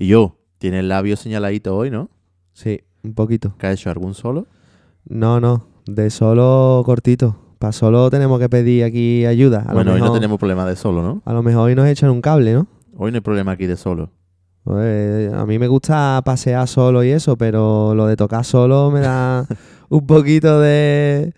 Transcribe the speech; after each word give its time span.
Y 0.00 0.06
yo, 0.06 0.38
tiene 0.56 0.78
el 0.78 0.88
labio 0.88 1.14
señaladito 1.14 1.76
hoy, 1.76 1.90
¿no? 1.90 2.08
Sí, 2.54 2.80
un 3.04 3.12
poquito. 3.12 3.54
¿Que 3.58 3.66
ha 3.66 3.72
hecho 3.72 3.90
algún 3.90 4.14
solo? 4.14 4.46
No, 5.06 5.40
no, 5.40 5.66
de 5.84 6.08
solo 6.08 6.82
cortito. 6.86 7.36
Para 7.58 7.72
solo 7.72 8.08
tenemos 8.08 8.40
que 8.40 8.48
pedir 8.48 8.82
aquí 8.84 9.26
ayuda. 9.26 9.66
A 9.68 9.74
bueno, 9.74 9.92
hoy 9.92 10.00
no 10.00 10.10
tenemos 10.10 10.38
problema 10.38 10.64
de 10.64 10.74
solo, 10.76 11.02
¿no? 11.02 11.20
A 11.26 11.34
lo 11.34 11.42
mejor 11.42 11.64
hoy 11.68 11.74
nos 11.74 11.86
echan 11.86 12.08
un 12.08 12.22
cable, 12.22 12.54
¿no? 12.54 12.66
Hoy 12.96 13.10
no 13.10 13.16
hay 13.16 13.20
problema 13.20 13.52
aquí 13.52 13.66
de 13.66 13.76
solo. 13.76 14.10
Pues, 14.64 15.30
a 15.34 15.44
mí 15.44 15.58
me 15.58 15.68
gusta 15.68 16.22
pasear 16.24 16.66
solo 16.66 17.04
y 17.04 17.10
eso, 17.10 17.36
pero 17.36 17.94
lo 17.94 18.06
de 18.06 18.16
tocar 18.16 18.46
solo 18.46 18.90
me 18.90 19.00
da 19.00 19.46
un 19.90 20.06
poquito 20.06 20.60
de, 20.60 21.34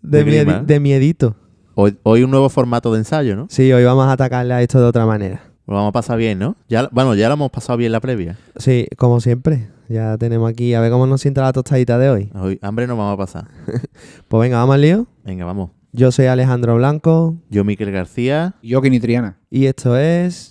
de, 0.00 0.24
De 0.24 0.46
miedi- 0.46 0.64
de 0.64 0.80
miedito. 0.80 1.36
Hoy, 1.74 1.98
hoy 2.04 2.22
un 2.22 2.30
nuevo 2.30 2.48
formato 2.48 2.90
de 2.92 3.00
ensayo, 3.00 3.36
¿no? 3.36 3.48
Sí, 3.50 3.70
hoy 3.70 3.84
vamos 3.84 4.06
a 4.06 4.12
atacarle 4.12 4.54
a 4.54 4.62
esto 4.62 4.80
de 4.80 4.86
otra 4.86 5.04
manera. 5.04 5.51
Lo 5.66 5.74
vamos 5.74 5.90
a 5.90 5.92
pasar 5.92 6.18
bien, 6.18 6.38
¿no? 6.38 6.56
Ya, 6.68 6.88
bueno, 6.92 7.14
ya 7.14 7.28
lo 7.28 7.34
hemos 7.34 7.50
pasado 7.50 7.76
bien 7.76 7.92
la 7.92 8.00
previa. 8.00 8.36
Sí, 8.56 8.88
como 8.96 9.20
siempre. 9.20 9.68
Ya 9.88 10.16
tenemos 10.18 10.50
aquí, 10.50 10.74
a 10.74 10.80
ver 10.80 10.90
cómo 10.90 11.06
nos 11.06 11.20
sienta 11.20 11.42
la 11.42 11.52
tostadita 11.52 11.98
de 11.98 12.10
hoy. 12.10 12.30
Hoy 12.34 12.58
hambre 12.62 12.86
no 12.86 12.96
vamos 12.96 13.14
a 13.14 13.16
pasar. 13.16 13.44
Pues 14.28 14.40
venga, 14.40 14.56
vamos 14.58 14.74
al 14.74 14.80
lío. 14.80 15.06
Venga, 15.24 15.44
vamos. 15.44 15.70
Yo 15.92 16.10
soy 16.10 16.24
Alejandro 16.24 16.74
Blanco 16.76 17.36
Yo, 17.50 17.64
Miquel 17.64 17.92
García, 17.92 18.54
Yo, 18.62 18.80
Kini 18.80 18.98
Triana. 18.98 19.36
y 19.50 19.66
esto 19.66 19.96
es... 19.98 20.50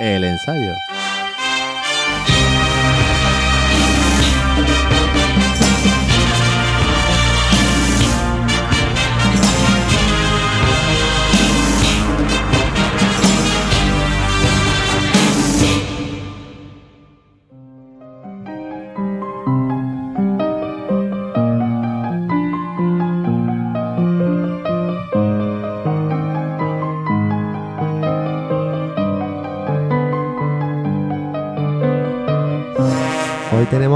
el 0.00 0.22
ensayo. 0.22 0.72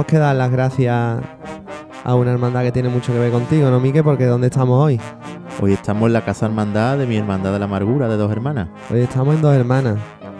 Tenemos 0.00 0.06
que 0.06 0.18
dar 0.18 0.36
las 0.36 0.50
gracias 0.50 1.20
a 2.04 2.14
una 2.14 2.32
hermandad 2.32 2.62
que 2.62 2.72
tiene 2.72 2.88
mucho 2.88 3.12
que 3.12 3.18
ver 3.18 3.30
contigo, 3.30 3.70
¿no, 3.70 3.80
Mique? 3.80 4.02
Porque 4.02 4.24
¿dónde 4.24 4.46
estamos 4.46 4.82
hoy? 4.82 4.98
Hoy 5.60 5.74
estamos 5.74 6.06
en 6.06 6.14
la 6.14 6.24
casa 6.24 6.46
hermandad 6.46 6.96
de 6.96 7.06
mi 7.06 7.16
hermandad 7.16 7.52
de 7.52 7.58
la 7.58 7.66
amargura 7.66 8.08
de 8.08 8.16
dos 8.16 8.32
hermanas. 8.32 8.68
Hoy 8.90 9.00
estamos 9.00 9.34
en 9.34 9.42
dos 9.42 9.54
hermanas. 9.54 9.98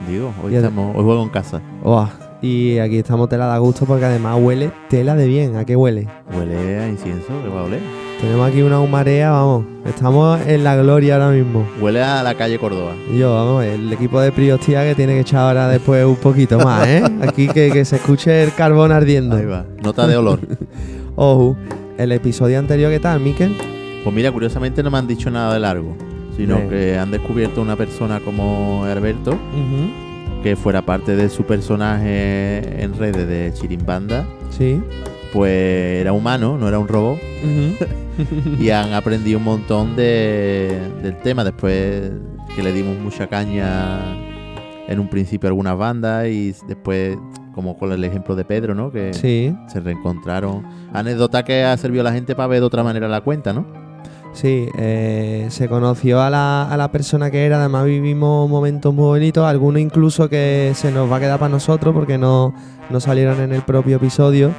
Digo, 0.08 0.33
hoy 0.42 0.55
Y 0.55 0.56
estamos, 0.56 0.97
hoy 0.97 1.05
juego 1.05 1.22
en 1.22 1.28
casa. 1.28 1.61
Uah, 1.84 2.08
Y 2.41 2.78
aquí 2.78 2.98
estamos 2.98 3.28
tela 3.28 3.53
de 3.53 3.58
gusto 3.58 3.84
porque 3.84 4.06
además 4.06 4.38
huele 4.41 4.72
tela 4.88 5.14
de 5.14 5.27
bien. 5.27 5.56
¿A 5.56 5.66
qué 5.66 5.77
huele? 5.77 6.08
Huele 6.34 6.81
a 6.81 6.88
incienso, 6.88 7.28
que 7.42 7.48
va 7.50 7.61
a 7.61 7.64
oler. 7.64 8.00
Tenemos 8.21 8.49
aquí 8.51 8.61
una 8.61 8.81
humarea, 8.81 9.31
vamos. 9.31 9.65
Estamos 9.87 10.41
en 10.47 10.63
la 10.63 10.77
gloria 10.77 11.15
ahora 11.15 11.31
mismo. 11.31 11.67
Huele 11.81 12.03
a 12.03 12.23
la 12.23 12.35
calle 12.35 12.59
Córdoba. 12.59 12.93
Yo, 13.17 13.33
vamos, 13.35 13.65
el 13.65 13.91
equipo 13.93 14.21
de 14.21 14.31
Priostía 14.31 14.85
que 14.85 14.95
tiene 14.95 15.15
que 15.15 15.21
echar 15.21 15.41
ahora 15.41 15.69
después 15.69 16.05
un 16.05 16.17
poquito 16.17 16.59
más, 16.59 16.87
¿eh? 16.87 17.03
Aquí 17.27 17.49
que, 17.49 17.71
que 17.71 17.85
se 17.87 17.97
escuche 17.97 18.43
el 18.43 18.53
carbón 18.53 18.93
ardiendo. 18.93 19.37
Ahí 19.37 19.47
va. 19.47 19.65
Nota 19.83 20.07
de 20.07 20.17
olor. 20.19 20.41
Ojo, 21.17 21.57
el 21.97 22.12
episodio 22.12 22.59
anterior, 22.59 22.91
¿qué 22.91 23.01
tal, 23.01 23.21
Miquel? 23.21 23.57
Pues 24.05 24.15
mira, 24.15 24.31
curiosamente 24.31 24.83
no 24.83 24.91
me 24.91 24.99
han 24.99 25.07
dicho 25.07 25.31
nada 25.31 25.55
de 25.55 25.61
largo, 25.61 25.97
sino 26.37 26.57
Bien. 26.57 26.69
que 26.69 26.99
han 26.99 27.11
descubierto 27.11 27.62
una 27.62 27.77
persona 27.77 28.21
como 28.21 28.87
Herberto, 28.87 29.39
que 30.43 30.57
fuera 30.57 30.83
parte 30.83 31.17
de 31.17 31.29
su 31.31 31.45
personaje 31.45 32.83
en 32.83 32.97
redes 32.99 33.27
de 33.27 33.53
Chirimbanda, 33.55 34.27
Sí. 34.51 34.81
Pues 35.33 36.00
era 36.00 36.12
humano, 36.12 36.59
no 36.59 36.69
era 36.69 36.78
un 36.78 36.89
robot, 36.89 37.19
y 38.59 38.70
han 38.70 38.92
aprendido 38.92 39.39
un 39.39 39.45
montón 39.45 39.97
de, 39.97 40.78
del 41.03 41.16
tema 41.19 41.44
después 41.44 42.10
que 42.55 42.62
le 42.62 42.72
dimos 42.72 42.99
mucha 42.99 43.27
caña 43.28 44.00
en 44.88 44.99
un 44.99 45.09
principio 45.09 45.49
a 45.49 45.50
algunas 45.50 45.77
bandas 45.78 46.27
y 46.27 46.55
después 46.66 47.16
como 47.55 47.77
con 47.78 47.93
el 47.93 48.03
ejemplo 48.05 48.34
de 48.34 48.44
Pedro, 48.44 48.75
¿no? 48.75 48.91
Que 48.91 49.12
Sí, 49.15 49.55
se 49.69 49.81
reencontraron. 49.81 50.65
Anécdota 50.93 51.44
que 51.44 51.65
ha 51.65 51.76
servido 51.76 52.03
a 52.03 52.05
la 52.05 52.12
gente 52.12 52.34
para 52.34 52.49
ver 52.49 52.60
de 52.60 52.66
otra 52.66 52.82
manera 52.82 53.09
la 53.09 53.21
cuenta, 53.21 53.53
¿no? 53.53 53.66
sí. 54.32 54.69
eh, 54.78 55.47
se 55.50 55.69
conoció 55.69 56.21
a 56.22 56.31
la, 56.31 56.62
a 56.71 56.76
la 56.76 56.91
persona 56.93 57.31
que 57.31 57.44
era, 57.44 57.59
además 57.59 57.84
vivimos 57.84 58.49
momentos 58.49 58.94
muy 58.94 59.05
bonitos, 59.05 59.44
algunos 59.44 59.81
incluso 59.81 60.28
que 60.28 60.72
se 60.75 60.91
nos 60.93 61.10
va 61.10 61.16
a 61.16 61.21
quedar 61.21 61.38
para 61.38 61.50
nosotros 61.50 61.94
porque 61.94 62.16
no, 62.19 62.55
no 62.91 63.00
salieron 63.00 63.41
en 63.41 63.53
el 63.53 63.62
propio 63.62 63.97
episodio. 63.97 64.53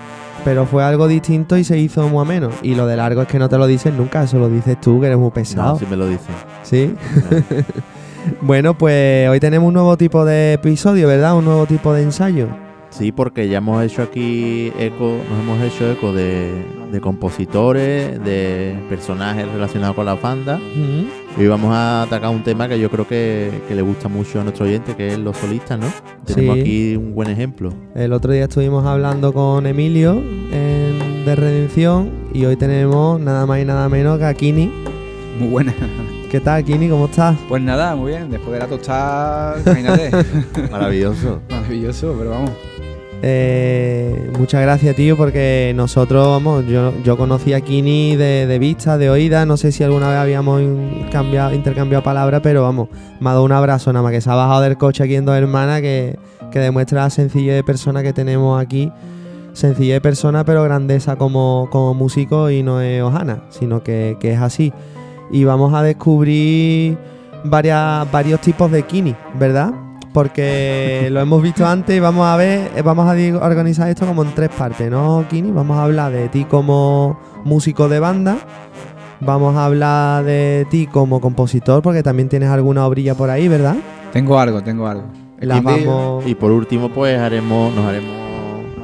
Pero 0.43 0.65
fue 0.65 0.83
algo 0.83 1.07
distinto 1.07 1.57
y 1.57 1.63
se 1.63 1.77
hizo 1.77 2.07
muy 2.07 2.21
ameno. 2.21 2.49
Y 2.63 2.75
lo 2.75 2.87
de 2.87 2.95
largo 2.95 3.21
es 3.21 3.27
que 3.27 3.37
no 3.39 3.47
te 3.47 3.57
lo 3.57 3.67
dicen 3.67 3.97
nunca, 3.97 4.23
eso 4.23 4.39
lo 4.39 4.49
dices 4.49 4.79
tú, 4.81 4.99
que 4.99 5.07
eres 5.07 5.19
muy 5.19 5.31
pesado. 5.31 5.73
No, 5.73 5.79
si 5.79 5.85
me 5.85 5.95
lo 5.95 6.07
dicen. 6.07 6.35
¿Sí? 6.63 6.95
bueno, 8.41 8.77
pues 8.77 9.29
hoy 9.29 9.39
tenemos 9.39 9.67
un 9.67 9.75
nuevo 9.75 9.97
tipo 9.97 10.25
de 10.25 10.53
episodio, 10.53 11.07
¿verdad? 11.07 11.35
Un 11.35 11.45
nuevo 11.45 11.65
tipo 11.65 11.93
de 11.93 12.03
ensayo. 12.03 12.47
Sí, 12.91 13.13
porque 13.13 13.47
ya 13.47 13.59
hemos 13.59 13.81
hecho 13.83 14.01
aquí 14.01 14.73
eco, 14.77 15.17
nos 15.29 15.39
hemos 15.39 15.61
hecho 15.61 15.89
eco 15.89 16.11
de, 16.11 16.65
de 16.91 16.99
compositores, 16.99 18.21
de 18.21 18.77
personajes 18.89 19.47
relacionados 19.47 19.95
con 19.95 20.05
la 20.05 20.15
banda. 20.15 20.59
Y 21.37 21.41
hoy 21.41 21.47
vamos 21.47 21.73
a 21.73 22.03
atacar 22.03 22.29
un 22.29 22.43
tema 22.43 22.67
que 22.67 22.77
yo 22.79 22.89
creo 22.89 23.07
que, 23.07 23.49
que 23.67 23.73
le 23.73 23.81
gusta 23.81 24.07
mucho 24.09 24.41
a 24.41 24.43
nuestro 24.43 24.65
oyente, 24.65 24.95
que 24.95 25.13
es 25.13 25.17
los 25.19 25.37
solistas, 25.37 25.79
¿no? 25.79 25.87
Tenemos 26.25 26.55
Sí. 26.55 26.61
aquí 26.61 26.95
un 26.97 27.15
buen 27.15 27.29
ejemplo. 27.29 27.73
El 27.95 28.11
otro 28.13 28.33
día 28.33 28.43
estuvimos 28.43 28.85
hablando 28.85 29.33
con 29.33 29.65
Emilio 29.65 30.13
en- 30.51 31.25
de 31.25 31.35
Redención 31.35 32.09
y 32.33 32.45
hoy 32.45 32.55
tenemos 32.57 33.19
nada 33.19 33.45
más 33.45 33.59
y 33.61 33.65
nada 33.65 33.87
menos 33.89 34.17
que 34.19 34.25
a 34.25 34.33
Kini. 34.33 34.71
Muy 35.39 35.47
buena. 35.49 35.73
¿Qué 36.29 36.39
tal, 36.39 36.63
Kini? 36.63 36.89
¿Cómo 36.89 37.05
estás? 37.05 37.37
Pues 37.47 37.61
nada, 37.61 37.95
muy 37.95 38.11
bien. 38.11 38.29
Después 38.29 38.53
de 38.53 38.59
la 38.59 38.67
tostada, 38.67 39.59
imagínate. 39.65 40.11
Maravilloso. 40.71 41.41
Maravilloso, 41.49 42.15
pero 42.17 42.29
vamos. 42.31 42.51
Eh, 43.23 44.31
muchas 44.37 44.61
gracias, 44.61 44.95
tío, 44.95 45.15
porque 45.15 45.73
nosotros, 45.75 46.27
vamos, 46.27 46.65
yo, 46.65 46.91
yo 47.03 47.17
conocí 47.17 47.53
a 47.53 47.61
Kini 47.61 48.15
de, 48.15 48.57
vista, 48.59 48.97
de 48.97 49.11
oída, 49.11 49.45
no 49.45 49.57
sé 49.57 49.71
si 49.71 49.83
alguna 49.83 50.09
vez 50.09 50.17
habíamos 50.17 50.61
cambiado- 51.11 51.53
intercambiado 51.53 52.03
palabras, 52.03 52.41
pero 52.41 52.63
vamos, 52.63 52.89
me 53.19 53.29
ha 53.29 53.33
dado 53.33 53.43
un 53.45 53.51
abrazo 53.51 53.93
nada 53.93 54.01
más 54.03 54.11
que 54.11 54.21
se 54.21 54.29
ha 54.29 54.35
bajado 54.35 54.61
del 54.61 54.77
coche 54.77 55.03
aquí 55.03 55.15
en 55.15 55.25
Dos 55.25 55.35
Hermanas, 55.35 55.81
que, 55.81 56.17
que 56.51 56.59
demuestra 56.59 57.03
la 57.03 57.09
sencillez 57.11 57.53
de 57.55 57.63
persona 57.63 58.01
que 58.01 58.11
tenemos 58.13 58.59
aquí. 58.59 58.91
Sencillez 59.53 59.95
de 59.95 60.01
persona, 60.01 60.45
pero 60.45 60.63
grandeza 60.63 61.17
como, 61.17 61.67
como 61.71 61.93
músico 61.93 62.49
y 62.49 62.63
no 62.63 62.79
es 62.81 63.03
hojana, 63.03 63.43
sino 63.49 63.83
que, 63.83 64.15
que 64.19 64.31
es 64.31 64.39
así. 64.39 64.71
Y 65.29 65.43
vamos 65.43 65.73
a 65.73 65.83
descubrir 65.83 66.97
varias, 67.43 68.09
varios 68.11 68.39
tipos 68.39 68.71
de 68.71 68.83
Kini, 68.83 69.13
¿verdad? 69.37 69.73
Porque 70.13 71.07
lo 71.11 71.19
hemos 71.21 71.41
visto 71.41 71.65
antes 71.65 71.95
y 71.95 71.99
vamos 71.99 72.25
a 72.27 72.35
ver, 72.35 72.71
eh, 72.75 72.81
vamos 72.81 73.05
a 73.07 73.11
organizar 73.45 73.89
esto 73.89 74.05
como 74.05 74.23
en 74.23 74.33
tres 74.35 74.49
partes, 74.49 74.89
¿no, 74.91 75.25
Kini? 75.29 75.51
Vamos 75.51 75.77
a 75.77 75.83
hablar 75.83 76.11
de 76.11 76.27
ti 76.29 76.43
como 76.45 77.17
músico 77.43 77.87
de 77.89 77.99
banda, 77.99 78.37
vamos 79.19 79.55
a 79.55 79.65
hablar 79.65 80.23
de 80.23 80.65
ti 80.69 80.87
como 80.87 81.21
compositor, 81.21 81.81
porque 81.81 82.03
también 82.03 82.29
tienes 82.29 82.49
alguna 82.49 82.85
obrilla 82.85 83.15
por 83.15 83.29
ahí, 83.29 83.47
¿verdad? 83.47 83.75
Tengo 84.11 84.37
algo, 84.39 84.61
tengo 84.61 84.87
algo. 84.87 85.05
Las 85.39 85.59
Y- 85.59 85.63
vamos... 85.63 86.25
Y 86.27 86.35
por 86.35 86.51
último, 86.51 86.89
pues 86.89 87.17
haremos, 87.17 87.73
nos 87.73 87.85
haremos 87.85 88.20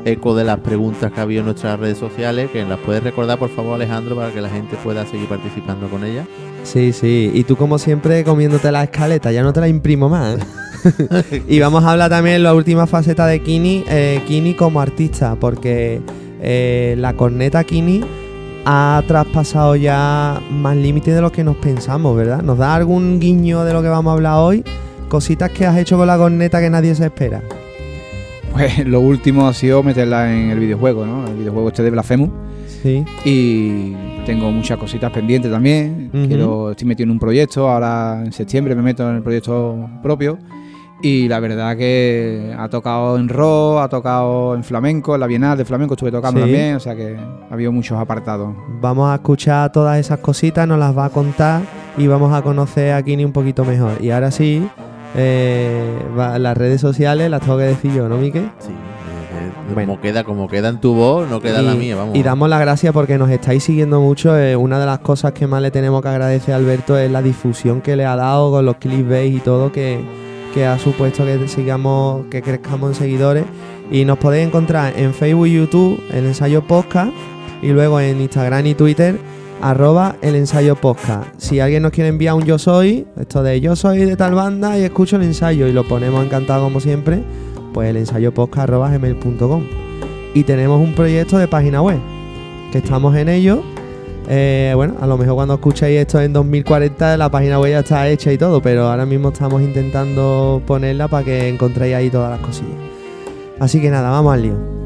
eco 0.08 0.36
de 0.36 0.44
las 0.44 0.60
preguntas 0.60 1.12
que 1.12 1.20
ha 1.20 1.24
habido 1.24 1.42
en 1.42 1.46
nuestras 1.46 1.80
redes 1.80 1.98
sociales, 1.98 2.50
que 2.52 2.64
las 2.66 2.80
puedes 2.80 3.04
recordar, 3.04 3.38
por 3.38 3.50
favor, 3.50 3.76
Alejandro, 3.76 4.16
para 4.16 4.32
que 4.32 4.42
la 4.42 4.50
gente 4.50 4.78
pueda 4.84 5.06
seguir 5.06 5.28
participando 5.28 5.90
con 5.90 6.04
ellas. 6.04 6.28
Sí, 6.64 6.94
sí, 6.94 7.32
y 7.34 7.44
tú 7.44 7.56
como 7.56 7.78
siempre 7.78 8.24
comiéndote 8.24 8.72
la 8.72 8.84
escaleta, 8.84 9.32
ya 9.32 9.44
no 9.44 9.54
te 9.54 9.62
la 9.62 9.68
imprimo 9.68 10.10
más. 10.10 10.38
¿eh? 10.38 10.44
y 11.48 11.60
vamos 11.60 11.84
a 11.84 11.92
hablar 11.92 12.10
también 12.10 12.38
en 12.38 12.44
la 12.44 12.54
última 12.54 12.88
faceta 12.88 13.26
de 13.28 13.42
Kini, 13.42 13.84
eh, 13.88 14.22
Kini 14.28 14.54
como 14.54 14.82
artista, 14.82 15.36
porque 15.36 16.02
eh, 16.42 16.96
la 16.98 17.14
corneta 17.14 17.64
Kini 17.64 18.04
ha 18.66 19.02
traspasado 19.08 19.76
ya 19.76 20.42
más 20.52 20.76
límites 20.76 21.16
de 21.16 21.22
lo 21.22 21.32
que 21.32 21.44
nos 21.44 21.56
pensamos, 21.58 22.16
¿verdad? 22.16 22.42
¿Nos 22.42 22.58
da 22.58 22.76
algún 22.76 23.20
guiño 23.20 23.64
de 23.64 23.74
lo 23.74 23.82
que 23.82 23.88
vamos 23.88 24.12
a 24.12 24.14
hablar 24.14 24.36
hoy? 24.40 24.64
Cositas 25.08 25.52
que 25.52 25.66
has 25.66 25.78
hecho 25.78 25.98
con 25.98 26.08
la 26.08 26.18
corneta 26.18 26.60
que 26.60 26.70
nadie 26.70 26.94
se 26.94 27.06
espera. 27.06 27.42
Pues 28.58 28.80
lo 28.88 29.00
último 29.02 29.48
ha 29.48 29.54
sido 29.54 29.84
meterla 29.84 30.34
en 30.34 30.50
el 30.50 30.60
videojuego, 30.60 31.06
¿no? 31.06 31.28
El 31.28 31.36
videojuego 31.36 31.68
este 31.70 31.84
de 31.84 31.92
Blasphemous. 31.92 32.30
Sí. 32.82 33.06
Y 33.24 33.94
tengo 34.26 34.52
muchas 34.52 34.78
cositas 34.78 35.12
pendientes 35.12 35.52
también. 35.52 36.10
Quiero, 36.28 36.72
estoy 36.72 36.88
metido 36.88 37.06
en 37.06 37.12
un 37.12 37.20
proyecto. 37.20 37.70
Ahora 37.70 38.22
en 38.26 38.32
septiembre 38.32 38.76
me 38.76 38.82
meto 38.82 39.08
en 39.10 39.18
el 39.18 39.22
proyecto 39.24 39.90
propio. 40.02 40.38
Y 41.02 41.28
la 41.28 41.40
verdad 41.40 41.78
que 41.78 42.56
ha 42.58 42.68
tocado 42.70 43.18
en 43.18 43.30
rock, 43.30 43.82
ha 43.82 43.88
tocado 43.88 44.56
en 44.56 44.64
flamenco, 44.64 45.14
en 45.14 45.22
la 45.22 45.28
Bienal 45.28 45.56
de 45.56 45.64
Flamenco 45.64 45.94
estuve 45.94 46.12
tocando 46.12 46.40
Sí. 46.40 46.46
también. 46.52 46.76
O 46.76 46.80
sea 46.80 46.96
que 46.96 47.16
ha 47.16 47.54
habido 47.54 47.72
muchos 47.72 48.00
apartados. 48.00 48.56
Vamos 48.82 49.08
a 49.10 49.16
escuchar 49.16 49.72
todas 49.72 50.00
esas 50.00 50.20
cositas, 50.20 50.68
nos 50.68 50.80
las 50.80 50.98
va 50.98 51.06
a 51.06 51.10
contar 51.10 51.62
y 51.98 52.08
vamos 52.08 52.34
a 52.34 52.42
conocer 52.42 52.94
a 52.94 53.04
Kini 53.04 53.24
un 53.26 53.32
poquito 53.32 53.64
mejor. 53.64 54.02
Y 54.02 54.10
ahora 54.10 54.32
sí, 54.32 54.68
eh, 55.18 56.00
va- 56.18 56.40
las 56.40 56.56
redes 56.58 56.80
sociales 56.80 57.30
las 57.30 57.42
tengo 57.42 57.58
que 57.58 57.64
decir 57.66 57.92
yo, 57.94 58.08
¿no, 58.08 58.18
Miquel? 58.18 58.50
Sí, 58.60 58.70
eh, 58.70 59.74
Bueno. 59.74 59.94
como, 59.94 60.02
queda, 60.02 60.24
como 60.24 60.48
queda 60.48 60.70
en 60.70 60.80
tu 60.80 60.94
voz, 60.94 61.30
no 61.30 61.42
queda 61.42 61.60
en 61.60 61.66
la 61.66 61.74
y, 61.74 61.78
mía, 61.78 61.96
vamos. 61.96 62.16
y 62.16 62.24
damos 62.24 62.50
las 62.50 62.60
gracias 62.62 62.94
porque 62.94 63.18
nos 63.18 63.30
estáis 63.30 63.64
siguiendo 63.64 64.00
mucho. 64.00 64.38
eh, 64.38 64.56
una 64.56 64.80
de 64.80 64.86
las 64.86 65.00
cosas 65.00 65.34
que 65.34 65.48
más 65.48 65.62
le 65.62 65.72
tenemos 65.72 66.02
que 66.02 66.08
agradecer 66.10 66.54
a 66.54 66.58
Alberto 66.58 66.98
es 66.98 67.12
la 67.12 67.22
difusión 67.22 67.82
que 67.82 67.96
le 67.96 68.06
ha 68.06 68.16
dado 68.16 68.52
con 68.52 68.66
los 68.66 68.78
clickbait 68.78 69.34
y 69.36 69.40
todo, 69.40 69.72
que, 69.72 70.00
que 70.54 70.66
ha 70.66 70.78
supuesto 70.80 71.26
que 71.26 71.48
sigamos, 71.48 72.26
que 72.30 72.42
crezcamos 72.42 72.90
en 72.92 72.96
seguidores. 72.96 73.46
Y 73.90 74.04
nos 74.06 74.18
podéis 74.18 74.48
encontrar 74.48 74.94
en 74.98 75.14
Facebook 75.14 75.48
y 75.48 75.54
YouTube, 75.56 76.02
el 76.14 76.26
ensayo 76.26 76.62
podcast, 76.64 77.12
y 77.62 77.70
luego 77.70 78.00
en 78.02 78.20
Instagram 78.22 78.66
y 78.68 78.74
Twitter, 78.76 79.18
arroba 79.62 80.16
el 80.22 80.36
ensayo 80.36 80.76
podcast. 80.76 81.28
Si 81.38 81.60
alguien 81.60 81.84
nos 81.84 81.92
quiere 81.92 82.10
enviar 82.10 82.36
un 82.36 82.44
yo 82.44 82.58
soy, 82.58 83.08
esto 83.20 83.44
de 83.44 83.60
yo 83.62 83.76
soy 83.76 84.00
de 84.06 84.16
tal 84.16 84.34
banda 84.34 84.78
y 84.78 84.84
escucho 84.84 85.16
el 85.16 85.24
ensayo 85.24 85.68
y 85.68 85.74
lo 85.74 85.88
ponemos 85.88 86.24
encantado 86.26 86.64
como 86.64 86.80
siempre, 86.80 87.22
pues 87.74 87.90
el 87.90 87.98
ensayo 87.98 88.34
podcast 88.34 88.70
arroba 88.70 88.90
gmail.com. 88.90 89.64
Y 90.34 90.44
tenemos 90.44 90.80
un 90.82 90.94
proyecto 90.94 91.38
de 91.38 91.48
página 91.48 91.82
web, 91.82 92.00
que 92.72 92.80
estamos 92.80 93.16
en 93.16 93.30
ello. 93.30 93.64
Eh, 94.30 94.74
bueno, 94.76 94.96
a 95.00 95.08
lo 95.08 95.18
mejor 95.18 95.36
cuando 95.36 95.54
escuchéis 95.54 96.02
esto 96.02 96.20
en 96.20 96.34
2040 96.34 97.16
la 97.16 97.32
página 97.32 97.60
web 97.60 97.72
ya 97.72 97.80
está 97.80 98.08
hecha 98.10 98.32
y 98.32 98.38
todo, 98.38 98.62
pero 98.62 98.88
ahora 98.88 99.06
mismo 99.06 99.30
estamos 99.30 99.62
intentando 99.62 100.62
ponerla 100.68 101.08
para 101.08 101.24
que 101.24 101.48
encontréis 101.48 101.96
ahí 101.96 102.10
todas 102.10 102.32
las 102.32 102.42
cosillas. 102.42 102.76
Así 103.60 103.82
que 103.82 103.90
nada, 103.90 104.10
vamos 104.10 104.34
al 104.34 104.42
lío. 104.42 104.77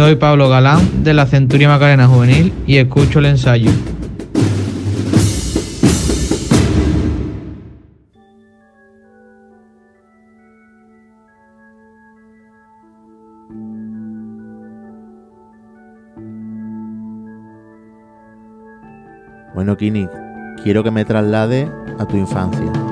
Soy 0.00 0.14
Pablo 0.14 0.48
Galán 0.48 1.04
de 1.04 1.12
la 1.12 1.26
Centuria 1.26 1.68
Macarena 1.68 2.06
Juvenil 2.06 2.54
y 2.66 2.78
escucho 2.78 3.18
el 3.18 3.26
ensayo. 3.26 3.70
Bueno, 19.54 19.76
Kini, 19.76 20.08
quiero 20.62 20.82
que 20.82 20.90
me 20.90 21.04
traslade 21.04 21.70
a 21.98 22.06
tu 22.06 22.16
infancia. 22.16 22.89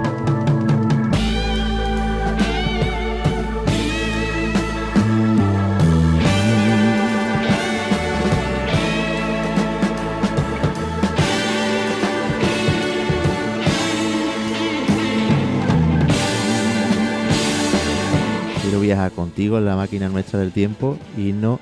Viajar 18.88 19.12
contigo 19.12 19.58
en 19.58 19.66
la 19.66 19.76
máquina 19.76 20.08
nuestra 20.08 20.38
del 20.38 20.50
tiempo 20.50 20.96
y 21.14 21.32
no 21.32 21.60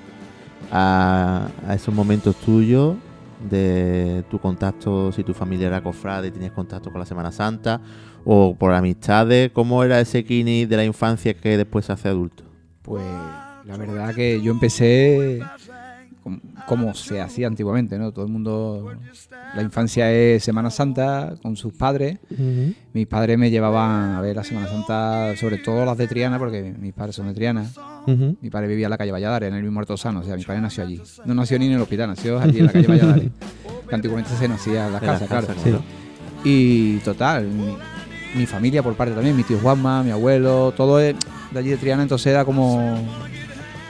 a, 0.71 1.49
esos 1.75 1.93
momentos 1.93 2.37
tuyos 2.37 2.95
de 3.51 4.23
tu 4.31 4.39
contacto, 4.39 5.11
si 5.11 5.25
tu 5.25 5.35
familia 5.35 5.67
era 5.67 5.83
cofrade 5.83 6.29
y 6.29 6.31
tenías 6.31 6.53
contacto 6.53 6.89
con 6.93 7.01
la 7.01 7.05
Semana 7.05 7.33
Santa, 7.33 7.81
o 8.25 8.55
por 8.55 8.73
amistades, 8.73 9.51
¿cómo 9.51 9.83
era 9.83 9.99
ese 9.99 10.25
Kini 10.25 10.67
de 10.67 10.77
la 10.77 10.85
infancia 10.85 11.35
que 11.35 11.57
después 11.57 11.87
se 11.87 11.95
hace 11.95 12.09
adulto? 12.11 12.45
Pues 12.83 13.03
la 13.65 13.77
verdad 13.77 14.15
que 14.15 14.41
yo 14.41 14.53
empecé 14.53 15.41
com- 16.27 16.41
como 16.67 16.93
se 16.93 17.21
hacía 17.21 17.47
antiguamente, 17.47 17.97
¿no? 18.01 18.11
Todo 18.11 18.25
el 18.25 18.33
mundo, 18.33 18.93
la 19.55 19.63
infancia 19.63 20.11
es 20.11 20.43
Semana 20.43 20.71
Santa 20.73 21.37
con 21.41 21.55
sus 21.55 21.73
padres. 21.73 22.19
Mis 22.93 23.07
padres 23.07 23.39
me 23.39 23.49
llevaban 23.49 24.17
a 24.17 24.21
ver 24.21 24.35
la 24.35 24.43
Semana 24.43 24.67
Santa, 24.67 25.37
sobre 25.37 25.59
todo 25.59 25.85
las 25.85 25.97
de 25.97 26.09
Triana, 26.09 26.37
porque 26.37 26.75
mis 26.81 26.93
padres 26.93 27.15
son 27.15 27.29
de 27.29 27.35
Triana. 27.35 27.65
Mi 28.41 28.51
padre 28.51 28.67
vivía 28.67 28.87
en 28.87 28.91
la 28.91 28.99
calle 28.99 29.13
Valladares, 29.13 29.49
en 29.51 29.55
el 29.55 29.63
mismo 29.63 29.79
Artosano, 29.79 30.19
o 30.19 30.25
sea, 30.25 30.35
mi 30.37 30.43
padre 30.43 30.61
nació 30.63 30.83
allí. 30.83 31.01
No 31.25 31.35
nació 31.35 31.61
ni 31.61 31.67
en 31.67 31.75
el 31.75 31.81
hospital, 31.81 32.09
nació 32.09 32.41
allí 32.41 32.59
en 32.59 32.67
la 32.67 32.73
calle 32.73 32.89
Valladares. 32.89 33.31
que 33.89 33.95
antiguamente 33.95 34.31
se 34.37 34.49
nacía 34.49 34.89
en 34.89 34.93
las 34.95 35.03
casas, 35.03 35.29
claro. 35.29 35.47
Sí. 35.63 35.77
Y 36.43 36.97
total, 37.05 37.47
mi, 37.47 37.77
mi 38.35 38.47
familia 38.47 38.83
por 38.83 38.95
parte 38.95 39.15
también, 39.15 39.37
mi 39.37 39.45
tío 39.45 39.59
Juanma, 39.61 40.03
mi 40.03 40.11
abuelo, 40.11 40.73
todo 40.77 40.99
es 40.99 41.15
de 41.53 41.59
allí 41.61 41.71
de 41.71 41.77
Triana, 41.77 42.03
entonces 42.03 42.27
era 42.27 42.45
como... 42.45 42.99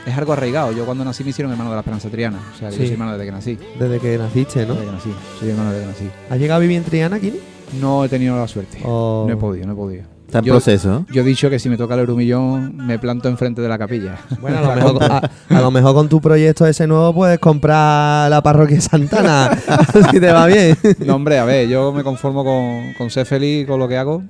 Es 0.07 0.17
algo 0.17 0.33
arraigado. 0.33 0.73
Yo 0.73 0.85
cuando 0.87 1.05
nací 1.05 1.25
me 1.25 1.31
hicieron 1.31 1.51
hermano 1.53 1.71
de 1.71 1.77
la 1.77 1.81
Esperanza 1.81 2.09
Triana. 2.09 2.39
O 2.55 2.59
sea, 2.59 2.69
que 2.71 2.77
yo 2.77 2.83
soy 2.85 2.93
hermano 2.93 3.13
desde 3.13 3.25
que 3.27 3.33
nací. 3.33 3.59
Desde 3.79 3.99
que 3.99 4.19
naciste, 4.19 4.65
¿no? 4.67 4.75
Desde 4.75 4.87
que 4.87 4.93
nací. 4.93 5.11
Soy 5.41 5.51
hermano 5.51 5.71
desde 5.73 5.83
que 5.85 5.89
nací. 5.93 6.11
¿Has 6.31 6.39
llegado 6.39 6.59
a 6.59 6.61
vivir 6.61 6.77
en 6.79 6.85
Triana, 6.85 7.19
Kini? 7.19 7.39
No 7.81 8.05
he 8.05 8.09
tenido 8.09 8.37
la 8.37 8.47
suerte. 8.47 8.79
O- 8.85 9.25
No 9.27 9.35
he 9.35 9.37
podido, 9.37 9.67
no 9.67 9.73
he 9.73 9.77
podido. 9.77 10.05
Está 10.27 10.39
en 10.41 10.45
Yo- 10.45 10.55
proceso, 10.55 10.89
¿no? 10.89 11.07
Yo 11.13 11.23
he 11.23 11.25
dicho 11.25 11.49
que 11.51 11.59
si 11.59 11.69
me 11.69 11.77
toca 11.77 11.95
el 11.95 12.01
euromillón, 12.01 12.77
me 12.77 12.99
planto 12.99 13.29
enfrente 13.29 13.61
de 13.63 13.69
la 13.69 13.79
capilla. 13.79 14.17
Bueno, 14.41 14.59
a 14.59 14.63
lo, 14.63 14.75
mejor, 14.95 15.03
a, 15.05 15.31
a 15.51 15.61
lo 15.61 15.71
mejor 15.71 15.95
con 15.95 16.09
tu 16.09 16.21
proyecto 16.21 16.67
ese 16.67 16.87
nuevo 16.87 17.13
puedes 17.15 17.39
comprar 17.39 18.29
la 18.31 18.43
parroquia 18.43 18.81
Santana, 18.81 19.51
si 20.13 20.19
te 20.21 20.33
va 20.33 20.47
bien. 20.47 20.77
No, 21.05 21.15
hombre, 21.17 21.39
a 21.39 21.45
ver, 21.45 21.69
yo 21.69 21.93
me 21.93 22.03
conformo 22.03 22.45
con, 22.45 22.93
con 22.99 23.09
ser 23.11 23.27
feliz 23.27 23.67
con 23.69 23.79
lo 23.81 23.87
que 23.89 23.97
hago 23.99 24.23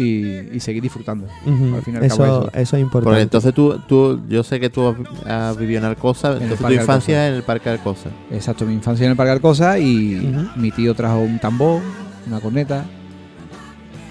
y, 0.00 0.48
y 0.56 0.60
seguir 0.60 0.82
disfrutando. 0.82 1.26
Al 1.46 2.04
eso, 2.04 2.24
eso. 2.24 2.50
eso 2.52 2.76
es 2.76 2.82
importante. 2.82 3.04
Porque 3.10 3.22
entonces 3.22 3.52
tú, 3.54 3.78
tú, 3.86 4.20
yo 4.28 4.42
sé 4.42 4.58
que 4.60 4.70
tú 4.70 4.88
has- 4.88 4.96
has 5.30 5.56
vivido 5.56 5.78
en 5.80 5.84
Alcosa, 5.84 6.32
En 6.36 6.42
entonces 6.44 6.66
tu 6.66 6.72
infancia 6.72 7.28
en 7.28 7.34
el 7.34 7.42
Parque 7.42 7.68
Alcosa. 7.68 8.10
Exacto, 8.30 8.64
mi 8.66 8.74
infancia 8.74 9.04
en 9.04 9.10
el 9.10 9.16
Parque 9.16 9.32
Alcosa 9.32 9.78
y 9.78 10.34
mi 10.56 10.70
tío 10.70 10.94
trajo 10.94 11.18
un 11.20 11.38
tambor, 11.38 11.80
una 12.26 12.40
corneta. 12.40 12.84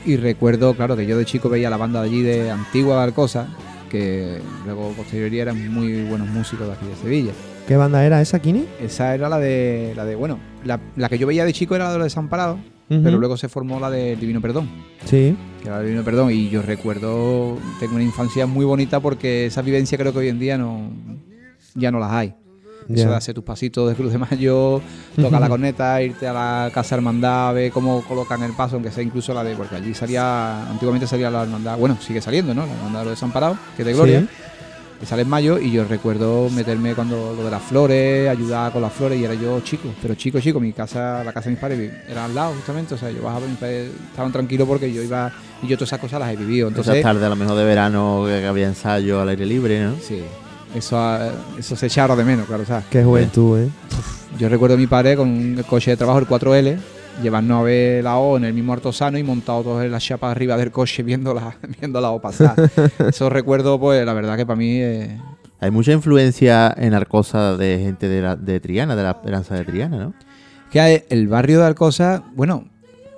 Y 0.05 0.15
recuerdo, 0.17 0.73
claro, 0.75 0.95
que 0.95 1.05
yo 1.05 1.17
de 1.17 1.25
chico 1.25 1.49
veía 1.49 1.69
la 1.69 1.77
banda 1.77 2.01
de 2.01 2.07
allí 2.07 2.21
de 2.21 2.49
Antigua 2.49 2.97
de 2.97 3.03
Alcosa, 3.03 3.47
que 3.89 4.39
luego 4.65 4.93
posteriormente 4.95 5.41
eran 5.41 5.73
muy 5.73 6.03
buenos 6.03 6.27
músicos 6.29 6.67
de 6.67 6.73
aquí 6.73 6.85
de 6.85 6.95
Sevilla. 6.95 7.31
¿Qué 7.67 7.75
banda 7.77 8.03
era 8.03 8.21
esa, 8.21 8.39
Kini? 8.39 8.65
Esa 8.81 9.13
era 9.13 9.29
la 9.29 9.37
de, 9.39 9.93
la 9.95 10.05
de 10.05 10.15
bueno, 10.15 10.39
la, 10.63 10.79
la 10.95 11.09
que 11.09 11.17
yo 11.19 11.27
veía 11.27 11.45
de 11.45 11.53
chico 11.53 11.75
era 11.75 11.85
la 11.85 11.91
de 11.91 11.97
los 11.99 12.05
Desamparados, 12.05 12.59
pero 12.89 13.17
luego 13.19 13.37
se 13.37 13.47
formó 13.47 13.79
la 13.79 13.89
de 13.91 14.15
Divino 14.15 14.41
Perdón. 14.41 14.67
Sí. 15.05 15.35
que 15.61 15.67
era 15.67 15.79
el 15.79 15.85
Divino 15.85 16.03
Perdón. 16.03 16.31
Y 16.31 16.49
yo 16.49 16.61
recuerdo, 16.63 17.57
tengo 17.79 17.95
una 17.95 18.03
infancia 18.03 18.47
muy 18.47 18.65
bonita 18.65 18.99
porque 18.99 19.45
esa 19.45 19.61
vivencia 19.61 19.97
creo 19.97 20.11
que 20.11 20.19
hoy 20.19 20.27
en 20.29 20.39
día 20.39 20.57
no 20.57 20.89
ya 21.75 21.91
no 21.91 21.99
las 21.99 22.11
hay. 22.11 22.33
Eso 22.91 23.07
de 23.07 23.15
hacer 23.15 23.35
tus 23.35 23.43
pasitos 23.43 23.87
de 23.87 23.93
Cruz 23.93 24.11
de 24.11 24.17
Mayo, 24.17 24.81
tocar 25.15 25.39
la 25.39 25.47
corneta, 25.49 26.01
irte 26.01 26.27
a 26.27 26.33
la 26.33 26.71
casa 26.73 26.95
hermandad, 26.95 27.53
ver 27.53 27.71
cómo 27.71 28.03
colocan 28.03 28.41
el 28.41 28.53
paso, 28.53 28.77
aunque 28.77 28.89
sea 28.89 29.03
incluso 29.03 29.31
la 29.31 29.43
de. 29.43 29.55
Porque 29.55 29.75
allí 29.75 29.93
salía, 29.93 30.67
antiguamente 30.67 31.05
salía 31.05 31.29
la 31.29 31.43
hermandad, 31.43 31.77
bueno, 31.77 31.97
sigue 32.01 32.19
saliendo, 32.19 32.55
¿no? 32.55 32.65
La 32.65 32.73
hermandad 32.73 32.99
de 33.01 33.05
los 33.05 33.13
desamparados, 33.13 33.59
que 33.75 33.83
es 33.83 33.85
de 33.85 33.93
Gloria, 33.93 34.21
Sí. 34.21 34.27
Que 34.99 35.05
sale 35.05 35.21
en 35.21 35.29
mayo. 35.29 35.59
Y 35.59 35.71
yo 35.71 35.85
recuerdo 35.85 36.49
meterme 36.49 36.95
cuando 36.95 37.33
lo 37.35 37.43
de 37.43 37.51
las 37.51 37.61
flores, 37.63 38.29
ayudar 38.29 38.71
con 38.71 38.81
las 38.81 38.93
flores, 38.93 39.19
y 39.19 39.23
era 39.23 39.33
yo 39.33 39.59
chico, 39.61 39.89
pero 40.01 40.15
chico, 40.15 40.39
chico. 40.39 40.59
Mi 40.59 40.73
casa, 40.73 41.23
la 41.23 41.33
casa 41.33 41.45
de 41.45 41.51
mis 41.51 41.59
padres 41.59 41.91
era 42.07 42.25
al 42.25 42.35
lado, 42.35 42.53
justamente. 42.53 42.93
O 42.95 42.97
sea, 42.97 43.09
yo 43.11 43.21
bajaba, 43.21 43.45
mis 43.47 43.57
padres 43.57 43.91
estaban 44.09 44.31
tranquilos 44.31 44.67
porque 44.67 44.91
yo 44.91 45.01
iba. 45.01 45.31
Y 45.61 45.67
yo 45.67 45.75
todas 45.75 45.89
esas 45.89 45.99
cosas 45.99 46.19
las 46.19 46.31
he 46.31 46.35
vivido. 46.35 46.69
Entonces, 46.69 46.95
Entonces, 46.95 47.03
tarde 47.03 47.25
a 47.25 47.29
lo 47.29 47.35
mejor 47.35 47.57
de 47.57 47.65
verano 47.65 48.23
que 48.25 48.45
había 48.45 48.67
ensayo 48.67 49.21
al 49.21 49.29
aire 49.29 49.45
libre, 49.45 49.83
¿no? 49.83 49.95
sí, 50.01 50.21
eso, 50.73 50.97
ah, 50.97 51.31
eso 51.57 51.75
se 51.75 51.87
echa 51.87 52.03
ahora 52.03 52.15
de 52.15 52.23
menos, 52.23 52.45
claro, 52.45 52.65
¿sabes? 52.65 52.85
Qué 52.89 53.03
juventud, 53.03 53.59
¿eh? 53.59 53.69
Yo 54.37 54.47
recuerdo 54.47 54.75
a 54.75 54.77
mi 54.77 54.87
padre 54.87 55.15
con 55.15 55.27
un 55.27 55.63
coche 55.67 55.91
de 55.91 55.97
trabajo, 55.97 56.19
el 56.19 56.27
4L, 56.27 56.77
llevarnos 57.21 57.59
a 57.59 57.63
ver 57.63 58.03
la 58.03 58.17
O 58.17 58.37
en 58.37 58.45
el 58.45 58.53
mismo 58.53 58.73
Artosano 58.73 59.17
y 59.17 59.23
montado 59.23 59.63
todos 59.63 59.83
en 59.83 59.91
la 59.91 59.99
chapa 59.99 60.31
arriba 60.31 60.57
del 60.57 60.71
coche 60.71 61.03
viendo 61.03 61.33
la, 61.33 61.55
viendo 61.79 62.01
la 62.01 62.11
O 62.11 62.21
pasar. 62.21 62.55
Esos 63.07 63.31
recuerdos, 63.31 63.79
pues 63.79 64.05
la 64.05 64.13
verdad 64.13 64.37
que 64.37 64.45
para 64.45 64.57
mí 64.57 64.77
eh, 64.81 65.19
Hay 65.59 65.71
mucha 65.71 65.91
influencia 65.91 66.73
en 66.77 66.93
Arcosa 66.93 67.57
de 67.57 67.79
gente 67.79 68.07
de, 68.07 68.21
la, 68.21 68.35
de 68.35 68.59
Triana, 68.59 68.95
de 68.95 69.03
la 69.03 69.11
Esperanza 69.11 69.55
de 69.55 69.65
Triana, 69.65 69.97
¿no? 69.97 70.13
que 70.71 71.05
el 71.09 71.27
barrio 71.27 71.59
de 71.59 71.65
Alcosa, 71.65 72.23
bueno, 72.35 72.65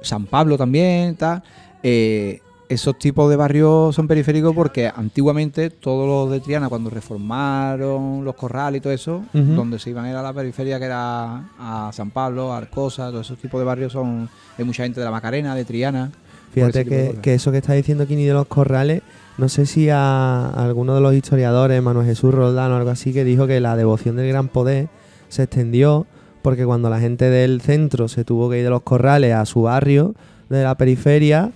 San 0.02 0.26
Pablo 0.26 0.58
también, 0.58 1.16
tal. 1.16 1.44
eh, 1.84 2.40
esos 2.74 2.98
tipos 2.98 3.30
de 3.30 3.36
barrios 3.36 3.94
son 3.94 4.08
periféricos 4.08 4.56
porque 4.56 4.90
antiguamente 4.94 5.70
todos 5.70 6.08
los 6.08 6.32
de 6.32 6.40
Triana, 6.40 6.70
cuando 6.70 6.90
reformaron 6.90 8.24
los 8.24 8.36
corrales 8.36 8.80
y 8.80 8.82
todo 8.82 8.94
eso, 8.94 9.24
donde 9.34 9.78
se 9.78 9.90
iban 9.90 10.06
era 10.06 10.22
a 10.22 10.24
la 10.24 10.34
periferia, 10.34 10.80
que 10.80 10.86
era 10.86 11.50
a 11.60 11.92
San 11.94 12.12
Pablo, 12.12 12.54
a 12.54 12.58
Arcosa, 12.58 13.10
todos 13.10 13.28
esos 13.28 13.38
tipos 13.38 13.60
de 13.60 13.66
barrios 13.66 13.92
son. 13.92 14.30
Hay 14.58 14.64
mucha 14.64 14.84
gente 14.84 15.00
de 15.02 15.06
la 15.06 15.12
Macarena, 15.12 15.54
de 15.54 15.66
Triana. 15.66 16.12
Fíjate 16.54 16.86
que, 16.86 17.34
eso 17.34 17.52
que 17.52 17.58
está 17.58 17.74
diciendo 17.74 18.08
Kini 18.08 18.26
de 18.26 18.34
los 18.34 18.48
corrales, 18.48 19.02
no 19.38 19.50
sé 19.50 19.66
si 19.66 19.90
a 19.90 20.48
alguno 20.50 20.96
de 20.96 21.02
los 21.02 21.14
historiadores, 21.14 21.82
Manuel 21.82 22.06
Jesús 22.06 22.34
Roldán 22.34 22.72
o 22.72 22.78
algo 22.78 22.90
así, 22.90 23.12
que 23.12 23.24
dijo 23.24 23.48
que 23.48 23.60
la 23.60 23.76
devoción 23.76 24.16
del 24.16 24.30
gran 24.30 24.48
poder 24.48 24.88
se 25.30 25.44
extendió 25.44 26.06
porque 26.42 26.66
cuando 26.66 26.90
la 26.90 27.00
gente 27.00 27.30
del 27.30 27.62
centro 27.62 28.08
se 28.08 28.24
tuvo 28.24 28.50
que 28.50 28.60
ir 28.60 28.64
de 28.64 28.70
los 28.70 28.82
corrales 28.82 29.34
a 29.34 29.46
su 29.46 29.64
barrio 29.64 30.16
de 30.50 30.64
la 30.64 30.76
periferia, 30.76 31.52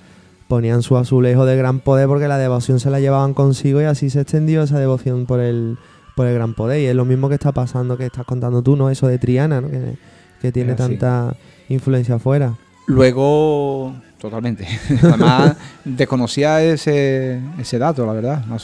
ponían 0.47 0.83
su 0.83 0.95
azulejo 0.97 1.45
de 1.45 1.55
gran 1.57 1.79
poder 1.79 2.07
porque 2.07 2.27
la 2.27 2.37
devoción 2.37 2.79
se 2.79 2.89
la 2.89 2.99
llevaban 2.99 3.33
consigo 3.33 3.81
y 3.81 3.85
así 3.85 4.09
se 4.09 4.21
extendió 4.21 4.61
esa 4.63 4.79
devoción 4.79 5.25
por 5.25 5.39
el, 5.39 5.77
por 6.15 6.27
el 6.27 6.35
gran 6.35 6.53
poder. 6.53 6.81
Y 6.81 6.85
es 6.85 6.95
lo 6.95 7.05
mismo 7.05 7.29
que 7.29 7.35
está 7.35 7.51
pasando, 7.51 7.97
que 7.97 8.05
estás 8.05 8.25
contando 8.25 8.61
tú, 8.61 8.75
¿no? 8.75 8.89
Eso 8.89 9.07
de 9.07 9.17
Triana, 9.17 9.61
¿no? 9.61 9.69
Que, 9.69 9.97
que 10.41 10.51
tiene 10.51 10.73
así. 10.73 10.83
tanta 10.83 11.35
influencia 11.69 12.15
afuera. 12.15 12.53
Luego, 12.87 13.95
totalmente. 14.19 14.67
Además, 15.03 15.55
desconocía 15.83 16.63
ese, 16.63 17.41
ese 17.57 17.79
dato, 17.79 18.05
la 18.05 18.13
verdad. 18.13 18.45
Me 18.45 18.55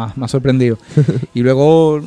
ha, 0.00 0.12
me 0.16 0.24
ha- 0.24 0.28
sorprendido. 0.28 0.76
Y 1.34 1.40
luego 1.40 2.00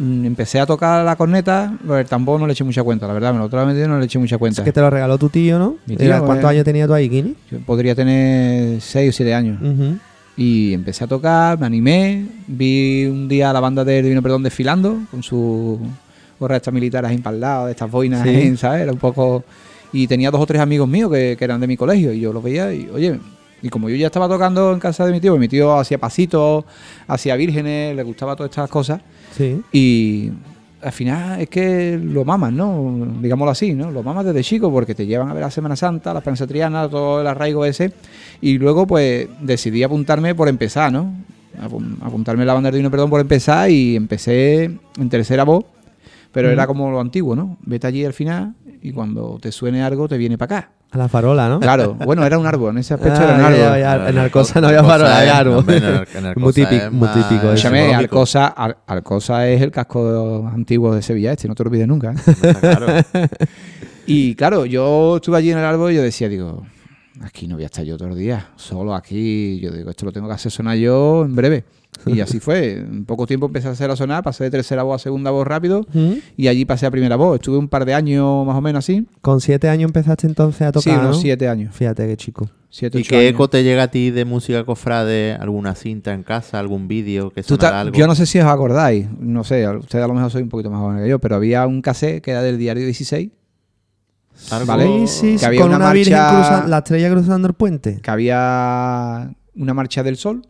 empecé 0.00 0.60
a 0.60 0.66
tocar 0.66 1.04
la 1.04 1.16
corneta, 1.16 1.76
pero 1.82 1.98
el 1.98 2.06
tambor 2.06 2.40
no 2.40 2.46
le 2.46 2.52
eché 2.52 2.64
mucha 2.64 2.82
cuenta, 2.82 3.06
la 3.06 3.12
verdad. 3.12 3.32
Me 3.32 3.38
lo 3.38 3.48
no 3.88 3.98
le 3.98 4.04
eché 4.04 4.18
mucha 4.18 4.38
cuenta. 4.38 4.62
Es 4.62 4.64
que 4.64 4.72
te 4.72 4.80
lo 4.80 4.90
regaló 4.90 5.18
tu 5.18 5.28
tío, 5.28 5.58
¿no? 5.58 5.76
Mi 5.86 5.96
tío, 5.96 6.06
Era- 6.06 6.20
¿Cuántos 6.20 6.46
eh. 6.50 6.54
años 6.54 6.64
tenía 6.64 6.86
tú 6.86 6.94
ahí, 6.94 7.08
Kini? 7.08 7.34
Yo 7.50 7.58
podría 7.60 7.94
tener 7.94 8.80
6 8.80 9.10
o 9.10 9.12
7 9.12 9.34
años. 9.34 9.58
Y 10.36 10.74
empecé 10.74 11.04
a 11.04 11.06
tocar, 11.06 11.58
me 11.58 11.66
animé, 11.66 12.26
vi 12.46 13.06
un 13.06 13.26
día 13.26 13.50
a 13.50 13.52
la 13.54 13.60
banda 13.60 13.84
de 13.84 14.02
Divino 14.02 14.20
Perdón 14.22 14.42
desfilando 14.42 14.98
con 15.10 15.22
sus 15.22 15.78
gorras 16.38 16.56
estas 16.56 16.74
militares 16.74 17.10
de 17.10 17.70
estas 17.70 17.90
boinas, 17.90 18.22
Sí. 18.22 18.56
¿sabes? 18.56 18.82
Era 18.82 18.92
un 18.92 18.98
poco... 18.98 19.44
Y 19.92 20.06
tenía 20.06 20.30
dos 20.30 20.40
o 20.42 20.46
tres 20.46 20.60
amigos 20.60 20.86
míos 20.88 21.10
que, 21.10 21.36
que 21.38 21.44
eran 21.44 21.58
de 21.60 21.66
mi 21.66 21.76
colegio 21.76 22.12
y 22.12 22.20
yo 22.20 22.32
los 22.32 22.42
veía 22.42 22.70
y, 22.74 22.86
oye, 22.92 23.18
y 23.62 23.68
como 23.70 23.88
yo 23.88 23.96
ya 23.96 24.06
estaba 24.08 24.28
tocando 24.28 24.72
en 24.74 24.78
casa 24.80 25.06
de 25.06 25.12
mi 25.12 25.20
tío, 25.20 25.38
mi 25.38 25.48
tío 25.48 25.78
hacía 25.78 25.96
pasitos, 25.96 26.64
hacía 27.06 27.34
vírgenes, 27.36 27.96
le 27.96 28.02
gustaba 28.02 28.36
todas 28.36 28.50
estas 28.50 28.68
cosas 28.68 29.00
Sí. 29.36 29.60
y 29.72 30.30
al 30.82 30.92
final 30.92 31.40
es 31.40 31.48
que 31.48 31.98
lo 32.02 32.24
mamas, 32.24 32.52
¿no? 32.52 33.06
Digámoslo 33.20 33.50
así, 33.50 33.74
¿no? 33.74 33.90
Lo 33.90 34.02
mamas 34.02 34.24
desde 34.24 34.42
chico 34.44 34.70
porque 34.70 34.94
te 34.94 35.04
llevan 35.04 35.28
a 35.28 35.34
ver 35.34 35.42
la 35.42 35.50
Semana 35.50 35.74
Santa, 35.74 36.12
la 36.12 36.20
Esperanza 36.20 36.46
Triana, 36.46 36.88
todo 36.88 37.20
el 37.20 37.26
arraigo 37.26 37.64
ese. 37.64 37.92
Y 38.40 38.56
luego, 38.58 38.86
pues, 38.86 39.26
decidí 39.40 39.82
apuntarme 39.82 40.34
por 40.34 40.48
empezar, 40.48 40.92
¿no? 40.92 41.12
Apun- 41.60 41.96
Apuntarme 42.02 42.44
la 42.44 42.54
banda 42.54 42.70
de 42.70 42.88
Perdón 42.90 43.10
por 43.10 43.20
empezar 43.20 43.70
y 43.70 43.96
empecé 43.96 44.64
en 44.64 45.08
tercera 45.08 45.44
voz, 45.44 45.64
pero 46.30 46.50
era 46.50 46.66
como 46.66 46.90
lo 46.90 47.00
antiguo, 47.00 47.34
¿no? 47.34 47.56
Vete 47.62 47.86
allí 47.86 48.04
al 48.04 48.12
final 48.12 48.54
y 48.82 48.92
cuando 48.92 49.38
te 49.40 49.50
suene 49.50 49.82
algo 49.82 50.06
te 50.06 50.18
viene 50.18 50.38
para 50.38 50.58
acá. 50.58 50.70
A 50.92 50.98
la 50.98 51.08
farola, 51.08 51.48
¿no? 51.48 51.60
Claro, 51.60 51.94
bueno, 51.94 52.24
era 52.24 52.38
un 52.38 52.46
árbol, 52.46 52.70
en 52.70 52.78
ese 52.78 52.94
aspecto 52.94 53.18
Ah, 53.20 53.24
era 53.24 53.34
un 53.34 53.40
ya, 53.40 53.46
árbol. 53.48 53.58
ya, 53.60 53.78
ya. 54.04 54.08
En 54.08 54.18
Arcosa 54.18 54.60
no 54.60 54.68
había 54.68 54.78
Arcosa 54.78 54.92
farola, 54.98 55.18
había 55.18 55.38
árbol. 55.38 55.64
Arcosa 55.68 56.34
Muy 56.36 56.52
típico, 56.52 56.74
es 56.84 56.92
muy 56.92 57.08
típico. 57.08 57.46
Escúchame, 57.52 57.78
económico. 57.86 58.00
Alcosa, 58.16 58.46
Ar- 58.46 58.78
Alcosa 58.86 59.48
es 59.48 59.60
el 59.62 59.70
casco 59.72 60.48
antiguo 60.52 60.94
de 60.94 61.02
Sevilla 61.02 61.32
este, 61.32 61.48
no 61.48 61.54
te 61.54 61.64
lo 61.64 61.68
olvides 61.70 61.88
nunca. 61.88 62.12
¿eh? 62.12 62.54
Claro. 62.60 62.86
Y 64.08 64.36
claro, 64.36 64.66
yo 64.66 65.16
estuve 65.16 65.36
allí 65.36 65.50
en 65.50 65.58
el 65.58 65.64
árbol 65.64 65.90
y 65.90 65.96
yo 65.96 66.02
decía, 66.02 66.28
digo, 66.28 66.62
aquí 67.22 67.48
no 67.48 67.56
voy 67.56 67.64
a 67.64 67.66
estar 67.66 67.84
yo 67.84 67.96
todos 67.96 68.10
los 68.10 68.18
días, 68.18 68.44
solo 68.54 68.94
aquí. 68.94 69.58
Yo 69.60 69.72
digo, 69.72 69.90
esto 69.90 70.06
lo 70.06 70.12
tengo 70.12 70.28
que 70.28 70.34
hacer 70.34 70.52
sonar 70.52 70.76
yo 70.76 71.24
en 71.24 71.34
breve. 71.34 71.64
Y 72.04 72.20
así 72.20 72.38
fue. 72.40 72.78
En 72.78 73.04
poco 73.04 73.26
tiempo 73.26 73.46
empecé 73.46 73.68
a 73.68 73.70
hacerlo 73.72 73.96
sonar, 73.96 74.22
pasé 74.22 74.44
de 74.44 74.50
tercera 74.50 74.82
voz 74.82 75.00
a 75.00 75.02
segunda 75.02 75.30
voz 75.30 75.46
rápido 75.46 75.86
y 76.36 76.48
allí 76.48 76.64
pasé 76.64 76.86
a 76.86 76.90
primera 76.90 77.16
voz. 77.16 77.36
Estuve 77.36 77.56
un 77.58 77.68
par 77.68 77.84
de 77.84 77.94
años 77.94 78.46
más 78.46 78.56
o 78.56 78.60
menos 78.60 78.84
así. 78.84 79.06
Con 79.22 79.40
siete 79.40 79.68
años 79.68 79.88
empezaste 79.88 80.26
entonces 80.26 80.62
a 80.62 80.66
Sí, 80.68 80.72
tocar, 80.90 81.00
unos 81.00 81.16
¿no? 81.16 81.22
siete 81.22 81.48
años. 81.48 81.74
Fíjate 81.74 82.06
qué 82.06 82.16
chico. 82.16 82.48
Siete, 82.68 83.00
¿Y 83.00 83.02
qué 83.04 83.16
años. 83.16 83.30
eco 83.30 83.48
te 83.48 83.64
llega 83.64 83.84
a 83.84 83.88
ti 83.90 84.10
de 84.10 84.24
música 84.24 84.62
cofrade? 84.64 85.32
¿Alguna 85.32 85.74
cinta 85.74 86.12
en 86.12 86.22
casa? 86.22 86.58
¿Algún 86.58 86.88
vídeo 86.88 87.30
que 87.30 87.42
Tú 87.42 87.54
sonara 87.56 87.80
algo? 87.80 87.96
yo 87.96 88.06
no 88.06 88.14
sé 88.14 88.26
si 88.26 88.38
os 88.38 88.44
acordáis, 88.46 89.06
no 89.18 89.44
sé, 89.44 89.66
ustedes 89.68 90.04
a 90.04 90.08
lo 90.08 90.14
mejor 90.14 90.30
soy 90.30 90.42
un 90.42 90.48
poquito 90.50 90.70
más 90.70 90.80
joven 90.80 91.02
que 91.02 91.08
yo, 91.08 91.18
pero 91.18 91.36
había 91.36 91.66
un 91.66 91.80
cassette 91.80 92.22
que 92.22 92.32
era 92.32 92.42
del 92.42 92.58
diario 92.58 92.84
16, 92.84 93.30
Algo- 94.50 94.66
¿vale? 94.66 94.84
Sí, 94.84 95.06
sí, 95.06 95.32
Que 95.32 95.38
sí, 95.38 95.44
había 95.46 95.60
con 95.62 95.70
una 95.70 95.76
una, 95.78 95.92
virgen 95.92 96.12
marcha- 96.18 96.30
cruza- 96.60 96.66
la 96.68 96.78
estrella 96.78 97.10
cruzando 97.10 97.48
el 97.48 97.54
puente. 97.54 97.98
que 98.02 98.10
había 98.10 99.30
una 99.54 99.72
marcha 99.74 100.02
del 100.02 100.16
sol 100.18 100.42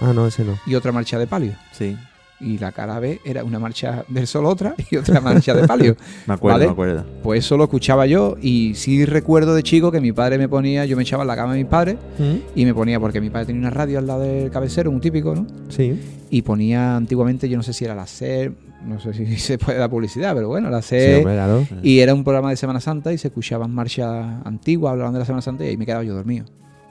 Ah, 0.00 0.12
no, 0.14 0.26
ese 0.26 0.44
no. 0.44 0.58
y 0.66 0.74
otra 0.74 0.92
marcha 0.92 1.18
de 1.18 1.26
palio. 1.26 1.52
Sí, 1.72 1.96
Y 2.40 2.58
la 2.58 2.72
cara 2.72 2.98
B 2.98 3.20
era 3.24 3.44
una 3.44 3.58
marcha 3.58 4.04
del 4.08 4.26
sol 4.26 4.44
otra 4.46 4.74
y 4.90 4.96
otra 4.96 5.20
marcha 5.20 5.54
de 5.54 5.66
palio. 5.66 5.96
me 6.26 6.34
acuerdo, 6.34 6.54
¿Vale? 6.58 6.66
me 6.66 6.72
acuerdo. 6.72 7.04
Pues 7.22 7.44
eso 7.44 7.56
lo 7.56 7.64
escuchaba 7.64 8.06
yo 8.06 8.36
y 8.42 8.74
sí 8.74 9.04
recuerdo 9.06 9.54
de 9.54 9.62
chico 9.62 9.90
que 9.92 10.00
mi 10.00 10.12
padre 10.12 10.36
me 10.36 10.48
ponía, 10.48 10.84
yo 10.84 10.96
me 10.96 11.04
echaba 11.04 11.22
en 11.22 11.28
la 11.28 11.36
cama 11.36 11.52
de 11.54 11.60
mis 11.60 11.68
padres 11.68 11.96
¿Mm? 12.18 12.58
y 12.58 12.64
me 12.64 12.74
ponía, 12.74 12.98
porque 13.00 13.20
mi 13.20 13.30
padre 13.30 13.46
tenía 13.46 13.60
una 13.60 13.70
radio 13.70 13.98
al 13.98 14.06
lado 14.06 14.20
del 14.22 14.50
cabecero, 14.50 14.90
un 14.90 15.00
típico, 15.00 15.34
¿no? 15.34 15.46
Sí. 15.68 15.98
Y 16.30 16.42
ponía 16.42 16.96
antiguamente, 16.96 17.48
yo 17.48 17.56
no 17.56 17.62
sé 17.62 17.72
si 17.72 17.84
era 17.84 17.94
la 17.94 18.06
SER, 18.08 18.52
no 18.84 18.98
sé 19.00 19.14
si 19.14 19.36
se 19.38 19.56
puede 19.56 19.78
dar 19.78 19.88
publicidad, 19.88 20.34
pero 20.34 20.48
bueno, 20.48 20.68
la 20.70 20.82
Sí, 20.82 20.88
SER. 20.88 21.18
hombre, 21.18 21.34
claro. 21.34 21.66
y 21.82 22.00
era 22.00 22.12
un 22.12 22.24
programa 22.24 22.50
de 22.50 22.56
Semana 22.56 22.80
Santa 22.80 23.12
y 23.12 23.18
se 23.18 23.28
escuchaban 23.28 23.72
marchas 23.72 24.44
antiguas, 24.44 24.90
hablaban 24.92 25.12
de 25.14 25.20
la 25.20 25.24
Semana 25.24 25.40
Santa 25.42 25.64
y 25.64 25.68
ahí 25.68 25.76
me 25.76 25.86
quedaba 25.86 26.02
yo 26.02 26.14
dormido. 26.14 26.46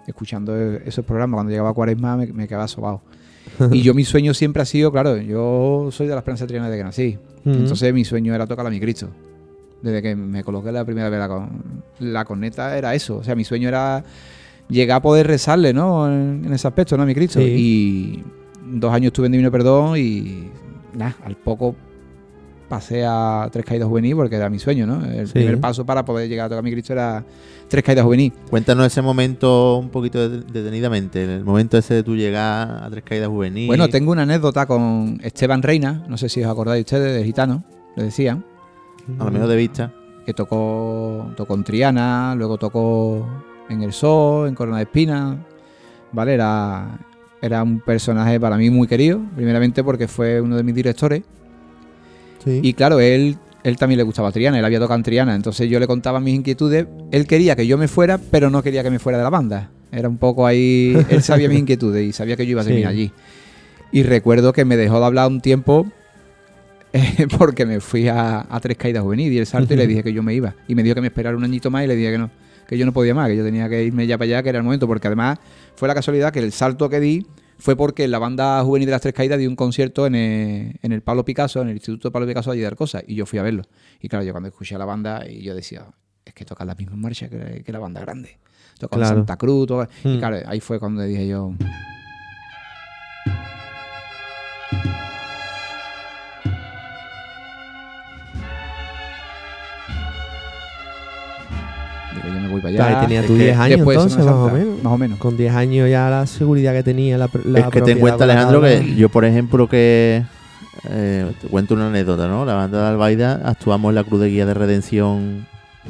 Escuchando 0.07 0.55
e- 0.57 0.81
esos 0.85 1.05
programas, 1.05 1.37
cuando 1.37 1.51
llegaba 1.51 1.73
Cuaresma 1.73 2.17
me, 2.17 2.27
me 2.27 2.47
quedaba 2.47 2.67
sobado. 2.67 3.01
y 3.71 3.81
yo 3.81 3.93
mi 3.93 4.03
sueño 4.05 4.33
siempre 4.33 4.61
ha 4.61 4.65
sido, 4.65 4.91
claro, 4.91 5.17
yo 5.17 5.89
soy 5.91 6.07
de 6.07 6.13
la 6.13 6.19
Esperanza 6.19 6.47
Triana 6.47 6.67
desde 6.69 6.77
que 6.79 6.83
nací. 6.83 7.17
Entonces 7.45 7.93
mi 7.93 8.05
sueño 8.05 8.33
era 8.33 8.47
tocar 8.47 8.65
a 8.65 8.69
mi 8.69 8.79
Cristo. 8.79 9.09
Desde 9.81 10.01
que 10.01 10.15
me 10.15 10.43
coloqué 10.45 10.71
la 10.71 10.85
primera 10.85 11.09
vez 11.09 11.19
la, 11.19 11.27
con- 11.27 11.61
la 11.99 12.23
corneta 12.23 12.77
era 12.77 12.95
eso. 12.95 13.17
O 13.17 13.23
sea, 13.23 13.35
mi 13.35 13.43
sueño 13.43 13.67
era 13.67 14.01
llegar 14.69 14.97
a 14.97 15.01
poder 15.01 15.27
rezarle, 15.27 15.73
¿no? 15.73 16.07
En, 16.07 16.43
en 16.45 16.53
ese 16.53 16.67
aspecto, 16.67 16.95
¿no? 16.95 17.03
A 17.03 17.05
mi 17.05 17.13
Cristo. 17.13 17.39
Sí. 17.39 17.45
Y 17.45 18.23
dos 18.79 18.93
años 18.93 19.07
estuve 19.07 19.25
en 19.25 19.33
Divino 19.33 19.51
Perdón 19.51 19.97
y 19.97 20.47
nada, 20.97 21.17
al 21.25 21.35
poco 21.35 21.75
pasé 22.75 23.05
a 23.07 23.47
Tres 23.51 23.65
Caídas 23.65 23.87
Juvenil 23.87 24.15
porque 24.15 24.35
era 24.35 24.49
mi 24.49 24.57
sueño, 24.59 24.87
¿no? 24.87 25.05
El 25.05 25.27
Sí. 25.27 25.33
primer 25.33 25.59
paso 25.59 25.85
para 25.85 26.03
poder 26.03 26.27
llegar 26.27 26.47
a 26.47 26.49
tocar 26.49 26.59
a 26.59 26.61
mi 26.63 26.71
Cristo 26.71 26.93
era 26.93 27.23
Tres 27.67 27.83
Caídas 27.83 28.03
Juvenil. 28.03 28.33
Cuéntanos 28.49 28.87
ese 28.87 29.01
momento 29.01 29.77
un 29.77 29.89
poquito 29.89 30.27
de- 30.29 30.41
detenidamente, 30.41 31.23
el 31.23 31.43
momento 31.43 31.77
ese 31.77 31.93
de 31.93 32.03
tu 32.03 32.15
llegar 32.15 32.83
a 32.83 32.89
Tres 32.89 33.03
Caídas 33.03 33.29
Juvenil. 33.29 33.67
Bueno, 33.67 33.87
tengo 33.89 34.11
una 34.11 34.23
anécdota 34.23 34.65
con 34.65 35.19
Esteban 35.23 35.61
Reina, 35.61 36.03
no 36.07 36.17
sé 36.17 36.29
si 36.29 36.43
os 36.43 36.49
acordáis 36.49 36.83
ustedes, 36.85 37.15
de 37.15 37.23
Gitano, 37.23 37.63
le 37.95 38.03
decían. 38.05 38.43
A 39.19 39.25
lo 39.25 39.31
mejor 39.31 39.47
de 39.49 39.55
vista. 39.55 39.91
que 40.25 40.33
tocó, 40.33 41.31
tocó 41.35 41.53
en 41.55 41.63
Triana, 41.65 42.33
luego 42.37 42.57
tocó 42.57 43.27
en 43.69 43.83
El 43.83 43.91
Sol, 43.91 44.47
en 44.47 44.55
Corona 44.55 44.77
de 44.77 44.83
Espina, 44.83 45.37
¿vale? 46.13 46.33
Era, 46.35 46.97
era 47.41 47.61
un 47.61 47.81
personaje 47.81 48.39
para 48.39 48.55
mí 48.55 48.69
muy 48.69 48.87
querido, 48.87 49.19
primeramente 49.35 49.83
porque 49.83 50.07
fue 50.07 50.39
uno 50.39 50.55
de 50.55 50.63
mis 50.63 50.73
directores. 50.75 51.23
Sí. 52.43 52.59
Y 52.63 52.73
claro, 52.73 52.99
él, 52.99 53.37
él 53.63 53.77
también 53.77 53.97
le 53.97 54.03
gustaba 54.03 54.31
Triana, 54.31 54.59
él 54.59 54.65
había 54.65 54.79
tocado 54.79 54.97
en 54.97 55.03
Triana, 55.03 55.35
entonces 55.35 55.69
yo 55.69 55.79
le 55.79 55.87
contaba 55.87 56.19
mis 56.19 56.35
inquietudes. 56.35 56.87
Él 57.11 57.25
quería 57.27 57.55
que 57.55 57.65
yo 57.67 57.77
me 57.77 57.87
fuera, 57.87 58.17
pero 58.17 58.49
no 58.49 58.61
quería 58.63 58.83
que 58.83 58.89
me 58.89 58.99
fuera 58.99 59.17
de 59.17 59.23
la 59.23 59.29
banda. 59.29 59.69
Era 59.91 60.09
un 60.09 60.17
poco 60.17 60.45
ahí, 60.47 60.97
él 61.09 61.21
sabía 61.23 61.47
mis 61.49 61.59
inquietudes 61.59 62.03
y 62.07 62.11
sabía 62.13 62.35
que 62.35 62.45
yo 62.45 62.51
iba 62.51 62.61
a 62.61 62.63
Sí. 62.63 62.69
terminar 62.69 62.91
allí. 62.91 63.11
Y 63.91 64.03
recuerdo 64.03 64.51
que 64.53 64.65
me 64.65 64.75
dejó 64.75 64.99
de 64.99 65.05
hablar 65.05 65.27
un 65.29 65.39
tiempo 65.39 65.85
eh, 66.93 67.27
porque 67.37 67.65
me 67.65 67.79
fui 67.79 68.07
a, 68.07 68.45
a 68.49 68.59
Tres 68.59 68.77
Caídas 68.77 69.03
Juvenil 69.03 69.31
y 69.31 69.37
el 69.37 69.45
salto 69.45 69.73
y 69.73 69.77
le 69.77 69.87
dije 69.87 70.03
que 70.03 70.13
yo 70.13 70.23
me 70.23 70.33
iba. 70.33 70.55
Y 70.67 70.75
me 70.75 70.83
dijo 70.83 70.95
que 70.95 71.01
me 71.01 71.07
esperara 71.07 71.35
un 71.37 71.43
añito 71.43 71.69
más 71.71 71.83
y 71.83 71.87
le 71.87 71.95
dije 71.95 72.11
que 72.11 72.17
no, 72.17 72.29
que 72.67 72.77
yo 72.77 72.85
no 72.85 72.91
podía 72.93 73.13
más, 73.13 73.29
que 73.29 73.35
yo 73.37 73.43
tenía 73.43 73.69
que 73.69 73.83
irme 73.83 74.05
ya 74.07 74.17
para 74.17 74.25
allá, 74.25 74.43
que 74.43 74.49
era 74.49 74.57
el 74.59 74.63
momento, 74.63 74.87
porque 74.87 75.07
además 75.07 75.37
fue 75.75 75.87
la 75.87 75.93
casualidad 75.93 76.31
que 76.33 76.39
el 76.39 76.51
salto 76.51 76.89
que 76.89 76.99
di 76.99 77.25
fue 77.57 77.75
porque 77.75 78.07
la 78.07 78.19
banda 78.19 78.61
juvenil 78.63 78.85
de 78.87 78.91
las 78.91 79.01
Tres 79.01 79.13
Caídas 79.13 79.39
dio 79.39 79.49
un 79.49 79.55
concierto 79.55 80.05
en 80.05 80.15
el, 80.15 80.79
en 80.81 80.91
el 80.91 81.01
Pablo 81.01 81.23
Picasso, 81.25 81.61
en 81.61 81.69
el 81.69 81.75
Instituto 81.75 82.11
Pablo 82.11 82.27
Picasso 82.27 82.51
allí 82.51 82.61
de 82.61 82.67
Arcosa, 82.67 83.01
y 83.07 83.15
yo 83.15 83.25
fui 83.25 83.39
a 83.39 83.43
verlo. 83.43 83.63
Y 84.01 84.09
claro, 84.09 84.25
yo 84.25 84.31
cuando 84.33 84.49
escuché 84.49 84.75
a 84.75 84.77
la 84.79 84.85
banda, 84.85 85.25
y 85.29 85.41
yo 85.43 85.55
decía, 85.55 85.85
es 86.25 86.33
que 86.33 86.45
tocan 86.45 86.67
las 86.67 86.77
mismas 86.77 86.97
marchas 86.97 87.29
que, 87.29 87.63
que 87.65 87.71
la 87.71 87.79
banda 87.79 88.01
grande. 88.01 88.37
Tocan 88.79 88.99
Claro. 88.99 89.15
Santa 89.17 89.37
Cruz, 89.37 89.67
tocan- 89.67 89.89
y 90.03 90.07
Mm. 90.09 90.19
claro, 90.19 90.37
ahí 90.47 90.59
fue 90.59 90.79
cuando 90.79 91.03
dije 91.03 91.27
yo... 91.27 91.53
Digo, 102.23 102.35
yo 102.35 102.41
me 102.41 102.47
voy 102.49 102.61
para 102.61 102.69
allá. 102.69 102.77
Claro, 102.77 102.97
y 102.97 103.01
tenía 103.07 103.21
tú 103.27 103.33
que 103.35 103.43
10 103.43 103.57
años 103.57 103.79
entonces, 103.79 104.25
más 104.25 104.33
o 104.35 104.49
menos. 104.49 104.83
Más 104.83 104.93
o 104.93 104.97
menos. 104.97 105.19
Con 105.19 105.37
10 105.37 105.53
años 105.53 105.89
ya 105.89 106.09
la 106.09 106.25
seguridad 106.25 106.73
que 106.73 106.83
tenía, 106.83 107.17
la, 107.17 107.29
la 107.45 107.59
es 107.59 107.65
que 107.67 107.81
ten 107.81 107.97
en 107.97 107.99
propiedad 107.99 107.99
cuenta, 107.99 108.25
la 108.25 108.33
Alejandro, 108.33 108.61
que 108.61 108.95
yo, 108.97 109.09
por 109.09 109.25
ejemplo, 109.25 109.67
que 109.67 110.23
eh, 110.89 111.31
te 111.41 111.47
cuento 111.47 111.73
una 111.73 111.87
anécdota, 111.87 112.27
¿no? 112.27 112.45
La 112.45 112.53
banda 112.55 112.81
de 112.81 112.87
Albaida 112.89 113.41
actuamos 113.45 113.89
en 113.89 113.95
la 113.95 114.03
Cruz 114.03 114.21
de 114.21 114.29
Guía 114.29 114.45
de 114.45 114.53
Redención 114.53 115.45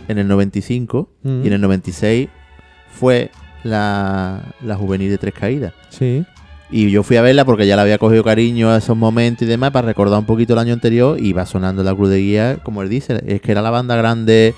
en 0.07 0.17
el 0.17 0.27
95 0.27 1.09
Mm. 1.23 1.43
y 1.43 1.47
en 1.47 1.53
el 1.53 1.61
96 1.61 2.29
fue 2.91 3.29
la, 3.63 4.41
la 4.61 4.75
juvenil 4.75 5.09
de 5.09 5.17
Tres 5.17 5.33
Caídas. 5.33 5.73
Sí. 5.89 6.25
Y 6.71 6.89
yo 6.89 7.03
fui 7.03 7.17
a 7.17 7.21
verla 7.21 7.45
porque 7.45 7.67
ya 7.67 7.75
le 7.75 7.83
había 7.83 7.97
cogido 7.99 8.23
cariño 8.23 8.69
a 8.71 8.77
esos 8.77 8.97
momentos 8.97 9.43
y 9.43 9.45
demás 9.45 9.71
para 9.71 9.85
recordar 9.87 10.17
un 10.19 10.25
poquito 10.25 10.53
el 10.53 10.59
año 10.59 10.73
anterior 10.73 11.19
y 11.19 11.31
va 11.33 11.45
sonando 11.45 11.83
la 11.83 11.93
Cruz 11.93 12.09
de 12.09 12.17
Guía, 12.17 12.57
como 12.63 12.81
él 12.81 12.89
dice, 12.89 13.21
es 13.27 13.41
que 13.41 13.51
era 13.51 13.61
la 13.61 13.69
banda 13.69 13.95
grande, 13.95 14.55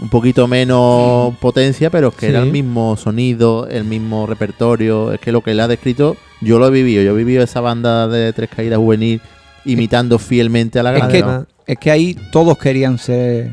un 0.00 0.08
poquito 0.10 0.46
menos 0.46 1.34
potencia, 1.38 1.90
pero 1.90 2.08
es 2.08 2.14
que 2.14 2.26
Sí. 2.26 2.32
era 2.32 2.42
el 2.42 2.50
mismo 2.52 2.96
sonido, 2.96 3.66
el 3.68 3.84
mismo 3.84 4.26
repertorio, 4.26 5.12
es 5.12 5.20
que 5.20 5.32
lo 5.32 5.40
que 5.42 5.52
él 5.52 5.60
ha 5.60 5.68
descrito, 5.68 6.16
yo 6.40 6.58
lo 6.58 6.66
he 6.66 6.70
vivido, 6.70 7.02
yo 7.02 7.12
he 7.12 7.16
vivido 7.16 7.42
esa 7.42 7.60
banda 7.60 8.06
de 8.08 8.32
Tres 8.32 8.50
Caídas 8.54 8.78
juvenil 8.78 9.20
imitando 9.64 10.18
fielmente 10.18 10.78
a 10.78 10.82
la 10.82 10.90
Es 10.92 10.96
grande. 10.98 11.12
que, 11.14 11.20
¿no? 11.22 11.28
Además- 11.28 11.46
es 11.66 11.78
que 11.78 11.90
ahí 11.90 12.16
todos 12.30 12.58
querían 12.58 12.98
ser 12.98 13.50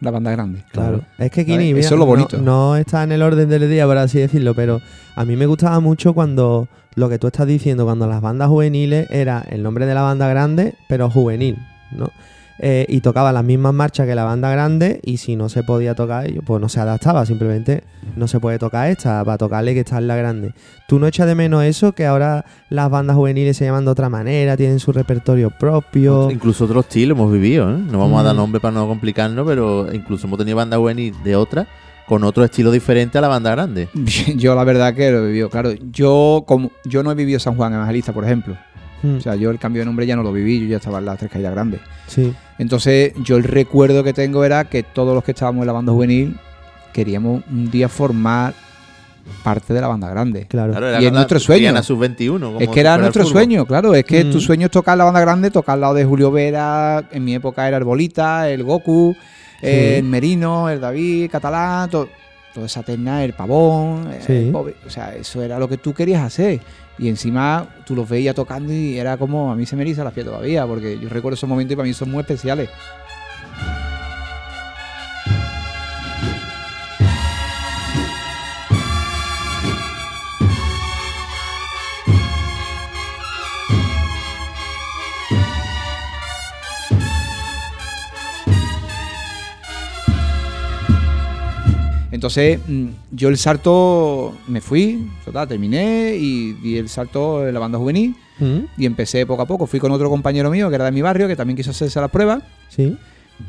la 0.00 0.10
banda 0.12 0.30
grande. 0.30 0.62
Claro. 0.72 1.02
Es 1.18 1.30
que 1.32 1.44
Kini, 1.44 1.70
Eso 1.70 1.80
es 1.80 1.90
lo 1.92 1.98
no- 1.98 2.06
bonito. 2.06 2.38
No, 2.38 2.76
está 2.76 3.02
en 3.02 3.12
el 3.12 3.20
orden 3.22 3.48
del 3.48 3.68
día, 3.68 3.84
por 3.86 3.98
así 3.98 4.18
decirlo, 4.20 4.54
pero 4.54 4.80
a 5.16 5.24
mí 5.24 5.34
me 5.36 5.46
gustaba 5.46 5.80
mucho 5.80 6.14
cuando 6.14 6.68
lo 6.94 7.08
que 7.08 7.18
tú 7.18 7.26
estás 7.26 7.46
diciendo, 7.46 7.84
cuando 7.84 8.06
las 8.06 8.20
bandas 8.20 8.48
juveniles 8.48 9.08
era 9.10 9.44
el 9.50 9.62
nombre 9.62 9.86
de 9.86 9.94
la 9.94 10.02
banda 10.02 10.28
grande, 10.28 10.74
pero 10.88 11.10
juvenil, 11.10 11.58
¿no? 11.90 12.10
Eh, 12.60 12.86
y 12.88 13.00
tocaba 13.00 13.32
las 13.32 13.44
mismas 13.44 13.72
marchas 13.72 14.06
que 14.06 14.14
la 14.14 14.24
banda 14.24 14.50
grande 14.50 15.00
y 15.04 15.18
si 15.18 15.36
no 15.36 15.48
se 15.48 15.62
podía 15.62 15.94
tocar 15.94 16.26
ello, 16.26 16.40
pues 16.44 16.60
no 16.60 16.68
se 16.68 16.80
adaptaba, 16.80 17.24
simplemente 17.24 17.84
no 18.16 18.26
se 18.26 18.40
puede 18.40 18.58
tocar 18.58 18.88
esta, 18.90 19.24
para 19.24 19.38
tocarle 19.38 19.74
que 19.74 19.80
está 19.80 19.98
en 19.98 20.08
la 20.08 20.16
grande. 20.16 20.52
¿Tú 20.88 20.98
no 20.98 21.06
echas 21.06 21.26
de 21.26 21.34
menos 21.34 21.62
eso? 21.64 21.92
Que 21.92 22.06
ahora 22.06 22.44
las 22.70 22.90
bandas 22.90 23.16
juveniles 23.16 23.56
se 23.56 23.64
llaman 23.64 23.84
de 23.84 23.90
otra 23.92 24.08
manera, 24.08 24.56
tienen 24.56 24.80
su 24.80 24.92
repertorio 24.92 25.50
propio. 25.50 26.30
Incluso 26.30 26.64
otro 26.64 26.80
estilo 26.80 27.14
hemos 27.14 27.32
vivido, 27.32 27.70
¿eh? 27.70 27.78
No 27.78 27.98
vamos 27.98 28.20
a 28.20 28.24
dar 28.24 28.34
Mm. 28.34 28.38
nombre 28.38 28.60
para 28.60 28.72
no 28.74 28.86
complicarnos, 28.88 29.46
pero 29.46 29.92
incluso 29.92 30.26
hemos 30.26 30.38
tenido 30.38 30.56
bandas 30.56 30.78
juvenil 30.78 31.14
de 31.24 31.36
otra 31.36 31.66
con 32.06 32.24
otro 32.24 32.42
estilo 32.42 32.70
diferente 32.70 33.18
a 33.18 33.20
la 33.20 33.28
banda 33.28 33.50
grande. 33.50 33.88
Yo 34.36 34.54
la 34.54 34.64
verdad 34.64 34.94
que 34.94 35.10
lo 35.10 35.24
he 35.24 35.26
vivido, 35.28 35.50
claro. 35.50 35.72
Yo 35.92 36.44
como 36.46 36.70
yo 36.86 37.02
no 37.02 37.10
he 37.12 37.14
vivido 37.14 37.38
San 37.38 37.54
Juan 37.54 37.74
Evangelista, 37.74 38.12
por 38.12 38.24
ejemplo. 38.24 38.56
Mm, 39.02 39.16
O 39.18 39.20
sea, 39.20 39.36
yo 39.36 39.50
el 39.50 39.58
cambio 39.60 39.80
de 39.82 39.86
nombre 39.86 40.06
ya 40.06 40.16
no 40.16 40.22
lo 40.24 40.32
viví, 40.32 40.58
yo 40.60 40.66
ya 40.66 40.78
estaba 40.78 40.98
en 40.98 41.04
las 41.04 41.18
tres 41.18 41.30
caídas 41.30 41.52
grandes. 41.52 41.80
sí. 42.08 42.32
Entonces, 42.58 43.12
yo 43.22 43.36
el 43.36 43.44
recuerdo 43.44 44.02
que 44.04 44.12
tengo 44.12 44.44
era 44.44 44.64
que 44.64 44.82
todos 44.82 45.14
los 45.14 45.22
que 45.24 45.30
estábamos 45.32 45.62
en 45.62 45.66
la 45.68 45.72
banda 45.72 45.92
juvenil 45.92 46.36
queríamos 46.92 47.42
un 47.50 47.70
día 47.70 47.88
formar 47.88 48.54
parte 49.44 49.74
de 49.74 49.80
la 49.80 49.88
banda 49.88 50.08
grande. 50.08 50.46
Claro. 50.48 50.72
Claro, 50.72 51.00
Y 51.00 51.06
es 51.06 51.12
nuestro 51.12 51.38
sueño. 51.38 51.82
Sub-21. 51.82 52.40
como 52.40 52.60
Es 52.60 52.66
si 52.68 52.72
que 52.74 52.80
era 52.80 52.96
nuestro 52.98 53.24
sueño, 53.24 53.66
claro. 53.66 53.94
Es 53.94 54.04
que 54.04 54.24
Mm. 54.24 54.30
tu 54.32 54.40
sueño 54.40 54.66
es 54.66 54.70
tocar 54.72 54.96
la 54.96 55.04
banda 55.04 55.20
grande, 55.20 55.50
tocar 55.50 55.74
al 55.74 55.80
lado 55.82 55.94
de 55.94 56.04
Julio 56.04 56.30
Vera. 56.32 57.04
En 57.12 57.24
mi 57.24 57.34
época 57.34 57.68
era 57.68 57.76
el 57.76 57.84
Bolita, 57.84 58.48
el 58.48 58.64
Goku, 58.64 59.14
el 59.62 60.02
Merino, 60.04 60.68
el 60.70 60.80
David, 60.80 61.30
Catalán, 61.30 61.90
to- 61.90 62.08
toda 62.54 62.66
esa 62.66 62.82
terna, 62.82 63.22
el 63.22 63.34
Pavón. 63.34 64.08
Sí. 64.26 64.32
el. 64.32 64.54
O 64.56 64.90
sea, 64.90 65.14
eso 65.14 65.42
era 65.42 65.58
lo 65.58 65.68
que 65.68 65.76
tú 65.76 65.92
querías 65.92 66.22
hacer. 66.22 66.60
Y 66.98 67.08
encima 67.08 67.66
tú 67.84 67.94
los 67.94 68.08
veías 68.08 68.34
tocando 68.34 68.72
y 68.72 68.98
era 68.98 69.16
como, 69.16 69.52
a 69.52 69.56
mí 69.56 69.66
se 69.66 69.76
me 69.76 69.82
eriza 69.82 70.02
la 70.02 70.10
piel 70.10 70.26
todavía, 70.26 70.66
porque 70.66 70.98
yo 70.98 71.08
recuerdo 71.08 71.34
esos 71.34 71.48
momentos 71.48 71.72
y 71.72 71.76
para 71.76 71.86
mí 71.86 71.94
son 71.94 72.10
muy 72.10 72.20
especiales. 72.20 72.68
Entonces, 92.18 92.58
mm, 92.66 92.86
yo 93.12 93.28
el 93.28 93.38
salto 93.38 94.34
me 94.48 94.60
fui, 94.60 95.08
total, 95.24 95.46
terminé 95.46 96.16
y 96.16 96.52
di 96.54 96.76
el 96.76 96.88
salto 96.88 97.46
en 97.46 97.54
la 97.54 97.60
banda 97.60 97.78
juvenil 97.78 98.16
Mm, 98.40 98.66
y 98.76 98.86
empecé 98.86 99.26
poco 99.26 99.42
a 99.42 99.46
poco. 99.46 99.66
Fui 99.66 99.80
con 99.80 99.90
otro 99.90 100.08
compañero 100.08 100.48
mío 100.48 100.68
que 100.68 100.76
era 100.76 100.84
de 100.84 100.92
mi 100.92 101.02
barrio, 101.02 101.26
que 101.26 101.34
también 101.34 101.56
quiso 101.56 101.70
hacerse 101.70 102.00
la 102.00 102.06
prueba. 102.06 102.40
Sí. 102.68 102.96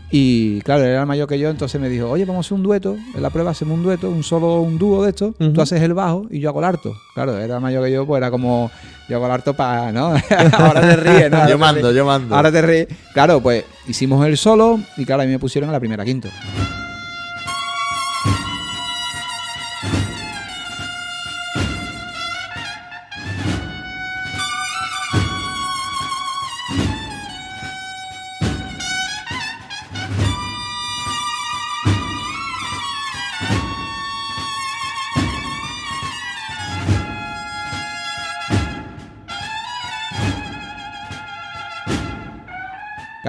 Y 0.09 0.61
claro, 0.61 0.83
él 0.83 0.89
era 0.89 1.05
mayor 1.05 1.27
que 1.27 1.37
yo, 1.37 1.49
entonces 1.49 1.79
me 1.79 1.89
dijo, 1.89 2.09
oye, 2.09 2.25
vamos 2.25 2.43
a 2.43 2.47
hacer 2.47 2.55
un 2.55 2.63
dueto. 2.63 2.95
En 3.15 3.21
la 3.21 3.29
prueba 3.29 3.51
hacemos 3.51 3.77
un 3.77 3.83
dueto, 3.83 4.09
un 4.09 4.23
solo, 4.23 4.61
un 4.61 4.79
dúo 4.79 5.03
de 5.03 5.09
esto. 5.09 5.35
Ujú. 5.39 5.53
Tú 5.53 5.61
haces 5.61 5.81
el 5.83 5.93
bajo 5.93 6.25
y 6.31 6.39
yo 6.39 6.49
hago 6.49 6.57
el 6.59 6.65
harto. 6.65 6.95
Claro, 7.13 7.37
era 7.37 7.59
mayor 7.59 7.85
que 7.85 7.91
yo, 7.91 8.05
pues 8.07 8.17
era 8.19 8.31
como, 8.31 8.71
yo 9.07 9.17
hago 9.17 9.25
el 9.27 9.31
harto 9.31 9.53
para, 9.55 9.91
¿no? 9.91 10.07
Ahora 10.57 10.81
te 10.81 10.95
ríes, 10.95 11.29
¿no? 11.29 11.37
Ahora 11.37 11.49
Yo 11.49 11.55
te 11.55 11.59
mando, 11.59 11.81
ríes. 11.81 11.95
yo 11.95 12.05
mando. 12.07 12.35
Ahora 12.35 12.51
te 12.51 12.61
ríes. 12.63 12.87
Claro, 13.13 13.41
pues 13.41 13.65
hicimos 13.87 14.25
el 14.25 14.37
solo 14.37 14.79
y 14.97 15.05
claro, 15.05 15.21
a 15.21 15.25
mí 15.25 15.31
me 15.31 15.39
pusieron 15.39 15.69
en 15.69 15.73
la 15.73 15.79
primera 15.79 16.03
quinto. 16.03 16.29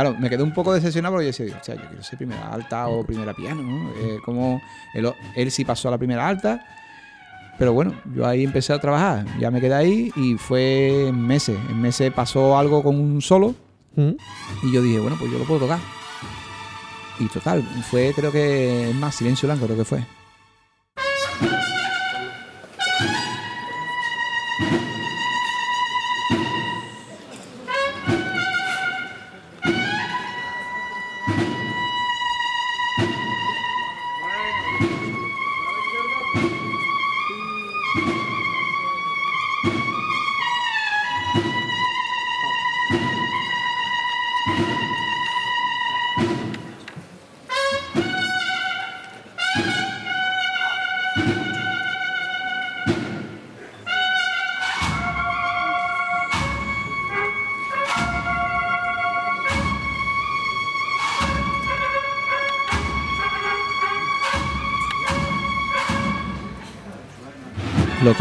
Claro, 0.01 0.17
me 0.19 0.31
quedé 0.31 0.43
un 0.43 0.53
poco 0.53 0.73
decepcionado 0.73 1.15
porque 1.15 1.31
yo 1.31 1.45
decía, 1.45 1.59
o 1.61 1.65
sea, 1.65 1.75
yo 1.75 1.83
quiero 1.89 2.03
ser 2.03 2.19
primera 2.19 2.53
alta 2.53 2.89
o 2.89 3.05
primera 3.05 3.35
piano, 3.35 3.63
¿no? 3.63 3.91
Eh, 3.91 4.19
como 4.25 4.63
él, 4.95 5.13
él 5.37 5.51
sí 5.51 5.65
pasó 5.65 5.89
a 5.89 5.91
la 5.91 5.99
primera 5.99 6.27
alta, 6.27 6.65
pero 7.59 7.73
bueno, 7.73 7.95
yo 8.15 8.27
ahí 8.27 8.45
empecé 8.45 8.73
a 8.73 8.79
trabajar, 8.79 9.27
ya 9.39 9.51
me 9.51 9.61
quedé 9.61 9.75
ahí 9.75 10.13
y 10.17 10.37
fue 10.37 11.09
en 11.09 11.21
meses. 11.21 11.59
En 11.69 11.81
meses 11.81 12.13
pasó 12.13 12.57
algo 12.57 12.83
con 12.83 12.99
un 12.99 13.21
solo 13.21 13.55
Mm, 13.97 14.13
y 14.63 14.73
yo 14.73 14.83
dije, 14.83 15.01
bueno, 15.01 15.17
pues 15.19 15.31
yo 15.33 15.39
lo 15.39 15.45
puedo 15.45 15.61
tocar. 15.61 15.81
Y 17.19 17.27
total, 17.27 17.63
fue 17.91 18.13
creo 18.15 18.33
que 18.33 18.91
es 18.91 18.95
más 18.95 19.15
Silencio 19.15 19.47
Blanco, 19.47 19.67
creo 19.67 19.79
que 19.79 19.85
fue. 19.85 20.05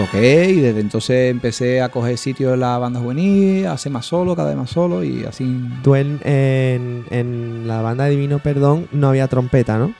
Toqué 0.05 0.49
y 0.49 0.59
desde 0.61 0.79
entonces 0.79 1.31
empecé 1.31 1.81
a 1.81 1.89
coger 1.89 2.17
sitio 2.17 2.53
en 2.53 2.59
la 2.61 2.77
banda 2.77 2.99
juvenil, 2.99 3.65
a 3.67 3.73
hacer 3.73 3.91
más 3.91 4.05
solo, 4.05 4.35
cada 4.35 4.49
vez 4.49 4.57
más 4.57 4.69
solo 4.69 5.03
y 5.03 5.25
así. 5.25 5.59
Tú 5.83 5.95
en, 5.95 6.19
en, 6.23 7.05
en 7.09 7.67
la 7.67 7.81
banda 7.81 8.05
Divino 8.05 8.39
Perdón 8.39 8.87
no 8.91 9.09
había 9.09 9.27
trompeta, 9.27 9.77
¿no? 9.77 9.93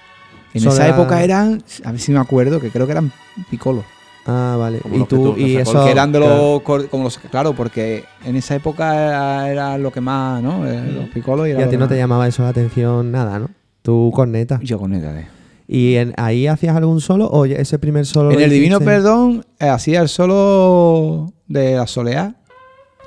En 0.54 0.62
Solo 0.62 0.74
esa 0.74 0.88
era- 0.88 0.96
época 0.96 1.24
eran, 1.24 1.64
a 1.84 1.92
ver 1.92 2.00
si 2.00 2.12
me 2.12 2.20
acuerdo, 2.20 2.60
que 2.60 2.70
creo 2.72 2.86
que 2.88 2.94
eran 2.94 3.12
picolos. 3.52 3.84
Ah, 4.26 4.56
vale. 4.60 4.80
Como 4.80 4.96
y 4.96 5.04
tú, 5.06 5.36
y 5.38 5.56
eso. 5.58 5.74
Porque 5.74 5.92
eran 5.92 6.12
de 6.12 6.20
claro. 6.20 6.54
los, 6.54 6.62
cor- 6.62 6.88
como 6.90 7.04
los, 7.06 7.18
claro, 7.18 7.54
porque 7.54 8.04
en 8.26 8.36
esa 8.36 8.56
época 8.56 8.94
era, 8.96 9.50
era 9.52 9.78
lo 9.78 9.92
que 9.92 10.02
más, 10.02 10.42
¿no? 10.44 10.68
Eh, 10.68 10.92
Los 10.92 11.10
picolos 11.10 11.48
y, 11.48 11.52
Y 11.52 11.54
a 11.62 11.70
ti 11.70 11.78
no 11.78 11.88
te 11.88 11.98
llamaba 11.98 12.28
eso 12.28 12.44
la 12.44 12.50
atención 12.50 13.12
nada, 13.12 13.40
¿no? 13.40 13.50
Tú 13.82 14.12
corneta. 14.14 14.60
Yo 14.62 14.78
con 14.80 14.92
neta, 14.92 15.18
eh. 15.20 15.28
¿Y 15.72 15.98
en, 15.98 16.16
ahí 16.18 16.48
hacías 16.48 16.76
algún 16.76 17.00
solo 17.00 17.28
o 17.28 17.46
ese 17.46 17.78
primer 17.78 18.08
solo? 18.08 18.32
En 18.32 18.42
el 18.42 18.50
Divino 18.50 18.78
hiciste? 18.78 18.92
Perdón 18.92 19.46
eh, 19.60 19.70
hacía 19.70 20.02
el 20.02 20.10
solo 20.10 21.32
de 21.48 21.76
la 21.76 21.86
soleá, 21.86 22.34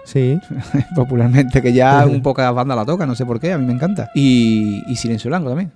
Sí. 0.05 0.39
popularmente, 0.95 1.61
que 1.61 1.73
ya 1.73 2.07
un 2.07 2.23
pocas 2.23 2.55
bandas 2.55 2.77
la 2.77 2.85
tocan, 2.85 3.09
no 3.09 3.17
sé 3.17 3.27
por 3.27 3.41
qué, 3.41 3.53
a 3.53 3.59
mí 3.59 3.67
me 3.67 3.73
encanta. 3.73 4.11
Y, 4.15 4.81
y 4.87 4.95
Silencio 4.95 5.29
Blanco 5.29 5.49
también. 5.49 5.73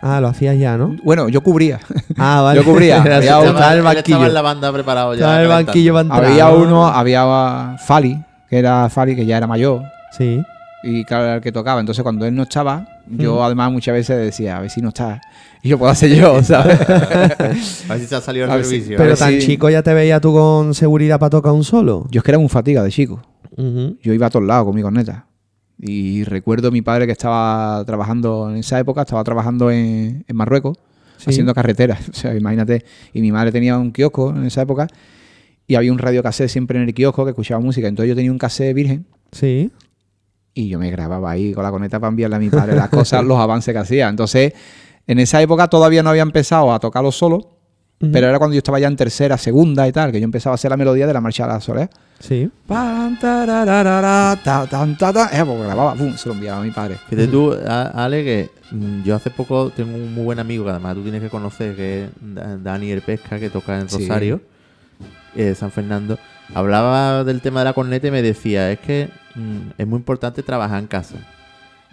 Ah, 0.00 0.20
lo 0.20 0.28
hacías 0.28 0.56
ya, 0.56 0.76
¿no? 0.76 0.94
Bueno, 1.02 1.28
yo 1.28 1.42
cubría. 1.42 1.80
Ah, 2.16 2.42
vale. 2.42 2.60
Yo 2.60 2.64
cubría. 2.64 2.98
Había 3.02 3.18
estaba 3.18 3.74
el 3.74 3.82
banquillo. 3.82 4.16
estaba 4.16 4.26
en 4.26 4.34
la 4.34 4.42
banda 4.42 4.72
preparado 4.72 5.14
ya. 5.14 5.18
Estaba 5.18 5.42
el 5.42 5.48
banquillo 5.48 5.92
para 5.94 6.02
entrar, 6.02 6.24
había 6.24 6.44
¿no? 6.44 6.56
uno, 6.58 6.86
había 6.86 7.76
Fali, 7.78 8.22
que 8.48 8.58
era 8.58 8.88
Fali, 8.88 9.16
que 9.16 9.26
ya 9.26 9.36
era 9.36 9.48
mayor. 9.48 9.82
Sí. 10.12 10.42
Y 10.84 11.04
claro, 11.04 11.24
era 11.24 11.34
el 11.36 11.40
que 11.40 11.50
tocaba. 11.50 11.80
Entonces, 11.80 12.02
cuando 12.04 12.24
él 12.24 12.34
no 12.36 12.44
estaba, 12.44 12.86
yo 13.10 13.36
Mm. 13.36 13.42
además 13.42 13.72
muchas 13.72 13.94
veces 13.94 14.16
decía, 14.18 14.56
a 14.56 14.60
ver 14.60 14.70
si 14.70 14.80
no 14.80 14.88
está. 14.88 15.20
Y 15.62 15.68
yo 15.70 15.78
puedo 15.78 15.90
hacer 15.90 16.14
yo, 16.14 16.42
¿sabes? 16.42 16.80
A 16.80 17.94
ver 17.94 18.00
si 18.00 18.06
se 18.06 18.14
ha 18.16 18.20
salido 18.20 18.46
el 18.52 18.64
si- 18.64 18.70
servicio. 18.70 18.96
Pero 18.96 19.16
tan 19.16 19.32
si- 19.32 19.38
chico 19.46 19.68
ya 19.70 19.82
te 19.82 19.92
veía 19.94 20.20
tú 20.20 20.32
con 20.32 20.74
seguridad 20.74 21.18
para 21.18 21.30
tocar 21.30 21.52
un 21.52 21.64
solo. 21.64 22.06
yo 22.10 22.20
es 22.20 22.24
que 22.24 22.30
era 22.30 22.38
muy 22.38 22.48
fatiga 22.48 22.82
de 22.82 22.90
chico. 22.90 23.22
Yo 23.56 24.12
iba 24.14 24.26
a 24.26 24.30
todos 24.30 24.46
lados 24.46 24.66
con 24.66 24.74
mi 24.76 24.82
corneta. 24.82 25.26
Y 25.80 26.24
recuerdo 26.24 26.68
a 26.68 26.70
mi 26.70 26.82
padre 26.82 27.06
que 27.06 27.12
estaba 27.12 27.84
trabajando 27.84 28.50
en 28.50 28.56
esa 28.58 28.78
época, 28.78 29.02
estaba 29.02 29.22
trabajando 29.24 29.70
en, 29.70 30.24
en 30.26 30.36
Marruecos, 30.36 30.76
Sí. 31.18 31.30
haciendo 31.30 31.52
carreteras. 31.54 32.08
O 32.10 32.14
sea, 32.14 32.34
imagínate. 32.36 32.84
Y 33.12 33.20
mi 33.20 33.32
madre 33.32 33.50
tenía 33.52 33.76
un 33.78 33.90
kiosco 33.92 34.30
en 34.30 34.44
esa 34.46 34.62
época 34.62 34.86
y 35.66 35.74
había 35.74 35.92
un 35.92 35.98
radio 35.98 36.22
cassette 36.22 36.48
siempre 36.48 36.78
en 36.80 36.84
el 36.88 36.94
kiosco 36.94 37.24
que 37.24 37.30
escuchaba 37.30 37.60
música. 37.60 37.88
Entonces 37.88 38.08
yo 38.08 38.14
tenía 38.16 38.30
un 38.30 38.38
cassette 38.38 38.74
virgen 38.74 39.06
Sí. 39.32 39.70
Y 40.60 40.68
yo 40.68 40.78
me 40.78 40.90
grababa 40.90 41.30
ahí 41.30 41.52
con 41.52 41.62
la 41.64 41.70
corneta 41.70 41.98
para 42.00 42.08
enviarle 42.10 42.36
a 42.36 42.38
mi 42.40 42.50
padre 42.50 42.74
las 42.74 42.88
cosas, 42.88 43.24
los 43.24 43.38
avances 43.38 43.72
que 43.72 43.78
hacía. 43.78 44.08
Entonces, 44.08 44.52
en 45.06 45.18
esa 45.18 45.40
época 45.40 45.68
todavía 45.68 46.02
no 46.02 46.10
había 46.10 46.22
empezado 46.22 46.72
a 46.72 46.78
tocarlo 46.80 47.12
solo. 47.12 47.54
Pero 48.00 48.28
era 48.28 48.38
cuando 48.38 48.54
yo 48.54 48.58
estaba 48.58 48.78
ya 48.78 48.86
en 48.86 48.94
tercera, 48.94 49.36
segunda 49.36 49.88
y 49.88 49.90
tal, 49.90 50.12
que 50.12 50.20
yo 50.20 50.24
empezaba 50.24 50.52
a 50.52 50.54
hacer 50.54 50.70
la 50.70 50.76
melodía 50.76 51.04
de 51.08 51.12
la 51.12 51.20
marcha 51.20 51.46
a 51.46 51.48
la 51.48 51.60
soledad. 51.60 51.90
Sí. 52.20 52.48
Pan, 52.64 53.18
tarararara, 53.18 54.38
ta, 54.40 54.68
tan, 54.68 54.96
ta, 54.96 55.12
ta. 55.12 55.28
Eh, 55.32 55.44
pues 55.44 55.60
grababa, 55.62 55.94
pum, 55.94 56.14
se 56.16 56.28
lo 56.28 56.34
enviaba 56.36 56.60
a 56.60 56.64
mi 56.64 56.70
padre. 56.70 56.94
Fíjate 57.08 57.26
tú, 57.26 57.52
Ale, 57.66 58.22
que 58.22 58.50
mm, 58.70 59.02
yo 59.02 59.16
hace 59.16 59.30
poco 59.30 59.70
tengo 59.70 59.96
un 59.96 60.14
muy 60.14 60.22
buen 60.22 60.38
amigo 60.38 60.62
que 60.64 60.70
además 60.70 60.94
tú 60.94 61.02
tienes 61.02 61.20
que 61.20 61.28
conocer, 61.28 61.74
que 61.74 62.04
es 62.04 62.10
Da- 62.20 62.56
Dani 62.56 62.88
El 62.92 63.02
Pesca, 63.02 63.36
que 63.40 63.50
toca 63.50 63.80
en 63.80 63.88
Sí. 63.88 63.98
Rosario, 63.98 64.40
eh, 65.34 65.56
San 65.56 65.72
Fernando. 65.72 66.16
Hablaba 66.54 67.24
del 67.24 67.40
tema 67.40 67.60
de 67.60 67.64
la 67.66 67.72
corneta 67.72 68.08
y 68.08 68.10
me 68.10 68.22
decía, 68.22 68.70
es 68.72 68.78
que 68.80 69.08
mm, 69.34 69.58
es 69.78 69.86
muy 69.86 69.98
importante 69.98 70.42
trabajar 70.42 70.78
en 70.80 70.86
casa. 70.86 71.16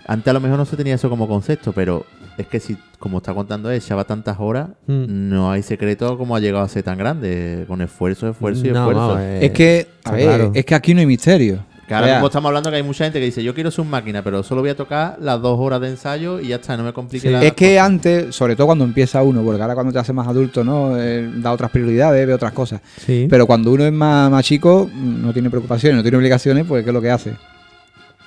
Antes 0.07 0.27
a 0.29 0.33
lo 0.33 0.39
mejor 0.39 0.57
no 0.57 0.65
se 0.65 0.77
tenía 0.77 0.95
eso 0.95 1.09
como 1.09 1.27
concepto, 1.27 1.73
pero 1.73 2.05
es 2.37 2.47
que 2.47 2.59
si, 2.59 2.77
como 2.99 3.17
está 3.17 3.33
contando 3.33 3.69
él, 3.71 3.77
echaba 3.77 4.03
tantas 4.03 4.37
horas, 4.39 4.69
Mm. 4.87 5.29
no 5.29 5.51
hay 5.51 5.63
secreto 5.63 6.17
como 6.17 6.35
ha 6.35 6.39
llegado 6.39 6.63
a 6.63 6.69
ser 6.69 6.83
tan 6.83 6.97
grande, 6.97 7.65
con 7.67 7.81
esfuerzo, 7.81 8.29
esfuerzo 8.29 8.65
y 8.67 8.71
No, 8.71 8.79
esfuerzo. 8.89 9.19
eh, 9.19 9.45
es 9.47 9.51
que, 9.51 9.87
a 10.03 10.09
está 10.09 10.11
ver, 10.11 10.23
claro. 10.25 10.51
es 10.53 10.65
que 10.65 10.75
aquí 10.75 10.93
no 10.93 10.99
hay 10.99 11.05
misterio. 11.05 11.65
Que 11.87 11.93
ahora 11.93 12.13
mismo 12.13 12.25
estamos 12.27 12.49
hablando 12.49 12.71
que 12.71 12.77
hay 12.77 12.83
mucha 12.83 13.03
gente 13.03 13.19
que 13.19 13.25
dice, 13.25 13.43
yo 13.43 13.53
quiero 13.53 13.69
ser 13.69 13.81
un 13.81 13.91
máquina, 13.91 14.23
pero 14.23 14.41
solo 14.41 14.61
voy 14.61 14.71
a 14.71 14.75
tocar 14.75 15.17
las 15.21 15.39
dos 15.39 15.59
horas 15.59 15.79
de 15.81 15.89
ensayo 15.89 16.39
y 16.39 16.47
ya 16.47 16.55
está, 16.55 16.75
no 16.75 16.83
me 16.83 16.93
complique 16.93 17.27
Sí. 17.27 17.31
la 17.33 17.43
Es 17.43 17.53
que 17.53 17.75
cosa". 17.75 17.85
antes, 17.85 18.35
sobre 18.35 18.55
todo 18.55 18.65
cuando 18.67 18.85
empieza 18.85 19.21
uno, 19.21 19.43
porque 19.43 19.61
ahora 19.61 19.75
cuando 19.75 19.93
te 19.93 19.99
haces 19.99 20.15
más 20.15 20.27
adulto, 20.27 20.63
¿no? 20.63 20.97
Eh, 20.99 21.29
da 21.35 21.51
otras 21.51 21.69
prioridades, 21.69 22.25
ve 22.25 22.33
otras 22.33 22.53
cosas. 22.53 22.81
Sí. 23.05 23.27
Pero 23.29 23.45
cuando 23.45 23.71
uno 23.71 23.85
es 23.85 23.93
más, 23.93 24.31
más 24.31 24.43
chico, 24.43 24.89
no 24.95 25.31
tiene 25.31 25.51
preocupaciones, 25.51 25.97
no 25.97 26.01
tiene 26.01 26.17
obligaciones, 26.17 26.65
pues 26.67 26.83
¿qué 26.83 26.89
es 26.89 26.93
lo 26.93 27.01
que 27.01 27.11
hace? 27.11 27.33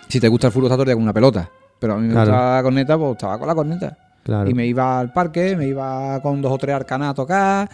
Si 0.07 0.21
te 0.21 0.29
gusta 0.29 0.47
el 0.47 0.53
fútbol, 0.53 0.67
está 0.67 0.77
todo 0.77 0.83
el 0.85 0.87
día 0.89 0.95
con 0.95 1.03
una 1.03 1.13
pelota. 1.13 1.49
Pero 1.81 1.95
a 1.95 1.97
mí 1.97 2.07
me 2.07 2.13
Claro. 2.13 2.31
gustaba 2.31 2.57
la 2.57 2.63
corneta, 2.63 2.97
pues 2.99 3.13
estaba 3.13 3.39
con 3.39 3.49
la 3.49 3.55
corneta. 3.57 3.99
claro. 4.25 4.49
Y 4.51 4.55
me 4.55 4.67
iba 4.67 5.01
al 5.01 5.13
parque, 5.13 5.57
me 5.57 5.67
iba 5.67 6.21
con 6.21 6.41
dos 6.43 6.53
o 6.53 6.59
tres 6.59 6.77
arcanas 6.77 7.11
a 7.11 7.15
tocar. 7.15 7.69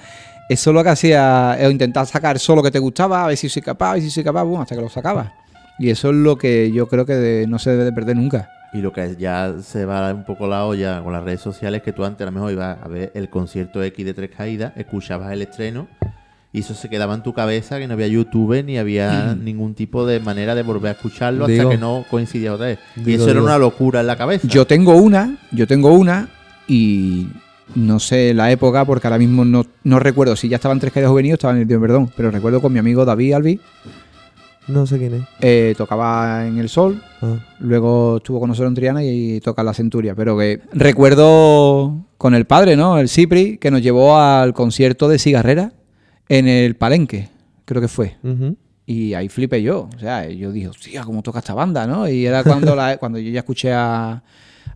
Eso 0.49 0.73
lo 0.73 0.83
que 0.85 0.91
hacía 0.91 1.57
es 1.59 1.71
intentar 1.71 2.07
sacar 2.07 2.39
solo 2.39 2.57
lo 2.57 2.63
que 2.63 2.71
te 2.71 2.79
gustaba, 2.79 3.25
a 3.25 3.27
ver 3.29 3.37
si 3.37 3.49
soy 3.49 3.61
capaz, 3.61 3.91
a 3.91 3.93
ver 3.95 4.03
si 4.03 4.11
soy 4.11 4.23
capaz, 4.25 4.45
boom, 4.45 4.61
hasta 4.61 4.75
que 4.77 4.81
lo 4.83 4.89
sacabas. 4.89 5.29
Y 5.79 5.91
eso 5.91 6.11
es 6.11 6.17
lo 6.17 6.37
que 6.37 6.71
yo 6.73 6.87
creo 6.89 7.05
que 7.07 7.15
de- 7.15 7.47
no 7.47 7.59
se 7.59 7.71
debe 7.71 7.85
de 7.85 7.93
perder 7.93 8.17
nunca. 8.17 8.49
Y 8.73 8.79
lo 8.83 8.93
que 8.93 9.17
ya 9.19 9.55
se 9.63 9.85
va 9.85 10.13
un 10.13 10.25
poco 10.25 10.49
la 10.49 10.65
olla 10.65 11.01
con 11.03 11.13
las 11.13 11.23
redes 11.23 11.41
sociales, 11.41 11.83
que 11.83 11.93
tú 11.93 12.05
antes 12.05 12.23
a 12.23 12.25
lo 12.27 12.33
mejor 12.33 12.53
ibas 12.53 12.79
a 12.83 12.89
ver 12.89 13.13
el 13.15 13.29
concierto 13.31 13.83
X 13.83 14.05
de 14.05 14.15
Tres 14.15 14.31
Caídas, 14.37 14.73
escuchabas 14.77 15.33
el 15.33 15.43
estreno 15.43 15.87
y 16.53 16.61
eso 16.61 16.75
se 16.75 16.89
quedaba 16.89 17.15
en 17.15 17.23
tu 17.23 17.33
cabeza, 17.33 17.79
que 17.79 17.87
no 17.87 17.95
había 17.95 18.07
YouTube 18.09 18.65
ni 18.65 18.79
había 18.79 19.35
ningún 19.41 19.75
tipo 19.75 20.07
de 20.07 20.19
manera 20.21 20.55
de 20.57 20.63
volver 20.63 20.89
a 20.89 20.93
escucharlo 20.93 21.47
Digo. 21.47 21.63
hasta 21.63 21.75
que 21.75 21.81
no 21.81 22.05
coincidía 22.11 22.53
otra 22.55 22.67
vez. 22.67 22.79
y 22.97 23.01
Digo, 23.03 23.23
eso 23.23 23.31
era 23.31 23.43
una 23.43 23.59
locura 23.59 24.01
en 24.01 24.07
la 24.09 24.17
cabeza. 24.17 24.47
Yo 24.49 24.65
tengo 24.67 24.97
una, 24.97 25.37
yo 25.53 25.67
tengo 25.69 25.93
una 25.93 26.29
y 26.69 27.29
no 27.77 27.99
sé 28.01 28.35
la 28.35 28.51
época 28.51 28.85
porque 28.85 29.07
ahora 29.07 29.19
mismo 29.19 29.45
no, 29.45 29.67
no 29.85 29.99
recuerdo 30.01 30.35
si 30.37 30.49
ya 30.49 30.57
estaba 30.57 30.75
en 30.75 30.81
Tres 30.81 30.93
Caídas 30.93 31.11
Juvenil 31.11 31.33
o 31.33 31.35
estaba 31.35 31.55
en 31.55 31.61
el 31.63 31.69
Tío 31.69 31.81
Perdón, 31.81 32.11
pero 32.17 32.31
recuerdo 32.31 32.61
con 32.61 32.73
mi 32.73 32.79
amigo 32.79 33.05
David 33.05 33.33
Albi, 33.35 33.61
No 34.67 34.87
sé 34.87 34.99
quién 34.99 35.15
es. 35.15 35.23
eh, 35.41 35.75
tocaba 35.77 36.47
en 36.47 36.59
El 36.59 36.69
Sol, 36.69 37.03
Ah. 37.21 37.37
luego 37.59 38.17
estuvo 38.19 38.41
con 38.41 38.49
nosotros 38.49 38.71
en 38.71 38.75
Triana 38.75 39.05
y 39.05 39.41
toca 39.41 39.63
en 39.63 39.67
la 39.67 39.75
Centuria, 39.75 40.15
pero 40.15 40.37
que 40.39 40.61
recuerdo 40.73 42.07
con 42.19 42.35
el 42.35 42.47
padre, 42.47 42.77
¿no? 42.77 42.99
El 42.99 43.09
Cipri, 43.09 43.59
que 43.59 43.71
nos 43.71 43.83
llevó 43.83 44.17
al 44.19 44.53
concierto 44.55 45.09
de 45.09 45.19
Cigarrera 45.19 45.73
en 46.29 46.49
el 46.49 46.77
Palenque, 46.77 47.29
creo 47.65 47.81
que 47.83 47.89
fue. 47.89 48.17
Y 48.87 49.15
ahí 49.15 49.29
flipé 49.29 49.63
yo. 49.63 49.89
O 49.95 49.99
sea, 49.99 50.29
yo 50.29 50.51
dije, 50.53 50.69
hostia, 50.69 51.03
¿cómo 51.05 51.23
toca 51.23 51.39
esta 51.41 51.55
banda, 51.55 51.87
no? 51.87 52.09
Y 52.09 52.27
era 52.27 52.43
cuando, 52.45 52.75
la- 52.77 52.97
cuando 52.99 53.19
yo 53.19 53.31
ya 53.31 53.41
escuché 53.41 53.73
a, 53.73 54.23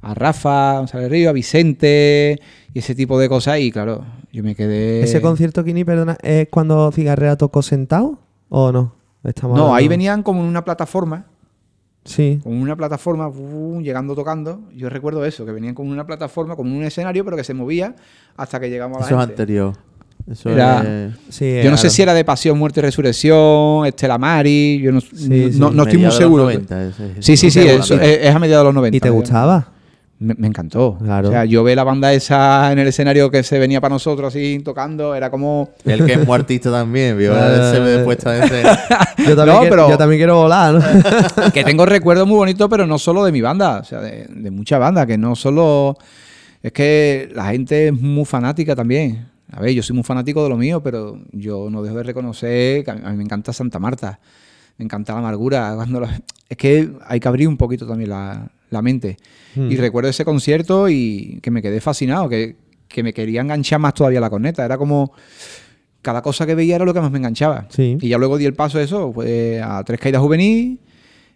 a 0.01 0.15
Rafa, 0.15 0.79
González 0.79 1.11
Río, 1.11 1.31
a 1.31 1.33
Vicente 1.33 2.41
y 2.73 2.79
ese 2.79 2.95
tipo 2.95 3.19
de 3.19 3.29
cosas. 3.29 3.61
Y 3.61 3.71
claro, 3.71 4.05
yo 4.33 4.43
me 4.43 4.55
quedé. 4.55 5.03
¿Ese 5.03 5.21
concierto, 5.21 5.65
Kini, 5.65 5.85
perdona, 5.85 6.17
es 6.23 6.49
cuando 6.51 6.91
Cigarrera 6.93 7.37
tocó 7.37 7.63
sentado 7.63 8.19
o 8.49 8.73
no? 8.73 8.95
Estamos 9.25 9.57
No, 9.59 9.75
ahí 9.75 9.89
venían 9.89 10.23
como 10.23 10.41
en 10.43 10.47
una 10.47 10.65
plataforma, 10.65 11.27
Sí. 12.05 12.41
como 12.43 12.61
una 12.61 12.77
plataforma, 12.77 13.27
¡bum! 13.27 13.83
llegando 13.83 14.15
tocando. 14.15 14.61
Yo 14.75 14.89
recuerdo 14.89 15.25
eso, 15.25 15.45
que 15.45 15.53
venían 15.53 15.75
como 15.75 15.91
una 15.91 16.07
plataforma, 16.07 16.57
como 16.57 16.75
un 16.77 16.83
escenario, 16.85 17.25
pero 17.25 17.37
que 17.37 17.45
se 17.45 17.53
movía 17.55 17.95
hasta 18.37 18.59
que 18.61 18.71
llegamos 18.71 18.99
a 18.99 19.01
la 19.01 19.07
eso 19.07 19.21
es 19.21 19.29
anterior. 19.29 19.73
Eso 20.31 20.51
Era- 20.51 20.83
es 21.07 21.15
sí 21.31 21.61
Yo 21.63 21.71
no 21.71 21.77
sé 21.77 21.89
si 21.91 22.03
era 22.03 22.13
de 22.15 22.25
Pasión, 22.25 22.59
Muerte 22.59 22.81
y 22.81 22.83
Resurrección, 22.83 23.87
Estela 23.87 24.19
Mari, 24.19 24.79
yo 24.81 24.93
no, 24.93 25.01
Sí, 25.01 25.51
no, 25.57 25.69
sí. 25.71 25.75
no 25.77 25.83
estoy 25.85 25.99
muy 25.99 26.11
seguro. 26.13 26.43
90, 26.45 26.85
ese- 26.89 27.15
Sí, 27.23 27.37
sí, 27.37 27.51
sí, 27.51 27.61
ese- 27.61 27.75
eso 27.77 27.95
es, 27.95 28.19
es 28.23 28.35
a 28.35 28.39
mediados 28.39 28.63
de 28.63 28.69
los 28.69 28.75
90. 28.75 28.97
¿Y 28.97 29.01
te 29.01 29.11
gustaba? 29.11 29.69
Me, 30.21 30.35
me 30.35 30.49
encantó. 30.49 30.99
Claro. 31.01 31.29
O 31.29 31.31
sea, 31.31 31.45
yo 31.45 31.63
ve 31.63 31.77
la 31.77 31.85
banda 31.85 32.13
esa 32.13 32.73
en 32.73 32.81
el 32.81 32.89
escenario 32.89 33.31
que 33.31 33.43
se 33.45 33.59
venía 33.59 33.81
para 33.81 33.95
nosotros 33.95 34.35
así 34.35 34.61
tocando, 34.65 35.15
era 35.15 35.31
como... 35.31 35.71
El 35.85 36.05
que 36.05 36.15
es 36.15 36.27
muy 36.27 36.35
artista 36.35 36.73
también, 36.73 37.17
vio 37.17 37.33
la 37.35 37.71
se 37.71 37.79
ve 37.79 37.99
puesta 38.05 38.37
escena. 38.45 38.77
Yo 39.19 39.37
también, 39.37 39.47
No, 39.55 39.61
quiero, 39.61 39.71
pero- 39.77 39.91
yo 39.91 39.99
también 39.99 40.19
quiero 40.19 40.37
volar, 40.37 40.75
¿no? 40.75 41.53
que 41.53 41.63
tengo 41.63 41.87
recuerdos 41.87 42.27
muy 42.27 42.37
bonitos, 42.37 42.69
pero 42.69 42.87
no 42.87 42.99
solo 42.99 43.25
de 43.25 43.31
mi 43.33 43.41
banda, 43.41 43.79
o 43.81 43.85
sea, 43.85 44.01
de, 44.01 44.27
de 44.29 44.51
muchas 44.51 44.81
bandas, 44.81 45.07
que 45.07 45.17
no 45.19 45.37
solo... 45.37 45.97
Es 46.63 46.73
que 46.73 47.29
la 47.35 47.51
gente 47.53 47.89
es 47.89 47.93
muy 47.93 48.25
fanática 48.25 48.75
también. 48.75 49.27
A 49.53 49.61
ver, 49.61 49.71
yo 49.73 49.83
soy 49.85 49.95
muy 49.95 50.03
fanático 50.05 50.43
de 50.43 50.49
lo 50.49 50.57
mío, 50.57 50.83
pero 50.83 51.19
yo 51.33 51.69
no 51.71 51.81
dejo 51.83 51.97
de 51.97 52.03
reconocer 52.03 52.85
que 52.85 52.91
a 52.91 52.95
mí, 52.95 53.01
a 53.05 53.11
mí 53.11 53.17
me 53.17 53.23
encanta 53.23 53.53
Santa 53.53 53.79
Marta, 53.79 54.19
me 54.77 54.85
encanta 54.85 55.13
la 55.13 55.21
amargura. 55.21 55.73
Cuando 55.77 56.01
la- 56.01 56.21
Es 56.49 56.57
que 56.57 56.91
hay 57.07 57.21
que 57.21 57.29
abrir 57.29 57.47
un 57.47 57.57
poquito 57.57 57.87
también 57.87 58.11
la, 58.11 58.49
la 58.71 58.83
mente. 58.83 59.17
Hmm. 59.55 59.71
Y 59.71 59.77
recuerdo 59.77 60.11
ese 60.11 60.25
concierto 60.25 60.89
y 60.89 61.39
que 61.43 61.51
me 61.51 61.63
quedé 61.63 61.81
fascinado, 61.81 62.29
que, 62.29 62.57
que 62.89 63.03
me 63.03 63.13
quería 63.13 63.41
enganchar 63.41 63.81
más 63.81 63.95
todavía 63.95 64.21
la 64.21 64.31
corneta. 64.31 64.65
Era 64.65 64.79
como 64.79 65.13
cada 66.03 66.23
cosa 66.23 66.47
que 66.47 66.55
veía 66.55 66.77
era 66.77 66.85
lo 66.85 66.95
que 66.95 67.01
más 67.01 67.11
me 67.11 67.19
enganchaba. 67.19 67.67
Sí. 67.71 67.99
Y 68.01 68.09
ya 68.09 68.19
luego 68.19 68.39
di 68.39 68.45
el 68.45 68.55
paso 68.55 68.79
a 68.79 68.83
eso, 68.83 69.13
fue 69.13 69.61
a 69.63 69.83
Tres 69.85 70.01
Caídas 70.01 70.23
Juvenil, 70.23 70.81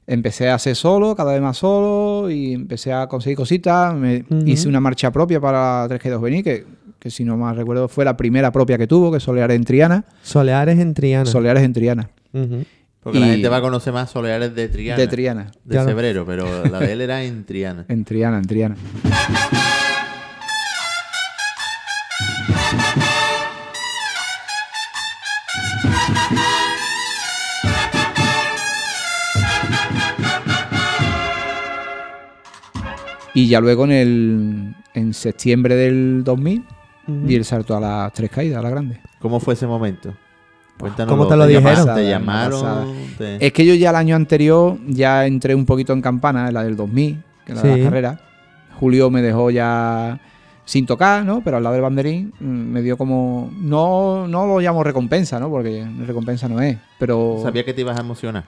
empecé 0.07 0.49
a 0.49 0.55
hacer 0.55 0.77
solo, 0.77 1.15
cada 1.15 1.33
vez 1.33 1.43
más 1.43 1.59
solo, 1.59 2.31
y 2.31 2.55
empecé 2.55 2.93
a 2.93 3.07
conseguir 3.07 3.37
cositas. 3.37 3.95
Me 3.95 4.25
hice 4.47 4.69
una 4.69 4.81
marcha 4.81 5.11
propia 5.11 5.41
para 5.41 5.87
Tres 5.89 6.01
Caídas 6.01 6.19
Juvenil, 6.19 6.45
que, 6.45 6.65
que 6.99 7.11
si 7.11 7.25
no 7.25 7.37
mal 7.37 7.57
recuerdo 7.57 7.89
fue 7.89 8.05
la 8.05 8.17
primera 8.17 8.53
propia 8.53 8.79
que 8.79 8.87
tuvo, 8.87 9.11
que 9.11 9.19
es 9.19 9.23
Soleares 9.23 9.57
en 9.57 9.65
Triana. 9.65 10.05
Soleares 10.23 10.79
en 10.79 10.95
Triana. 10.95 11.27
Soleares 11.27 11.63
en 11.63 11.73
Triana. 11.73 12.11
Porque 13.03 13.19
la 13.19 13.27
Y- 13.27 13.31
gente 13.33 13.49
va 13.49 13.57
a 13.57 13.61
conocer 13.61 13.93
más 13.93 14.11
Soleares 14.11 14.55
de 14.55 14.69
Triana. 14.69 15.01
De 15.01 15.09
Triana. 15.09 15.51
De 15.65 15.71
Claro. 15.75 15.89
febrero, 15.89 16.25
pero 16.27 16.65
la 16.67 16.79
de 16.79 16.93
él 16.93 17.01
era 17.01 17.23
en 17.25 17.45
Triana. 17.45 17.85
En 17.89 18.05
Triana, 18.05 18.39
en 18.39 18.45
Triana. 18.45 18.77
Y 33.35 33.49
ya 33.49 33.61
luego 33.61 33.85
en 33.87 33.93
el 33.93 34.75
en 34.95 35.15
septiembre 35.15 35.75
del 35.75 36.23
2000 36.25 36.65
Ujú. 37.09 37.27
di 37.27 37.35
el 37.35 37.45
salto 37.45 37.75
a 37.77 37.81
las 37.81 38.13
tres 38.13 38.31
caídas, 38.31 38.59
a 38.59 38.63
la 38.63 38.71
grande. 38.71 39.01
¿Cómo 39.21 39.41
fue 39.41 39.55
ese 39.55 39.67
momento? 39.67 40.15
Cuéntanos. 40.79 41.13
¿Cómo 41.13 41.29
te 41.29 41.37
lo 41.37 41.47
dijeron? 41.47 41.95
¿Te 41.95 42.09
llamaron? 42.09 42.61
pasada. 42.61 42.87
¿Te- 43.19 43.47
Es 43.47 43.53
que 43.53 43.65
yo 43.65 43.75
ya 43.75 43.91
el 43.91 43.97
año 43.97 44.17
anterior 44.17 44.79
ya 44.89 45.27
entré 45.27 45.55
un 45.55 45.65
poquito 45.65 45.93
en 45.93 46.03
campana, 46.03 46.49
en 46.49 46.55
la 46.55 46.65
del 46.65 46.75
2000, 46.77 47.23
que 47.47 47.53
era 47.53 47.63
Sí. 47.63 47.69
la 47.69 47.85
carrera. 47.85 48.21
Julio 48.81 49.11
me 49.11 49.23
dejó 49.23 49.51
ya 49.51 50.19
sin 50.65 50.87
tocar, 50.87 51.25
¿no? 51.25 51.41
Pero 51.45 51.57
al 51.59 51.63
lado 51.63 51.75
del 51.75 51.83
banderín 51.83 52.33
mm, 52.41 52.45
me 52.45 52.83
dio 52.83 52.97
como... 52.97 53.51
No, 53.61 54.27
no 54.27 54.47
lo 54.47 54.59
llamo 54.61 54.83
recompensa, 54.83 55.39
¿no? 55.39 55.49
Porque 55.51 55.87
recompensa 56.07 56.49
no 56.49 56.61
es. 56.61 56.79
Pero 56.99 57.39
Sabía 57.43 57.65
que 57.65 57.75
te 57.75 57.83
ibas 57.83 57.97
a 57.97 58.01
emocionar. 58.01 58.45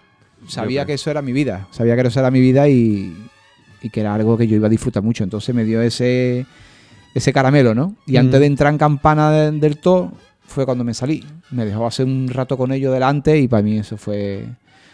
sabía 0.49 0.85
que 0.87 0.95
eso 0.95 1.11
era 1.11 1.23
mi 1.23 1.33
vida. 1.33 1.67
Sabía 1.71 1.95
que 1.95 2.03
eso 2.03 2.19
era 2.21 2.31
mi 2.33 2.41
vida 2.41 2.69
y, 2.69 3.17
y 3.81 3.91
que 3.91 4.01
era 4.01 4.13
algo 4.15 4.37
que 4.37 4.47
yo 4.49 4.57
iba 4.57 4.67
a 4.67 4.71
disfrutar 4.71 5.03
mucho. 5.05 5.23
Entonces 5.23 5.55
me 5.55 5.65
dio 5.65 5.81
ese, 5.83 6.47
ese 7.15 7.33
caramelo, 7.33 7.75
¿no? 7.75 7.95
Y 8.07 8.15
Mm. 8.15 8.19
antes 8.21 8.41
de 8.41 8.47
entrar 8.47 8.73
en 8.73 8.79
campana 8.79 9.31
de- 9.31 9.53
del 9.53 9.79
todo, 9.79 10.13
fue 10.47 10.65
cuando 10.65 10.85
me 10.85 10.95
salí. 10.95 11.25
Me 11.51 11.65
dejó 11.65 11.87
hacer 11.87 12.07
un 12.07 12.29
rato 12.29 12.57
con 12.57 12.73
ellos 12.73 12.93
delante 12.93 13.39
y 13.39 13.49
para 13.49 13.63
mí 13.63 13.79
eso 13.79 13.97
fue... 13.97 14.47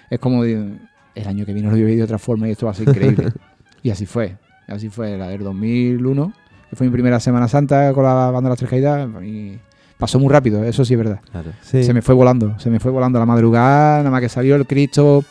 Es 0.09 0.19
como 0.19 0.45
el 0.45 0.79
año 1.27 1.45
que 1.47 1.53
viene 1.53 1.69
lo 1.71 1.77
viví 1.77 1.97
de 1.97 2.03
otra 2.03 2.19
forma 2.19 2.49
y 2.49 2.53
esto 2.53 2.67
va 2.67 2.73
a 2.73 2.75
ser 2.75 2.89
increíble. 2.89 3.33
y 3.83 3.91
así 3.91 4.07
fue. 4.07 4.37
Así 4.67 4.89
fue 4.89 5.17
la 5.19 5.29
del 5.29 5.43
2001, 5.43 6.33
que 6.71 6.77
fue 6.77 6.87
mi 6.87 6.93
primera 6.93 7.19
Semana 7.21 7.49
Santa 7.49 7.93
con 7.93 8.05
la 8.05 8.31
banda 8.31 8.43
de 8.43 8.49
las 8.51 8.59
Tres 8.59 8.71
Caídas. 8.71 9.09
Y 9.25 9.59
pasó 9.99 10.19
muy 10.19 10.29
rápido, 10.33 10.63
eso 10.65 10.85
sí 10.85 10.95
es 10.95 10.99
verdad. 10.99 11.21
Claro. 11.31 11.51
Sí. 11.63 11.83
Se 11.85 11.93
me 11.93 12.03
fue 12.03 12.15
volando, 12.15 12.59
se 12.59 12.71
me 12.71 12.81
fue 12.81 12.91
volando 12.91 13.19
la 13.19 13.27
madrugada, 13.27 13.99
nada 13.99 14.11
más 14.11 14.21
que 14.21 14.29
salió 14.29 14.57
el 14.57 14.67
Cristo. 14.67 15.25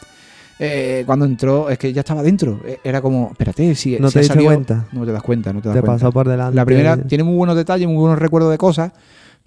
eh, 0.60 1.04
cuando 1.06 1.26
entró, 1.26 1.70
es 1.70 1.78
que 1.78 1.92
ya 1.94 2.02
estaba 2.02 2.22
dentro. 2.22 2.60
Eh, 2.66 2.80
Era 2.84 3.02
como, 3.02 3.30
espérate, 3.32 3.74
si, 3.76 3.98
¿No 3.98 4.10
si 4.10 4.20
te 4.20 4.24
salido- 4.26 4.46
cuenta? 4.48 4.86
No 4.92 5.06
te 5.06 5.12
das 5.14 5.24
cuenta, 5.24 5.54
no 5.54 5.62
te 5.62 5.70
das 5.70 5.76
Te 5.76 5.82
cuenta. 5.82 6.04
pasó 6.04 6.12
por 6.12 6.28
delante. 6.28 6.56
La 6.56 6.66
primera 6.66 6.98
tiene 6.98 7.24
muy 7.24 7.36
buenos 7.36 7.56
detalles, 7.56 7.88
muy 7.88 7.98
buenos 7.98 8.20
recuerdos 8.20 8.52
de 8.52 8.58
cosas, 8.58 8.92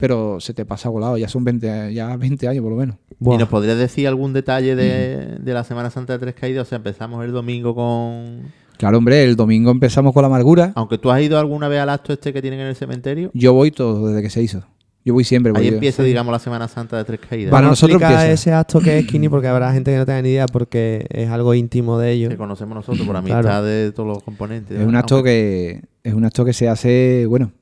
pero 0.03 0.41
se 0.41 0.53
te 0.53 0.65
pasa 0.65 0.89
volado. 0.89 1.17
Ya 1.17 1.29
son 1.29 1.45
20, 1.45 1.95
ya 1.95 2.17
20 2.17 2.49
años 2.49 2.61
por 2.65 2.73
lo 2.73 2.77
menos. 2.77 2.97
Buah. 3.21 3.37
¿Y 3.37 3.39
nos 3.39 3.49
podrías 3.49 3.79
decir 3.79 4.09
algún 4.09 4.33
detalle 4.33 4.75
de, 4.75 5.37
de 5.39 5.55
la 5.55 5.63
Semana 5.63 5.91
Santa 5.91 6.15
de 6.15 6.19
Tres 6.19 6.35
Caídas? 6.35 6.67
O 6.67 6.69
sea, 6.69 6.75
empezamos 6.75 7.25
el 7.25 7.31
domingo 7.31 7.73
con... 7.73 8.51
Claro, 8.79 8.99
hombre, 8.99 9.23
el 9.23 9.37
domingo 9.37 9.71
empezamos 9.71 10.13
con 10.13 10.23
la 10.23 10.27
amargura. 10.27 10.73
Aunque 10.75 10.99
tú 10.99 11.13
has 11.13 11.23
ido 11.23 11.39
alguna 11.39 11.69
vez 11.69 11.79
al 11.79 11.89
acto 11.89 12.13
este 12.13 12.33
que 12.33 12.43
tienen 12.43 12.59
en 12.59 12.67
el 12.67 12.75
cementerio. 12.75 13.31
Yo 13.33 13.53
voy 13.53 13.71
todo 13.71 14.09
desde 14.09 14.23
que 14.23 14.31
se 14.31 14.43
hizo. 14.43 14.65
Yo 15.05 15.15
voy 15.15 15.23
siempre. 15.23 15.53
Ahí 15.55 15.69
empieza, 15.69 16.03
digamos, 16.03 16.33
la 16.33 16.41
Semana 16.41 16.67
Santa 16.67 16.97
de 16.97 17.05
Tres 17.05 17.21
Caídas. 17.21 17.53
Para 17.53 17.69
nosotros 17.69 18.01
explicar 18.03 18.25
empieza. 18.25 18.33
ese 18.33 18.53
acto 18.53 18.81
que 18.81 18.99
es 18.99 19.07
Kini 19.07 19.29
porque 19.29 19.47
habrá 19.47 19.73
gente 19.73 19.93
que 19.93 19.99
no 19.99 20.05
tenga 20.05 20.21
ni 20.23 20.31
idea 20.31 20.47
porque 20.47 21.07
es 21.11 21.29
algo 21.31 21.55
íntimo 21.55 21.97
de 22.01 22.11
ellos. 22.11 22.31
que 22.31 22.37
conocemos 22.37 22.75
nosotros 22.75 23.07
por 23.07 23.17
amistad 23.17 23.43
Claro. 23.43 23.65
de 23.67 23.93
todos 23.93 24.09
los 24.09 24.23
componentes. 24.25 24.81
Es 24.81 24.85
un 24.85 24.97
acto 24.97 25.23
que 25.23 25.83
es 26.03 26.13
un 26.13 26.25
acto 26.25 26.45
que 26.45 26.53
se 26.53 26.69
hace, 26.69 27.27
bueno, 27.29 27.53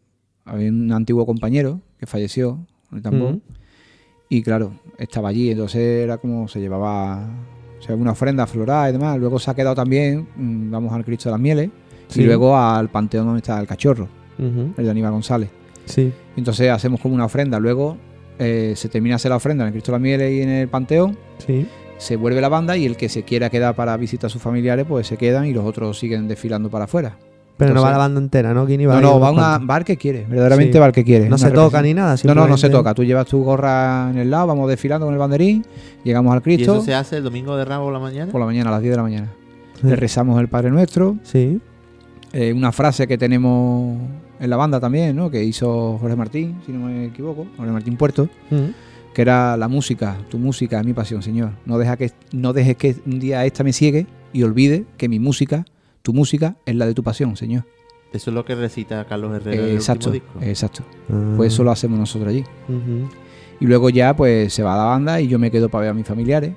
había 0.44 0.68
un 0.70 0.90
antiguo 0.92 1.26
compañero 1.26 1.80
que 1.98 2.06
falleció 2.06 2.58
en 2.90 2.96
el 2.98 3.02
tambor 3.02 3.38
y 4.28 4.42
claro, 4.42 4.72
estaba 4.98 5.28
allí, 5.28 5.50
entonces 5.50 5.80
era 6.04 6.18
como 6.18 6.46
se 6.48 6.60
llevaba 6.60 7.28
o 7.78 7.82
sea, 7.82 7.94
una 7.96 8.12
ofrenda 8.12 8.46
floral 8.46 8.90
y 8.90 8.92
demás, 8.92 9.18
luego 9.18 9.38
se 9.38 9.50
ha 9.50 9.54
quedado 9.54 9.74
también, 9.74 10.28
mm, 10.36 10.70
vamos 10.70 10.92
al 10.92 11.04
Cristo 11.04 11.28
de 11.28 11.32
las 11.32 11.40
Mieles 11.40 11.70
Sí. 12.08 12.22
y 12.22 12.24
luego 12.24 12.56
al 12.56 12.88
panteón 12.90 13.26
donde 13.26 13.38
está 13.38 13.60
el 13.60 13.66
cachorro, 13.66 14.08
el 14.38 14.74
de 14.76 14.90
Aníbal 14.90 15.12
González. 15.12 15.48
Sí. 15.84 16.12
Entonces 16.36 16.70
hacemos 16.70 17.00
como 17.00 17.14
una 17.14 17.24
ofrenda, 17.24 17.58
luego 17.60 17.96
eh, 18.38 18.72
se 18.76 18.88
termina 18.88 19.12
de 19.12 19.16
hacer 19.16 19.28
la 19.30 19.36
ofrenda 19.36 19.64
en 19.64 19.68
el 19.68 19.72
Cristo 19.74 19.92
de 19.92 19.96
las 19.98 20.02
Mieles 20.02 20.32
y 20.32 20.42
en 20.42 20.48
el 20.48 20.68
panteón, 20.68 21.16
Sí. 21.38 21.66
se 21.98 22.16
vuelve 22.16 22.40
la 22.40 22.48
banda 22.48 22.76
y 22.76 22.86
el 22.86 22.96
que 22.96 23.08
se 23.08 23.22
quiera 23.22 23.50
quedar 23.50 23.74
para 23.76 23.96
visitar 23.96 24.26
a 24.26 24.30
sus 24.30 24.40
familiares, 24.42 24.86
pues 24.88 25.06
se 25.06 25.16
quedan 25.16 25.46
y 25.46 25.52
los 25.52 25.64
otros 25.64 25.98
siguen 25.98 26.26
desfilando 26.26 26.70
para 26.70 26.84
afuera. 26.86 27.16
Pero 27.60 27.74
no 27.74 27.82
va 27.82 27.90
la 27.92 27.98
banda 27.98 28.20
entera, 28.20 28.52
¿no? 28.52 28.66
Kini 28.66 28.84
No, 28.84 28.92
ahí 28.92 29.00
no, 29.02 29.16
unos 29.16 29.22
va, 29.22 29.30
una, 29.30 29.58
va 29.58 29.76
el 29.78 29.84
que 29.84 29.96
quiere, 29.96 30.26
verdaderamente 30.28 30.72
Sí. 30.72 30.78
va 30.80 30.86
el 30.86 30.92
que 30.92 31.04
quiere. 31.04 31.28
No 31.28 31.38
se 31.38 31.50
toca 31.50 31.80
ni 31.82 31.94
nada. 31.94 32.16
No, 32.24 32.34
no, 32.34 32.48
no 32.48 32.56
se 32.56 32.68
toca. 32.70 32.92
Tú 32.94 33.04
llevas 33.04 33.26
tu 33.26 33.42
gorra 33.44 34.10
en 34.10 34.18
el 34.18 34.30
lado, 34.30 34.48
vamos 34.48 34.68
desfilando 34.68 35.06
con 35.06 35.14
el 35.14 35.18
banderín, 35.20 35.64
llegamos 36.04 36.32
al 36.32 36.38
¿Y 36.40 36.42
Cristo 36.42 36.74
eso 36.76 36.82
se 36.84 36.94
hace 36.94 37.18
el 37.18 37.22
domingo 37.24 37.56
de 37.56 37.64
Ramos 37.64 37.84
por 37.86 37.92
la 37.92 37.98
mañana? 38.00 38.32
por 38.32 38.40
la 38.40 38.46
mañana, 38.46 38.70
a 38.70 38.72
las 38.72 38.82
10 38.82 38.90
de 38.92 38.96
la 38.96 39.02
mañana. 39.02 39.28
Sí. 39.80 39.86
Le 39.86 39.96
rezamos 39.96 40.40
el 40.40 40.48
Padre 40.48 40.70
Nuestro, 40.70 41.16
Sí. 41.22 41.60
eh, 42.32 42.52
una 42.52 42.72
frase 42.72 43.06
que 43.06 43.16
tenemos 43.18 43.96
en 44.40 44.50
la 44.50 44.56
banda 44.56 44.80
también, 44.80 45.14
¿no? 45.16 45.30
que 45.30 45.42
hizo 45.44 45.98
Jorge 46.00 46.16
Martín, 46.16 46.56
si 46.64 46.72
no 46.72 46.86
me 46.86 47.06
equivoco, 47.06 47.46
Jorge 47.56 47.72
Martín 47.72 47.96
Puerto, 47.96 48.28
Ujú. 48.50 48.72
que 49.14 49.22
era 49.22 49.56
la 49.56 49.68
música, 49.68 50.16
tu 50.30 50.38
música 50.38 50.80
es 50.80 50.86
mi 50.86 50.92
pasión, 50.94 51.22
Señor. 51.22 51.50
No, 51.66 51.76
deja 51.78 51.96
que, 51.96 52.10
no 52.32 52.52
dejes 52.52 52.76
que 52.76 52.96
un 53.06 53.20
día 53.20 53.44
esta 53.44 53.64
me 53.64 53.72
ciegue 53.72 54.06
y 54.32 54.42
olvide 54.44 54.84
que 54.96 55.08
mi 55.08 55.18
música, 55.18 55.64
tu 56.02 56.12
música, 56.12 56.56
es 56.66 56.74
la 56.74 56.86
de 56.86 56.94
tu 56.94 57.02
pasión, 57.02 57.36
Señor. 57.36 57.64
Eso 58.12 58.30
es 58.30 58.34
lo 58.34 58.44
que 58.44 58.54
recita 58.56 59.04
Carlos 59.04 59.34
Herrera 59.36 59.56
en 59.56 59.62
Eh, 59.66 59.70
el 59.70 59.76
exacto, 59.76 60.10
último 60.10 60.26
disco. 60.34 60.48
exacto. 60.50 60.82
Ah. 61.12 61.34
Pues 61.36 61.52
eso 61.52 61.62
lo 61.62 61.70
hacemos 61.70 61.98
nosotros 61.98 62.30
allí. 62.30 62.44
Y 63.60 63.66
luego 63.66 63.90
ya 63.90 64.16
pues 64.16 64.52
se 64.52 64.62
va 64.62 64.76
la 64.76 64.84
banda 64.84 65.20
y 65.20 65.28
yo 65.28 65.38
me 65.38 65.50
quedo 65.50 65.68
para 65.68 65.82
ver 65.82 65.90
a 65.90 65.94
mis 65.94 66.06
familiares. 66.06 66.52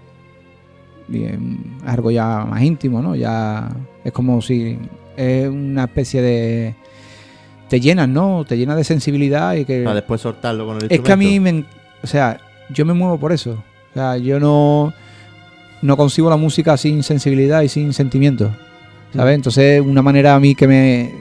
Bien, 1.07 1.75
es 1.83 1.89
algo 1.89 2.11
ya 2.11 2.45
más 2.49 2.61
íntimo, 2.63 3.01
¿no? 3.01 3.15
Ya 3.15 3.69
es 4.03 4.11
como 4.13 4.41
si 4.41 4.79
es 5.17 5.47
una 5.49 5.83
especie 5.83 6.21
de... 6.21 6.75
Te 7.69 7.79
llenas, 7.79 8.07
¿no? 8.07 8.45
Te 8.45 8.57
llenas 8.57 8.77
de 8.77 8.83
sensibilidad 8.83 9.55
y 9.55 9.65
que... 9.65 9.83
Para 9.83 9.95
después 9.95 10.21
soltarlo 10.21 10.65
con 10.65 10.77
el 10.77 10.87
Es 10.89 11.01
que 11.01 11.11
a 11.11 11.17
mí, 11.17 11.39
me, 11.39 11.65
o 12.03 12.07
sea, 12.07 12.39
yo 12.69 12.85
me 12.85 12.93
muevo 12.93 13.19
por 13.19 13.31
eso. 13.33 13.51
O 13.91 13.93
sea, 13.93 14.17
yo 14.17 14.39
no, 14.39 14.93
no 15.81 15.97
concibo 15.97 16.29
la 16.29 16.37
música 16.37 16.77
sin 16.77 17.03
sensibilidad 17.03 17.61
y 17.63 17.69
sin 17.69 17.91
sentimiento. 17.93 18.55
¿Sabes? 19.13 19.35
Entonces, 19.35 19.81
una 19.81 20.01
manera 20.01 20.35
a 20.35 20.39
mí 20.39 20.55
que 20.55 20.67
me, 20.67 21.13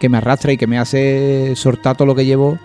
que 0.00 0.08
me 0.08 0.18
arrastra 0.18 0.52
y 0.52 0.56
que 0.56 0.66
me 0.66 0.78
hace 0.78 1.52
soltar 1.56 1.96
todo 1.96 2.06
lo 2.06 2.14
que 2.14 2.24
llevo 2.24 2.58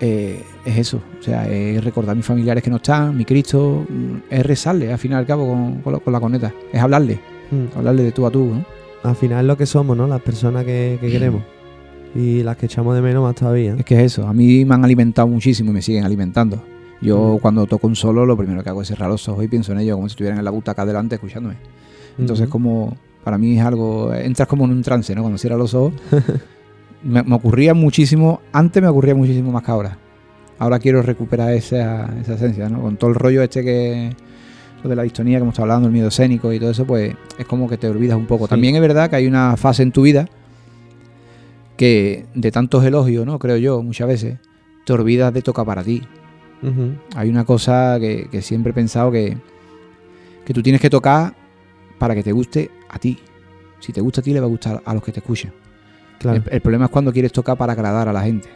eh, 0.00 0.42
es 0.64 0.78
eso. 0.78 1.00
O 1.20 1.22
sea, 1.22 1.48
es 1.48 1.82
recordar 1.82 2.12
a 2.12 2.14
mis 2.16 2.26
familiares 2.26 2.62
que 2.62 2.70
no 2.70 2.76
están, 2.76 3.16
mi 3.16 3.24
Cristo, 3.24 3.86
mm, 3.88 4.16
es 4.30 4.44
rezarle 4.44 4.92
al 4.92 4.98
fin 4.98 5.12
y 5.12 5.14
al 5.14 5.26
cabo 5.26 5.46
con, 5.48 5.80
con 5.82 5.92
la, 5.92 5.98
con 6.00 6.12
la 6.12 6.20
corneta. 6.20 6.52
Es 6.72 6.80
hablarle, 6.80 7.20
Mm. 7.50 7.76
hablarle 7.78 8.02
de 8.04 8.12
tú 8.12 8.26
a 8.26 8.30
tú. 8.30 8.46
¿no? 8.54 8.64
Al 9.02 9.14
final 9.16 9.40
es 9.44 9.46
lo 9.46 9.56
que 9.56 9.66
somos, 9.66 9.96
¿no? 9.96 10.06
Las 10.06 10.22
personas 10.22 10.64
que, 10.64 10.98
que 11.00 11.10
queremos. 11.10 11.42
Y 12.14 12.42
las 12.42 12.56
que 12.56 12.66
echamos 12.66 12.94
de 12.94 13.00
menos 13.02 13.22
más 13.22 13.34
todavía. 13.34 13.74
Es 13.78 13.84
que 13.84 13.94
es 13.94 14.02
eso. 14.12 14.26
A 14.26 14.32
mí 14.34 14.64
me 14.64 14.74
han 14.74 14.84
alimentado 14.84 15.28
muchísimo 15.28 15.70
y 15.70 15.74
me 15.74 15.82
siguen 15.82 16.04
alimentando. 16.04 16.62
Yo 17.00 17.34
Mm. 17.36 17.38
cuando 17.40 17.66
toco 17.66 17.86
un 17.86 17.96
solo, 17.96 18.24
lo 18.26 18.36
primero 18.36 18.62
que 18.62 18.68
hago 18.70 18.82
es 18.82 18.88
cerrar 18.88 19.08
los 19.10 19.26
ojos 19.28 19.44
y 19.44 19.48
pienso 19.48 19.72
en 19.72 19.80
ellos 19.80 19.96
como 19.96 20.08
si 20.08 20.12
estuvieran 20.12 20.38
en 20.38 20.44
la 20.44 20.50
butaca 20.50 20.84
delante 20.86 21.14
escuchándome. 21.16 21.56
Entonces, 22.18 22.44
Ujú. 22.46 22.52
como 22.52 22.96
para 23.24 23.38
mí 23.38 23.58
es 23.58 23.64
algo, 23.64 24.12
entras 24.14 24.48
como 24.48 24.64
en 24.64 24.72
un 24.72 24.82
trance, 24.82 25.14
¿no? 25.14 25.22
Cuando 25.22 25.38
cierras 25.38 25.58
los 25.58 25.74
ojos. 25.74 25.94
me, 27.02 27.22
me 27.22 27.34
ocurría 27.34 27.74
muchísimo, 27.74 28.40
antes 28.52 28.82
me 28.82 28.88
ocurría 28.88 29.14
muchísimo 29.14 29.52
más 29.52 29.62
que 29.62 29.70
ahora. 29.70 29.98
Ahora 30.58 30.78
quiero 30.78 31.02
recuperar 31.02 31.52
esa, 31.54 32.08
esa 32.20 32.34
esencia, 32.34 32.68
¿no? 32.68 32.82
Con 32.82 32.96
todo 32.96 33.10
el 33.10 33.16
rollo 33.16 33.42
este 33.42 33.64
que, 33.64 34.14
lo 34.82 34.90
de 34.90 34.96
la 34.96 35.02
distonía 35.02 35.38
que 35.38 35.42
hemos 35.42 35.52
estado 35.52 35.64
hablando, 35.64 35.88
el 35.88 35.92
miedo 35.92 36.08
escénico 36.08 36.52
y 36.52 36.58
todo 36.58 36.70
eso, 36.70 36.84
pues 36.84 37.14
es 37.38 37.46
como 37.46 37.68
que 37.68 37.76
te 37.76 37.88
olvidas 37.88 38.16
un 38.16 38.26
poco. 38.26 38.46
Sí. 38.46 38.50
También 38.50 38.74
es 38.74 38.80
verdad 38.80 39.10
que 39.10 39.16
hay 39.16 39.26
una 39.26 39.56
fase 39.56 39.82
en 39.82 39.92
tu 39.92 40.02
vida 40.02 40.28
que 41.76 42.26
de 42.34 42.50
tantos 42.50 42.84
elogios, 42.84 43.26
¿no? 43.26 43.38
Creo 43.38 43.56
yo, 43.56 43.82
muchas 43.82 44.08
veces, 44.08 44.38
te 44.84 44.92
olvidas 44.92 45.32
de 45.32 45.42
tocar 45.42 45.66
para 45.66 45.82
ti. 45.82 46.02
Hay 47.16 47.28
una 47.28 47.44
cosa 47.44 47.96
que, 47.98 48.28
que 48.30 48.40
siempre 48.40 48.70
he 48.70 48.74
pensado 48.74 49.10
que, 49.10 49.36
que 50.44 50.54
tú 50.54 50.62
tienes 50.62 50.80
que 50.80 50.88
tocar 50.88 51.34
para 51.98 52.14
que 52.14 52.22
te 52.22 52.30
guste 52.30 52.70
a 52.92 52.98
ti. 52.98 53.18
Si 53.80 53.92
te 53.92 54.00
gusta 54.00 54.20
a 54.20 54.24
ti, 54.24 54.32
le 54.32 54.38
va 54.40 54.46
a 54.46 54.48
gustar 54.48 54.80
a 54.84 54.94
los 54.94 55.02
que 55.02 55.10
te 55.10 55.18
escuchan. 55.20 55.52
Claro. 56.18 56.42
El, 56.46 56.52
el 56.54 56.60
problema 56.60 56.84
es 56.84 56.90
cuando 56.92 57.12
quieres 57.12 57.32
tocar 57.32 57.56
para 57.56 57.72
agradar 57.72 58.08
a 58.08 58.12
la 58.12 58.22
gente. 58.22 58.48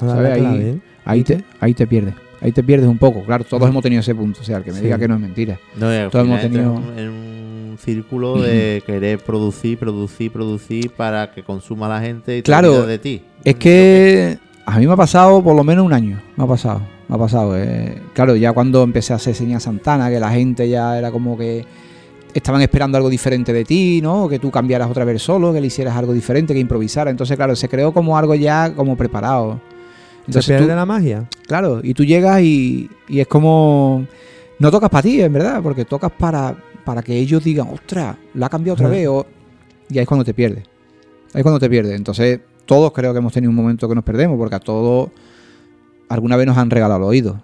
A 0.00 0.06
dar 0.06 0.16
¿sabes? 0.16 0.42
la 0.42 0.50
Ahí- 0.50 0.60
¿eh? 0.62 0.78
Ahí 1.04 1.22
te, 1.22 1.44
ahí 1.60 1.74
te 1.74 1.86
pierdes. 1.86 2.14
Ahí 2.40 2.52
te 2.52 2.62
pierdes 2.62 2.88
un 2.88 2.98
poco. 2.98 3.22
Claro, 3.24 3.44
todos 3.44 3.68
hemos 3.68 3.82
tenido 3.82 4.00
ese 4.00 4.14
punto. 4.14 4.40
O 4.40 4.44
sea, 4.44 4.58
el 4.58 4.64
que 4.64 4.70
me 4.72 4.78
Sí. 4.78 4.84
diga 4.84 4.98
que 4.98 5.08
no 5.08 5.14
es 5.14 5.20
mentira. 5.20 5.58
No, 5.76 5.86
Todos 6.10 6.24
hemos 6.26 6.40
tenido- 6.40 6.82
en 6.96 7.08
un 7.10 7.76
círculo 7.78 8.40
de 8.40 8.82
querer 8.86 9.18
producir, 9.20 9.78
producir, 9.78 10.30
producir 10.32 10.90
para 10.90 11.30
que 11.32 11.42
consuma 11.42 11.88
la 11.88 12.00
gente 12.00 12.38
y 12.38 12.42
Claro, 12.42 12.86
de 12.86 12.98
ti. 12.98 13.22
Es 13.44 13.54
que 13.56 14.38
a 14.66 14.78
mí 14.78 14.86
me 14.86 14.92
ha 14.92 14.96
pasado 14.96 15.42
por 15.42 15.54
lo 15.56 15.64
menos 15.64 15.84
un 15.86 15.92
año. 15.92 16.20
Me 16.36 16.44
ha 16.44 16.46
pasado. 16.46 16.82
Me 17.08 17.14
ha 17.14 17.18
pasado. 17.18 17.56
eh. 17.56 18.00
Claro, 18.14 18.34
ya 18.36 18.52
cuando 18.52 18.82
empecé 18.82 19.12
a 19.12 19.16
hacer 19.16 19.34
señas 19.34 19.62
Santana, 19.62 20.10
que 20.10 20.18
la 20.20 20.30
gente 20.30 20.68
ya 20.68 20.98
era 20.98 21.10
como 21.10 21.38
que 21.38 21.64
estaban 22.36 22.60
esperando 22.62 22.96
algo 22.96 23.08
diferente 23.08 23.52
de 23.52 23.64
ti, 23.64 24.00
¿no? 24.02 24.28
Que 24.28 24.38
tú 24.38 24.50
cambiaras 24.50 24.90
otra 24.90 25.04
vez 25.04 25.22
solo, 25.22 25.52
que 25.52 25.60
le 25.60 25.66
hicieras 25.68 25.96
algo 25.96 26.12
diferente, 26.12 26.52
que 26.54 26.60
improvisara. 26.60 27.10
Entonces, 27.10 27.36
claro, 27.36 27.56
se 27.56 27.68
creó 27.68 27.92
como 27.92 28.16
algo 28.18 28.34
ya 28.34 28.72
como 28.74 28.96
preparado. 28.96 29.60
¿Se 30.24 30.26
Entonces, 30.30 30.56
pierde 30.56 30.72
tú- 30.72 30.76
la 30.76 30.86
magia? 30.86 31.28
claro, 31.46 31.80
y 31.82 31.94
tú 31.94 32.04
llegas 32.04 32.40
y, 32.42 32.90
y 33.08 33.20
es 33.20 33.26
como... 33.26 34.06
No 34.58 34.70
tocas 34.70 34.88
para 34.90 35.02
ti, 35.02 35.20
en 35.20 35.32
verdad, 35.32 35.60
porque 35.62 35.84
tocas 35.84 36.10
para, 36.12 36.56
para 36.84 37.02
que 37.02 37.14
ellos 37.16 37.44
digan, 37.44 37.68
ostras, 37.68 38.16
la 38.34 38.46
ha 38.46 38.48
cambiado 38.48 38.74
otra 38.74 38.88
vez. 38.88 39.06
o- 39.08 39.26
y 39.88 39.98
ahí 39.98 40.02
es 40.02 40.08
cuando 40.08 40.24
te 40.24 40.34
pierdes. 40.34 40.64
Ahí 41.34 41.40
es 41.40 41.42
cuando 41.42 41.58
te 41.60 41.68
pierdes. 41.70 41.94
Entonces, 41.94 42.40
todos 42.64 42.92
creo 42.92 43.12
que 43.12 43.18
hemos 43.18 43.32
tenido 43.32 43.50
un 43.50 43.56
momento 43.56 43.88
que 43.88 43.94
nos 43.94 44.02
perdemos, 44.04 44.36
porque 44.38 44.56
a 44.56 44.60
todos 44.60 45.10
alguna 46.08 46.36
vez 46.36 46.46
nos 46.46 46.56
han 46.58 46.70
regalado 46.70 47.00
el 47.00 47.06
oído. 47.06 47.40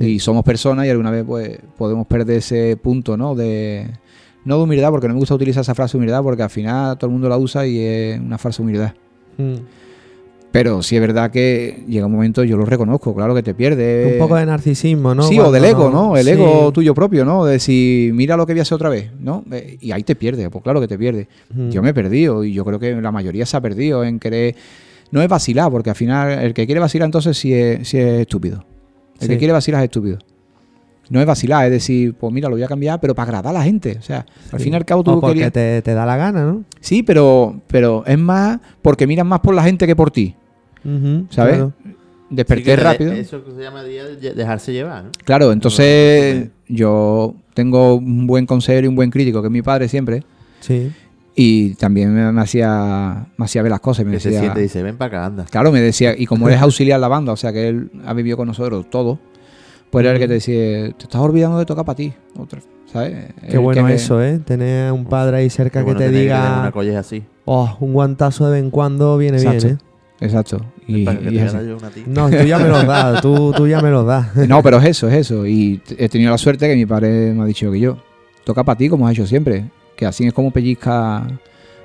Y 0.00 0.18
somos 0.18 0.44
personas 0.44 0.86
y 0.86 0.90
alguna 0.90 1.10
vez 1.10 1.24
pues 1.26 1.58
podemos 1.76 2.06
perder 2.06 2.38
ese 2.38 2.76
punto, 2.82 3.16
¿no? 3.16 3.34
De, 3.34 3.86
no 4.44 4.56
de 4.58 4.64
humildad, 4.64 4.90
porque 4.90 5.08
no 5.08 5.14
me 5.14 5.20
gusta 5.20 5.34
utilizar 5.34 5.62
esa 5.62 5.74
frase 5.74 5.96
humildad, 5.96 6.22
porque 6.22 6.42
al 6.42 6.50
final 6.50 6.96
todo 6.98 7.08
el 7.08 7.12
mundo 7.12 7.28
la 7.28 7.38
usa 7.38 7.66
y 7.66 7.78
es 7.80 8.20
una 8.20 8.38
falsa 8.38 8.62
humildad. 8.62 8.92
Mm. 9.38 9.54
Pero 10.52 10.82
sí 10.84 10.94
es 10.94 11.00
verdad 11.00 11.32
que 11.32 11.82
llega 11.88 12.06
un 12.06 12.12
momento, 12.12 12.44
yo 12.44 12.56
lo 12.56 12.64
reconozco, 12.64 13.12
claro 13.12 13.34
que 13.34 13.42
te 13.42 13.54
pierdes. 13.54 14.12
Un 14.12 14.18
poco 14.20 14.36
de 14.36 14.46
narcisismo, 14.46 15.12
¿no? 15.12 15.24
Sí, 15.24 15.36
o 15.40 15.50
del 15.50 15.64
ego, 15.64 15.90
¿no? 15.90 16.16
El 16.16 16.26
sí. 16.26 16.30
ego 16.30 16.70
tuyo 16.72 16.94
propio, 16.94 17.24
¿no? 17.24 17.44
De 17.44 17.58
si 17.58 18.10
mira 18.14 18.36
lo 18.36 18.46
que 18.46 18.52
voy 18.52 18.60
a 18.60 18.62
hacer 18.62 18.76
otra 18.76 18.88
vez, 18.88 19.10
¿no? 19.18 19.42
Eh, 19.50 19.78
Y 19.80 19.90
ahí 19.90 20.04
te 20.04 20.14
pierdes, 20.14 20.48
pues 20.50 20.62
claro 20.62 20.80
que 20.80 20.86
te 20.86 20.96
pierdes. 20.96 21.26
Mm. 21.52 21.70
Yo 21.70 21.82
me 21.82 21.88
he 21.90 21.94
perdido 21.94 22.44
y 22.44 22.52
yo 22.52 22.64
creo 22.64 22.78
que 22.78 22.94
la 22.94 23.10
mayoría 23.10 23.44
se 23.46 23.56
ha 23.56 23.60
perdido 23.60 24.04
en 24.04 24.20
querer... 24.20 24.54
No 25.10 25.22
es 25.22 25.28
vacilar, 25.28 25.70
porque 25.72 25.90
al 25.90 25.96
final 25.96 26.30
el 26.30 26.54
que 26.54 26.66
quiere 26.66 26.80
vacilar 26.80 27.06
entonces 27.06 27.36
sí 27.36 27.52
es, 27.52 27.88
sí 27.88 27.98
es 27.98 28.20
estúpido. 28.20 28.64
El 29.20 29.26
Sí. 29.26 29.28
que 29.28 29.38
quiere 29.38 29.52
vacilar 29.52 29.80
es 29.80 29.86
estúpido. 29.86 30.18
No 31.14 31.20
es 31.20 31.26
vacilar, 31.26 31.64
es 31.66 31.70
decir, 31.70 32.12
pues 32.14 32.32
mira, 32.32 32.48
lo 32.48 32.56
voy 32.56 32.62
a 32.64 32.66
cambiar, 32.68 33.00
pero 33.00 33.14
para 33.14 33.24
agradar 33.28 33.54
a 33.54 33.58
la 33.60 33.64
gente. 33.64 33.96
O 33.98 34.02
sea, 34.02 34.26
al 34.52 34.58
Sí. 34.58 34.64
fin 34.64 34.72
y 34.72 34.76
al 34.76 34.84
cabo 34.84 35.02
O 35.02 35.04
tú 35.04 35.20
porque 35.20 35.34
querías... 35.34 35.52
te, 35.52 35.80
te 35.80 35.94
da 35.94 36.04
la 36.04 36.16
gana, 36.16 36.44
¿no? 36.44 36.64
Sí, 36.80 37.02
pero, 37.04 37.60
pero 37.68 38.02
es 38.06 38.18
más 38.18 38.58
porque 38.82 39.06
miras 39.06 39.24
más 39.24 39.38
por 39.40 39.54
la 39.54 39.62
gente 39.62 39.86
que 39.86 39.94
por 39.96 40.10
ti. 40.10 40.34
¿Sabes? 41.30 41.54
claro. 41.56 41.72
Desperté 42.30 42.74
Sí 42.74 42.82
rápido. 42.82 43.12
Eso 43.12 43.44
que 43.44 43.52
se 43.52 43.62
llamaría 43.62 44.04
de- 44.04 44.34
dejarse 44.34 44.72
llevar, 44.72 45.04
¿no? 45.04 45.10
Claro, 45.24 45.52
entonces 45.52 46.48
yo 46.68 47.34
tengo 47.54 47.94
un 47.94 48.26
buen 48.26 48.44
consejero 48.46 48.86
y 48.86 48.88
un 48.88 48.96
buen 48.96 49.10
crítico, 49.10 49.40
que 49.40 49.46
es 49.48 49.52
mi 49.52 49.62
padre 49.62 49.88
siempre, 49.88 50.24
Sí. 50.60 50.90
y 51.36 51.74
también 51.74 52.12
me, 52.12 52.32
me 52.32 52.40
hacía, 52.40 53.26
me 53.36 53.44
hacía 53.44 53.62
ver 53.62 53.70
las 53.70 53.80
cosas. 53.80 54.04
Me 54.04 54.12
Que 54.12 54.20
se 54.20 54.30
siente 54.36 54.58
y 54.58 54.62
dice, 54.64 54.82
ven 54.82 54.96
para 54.96 55.18
acá, 55.18 55.26
anda. 55.26 55.44
Claro, 55.44 55.70
me 55.70 55.80
decía, 55.80 56.14
y 56.18 56.26
como 56.26 56.48
eres 56.48 56.60
auxiliar 56.60 56.96
en 56.96 57.02
la 57.02 57.08
banda, 57.08 57.32
o 57.32 57.36
sea 57.36 57.52
que 57.52 57.68
él 57.68 57.90
ha 58.04 58.12
vivido 58.14 58.36
con 58.36 58.48
nosotros 58.48 58.90
todo, 58.90 59.20
pues 59.94 60.04
era 60.04 60.12
el 60.14 60.18
que 60.18 60.28
te 60.28 60.34
decía, 60.34 60.90
te 60.96 61.04
estás 61.04 61.20
olvidando 61.20 61.58
de 61.58 61.64
tocar 61.66 61.84
para 61.84 61.96
ti. 61.96 62.12
Otra, 62.38 62.60
¿Sabes? 62.92 63.32
Qué 63.48 63.52
El 63.54 63.60
bueno 63.60 63.82
que 63.82 63.88
me- 63.88 63.94
eso, 63.94 64.22
¿eh? 64.22 64.38
Tener 64.44 64.88
a 64.88 64.92
un 64.92 65.04
padre 65.06 65.38
ahí 65.38 65.50
cerca 65.50 65.82
bueno 65.82 65.98
que 65.98 66.04
te 66.06 66.10
tener 66.10 66.28
tener 66.28 66.42
una 66.42 66.70
diga, 66.70 66.98
así. 67.00 67.22
oh, 67.44 67.76
un 67.80 67.92
guantazo 67.92 68.46
de 68.46 68.52
vez 68.52 68.62
en 68.62 68.70
cuando 68.70 69.16
viene 69.16 69.38
Exacto. 69.38 69.64
bien, 69.66 69.76
¿eh? 69.76 70.24
Exacto. 70.24 70.60
Y, 70.86 71.04
que 71.04 71.30
y 71.32 71.38
así. 71.38 71.56
yo 71.68 71.76
una 71.76 71.88
tía. 71.90 72.04
No, 72.06 72.28
tú 72.30 72.36
ya 72.44 72.58
me 72.58 72.68
los 72.68 72.86
das, 72.86 73.20
tú, 73.20 73.52
tú 73.56 73.66
ya 73.66 73.80
me 73.80 73.90
los 73.90 74.06
das. 74.06 74.36
No, 74.48 74.62
pero 74.62 74.78
es 74.78 74.84
eso, 74.84 75.08
es 75.08 75.14
eso. 75.14 75.46
Y 75.46 75.80
he 75.98 76.08
tenido 76.08 76.30
la 76.30 76.38
suerte 76.38 76.68
que 76.68 76.76
mi 76.76 76.86
padre 76.86 77.32
me 77.34 77.42
ha 77.42 77.46
dicho 77.46 77.70
que 77.72 77.80
yo, 77.80 77.96
toca 78.44 78.62
para 78.64 78.76
ti 78.78 78.88
como 78.88 79.06
has 79.06 79.12
hecho 79.14 79.26
siempre, 79.26 79.70
que 79.96 80.06
así 80.06 80.24
es 80.26 80.32
como 80.32 80.50
pellizca 80.52 81.26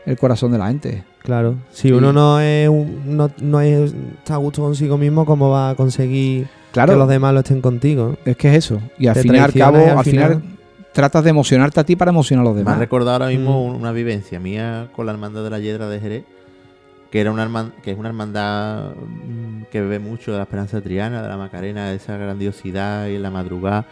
el 0.05 0.17
corazón 0.17 0.51
de 0.51 0.57
la 0.57 0.67
gente. 0.67 1.03
Claro, 1.23 1.55
si 1.71 1.91
uno 1.91 2.13
no 2.13 2.39
es 2.39 2.69
un- 2.69 3.01
no, 3.17 3.29
no 3.41 3.61
es- 3.61 3.93
está 4.19 4.35
a 4.35 4.37
gusto 4.37 4.61
consigo 4.61 4.97
mismo, 4.97 5.25
¿cómo 5.25 5.49
va 5.49 5.71
a 5.71 5.75
conseguir 5.75 6.47
Claro, 6.71 6.93
que 6.93 6.99
los 6.99 7.07
demás 7.09 7.33
lo 7.33 7.39
estén 7.39 7.61
contigo? 7.61 8.17
es 8.25 8.37
que 8.37 8.49
es 8.49 8.65
eso. 8.65 8.79
Y 8.97 9.07
al 9.07 9.15
fin 9.15 9.35
y 9.35 9.39
al 9.39 9.53
cabo, 9.53 9.77
al 9.77 9.97
al 9.97 10.03
final, 10.03 10.41
tratas 10.93 11.23
de 11.23 11.29
emocionarte 11.31 11.79
a 11.79 11.83
ti 11.83 11.95
para 11.95 12.11
emocionar 12.11 12.43
a 12.45 12.49
los 12.49 12.55
Me 12.55 12.61
ha 12.61 12.63
demás. 12.63 12.79
recordado 12.79 13.11
ahora 13.13 13.27
mismo 13.27 13.51
Mm. 13.63 13.69
un- 13.69 13.75
una 13.81 13.91
vivencia 13.91 14.39
mía 14.39 14.87
con 14.95 15.05
la 15.05 15.11
hermandad 15.13 15.43
de 15.43 15.49
la 15.49 15.59
Hiedra 15.59 15.87
de 15.89 15.99
Jerez, 15.99 16.23
que 17.11 17.21
era 17.21 17.31
una 17.31 17.71
que 17.83 17.91
es 17.91 17.97
una 17.97 18.09
hermandad 18.09 18.91
mm, 18.95 19.63
que 19.71 19.81
bebe 19.81 19.99
mucho 19.99 20.31
de 20.31 20.37
la 20.37 20.43
esperanza 20.43 20.77
de 20.77 20.83
Triana, 20.83 21.21
de 21.23 21.27
la 21.29 21.37
Macarena, 21.37 21.89
de 21.89 21.95
esa 21.95 22.17
grandiosidad 22.17 23.07
y 23.07 23.17
la 23.17 23.31
madrugada. 23.31 23.85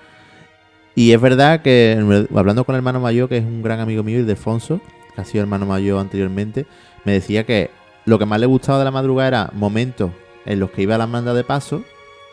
Y 0.95 1.11
es 1.13 1.21
verdad 1.21 1.61
que 1.61 2.25
hablando 2.35 2.63
con 2.63 2.75
el 2.75 2.79
hermano 2.79 2.99
mayor, 2.99 3.29
que 3.29 3.37
es 3.37 3.43
un 3.45 3.61
gran 3.61 3.79
amigo 3.79 4.03
mío, 4.03 4.19
Ildefonso, 4.19 4.81
que 5.15 5.21
ha 5.21 5.25
sido 5.25 5.41
hermano 5.43 5.65
mayor 5.65 5.99
anteriormente, 5.99 6.65
me 7.05 7.11
decía 7.13 7.43
que 7.45 7.69
lo 8.05 8.17
que 8.19 8.25
más 8.25 8.39
le 8.39 8.45
gustaba 8.47 8.79
de 8.79 8.85
la 8.85 8.91
madrugada 8.91 9.27
era 9.27 9.49
momentos 9.53 10.11
en 10.45 10.59
los 10.59 10.71
que 10.71 10.81
iba 10.83 10.95
a 10.95 10.97
la 10.97 11.03
hermandad 11.05 11.35
de 11.35 11.43
paso 11.43 11.83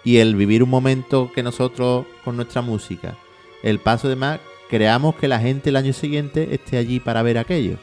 y 0.04 0.18
el 0.18 0.36
vivir 0.36 0.62
un 0.62 0.70
momento 0.70 1.30
que 1.34 1.42
nosotros 1.42 2.06
con 2.24 2.36
nuestra 2.36 2.62
música, 2.62 3.14
el 3.62 3.78
paso 3.78 4.08
de 4.08 4.16
más, 4.16 4.40
creamos 4.68 5.14
que 5.16 5.28
la 5.28 5.38
gente 5.40 5.70
el 5.70 5.76
año 5.76 5.92
siguiente 5.92 6.54
esté 6.54 6.76
allí 6.76 7.00
para 7.00 7.22
ver 7.22 7.38
aquello. 7.38 7.76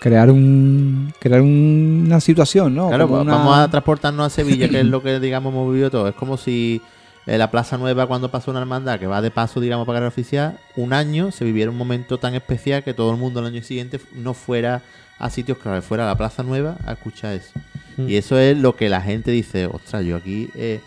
Crear 0.00 0.30
un 0.30 1.12
crear 1.20 1.42
una 1.42 2.20
situación, 2.20 2.74
¿no? 2.74 2.88
claro, 2.88 3.04
Como 3.06 3.16
va- 3.18 3.22
una- 3.22 3.34
vamos 3.36 3.58
a 3.58 3.70
transportarnos 3.70 4.26
a 4.26 4.30
Sevilla, 4.30 4.68
que 4.68 4.80
es 4.80 4.86
lo 4.86 5.02
que, 5.02 5.20
digamos, 5.20 5.52
hemos 5.52 5.70
vivido 5.70 5.90
todo. 5.90 6.08
Es 6.08 6.14
como 6.14 6.36
si 6.36 6.80
en 7.26 7.38
la 7.38 7.50
Plaza 7.50 7.76
Nueva, 7.76 8.06
cuando 8.06 8.30
pasó 8.30 8.50
una 8.50 8.60
hermandad 8.60 8.98
que 8.98 9.06
va 9.06 9.20
de 9.20 9.30
paso, 9.30 9.60
digamos, 9.60 9.86
para 9.86 9.96
carrera 9.98 10.08
oficial, 10.08 10.58
un 10.76 10.92
año 10.94 11.30
se 11.30 11.44
viviera 11.44 11.70
un 11.70 11.76
momento 11.76 12.18
tan 12.18 12.34
especial 12.34 12.82
que 12.82 12.94
todo 12.94 13.10
el 13.12 13.18
mundo 13.18 13.40
el 13.40 13.46
año 13.46 13.62
siguiente 13.62 14.00
no 14.14 14.32
fuera 14.34 14.82
a 15.18 15.28
sitios 15.28 15.58
clave, 15.58 15.82
fuera 15.82 16.04
a 16.04 16.06
la 16.06 16.16
Plaza 16.16 16.42
Nueva 16.42 16.76
a 16.86 16.92
escuchar 16.92 17.34
eso. 17.34 17.50
Mm. 17.98 18.08
Y 18.08 18.16
eso 18.16 18.38
es 18.38 18.56
lo 18.56 18.74
que 18.74 18.88
la 18.88 19.02
gente 19.02 19.30
dice, 19.30 19.66
ostras, 19.66 20.02
yo 20.06 20.16
aquí 20.16 20.48
eh, 20.54 20.80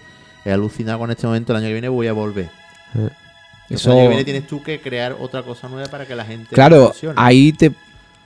he 0.45 0.51
alucinado 0.51 0.99
con 0.99 1.11
este 1.11 1.25
momento, 1.27 1.53
el 1.53 1.57
año 1.57 1.67
que 1.67 1.73
viene 1.73 1.89
voy 1.89 2.07
a 2.07 2.13
volver. 2.13 2.49
Entonces, 2.93 3.11
Eso- 3.69 3.91
el 3.91 3.97
año 3.97 4.03
que 4.03 4.09
viene 4.09 4.23
tienes 4.25 4.47
tú 4.47 4.61
que 4.63 4.79
crear 4.79 5.15
otra 5.19 5.41
cosa 5.43 5.67
nueva 5.69 5.87
para 5.89 6.05
que 6.05 6.15
la 6.15 6.25
gente... 6.25 6.53
Claro, 6.53 6.91
ahí 7.15 7.53
te, 7.53 7.71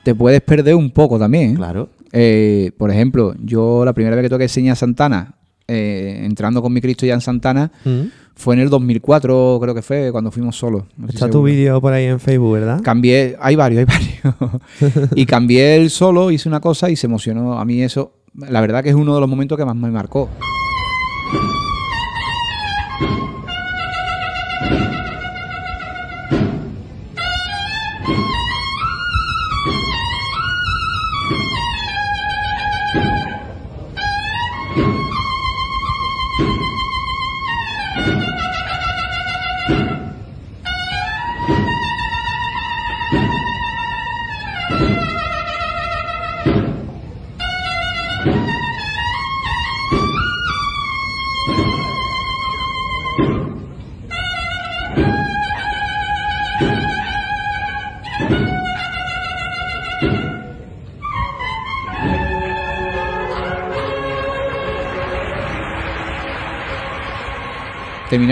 te 0.03 0.13
puedes 0.15 0.41
perder 0.41 0.75
un 0.75 0.89
poco 0.91 1.17
también. 1.19 1.51
¿eh? 1.51 1.55
Claro. 1.55 1.89
Eh, 2.11 2.71
por 2.77 2.91
ejemplo, 2.91 3.35
yo 3.43 3.83
la 3.85 3.93
primera 3.93 4.15
vez 4.15 4.23
que 4.23 4.29
toqué 4.29 4.47
Seña 4.47 4.75
Santana, 4.75 5.33
eh, 5.67 6.21
entrando 6.23 6.61
con 6.61 6.71
mi 6.73 6.81
Cristo 6.81 7.05
ya 7.05 7.13
en 7.13 7.21
Santana, 7.21 7.71
Mm. 7.83 8.01
fue 8.35 8.55
en 8.55 8.61
el 8.61 8.69
2004, 8.69 9.59
creo 9.61 9.75
que 9.75 9.81
fue, 9.81 10.11
cuando 10.11 10.31
fuimos 10.31 10.55
solos. 10.55 10.83
no 10.97 11.07
Está 11.07 11.29
tu 11.29 11.43
vídeo 11.43 11.79
por 11.81 11.91
ahí 11.93 12.05
en 12.05 12.19
Facebook, 12.19 12.53
¿verdad? 12.53 12.81
Cambié, 12.81 13.35
hay 13.39 13.55
varios, 13.55 13.79
hay 13.79 13.85
varios. 13.85 15.11
y 15.15 15.25
cambié 15.25 15.75
el 15.75 15.89
solo, 15.89 16.31
hice 16.31 16.47
una 16.49 16.59
cosa 16.61 16.89
y 16.89 16.95
se 16.95 17.07
emocionó. 17.07 17.59
A 17.59 17.65
mí 17.65 17.81
eso, 17.83 18.13
la 18.35 18.61
verdad 18.61 18.83
que 18.83 18.89
es 18.89 18.95
uno 18.95 19.13
de 19.15 19.19
los 19.21 19.29
momentos 19.29 19.57
que 19.57 19.65
más 19.65 19.75
me 19.75 19.91
marcó. 19.91 20.29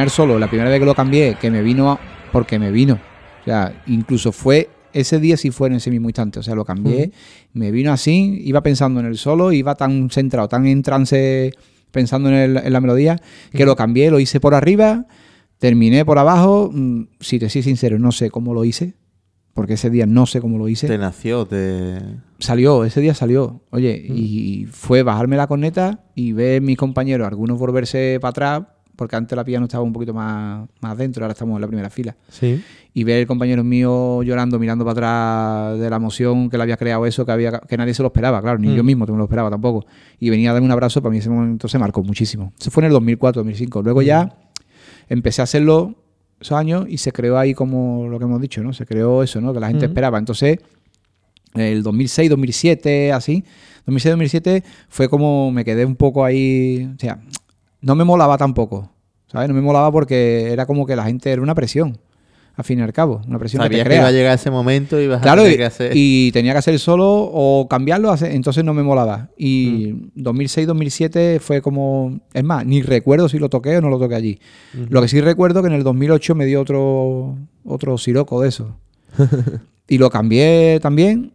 Solo, 0.09 0.37
la 0.39 0.47
primera 0.47 0.69
vez 0.69 0.79
que 0.79 0.85
lo 0.85 0.95
cambié, 0.95 1.35
que 1.39 1.49
me 1.51 1.61
vino 1.61 1.99
porque 2.31 2.59
me 2.59 2.71
vino. 2.71 2.95
O 3.41 3.45
sea, 3.45 3.83
incluso 3.87 4.31
fue 4.31 4.69
ese 4.93 5.19
día 5.19 5.35
sí 5.35 5.51
fue 5.51 5.67
en 5.67 5.73
ese 5.75 5.91
mismo 5.91 6.07
instante. 6.09 6.39
O 6.39 6.43
sea, 6.43 6.55
lo 6.55 6.63
cambié, 6.63 7.11
me 7.53 7.69
vino 7.71 7.91
así, 7.91 8.41
iba 8.45 8.61
pensando 8.63 8.99
en 9.01 9.05
el 9.07 9.17
solo, 9.17 9.51
iba 9.51 9.75
tan 9.75 10.09
centrado, 10.09 10.47
tan 10.47 10.65
en 10.67 10.81
trance 10.83 11.51
pensando 11.91 12.29
en, 12.29 12.35
el- 12.35 12.57
en 12.57 12.71
la 12.73 12.79
melodía, 12.81 13.17
que 13.51 13.65
lo 13.65 13.75
cambié, 13.75 14.09
lo 14.09 14.19
hice 14.19 14.39
por 14.39 14.53
arriba, 14.55 15.05
terminé 15.59 16.05
por 16.05 16.17
abajo. 16.17 16.69
Mm, 16.73 17.03
Si 17.19 17.39
te 17.39 17.49
soy 17.49 17.61
sincero, 17.63 17.99
no 17.99 18.11
sé 18.13 18.29
cómo 18.29 18.53
lo 18.53 18.63
hice, 18.65 18.93
porque 19.53 19.73
ese 19.73 19.89
día 19.89 20.05
no 20.05 20.25
sé 20.25 20.39
cómo 20.41 20.57
lo 20.57 20.67
hice 20.69 20.87
Te 20.87 20.97
nació, 20.97 21.45
te... 21.45 21.97
salió, 22.39 22.83
ese 22.85 22.99
día 23.01 23.13
salió. 23.13 23.61
Oye, 23.71 23.95
y 24.09 24.65
fue 24.71 25.03
bajarme 25.03 25.35
la 25.37 25.47
corneta 25.47 26.05
y 26.15 26.31
ver 26.33 26.61
mis 26.61 26.77
compañeros, 26.77 27.27
algunos 27.27 27.57
volverse 27.59 28.17
para 28.21 28.29
atrás, 28.29 28.61
porque 28.95 29.15
antes 29.15 29.35
la 29.35 29.43
piano 29.43 29.65
estaba 29.65 29.83
un 29.83 29.93
poquito 29.93 30.13
más, 30.13 30.67
más 30.81 30.97
dentro, 30.97 31.23
ahora 31.23 31.33
estamos 31.33 31.55
en 31.55 31.61
la 31.61 31.67
primera 31.67 31.89
fila. 31.89 32.15
Sí. 32.29 32.61
Y 32.93 33.03
ver 33.03 33.27
compañeros 33.27 33.65
míos 33.65 34.25
llorando, 34.25 34.57
mirando 34.59 34.85
para 34.85 34.91
atrás 35.71 35.79
de 35.79 35.89
la 35.89 35.95
emoción 35.97 36.49
que 36.49 36.57
le 36.57 36.63
había 36.63 36.77
creado 36.77 37.05
eso, 37.05 37.25
que 37.25 37.31
había 37.31 37.59
que 37.59 37.77
nadie 37.77 37.93
se 37.93 38.01
lo 38.03 38.07
esperaba, 38.07 38.41
claro, 38.41 38.57
ni 38.59 38.69
Mm. 38.69 38.75
yo 38.75 38.83
mismo 38.83 39.05
me 39.05 39.17
lo 39.17 39.23
esperaba 39.23 39.49
tampoco. 39.49 39.85
Y 40.19 40.29
venía 40.29 40.51
a 40.51 40.53
darme 40.53 40.65
un 40.65 40.71
abrazo, 40.71 41.01
para 41.01 41.11
mí 41.11 41.17
ese 41.19 41.29
momento 41.29 41.67
se 41.67 41.77
marcó 41.77 42.01
muchísimo. 42.03 42.53
Eso 42.59 42.71
fue 42.71 42.81
en 42.81 42.87
el 42.87 42.93
2004, 42.93 43.41
2005. 43.41 43.81
Luego 43.81 44.01
ya 44.01 44.35
empecé 45.09 45.41
a 45.41 45.43
hacerlo 45.43 45.95
esos 46.39 46.57
años 46.57 46.85
y 46.89 46.97
se 46.97 47.11
creó 47.11 47.37
ahí 47.37 47.53
como 47.53 48.07
lo 48.09 48.17
que 48.19 48.25
hemos 48.25 48.41
dicho, 48.41 48.61
¿no? 48.63 48.73
Se 48.73 48.85
creó 48.85 49.23
eso, 49.23 49.39
¿no? 49.41 49.53
Que 49.53 49.59
la 49.59 49.67
gente 49.67 49.85
Ujú. 49.85 49.91
esperaba. 49.91 50.17
Entonces, 50.17 50.59
el 51.53 51.83
2006, 51.83 52.29
2007, 52.29 53.13
así, 53.13 53.43
2006, 53.85 54.11
2007 54.13 54.63
fue 54.89 55.07
como 55.09 55.51
me 55.51 55.63
quedé 55.63 55.85
un 55.85 55.95
poco 55.95 56.25
ahí, 56.25 56.89
o 56.95 56.99
sea, 56.99 57.19
no 57.85 57.93
me 57.93 58.03
molaba 58.03 58.35
tampoco, 58.37 58.89
¿sabes? 59.27 59.47
No 59.47 59.53
me 59.53 59.61
molaba 59.61 59.91
porque 59.91 60.51
era 60.51 60.65
como 60.65 60.87
que 60.87 60.95
la 60.95 61.03
gente 61.03 61.31
era 61.31 61.39
una 61.39 61.53
presión, 61.53 61.99
al 62.55 62.65
fin 62.65 62.79
y 62.79 62.81
al 62.81 62.91
cabo, 62.91 63.21
una 63.27 63.37
presión 63.37 63.61
que 63.61 63.83
te 63.83 63.95
iba 63.95 64.07
a 64.07 64.11
llegar 64.11 64.33
ese 64.33 64.49
momento 64.49 64.99
y 64.99 65.05
vas 65.07 65.23
a 65.23 65.35
tener 65.35 65.53
y, 65.53 65.57
que 65.57 65.65
hacer... 65.65 65.91
y 65.93 66.31
tenía 66.31 66.53
que 66.53 66.57
hacer 66.57 66.79
solo 66.79 67.05
o 67.07 67.67
cambiarlo, 67.69 68.11
entonces 68.23 68.63
no 68.63 68.73
me 68.73 68.81
molaba. 68.81 69.29
Y 69.37 69.91
2006-2007 70.15 71.39
fue 71.39 71.61
como, 71.61 72.21
es 72.33 72.43
más, 72.43 72.65
ni 72.65 72.81
recuerdo 72.81 73.29
si 73.29 73.37
lo 73.37 73.49
toqué 73.49 73.77
o 73.77 73.81
no 73.81 73.89
lo 73.89 73.99
toqué 73.99 74.15
allí. 74.15 74.39
Lo 74.89 74.99
que 75.03 75.07
sí 75.07 75.21
recuerdo 75.21 75.61
que 75.61 75.67
en 75.67 75.75
el 75.75 75.83
2008 75.83 76.33
me 76.33 76.45
dio 76.45 76.61
otro 76.61 77.37
otro 77.63 77.99
siroco 77.99 78.41
de 78.41 78.49
eso. 78.49 78.79
y 79.87 79.99
lo 79.99 80.09
cambié 80.09 80.79
también 80.81 81.33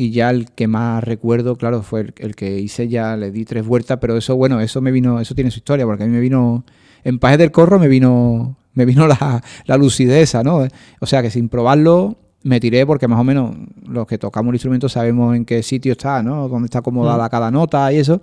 y 0.00 0.12
ya 0.12 0.30
el 0.30 0.50
que 0.52 0.68
más 0.68 1.02
recuerdo, 1.02 1.56
claro, 1.56 1.82
fue 1.82 2.00
el, 2.02 2.14
el 2.18 2.36
que 2.36 2.58
hice 2.60 2.88
ya, 2.88 3.16
le 3.16 3.32
di 3.32 3.44
tres 3.44 3.66
vueltas, 3.66 3.98
pero 4.00 4.16
eso, 4.16 4.36
bueno, 4.36 4.60
eso 4.60 4.80
me 4.80 4.92
vino, 4.92 5.20
eso 5.20 5.34
tiene 5.34 5.50
su 5.50 5.58
historia, 5.58 5.84
porque 5.84 6.04
a 6.04 6.06
mí 6.06 6.12
me 6.12 6.20
vino, 6.20 6.64
en 7.02 7.18
Pajes 7.18 7.38
del 7.38 7.50
Corro 7.50 7.80
me 7.80 7.88
vino, 7.88 8.56
me 8.74 8.84
vino 8.86 9.08
la, 9.08 9.42
la 9.66 9.76
lucidez 9.76 10.22
esa, 10.30 10.44
¿no? 10.44 10.66
O 11.00 11.06
sea 11.06 11.20
que 11.20 11.30
sin 11.30 11.48
probarlo 11.48 12.16
me 12.44 12.60
tiré 12.60 12.86
porque 12.86 13.08
más 13.08 13.18
o 13.18 13.24
menos 13.24 13.56
los 13.88 14.06
que 14.06 14.18
tocamos 14.18 14.50
el 14.50 14.54
instrumento 14.54 14.88
sabemos 14.88 15.34
en 15.34 15.44
qué 15.44 15.64
sitio 15.64 15.90
está, 15.92 16.22
¿no? 16.22 16.48
Dónde 16.48 16.66
está 16.66 16.78
acomodada 16.78 17.26
Mm. 17.26 17.30
cada 17.30 17.50
nota 17.50 17.92
y 17.92 17.96
eso. 17.96 18.22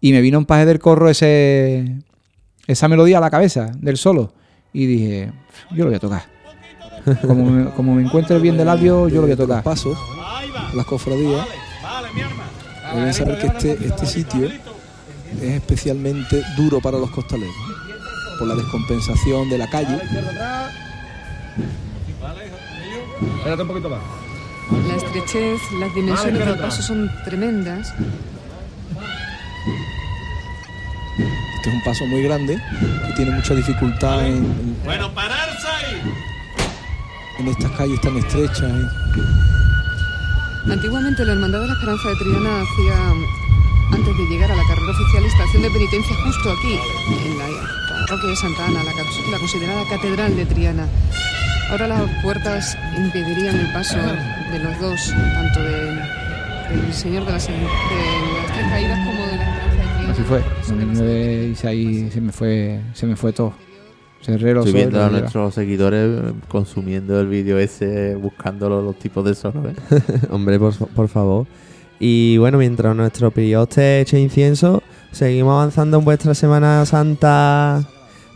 Y 0.00 0.12
me 0.12 0.20
vino 0.20 0.38
en 0.38 0.44
Pajes 0.44 0.66
del 0.66 0.78
Corro 0.78 1.10
ese, 1.10 1.96
esa 2.68 2.86
melodía 2.86 3.18
a 3.18 3.20
la 3.20 3.30
cabeza 3.30 3.72
del 3.80 3.96
solo. 3.96 4.32
Y 4.72 4.86
dije, 4.86 5.32
yo 5.72 5.78
lo 5.78 5.86
voy 5.86 5.96
a 5.96 5.98
tocar. 5.98 6.22
Como 7.22 7.44
me, 7.50 7.70
como 7.70 7.94
me 7.94 8.02
encuentre 8.02 8.38
bien 8.38 8.56
de 8.56 8.64
labio, 8.64 9.08
yo 9.08 9.16
lo 9.16 9.22
voy 9.22 9.32
a 9.32 9.36
de 9.36 9.40
los 9.40 9.48
tocar. 9.48 9.62
pasos, 9.62 9.96
las 10.74 10.84
cofradías, 10.86 11.46
deben 12.94 13.14
saber 13.14 13.38
que 13.38 13.46
este, 13.46 13.86
este 13.86 14.06
sitio 14.06 14.46
es 14.46 15.50
especialmente 15.54 16.42
duro 16.56 16.80
para 16.80 16.98
los 16.98 17.10
costaleros, 17.10 17.54
por 18.38 18.48
la 18.48 18.54
descompensación 18.54 19.48
de 19.48 19.58
la 19.58 19.68
calle. 19.70 19.98
Espérate 23.38 23.62
un 23.62 23.68
poquito 23.68 23.88
más. 23.88 24.00
La 24.88 24.96
estrechez, 24.96 25.60
las 25.80 25.94
dimensiones 25.94 26.46
del 26.46 26.58
paso 26.58 26.82
son 26.82 27.10
tremendas. 27.24 27.92
Este 31.56 31.68
es 31.68 31.74
un 31.74 31.82
paso 31.84 32.06
muy 32.06 32.22
grande 32.22 32.58
que 33.06 33.12
tiene 33.14 33.32
mucha 33.32 33.54
dificultad 33.54 34.26
en, 34.26 34.36
en- 34.36 34.76
Bueno, 34.84 35.12
pararse 35.12 35.66
ahí. 35.68 36.00
En 37.40 37.48
estas 37.48 37.70
calles 37.72 38.00
tan 38.00 38.16
estrechas. 38.16 38.62
¿eh? 38.62 38.88
Antiguamente 40.70 41.24
la 41.24 41.32
Hermandad 41.32 41.60
de 41.60 41.66
la 41.68 41.72
Esperanza 41.72 42.08
de 42.10 42.16
Triana 42.16 42.62
hacía, 42.62 43.12
antes 43.92 44.16
de 44.16 44.24
llegar 44.28 44.52
a 44.52 44.56
la 44.56 44.62
carrera 44.64 44.90
oficial, 44.90 45.24
estación 45.24 45.62
de 45.62 45.70
penitencia 45.70 46.16
justo 46.24 46.52
aquí, 46.52 46.78
en 47.26 47.38
la 47.38 47.46
parroquia 48.06 48.28
de 48.30 48.36
Santa 48.36 48.66
Ana, 48.66 48.84
la, 48.84 49.38
considerada 49.38 49.88
catedral 49.88 50.36
de 50.36 50.46
Triana. 50.46 50.86
Ahora 51.70 51.88
las 51.88 52.02
puertas 52.22 52.76
impedirían 52.96 53.56
el 53.56 53.72
paso 53.72 53.96
de 53.96 54.58
los 54.58 54.80
dos, 54.80 55.14
tanto 55.34 55.60
de 55.62 56.20
del 56.70 56.94
Señor 56.94 57.24
de 57.26 57.32
las, 57.32 57.48
de 57.48 57.54
las 57.54 58.52
Tres 58.54 58.68
Caídas 58.68 58.98
como 59.06 59.26
de 59.26 59.36
la 59.36 59.44
Esperanza 59.44 59.76
de 59.76 59.96
Triana. 59.96 60.12
Así 60.12 60.22
fue. 60.22 60.38
Nos- 60.40 60.68
2009 60.68 61.48
hice 61.52 61.68
ahí, 61.68 62.10
se 62.10 62.20
me 62.20 62.32
fue, 62.32 62.80
se 62.92 63.06
me 63.06 63.16
fue 63.16 63.32
todo. 63.32 63.54
Cerré 64.22 64.52
los 64.52 64.66
Estoy 64.66 64.80
viendo 64.80 65.02
a 65.02 65.08
nuestros 65.08 65.54
seguidores 65.54 66.32
consumiendo 66.48 67.18
el 67.18 67.28
vídeo 67.28 67.58
ese, 67.58 68.14
buscando 68.16 68.68
los, 68.68 68.98
tipos 68.98 69.24
de 69.24 69.34
sonos. 69.34 69.66
¿eh? 69.66 70.00
Hombre, 70.30 70.58
por, 70.58 70.74
por 70.88 71.08
favor. 71.08 71.46
Y 71.98 72.38
bueno, 72.38 72.58
mientras 72.58 72.94
nuestro 72.94 73.30
prioste 73.30 74.00
eche 74.00 74.18
incienso, 74.18 74.82
seguimos 75.12 75.52
avanzando 75.52 75.98
en 75.98 76.04
vuestra 76.04 76.34
Semana 76.34 76.84
Santa. 76.86 77.82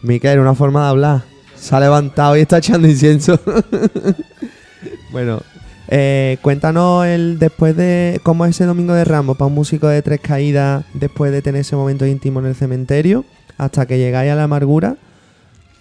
Miquel, 0.03 0.39
una 0.39 0.55
forma 0.55 0.85
de 0.85 0.89
hablar. 0.91 1.23
Se 1.55 1.75
ha 1.75 1.81
levantado 1.81 2.37
y 2.37 2.41
está 2.41 2.59
echando 2.59 2.87
incienso. 2.87 3.39
bueno, 5.13 5.41
eh, 5.89 6.39
cuéntanos 6.43 7.07
el 7.07 7.39
después 7.39 7.77
de 7.77 8.21
cómo 8.23 8.45
es 8.45 8.51
ese 8.51 8.65
domingo 8.65 8.93
de 8.95 9.05
Ramos 9.05 9.37
para 9.37 9.47
un 9.47 9.55
músico 9.55 9.89
de 9.89 10.03
tres 10.03 10.21
caídas 10.21 10.85
después 10.93 11.33
de 11.33 11.41
tener 11.41 11.63
ese 11.63 11.77
momento 11.77 12.07
íntimo 12.07 12.41
en 12.41 12.47
el 12.47 12.55
cementerio 12.55 13.25
hasta 13.57 13.87
que 13.87 13.99
llegáis 13.99 14.31
a 14.31 14.35
la 14.35 14.45
amargura. 14.45 14.97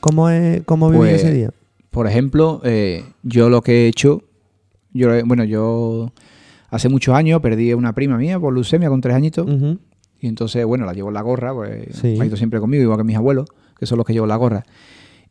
¿Cómo 0.03 0.29
es 0.29 0.61
cómo 0.65 0.91
Pues, 0.91 1.23
ese 1.23 1.31
día? 1.33 1.49
Por 1.89 2.07
ejemplo, 2.07 2.59
eh, 2.65 3.05
yo 3.23 3.49
lo 3.49 3.61
que 3.61 3.85
he 3.85 3.87
hecho, 3.87 4.21
yo 4.91 5.09
bueno, 5.25 5.45
yo 5.45 6.11
hace 6.69 6.89
muchos 6.89 7.15
años 7.15 7.39
perdí 7.39 7.71
a 7.71 7.77
una 7.77 7.93
prima 7.93 8.17
mía 8.17 8.37
por 8.37 8.53
leucemia 8.53 8.89
con 8.89 8.99
tres 8.99 9.15
añitos 9.15 9.47
y 10.19 10.27
entonces, 10.27 10.65
bueno, 10.65 10.85
la 10.85 10.91
llevo 10.93 11.07
en 11.07 11.13
la 11.13 11.21
gorra, 11.21 11.53
pues 11.53 11.87
Sí. 11.95 12.17
ha 12.19 12.25
ido 12.25 12.35
siempre 12.35 12.59
conmigo, 12.59 12.83
igual 12.83 12.97
que 12.97 13.05
mis 13.05 13.15
abuelos, 13.15 13.47
que 13.79 13.85
son 13.85 13.97
los 13.97 14.05
que 14.05 14.11
llevo 14.11 14.25
la 14.27 14.35
gorra. 14.35 14.63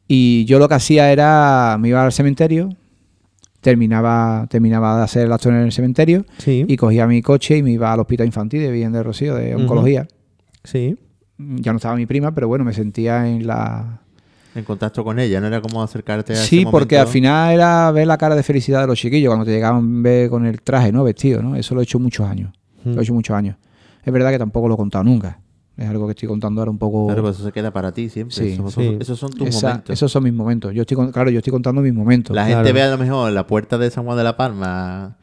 Y 0.09 0.47
yo 0.47 0.59
lo 0.59 0.68
que 0.68 0.75
hacía 0.75 1.12
era, 1.12 1.77
me 1.79 1.89
iba 1.89 2.03
al 2.03 2.12
cementerio, 2.12 2.70
terminaba, 3.61 4.47
terminaba 4.49 4.97
de 4.99 5.03
hacer 5.05 5.27
el 5.27 5.33
acto 5.33 5.51
en 5.51 5.57
el 5.57 5.73
cementerio 5.73 6.25
Sí, 6.39 6.64
y 6.66 6.77
cogía 6.77 7.07
mi 7.07 7.20
coche 7.23 7.59
y 7.59 7.62
me 7.62 7.73
iba 7.73 7.93
al 7.93 8.01
hospital 8.01 8.27
infantil 8.27 8.61
de 8.62 8.70
Virgen 8.70 8.93
de 8.93 9.03
Rocío, 9.03 9.35
de 9.35 9.55
oncología. 9.55 10.09
sí. 10.64 10.97
Ya 11.39 11.73
no 11.73 11.77
estaba 11.79 11.97
mi 11.97 12.07
prima, 12.07 12.33
pero 12.33 12.47
bueno, 12.47 12.64
me 12.64 12.73
sentía 12.73 13.27
en 13.29 13.47
la, 13.49 14.01
En 14.55 14.64
contacto 14.64 15.03
con 15.03 15.18
ella, 15.18 15.40
no 15.40 15.46
era 15.46 15.61
como 15.62 15.82
acercarte 15.82 16.32
a 16.34 16.36
ese 16.36 16.44
Sí, 16.46 16.66
porque 16.70 16.98
al 16.98 17.07
final 17.07 17.55
era 17.55 17.90
ver 17.90 18.07
la 18.07 18.18
cara 18.18 18.34
de 18.36 18.42
felicidad 18.42 18.82
de 18.82 18.86
los 18.86 18.98
chiquillos 18.98 19.30
cuando 19.30 19.46
te 19.46 19.50
llegaban 19.53 19.98
a 20.00 20.03
ver 20.03 20.28
con 20.30 20.44
el 20.44 20.61
traje, 20.61 20.92
¿no? 20.92 21.05
Vestido, 21.05 21.42
¿no? 21.42 21.57
Eso 21.57 21.74
lo 21.74 21.80
he 21.80 21.84
hecho 21.84 21.98
muchos 21.98 22.26
años. 22.26 22.53
Mm. 22.84 22.92
Lo 22.94 23.00
he 23.00 23.03
hecho 23.05 23.14
muchos 23.14 23.34
años. 23.34 23.57
Es 24.05 24.12
verdad 24.12 24.30
que 24.30 24.38
tampoco 24.38 24.68
lo 24.68 24.74
he 24.74 24.76
contado 24.76 25.05
nunca. 25.05 25.38
Es 25.76 25.88
algo 25.88 26.07
que 26.07 26.11
estoy 26.11 26.28
contando 26.28 26.61
ahora 26.61 26.70
un 26.70 26.76
poco. 26.76 27.07
Claro, 27.07 27.22
pues 27.22 27.36
eso 27.36 27.44
se 27.46 27.53
queda 27.53 27.70
para 27.72 27.92
ti 27.92 28.11
siempre. 28.11 28.36
Sí, 28.36 28.48
esos, 28.53 28.74
sí. 28.74 28.96
esos 29.00 29.18
son 29.18 29.30
tus 29.30 29.48
Esa- 29.48 29.68
momentos. 29.68 29.92
esos 29.94 30.12
son 30.12 30.22
mis 30.24 30.32
momentos. 30.34 30.74
Yo 30.74 30.82
estoy 30.82 30.96
con- 30.98 31.11
claro, 31.12 31.30
yo 31.30 31.38
estoy 31.38 31.50
contando 31.50 31.80
mis 31.80 31.94
momentos. 31.94 32.36
La 32.36 32.44
Claro. 32.44 32.59
gente 32.59 32.72
ve 32.74 32.82
a 32.82 32.90
lo 32.90 32.98
mejor 32.98 33.28
en 33.30 33.34
la 33.34 33.46
puerta 33.46 33.78
de 33.78 33.90
San 33.90 34.05
Juan 34.05 34.18
de 34.18 34.24
la 34.24 34.36
Palma 34.36 35.16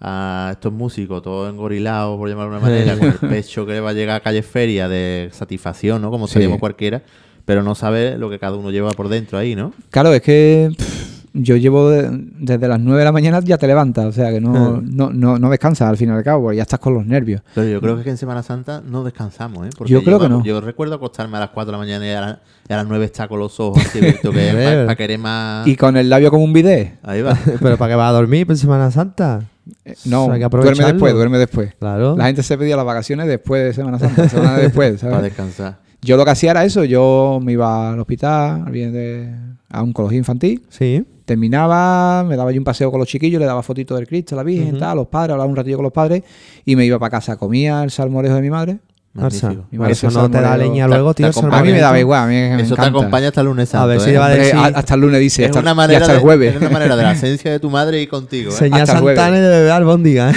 a 0.00 0.48
estos 0.52 0.72
músicos, 0.72 1.20
todos 1.20 1.52
engorilados, 1.52 2.16
por 2.16 2.28
llamarlo 2.30 2.52
de 2.52 2.58
una 2.58 2.66
manera, 2.66 2.96
con 2.98 3.08
el 3.08 3.14
pecho 3.34 3.66
que 3.66 3.72
le 3.72 3.80
va 3.80 3.90
a 3.90 3.92
llegar 3.92 4.16
a 4.16 4.20
calle 4.20 4.42
feria 4.42 4.88
de 4.88 5.28
satisfacción, 5.32 6.00
¿no? 6.00 6.10
Como 6.10 6.26
Sí. 6.26 6.34
seríamos 6.34 6.58
cualquiera, 6.58 7.02
pero 7.50 7.64
no 7.64 7.74
sabe 7.74 8.16
lo 8.16 8.30
que 8.30 8.38
cada 8.38 8.56
uno 8.56 8.70
lleva 8.70 8.90
por 8.92 9.08
dentro 9.08 9.36
ahí, 9.36 9.56
¿no? 9.56 9.72
Claro, 9.90 10.12
es 10.14 10.22
que 10.22 10.70
pff, 10.78 11.24
yo 11.32 11.56
llevo 11.56 11.90
de- 11.90 12.08
desde 12.38 12.68
las 12.68 12.78
9 12.78 13.00
de 13.00 13.04
la 13.04 13.10
mañana 13.10 13.40
ya 13.40 13.58
te 13.58 13.66
levantas, 13.66 14.04
o 14.06 14.12
sea 14.12 14.30
que 14.30 14.40
no, 14.40 14.80
no, 14.80 15.10
no, 15.12 15.36
no 15.36 15.50
descansas 15.50 15.88
al 15.88 15.96
fin 15.96 16.10
y 16.10 16.12
al 16.12 16.22
cabo, 16.22 16.44
porque 16.44 16.58
ya 16.58 16.62
estás 16.62 16.78
con 16.78 16.94
los 16.94 17.04
nervios. 17.04 17.42
Pero 17.56 17.66
yo 17.66 17.80
creo 17.80 18.00
que 18.04 18.08
en 18.08 18.18
Semana 18.18 18.44
Santa 18.44 18.82
no 18.88 19.02
descansamos, 19.02 19.66
¿eh? 19.66 19.70
Porque 19.76 19.92
Yo 19.92 20.04
creo 20.04 20.20
que 20.20 20.28
no. 20.28 20.44
Yo 20.44 20.60
recuerdo 20.60 20.94
acostarme 20.94 21.38
a 21.38 21.40
las 21.40 21.50
4 21.50 21.66
de 21.66 21.72
la 21.72 21.78
mañana 21.78 22.06
y 22.06 22.10
a, 22.10 22.20
la- 22.20 22.40
y 22.68 22.72
a 22.72 22.76
las 22.76 22.86
9 22.86 23.04
está 23.04 23.26
con 23.26 23.40
los 23.40 23.58
ojos 23.58 23.84
así 23.84 23.98
abiertos, 23.98 24.32
que 24.32 24.82
para 24.86 24.94
querer 24.94 25.18
más... 25.18 25.66
Y 25.66 25.74
con 25.74 25.96
el 25.96 26.08
labio 26.08 26.30
como 26.30 26.44
un 26.44 26.52
bidet. 26.52 26.98
Ahí 27.02 27.20
va. 27.20 27.36
Pero 27.60 27.76
¿para 27.76 27.90
qué 27.90 27.96
vas 27.96 28.10
a 28.10 28.12
dormir 28.12 28.46
por 28.46 28.56
Semana 28.56 28.92
Santa? 28.92 29.40
Eh, 29.84 29.94
No, 30.04 30.30
que 30.32 30.38
duerme 30.48 30.84
después, 30.84 31.14
duerme 31.14 31.38
después. 31.38 31.74
Claro. 31.80 32.16
La 32.16 32.26
gente 32.26 32.44
se 32.44 32.56
pedía 32.56 32.76
las 32.76 32.84
vacaciones 32.86 33.26
después 33.26 33.64
de 33.64 33.72
Semana 33.74 33.98
Santa, 33.98 34.28
semana 34.28 34.56
después, 34.58 35.00
¿sabes? 35.00 35.12
para 35.14 35.22
descansar. 35.24 35.89
Yo 36.02 36.16
lo 36.16 36.24
que 36.24 36.30
hacía 36.30 36.52
era 36.52 36.64
eso, 36.64 36.84
yo 36.84 37.40
me 37.42 37.52
iba 37.52 37.92
al 37.92 38.00
hospital, 38.00 38.62
al 38.66 38.72
bien 38.72 38.92
de, 38.92 39.28
a 39.68 39.82
oncología 39.82 40.18
infantil, 40.18 40.62
Sí. 40.70 41.04
terminaba, 41.26 42.24
me 42.24 42.36
daba 42.36 42.52
yo 42.52 42.58
un 42.58 42.64
paseo 42.64 42.90
con 42.90 43.00
los 43.00 43.08
chiquillos, 43.08 43.38
le 43.38 43.46
daba 43.46 43.62
fotitos 43.62 43.98
del 43.98 44.06
Cristo, 44.08 44.34
la 44.34 44.42
Virgen, 44.42 44.70
Ujú. 44.70 44.78
tal, 44.78 44.90
a 44.90 44.94
los 44.94 45.08
padres, 45.08 45.32
hablaba 45.32 45.50
un 45.50 45.56
ratillo 45.56 45.76
con 45.76 45.84
los 45.84 45.92
padres 45.92 46.22
y 46.64 46.74
me 46.76 46.84
iba 46.86 46.98
para 46.98 47.10
casa, 47.10 47.36
comía 47.36 47.82
el 47.84 47.90
salmorejo 47.90 48.34
de 48.36 48.40
mi 48.42 48.50
madre. 48.50 48.78
Magnífico. 49.12 49.66
Eso 49.88 50.08
no 50.12 50.30
te 50.30 50.40
da 50.40 50.56
leña 50.56 50.86
luego, 50.86 51.12
tío. 51.14 51.26
A 51.50 51.62
mí 51.62 51.72
me 51.72 51.80
daba 51.80 51.98
igual, 51.98 52.22
a 52.24 52.26
mí 52.28 52.34
me 52.34 52.62
Eso 52.62 52.76
te 52.76 52.82
acompaña 52.82 53.28
hasta 53.28 53.40
el 53.40 53.48
lunes 53.48 53.68
santo, 53.68 53.88
ver 53.88 54.00
si 54.00 54.10
¿eh? 54.10 54.12
le 54.12 54.18
va 54.20 54.26
a 54.26 54.30
decir- 54.36 54.54
a- 54.54 54.66
hasta 54.78 54.94
el 54.94 55.00
lunes 55.00 55.18
dice, 55.20 55.42
Es 55.42 55.48
hasta, 55.50 55.60
una 55.60 55.72
y 55.72 55.74
manera 55.74 55.98
hasta 56.00 56.12
de, 56.12 56.18
el 56.18 56.22
jueves. 56.22 56.54
es 56.54 56.60
una 56.60 56.70
manera 56.70 56.96
de 56.96 57.02
la 57.02 57.12
esencia 57.14 57.50
de 57.50 57.58
tu 57.58 57.70
madre 57.70 58.00
y 58.00 58.06
contigo. 58.06 58.50
¿eh? 58.52 58.54
Señal. 58.54 58.86
Santana 58.86 59.40
de 59.40 59.48
beber 59.48 59.72
albóndiga, 59.72 60.30
¿eh? 60.30 60.34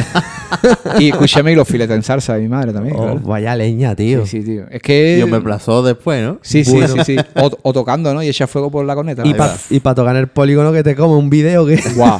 y 1.00 1.10
escúchame 1.10 1.52
y 1.52 1.56
los 1.56 1.68
filetes 1.68 1.96
en 1.96 2.02
salsa 2.02 2.34
de 2.34 2.42
mi 2.42 2.48
madre 2.48 2.74
también. 2.74 2.96
Oh, 2.98 3.04
claro. 3.04 3.20
vaya 3.20 3.56
leña, 3.56 3.96
tío. 3.96 4.26
Sí, 4.26 4.42
sí, 4.42 4.44
tío. 4.46 4.66
Es 4.72 4.82
que... 4.82 5.18
Y 5.18 5.20
yo 5.20 5.28
me 5.28 5.40
plazó 5.40 5.84
después, 5.84 6.24
¿no? 6.24 6.40
Sí, 6.42 6.64
sí, 6.66 6.72
Bueno. 6.74 7.04
sí, 7.04 7.16
sí. 7.16 7.18
O, 7.36 7.52
o 7.62 7.74
tocando, 7.74 8.12
¿no? 8.14 8.24
Y 8.24 8.28
echa 8.30 8.48
fuego 8.48 8.72
por 8.72 8.86
la 8.86 8.96
corneta. 8.96 9.22
Y 9.70 9.80
para 9.82 9.96
tocar 9.96 10.16
en 10.16 10.22
el 10.22 10.28
polígono 10.30 10.72
que 10.74 10.82
te 10.82 10.96
come 10.96 11.16
un 11.16 11.30
video 11.30 11.64
que... 11.68 11.80
Guau. 11.96 12.18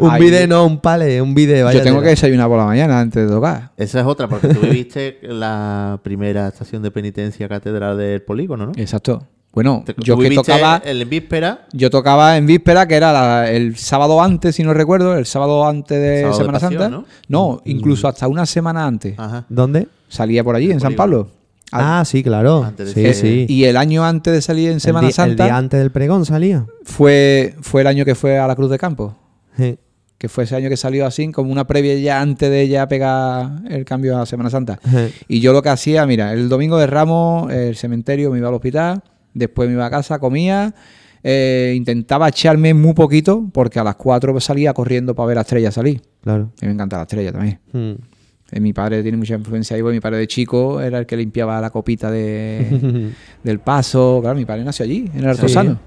Un 0.00 0.18
video 0.18 0.48
no, 0.48 0.66
un 0.66 0.80
pale, 0.80 1.22
un 1.22 1.32
video. 1.32 1.70
Yo 1.70 1.80
tengo 1.82 2.00
que 2.02 2.08
desayunar 2.08 2.48
por 2.48 2.58
la 2.58 2.64
mañana 2.66 2.98
antes 2.98 3.24
de 3.28 3.32
tocar. 3.32 3.70
Esa 3.76 4.00
es 4.00 4.06
otra, 4.06 4.26
porque 4.26 4.48
tú 4.48 4.60
viviste 4.60 5.18
la 5.22 5.59
primera 6.02 6.48
estación 6.48 6.82
de 6.82 6.90
penitencia 6.90 7.48
catedral 7.48 7.96
del 7.98 8.22
polígono, 8.22 8.66
¿no? 8.66 8.72
Exacto. 8.76 9.22
Bueno, 9.52 9.82
Te- 9.84 9.94
yo 9.98 10.16
que 10.16 10.30
tocaba... 10.30 10.80
En 10.84 11.08
víspera, 11.08 11.66
Yo 11.72 11.90
tocaba 11.90 12.36
en 12.36 12.46
víspera, 12.46 12.86
que 12.86 12.94
era 12.94 13.12
la- 13.12 13.50
el 13.50 13.76
sábado 13.76 14.22
antes, 14.22 14.54
si 14.54 14.62
no 14.62 14.72
recuerdo, 14.74 15.16
el 15.16 15.26
sábado 15.26 15.66
antes 15.66 16.00
de 16.00 16.20
Sábado 16.22 16.38
de 16.38 16.44
Semana 16.44 16.60
Pasión, 16.60 16.72
Santa. 16.82 16.88
¿no? 16.88 17.04
No, 17.28 17.62
incluso 17.64 18.06
hasta 18.06 18.28
una 18.28 18.46
semana 18.46 18.86
antes. 18.86 19.18
ajá. 19.18 19.46
¿Dónde? 19.48 19.88
Salía 20.08 20.44
por 20.44 20.54
allí, 20.54 20.70
en 20.70 20.78
San. 20.80 20.94
Pablo. 20.94 21.28
Al- 21.72 21.82
Ah, 22.00 22.04
sí, 22.04 22.22
claro. 22.22 22.72
Sí, 22.78 22.94
que- 22.94 23.14
sí. 23.14 23.46
Y 23.48 23.64
el 23.64 23.76
año 23.76 24.04
antes 24.04 24.32
de 24.32 24.40
salir 24.42 24.68
en 24.68 24.74
El 24.74 24.80
Semana 24.80 25.08
di- 25.08 25.12
Santa 25.12 25.44
El 25.44 25.50
día 25.50 25.56
antes 25.56 25.80
del 25.80 25.90
pregón 25.90 26.24
salía. 26.24 26.66
fue, 26.84 27.54
fue 27.60 27.80
el 27.80 27.86
año 27.88 28.04
que 28.04 28.14
fue 28.14 28.38
a 28.38 28.46
la 28.46 28.54
Cruz 28.54 28.70
de 28.70 28.78
Campo. 28.78 29.16
Sí. 29.56 29.76
Que 30.20 30.28
fue 30.28 30.44
ese 30.44 30.54
año 30.54 30.68
que 30.68 30.76
salió 30.76 31.06
así, 31.06 31.32
como 31.32 31.50
una 31.50 31.66
previa 31.66 31.96
ya 31.98 32.20
antes 32.20 32.50
de 32.50 32.68
ya 32.68 32.86
pegar 32.86 33.62
el 33.70 33.86
cambio 33.86 34.18
a 34.18 34.26
Semana 34.26 34.50
Santa. 34.50 34.78
Sí. 34.84 35.14
Y 35.28 35.40
yo 35.40 35.54
lo 35.54 35.62
que 35.62 35.70
hacía, 35.70 36.04
mira, 36.04 36.34
el 36.34 36.50
domingo 36.50 36.76
de 36.76 36.86
Ramos, 36.86 37.50
el 37.50 37.74
cementerio, 37.74 38.30
me 38.30 38.36
iba 38.36 38.48
al 38.48 38.54
hospital, 38.54 39.02
después 39.32 39.66
me 39.70 39.76
iba 39.76 39.86
a 39.86 39.90
casa, 39.90 40.18
comía, 40.18 40.74
eh, 41.22 41.72
intentaba 41.74 42.28
echarme 42.28 42.74
muy 42.74 42.92
poquito, 42.92 43.48
porque 43.50 43.78
a 43.78 43.84
las 43.84 43.96
4 43.96 44.38
salía 44.40 44.74
corriendo 44.74 45.14
para 45.14 45.26
ver 45.26 45.38
a 45.38 45.40
Estrella 45.40 45.70
salir. 45.70 46.02
Claro. 46.22 46.52
Mí 46.60 46.68
me 46.68 46.72
encanta 46.74 46.98
la 46.98 47.02
Estrella 47.04 47.32
también. 47.32 47.58
Mm. 47.72 47.92
Eh, 48.52 48.60
mi 48.60 48.74
padre 48.74 49.02
tiene 49.02 49.16
mucha 49.16 49.36
influencia 49.36 49.74
ahí, 49.74 49.80
porque 49.80 49.94
mi 49.94 50.00
padre 50.00 50.18
de 50.18 50.26
chico 50.26 50.82
era 50.82 50.98
el 50.98 51.06
que 51.06 51.16
limpiaba 51.16 51.60
la 51.62 51.70
copita 51.70 52.10
de, 52.10 53.10
del 53.42 53.60
paso. 53.60 54.18
Claro, 54.20 54.36
mi 54.36 54.44
padre 54.44 54.64
nació 54.64 54.84
allí, 54.84 55.10
en 55.14 55.20
el 55.20 55.28
Artesano. 55.30 55.78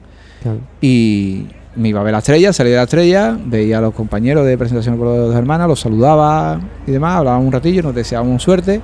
Claro. 0.42 0.60
Y 0.82 1.46
me 1.76 1.90
iba 1.90 2.00
a 2.00 2.04
ver 2.04 2.12
la 2.12 2.20
estrella, 2.20 2.54
salía 2.54 2.74
de 2.74 2.78
la 2.78 2.84
estrella, 2.84 3.38
veía 3.46 3.80
a 3.80 3.82
los 3.82 3.94
compañeros 3.94 4.46
de 4.46 4.58
presentación 4.58 4.98
por 4.98 5.08
los 5.08 5.28
dos 5.28 5.36
hermanas, 5.36 5.68
los 5.68 5.80
saludaba 5.80 6.60
y 6.86 6.92
demás, 6.92 7.18
hablábamos 7.18 7.48
un 7.48 7.52
ratillo, 7.52 7.82
nos 7.82 7.96
deseábamos 7.96 8.44
suerte. 8.44 8.82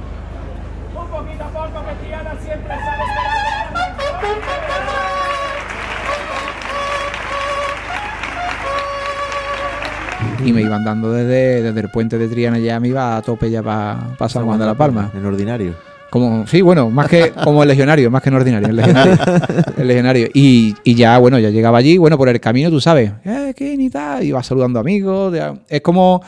Y 10.43 10.53
me 10.53 10.61
iban 10.61 10.85
dando 10.85 11.11
desde, 11.11 11.61
desde 11.61 11.79
el 11.81 11.89
puente 11.89 12.17
de 12.17 12.27
Triana 12.27 12.59
ya 12.59 12.79
me 12.79 12.87
iba 12.87 13.17
a 13.17 13.21
tope 13.21 13.51
ya 13.51 13.61
para 13.61 14.29
San 14.29 14.45
Juan 14.45 14.57
de 14.57 14.65
la 14.65 14.73
Palma. 14.73 15.11
En 15.13 15.25
ordinario. 15.25 15.88
Como, 16.09 16.47
sí, 16.47 16.61
bueno, 16.61 16.89
más 16.89 17.07
que 17.07 17.31
como 17.43 17.61
el 17.61 17.69
legionario, 17.69 18.09
más 18.09 18.23
que 18.23 18.29
en 18.29 18.35
ordinario, 18.35 18.69
el 18.69 18.75
legionario. 18.75 19.17
el 19.77 19.87
legionario. 19.87 20.27
Y, 20.33 20.75
y 20.83 20.95
ya, 20.95 21.17
bueno, 21.19 21.37
ya 21.37 21.49
llegaba 21.49 21.77
allí, 21.77 21.97
bueno, 21.97 22.17
por 22.17 22.29
el 22.29 22.39
camino, 22.39 22.69
tú 22.71 22.81
sabes, 22.81 23.11
eh, 23.25 23.53
¿qué 23.55 23.77
ni 23.77 23.89
tal? 23.89 24.23
Iba 24.23 24.41
saludando 24.41 24.79
amigos. 24.79 25.33
ya. 25.35 25.53
Es 25.67 25.81
como 25.81 26.23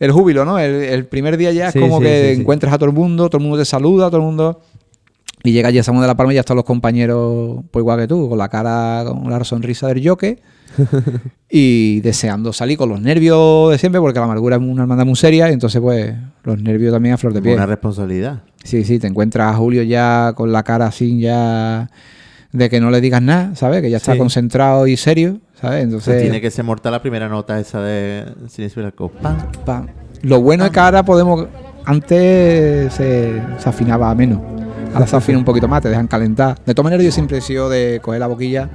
el 0.00 0.10
júbilo, 0.10 0.44
¿no? 0.44 0.58
El, 0.58 0.72
el 0.74 1.06
primer 1.06 1.36
día 1.36 1.52
ya 1.52 1.68
es 1.68 1.74
Sí, 1.74 1.78
como 1.78 1.98
sí, 1.98 2.04
que 2.04 2.28
sí, 2.30 2.34
sí. 2.34 2.40
encuentras 2.40 2.72
a 2.72 2.78
todo 2.78 2.90
el 2.90 2.94
mundo, 2.96 3.28
todo 3.28 3.38
el 3.38 3.42
mundo 3.44 3.58
te 3.58 3.64
saluda, 3.64 4.06
todo 4.08 4.16
el 4.16 4.26
mundo. 4.26 4.60
Y 5.44 5.52
llega 5.52 5.68
allí 5.68 5.78
a 5.78 5.84
Juan 5.84 6.00
de 6.00 6.06
la 6.06 6.14
Palma 6.16 6.32
y 6.32 6.34
ya 6.34 6.40
están 6.40 6.56
los 6.56 6.64
compañeros, 6.66 7.62
pues 7.70 7.82
igual 7.82 7.98
que 8.00 8.08
tú, 8.08 8.28
con 8.28 8.36
la 8.36 8.48
cara, 8.48 9.04
con 9.06 9.30
la 9.30 9.42
sonrisa 9.44 9.86
del 9.88 10.00
yoke. 10.00 10.38
y 11.50 12.00
deseando 12.00 12.52
salir 12.52 12.76
con 12.78 12.88
los 12.88 13.00
nervios 13.00 13.70
de 13.70 13.78
siempre, 13.78 14.00
porque 14.00 14.18
la 14.18 14.24
amargura 14.26 14.56
es 14.56 14.62
una 14.62 14.82
hermandad 14.82 15.06
muy 15.06 15.16
seria, 15.16 15.48
y 15.50 15.52
entonces, 15.52 15.80
pues, 15.80 16.14
los 16.44 16.60
nervios 16.60 16.92
también 16.92 17.14
a 17.14 17.18
flor 17.18 17.32
de 17.32 17.42
pie. 17.42 17.54
Una 17.54 17.66
responsabilidad. 17.66 18.42
Sí, 18.64 18.84
sí, 18.84 18.98
te 18.98 19.06
encuentras 19.06 19.52
a 19.54 19.56
Julio 19.56 19.82
ya 19.82 20.32
con 20.34 20.52
la 20.52 20.62
cara 20.62 20.86
así 20.86 21.18
ya 21.20 21.88
de 22.52 22.68
que 22.68 22.80
no 22.80 22.90
le 22.90 23.00
digas 23.00 23.22
nada, 23.22 23.54
¿sabes? 23.54 23.80
Que 23.80 23.90
ya 23.90 23.96
está 23.98 24.12
Sí. 24.12 24.18
concentrado 24.18 24.86
y 24.86 24.96
serio, 24.96 25.38
¿sabes? 25.60 25.84
Entonces, 25.84 26.20
Tiene 26.20 26.40
que 26.40 26.50
ser 26.50 26.64
mortal 26.64 26.92
la 26.92 27.00
primera 27.00 27.28
nota 27.28 27.58
esa 27.58 27.80
de 27.80 28.26
Silencio 28.48 28.82
del 28.82 28.86
Alcohol. 28.86 29.12
¡Pam! 29.22 29.36
pa- 29.64 29.86
lo 30.22 30.40
bueno 30.42 30.64
es 30.66 30.70
que 30.72 30.80
ahora 30.80 31.02
podemos, 31.04 31.46
antes 31.86 32.92
se, 32.92 33.40
se 33.58 33.68
afinaba 33.68 34.14
menos, 34.14 34.40
ahora 34.92 35.06
se 35.06 35.16
afina 35.16 35.38
un 35.38 35.44
poquito 35.44 35.66
más, 35.68 35.80
te 35.82 35.88
dejan 35.88 36.06
calentar. 36.08 36.56
De 36.66 36.74
todas 36.74 36.84
maneras 36.84 37.04
yo 37.04 37.12
siempre 37.12 37.38
he 37.38 37.40
sido 37.40 37.70
de 37.70 38.00
coger 38.02 38.20
la 38.20 38.26
boquilla 38.26 38.68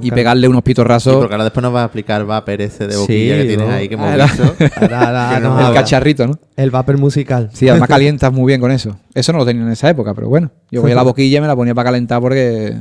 y 0.00 0.10
pegarle 0.10 0.48
unos 0.48 0.60
Sí, 0.60 0.64
pitorrazos. 0.64 1.16
porque 1.16 1.34
ahora 1.34 1.44
después 1.44 1.62
nos 1.62 1.72
vas 1.72 1.82
a 1.82 1.86
explicar 1.86 2.24
Vapor 2.24 2.60
ese 2.60 2.86
de 2.86 2.96
boquilla 2.96 3.34
Sí, 3.34 3.40
que 3.42 3.44
tienes 3.48 3.66
¿no? 3.68 3.72
ahí 3.74 3.88
que 3.88 3.94
hemos 3.94 4.10
Ahora- 4.10 4.26
visto. 4.26 4.42
Ahora- 4.80 4.98
ahora 5.26 5.34
Que 5.36 5.40
no 5.42 5.48
nos 5.54 5.62
me 5.62 5.68
el 5.68 5.74
cacharrito, 5.74 6.26
¿no? 6.26 6.38
El 6.56 6.70
vapor 6.70 6.98
musical. 6.98 7.50
Sí, 7.52 7.68
además 7.68 7.88
calientas 7.88 8.32
muy 8.32 8.46
bien 8.48 8.60
con 8.60 8.70
eso. 8.70 8.96
Eso 9.14 9.32
no 9.32 9.38
lo 9.38 9.46
tenía 9.46 9.62
en 9.62 9.70
esa 9.70 9.88
época, 9.90 10.14
pero 10.14 10.28
bueno. 10.28 10.50
Yo 10.70 10.80
cogía 10.80 10.94
la 10.96 11.02
boquilla 11.04 11.38
y 11.38 11.40
me 11.40 11.46
la 11.46 11.56
ponía 11.56 11.74
para 11.74 11.86
calentar 11.90 12.20
porque 12.20 12.76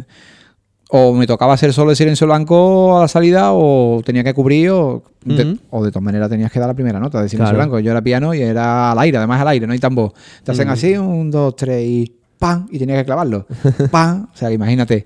o 0.90 1.14
me 1.14 1.28
tocaba 1.28 1.54
hacer 1.54 1.74
solo 1.74 1.92
el 1.92 1.98
silencio 1.98 2.26
blanco 2.28 2.98
a 2.98 3.02
la 3.02 3.08
salida 3.10 3.52
o 3.52 4.02
tenía 4.06 4.24
que 4.24 4.34
cubrir 4.34 4.70
o 4.70 5.04
de, 5.26 5.44
Ujú. 5.44 5.58
o 5.72 5.84
de 5.84 5.92
todas 5.92 6.04
maneras 6.04 6.30
tenías 6.30 6.50
que 6.50 6.60
dar 6.60 6.70
la 6.70 6.74
primera 6.76 6.98
nota 6.98 7.22
de 7.22 7.28
silencio 7.28 7.54
Claro. 7.54 7.58
blanco. 7.70 7.80
Yo 7.80 7.92
era 7.92 8.02
piano 8.02 8.34
y 8.34 8.42
era 8.42 8.92
al 8.94 9.00
aire, 9.00 9.18
además 9.18 9.42
al 9.42 9.50
aire, 9.50 9.68
no 9.68 9.74
hay 9.74 9.80
tambor. 9.80 10.14
Te 10.46 10.52
hacen 10.54 10.70
así, 10.70 10.96
un, 10.96 11.30
dos, 11.30 11.58
tres 11.58 11.84
y 11.86 12.16
¡pam! 12.40 12.68
Y 12.72 12.80
tenías 12.80 13.00
que 13.00 13.06
clavarlo. 13.06 13.46
¡pam! 13.92 14.28
O 14.34 14.38
sea, 14.38 14.48
que 14.48 14.54
imagínate, 14.54 15.04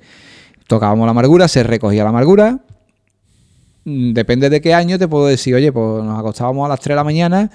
tocábamos 0.72 1.06
la 1.06 1.12
amargura, 1.12 1.48
se 1.48 1.64
recogía 1.64 2.04
la 2.04 2.10
amargura. 2.10 2.60
Mm, 3.84 4.14
Depende 4.14 4.50
de 4.50 4.62
qué 4.62 4.74
año 4.74 4.98
te 4.98 5.08
puedo 5.08 5.26
decir, 5.28 5.54
oye, 5.56 5.72
pues 5.72 6.04
nos 6.04 6.18
acostábamos 6.18 6.66
a 6.66 6.70
las 6.70 6.80
3 6.80 6.94
de 6.94 6.96
la 6.96 7.04
mañana 7.04 7.50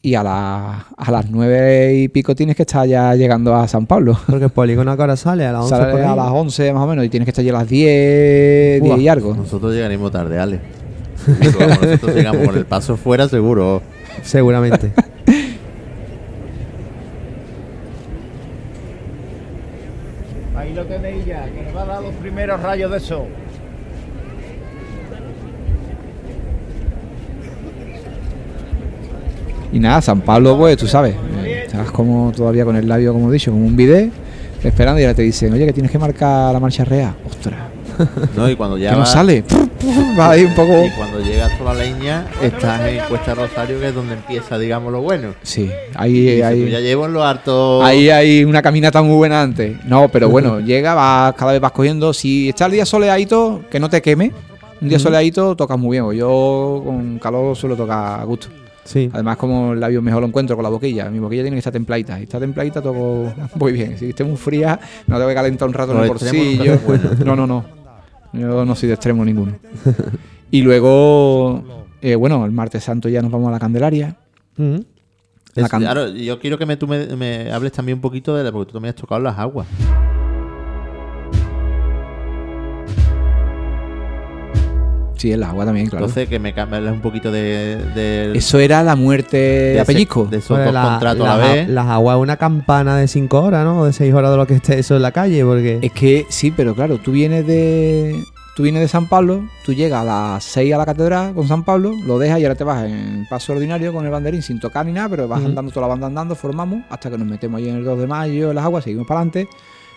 y 0.00 0.14
a, 0.14 0.22
la- 0.22 0.86
a 0.96 1.10
las 1.10 1.28
nueve 1.30 1.94
y 1.96 2.08
pico 2.08 2.34
tienes 2.34 2.54
que 2.56 2.62
estar 2.62 2.86
ya 2.86 3.14
llegando 3.16 3.54
a 3.54 3.66
San 3.68 3.84
Pablo. 3.86 4.18
Porque 4.26 4.44
el 4.46 4.50
polígono 4.50 4.90
ahora 4.92 5.16
sale 5.16 5.44
a 5.46 5.52
las 5.52 5.62
11 5.64 5.76
Sales 5.76 5.90
por 5.92 6.00
ahí. 6.00 6.06
a 6.06 6.16
las 6.16 6.30
11 6.30 6.72
más 6.72 6.82
o 6.84 6.86
menos 6.86 7.04
y 7.04 7.08
tienes 7.08 7.24
que 7.26 7.30
estar 7.32 7.44
ya 7.44 7.50
a 7.52 7.58
las 7.60 7.68
10, 7.68 8.82
10 8.82 8.98
y 8.98 9.08
algo. 9.08 9.34
Nosotros 9.34 9.74
llegaremos 9.74 10.10
tarde, 10.10 10.38
Ale. 10.38 10.60
Nosotros 11.26 12.14
llegamos 12.14 12.46
con 12.46 12.56
el 12.56 12.64
paso 12.64 12.96
fuera 12.96 13.28
seguro. 13.28 13.82
Seguramente. 14.22 14.92
lo 20.78 20.86
tenéis 20.86 21.26
ya, 21.26 21.44
que 21.44 21.62
nos 21.62 21.74
va 21.76 21.82
a 21.82 21.86
dar 21.86 22.02
los 22.02 22.14
primeros 22.14 22.62
rayos 22.62 22.90
de 22.92 23.00
sol. 23.00 23.26
Y 29.72 29.80
nada, 29.80 30.00
San 30.00 30.20
Pablo, 30.20 30.56
pues 30.56 30.76
tú 30.76 30.86
sabes, 30.86 31.14
eh, 31.44 31.64
estás 31.66 31.90
como 31.90 32.32
todavía 32.32 32.64
con 32.64 32.76
el 32.76 32.88
labio, 32.88 33.12
como 33.12 33.28
he 33.28 33.32
dicho, 33.32 33.50
como 33.50 33.66
un 33.66 33.76
bidet, 33.76 34.10
esperando 34.62 35.00
y 35.00 35.04
ahora 35.04 35.14
te 35.14 35.22
dicen, 35.22 35.52
oye, 35.52 35.66
que 35.66 35.72
tienes 35.72 35.90
que 35.90 35.98
marcar 35.98 36.52
la 36.52 36.60
marcha 36.60 36.84
real. 36.84 37.14
Ostras, 37.28 37.58
¿no? 38.36 38.48
Y 38.50 38.56
cuando 38.56 38.78
ya 38.78 38.90
que 38.90 38.96
no 38.96 39.00
vas- 39.02 39.12
sale. 39.12 39.44
Va 40.18 40.30
ahí 40.30 40.44
un 40.44 40.54
poco. 40.54 40.84
Y 40.84 40.90
cuando 40.90 41.20
llegas 41.20 41.52
a 41.60 41.64
la 41.64 41.74
leña, 41.74 42.26
estás 42.42 42.80
en 42.88 43.00
Cuesta 43.08 43.34
Rosario, 43.34 43.78
que 43.80 43.88
es 43.88 43.94
donde 43.94 44.14
empieza, 44.14 44.58
digamos, 44.58 44.92
lo 44.92 45.00
bueno. 45.02 45.34
Sí, 45.42 45.70
ahí, 45.94 46.42
ahí, 46.42 46.62
"Tú 46.64 46.68
ya 46.68 46.80
llevo 46.80 47.06
en 47.06 47.12
lo 47.12 47.22
harto. 47.24 47.82
ahí 47.84 48.10
hay 48.10 48.44
una 48.44 48.60
caminata 48.62 49.02
muy 49.02 49.16
buena 49.16 49.42
antes. 49.42 49.76
No, 49.84 50.08
pero 50.08 50.28
bueno, 50.30 50.60
llega, 50.60 50.94
vas, 50.94 51.34
cada 51.34 51.52
vez 51.52 51.60
vas 51.60 51.72
cogiendo. 51.72 52.12
Si 52.12 52.48
está 52.48 52.66
el 52.66 52.72
día 52.72 52.86
soleadito, 52.86 53.62
que 53.70 53.78
no 53.80 53.88
te 53.88 54.02
queme. 54.02 54.32
Un 54.80 54.88
día 54.88 54.98
soleadito 54.98 55.56
tocas 55.56 55.78
muy 55.78 55.96
bien. 55.98 56.10
Yo 56.18 56.82
con 56.84 57.18
calor 57.18 57.56
suelo 57.56 57.74
tocar 57.76 58.20
a 58.20 58.24
gusto. 58.24 58.48
Sí. 58.84 59.10
Además, 59.12 59.36
como 59.36 59.74
el 59.74 59.80
labio 59.80 60.00
mejor 60.00 60.22
lo 60.22 60.28
encuentro 60.28 60.56
con 60.56 60.62
la 60.62 60.70
boquilla. 60.70 61.10
Mi 61.10 61.18
boquilla 61.18 61.42
tiene 61.42 61.56
que 61.56 61.58
estar 61.58 61.72
templadita. 61.72 62.16
Si 62.16 62.22
está 62.22 62.40
templadita, 62.40 62.80
toco 62.80 63.32
muy 63.56 63.72
bien. 63.72 63.98
Si 63.98 64.08
esté 64.10 64.24
muy 64.24 64.36
fría, 64.36 64.78
no 65.06 65.16
tengo 65.16 65.28
que 65.28 65.34
calentar 65.34 65.68
un 65.68 65.74
rato 65.74 65.92
en 65.92 66.02
el 66.02 66.08
bolsillo. 66.08 66.78
No, 67.24 67.36
no, 67.36 67.46
no. 67.46 67.77
Yo 68.32 68.64
no 68.64 68.74
soy 68.74 68.88
de 68.88 68.94
extremo 68.94 69.24
ninguno. 69.24 69.52
Y 70.50 70.62
luego, 70.62 71.62
eh, 72.00 72.14
bueno, 72.14 72.42
el 72.46 72.52
martes 72.52 72.82
santo 72.82 73.10
ya 73.10 73.20
nos 73.20 73.30
vamos 73.30 73.48
a 73.48 73.50
la 73.52 73.58
Candelaria. 73.58 74.16
Ujú. 74.56 74.82
La 75.54 75.64
Es- 75.66 75.70
can- 75.70 75.82
claro, 75.82 76.08
yo 76.08 76.38
quiero 76.40 76.56
que 76.56 76.64
me, 76.64 76.78
tú 76.78 76.86
me, 76.88 77.06
me 77.16 77.52
hables 77.52 77.72
también 77.72 77.98
un 77.98 78.00
poquito 78.02 78.34
de 78.34 78.44
la, 78.44 78.50
porque 78.50 78.68
tú 78.70 78.72
también 78.78 78.94
has 78.94 79.00
tocado 79.00 79.20
las 79.20 79.38
aguas. 79.38 79.66
Sí, 85.18 85.30
el 85.32 85.42
agua 85.42 85.64
también, 85.66 85.88
claro. 85.88 86.06
Entonces, 86.06 86.28
que 86.28 86.38
me 86.38 86.54
hables 86.56 86.92
un 86.92 87.00
poquito 87.00 87.30
de, 87.30 87.76
de, 87.94 88.32
Eso 88.38 88.58
era 88.60 88.82
la 88.82 88.96
muerte 88.96 89.36
de 89.36 89.80
Apellisco. 89.80 90.24
de 90.26 90.38
esos 90.38 90.56
dos 90.56 90.72
la- 90.72 90.82
contratos 90.82 91.26
a 91.26 91.36
la 91.36 91.52
vez. 91.52 91.68
Las 91.68 91.86
aguas 91.86 92.16
una 92.18 92.36
campana 92.36 92.96
de 92.96 93.08
5 93.08 93.42
horas, 93.42 93.64
¿no? 93.64 93.80
O 93.80 93.84
de 93.84 93.92
6 93.92 94.14
horas 94.14 94.30
de 94.30 94.36
lo 94.36 94.46
que 94.46 94.54
esté 94.54 94.78
eso 94.78 94.96
en 94.96 95.02
la 95.02 95.12
calle, 95.12 95.44
porque... 95.44 95.80
Es 95.82 95.92
que 95.92 96.24
sí, 96.28 96.52
pero 96.52 96.74
claro, 96.74 96.98
tú 96.98 97.12
vienes 97.12 97.46
de. 97.46 98.24
Tú 98.54 98.64
vienes 98.64 98.82
de 98.82 98.88
San 98.88 99.08
Pablo, 99.08 99.44
tú 99.64 99.72
llegas 99.72 100.02
a 100.02 100.04
las 100.04 100.42
6 100.42 100.74
a 100.74 100.78
la 100.78 100.84
catedral 100.84 101.32
con 101.32 101.46
San 101.46 101.62
Pablo, 101.62 101.92
lo 102.04 102.18
dejas 102.18 102.40
y 102.40 102.44
ahora 102.44 102.56
te 102.56 102.64
vas 102.64 102.84
en 102.86 103.24
paso 103.30 103.52
ordinario 103.52 103.92
con 103.92 104.04
el 104.04 104.10
banderín 104.10 104.42
sin 104.42 104.58
tocar 104.58 104.84
ni 104.84 104.90
nada, 104.90 105.08
pero 105.08 105.28
vas 105.28 105.44
andando 105.44 105.70
toda 105.70 105.82
la 105.86 105.90
banda 105.90 106.08
andando, 106.08 106.34
formamos, 106.34 106.82
hasta 106.90 107.08
que 107.08 107.16
nos 107.18 107.28
metemos 107.28 107.58
allí 107.58 107.68
en 107.68 107.76
el 107.76 107.84
2 107.84 108.00
de 108.00 108.06
mayo 108.08 108.50
en 108.50 108.56
las 108.56 108.64
aguas, 108.64 108.82
seguimos 108.82 109.06
para 109.06 109.20
adelante, 109.20 109.48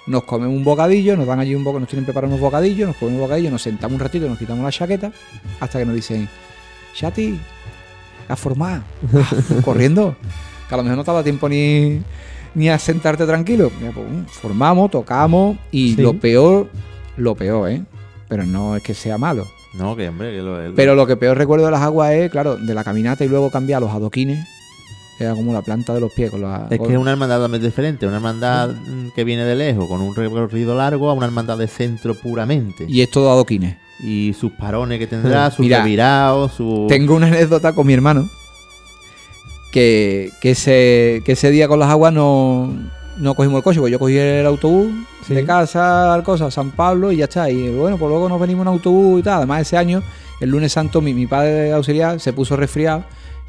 nos 0.08 0.24
comemos 0.24 0.56
un 0.56 0.64
bocadillo, 0.64 1.16
nos 1.16 1.28
dan 1.28 1.40
allí 1.40 1.54
un 1.56 1.64
boca, 1.64 1.80
nos 1.80 1.88
tienen 1.90 2.06
preparados 2.06 2.32
unos 2.32 2.42
bocadillos, 2.42 2.88
nos 2.88 2.98
comemos 2.98 3.20
un 3.22 3.28
bocadillo, 3.28 3.52
nos 3.52 3.62
sentamos 3.62 3.94
un 3.96 4.00
ratito, 4.00 4.28
nos 4.28 4.38
quitamos 4.38 4.64
la 4.64 4.72
chaqueta, 4.72 5.12
hasta 5.60 5.80
que 5.80 5.86
nos 5.86 5.96
dicen, 5.96 6.28
Shati, 6.96 7.40
a 8.28 8.36
formar, 8.36 8.82
corriendo, 9.66 10.16
que 10.68 10.74
a 10.74 10.78
lo 10.78 10.84
mejor 10.84 10.98
no 10.98 11.04
te 11.04 11.12
da 11.12 11.24
tiempo 11.24 11.48
ni, 11.50 12.02
ni 12.56 12.70
a 12.70 12.80
sentarte 12.80 13.26
tranquilo. 13.26 13.72
Mira, 13.80 13.92
pues, 13.94 14.08
mm, 14.10 14.26
formamos, 14.26 14.92
tocamos 14.92 15.58
y 15.72 15.96
Sí. 15.96 16.02
lo 16.02 16.14
peor, 16.14 16.68
lo 17.18 17.36
peor, 17.36 17.70
¿eh? 17.70 17.84
Pero 18.28 18.46
no 18.46 18.76
es 18.76 18.84
que 18.84 18.94
sea 18.94 19.18
malo. 19.18 19.46
No, 19.74 19.96
que 19.96 20.10
hombre, 20.10 20.32
que 20.32 20.42
lo, 20.42 20.62
el- 20.62 20.74
Pero 20.74 20.96
lo 20.96 21.06
que 21.08 21.16
peor 21.16 21.38
recuerdo 21.38 21.66
de 21.66 21.72
las 21.72 21.82
aguas 21.82 22.12
es, 22.14 22.30
claro, 22.32 22.58
de 22.58 22.74
la 22.74 22.84
caminata 22.84 23.24
y 23.24 23.30
luego 23.30 23.50
cambiar 23.52 23.82
los 23.82 23.92
adoquines. 23.92 24.46
Era 25.24 25.34
como 25.36 25.54
la 25.54 25.62
planta 25.62 25.94
de 25.94 26.00
los 26.02 26.12
pies 26.12 26.32
con 26.32 26.42
la. 26.42 26.68
Es 26.70 26.78
con- 26.78 26.88
que 26.88 26.94
es 26.94 27.00
una 27.00 27.12
hermandad 27.12 27.38
totalmente 27.38 27.66
diferente. 27.68 28.06
Una 28.08 28.16
hermandad 28.18 28.70
mm, 28.70 29.10
que 29.16 29.24
viene 29.24 29.44
de 29.46 29.56
lejos, 29.56 29.88
con 29.88 30.02
un 30.02 30.16
recorrido 30.16 30.76
largo, 30.76 31.10
a 31.10 31.14
una 31.14 31.26
hermandad 31.26 31.58
de 31.58 31.68
centro 31.68 32.14
puramente. 32.16 32.86
Y, 32.88 32.98
Y 32.98 33.02
es 33.02 33.10
todo 33.12 33.32
adoquines. 33.32 33.78
sus 34.38 34.52
parones 34.54 35.00
que 35.00 35.08
tendrá, 35.08 35.50
sus 35.52 35.60
Mira, 35.60 35.80
revirados, 35.84 36.54
su. 36.54 36.86
Tengo 36.90 37.16
una 37.16 37.28
anécdota 37.28 37.74
con 37.74 37.86
mi 37.88 37.94
hermano. 37.94 38.30
Que, 39.72 40.32
que, 40.42 40.52
ese, 40.52 41.22
que 41.26 41.32
ese 41.32 41.50
día 41.50 41.68
con 41.70 41.80
las 41.80 41.90
aguas 41.90 42.12
no, 42.12 42.74
no 43.18 43.36
cogimos 43.36 43.60
el 43.60 43.64
coche, 43.64 43.80
porque 43.80 43.92
yo 43.94 44.00
cogí 44.00 44.18
el 44.18 44.46
autobús 44.46 44.92
Sí. 45.26 45.36
de 45.36 45.46
casa 45.46 46.14
al 46.16 46.24
cosa, 46.24 46.50
San 46.50 46.72
Pablo 46.72 47.12
y 47.12 47.18
ya 47.18 47.26
está. 47.26 47.50
Y 47.50 47.70
bueno, 47.70 47.98
pues 47.98 48.10
luego 48.10 48.28
nos 48.28 48.40
venimos 48.42 48.64
en 48.64 48.70
autobús 48.70 49.20
y 49.20 49.24
tal. 49.24 49.36
Además, 49.38 49.62
ese 49.62 49.78
año, 49.78 50.02
el 50.42 50.50
lunes 50.50 50.74
santo, 50.74 51.00
mi, 51.00 51.14
mi 51.14 51.28
padre 51.28 51.72
auxiliar 51.72 52.20
se 52.20 52.34
puso 52.34 52.58
resfriado 52.58 53.04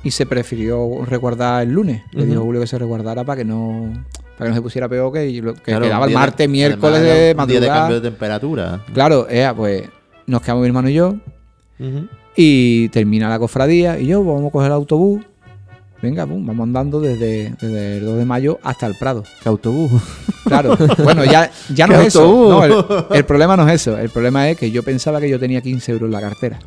y 0.04 0.10
se 0.10 0.26
prefirió 0.26 1.04
resguardar 1.04 1.62
el 1.62 1.72
lunes. 1.72 2.02
Le 2.12 2.22
Ujú. 2.22 2.28
dijo 2.30 2.40
a 2.40 2.44
Julio 2.44 2.60
que 2.60 2.66
se 2.66 2.78
resguardara 2.78 3.24
para 3.24 3.36
que 3.38 3.44
no 3.44 3.92
para 4.38 4.46
que 4.46 4.50
no 4.50 4.54
se 4.56 4.62
pusiera 4.62 4.88
peor 4.88 5.12
que, 5.12 5.20
que 5.32 5.42
Claro, 5.62 5.84
quedaba 5.84 5.98
un 6.00 6.04
el 6.04 6.08
de- 6.08 6.14
martes, 6.14 6.48
miércoles 6.48 6.98
además, 7.00 7.06
de 7.06 7.42
un 7.42 7.48
día 7.48 7.60
de 7.60 7.66
madrugada. 7.66 7.80
cambio 7.80 8.00
de 8.00 8.10
temperatura. 8.10 8.80
Claro, 8.92 9.26
eh, 9.30 9.52
pues 9.56 9.82
nos 10.26 10.40
quedamos 10.42 10.62
mi 10.62 10.66
hermano 10.68 10.88
y 10.88 10.94
yo. 10.94 11.14
Y 12.34 12.88
termina 12.88 13.28
la 13.28 13.38
cofradía 13.38 13.98
y 13.98 14.06
yo 14.06 14.24
vamos 14.24 14.48
a 14.48 14.50
coger 14.50 14.66
el 14.68 14.72
autobús. 14.72 15.22
Venga, 16.00 16.26
pum, 16.26 16.44
vamos 16.44 16.64
andando 16.64 17.00
desde, 17.00 17.54
desde 17.60 17.98
el 17.98 18.04
2 18.04 18.18
de 18.18 18.24
mayo 18.24 18.58
hasta 18.64 18.86
el 18.88 18.96
Prado. 18.96 19.22
¿Qué 19.42 19.48
autobús? 19.48 19.90
Claro, 20.44 20.76
bueno, 21.04 21.24
ya, 21.24 21.50
ya 21.72 21.86
no 21.86 21.94
¿Qué 21.94 22.00
es 22.00 22.06
eso. 22.08 22.24
No, 22.50 22.64
el, 22.64 22.74
el 23.16 23.24
problema 23.24 23.56
no 23.56 23.66
es 23.68 23.74
eso. 23.80 23.96
El 23.96 24.10
problema 24.10 24.50
es 24.50 24.58
que 24.58 24.70
yo 24.72 24.82
pensaba 24.82 25.20
que 25.20 25.30
yo 25.30 25.38
tenía 25.38 25.60
15 25.62 25.92
euros 25.92 26.08
en 26.08 26.12
la 26.12 26.20
cartera, 26.20 26.58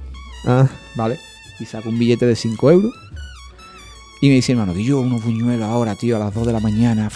Ah, 0.46 0.66
¿vale? 0.96 1.20
Y 1.60 1.66
saco 1.66 1.90
un 1.90 2.00
billete 2.00 2.26
de 2.26 2.36
5 2.36 2.72
euros. 2.72 2.94
Y 4.22 4.30
me 4.30 4.36
dice, 4.36 4.54
hermano, 4.54 4.74
que 4.74 4.84
yo 4.84 5.00
unos 5.00 5.24
buñuelos 5.24 5.68
ahora, 5.68 5.96
tío, 5.96 6.16
a 6.16 6.20
las 6.20 6.34
2 6.34 6.48
de 6.48 6.54
la 6.54 6.60
mañana. 6.60 7.10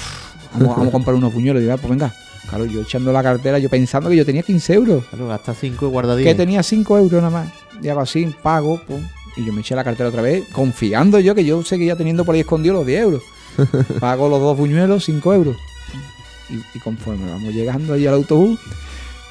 vamos, 0.53 0.75
vamos 0.75 0.87
a 0.87 0.91
comprar 0.91 1.15
unos 1.15 1.33
buñuelos. 1.33 1.61
Y 1.61 1.65
digo, 1.65 1.73
ah, 1.73 1.77
pues 1.77 1.89
venga. 1.89 2.13
Claro, 2.49 2.65
yo 2.65 2.81
echando 2.81 3.11
la 3.11 3.21
cartera, 3.21 3.59
yo 3.59 3.69
pensando 3.69 4.09
que 4.09 4.15
yo 4.15 4.25
tenía 4.25 4.41
15 4.41 4.73
euros. 4.73 5.05
Claro, 5.05 5.27
gasta 5.27 5.53
5 5.53 5.85
y 5.85 5.89
guarda 5.89 6.15
10. 6.15 6.27
que 6.27 6.35
tenía 6.35 6.63
5 6.63 6.97
euros 6.97 7.21
nada 7.21 7.29
más. 7.29 7.53
Y 7.81 7.87
hago 7.89 8.01
así, 8.01 8.33
pago, 8.41 8.81
pum. 8.87 9.01
Y 9.37 9.45
yo 9.45 9.53
me 9.53 9.61
eché 9.61 9.75
la 9.75 9.83
cartera 9.83 10.09
otra 10.09 10.21
vez, 10.21 10.43
confiando 10.51 11.19
yo 11.19 11.35
que 11.35 11.45
yo 11.45 11.63
seguía 11.63 11.95
teniendo 11.95 12.25
por 12.25 12.33
ahí 12.33 12.41
escondido 12.41 12.73
los 12.73 12.85
10 12.85 13.01
euros. 13.01 13.23
Pago 13.99 14.27
los 14.27 14.39
dos 14.39 14.57
buñuelos, 14.57 15.05
5 15.05 15.33
euros. 15.33 15.55
Y, 16.49 16.77
y 16.77 16.79
conforme 16.79 17.29
vamos 17.29 17.53
llegando 17.53 17.93
ahí 17.93 18.07
al 18.07 18.15
autobús, 18.15 18.59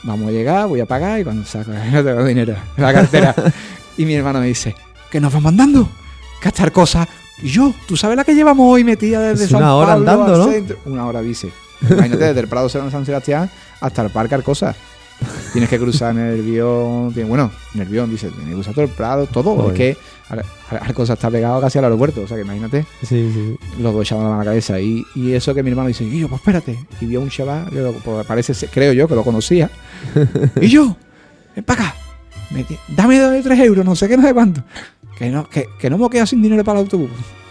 vamos 0.05 0.29
a 0.29 0.31
llegar, 0.31 0.69
voy 0.69 0.81
a 0.81 0.87
pagar 0.87 1.21
y 1.21 1.25
cuando 1.25 1.45
saco, 1.45 1.73
no 1.93 2.05
tengo 2.05 2.25
dinero 2.25 2.57
la 2.77 2.93
cartera. 2.93 3.35
y 3.97 4.05
mi 4.05 4.15
hermano 4.15 4.41
me 4.41 4.47
dice, 4.47 4.75
¿qué 5.11 5.21
nos 5.21 5.33
vamos 5.33 5.51
andando? 5.51 5.89
Gastar 6.43 6.73
cosas. 6.73 7.09
Y 7.43 7.49
yo, 7.49 7.73
¿tú 7.87 7.97
sabes 7.97 8.17
la 8.17 8.25
que 8.25 8.35
llevamos 8.35 8.67
hoy 8.73 8.85
metida 8.85 9.21
desde 9.21 9.45
Es 9.45 9.51
San 9.51 9.61
una 9.63 9.75
hora 9.75 9.89
Pablo 9.95 10.11
andando, 10.11 10.35
al 10.35 10.41
¿no? 10.41 10.53
centro? 10.53 10.79
Una 10.87 11.07
hora, 11.07 11.21
dice. 11.23 11.51
Imagínate, 11.83 12.25
desde 12.25 12.41
el 12.41 12.49
Prado 12.49 12.69
Serrano 12.69 12.91
San 12.91 13.07
Sebastián 13.07 13.49
hasta 13.81 14.03
el 14.03 14.11
Parque 14.11 14.35
Arcosa. 14.35 14.75
Tienes 15.53 15.69
que 15.69 15.79
cruzar 15.79 16.15
Nervión, 16.15 17.13
bueno, 17.29 17.51
Nervión, 17.75 18.09
dice, 18.11 18.29
tienes 18.29 18.47
que 18.49 18.55
cruzar 18.55 18.75
todo 18.75 18.85
el 18.85 18.91
Prado, 18.91 19.27
todo. 19.27 19.69
Es 19.71 19.75
que 19.77 19.97
Ar- 20.29 20.45
Ar- 20.71 20.83
Arcosa 20.85 21.15
está 21.15 21.29
pegado 21.31 21.61
casi 21.61 21.79
al 21.79 21.85
aeropuerto, 21.85 22.23
o 22.23 22.27
sea 22.29 22.37
que 22.37 22.43
imagínate, 22.45 22.85
sí, 23.03 23.31
sí. 23.33 23.57
los 23.81 23.93
dos 23.95 24.03
echaban 24.03 24.25
la 24.25 24.31
mano 24.31 24.43
a 24.43 24.45
la 24.45 24.51
cabeza. 24.51 24.79
Y, 24.81 25.05
y 25.17 25.33
eso 25.33 25.55
que 25.55 25.63
mi 25.65 25.71
hermano 25.71 25.89
dice, 25.89 26.05
y 26.05 26.21
yo, 26.21 26.29
pues 26.29 26.41
espérate. 26.41 26.79
Y 27.01 27.07
vio 27.07 27.21
un 27.21 27.31
chaval, 27.31 27.69
que 27.71 27.77
lo- 27.81 27.93
pues, 27.95 28.27
parece, 28.27 28.53
creo 28.69 28.93
yo, 28.93 29.09
que 29.09 29.15
lo 29.17 29.25
conocía. 29.25 29.71
y 30.61 30.69
yo, 30.69 30.97
ven 31.57 31.65
para 31.65 31.83
acá, 31.89 31.95
dame 32.89 33.41
tres 33.43 33.59
euros, 33.61 33.85
no 33.85 33.97
sé 33.97 34.07
qué, 34.09 34.17
no 34.17 34.23
sé 34.23 34.33
cuánto. 34.35 34.63
Que 35.19 35.31
no, 35.31 35.49
que, 35.49 35.69
que 35.79 35.91
no 35.91 35.99
me 35.99 36.09
quedo 36.09 36.27
sin 36.27 36.41
dinero 36.41 36.63
para 36.63 36.79
el 36.79 36.85
autobús. 36.85 37.11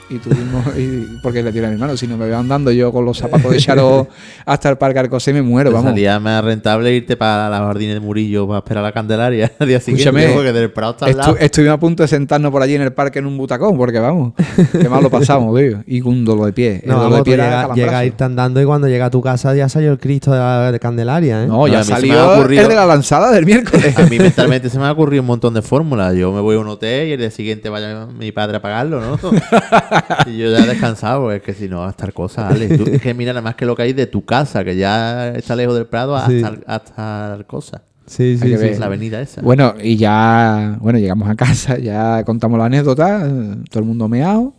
Y 0.09 0.17
tuvimos, 0.19 0.65
y- 0.77 1.17
porque 1.21 1.43
le 1.43 1.51
tiré 1.51 1.65
a 1.65 1.69
mi 1.69 1.73
hermano, 1.75 1.97
si 1.97 2.07
no 2.07 2.15
me 2.17 2.25
veo 2.27 2.37
andando 2.37 2.71
yo 2.71 2.91
con 2.91 3.03
los 3.05 3.17
zapatos 3.17 3.51
de 3.51 3.57
Charo 3.57 4.07
hasta 4.45 4.69
el 4.69 4.77
parque 4.77 4.99
Arcosé 4.99 5.33
me 5.33 5.41
muero, 5.41 5.71
vamos. 5.71 5.89
salía 5.91 6.19
más 6.19 6.43
rentable 6.43 6.93
irte 6.93 7.17
para 7.17 7.49
la 7.49 7.57
jardines 7.59 7.95
de 7.95 7.99
Murillo 7.99 8.47
para 8.47 8.59
esperar 8.59 8.83
a 8.85 8.87
la 8.87 8.93
Candelaria 8.93 9.51
al 9.59 9.67
día 9.67 9.79
siguiente, 9.81 10.09
Escúchame, 10.09 10.33
porque 10.33 10.53
del 10.53 10.71
Prado 10.71 10.91
está 10.93 11.05
al 11.07 11.11
Estu- 11.13 11.17
lado. 11.17 11.37
estuvimos 11.39 11.73
a 11.75 11.79
punto 11.79 12.03
de 12.03 12.07
sentarnos 12.07 12.51
por 12.51 12.61
allí 12.61 12.75
en 12.75 12.81
el 12.83 12.93
parque 12.93 13.19
en 13.19 13.25
un 13.25 13.37
butacón, 13.37 13.75
porque 13.77 13.99
vamos, 13.99 14.33
qué 14.71 14.87
mal 14.87 15.03
lo 15.03 15.09
pasamos, 15.09 15.57
tío. 15.59 15.83
Y 15.85 15.99
con 15.99 16.13
un 16.13 16.25
dolor 16.25 16.45
de 16.45 16.53
pie. 16.53 16.79
El 16.83 16.89
No, 16.89 16.95
dolor 16.95 17.11
vamos, 17.11 17.17
de 17.19 17.23
pie 17.25 17.33
era 17.33 17.61
llega, 17.63 17.75
llega 17.75 17.97
a 17.99 18.05
irte 18.05 18.23
andando 18.23 18.61
y 18.61 18.65
cuando 18.65 18.87
llega 18.87 19.07
a 19.07 19.09
tu 19.09 19.21
casa 19.21 19.53
ya 19.55 19.67
salió 19.67 19.91
el 19.91 19.99
Cristo 19.99 20.31
de, 20.31 20.39
la, 20.39 20.71
de 20.71 20.79
Candelaria, 20.79 21.43
¿eh? 21.43 21.47
No, 21.47 21.57
No, 21.57 21.67
ya 21.67 21.83
salió 21.83 22.33
ocurrido- 22.35 22.61
el 22.63 22.69
de 22.69 22.75
la 22.75 22.85
lanzada 22.85 23.31
del 23.31 23.45
miércoles. 23.45 23.97
A 23.97 24.03
mí 24.05 24.17
mentalmente 24.19 24.69
se 24.69 24.79
me 24.79 24.85
ha 24.85 24.91
ocurrido 24.91 25.21
un 25.21 25.27
montón 25.27 25.53
de 25.53 25.61
fórmulas. 25.61 26.15
Yo 26.15 26.31
me 26.31 26.39
voy 26.39 26.55
a 26.55 26.59
un 26.59 26.67
hotel 26.69 27.09
y 27.09 27.11
el 27.11 27.19
día 27.19 27.31
siguiente 27.31 27.67
vaya 27.69 28.05
mi 28.17 28.31
padre 28.31 28.57
a 28.57 28.61
pagarlo, 28.61 29.01
¿no? 29.01 29.17
Y 30.25 30.37
yo 30.37 30.51
ya 30.51 30.63
he 30.63 30.67
descansado, 30.67 31.21
porque 31.23 31.37
es 31.37 31.43
que 31.43 31.53
si 31.53 31.67
no 31.69 31.79
va 31.79 31.87
a 31.87 31.89
estar 31.91 32.13
cosas, 32.13 32.51
Alex. 32.53 32.77
Tú- 32.77 32.89
es 32.91 33.01
que 33.01 33.13
mira 33.13 33.31
nada 33.33 33.41
más 33.41 33.55
que 33.55 33.65
lo 33.65 33.75
que 33.75 33.83
hay 33.83 33.93
de 33.93 34.07
tu 34.07 34.25
casa, 34.25 34.63
que 34.63 34.75
ya 34.75 35.29
está 35.29 35.55
lejos 35.55 35.75
del 35.75 35.85
Prado, 35.87 36.15
hasta, 36.15 36.29
Sí. 36.31 36.43
hasta 36.65 37.37
cosa. 37.47 37.81
Sí, 38.05 38.37
sí, 38.37 38.57
sí. 38.57 38.79
La 38.79 38.85
avenida 38.85 39.19
esa. 39.21 39.41
Bueno, 39.41 39.73
y 39.83 39.97
ya, 39.97 40.77
bueno, 40.79 40.97
llegamos 40.99 41.27
a 41.29 41.35
casa, 41.35 41.77
ya 41.77 42.23
contamos 42.23 42.57
la 42.57 42.65
anécdota, 42.65 43.19
todo 43.69 43.79
el 43.79 43.85
mundo 43.85 44.07
meado 44.07 44.53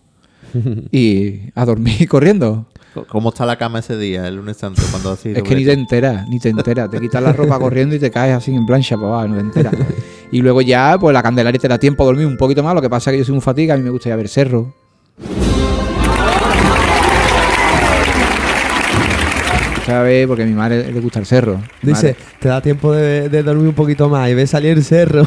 y 0.93 1.51
a 1.55 1.65
dormir 1.65 2.07
corriendo. 2.09 2.67
¿Cómo 3.09 3.29
está 3.29 3.47
la 3.47 3.57
cama 3.57 3.79
ese 3.79 3.97
día, 3.97 4.27
el 4.27 4.37
lunes 4.37 4.57
santo, 4.57 4.83
cuando 4.91 5.13
así 5.13 5.31
Es 5.35 5.43
que 5.45 5.55
ni 5.55 5.65
te 5.65 5.73
enteras, 5.73 6.27
ni 6.29 6.41
te 6.41 6.49
enteras. 6.49 6.91
Te 6.91 6.99
quitas 7.01 7.23
la 7.23 7.33
ropa 7.33 7.59
corriendo 7.59 7.95
y 7.95 7.99
te 8.01 8.11
caes 8.11 8.35
así 8.35 8.53
en 8.53 8.67
plancha 8.67 8.97
para 8.97 9.09
abajo, 9.09 9.29
no 9.29 9.35
te 9.37 9.41
enteras. 9.41 9.75
Y 10.31 10.43
luego 10.43 10.61
ya, 10.61 10.99
pues 11.01 11.15
la 11.15 11.23
Candelaria 11.23 11.59
te 11.59 11.69
da 11.69 11.79
tiempo 11.79 12.03
a 12.03 12.07
dormir 12.07 12.27
un 12.27 12.37
poquito 12.37 12.63
más. 12.63 12.75
Lo 12.75 12.83
que 12.83 12.91
pasa 12.91 13.09
es 13.11 13.15
que 13.15 13.19
yo 13.21 13.25
soy 13.25 13.33
muy 13.33 13.41
fatiga, 13.41 13.73
a 13.73 13.77
mí 13.79 13.83
me 13.83 13.89
gusta 13.89 14.11
ir 14.11 14.13
a 14.13 14.17
ver 14.17 14.29
cerro. 14.29 14.75
¿Sabes? 19.89 20.27
Porque 20.27 20.43
a 20.43 20.47
mi 20.47 20.53
madre 20.53 20.93
le 20.93 21.01
gusta 21.01 21.19
el 21.19 21.27
cerro. 21.27 21.61
Dice, 21.83 22.09
madre- 22.13 22.17
te 22.39 22.49
da 22.49 22.61
tiempo 22.61 22.93
de, 22.93 23.29
de 23.29 23.43
dormir 23.43 23.69
un 23.69 23.75
poquito 23.75 24.09
más 24.09 24.29
y 24.29 24.35
ves 24.35 24.51
salir 24.51 24.73
el 24.77 24.85
cerro. 24.85 25.25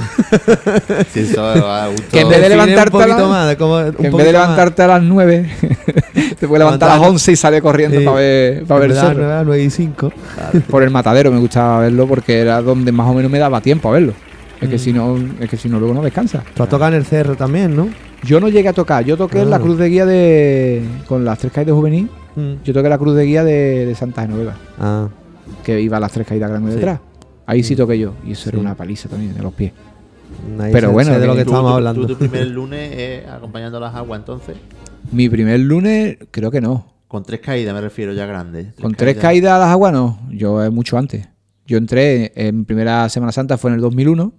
Sí, 1.11 1.21
eso 1.21 1.41
va 1.43 1.85
a 1.85 1.87
gusto. 1.87 2.03
Que 2.11 2.21
en 2.21 2.29
vez 2.29 2.41
de 2.41 2.49
levantarte 2.49 2.95
un 2.95 3.01
a 3.01 3.05
poquito 3.07 3.21
la- 3.23 3.27
más, 3.27 3.55
como 3.55 3.77
un 3.77 3.81
que 3.83 3.87
en 3.89 3.93
vez 3.95 4.11
poquito 4.11 4.17
de 4.17 4.23
más. 4.33 4.33
levantarte 4.33 4.81
a 4.83 4.87
las 4.87 5.03
9, 5.03 5.49
te 6.39 6.47
puedes 6.47 6.59
levantar 6.59 6.89
a 6.89 6.93
las 6.93 6.99
Levantar- 7.01 7.09
11 7.09 7.31
y 7.31 7.35
sale 7.35 7.61
corriendo 7.61 7.99
Sí. 7.99 8.05
para 8.05 8.17
ver, 8.17 8.63
para 8.65 8.79
ver 8.81 8.91
el 8.91 8.97
cerro. 8.97 9.13
nueve, 9.23 9.41
nueve 9.45 9.63
y 9.63 9.69
cinco. 9.69 10.11
Por 10.69 10.83
el 10.83 10.89
matadero 10.91 11.31
me 11.31 11.39
gustaba 11.39 11.79
verlo 11.79 12.07
porque 12.07 12.39
era 12.39 12.61
donde 12.61 12.91
más 12.91 13.07
o 13.07 13.13
menos 13.13 13.31
me 13.31 13.39
daba 13.39 13.61
tiempo 13.61 13.89
a 13.89 13.93
verlo. 13.93 14.13
Es 14.61 14.69
que 14.69 14.77
si 14.77 14.93
no, 14.93 15.17
es 15.39 15.49
que 15.49 15.57
si 15.57 15.69
no 15.69 15.79
luego 15.79 15.95
no 15.95 16.03
descansa. 16.03 16.43
Tú 16.53 16.61
has 16.61 16.69
tocado 16.69 16.89
en 16.91 16.97
el 16.99 17.05
cerro 17.05 17.35
también, 17.35 17.75
¿no? 17.75 17.89
Yo 18.23 18.39
no 18.39 18.47
llegué 18.47 18.69
a 18.69 18.73
tocar, 18.73 19.03
yo 19.03 19.17
toqué 19.17 19.41
en 19.41 19.49
la 19.49 19.55
Ah. 19.55 19.59
cruz 19.59 19.79
de 19.79 19.89
guía 19.89 20.05
de. 20.05 20.83
con 21.07 21.25
las 21.25 21.39
tres 21.39 21.51
caídas 21.51 21.65
de 21.67 21.71
juvenil, 21.73 22.09
Mm. 22.35 22.63
yo 22.63 22.73
toqué 22.73 22.89
la 22.89 22.97
cruz 22.97 23.15
de 23.15 23.25
guía 23.25 23.43
de, 23.43 23.85
de 23.85 23.95
Santa 23.95 24.21
Genoveva, 24.23 24.55
Ah, 24.79 25.07
que 25.63 25.81
iba 25.81 25.97
a 25.97 25.99
las 25.99 26.11
tres 26.11 26.25
caídas 26.27 26.49
grandes 26.49 26.73
Sí. 26.73 26.79
detrás. 26.79 26.99
Ahí 27.45 27.63
sí 27.63 27.75
toqué 27.75 27.99
yo, 27.99 28.13
y 28.25 28.31
eso 28.31 28.49
era 28.49 28.59
una 28.59 28.75
paliza 28.75 29.09
también 29.09 29.33
de 29.33 29.41
los 29.41 29.53
pies. 29.53 29.73
ahí 30.59 30.71
Pero 30.71 30.87
sé- 30.87 30.93
bueno, 30.93 31.13
sé 31.13 31.19
de 31.19 31.27
lo 31.27 31.33
que 31.33 31.43
tú- 31.43 31.49
estábamos 31.49 31.71
Tú- 31.71 31.75
hablando. 31.75 32.01
Tú, 32.01 32.07
tu 32.07 32.15
primer 32.19 32.47
lunes 32.47 32.89
eh, 32.93 33.25
acompañando 33.29 33.79
las 33.79 33.93
aguas, 33.95 34.19
entonces, 34.19 34.55
Mi 35.11 35.27
primer 35.29 35.59
lunes, 35.59 36.17
creo 36.31 36.49
que 36.51 36.61
no. 36.61 36.85
con 37.07 37.23
tres 37.23 37.41
caídas 37.41 37.73
me 37.73 37.81
refiero 37.81 38.13
ya 38.13 38.25
grandes. 38.25 38.73
Con 38.81 38.93
tres 38.95 39.17
caídas 39.17 39.51
a 39.53 39.59
las 39.59 39.67
aguas, 39.69 39.91
no. 39.91 40.19
Yo 40.29 40.63
es 40.63 40.71
mucho 40.71 40.97
antes. 40.97 41.27
Yo 41.67 41.77
entré 41.77 42.31
en 42.35 42.63
primera 42.65 43.07
Semana 43.09 43.31
Santa, 43.33 43.57
fue 43.57 43.69
en 43.71 43.75
el 43.75 43.81
2001. 43.81 44.31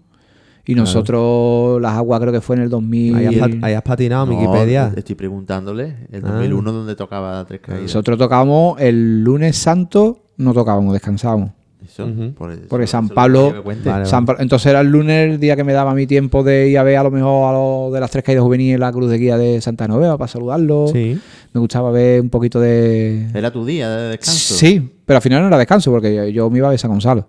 Y 0.65 0.75
nosotros, 0.75 1.81
las 1.83 1.95
aguas 1.97 2.21
creo 2.21 2.33
que 2.33 2.41
fue 2.41 2.57
en 2.57 2.63
el 2.63 2.69
2000. 2.71 3.17
Ahí 3.17 3.27
has, 3.27 3.35
pat- 3.35 3.59
ahí 3.65 3.75
has 3.75 3.83
patinado, 3.83 4.27
No, 4.27 4.39
Wikipedia. 4.39 4.93
Estoy 4.97 5.15
preguntándole. 5.17 5.97
El 6.13 6.25
Ah. 6.25 6.29
2001 6.33 6.73
donde 6.73 6.95
tocaba 6.95 7.45
tres 7.45 7.61
caídas. 7.61 7.83
Nosotros 7.83 8.17
tocábamos 8.19 8.81
el 8.81 9.23
lunes 9.25 9.57
santo, 9.57 10.19
no 10.37 10.53
tocábamos, 10.55 10.93
descansábamos. 10.93 11.51
Eso, 11.85 12.05
Ujú. 12.07 12.33
por 12.35 12.53
eso- 12.53 12.63
Porque 12.69 12.87
San 12.87 13.09
Pablo-. 13.09 13.53
Vale, 13.85 14.07
San 14.07 14.25
Entonces 14.39 14.67
era 14.67 14.81
el 14.83 14.87
lunes 14.89 15.33
el 15.33 15.41
día 15.41 15.57
que 15.57 15.65
me 15.65 15.73
daba 15.73 15.95
mi 15.95 16.07
tiempo 16.07 16.45
de 16.45 16.69
ir 16.69 16.79
a 16.79 16.85
ver 16.85 16.97
a 16.97 17.03
lo 17.03 17.11
mejor 17.11 17.49
a 17.51 17.53
lo 17.53 17.91
de 17.93 17.99
las 17.99 18.09
tres 18.09 18.23
caídas 18.23 18.45
juveniles 18.45 18.79
la 18.79 18.93
cruz 18.93 19.11
de 19.11 19.19
guía 19.19 19.37
de 19.37 19.61
Santa 19.61 19.89
Noveva 19.89 20.17
para 20.17 20.29
saludarlo. 20.29 20.87
Sí. 20.93 21.19
Me 21.53 21.61
gustaba 21.61 21.91
ver 21.91 22.21
un 22.21 22.31
poquito 22.31 22.61
de. 22.61 23.27
Era 23.35 23.51
tu 23.51 23.65
día 23.67 23.91
de 23.91 24.11
descanso. 24.11 24.55
Sí, 24.55 24.93
pero 25.05 25.17
al 25.17 25.23
final 25.23 25.41
no 25.43 25.49
era 25.49 25.59
descanso 25.59 25.91
porque 25.91 26.15
yo, 26.15 26.25
yo 26.29 26.51
me 26.51 26.59
iba 26.59 26.69
a 26.69 26.71
ver 26.71 26.77
a 26.77 26.79
San 26.79 26.93
Gonzalo. 26.93 27.27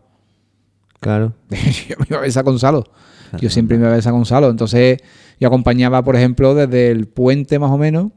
Claro. 1.03 1.33
yo 1.49 1.95
me 1.99 2.05
iba 2.09 2.17
a 2.17 2.21
ver 2.21 2.37
a 2.37 2.41
Gonzalo. 2.41 2.85
Yo 3.39 3.49
siempre 3.49 3.77
me 3.77 3.83
iba 3.83 3.93
a 3.93 3.95
ver 3.95 4.07
a 4.07 4.11
Gonzalo. 4.11 4.49
Entonces 4.49 4.99
yo 5.39 5.47
acompañaba, 5.47 6.03
por 6.03 6.15
ejemplo, 6.15 6.55
desde 6.55 6.91
el 6.91 7.07
puente 7.07 7.59
más 7.59 7.71
o 7.71 7.77
menos 7.77 8.11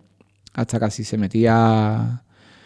hasta 0.56 0.80
casi 0.80 1.04
se 1.04 1.18
metía. 1.18 2.22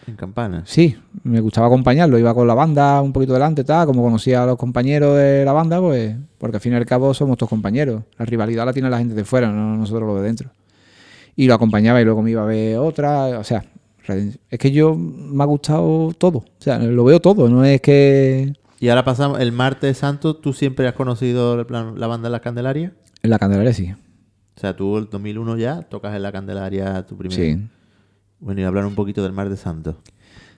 En 0.07 0.15
campana. 0.15 0.63
Sí, 0.65 0.97
me 1.23 1.41
gustaba 1.41 1.67
acompañarlo. 1.67 2.17
Iba 2.17 2.33
con 2.33 2.47
la 2.47 2.55
banda 2.55 3.01
un 3.01 3.13
poquito 3.13 3.33
delante, 3.33 3.63
tal. 3.63 3.85
Como 3.85 4.01
conocía 4.01 4.43
a 4.43 4.45
los 4.47 4.57
compañeros 4.57 5.17
de 5.17 5.45
la 5.45 5.51
banda, 5.51 5.79
pues. 5.79 6.15
Porque 6.37 6.57
al 6.57 6.61
fin 6.61 6.73
y 6.73 6.75
al 6.77 6.85
cabo 6.85 7.13
somos 7.13 7.37
todos 7.37 7.49
compañeros. 7.49 8.03
La 8.17 8.25
rivalidad 8.25 8.65
la 8.65 8.73
tiene 8.73 8.89
la 8.89 8.97
gente 8.97 9.13
de 9.13 9.25
fuera, 9.25 9.51
no 9.51 9.75
nosotros 9.75 10.07
los 10.07 10.21
de 10.21 10.23
dentro. 10.23 10.49
Y 11.35 11.47
lo 11.47 11.53
acompañaba 11.53 12.01
y 12.01 12.05
luego 12.05 12.21
me 12.21 12.31
iba 12.31 12.41
a 12.41 12.45
ver 12.45 12.77
otra. 12.77 13.39
O 13.39 13.43
sea, 13.43 13.63
es 14.07 14.59
que 14.59 14.71
yo 14.71 14.95
me 14.95 15.43
ha 15.43 15.45
gustado 15.45 16.13
todo. 16.17 16.39
O 16.39 16.45
sea, 16.59 16.79
lo 16.79 17.03
veo 17.03 17.19
todo. 17.19 17.49
No 17.49 17.63
es 17.65 17.81
que. 17.81 18.53
Y 18.81 18.89
ahora 18.89 19.05
pasamos, 19.05 19.39
el 19.39 19.51
martes 19.51 19.99
santo, 19.99 20.35
¿tú 20.35 20.53
siempre 20.53 20.87
has 20.87 20.93
conocido 20.95 21.57
el 21.59 21.65
plan- 21.67 21.93
la 21.99 22.07
banda 22.07 22.27
de 22.29 22.31
la 22.31 22.39
Candelaria? 22.39 22.91
En 23.21 23.29
la 23.29 23.37
Candelaria 23.37 23.73
sí. 23.73 23.91
O 23.91 24.59
sea, 24.59 24.75
tú 24.75 24.97
el 24.97 25.07
2001 25.07 25.55
ya 25.57 25.83
tocas 25.83 26.15
en 26.15 26.23
la 26.23 26.31
Candelaria 26.31 27.05
tu 27.05 27.15
primer. 27.15 27.37
Sí. 27.37 27.59
Bueno, 28.39 28.59
y 28.61 28.63
hablar 28.63 28.85
un 28.87 28.95
poquito 28.95 29.21
del 29.21 29.33
martes 29.33 29.59
santo. 29.59 29.97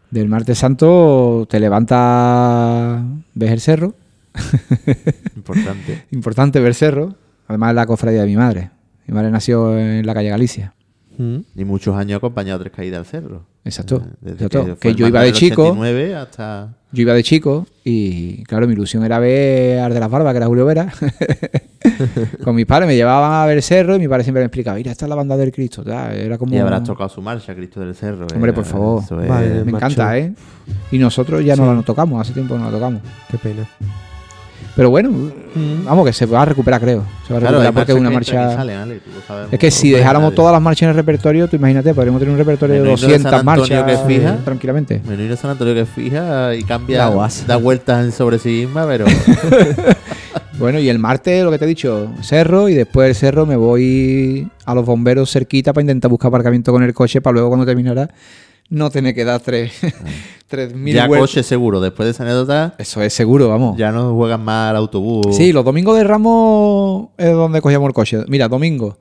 Del 0.10 0.30
martes 0.30 0.58
santo 0.58 1.46
te 1.50 1.60
levantas, 1.60 3.04
ves 3.34 3.52
el 3.52 3.60
cerro. 3.60 3.94
Importante. 5.36 6.06
Importante 6.12 6.60
ver 6.60 6.70
el 6.70 6.76
cerro. 6.76 7.16
Además 7.48 7.72
es 7.72 7.76
la 7.76 7.86
cofradía 7.86 8.22
de 8.22 8.28
mi 8.28 8.38
madre. 8.38 8.72
Mi 9.06 9.14
madre 9.14 9.32
nació 9.32 9.78
en 9.78 10.06
la 10.06 10.14
calle 10.14 10.30
Galicia. 10.30 10.74
Mm. 11.18 11.38
Y 11.56 11.66
muchos 11.66 11.96
años 11.96 12.18
acompañado 12.18 12.58
a 12.58 12.60
tres 12.64 12.74
caídas 12.74 13.00
al 13.00 13.06
cerro. 13.06 13.46
Exacto. 13.66 13.98
Eh, 14.06 14.10
desde 14.22 14.46
exacto. 14.46 14.78
Que, 14.80 14.90
el 14.90 14.96
yo 14.96 15.08
iba 15.08 15.22
de 15.22 15.32
chico. 15.32 15.64
89 15.64 16.16
hasta... 16.16 16.74
Yo 16.92 17.02
iba 17.02 17.14
de 17.14 17.24
chico 17.24 17.66
y 17.84 18.44
claro, 18.44 18.68
mi 18.68 18.74
ilusión 18.74 19.04
era 19.04 19.18
ver 19.20 19.80
al 19.80 19.94
de 19.94 20.00
las 20.00 20.10
barbas, 20.12 20.32
que 20.34 20.38
era 20.38 20.46
Julio 20.48 20.66
Vera. 20.66 20.92
Con 22.44 22.56
mis 22.56 22.66
padres 22.66 22.88
me 22.88 22.96
llevaban 22.96 23.32
a 23.34 23.46
ver 23.46 23.58
el 23.58 23.64
cerro 23.64 23.96
y 23.96 24.00
mi 24.00 24.08
padre 24.08 24.24
siempre 24.24 24.42
me 24.42 24.46
explicaba, 24.46 24.78
mira, 24.78 24.92
esta 24.92 25.06
es 25.06 25.10
la 25.10 25.16
banda 25.16 25.36
del 25.38 25.52
Cristo. 25.52 25.84
Era 25.86 26.38
como... 26.38 26.54
Y 26.54 26.58
habrás 26.60 26.84
tocado 26.84 27.10
su 27.10 27.22
marcha, 27.22 27.56
Cristo 27.56 27.80
del 27.80 27.96
Cerro. 27.96 28.28
Hombre, 28.34 28.52
eh, 28.52 28.54
por 28.54 28.66
favor. 28.66 29.02
eso 29.04 29.20
es- 29.22 29.28
Vale. 29.28 29.50
Me 29.66 29.72
macho. 29.72 29.78
encanta, 29.86 30.18
¿eh? 30.18 30.34
Y 30.92 30.98
nosotros 31.00 31.44
ya 31.44 31.56
Sí. 31.56 31.62
no 31.62 31.74
la 31.74 31.82
tocamos, 31.82 32.22
hace 32.22 32.34
tiempo 32.34 32.58
no 32.58 32.66
la 32.66 32.72
tocamos. 32.72 33.02
Qué 33.30 33.38
pena. 33.38 33.68
Pero 34.76 34.90
bueno, 34.90 35.12
vamos, 35.86 36.06
que 36.06 36.14
se 36.14 36.26
va 36.26 36.42
a 36.42 36.46
recuperar, 36.46 36.82
creo. 36.82 37.04
Se 37.28 37.34
va 37.34 37.38
a 37.38 37.42
Claro, 37.42 37.58
recuperar 37.60 37.74
porque 37.74 37.92
es 37.92 37.98
una 38.00 38.10
marcha... 38.10 38.48
ni 38.48 38.54
salen, 38.56 38.78
Ale, 38.78 38.96
tú 38.96 39.12
lo 39.16 39.22
sabes 39.22 39.48
Es 39.52 39.60
que 39.60 39.70
si 39.70 39.92
dejáramos 39.92 40.30
Nadie. 40.30 40.36
todas 40.36 40.52
las 40.52 40.62
marchas 40.64 40.82
en 40.84 40.90
el 40.90 40.96
repertorio, 40.96 41.48
tú 41.48 41.56
imagínate, 41.58 41.94
podríamos 41.94 42.20
tener 42.20 42.32
un 42.34 42.40
repertorio 42.40 42.76
de 42.76 42.82
Menudo 42.82 42.96
de 42.96 43.02
200 43.08 43.32
San 43.32 43.40
Antonio 43.48 43.84
marchas 43.84 44.00
que 44.08 44.14
fija. 44.16 44.38
tranquilamente. 44.44 45.02
Menú 45.08 45.30
de 45.30 45.38
San 45.38 45.52
Antonio 45.52 45.76
que 45.76 45.86
fija 45.86 46.56
y 46.56 46.64
cambia, 46.64 47.10
da 47.48 47.56
vueltas 47.58 48.14
sobre 48.16 48.40
sí 48.40 48.66
misma, 48.66 48.88
pero 48.88 49.06
Bueno, 50.60 50.80
y 50.80 50.88
el 50.90 51.00
martes, 51.00 51.44
lo 51.44 51.52
que 51.52 51.58
te 51.58 51.66
he 51.66 51.68
dicho, 51.68 52.10
cerro, 52.22 52.70
y 52.70 52.74
después 52.74 53.08
del 53.08 53.16
cerro 53.16 53.46
me 53.46 53.56
voy 53.56 54.48
a 54.66 54.74
los 54.76 54.86
bomberos 54.86 55.32
cerquita 55.32 55.74
para 55.74 55.82
intentar 55.82 56.10
buscar 56.10 56.30
aparcamiento 56.30 56.72
con 56.72 56.84
el 56.84 56.94
coche 56.94 57.22
para 57.22 57.34
luego 57.34 57.50
cuando 57.50 57.66
terminara 57.66 58.10
no 58.70 58.90
tener 58.90 59.14
que 59.14 59.24
dar 59.26 59.40
tres, 59.42 59.72
tres 60.48 60.74
mil 60.74 60.94
ya 60.94 61.08
vueltas. 61.08 61.30
coche 61.30 61.44
seguro. 61.44 61.80
Después 61.82 62.06
de 62.08 62.12
esa 62.12 62.24
anécdota, 62.24 62.76
Eso 62.78 63.02
es 63.02 63.14
seguro, 63.14 63.50
vamos. 63.50 63.78
ya 63.78 63.92
no 63.92 64.14
juegan 64.16 64.44
más 64.44 64.72
al 64.72 64.78
autobús. 64.78 65.36
Sí, 65.36 65.52
los 65.54 65.64
domingos 65.66 65.98
de 65.98 66.04
Ramos 66.04 67.10
es 67.18 67.32
donde 67.32 67.62
cogíamos 67.62 67.88
el 67.88 67.94
coche. 67.94 68.20
Mira, 68.28 68.48
domingo, 68.48 68.98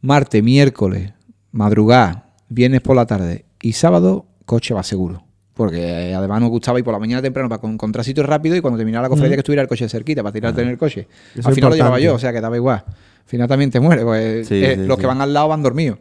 martes, 0.00 0.42
miércoles, 0.42 1.12
madrugada, 1.52 2.26
viernes 2.48 2.80
por 2.80 2.96
la 2.96 3.06
tarde 3.06 3.44
y 3.62 3.72
sábado, 3.72 4.26
coche 4.46 4.74
va 4.74 4.82
seguro. 4.82 5.22
Porque 5.54 6.10
eh, 6.10 6.14
además 6.14 6.40
nos 6.40 6.48
gustaba 6.50 6.78
ir 6.78 6.84
por 6.84 6.94
la 6.94 6.98
mañana 6.98 7.20
temprano 7.20 7.48
para 7.48 7.68
encontrar 7.70 8.02
sitios 8.04 8.24
rápidos 8.24 8.56
y 8.56 8.60
cuando 8.62 8.78
terminara 8.78 9.02
la 9.02 9.08
cofradía 9.10 9.36
que 9.36 9.40
estuviera 9.40 9.60
el 9.62 9.68
coche 9.68 9.86
cerquita 9.88 10.22
para 10.22 10.32
tirarte 10.32 10.62
en 10.62 10.68
el 10.68 10.78
coche. 10.78 11.06
Eso 11.34 11.48
al 11.48 11.52
es 11.52 11.54
final 11.56 11.70
lo 11.70 11.76
llevaba 11.76 12.00
yo, 12.00 12.14
o 12.14 12.18
sea 12.18 12.32
que 12.32 12.40
daba 12.40 12.56
igual. 12.56 12.82
Al 12.86 13.26
final 13.26 13.46
también 13.46 13.70
te 13.70 13.78
mueres, 13.78 14.04
pues 14.04 14.48
Sí, 14.48 14.54
eh, 14.64 14.76
sí, 14.76 14.86
los 14.86 14.96
sí. 14.96 15.00
que 15.02 15.06
van 15.06 15.20
al 15.20 15.34
lado 15.34 15.48
van 15.48 15.62
dormidos. 15.62 15.98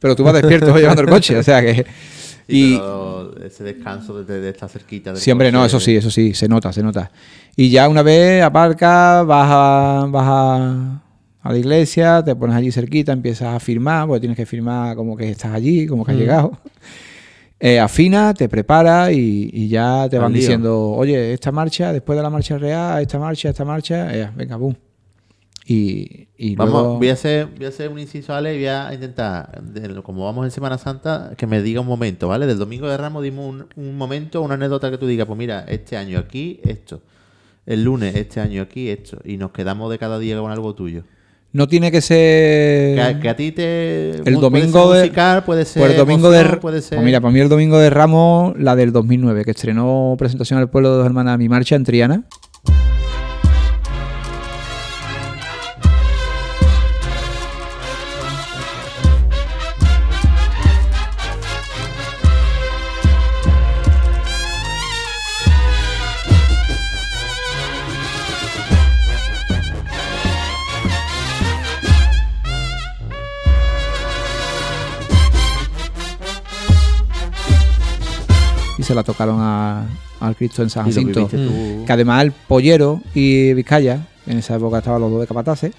Pero 0.00 0.16
tú 0.16 0.24
vas 0.24 0.34
despierto 0.34 0.76
llevando 0.78 1.02
el 1.02 1.08
coche, 1.08 1.38
o 1.38 1.42
sea 1.42 1.60
que... 1.62 1.86
Y, 2.48 2.76
pero 2.76 3.34
ese 3.44 3.64
descanso 3.64 4.22
de, 4.22 4.40
de 4.40 4.50
estar 4.50 4.68
cerquita. 4.68 5.12
del 5.12 5.20
Siempre 5.20 5.50
no, 5.50 5.64
eso 5.64 5.80
sí, 5.80 5.96
eso 5.96 6.10
sí, 6.10 6.32
se 6.34 6.48
nota, 6.48 6.72
se 6.72 6.82
nota. 6.82 7.10
Y 7.56 7.70
ya 7.70 7.88
una 7.88 8.02
vez 8.02 8.42
aparcas, 8.42 9.26
vas 9.26 9.48
a, 9.50 10.06
vas 10.08 10.24
a, 10.28 11.02
a 11.42 11.52
la 11.52 11.58
iglesia, 11.58 12.22
te 12.24 12.36
pones 12.36 12.54
allí 12.56 12.70
cerquita, 12.70 13.12
empiezas 13.12 13.54
a 13.54 13.58
firmar, 13.60 14.06
porque 14.06 14.20
tienes 14.20 14.36
que 14.36 14.46
firmar 14.46 14.94
como 14.94 15.16
que 15.16 15.30
estás 15.30 15.52
allí, 15.54 15.86
como 15.86 16.04
que 16.04 16.12
has 16.12 16.18
llegado. 16.18 16.52
Eh, 17.58 17.80
afina, 17.80 18.34
te 18.34 18.48
preparas 18.50 19.10
y, 19.12 19.48
y 19.52 19.68
ya 19.68 20.06
te 20.10 20.16
Al 20.16 20.22
van 20.22 20.32
lío. 20.32 20.40
diciendo, 20.42 20.90
oye, 20.90 21.32
esta 21.32 21.50
marcha, 21.50 21.92
después 21.92 22.16
de 22.16 22.22
la 22.22 22.28
marcha 22.30 22.58
real, 22.58 23.00
esta 23.00 23.18
marcha, 23.18 23.48
esta 23.48 23.64
marcha, 23.64 24.14
eh, 24.14 24.30
venga, 24.36 24.56
boom. 24.56 24.76
Y, 25.68 26.28
y 26.36 26.54
Vamos, 26.54 26.72
luego- 26.74 26.98
voy 26.98 27.08
a 27.08 27.14
hacer, 27.14 27.46
voy 27.56 27.66
a 27.66 27.70
hacer 27.70 27.88
un 27.90 27.98
inciso, 27.98 28.32
Ale, 28.34 28.54
y 28.54 28.58
voy 28.58 28.68
a 28.68 28.94
intentar, 28.94 29.62
de- 29.64 30.00
como 30.02 30.24
vamos 30.24 30.44
en 30.44 30.52
Semana 30.52 30.78
Santa, 30.78 31.32
que 31.36 31.46
me 31.48 31.60
diga 31.60 31.80
un 31.80 31.88
momento, 31.88 32.28
¿vale? 32.28 32.46
Del 32.46 32.58
Domingo 32.58 32.88
de 32.88 32.96
Ramos 32.96 33.22
dimos 33.24 33.46
un, 33.48 33.66
un 33.74 33.96
momento, 33.98 34.42
una 34.42 34.54
anécdota 34.54 34.90
que 34.92 34.98
tú 34.98 35.06
digas, 35.08 35.26
pues 35.26 35.36
mira, 35.36 35.64
este 35.66 35.96
año 35.96 36.18
aquí, 36.20 36.60
esto. 36.62 37.00
El 37.66 37.82
lunes, 37.82 38.14
este 38.14 38.38
año 38.40 38.62
aquí, 38.62 38.88
esto. 38.90 39.18
Y 39.24 39.38
nos 39.38 39.50
quedamos 39.50 39.90
de 39.90 39.98
cada 39.98 40.20
día 40.20 40.38
con 40.38 40.52
algo 40.52 40.72
tuyo. 40.76 41.02
no 41.52 41.66
tiene 41.66 41.90
que 41.90 42.00
ser... 42.00 42.94
Que, 42.94 43.02
a- 43.02 43.18
que 43.20 43.28
a 43.28 43.34
ti 43.34 43.50
te... 43.50 44.10
El 44.28 44.34
domingo 44.38 44.50
puede 44.50 44.62
ser 44.70 44.92
de- 44.92 45.00
musical, 45.00 45.44
puede 45.44 45.64
ser 45.64 45.80
Pues 45.80 45.92
el 45.92 45.98
domingo 45.98 46.30
de 46.30 46.38
emoción, 46.42 46.60
puede 46.60 46.80
ser... 46.82 46.98
pues 46.98 47.04
mira, 47.06 47.20
para 47.20 47.32
mí 47.32 47.40
el 47.40 47.48
domingo 47.48 47.78
de 47.78 47.90
Ramos, 47.90 48.54
la 48.56 48.76
del 48.76 48.92
2009, 48.92 49.44
que 49.44 49.50
estrenó 49.50 50.14
presentación 50.16 50.60
al 50.60 50.70
pueblo 50.70 50.90
de 50.92 50.96
dos 50.98 51.06
hermanas 51.06 51.38
mi 51.40 51.48
marcha 51.48 51.74
en 51.74 51.82
Triana. 51.82 52.24
La 78.96 79.04
tocaron 79.04 79.36
a- 79.40 79.86
al 80.20 80.34
Cristo 80.34 80.62
en 80.62 80.70
San 80.70 80.86
Jacinto. 80.86 81.26
tú. 81.28 81.84
Que 81.86 81.92
además 81.92 82.24
el 82.24 82.32
Pollero 82.32 83.00
y 83.14 83.52
Vizcaya, 83.54 84.06
en 84.26 84.38
esa 84.38 84.56
época 84.56 84.78
estaban 84.78 85.00
los 85.00 85.10
dos 85.10 85.20
de 85.20 85.26
capataces, 85.26 85.72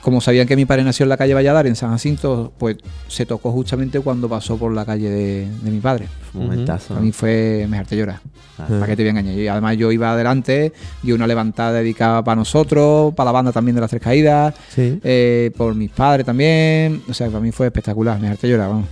como 0.00 0.22
sabían 0.22 0.46
que 0.46 0.56
mi 0.56 0.64
padre 0.64 0.82
nació 0.82 1.02
en 1.04 1.10
la 1.10 1.18
calle 1.18 1.34
Valladar, 1.34 1.66
en 1.66 1.76
San 1.76 1.90
Jacinto, 1.90 2.54
pues 2.56 2.78
se 3.08 3.26
tocó 3.26 3.52
justamente 3.52 4.00
cuando 4.00 4.30
pasó 4.30 4.56
por 4.56 4.72
la 4.72 4.86
calle 4.86 5.10
de, 5.10 5.46
de 5.62 5.70
mi 5.70 5.80
padre. 5.80 6.06
Momentazo. 6.32 6.96
A 6.96 7.00
mí 7.00 7.12
fue, 7.12 7.66
me 7.68 7.76
harté 7.76 7.96
llorar. 7.98 8.20
Ah. 8.58 8.64
¿Para 8.66 8.86
qué 8.86 8.96
te 8.96 9.02
voy 9.02 9.08
a 9.08 9.10
engañar? 9.10 9.34
Y 9.34 9.46
además 9.46 9.76
yo 9.76 9.92
iba 9.92 10.10
adelante, 10.12 10.72
y 11.02 11.12
una 11.12 11.26
levantada 11.26 11.72
dedicada 11.72 12.24
para 12.24 12.36
nosotros, 12.36 13.12
para 13.14 13.26
la 13.26 13.32
banda 13.32 13.52
también 13.52 13.74
de 13.74 13.82
las 13.82 13.90
tres 13.90 14.00
caídas, 14.00 14.54
Sí, 14.70 14.98
eh, 15.04 15.50
por 15.54 15.74
mis 15.74 15.90
padres 15.90 16.24
también. 16.24 17.02
O 17.06 17.12
sea, 17.12 17.26
para 17.26 17.40
mí 17.40 17.52
fue 17.52 17.66
espectacular, 17.66 18.18
me 18.18 18.28
harté 18.28 18.48
llorar, 18.48 18.68
vamos. 18.70 18.86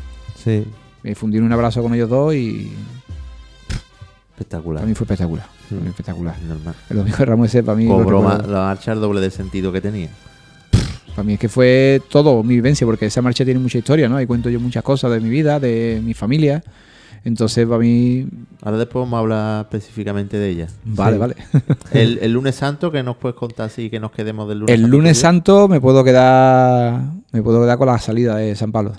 sí. 0.45 0.64
Me 1.03 1.14
fundí 1.14 1.39
un 1.39 1.51
abrazo 1.53 1.80
con 1.80 1.95
ellos 1.95 2.11
dos 2.11 2.34
y 2.34 2.72
Espectacular. 4.39 4.76
para 4.80 4.86
mí 4.89 4.95
fue 4.95 5.05
espectacular. 5.05 5.47
Para 5.68 5.80
mí 5.80 5.89
espectacular. 5.89 6.34
Normal. 6.47 6.74
El 6.91 6.97
domingo 6.99 7.16
de 7.18 7.24
Ramos 7.24 7.49
ese 7.49 7.62
para 7.64 7.76
mí, 7.76 7.86
Cobró 7.89 8.22
la 8.22 8.59
marcha 8.61 8.93
el 8.93 9.01
doble 9.01 9.20
de 9.20 9.30
sentido 9.30 9.72
que 9.72 9.80
tenía. 9.80 10.09
para 11.11 11.24
mí 11.24 11.32
es 11.34 11.39
que 11.41 11.49
fue 11.49 12.01
todo 12.09 12.43
mi 12.45 12.55
vivencia, 12.55 12.86
porque 12.86 13.07
esa 13.07 13.20
marcha 13.22 13.45
tiene 13.45 13.59
mucha 13.59 13.78
historia, 13.78 14.09
¿no? 14.09 14.16
Ahí 14.16 14.26
cuento 14.26 14.49
yo 14.51 14.61
muchas 14.61 14.82
cosas 14.84 15.11
de 15.11 15.20
mi 15.20 15.28
vida, 15.28 15.59
de 15.59 16.01
mi 16.05 16.14
familia. 16.14 16.62
Entonces, 17.24 17.66
para 17.66 17.80
mí, 17.80 18.28
Ahora 18.62 18.78
después 18.78 19.03
vamos 19.03 19.16
a 19.16 19.20
hablar 19.20 19.61
específicamente 19.64 20.39
de 20.39 20.49
ella. 20.51 20.66
vale, 20.84 21.14
Sí. 21.16 21.18
vale. 21.20 21.36
El, 21.93 22.18
el 22.22 22.32
lunes 22.32 22.55
santo, 22.55 22.93
que 22.93 23.03
nos 23.03 23.16
puedes 23.16 23.36
contar 23.36 23.66
así 23.66 23.91
que 23.91 23.99
nos 23.99 24.12
quedemos 24.12 24.49
del 24.49 24.61
lunes 24.61 24.72
El 24.74 24.82
santo 24.82 24.97
lunes 24.97 25.18
santo 25.18 25.68
me 25.68 25.80
puedo 25.80 26.05
quedar 26.05 27.03
me 27.32 27.43
puedo 27.43 27.61
quedar 27.62 27.76
con 27.76 27.89
la 27.89 27.99
salida 27.99 28.36
de 28.36 28.55
San 28.55 28.70
Pablo. 28.70 28.93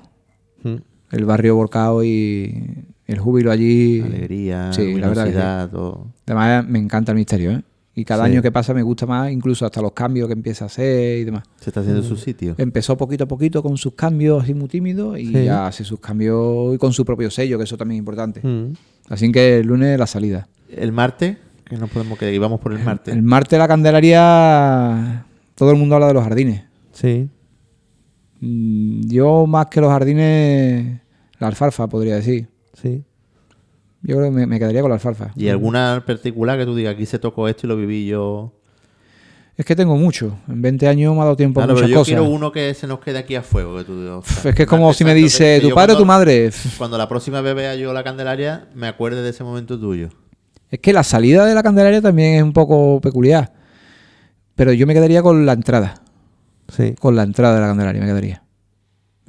Mm. 0.63 0.75
El 1.11 1.25
barrio 1.25 1.55
volcado 1.55 2.03
y 2.03 2.83
el 3.11 3.19
júbilo 3.19 3.51
allí. 3.51 4.01
Alegría, 4.01 4.71
Sí, 4.73 4.93
la 4.95 5.07
verdad 5.09 5.25
que 5.25 5.77
sí. 5.77 6.11
Además, 6.27 6.67
me 6.67 6.79
encanta 6.79 7.11
el 7.11 7.17
misterio, 7.17 7.51
¿eh? 7.51 7.63
Y 7.95 8.05
cada 8.05 8.25
Sí. 8.25 8.31
año 8.31 8.41
que 8.41 8.51
pasa 8.51 8.73
me 8.73 8.81
gusta 8.83 9.05
más, 9.05 9.29
incluso 9.31 9.65
hasta 9.65 9.81
los 9.81 9.91
cambios 9.91 10.27
que 10.27 10.33
empieza 10.33 10.65
a 10.65 10.67
hacer 10.67 11.17
y 11.19 11.23
demás. 11.25 11.43
Se 11.59 11.69
está 11.69 11.81
haciendo 11.81 12.01
su 12.03 12.15
sitio. 12.15 12.55
Empezó 12.57 12.95
poquito 12.95 13.25
a 13.25 13.27
poquito 13.27 13.61
con 13.61 13.75
sus 13.77 13.93
cambios 13.93 14.43
así 14.43 14.53
muy 14.53 14.69
tímidos 14.69 15.19
y 15.19 15.25
Sí. 15.25 15.43
ya 15.43 15.67
hace 15.67 15.83
sus 15.83 15.99
cambios 15.99 16.75
y 16.75 16.77
con 16.77 16.93
su 16.93 17.03
propio 17.03 17.29
sello, 17.29 17.57
que 17.57 17.65
eso 17.65 17.75
también 17.77 17.97
es 17.97 17.99
importante. 17.99 18.41
Mm. 18.47 18.73
Así 19.09 19.31
que 19.31 19.57
el 19.59 19.67
lunes 19.67 19.99
la 19.99 20.07
salida. 20.07 20.47
El 20.69 20.91
martes, 20.93 21.35
que 21.65 21.77
no 21.77 21.87
podemos 21.87 22.17
quedar, 22.17 22.33
y 22.33 22.37
vamos 22.37 22.59
por 22.61 22.71
el 22.73 22.79
martes. 22.83 23.13
El 23.13 23.21
martes 23.23 23.59
la 23.59 23.67
Candelaria, 23.67 25.25
todo 25.55 25.71
el 25.71 25.77
mundo 25.77 25.95
habla 25.95 26.07
de 26.07 26.13
los 26.13 26.23
jardines. 26.23 26.63
Sí. 26.93 27.27
Mm, 28.39 29.01
Yo 29.09 29.45
más 29.47 29.65
que 29.67 29.81
los 29.81 29.89
jardines, 29.91 31.01
la 31.39 31.47
alfalfa 31.47 31.87
podría 31.87 32.15
decir. 32.15 32.47
Sí. 32.81 33.03
Yo 34.01 34.15
creo 34.15 34.29
que 34.29 34.31
me, 34.31 34.47
me 34.47 34.59
quedaría 34.59 34.81
con 34.81 34.89
la 34.89 34.95
alfalfa. 34.95 35.31
¿Y 35.35 35.49
alguna 35.49 36.03
particular 36.05 36.57
que 36.57 36.65
tú 36.65 36.75
digas, 36.75 36.93
aquí 36.95 37.05
se 37.05 37.19
tocó 37.19 37.47
esto 37.47 37.67
y 37.67 37.69
lo 37.69 37.75
viví 37.75 38.05
yo? 38.05 38.53
Es 39.57 39.65
que 39.65 39.75
tengo 39.75 39.97
mucho. 39.97 40.37
En 40.47 40.61
20 40.61 40.87
años 40.87 41.13
me 41.13 41.19
ha 41.19 41.23
dado 41.25 41.35
tiempo 41.35 41.59
a 41.59 41.65
Claro, 41.65 41.75
pero 41.75 41.87
muchas 41.87 41.91
yo 41.93 41.99
cosas. 41.99 42.07
quiero 42.07 42.23
uno 42.33 42.49
que 42.53 42.73
se 42.73 42.87
nos 42.87 42.99
quede 43.01 43.17
aquí 43.17 43.35
a 43.35 43.41
fuego. 43.41 43.77
Que 43.77 43.83
tú, 43.83 44.01
digas, 44.01 44.23
Pff, 44.23 44.45
Es 44.45 44.55
que 44.55 44.63
es 44.63 44.69
como 44.69 44.93
si 44.93 45.03
me 45.03 45.13
dice, 45.13 45.59
que 45.61 45.67
¿tu 45.67 45.75
padre 45.75 45.93
o 45.93 45.97
tu 45.97 46.05
madre? 46.05 46.49
Cuando 46.77 46.97
la 46.97 47.09
próxima 47.09 47.41
vez 47.41 47.53
vea 47.55 47.75
yo 47.75 47.91
la 47.91 48.01
Candelaria, 48.05 48.69
me 48.73 48.87
acuerde 48.87 49.21
de 49.21 49.31
ese 49.31 49.43
momento 49.43 49.77
tuyo. 49.77 50.07
Es 50.71 50.79
que 50.79 50.93
la 50.93 51.03
salida 51.03 51.45
de 51.45 51.53
la 51.55 51.61
Candelaria 51.61 52.01
también 52.01 52.35
es 52.35 52.43
un 52.43 52.53
poco 52.53 53.01
peculiar. 53.01 53.51
Pero 54.55 54.71
yo 54.71 54.87
me 54.87 54.93
quedaría 54.93 55.21
con 55.21 55.45
la 55.45 55.51
entrada. 55.51 55.95
Sí. 56.69 56.95
Con 56.97 57.17
la 57.17 57.23
entrada 57.23 57.55
de 57.55 57.59
la 57.61 57.67
Candelaria 57.67 57.99
me 57.99 58.07
quedaría. 58.07 58.43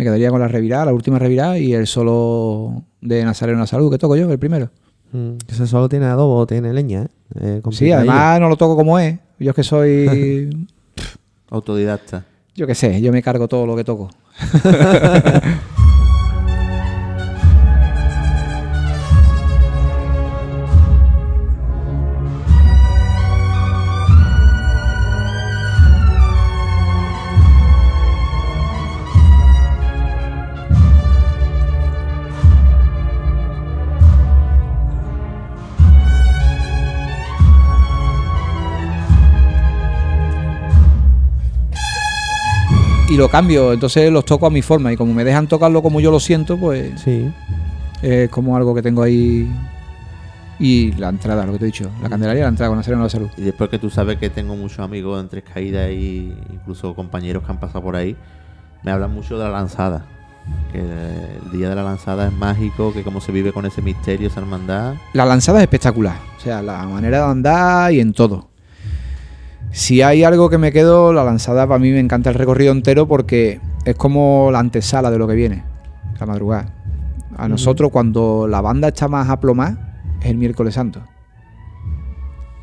Me 0.01 0.05
quedaría 0.05 0.30
con 0.30 0.40
la 0.40 0.48
revirada, 0.48 0.86
la 0.86 0.94
última 0.94 1.18
revirada 1.18 1.59
y 1.59 1.74
el 1.74 1.86
solo 1.86 2.84
de 3.03 3.22
Nazareno 3.22 3.59
la 3.59 3.66
Salud 3.66 3.90
que 3.90 3.98
toco 3.98 4.16
yo, 4.16 4.32
el 4.32 4.38
primero. 4.38 4.70
Mm. 5.12 5.32
Ese 5.46 5.66
solo 5.66 5.90
tiene 5.90 6.07
adobo, 6.07 6.46
tiene 6.46 6.72
leña, 6.72 7.07
¿eh? 7.38 7.61
Sí, 7.70 7.92
además 7.92 8.40
no 8.40 8.48
lo 8.48 8.57
toco 8.57 8.76
como 8.76 8.98
es. 8.98 9.18
Yo 9.38 9.51
es 9.51 9.57
que 9.57 9.62
soy. 9.62 10.66
Autodidacta. 11.51 12.24
yo 12.55 12.66
qué 12.66 12.74
sé, 12.74 13.03
yo 13.03 13.12
me 13.12 13.22
cargo 13.22 13.46
todo 13.46 13.66
lo 13.66 13.76
que 13.76 13.84
toco. 13.84 14.09
lo 43.21 43.29
cambio, 43.29 43.73
entonces 43.73 44.11
los 44.11 44.25
toco 44.25 44.47
a 44.47 44.51
mi 44.51 44.62
forma. 44.62 44.93
Y 44.93 44.97
como 44.97 45.14
me 45.14 45.25
dejan 45.25 45.47
tocarlo 45.47 45.83
como 45.83 46.01
yo 46.01 46.11
lo 46.11 46.18
siento, 46.21 46.57
pues 46.59 47.01
Sí. 47.01 47.31
es 48.03 48.29
como 48.31 48.57
algo 48.57 48.75
que 48.75 48.83
tengo 48.83 49.03
ahí. 49.03 49.49
Y 50.59 50.93
la 50.93 51.09
entrada, 51.09 51.47
lo 51.47 51.53
que 51.53 51.59
te 51.59 51.64
he 51.64 51.66
dicho. 51.66 51.91
La 52.03 52.11
Candelaria, 52.11 52.43
la 52.43 52.49
entrada 52.51 52.68
con 52.68 52.77
Nazareno 52.77 53.03
la 53.03 53.09
Salud. 53.09 53.31
Y 53.39 53.43
después 53.43 53.71
que 53.71 53.79
tú 53.79 53.89
sabes 53.89 54.18
que 54.18 54.29
tengo 54.29 54.55
muchos 54.57 54.81
amigos 54.81 55.18
en 55.18 55.29
Tres 55.29 55.43
Caídas 55.55 55.91
y 55.91 56.35
incluso 56.53 56.95
compañeros 56.95 57.43
que 57.45 57.51
han 57.51 57.59
pasado 57.59 57.83
por 57.83 57.97
ahí, 57.97 58.14
me 58.83 58.91
hablan 58.91 59.14
mucho 59.14 59.39
de 59.39 59.45
la 59.45 59.51
lanzada. 59.51 60.05
Que 60.73 60.81
el 60.81 61.51
día 61.53 61.71
de 61.71 61.75
la 61.77 61.83
lanzada 61.83 62.27
es 62.27 62.33
mágico, 62.33 62.93
que 62.93 63.03
cómo 63.03 63.21
se 63.23 63.33
vive 63.33 63.53
con 63.53 63.64
ese 63.64 63.81
misterio, 63.81 64.29
esa 64.29 64.41
hermandad. 64.41 64.95
La 65.14 65.25
lanzada 65.25 65.59
es 65.61 65.62
espectacular. 65.62 66.16
O 66.37 66.41
sea, 66.41 66.61
la 66.61 66.85
manera 66.87 67.18
de 67.25 67.25
andar 67.31 67.93
y 67.93 68.01
en 68.01 68.12
todo. 68.12 68.49
Si 69.73 70.03
hay 70.03 70.25
algo 70.25 70.51
que 70.51 70.59
me 70.59 70.73
quedo, 70.73 71.12
la 71.12 71.25
lanzada 71.25 71.66
para 71.66 71.79
mí 71.79 71.91
me 71.91 72.01
encanta 72.01 72.31
el 72.31 72.35
recorrido 72.35 72.73
entero 72.73 73.07
porque 73.07 73.61
es 73.85 73.95
como 73.95 74.51
la 74.53 74.59
antesala 74.59 75.11
de 75.11 75.18
lo 75.18 75.29
que 75.29 75.35
viene, 75.35 75.64
la 76.18 76.27
madrugada. 76.27 76.75
A 77.37 77.49
nosotros 77.49 77.91
cuando 77.91 78.47
la 78.49 78.61
banda 78.61 78.89
está 78.89 79.09
más 79.09 79.29
aplomada 79.31 80.03
es 80.21 80.27
el 80.27 80.37
miércoles 80.37 80.75
santo. 80.75 81.01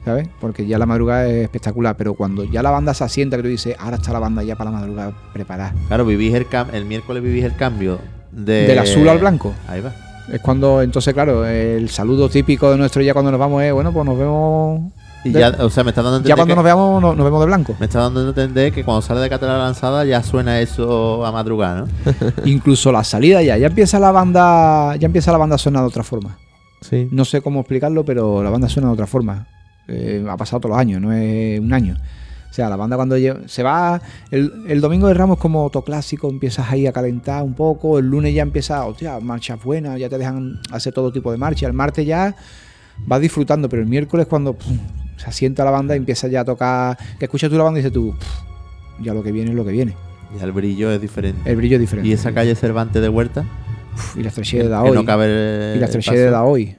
¿Sabes? 0.05 0.29
Porque 0.39 0.65
ya 0.65 0.77
la 0.77 0.85
madrugada 0.85 1.27
es 1.27 1.43
espectacular, 1.43 1.97
pero 1.97 2.13
cuando 2.13 2.43
ya 2.45 2.61
la 2.63 2.71
banda 2.71 2.93
se 2.93 3.03
asienta, 3.03 3.35
que 3.37 3.43
tú 3.43 3.49
dices, 3.49 3.75
ahora 3.79 3.97
está 3.97 4.13
la 4.13 4.19
banda 4.19 4.41
ya 4.43 4.55
para 4.55 4.71
la 4.71 4.77
madrugada 4.79 5.13
preparada. 5.33 5.73
Claro, 5.87 6.05
vivís 6.05 6.33
el, 6.33 6.47
cam- 6.47 6.73
el 6.73 6.85
miércoles 6.85 7.21
vivís 7.23 7.43
el 7.43 7.55
cambio 7.55 7.99
de... 8.31 8.67
Del 8.67 8.79
azul 8.79 9.07
al 9.09 9.17
blanco. 9.17 9.53
Ahí 9.67 9.81
va. 9.81 9.93
Es 10.31 10.39
cuando, 10.41 10.81
entonces, 10.81 11.13
claro, 11.13 11.45
el 11.45 11.89
saludo 11.89 12.29
típico 12.29 12.69
de 12.71 12.77
nuestro 12.77 13.01
ya 13.01 13.13
cuando 13.13 13.31
nos 13.31 13.39
vamos 13.39 13.63
es, 13.63 13.73
bueno, 13.73 13.91
pues 13.91 14.05
nos 14.05 14.17
vemos. 14.17 14.91
Y 15.27 15.31
de- 15.31 15.39
ya, 15.39 15.49
o 15.59 15.69
sea, 15.69 15.83
me 15.83 15.91
está 15.91 16.01
dando 16.01 16.17
a 16.19 16.21
ya 16.23 16.35
cuando 16.35 16.51
que- 16.53 16.55
nos 16.55 16.63
veamos, 16.63 17.01
no- 17.01 17.15
nos 17.15 17.23
vemos 17.25 17.39
de 17.39 17.45
blanco. 17.45 17.75
Me 17.79 17.85
está 17.85 17.99
dando 18.01 18.21
a 18.21 18.27
entender 18.29 18.71
que 18.73 18.83
cuando 18.83 19.01
sale 19.01 19.19
de 19.21 19.29
Catedral 19.29 19.59
Lanzada 19.59 20.05
ya 20.05 20.21
suena 20.23 20.59
eso 20.59 21.25
a 21.25 21.31
madrugada, 21.31 21.81
¿no? 21.81 21.87
Incluso 22.45 22.91
la 22.91 23.03
salida 23.03 23.41
ya, 23.43 23.57
ya 23.57 23.67
empieza 23.67 23.99
la 23.99 24.11
banda, 24.11 24.95
ya 24.97 25.05
empieza 25.05 25.31
la 25.31 25.37
banda 25.37 25.55
a 25.55 25.59
sonar 25.59 25.83
de 25.83 25.87
otra 25.87 26.03
forma. 26.03 26.37
Sí. 26.81 27.07
No 27.11 27.25
sé 27.25 27.41
cómo 27.41 27.59
explicarlo, 27.61 28.05
pero 28.05 28.43
la 28.43 28.49
banda 28.49 28.69
suena 28.69 28.87
de 28.89 28.93
otra 28.93 29.07
forma. 29.07 29.47
Eh, 29.87 30.25
ha 30.29 30.35
pasado 30.37 30.59
todos 30.59 30.71
los 30.71 30.79
años, 30.79 31.01
no 31.01 31.11
es 31.13 31.59
un 31.59 31.71
año. 31.73 31.95
O 32.49 32.53
sea, 32.57 32.69
la 32.69 32.75
banda 32.75 32.95
cuando 32.95 33.17
lle- 33.17 33.47
se 33.47 33.61
va, 33.63 34.01
el, 34.31 34.51
el 34.67 34.81
domingo 34.81 35.07
de 35.07 35.13
Ramos 35.13 35.37
como 35.37 35.61
autoclásico, 35.61 36.27
empiezas 36.29 36.71
ahí 36.71 36.87
a 36.87 36.91
calentar 36.91 37.43
un 37.43 37.53
poco, 37.53 37.99
el 37.99 38.07
lunes 38.09 38.33
ya 38.33 38.41
empieza, 38.41 38.83
hostia, 38.85 39.19
marchas 39.19 39.63
buenas, 39.63 39.99
ya 39.99 40.09
te 40.09 40.17
dejan 40.17 40.59
hacer 40.71 40.91
todo 40.93 41.11
tipo 41.11 41.31
de 41.31 41.37
marcha, 41.37 41.67
el 41.67 41.73
martes 41.73 42.05
ya 42.05 42.35
vas 43.05 43.21
disfrutando, 43.21 43.69
pero 43.69 43.83
el 43.83 43.87
miércoles 43.87 44.25
cuando 44.27 44.53
pum, 44.53 44.77
se 45.17 45.27
asienta 45.27 45.65
la 45.65 45.71
banda 45.71 45.95
y 45.95 45.97
empieza 45.97 46.27
ya 46.27 46.41
a 46.41 46.45
tocar, 46.45 46.97
que 47.19 47.25
escuchas 47.25 47.49
tú 47.49 47.57
la 47.57 47.63
banda 47.63 47.79
y 47.79 47.83
dices 47.83 47.93
tú, 47.93 48.15
"Pff, 48.17 49.03
ya 49.03 49.13
lo 49.13 49.21
que 49.23 49.31
viene 49.31 49.49
es 49.51 49.55
lo 49.55 49.65
que 49.65 49.71
viene. 49.71 49.93
Ya 50.37 50.45
el 50.45 50.51
brillo 50.53 50.91
es 50.91 51.01
diferente. 51.01 51.49
El 51.49 51.55
brillo 51.57 51.75
es 51.75 51.81
diferente. 51.81 52.07
¿Y 52.09 52.13
esa 52.13 52.31
calle 52.33 52.55
Cervantes 52.55 53.01
de 53.01 53.09
Huerta? 53.09 53.45
Uf, 53.95 54.17
y 54.17 54.21
la 54.23 54.29
estrechez 54.29 54.63
de 54.63 54.69
Que 54.69 54.75
hoy. 54.75 54.91
no 54.91 55.05
cabe 55.05 55.73
y 55.75 55.79
la 55.79 55.87
de 55.87 56.31
paso. 56.31 56.45
hoy. 56.45 56.75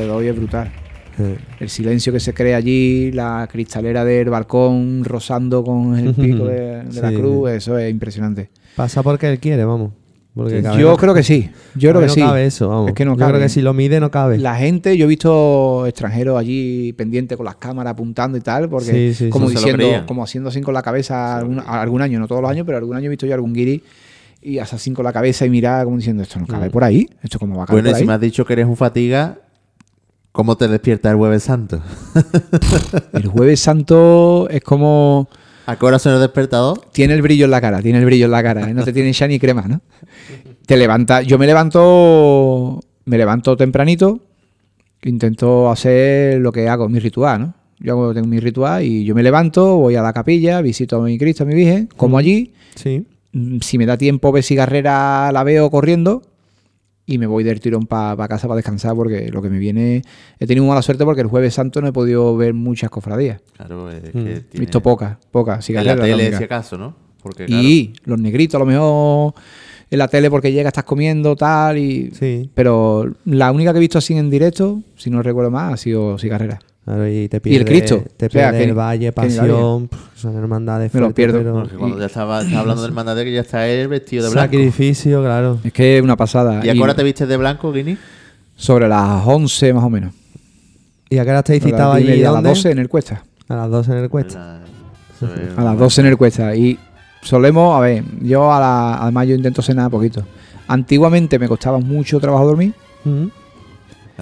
De 0.00 0.10
hoy 0.10 0.28
es 0.28 0.36
brutal. 0.36 0.70
El 1.60 1.68
silencio 1.68 2.12
que 2.12 2.18
se 2.20 2.32
crea 2.32 2.56
allí, 2.56 3.12
la 3.12 3.46
cristalera 3.50 4.04
del 4.04 4.30
balcón 4.30 5.04
rozando 5.04 5.62
con 5.62 5.96
el 5.98 6.14
pico 6.14 6.46
de, 6.46 6.84
de 6.84 7.02
la 7.02 7.12
cruz, 7.12 7.50
eso 7.50 7.78
es 7.78 7.90
impresionante. 7.90 8.50
Pasa 8.74 9.02
porque 9.02 9.28
él 9.30 9.38
quiere, 9.38 9.64
vamos. 9.64 9.92
Porque 10.34 10.62
cabe- 10.62 10.80
Yo 10.80 10.96
creo 10.96 11.12
que 11.12 11.22
sí. 11.22 11.50
Yo 11.74 11.90
creo 11.90 12.00
que 12.00 12.06
no 12.06 12.12
sí. 12.14 12.20
cabe 12.22 12.46
eso, 12.46 12.66
vamos. 12.70 12.88
Es 12.88 12.94
que 12.94 13.04
no 13.04 13.12
Yo 13.12 13.18
cabe. 13.18 13.32
creo 13.32 13.42
que 13.42 13.48
si 13.50 13.60
lo 13.60 13.74
mide 13.74 14.00
no 14.00 14.10
cabe. 14.10 14.38
La 14.38 14.54
gente, 14.56 14.96
yo 14.96 15.04
he 15.04 15.08
visto 15.08 15.86
extranjeros 15.86 16.38
allí 16.40 16.94
pendientes 16.94 17.36
con 17.36 17.44
las 17.44 17.56
cámaras 17.56 17.90
apuntando 17.92 18.38
y 18.38 18.40
tal, 18.40 18.70
porque 18.70 18.90
Sí, 19.12 19.14
sí, 19.26 19.28
como 19.28 19.50
diciendo, 19.50 19.86
como 20.06 20.24
haciendo 20.24 20.48
así 20.48 20.62
con 20.62 20.72
la 20.72 20.80
cabeza 20.80 21.36
algún, 21.36 21.60
algún 21.60 22.00
año, 22.00 22.18
no 22.18 22.26
todos 22.26 22.40
los 22.40 22.50
años, 22.50 22.64
pero 22.64 22.78
algún 22.78 22.96
año 22.96 23.06
he 23.06 23.10
visto 23.10 23.26
yo 23.26 23.34
algún 23.34 23.52
guiri 23.52 23.82
y 24.40 24.58
hace 24.58 24.76
así 24.76 24.90
con 24.92 25.04
la 25.04 25.12
cabeza 25.12 25.44
y 25.44 25.50
mirar 25.50 25.84
como 25.84 25.98
diciendo, 25.98 26.22
esto 26.22 26.40
no 26.40 26.46
cabe 26.46 26.70
por 26.70 26.82
ahí, 26.82 27.06
esto 27.22 27.38
como 27.38 27.58
va 27.58 27.64
a 27.64 27.66
caber 27.66 27.82
Bueno, 27.82 27.94
y 27.94 27.98
si 27.98 28.00
ahí. 28.04 28.08
me 28.08 28.14
has 28.14 28.20
dicho 28.20 28.46
que 28.46 28.54
eres 28.54 28.66
un 28.66 28.76
fatiga, 28.78 29.38
¿cómo 30.32 30.56
te 30.56 30.66
despierta 30.68 31.10
el 31.10 31.16
Jueves 31.16 31.42
Santo? 31.44 31.80
El 33.12 33.26
jueves 33.26 33.60
santo 33.60 34.48
es 34.50 34.62
como 34.62 35.28
¿A 35.66 35.76
qué 35.76 35.86
hora 35.86 35.98
suena 35.98 36.16
el 36.16 36.22
despertador? 36.22 36.80
tiene 36.92 37.14
el 37.14 37.22
brillo 37.22 37.44
en 37.44 37.50
la 37.52 37.60
cara, 37.60 37.80
tiene 37.82 37.98
el 37.98 38.04
brillo 38.04 38.24
en 38.24 38.30
la 38.32 38.42
cara, 38.42 38.68
¿eh? 38.68 38.74
no 38.74 38.82
te 38.84 38.92
tiene 38.92 39.12
ya 39.12 39.28
ni 39.28 39.38
crema, 39.38 39.62
¿no? 39.68 39.80
Te 40.66 40.76
levanta, 40.76 41.22
yo 41.22 41.38
me 41.38 41.46
levanto, 41.46 42.80
me 43.04 43.16
levanto 43.18 43.56
tempranito, 43.56 44.20
intento 45.02 45.70
hacer 45.70 46.40
lo 46.40 46.50
que 46.52 46.68
hago, 46.68 46.88
mi 46.88 46.98
ritual, 46.98 47.40
¿no? 47.40 47.54
Yo 47.78 47.92
hago, 47.92 48.14
tengo 48.14 48.26
mi 48.28 48.40
ritual 48.40 48.82
y 48.84 49.04
yo 49.04 49.14
me 49.14 49.22
levanto, 49.22 49.76
voy 49.76 49.94
a 49.96 50.02
la 50.02 50.12
capilla, 50.12 50.60
visito 50.62 50.96
a 51.00 51.04
mi 51.04 51.18
Cristo, 51.18 51.42
a 51.44 51.46
mi 51.46 51.54
Virgen, 51.54 51.88
como 51.96 52.18
allí, 52.18 52.52
Sí. 52.74 53.06
mm, 53.32 53.58
si 53.60 53.78
me 53.78 53.86
da 53.86 53.96
tiempo 53.96 54.32
ver 54.32 54.42
cigarrera 54.44 55.30
la 55.32 55.44
veo 55.44 55.70
corriendo 55.70 56.22
y 57.12 57.18
me 57.18 57.26
voy 57.26 57.44
del 57.44 57.60
tirón 57.60 57.86
para 57.86 58.26
casa 58.28 58.48
para 58.48 58.56
descansar 58.56 58.94
porque 58.94 59.28
lo 59.30 59.42
que 59.42 59.50
me 59.50 59.58
viene 59.58 60.02
he 60.38 60.46
tenido 60.46 60.66
mala 60.66 60.80
suerte 60.82 61.04
porque 61.04 61.20
el 61.20 61.26
jueves 61.26 61.52
santo 61.54 61.80
no 61.82 61.88
he 61.88 61.92
podido 61.92 62.36
ver 62.36 62.54
muchas 62.54 62.88
cofradías 62.90 63.40
Claro, 63.56 63.90
es 63.90 64.00
que 64.00 64.08
Mm. 64.08 64.12
tiene- 64.24 64.42
he 64.54 64.60
visto 64.60 64.80
pocas 64.80 65.18
pocas 65.30 65.68
En 65.68 65.84
la 65.84 65.96
tele, 65.96 66.36
si 66.36 66.44
acaso, 66.44 66.78
¿no? 66.78 66.94
Porque, 67.22 67.46
claro, 67.46 67.62
Y 67.62 67.92
los 68.04 68.18
negritos, 68.18 68.54
a 68.56 68.58
lo 68.60 68.66
mejor 68.66 69.34
en 69.90 69.98
la 69.98 70.08
tele 70.08 70.30
porque 70.30 70.50
llega, 70.52 70.68
estás 70.68 70.84
comiendo, 70.84 71.36
tal. 71.36 71.76
y 71.78 72.10
Sí. 72.12 72.50
Pero 72.54 73.12
la 73.26 73.52
única 73.52 73.72
que 73.72 73.76
he 73.76 73.80
visto 73.80 73.98
así 73.98 74.14
en 74.16 74.30
directo, 74.30 74.80
si 74.96 75.10
no 75.10 75.22
recuerdo 75.22 75.50
más, 75.50 75.74
ha 75.74 75.76
sido 75.76 76.18
Cigarrera. 76.18 76.58
Claro, 76.84 77.08
y 77.08 77.28
te 77.28 77.36
Y 77.36 77.40
pierde, 77.40 77.58
el 77.58 77.64
Cristo. 77.64 78.04
Te 78.16 78.26
O 78.26 78.30
sea, 78.30 78.50
pierde 78.50 78.58
que- 78.64 78.70
el 78.70 78.74
Valle, 78.76 79.12
Pasión, 79.12 79.88
son 80.16 80.36
hermandades 80.36 80.92
Me 80.92 80.98
fuertes, 81.00 81.14
pierdo. 81.14 81.38
pero- 81.38 81.54
porque 81.54 81.76
cuando 81.76 81.98
ya 82.00 82.06
estaba, 82.06 82.40
estaba 82.42 82.60
hablando 82.60 82.82
del 82.82 82.90
mandate 82.92 83.24
que 83.24 83.32
ya 83.32 83.42
está 83.42 83.68
él 83.68 83.86
vestido 83.88 84.24
de 84.24 84.30
blanco. 84.30 84.44
Sacrificio, 84.52 85.22
claro. 85.22 85.58
Es 85.62 85.72
que 85.72 85.98
es 85.98 86.02
una 86.02 86.16
pasada. 86.16 86.60
¿Y 86.64 86.68
a 86.68 86.72
qué 86.72 86.80
hora 86.80 86.94
te 86.94 87.04
vistes 87.04 87.28
de 87.28 87.36
blanco, 87.36 87.70
Guini? 87.72 87.96
Sobre 88.56 88.88
las 88.88 89.24
11 89.26 89.72
más 89.72 89.84
o 89.84 89.90
menos. 89.90 90.12
¿Y 91.08 91.18
a 91.18 91.24
qué 91.24 91.30
hora 91.30 91.38
estáis 91.40 91.62
citados 91.62 91.96
10 91.98 92.08
y 92.08 92.12
allí? 92.14 92.20
a 92.22 92.24
las 92.26 92.34
¿Dónde? 92.34 92.48
12 92.48 92.70
en 92.72 92.78
el 92.78 92.88
Cuesta. 92.88 93.22
A 93.48 93.54
las 93.54 93.70
12 93.70 93.92
en 93.92 93.98
el 93.98 94.08
cuesta. 94.10 94.60
A 95.56 95.62
las 95.64 95.78
12 95.78 96.00
en 96.00 96.06
el 96.08 96.16
Cuesta. 96.16 96.56
Y 96.56 96.78
solemos, 97.22 97.76
a 97.76 97.80
ver, 97.80 98.02
yo 98.22 98.52
a 98.52 98.58
la, 98.58 98.94
además 99.02 99.28
yo 99.28 99.34
intento 99.36 99.62
cenar 99.62 99.88
poquito. 99.90 100.24
Antiguamente 100.66 101.38
me 101.38 101.46
costaba 101.48 101.78
mucho 101.78 102.18
trabajo 102.18 102.46
dormir. 102.46 102.72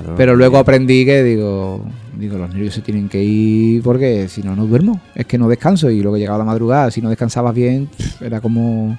Claro. 0.00 0.14
pero 0.16 0.36
luego 0.36 0.58
aprendí 0.58 1.04
que 1.04 1.22
digo, 1.22 1.84
digo, 2.18 2.38
los 2.38 2.48
nervios 2.50 2.74
se 2.74 2.80
tienen 2.82 3.08
que 3.08 3.22
ir 3.22 3.82
porque 3.82 4.28
si 4.28 4.42
no, 4.42 4.54
no 4.56 4.66
duermo. 4.66 5.00
Es 5.14 5.26
que 5.26 5.38
no 5.38 5.48
descanso 5.48 5.90
y 5.90 6.00
luego 6.00 6.16
llegaba 6.16 6.38
la 6.38 6.44
madrugada, 6.44 6.90
si 6.90 7.00
no 7.00 7.08
descansabas 7.08 7.54
bien, 7.54 7.88
era 8.20 8.40
como 8.40 8.98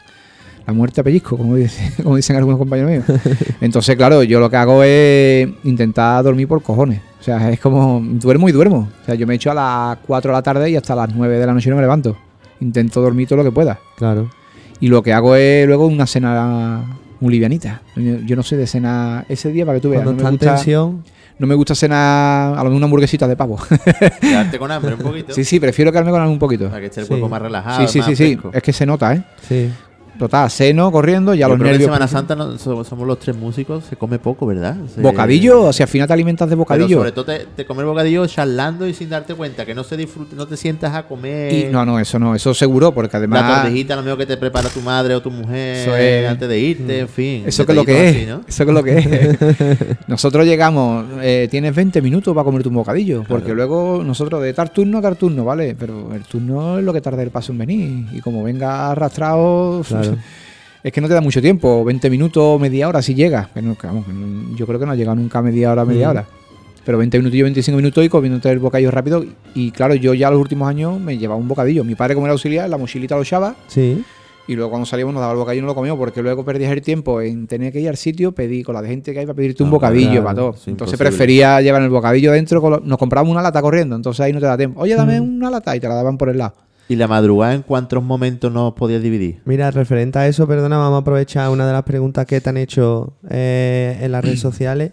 la 0.65 0.73
muerte 0.73 1.01
a 1.01 1.03
pellizco, 1.03 1.37
como, 1.37 1.55
dice- 1.55 1.91
como 2.03 2.15
dicen 2.15 2.35
algunos 2.35 2.59
compañeros 2.59 2.91
míos. 2.91 3.05
Entonces, 3.61 3.95
claro, 3.95 4.23
yo 4.23 4.39
lo 4.39 4.49
que 4.49 4.57
hago 4.57 4.83
es 4.83 5.49
intentar 5.63 6.23
dormir 6.23 6.47
por 6.47 6.61
cojones. 6.61 7.01
O 7.19 7.23
sea, 7.23 7.51
es 7.51 7.59
como 7.59 8.01
duermo 8.03 8.49
y 8.49 8.51
duermo. 8.51 8.89
O 9.01 9.05
sea, 9.05 9.15
yo 9.15 9.27
me 9.27 9.35
echo 9.35 9.51
a 9.51 9.53
las 9.53 9.97
4 10.07 10.31
de 10.31 10.37
la 10.37 10.41
tarde 10.41 10.69
y 10.71 10.75
hasta 10.75 10.95
las 10.95 11.13
9 11.13 11.37
de 11.37 11.45
la 11.45 11.53
noche 11.53 11.69
no 11.69 11.75
me 11.75 11.81
levanto. 11.83 12.15
Intento 12.59 13.01
dormir 13.01 13.27
todo 13.27 13.37
lo 13.37 13.43
que 13.43 13.51
pueda. 13.51 13.79
Claro. 13.97 14.29
Y 14.79 14.87
lo 14.87 15.03
que 15.03 15.13
hago 15.13 15.35
es 15.35 15.67
luego 15.67 15.85
una 15.85 16.07
cena 16.07 16.83
muy 17.21 17.31
livianita. 17.33 17.81
Yo, 17.95 18.35
no 18.35 18.43
sé 18.43 18.57
de 18.57 18.67
cena 18.67 19.23
ese 19.29 19.51
día 19.51 19.65
para 19.65 19.77
que 19.77 19.81
tú 19.81 19.89
veas. 19.89 20.03
Cuando 20.03 20.21
no 20.23 20.29
me 20.29 20.35
gusta- 20.37 20.55
tensión, 20.55 21.03
no 21.39 21.47
me 21.47 21.55
gusta 21.55 21.73
cenar 21.73 22.53
a 22.53 22.57
lo 22.57 22.63
mejor 22.65 22.75
una 22.75 22.85
hamburguesita 22.85 23.27
de 23.27 23.35
pavo. 23.37 23.57
Quedarte 24.21 24.59
con 24.59 24.69
hambre 24.71 24.95
un 24.95 24.99
poquito. 25.01 25.33
sí, 25.33 25.43
sí, 25.45 25.59
prefiero 25.59 25.91
quedarme 25.91 26.11
con 26.11 26.19
algo 26.21 26.33
un 26.33 26.39
poquito. 26.39 26.67
Para 26.67 26.81
que 26.81 26.87
esté 26.87 26.99
el 26.99 27.05
Sí. 27.05 27.09
cuerpo 27.09 27.29
más 27.29 27.41
relajado. 27.41 27.87
Sí, 27.87 27.93
sí, 27.93 27.99
más 27.99 28.07
sí, 28.09 28.15
sí. 28.15 28.23
fresco. 28.35 28.51
Es 28.53 28.61
que 28.63 28.73
se 28.73 28.85
nota, 28.85 29.13
¿eh? 29.15 29.23
sí. 29.47 29.71
Total, 30.21 30.51
seno, 30.51 30.91
corriendo, 30.91 31.33
ya 31.33 31.47
Yo 31.47 31.49
los 31.49 31.55
creo 31.57 31.63
que 31.65 31.69
en 31.69 31.71
nervios. 31.73 31.87
Semana 31.87 32.07
Santa 32.07 32.35
no- 32.35 32.55
so- 32.59 32.83
somos 32.83 33.07
los 33.07 33.17
tres 33.17 33.35
músicos, 33.35 33.85
se 33.85 33.95
come 33.95 34.19
poco, 34.19 34.45
¿verdad? 34.45 34.75
Se- 34.93 35.01
Bocadillo, 35.01 35.63
o 35.63 35.73
sea, 35.73 35.85
al 35.85 35.89
final 35.89 36.07
te 36.07 36.13
alimentas 36.13 36.47
de 36.47 36.51
Pero 36.55 36.59
bocadillo. 36.59 36.97
sobre 36.97 37.11
todo 37.11 37.25
te, 37.25 37.47
te 37.55 37.65
comer 37.65 37.87
bocadillo 37.87 38.27
charlando 38.27 38.87
y 38.87 38.93
sin 38.93 39.09
darte 39.09 39.33
cuenta, 39.33 39.65
que 39.65 39.73
no 39.73 39.83
se 39.83 39.97
disfrute, 39.97 40.35
no 40.35 40.45
te 40.45 40.57
sientas 40.57 40.93
a 40.93 41.07
comer. 41.07 41.51
Y 41.51 41.63
no, 41.71 41.83
no, 41.87 41.97
eso 41.99 42.19
no, 42.19 42.35
eso 42.35 42.53
seguro, 42.53 42.91
porque 42.93 43.13
La 43.13 43.17
además. 43.17 43.63
tortijita, 43.63 43.95
lo 43.95 44.03
mismo 44.03 44.15
que 44.17 44.27
te 44.27 44.37
prepara 44.37 44.69
tu 44.69 44.81
madre 44.81 45.15
o 45.15 45.21
tu 45.23 45.31
mujer 45.31 45.89
es- 45.89 46.29
antes 46.29 46.47
de 46.47 46.59
irte, 46.59 46.99
en 46.99 47.09
fin. 47.09 47.43
Eso 47.47 47.65
que 47.65 47.71
es 47.71 47.75
lo 47.75 47.83
que 47.83 48.09
es. 48.09 48.15
así, 48.15 48.25
¿no? 48.27 48.41
Eso 48.47 48.63
que 48.63 48.71
es 48.71 48.75
lo 48.75 48.83
que 48.83 48.97
es. 48.99 49.97
nosotros 50.07 50.45
llegamos, 50.45 51.03
eh, 51.23 51.47
tienes 51.49 51.73
20 51.75 51.99
minutos 51.99 52.35
para 52.35 52.43
comerte 52.45 52.69
un 52.69 52.75
bocadillo, 52.75 53.23
porque 53.27 53.53
luego 53.55 54.03
nosotros 54.05 54.39
de 54.43 54.53
tal 54.53 54.69
turno 54.69 54.99
a 54.99 55.01
tal 55.01 55.17
turno, 55.17 55.43
¿vale? 55.45 55.75
Pero 55.79 56.13
el 56.13 56.21
turno 56.25 56.77
es 56.77 56.83
lo 56.85 56.93
que 56.93 57.01
tarda 57.01 57.23
el 57.23 57.31
paso 57.31 57.51
en 57.53 57.57
venir. 57.57 58.05
Y 58.13 58.19
como 58.21 58.43
venga 58.43 58.91
arrastrado, 58.91 59.81
Claro. 59.87 60.10
Es 60.83 60.91
que 60.91 61.01
no 61.01 61.07
te 61.07 61.13
da 61.13 61.21
mucho 61.21 61.41
tiempo, 61.41 61.83
20 61.83 62.09
minutos, 62.09 62.59
media 62.59 62.87
hora 62.87 63.01
si 63.01 63.13
llega. 63.13 63.49
Vamos, 63.55 64.05
yo 64.55 64.65
creo 64.67 64.79
que 64.79 64.85
no 64.85 64.91
ha 64.91 64.95
llegado 64.95 65.15
nunca 65.15 65.41
media 65.41 65.71
hora, 65.71 65.85
media 65.85 66.07
Mm. 66.07 66.11
hora. 66.11 66.25
Pero 66.83 66.97
20 66.97 67.19
minutos, 67.19 67.39
25 67.39 67.77
minutos 67.77 68.03
y 68.03 68.09
comiéndote 68.09 68.49
el 68.49 68.57
bocadillo 68.57 68.89
rápido. 68.89 69.23
Y 69.53 69.69
claro, 69.71 69.93
yo 69.93 70.15
ya 70.15 70.31
los 70.31 70.39
últimos 70.41 70.67
años 70.67 70.99
me 70.99 71.17
llevaba 71.17 71.39
un 71.39 71.47
bocadillo. 71.47 71.83
Mi 71.83 71.93
padre, 71.93 72.15
como 72.15 72.25
era 72.25 72.31
auxiliar, 72.33 72.67
la 72.69 72.77
mochilita 72.79 73.15
lo 73.15 73.21
echaba. 73.21 73.55
Sí. 73.67 74.03
Y 74.47 74.55
luego 74.55 74.71
cuando 74.71 74.87
salíamos 74.87 75.13
nos 75.13 75.21
daba 75.21 75.33
el 75.33 75.37
bocadillo 75.37 75.59
y 75.59 75.61
no 75.61 75.67
lo 75.67 75.75
comíamos 75.75 75.99
porque 75.99 76.23
luego 76.23 76.43
perdías 76.43 76.71
el 76.71 76.81
tiempo 76.81 77.21
en 77.21 77.45
tener 77.45 77.71
que 77.71 77.79
ir 77.79 77.87
al 77.87 77.97
sitio, 77.97 78.31
pedí 78.31 78.63
con 78.63 78.73
la 78.73 78.81
de 78.81 78.87
gente 78.89 79.13
que 79.13 79.19
hay 79.19 79.25
para 79.27 79.35
pedirte 79.35 79.61
un 79.61 79.69
Ah, 79.69 79.73
bocadillo 79.73 80.09
claro, 80.09 80.23
para 80.23 80.35
todo. 80.35 80.49
es 80.49 80.67
Entonces 80.67 80.93
imposible. 80.95 80.97
prefería 81.09 81.61
llevar 81.61 81.83
el 81.83 81.89
bocadillo 81.89 82.31
dentro, 82.31 82.81
nos 82.83 82.97
comprábamos 82.97 83.31
una 83.31 83.43
lata 83.43 83.61
corriendo, 83.61 83.95
entonces 83.95 84.19
ahí 84.21 84.33
no 84.33 84.39
te 84.39 84.47
da 84.47 84.57
tiempo. 84.57 84.81
Oye, 84.81 84.95
dame 84.95 85.21
Mm. 85.21 85.37
una 85.37 85.51
lata 85.51 85.75
y 85.75 85.79
te 85.79 85.87
la 85.87 85.93
daban 85.93 86.17
por 86.17 86.29
el 86.29 86.39
lado. 86.39 86.55
¿Y 86.91 86.97
la 86.97 87.07
madrugada 87.07 87.53
en 87.53 87.61
cuántos 87.61 88.03
momentos 88.03 88.51
nos 88.51 88.73
podías 88.73 89.01
dividir? 89.01 89.39
Mira, 89.45 89.71
referente 89.71 90.19
a 90.19 90.27
eso, 90.27 90.45
perdona, 90.45 90.77
vamos 90.77 90.97
a 90.97 90.99
aprovechar 90.99 91.49
una 91.49 91.65
de 91.65 91.71
las 91.71 91.83
preguntas 91.83 92.25
que 92.25 92.41
te 92.41 92.49
han 92.49 92.57
hecho 92.57 93.13
eh, 93.29 93.97
en 94.01 94.11
las 94.11 94.25
redes 94.25 94.39
sociales. 94.41 94.91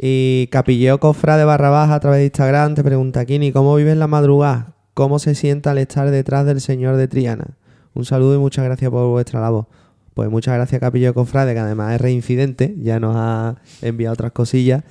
Y 0.00 0.46
Capilleo 0.52 1.00
Cofra 1.00 1.36
de 1.36 1.44
barra 1.44 1.68
baja 1.68 1.96
a 1.96 1.98
través 1.98 2.20
de 2.20 2.26
Instagram 2.26 2.76
te 2.76 2.84
pregunta, 2.84 3.24
Kini, 3.24 3.50
¿cómo 3.50 3.74
vives 3.74 3.96
la 3.96 4.06
madrugada? 4.06 4.76
¿Cómo 4.94 5.18
se 5.18 5.34
sienta 5.34 5.72
al 5.72 5.78
estar 5.78 6.08
detrás 6.12 6.46
del 6.46 6.60
señor 6.60 6.94
de 6.94 7.08
Triana? 7.08 7.56
Un 7.92 8.04
saludo 8.04 8.36
y 8.36 8.38
muchas 8.38 8.64
gracias 8.64 8.92
por 8.92 9.08
vuestra 9.08 9.40
labor. 9.40 9.66
Pues 10.14 10.30
muchas 10.30 10.54
gracias 10.54 10.80
Capilleo 10.80 11.12
Cofrade, 11.12 11.54
que 11.54 11.58
además 11.58 11.96
es 11.96 12.00
reincidente, 12.00 12.76
ya 12.78 13.00
nos 13.00 13.16
ha 13.16 13.56
enviado 13.80 14.14
otras 14.14 14.30
cosillas. 14.30 14.84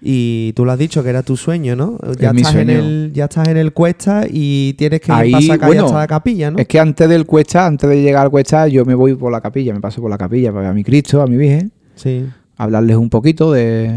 Y 0.00 0.52
tú 0.54 0.64
lo 0.64 0.72
has 0.72 0.78
dicho 0.78 1.02
que 1.02 1.08
era 1.10 1.22
tu 1.22 1.36
sueño, 1.36 1.74
¿no? 1.74 1.98
Ya, 2.18 2.28
Es 2.28 2.34
mi 2.34 2.42
estás, 2.42 2.56
En 2.56 2.70
el, 2.70 3.12
ya 3.14 3.24
estás 3.24 3.48
en 3.48 3.56
el 3.56 3.72
cuesta 3.72 4.24
y 4.28 4.74
tienes 4.74 5.00
que 5.00 5.10
ir 5.10 5.18
Ahí, 5.18 5.32
para 5.32 5.46
sacar 5.46 5.68
bueno, 5.68 5.86
hasta 5.86 5.98
la 5.98 6.06
capilla, 6.06 6.50
¿no? 6.50 6.58
Es 6.58 6.68
que 6.68 6.78
antes 6.78 7.08
del 7.08 7.24
cuesta, 7.26 7.66
antes 7.66 7.88
de 7.88 8.02
llegar 8.02 8.24
al 8.24 8.30
cuesta, 8.30 8.68
yo 8.68 8.84
me 8.84 8.94
voy 8.94 9.14
por 9.14 9.32
la 9.32 9.40
capilla, 9.40 9.72
me 9.72 9.80
paso 9.80 10.00
por 10.02 10.10
la 10.10 10.18
capilla 10.18 10.50
para 10.50 10.60
ver 10.62 10.70
a 10.70 10.74
mi 10.74 10.84
Cristo, 10.84 11.22
a 11.22 11.26
mi 11.26 11.36
Virgen, 11.36 11.72
Sí. 11.94 12.26
hablarles 12.56 12.96
un 12.96 13.08
poquito 13.10 13.52
de... 13.52 13.96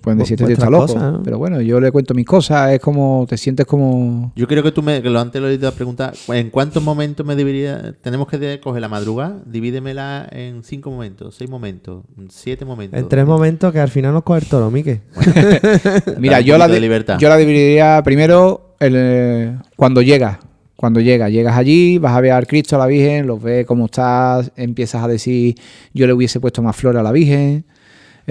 Pueden 0.00 0.18
decir, 0.18 0.40
este 0.40 0.54
está 0.54 0.70
loco. 0.70 0.86
cosas, 0.86 1.12
¿no? 1.12 1.22
Pero 1.22 1.36
bueno, 1.38 1.60
yo 1.60 1.78
le 1.78 1.92
cuento 1.92 2.14
mis 2.14 2.24
cosas, 2.24 2.72
es 2.72 2.80
como, 2.80 3.26
te 3.28 3.36
sientes 3.36 3.66
como... 3.66 4.32
Yo 4.34 4.46
creo 4.48 4.62
que 4.62 4.72
tú 4.72 4.82
me, 4.82 5.02
que 5.02 5.10
lo 5.10 5.20
antes 5.20 5.42
lo 5.42 5.48
he 5.48 5.54
ido 5.54 5.68
a 5.68 5.72
preguntar, 5.72 6.14
¿en 6.28 6.48
cuántos 6.48 6.82
momentos 6.82 7.26
me 7.26 7.36
debería, 7.36 7.94
tenemos 8.00 8.26
que 8.28 8.60
coger 8.60 8.80
la 8.80 8.88
madrugada? 8.88 9.36
Divídemela 9.44 10.26
en 10.32 10.64
cinco 10.64 10.90
momentos, 10.90 11.34
seis 11.34 11.50
momentos, 11.50 12.04
siete 12.30 12.64
momentos. 12.64 12.98
En 12.98 13.08
tres 13.08 13.26
momentos 13.26 13.72
que 13.72 13.80
al 13.80 13.90
final 13.90 14.14
nos 14.14 14.22
coge 14.22 14.40
el 14.40 14.46
toro, 14.46 14.70
Mique. 14.70 15.02
Mira, 16.18 16.40
yo 16.40 16.56
la, 16.56 16.66
de 16.66 16.80
libertad. 16.80 17.18
yo 17.18 17.28
la 17.28 17.36
dividiría 17.36 18.00
primero 18.02 18.74
el, 18.80 18.94
eh, 18.96 19.58
cuando 19.76 20.00
llegas. 20.00 20.38
Cuando 20.76 21.00
llegas, 21.00 21.30
llegas 21.30 21.58
allí, 21.58 21.98
vas 21.98 22.16
a 22.16 22.22
ver 22.22 22.32
al 22.32 22.46
Cristo, 22.46 22.74
a 22.74 22.78
la 22.78 22.86
Virgen, 22.86 23.26
los 23.26 23.42
ves 23.42 23.66
cómo 23.66 23.84
estás, 23.84 24.50
empiezas 24.56 25.04
a 25.04 25.08
decir, 25.08 25.54
yo 25.92 26.06
le 26.06 26.14
hubiese 26.14 26.40
puesto 26.40 26.62
más 26.62 26.74
flores 26.74 27.00
a 27.00 27.02
la 27.02 27.12
Virgen, 27.12 27.66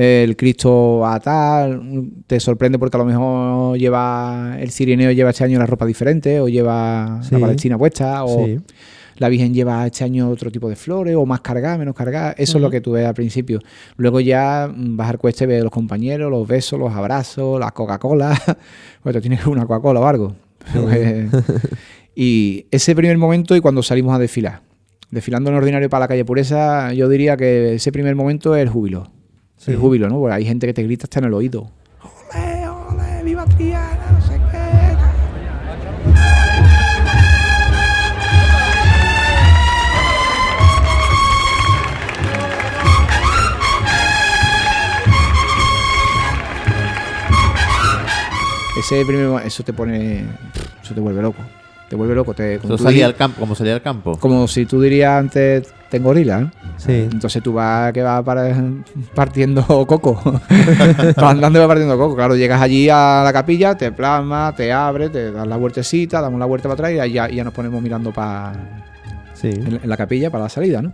el 0.02 0.38
Cristo 0.38 1.06
a 1.06 1.20
tal, 1.20 2.10
te 2.26 2.40
sorprende 2.40 2.80
porque 2.80 2.96
a 2.96 3.00
lo 3.00 3.06
mejor 3.06 3.78
lleva, 3.78 4.56
el 4.60 4.70
sirineo 4.72 5.12
lleva 5.12 5.32
este 5.32 5.44
año 5.44 5.60
la 5.60 5.66
ropa 5.66 5.86
diferente, 5.86 6.40
o 6.40 6.48
lleva 6.48 7.20
Sí. 7.22 7.34
la 7.36 7.40
palestina 7.42 7.78
puesta, 7.78 8.24
o 8.24 8.46
Sí. 8.46 8.60
la 9.18 9.28
Virgen 9.28 9.54
lleva 9.54 9.86
este 9.86 10.06
año 10.06 10.30
otro 10.30 10.50
tipo 10.52 10.70
de 10.70 10.78
flores, 10.78 11.16
o 11.18 11.26
más 11.26 11.42
cargada, 11.42 11.78
menos 11.78 11.96
cargada. 11.96 12.32
Eso 12.38 12.58
es 12.60 12.62
lo 12.62 12.70
que 12.70 12.80
tú 12.80 12.94
ves 12.94 13.06
al 13.06 13.14
principio. 13.14 13.60
Luego 13.98 14.22
ya 14.22 14.72
vas 14.74 15.10
al 15.10 15.18
cueste, 15.18 15.46
ves 15.46 15.60
a 15.60 15.64
los 15.66 15.72
compañeros, 15.74 16.32
los 16.32 16.48
besos, 16.48 16.80
los 16.80 16.94
abrazos, 16.94 17.60
la 17.60 17.72
Coca-Cola. 17.72 18.30
Bueno, 19.04 19.20
tienes 19.22 19.46
una 19.48 19.66
Coca-Cola 19.66 20.00
o 20.00 20.06
algo. 20.08 20.36
Pues, 20.74 21.28
y 22.16 22.66
ese 22.72 22.96
primer 22.96 23.18
momento 23.18 23.56
y 23.56 23.60
cuando 23.62 23.82
salimos 23.84 24.14
a 24.16 24.20
desfilar. 24.20 24.62
Desfilando 25.12 25.50
en 25.50 25.56
ordinario 25.58 25.90
para 25.90 26.02
la 26.02 26.08
calle 26.08 26.24
Pureza, 26.26 26.94
yo 26.94 27.10
diría 27.10 27.36
que 27.36 27.76
ese 27.76 27.92
primer 27.92 28.16
momento 28.16 28.56
es 28.56 28.62
el 28.62 28.70
júbilo. 28.70 29.12
Sí. 29.60 29.72
El 29.72 29.78
júbilo, 29.78 30.08
¿no? 30.08 30.20
Porque 30.20 30.36
hay 30.36 30.46
gente 30.46 30.66
que 30.66 30.74
te 30.74 30.84
grita 30.84 31.04
hasta 31.04 31.20
en 31.20 31.26
el 31.26 31.34
oído. 31.34 31.70
¡Ole, 32.34 32.70
ole, 32.70 33.24
viva 33.26 33.46
Triana! 33.46 34.10
No 34.10 34.22
sé 34.26 34.40
qué. 34.52 34.60
Ese 48.80 49.06
primer 49.06 49.46
eso 49.46 49.64
te 49.64 49.74
pone. 49.74 50.24
Eso 50.82 50.94
te 50.94 51.02
vuelve 51.02 51.22
loco. 51.22 51.44
Te 51.90 51.98
vuelve 51.98 52.16
loco. 52.16 52.34
Te, 52.34 52.60
como, 52.60 52.78
salía 52.78 53.08
al 53.08 53.16
campo, 53.18 53.42
como 53.42 53.56
salía 53.56 53.74
al 53.74 53.82
campo. 53.82 54.18
como 54.20 54.48
si 54.48 54.66
tú 54.66 54.82
dirías 54.82 55.20
antes, 55.20 55.74
tengo 55.90 56.10
gorila, 56.10 56.40
¿eh? 56.42 56.48
Sí. 56.78 57.08
Entonces 57.12 57.42
tú 57.44 57.54
vas 57.54 57.92
que 57.94 58.02
vas 58.02 58.24
para, 58.24 58.54
partiendo 59.16 59.64
coco. 59.88 60.22
vas 61.18 61.18
andando 61.18 61.60
y 61.60 61.62
vas 61.62 61.68
partiendo 61.68 61.98
coco. 61.98 62.16
Claro, 62.16 62.36
llegas 62.36 62.62
allí 62.62 62.90
a 62.90 63.22
la 63.24 63.34
capilla, 63.34 63.76
te 63.76 63.92
plasmas, 63.92 64.56
te 64.56 64.72
abres, 64.72 65.12
te 65.12 65.32
das 65.32 65.48
la 65.48 65.58
vueltecita, 65.58 66.22
damos 66.22 66.40
la 66.40 66.46
vuelta 66.46 66.70
para 66.70 66.90
atrás 66.90 67.08
y 67.08 67.14
ya, 67.14 67.30
ya 67.30 67.44
nos 67.44 67.54
ponemos 67.54 67.82
mirando 67.82 68.12
para 68.14 68.54
Sí. 69.34 69.50
en, 69.50 69.80
en 69.84 69.90
la 69.90 69.96
capilla 69.98 70.30
para 70.30 70.44
la 70.46 70.50
salida, 70.50 70.82
¿no? 70.82 70.94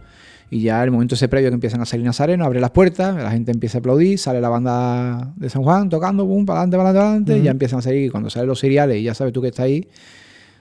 Y 0.52 0.62
ya 0.62 0.84
el 0.84 0.92
momento 0.92 1.16
ese 1.16 1.28
previo 1.28 1.50
que 1.50 1.56
empiezan 1.56 1.82
a 1.82 1.86
salir 1.86 2.06
nazarenos, 2.06 2.46
abre 2.46 2.60
las 2.60 2.70
puertas, 2.70 3.16
la 3.16 3.32
gente 3.32 3.52
empieza 3.52 3.78
a 3.78 3.80
aplaudir, 3.80 4.20
sale 4.20 4.40
la 4.40 4.50
banda 4.50 5.34
de 5.36 5.50
San 5.50 5.64
Juan 5.64 5.90
tocando, 5.90 6.26
pum, 6.28 6.46
para 6.46 6.60
adelante, 6.60 6.78
para 6.78 6.90
adelante, 6.90 7.00
para 7.00 7.10
adelante, 7.16 7.38
y 7.40 7.44
ya 7.44 7.52
empiezan 7.52 7.80
a 7.80 7.82
salir. 7.82 8.06
Y 8.06 8.10
cuando 8.10 8.30
salen 8.30 8.48
los 8.48 8.60
seriales 8.60 8.98
y 8.98 9.04
ya 9.04 9.16
sabes 9.16 9.34
tú 9.34 9.42
que 9.42 9.48
está 9.48 9.64
ahí, 9.64 9.88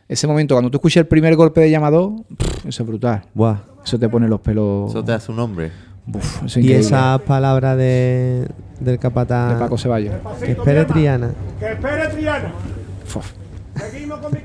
ese 0.08 0.26
momento, 0.26 0.54
cuando 0.54 0.70
tú 0.70 0.76
escuchas 0.78 1.02
el 1.02 1.06
primer 1.06 1.34
golpe 1.36 1.60
de 1.60 1.70
llamador, 1.70 2.12
pff, 2.36 2.66
eso 2.66 2.82
es 2.82 2.88
brutal. 2.88 3.22
Buah. 3.34 3.56
Eso 3.84 3.98
te 3.98 4.08
pone 4.08 4.28
los 4.28 4.40
pelos. 4.40 4.90
Eso 4.90 5.04
te 5.04 5.12
hace 5.12 5.30
un 5.32 5.38
hombre. 5.40 5.70
Uf, 6.12 6.36
eso 6.36 6.44
es 6.46 6.56
Y 6.56 6.60
increíble. 6.60 6.86
esas 6.86 7.20
palabras 7.22 7.76
de, 7.76 8.48
del 8.80 8.98
capataz. 8.98 9.54
de 9.54 9.58
Paco 9.60 9.78
Ceballos. 9.78 10.14
Que 10.40 10.52
espere 10.52 10.84
Triana. 10.84 11.30
Que 11.58 11.72
espere 11.72 12.08
Triana. 12.08 12.52
Fuf, 13.04 13.32
Seguimos 13.76 14.18
con 14.20 14.32
mi 14.32 14.38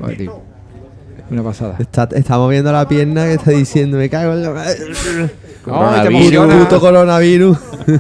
una 1.32 1.44
pasada. 1.44 1.76
Está, 1.78 2.10
está 2.14 2.38
moviendo 2.38 2.72
la 2.72 2.88
pierna 2.88 3.26
que 3.26 3.34
está 3.34 3.52
diciendo, 3.52 3.98
me 3.98 4.10
cago 4.10 4.34
en 4.34 4.42
la 4.44 4.52
madre. 4.52 4.78
Ay, 4.80 6.04
te 6.04 6.10
Coronavirus. 6.10 6.56
Puto 6.56 6.80
coronavirus. 6.80 7.58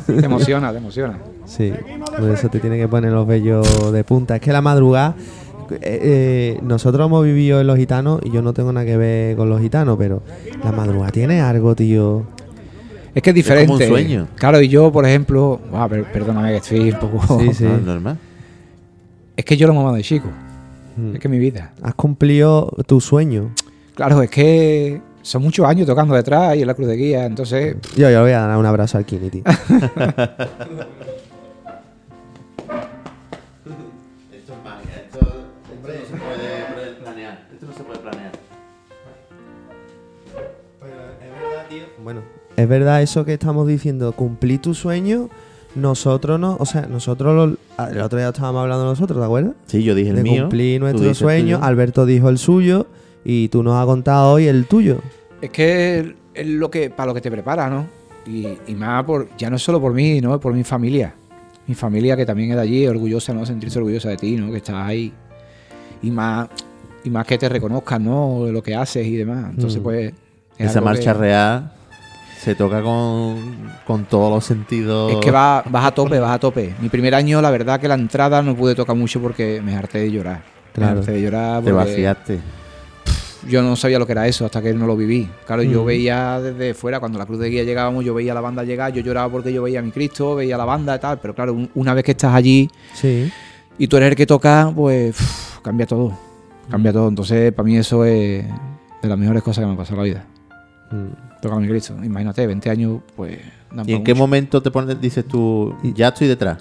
Te 0.08 0.26
emociona, 0.26 0.72
te 0.72 0.78
emociona. 0.80 1.18
Sí, 1.46 1.72
por 2.18 2.30
eso 2.30 2.50
te 2.50 2.60
tiene 2.60 2.78
que 2.78 2.88
poner 2.88 3.12
los 3.12 3.28
vellos 3.28 3.92
de 3.92 4.04
punta. 4.04 4.36
Es 4.36 4.42
que 4.42 4.52
la 4.52 4.62
madrugada, 4.62 5.16
eh, 5.72 5.78
eh, 5.82 6.60
nosotros 6.64 7.06
hemos 7.06 7.24
vivido 7.26 7.60
en 7.62 7.68
los 7.68 7.78
gitanos 7.78 8.20
y 8.24 8.32
yo 8.32 8.42
no 8.42 8.54
tengo 8.54 8.72
nada 8.74 8.86
que 8.86 8.98
ver 8.98 9.36
con 9.36 9.50
los 9.50 9.62
gitanos, 9.62 9.98
pero 9.98 10.22
la 10.64 10.72
madrugada 10.72 11.12
tiene 11.12 11.42
algo, 11.42 11.76
tío. 11.76 12.24
Es 13.16 13.24
que 13.24 13.32
es 13.32 13.36
diferente. 13.36 13.68
como 13.68 13.80
un 13.80 13.88
sueño. 13.88 14.28
Claro, 14.36 14.62
y 14.62 14.68
yo, 14.68 14.92
por 14.92 15.06
ejemplo, 15.06 15.60
ah, 15.74 15.88
per- 15.90 16.12
perdóname 16.12 16.52
que 16.52 16.58
estoy 16.58 16.92
un 16.92 17.00
poco. 17.00 17.40
Sí, 17.40 17.54
sí. 17.54 17.64
No, 17.64 17.76
es 17.76 17.82
normal. 17.84 18.18
Es 19.36 19.46
que 19.46 19.58
yo 19.58 19.68
lo 19.68 19.74
he 19.74 19.76
mamado 19.76 19.96
de 19.96 20.04
chico. 20.04 20.28
Mm. 20.98 21.14
Es 21.16 21.20
que 21.20 21.28
es 21.28 21.32
mi 21.32 21.40
vida. 21.40 21.74
Has 21.82 21.96
cumplido 21.96 22.72
tu 22.86 23.00
sueño. 23.02 23.52
Claro, 23.96 24.22
es 24.22 24.30
que 24.30 25.02
son 25.22 25.42
muchos 25.44 25.66
años 25.66 25.88
tocando 25.88 26.14
detrás 26.16 26.56
y 26.56 26.62
en 26.62 26.68
la 26.68 26.74
cruz 26.74 26.88
de 26.88 26.96
guía, 26.96 27.26
entonces. 27.26 27.76
Yo, 27.96 28.10
yo 28.10 28.10
le 28.10 28.22
voy 28.22 28.32
a 28.32 28.42
dar 28.48 28.58
un 28.58 28.66
abrazo 28.66 28.98
al 28.98 29.06
Kini, 29.06 29.30
bueno, 42.14 42.22
es 42.58 42.68
verdad 42.68 43.02
eso 43.04 43.24
que 43.24 43.34
estamos 43.34 43.68
diciendo, 43.68 44.12
cumplir 44.14 44.60
tu 44.62 44.74
sueño, 44.74 45.30
nosotros 45.76 46.40
no, 46.40 46.58
o 46.60 46.66
sea, 46.66 46.88
nosotros 46.88 47.36
lo- 47.52 47.58
ah, 47.78 47.90
el 47.92 48.02
otro 48.02 48.18
día 48.18 48.30
estábamos 48.30 48.64
hablando 48.64 48.86
nosotros, 48.86 49.20
¿te 49.20 49.24
acuerdas? 49.26 49.54
Sí, 49.68 49.84
yo 49.84 49.94
dije 49.94 50.10
el 50.10 50.16
de 50.18 50.24
mío. 50.24 50.42
cumplir 50.44 50.80
tú 50.82 50.86
nuestro 50.86 51.14
sueño. 51.14 51.60
Alberto 51.62 52.06
dijo 52.08 52.30
el 52.30 52.40
suyo 52.40 52.88
y 53.24 53.50
tú 53.50 53.62
nos 53.62 53.76
has 53.76 53.86
contado 53.86 54.32
hoy 54.34 54.48
el 54.48 54.66
tuyo. 54.66 54.98
Es 55.42 55.52
que 55.52 56.16
es 56.34 56.48
lo 56.48 56.72
que 56.72 56.90
para 56.90 57.08
lo 57.08 57.14
que 57.14 57.22
te 57.22 57.30
prepara, 57.30 57.70
¿no? 57.70 57.86
Y, 58.26 58.48
y 58.68 58.74
más 58.74 59.04
por 59.06 59.28
ya 59.38 59.50
no 59.52 59.56
es 59.58 59.62
solo 59.62 59.80
por 59.80 59.94
mí, 59.94 60.20
¿no? 60.20 60.40
Por 60.40 60.54
mi 60.54 60.64
familia. 60.64 61.14
Mi 61.68 61.76
familia 61.76 62.18
que 62.18 62.26
también 62.26 62.50
es 62.50 62.56
de 62.56 62.62
allí, 62.64 62.88
orgullosa, 62.88 63.34
¿no? 63.34 63.46
Sentirse 63.46 63.78
orgullosa 63.78 64.10
de 64.10 64.18
ti, 64.18 64.36
¿no? 64.36 64.50
Que 64.52 64.58
estás 64.58 64.76
ahí. 64.76 65.14
Y 66.02 66.10
más 66.10 66.50
y 67.04 67.10
más 67.12 67.26
que 67.28 67.38
te 67.38 67.48
reconozcan, 67.48 68.04
¿no? 68.04 68.46
De 68.46 68.52
lo 68.52 68.62
que 68.64 68.76
haces 68.76 69.06
y 69.06 69.16
demás. 69.16 69.52
Entonces, 69.52 69.80
Mm. 69.80 69.84
pues 69.84 70.14
es 70.58 70.70
Esa 70.72 70.82
marcha 70.82 71.14
que- 71.14 71.20
real 71.20 71.74
se 72.42 72.56
toca 72.56 72.82
con, 72.82 73.70
con 73.86 74.06
todos 74.06 74.32
los 74.32 74.46
sentidos. 74.46 75.12
Es 75.12 75.18
que 75.20 75.30
va- 75.32 75.64
vas 75.70 75.86
a 75.86 75.92
tope, 75.92 76.20
vas 76.20 76.32
a 76.36 76.40
tope. 76.40 76.74
Mi 76.82 76.88
primer 76.90 77.14
año, 77.14 77.42
la 77.42 77.52
verdad 77.52 77.80
que 77.80 77.88
la 77.88 77.96
entrada 77.96 78.42
no 78.42 78.56
pude 78.56 78.76
tocar 78.76 78.96
mucho 78.96 79.20
porque 79.22 79.62
me 79.62 79.76
harté 79.76 80.00
de 80.00 80.12
llorar. 80.12 80.42
Claro. 80.74 80.94
Me 80.96 81.00
harté 81.00 81.12
de 81.14 81.22
llorar 81.22 81.64
Te 81.64 81.72
vaciaste. 81.74 82.40
yo 83.48 83.62
no 83.62 83.76
sabía 83.76 84.00
lo 84.00 84.06
que 84.06 84.14
era 84.14 84.26
eso 84.28 84.46
hasta 84.46 84.62
que 84.62 84.74
no 84.74 84.86
lo 84.88 84.96
viví. 84.96 85.30
Claro, 85.46 85.64
yo 85.64 85.84
Mm. 85.84 85.86
veía 85.86 86.40
desde 86.40 86.74
fuera, 86.74 87.00
cuando 87.02 87.20
la 87.20 87.26
cruz 87.26 87.40
de 87.40 87.50
guía 87.50 87.64
llegábamos, 87.64 88.06
yo 88.06 88.14
veía 88.14 88.32
a 88.32 88.36
la 88.36 88.42
banda 88.42 88.64
llegar, 88.64 88.94
yo 88.94 89.02
lloraba 89.02 89.30
porque 89.30 89.52
yo 89.52 89.62
veía 89.64 89.80
a 89.80 89.82
mi 89.82 89.92
Cristo, 89.92 90.36
veía 90.36 90.56
a 90.56 90.58
la 90.58 90.66
banda 90.66 90.96
y 90.96 91.00
tal, 91.00 91.20
pero 91.20 91.36
claro, 91.36 91.54
un- 91.54 91.70
una 91.76 91.94
vez 91.94 92.04
que 92.06 92.12
estás 92.12 92.34
allí 92.34 92.70
Sí. 92.94 93.30
y 93.78 93.88
tú 93.88 93.98
eres 93.98 94.10
el 94.12 94.16
que 94.16 94.26
toca, 94.26 94.72
pues 94.74 95.18
cambia 95.62 95.86
todo. 95.86 96.14
Cambia 96.72 96.94
todo. 96.94 97.08
Entonces, 97.10 97.52
para 97.52 97.66
mí 97.66 97.76
eso 97.78 98.06
es 98.06 98.46
de 99.02 99.08
las 99.10 99.18
mejores 99.18 99.44
cosas 99.44 99.62
que 99.64 99.68
me 99.68 99.74
ha 99.74 99.78
pasado 99.78 99.96
en 99.96 99.98
la 99.98 100.04
vida. 100.04 100.26
Mm. 100.92 101.29
Tocar 101.42 101.58
a 101.58 101.62
mi 101.62 101.68
Cristo. 101.68 101.96
Imagínate, 102.04 102.46
20 102.46 102.70
años, 102.70 103.02
pues... 103.16 103.40
¿Y 103.86 103.94
en 103.94 104.04
qué 104.04 104.14
mucho. 104.14 104.24
momento 104.24 104.62
te 104.64 104.72
pones, 104.72 105.00
dices 105.00 105.26
tú, 105.28 105.76
ya 105.96 106.08
estoy 106.10 106.28
detrás? 106.28 106.58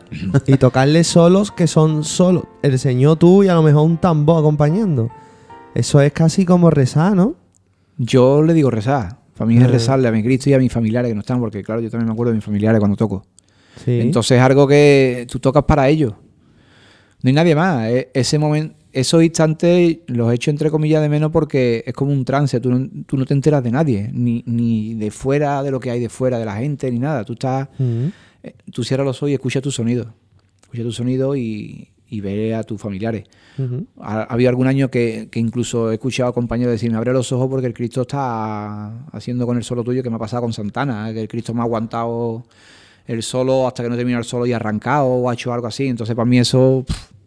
y 0.46 0.56
tocarle 0.58 1.02
solos 1.04 1.50
que 1.50 1.66
son 1.66 2.04
solos. 2.04 2.44
El 2.62 2.78
Señor 2.78 3.16
tú 3.16 3.42
y 3.42 3.48
a 3.48 3.54
lo 3.54 3.62
mejor 3.62 3.86
un 3.86 3.96
tambor 3.96 4.38
acompañando. 4.40 5.10
Eso 5.74 6.00
es 6.02 6.12
casi 6.12 6.44
como 6.44 6.70
rezar, 6.70 7.16
¿no? 7.16 7.34
Yo 7.96 8.42
le 8.42 8.52
digo 8.54 8.70
rezar. 8.70 9.16
Para 9.36 9.48
mí 9.48 9.56
es 9.56 9.70
rezarle 9.70 10.08
a 10.08 10.12
mi 10.12 10.22
Cristo 10.22 10.50
y 10.50 10.54
a 10.54 10.58
mis 10.58 10.72
familiares 10.72 11.10
que 11.10 11.14
no 11.14 11.20
están, 11.20 11.40
porque 11.40 11.62
claro, 11.62 11.80
yo 11.80 11.88
también 11.90 12.06
me 12.08 12.12
acuerdo 12.12 12.32
de 12.32 12.36
mis 12.36 12.44
familiares 12.44 12.78
cuando 12.78 12.96
toco. 12.96 13.24
Sí. 13.84 14.00
Entonces 14.00 14.36
es 14.36 14.42
algo 14.42 14.66
que 14.66 15.26
tú 15.30 15.38
tocas 15.38 15.64
para 15.64 15.88
ellos. 15.88 16.12
No 17.22 17.28
hay 17.28 17.32
nadie 17.32 17.54
más. 17.54 17.86
E- 17.88 18.10
Ese 18.12 18.38
momento, 18.38 18.74
esos 18.92 19.22
instantes 19.22 19.98
los 20.06 20.30
he 20.30 20.34
hecho 20.34 20.50
entre 20.50 20.70
comillas 20.70 21.02
de 21.02 21.08
menos 21.08 21.30
porque 21.30 21.84
es 21.86 21.92
como 21.92 22.12
un 22.12 22.24
trance. 22.24 22.58
Tú 22.60 22.70
no, 22.70 22.88
tú 23.06 23.16
no 23.16 23.26
te 23.26 23.34
enteras 23.34 23.62
de 23.62 23.70
nadie, 23.70 24.10
ni, 24.12 24.42
ni 24.46 24.94
de 24.94 25.10
fuera, 25.10 25.62
de 25.62 25.70
lo 25.70 25.78
que 25.78 25.90
hay 25.90 26.00
de 26.00 26.08
fuera, 26.08 26.38
de 26.38 26.44
la 26.44 26.56
gente, 26.56 26.90
ni 26.90 26.98
nada. 26.98 27.24
Tú 27.24 27.34
estás, 27.34 27.68
eh, 27.78 28.54
tú 28.72 28.84
cierras 28.84 29.06
los 29.06 29.18
ojos 29.18 29.30
y 29.30 29.34
escuchas 29.34 29.62
tu 29.62 29.70
sonido. 29.70 30.06
Escucha 30.62 30.82
tu 30.82 30.92
sonido 30.92 31.36
y, 31.36 31.88
y 32.08 32.20
ve 32.20 32.54
a 32.54 32.62
tus 32.62 32.80
familiares. 32.80 33.24
Ujú. 33.58 33.86
Ha, 34.00 34.20
ha 34.20 34.22
habido 34.24 34.50
algún 34.50 34.66
año 34.66 34.90
que, 34.90 35.28
que 35.30 35.38
incluso 35.38 35.90
he 35.90 35.94
escuchado 35.94 36.30
a 36.30 36.32
compañeros 36.32 36.72
decirme, 36.72 36.96
abre 36.96 37.12
los 37.12 37.30
ojos 37.32 37.48
porque 37.48 37.66
el 37.66 37.74
Cristo 37.74 38.02
está 38.02 39.06
haciendo 39.12 39.46
con 39.46 39.56
el 39.56 39.64
solo 39.64 39.84
tuyo 39.84 40.02
que 40.02 40.10
me 40.10 40.16
ha 40.16 40.20
pasado 40.20 40.42
con 40.42 40.52
Santana, 40.52 41.12
que 41.12 41.20
el 41.20 41.28
Cristo 41.28 41.52
me 41.52 41.60
ha 41.60 41.64
aguantado 41.64 42.44
el 43.06 43.22
solo 43.22 43.66
hasta 43.66 43.82
que 43.82 43.88
no 43.88 43.96
termina 43.96 44.18
el 44.18 44.24
solo 44.24 44.46
y 44.46 44.52
ha 44.52 44.56
arrancado 44.56 45.06
o 45.06 45.28
ha 45.28 45.34
hecho 45.34 45.52
algo 45.52 45.66
así. 45.66 45.86
Entonces 45.86 46.16
para 46.16 46.26
mí 46.26 46.38
eso... 46.38 46.84
pff, 46.86 47.17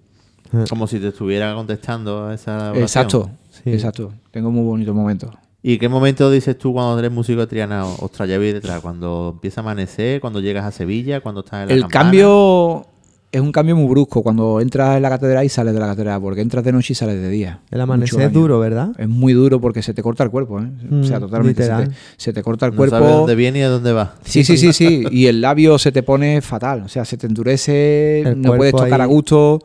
Como 0.70 0.88
si 0.88 1.00
te 1.00 1.10
estuviera 1.10 1.54
contestando 1.56 2.26
a 2.28 2.34
esa 2.34 2.56
oración. 2.72 2.82
exacto, 2.84 3.30
Sí. 3.64 3.72
exacto. 3.72 4.12
Tengo 4.32 4.52
muy 4.52 4.64
bonitos 4.64 4.96
momentos. 4.96 5.32
¿Y 5.64 5.78
qué 5.78 5.88
momento 5.90 6.32
dices 6.32 6.58
tú 6.58 6.74
cuando 6.74 6.98
eres 6.98 7.12
músico 7.12 7.42
de 7.42 7.48
Triana? 7.48 7.86
Ostras, 7.86 8.28
ya 8.28 8.38
voy 8.38 8.52
detrás. 8.52 8.82
Cuando 8.82 9.32
empieza 9.36 9.62
a 9.62 9.64
amanecer, 9.64 10.20
cuando 10.20 10.40
llegas 10.40 10.66
a 10.66 10.72
Sevilla, 10.72 11.22
cuando 11.22 11.42
estás 11.42 11.64
en 11.64 11.68
la 11.70 11.74
El 11.76 11.82
campana? 11.82 12.04
cambio 12.06 12.86
es 13.34 13.40
un 13.40 13.52
cambio 13.54 13.76
muy 13.78 13.88
brusco 13.88 14.24
cuando 14.24 14.60
entras 14.60 14.98
en 14.98 15.04
la 15.04 15.10
catedral 15.10 15.46
y 15.46 15.50
sales 15.50 15.74
de 15.74 15.80
la 15.80 15.86
catedral, 15.86 16.20
porque 16.20 16.42
entras 16.42 16.66
de 16.66 16.72
noche 16.74 16.92
y 16.92 16.96
sales 16.96 17.16
de 17.22 17.30
día. 17.30 17.60
El 17.72 17.80
amanecer 17.80 18.20
es 18.22 18.34
duro, 18.34 18.60
¿verdad? 18.60 18.90
Es 18.98 19.08
muy 19.08 19.32
duro 19.34 19.62
porque 19.62 19.82
se 19.84 19.94
te 19.94 20.02
corta 20.04 20.24
el 20.26 20.32
cuerpo, 20.32 20.60
¿eh? 20.60 20.68
o 21.00 21.04
sea, 21.06 21.18
Mm, 21.18 21.22
totalmente. 21.22 21.64
Se 21.64 21.70
te, 21.72 21.92
se 22.18 22.34
te 22.34 22.44
corta 22.44 22.66
el 22.66 22.72
No 22.74 22.78
cuerpo. 22.78 22.98
sabes 22.98 23.12
dónde 23.16 23.36
viene 23.36 23.60
y 23.60 23.62
a 23.62 23.70
dónde 23.70 23.94
va. 23.94 24.16
Sí, 24.26 24.44
sí, 24.44 24.58
sí, 24.58 24.74
sí. 24.74 25.06
Y 25.12 25.28
el 25.28 25.40
labio 25.40 25.78
se 25.80 25.92
te 25.94 26.04
pone 26.04 26.42
fatal. 26.42 26.82
O 26.86 26.90
sea, 26.90 27.06
se 27.06 27.16
te 27.18 27.28
endurece, 27.28 28.22
El 28.22 28.42
no 28.42 28.56
puedes 28.58 28.74
tocar 28.74 29.00
a 29.00 29.06
gusto. 29.06 29.62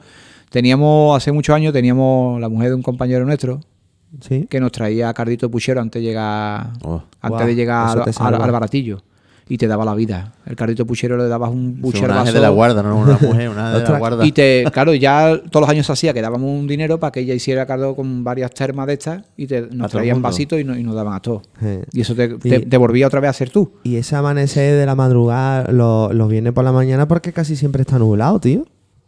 Teníamos, 0.50 1.16
hace 1.16 1.32
muchos 1.32 1.54
años, 1.54 1.72
teníamos 1.72 2.40
la 2.40 2.48
mujer 2.48 2.68
de 2.70 2.74
un 2.76 2.82
compañero 2.82 3.24
nuestro 3.24 3.60
Sí. 4.20 4.46
que 4.48 4.60
nos 4.60 4.72
traía 4.72 5.12
cardito 5.12 5.50
puchero 5.50 5.80
antes 5.80 6.00
de 6.00 6.06
llegar, 6.08 6.68
Oh, 6.84 7.02
antes 7.20 7.46
de 7.48 7.54
llegar 7.54 7.98
al, 8.18 8.50
baratillo. 8.52 9.02
Y 9.48 9.58
te 9.58 9.68
daba 9.68 9.84
la 9.84 9.94
vida. 9.94 10.32
El 10.44 10.56
cardito 10.56 10.84
puchero 10.86 11.16
le 11.16 11.28
dabas 11.28 11.50
un 11.50 11.80
puchero 11.80 12.06
un 12.06 12.10
ángel 12.12 12.24
vaso. 12.24 12.34
de 12.34 12.40
la 12.40 12.48
guarda, 12.48 12.82
no 12.82 12.96
una 12.98 13.12
mujer, 13.20 13.48
un 13.48 13.58
ángel 13.58 13.84
de 13.84 13.92
la 13.92 13.98
guarda. 13.98 14.26
Y 14.26 14.32
te, 14.32 14.64
claro, 14.72 14.92
ya 14.94 15.40
todos 15.50 15.60
los 15.62 15.70
años 15.70 15.86
se 15.86 15.92
hacía 15.92 16.12
que 16.12 16.20
dábamos 16.22 16.50
un 16.50 16.66
dinero 16.66 16.98
para 16.98 17.12
que 17.12 17.20
ella 17.20 17.32
hiciera 17.34 17.64
cargo 17.64 17.94
con 17.94 18.24
varias 18.24 18.50
termas 18.52 18.86
de 18.88 18.94
estas 18.94 19.22
y 19.36 19.46
te, 19.46 19.58
A 19.58 19.66
nos 19.70 19.90
traían 19.92 20.20
vasitos 20.22 20.58
y, 20.58 20.64
no- 20.64 20.76
y 20.76 20.82
nos 20.82 20.96
daban 20.96 21.14
a 21.14 21.20
todos. 21.20 21.42
Y 21.92 22.00
eso 22.00 22.14
te, 22.16 22.28
te, 22.38 22.56
Y- 22.56 22.66
te 22.66 22.76
volvía 22.76 23.06
otra 23.06 23.20
vez 23.20 23.30
a 23.30 23.34
ser 23.34 23.50
tú. 23.50 23.70
Y 23.84 23.96
ese 23.96 24.16
amanecer 24.16 24.78
de 24.80 24.86
la 24.86 24.94
madrugada 24.96 25.70
los 25.70 26.12
lo 26.12 26.26
viene 26.26 26.52
por 26.52 26.64
la 26.64 26.72
mañana 26.72 27.06
porque 27.06 27.32
casi 27.32 27.54
siempre 27.54 27.82
está 27.82 27.98
nublado, 28.00 28.40
tío. 28.40 28.64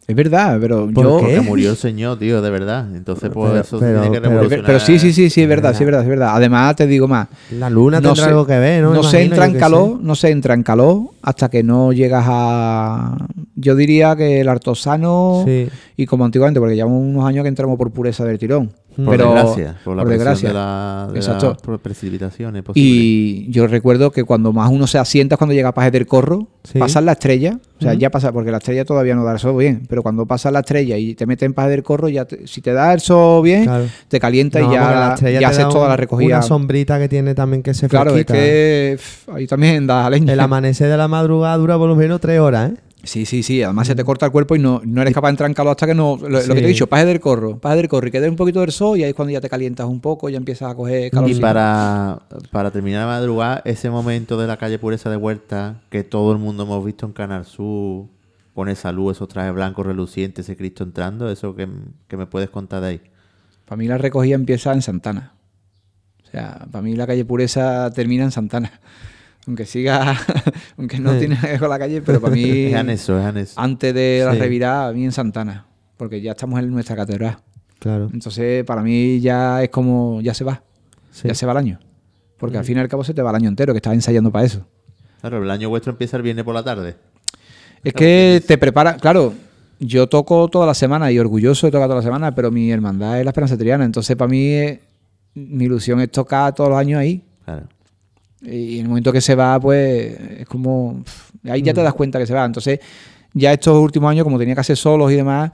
Es 0.09 0.15
verdad, 0.15 0.57
pero 0.59 0.89
¿Por 0.91 1.03
yo. 1.05 1.19
qué? 1.19 1.35
Que 1.35 1.41
murió 1.41 1.69
el 1.71 1.77
Señor, 1.77 2.17
tío, 2.19 2.41
de 2.41 2.49
verdad. 2.49 2.87
Entonces, 2.95 3.29
pues 3.33 3.51
Pero- 3.51 3.61
eso 3.63 3.79
pero- 3.79 4.01
tiene 4.01 4.15
que 4.15 4.21
pero- 4.21 4.31
revolucionar. 4.31 4.65
Pero 4.65 4.79
sí, 4.79 4.97
sí, 4.99 5.13
sí, 5.13 5.29
sí, 5.29 5.41
es 5.43 5.47
verdad, 5.47 5.71
sí, 5.73 5.83
es 5.83 5.85
verdad, 5.85 6.01
es 6.01 6.09
verdad. 6.09 6.31
Además, 6.35 6.75
te 6.75 6.87
digo 6.87 7.07
más. 7.07 7.27
La 7.51 7.69
luna 7.69 8.01
no 8.01 8.09
tendrá 8.09 8.23
se- 8.25 8.29
algo 8.31 8.45
que 8.47 8.57
ver, 8.57 8.83
¿no? 8.83 8.93
No 8.93 9.03
se 9.03 9.21
entra 9.21 9.45
en 9.45 9.53
calor, 9.57 9.99
no 10.01 10.15
se 10.15 10.29
entra 10.31 10.53
en 10.55 10.63
calor 10.63 11.01
hasta 11.21 11.49
que 11.49 11.61
no 11.63 11.93
llegas 11.93 12.25
a. 12.27 13.17
Yo 13.55 13.75
diría 13.75 14.15
que 14.15 14.41
el 14.41 14.49
artosano 14.49 15.43
Sí. 15.45 15.67
y 15.95 16.05
como 16.05 16.25
antiguamente, 16.25 16.59
porque 16.59 16.75
llevamos 16.75 17.01
unos 17.03 17.25
años 17.25 17.43
que 17.43 17.49
entramos 17.49 17.77
por 17.77 17.91
pureza 17.91 18.25
del 18.25 18.39
tirón. 18.39 18.71
Por 19.05 19.17
pero, 19.17 19.33
desgracia, 19.33 19.77
por 19.83 19.95
la 19.95 20.03
por 20.03 20.09
presión 20.09 20.25
desgracia. 20.33 20.47
de, 20.49 20.53
la, 20.53 21.07
de 21.13 21.19
Exacto. 21.19 21.49
las 21.49 21.61
pre- 21.61 21.77
precipitaciones 21.77 22.63
posibles. 22.63 22.91
Y 22.93 23.51
yo 23.51 23.67
recuerdo 23.67 24.11
que 24.11 24.23
cuando 24.23 24.51
más 24.53 24.69
uno 24.71 24.87
se 24.87 24.97
asienta 24.97 25.35
es 25.35 25.37
cuando 25.37 25.53
llega 25.53 25.69
a 25.69 25.73
Pajes 25.73 25.91
del 25.91 26.05
Corro, 26.07 26.47
Sí. 26.63 26.77
pasas 26.79 27.03
la 27.03 27.13
estrella, 27.13 27.59
o 27.79 27.81
sea, 27.81 27.93
ya 27.93 28.09
pasa, 28.11 28.31
porque 28.31 28.51
la 28.51 28.57
estrella 28.57 28.85
todavía 28.85 29.15
no 29.15 29.23
da 29.23 29.31
el 29.33 29.39
sol 29.39 29.57
bien, 29.57 29.83
pero 29.89 30.03
cuando 30.03 30.25
pasas 30.25 30.51
la 30.53 30.59
estrella 30.59 30.97
y 30.97 31.15
te 31.15 31.25
metes 31.25 31.45
en 31.47 31.53
Pajes 31.53 31.71
del 31.71 31.83
Corro, 31.83 32.09
ya 32.09 32.25
te- 32.25 32.45
si 32.47 32.61
te 32.61 32.73
da 32.73 32.93
el 32.93 32.99
sol 32.99 33.43
bien, 33.43 33.63
Claro. 33.63 33.85
te 34.07 34.19
calienta 34.19 34.59
No, 34.59 34.65
y 34.65 34.67
porque 34.67 34.79
la 34.79 35.15
ya, 35.19 35.39
ya 35.39 35.47
haces 35.47 35.63
da 35.63 35.69
toda 35.69 35.83
un- 35.83 35.89
la 35.89 35.97
recogida. 35.97 36.35
Una 36.37 36.41
sombrita 36.41 36.99
que 36.99 37.07
tiene 37.09 37.33
también 37.35 37.63
que 37.63 37.73
se 37.73 37.87
Claro, 37.87 38.15
es 38.15 38.25
que 38.25 38.95
pff, 38.97 39.29
ahí 39.29 39.47
también 39.47 39.87
da 39.87 40.09
leña. 40.09 40.33
El 40.33 40.39
amanecer 40.39 40.89
de 40.89 40.97
la 40.97 41.07
madrugada 41.07 41.57
dura 41.57 41.77
por 41.77 41.87
lo 41.87 41.95
menos 41.95 42.19
tres 42.21 42.39
horas, 42.39 42.71
¿eh? 42.71 42.75
Sí, 43.09 43.25
sí, 43.25 43.41
sí. 43.41 43.63
Además 43.63 43.87
se 43.87 43.95
te 43.95 44.03
corta 44.03 44.27
el 44.27 44.31
cuerpo 44.31 44.55
y 44.55 44.59
no, 44.59 44.81
no 44.85 45.01
eres 45.01 45.15
capaz 45.15 45.29
de 45.29 45.31
entrar 45.31 45.49
en 45.49 45.55
calor 45.55 45.71
hasta 45.71 45.87
que 45.87 45.95
no. 45.95 46.15
Lo, 46.21 46.29
lo 46.29 46.39
que 46.41 46.61
te 46.61 46.63
he 46.63 46.67
dicho, 46.67 46.85
paje 46.85 47.05
del 47.05 47.19
corro, 47.19 47.57
paje 47.57 47.77
del 47.77 47.87
corro 47.87 48.07
y 48.07 48.11
que 48.11 48.21
dé 48.21 48.29
un 48.29 48.35
poquito 48.35 48.59
del 48.59 48.71
sol 48.71 48.99
y 48.99 49.03
ahí 49.03 49.09
es 49.09 49.15
cuando 49.15 49.31
ya 49.31 49.41
te 49.41 49.49
calientas 49.49 49.87
un 49.87 49.99
poco, 49.99 50.29
ya 50.29 50.37
empiezas 50.37 50.71
a 50.71 50.75
coger 50.75 51.09
calor. 51.09 51.27
Y 51.27 51.33
para, 51.39 52.21
para 52.51 52.69
terminar 52.69 53.07
la 53.07 53.07
madrugada, 53.07 53.63
ese 53.65 53.89
momento 53.89 54.37
de 54.37 54.45
la 54.45 54.57
calle 54.57 54.77
Pureza 54.77 55.09
de 55.09 55.15
Vuelta, 55.15 55.81
que 55.89 56.03
todo 56.03 56.31
el 56.33 56.37
mundo 56.37 56.61
hemos 56.61 56.85
visto 56.85 57.07
en 57.07 57.13
Canal 57.13 57.45
Sur, 57.45 58.05
con 58.53 58.69
esa 58.69 58.91
luz, 58.91 59.17
esos 59.17 59.27
trajes 59.27 59.55
blancos 59.55 59.87
relucientes, 59.87 60.45
ese 60.45 60.55
Cristo 60.55 60.83
entrando, 60.83 61.31
eso 61.31 61.55
que, 61.55 61.67
que 62.07 62.15
me 62.15 62.27
puedes 62.27 62.51
contar 62.51 62.81
de 62.81 62.87
ahí. 62.89 63.01
Para 63.65 63.77
mí 63.77 63.87
la 63.87 63.97
recogida 63.97 64.35
empieza 64.35 64.71
en 64.71 64.83
Santana. 64.83 65.33
O 66.27 66.29
sea, 66.29 66.67
para 66.71 66.83
mí 66.83 66.95
la 66.95 67.07
calle 67.07 67.25
Pureza 67.25 67.89
termina 67.89 68.23
en 68.23 68.31
Santana. 68.31 68.79
Aunque 69.49 69.65
siga, 69.65 70.15
aunque 70.77 70.99
no 70.99 71.17
tiene 71.17 71.33
nada 71.33 71.47
que 71.47 71.51
ver 71.53 71.59
con 71.59 71.69
la 71.71 71.79
calle, 71.79 72.03
pero 72.03 72.21
para 72.21 72.35
mí, 72.35 72.67
Es 72.67 72.75
anexo, 72.75 73.17
es 73.17 73.25
anexo. 73.25 73.59
antes 73.59 73.95
de 73.95 74.21
la 74.23 74.33
Sí. 74.33 74.37
revirada, 74.39 74.89
a 74.89 74.93
mí 74.93 75.03
en 75.05 75.11
Santana. 75.11 75.65
Porque 75.97 76.21
ya 76.21 76.31
estamos 76.33 76.59
en 76.59 76.69
nuestra 76.69 76.95
catedral. 76.95 77.39
Claro. 77.79 78.11
Entonces, 78.13 78.63
para 78.63 78.83
mí 78.83 79.19
ya 79.21 79.63
es 79.63 79.69
como, 79.69 80.21
ya 80.21 80.35
se 80.35 80.43
va. 80.43 80.61
Sí. 81.11 81.27
Ya 81.27 81.33
se 81.33 81.47
va 81.47 81.53
el 81.53 81.57
año. 81.57 81.79
Porque 82.37 82.59
al 82.59 82.63
fin 82.63 82.77
y 82.77 82.79
al 82.79 82.87
cabo 82.87 83.03
se 83.03 83.15
te 83.15 83.23
va 83.23 83.31
el 83.31 83.37
año 83.37 83.49
entero, 83.49 83.73
que 83.73 83.77
estás 83.77 83.93
ensayando 83.95 84.31
para 84.31 84.45
eso. 84.45 84.67
Claro, 85.19 85.41
el 85.41 85.49
año 85.49 85.67
vuestro 85.69 85.93
empieza 85.93 86.15
el 86.17 86.21
viernes 86.21 86.45
por 86.45 86.53
la 86.53 86.63
tarde. 86.63 86.95
Es 87.83 87.93
que 87.93 88.43
te 88.45 88.59
prepara, 88.59 88.97
claro, 88.97 89.33
yo 89.79 90.07
toco 90.07 90.47
toda 90.47 90.67
la 90.67 90.75
semana 90.75 91.11
y 91.11 91.17
orgulloso 91.17 91.65
de 91.65 91.71
tocar 91.71 91.87
toda 91.87 92.01
la 92.01 92.03
semana, 92.05 92.35
pero 92.35 92.51
mi 92.51 92.69
hermandad 92.71 93.17
es 93.17 93.25
la 93.25 93.31
Esperanza 93.31 93.57
Triana, 93.57 93.83
entonces 93.83 94.15
para 94.15 94.29
mí 94.29 94.53
mi 95.33 95.65
ilusión 95.65 95.99
es 96.01 96.11
tocar 96.11 96.53
todos 96.53 96.69
los 96.69 96.77
años 96.77 96.99
ahí. 96.99 97.23
Claro. 97.45 97.67
Y 98.41 98.75
en 98.79 98.83
el 98.85 98.89
momento 98.89 99.11
que 99.11 99.21
se 99.21 99.35
va, 99.35 99.59
pues 99.59 100.17
es 100.39 100.45
como. 100.47 101.03
Ahí 101.49 101.61
ya 101.61 101.73
Mm. 101.73 101.75
te 101.75 101.83
das 101.83 101.93
cuenta 101.93 102.19
que 102.19 102.25
se 102.25 102.33
va. 102.33 102.45
Entonces, 102.45 102.79
ya 103.33 103.51
estos 103.53 103.77
últimos 103.77 104.09
años, 104.09 104.23
como 104.23 104.37
tenía 104.39 104.55
que 104.55 104.61
hacer 104.61 104.77
solos 104.77 105.11
y 105.11 105.15
demás, 105.15 105.51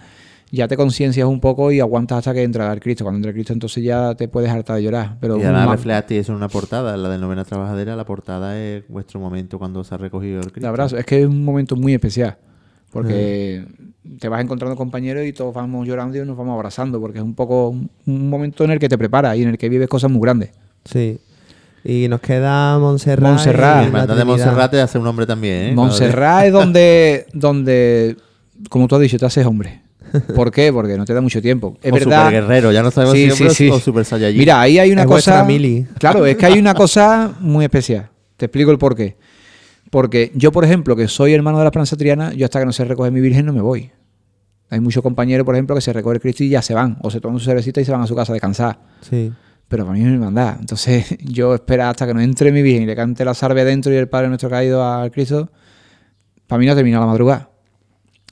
ya 0.52 0.68
te 0.68 0.78
conciencias 0.78 1.28
un 1.28 1.40
poco 1.40 1.72
y 1.72 1.80
aguantas 1.80 2.20
hasta 2.20 2.34
que 2.34 2.44
entra 2.44 2.72
el 2.72 2.80
Cristo. 2.80 3.04
Cuando 3.04 3.18
entra 3.18 3.30
el 3.32 3.36
Cristo, 3.36 3.54
entonces 3.54 3.84
ya 3.84 4.14
te 4.16 4.28
puedes 4.28 4.50
hartar 4.52 4.76
de 4.78 4.84
llorar. 4.84 5.18
Pero 5.20 5.38
y 5.38 5.42
además 5.44 5.66
más- 5.66 5.76
reflejaste 5.78 6.20
eso 6.20 6.32
en 6.32 6.38
una 6.38 6.48
portada, 6.48 6.96
la 6.96 7.10
de 7.10 7.18
Novena 7.18 7.44
Trabajadera, 7.44 7.96
la 7.96 8.06
portada 8.06 8.58
es 8.60 8.84
vuestro 8.88 9.20
momento 9.20 9.58
cuando 9.58 9.84
se 9.84 9.96
ha 9.96 9.98
recogido 9.98 10.38
el 10.40 10.46
Cristo. 10.52 10.62
de 10.62 10.68
abrazo. 10.68 10.98
Es 10.98 11.06
que 11.06 11.22
es 11.22 11.28
un 11.28 11.44
momento 11.44 11.76
muy 11.76 11.94
especial. 11.96 12.38
Porque 12.92 13.66
Mm. 14.04 14.18
te 14.18 14.30
vas 14.30 14.42
encontrando 14.42 14.78
compañeros 14.78 15.26
y 15.26 15.34
todos 15.34 15.54
vamos 15.54 15.86
llorando 15.88 16.18
y 16.18 16.26
nos 16.26 16.38
vamos 16.38 16.54
abrazando. 16.54 17.02
Porque 17.02 17.18
es 17.18 17.24
un 17.26 17.34
poco 17.34 17.70
un, 17.70 17.90
un 18.06 18.30
momento 18.30 18.64
en 18.64 18.72
el 18.72 18.80
que 18.80 18.88
te 18.88 18.98
preparas 18.98 19.36
y 19.38 19.42
en 19.44 19.50
el 19.50 19.58
que 19.58 19.68
vives 19.68 19.90
cosas 19.90 20.10
muy 20.12 20.22
grandes. 20.22 20.52
Sí. 20.86 21.20
Y 21.88 22.08
nos 22.08 22.20
queda 22.20 22.80
Montserrat. 22.80 23.30
Montserrat. 23.30 23.94
la 23.94 24.16
de. 24.16 24.26
Montserrat 24.26 24.72
te 24.72 24.82
hace 24.82 24.98
un 24.98 25.06
hombre 25.06 25.28
también, 25.28 25.68
¿eh? 25.70 25.74
Montserrat 25.76 26.46
es 26.46 26.52
donde, 26.52 27.28
donde, 27.34 28.18
como 28.70 28.88
tú 28.88 28.96
has 28.96 29.02
dicho, 29.02 29.20
te 29.20 29.26
haces 29.28 29.46
hombre. 29.46 29.84
¿Por 30.36 30.50
qué? 30.50 30.74
Porque 30.74 30.98
no 30.98 31.06
te 31.06 31.14
da 31.14 31.22
mucho 31.22 31.42
tiempo. 31.42 31.78
Es 31.84 31.92
o 31.92 31.96
verdad. 31.96 32.26
super 32.26 32.42
guerrero, 32.42 32.72
ya 32.72 32.82
no 32.82 32.90
sabemos 32.90 33.16
si 33.16 33.30
hombre 33.30 33.72
o 33.72 33.80
super 33.80 34.04
saiyajin. 34.04 34.38
Mira, 34.40 34.62
ahí 34.62 34.80
hay 34.80 34.92
una 34.92 35.02
Es 35.02 35.08
cosa. 35.08 35.44
mili. 35.44 35.86
Claro, 36.00 36.26
es 36.26 36.38
que 36.38 36.46
hay 36.46 36.58
una 36.58 36.74
cosa 36.76 37.34
muy 37.40 37.66
especial. 37.66 38.10
Te 38.38 38.46
explico 38.46 38.72
el 38.72 38.78
por 38.78 38.96
qué. 38.96 39.18
Porque 39.92 40.32
yo, 40.34 40.52
por 40.52 40.66
ejemplo, 40.66 40.96
que 40.96 41.08
soy 41.08 41.34
hermano 41.34 41.58
de 41.60 41.66
la 41.66 41.68
Esperanza 41.68 41.96
Triana, 41.96 42.34
yo 42.34 42.46
hasta 42.46 42.60
que 42.60 42.66
no 42.66 42.74
se 42.74 42.84
recoge 42.86 43.12
mi 43.12 43.22
virgen 43.22 43.46
no 43.46 43.54
me 43.54 43.62
voy. 43.62 43.92
Hay 44.70 44.80
muchos 44.80 45.04
compañeros, 45.04 45.46
por 45.46 45.54
ejemplo, 45.56 45.76
que 45.76 45.82
se 45.82 45.94
recoge 45.94 46.16
el 46.16 46.22
Cristo 46.22 46.44
y 46.44 46.50
ya 46.50 46.62
se 46.62 46.74
van. 46.74 46.98
O 47.02 47.12
se 47.12 47.22
toman 47.22 47.40
su 47.40 47.46
cervecita 47.46 47.80
y 47.82 47.86
se 47.86 47.92
van 47.92 48.02
a 48.02 48.08
su 48.08 48.16
casa 48.16 48.32
a 48.32 48.36
descansar. 48.36 48.80
Sí. 49.02 49.32
Pero 49.68 49.84
para 49.86 49.94
mí 49.98 50.02
es 50.02 50.08
mi 50.08 50.14
hermandad. 50.14 50.58
Entonces, 50.60 51.18
yo 51.24 51.56
espero 51.56 51.86
hasta 51.86 52.06
que 52.08 52.14
no 52.14 52.22
entre 52.22 52.52
mi 52.52 52.62
virgen 52.62 52.84
y 52.84 52.86
le 52.86 52.96
cante 52.96 53.26
la 53.26 53.34
salve 53.34 53.64
dentro 53.66 53.92
y 53.92 53.96
el 53.96 54.08
Padre 54.08 54.28
nuestro 54.28 54.50
caído 54.50 54.84
al 54.86 55.12
Cristo. 55.12 55.50
Para 56.48 56.60
mí 56.60 56.66
no 56.66 56.76
termina 56.76 57.00
la 57.00 57.06
madrugada. 57.08 57.50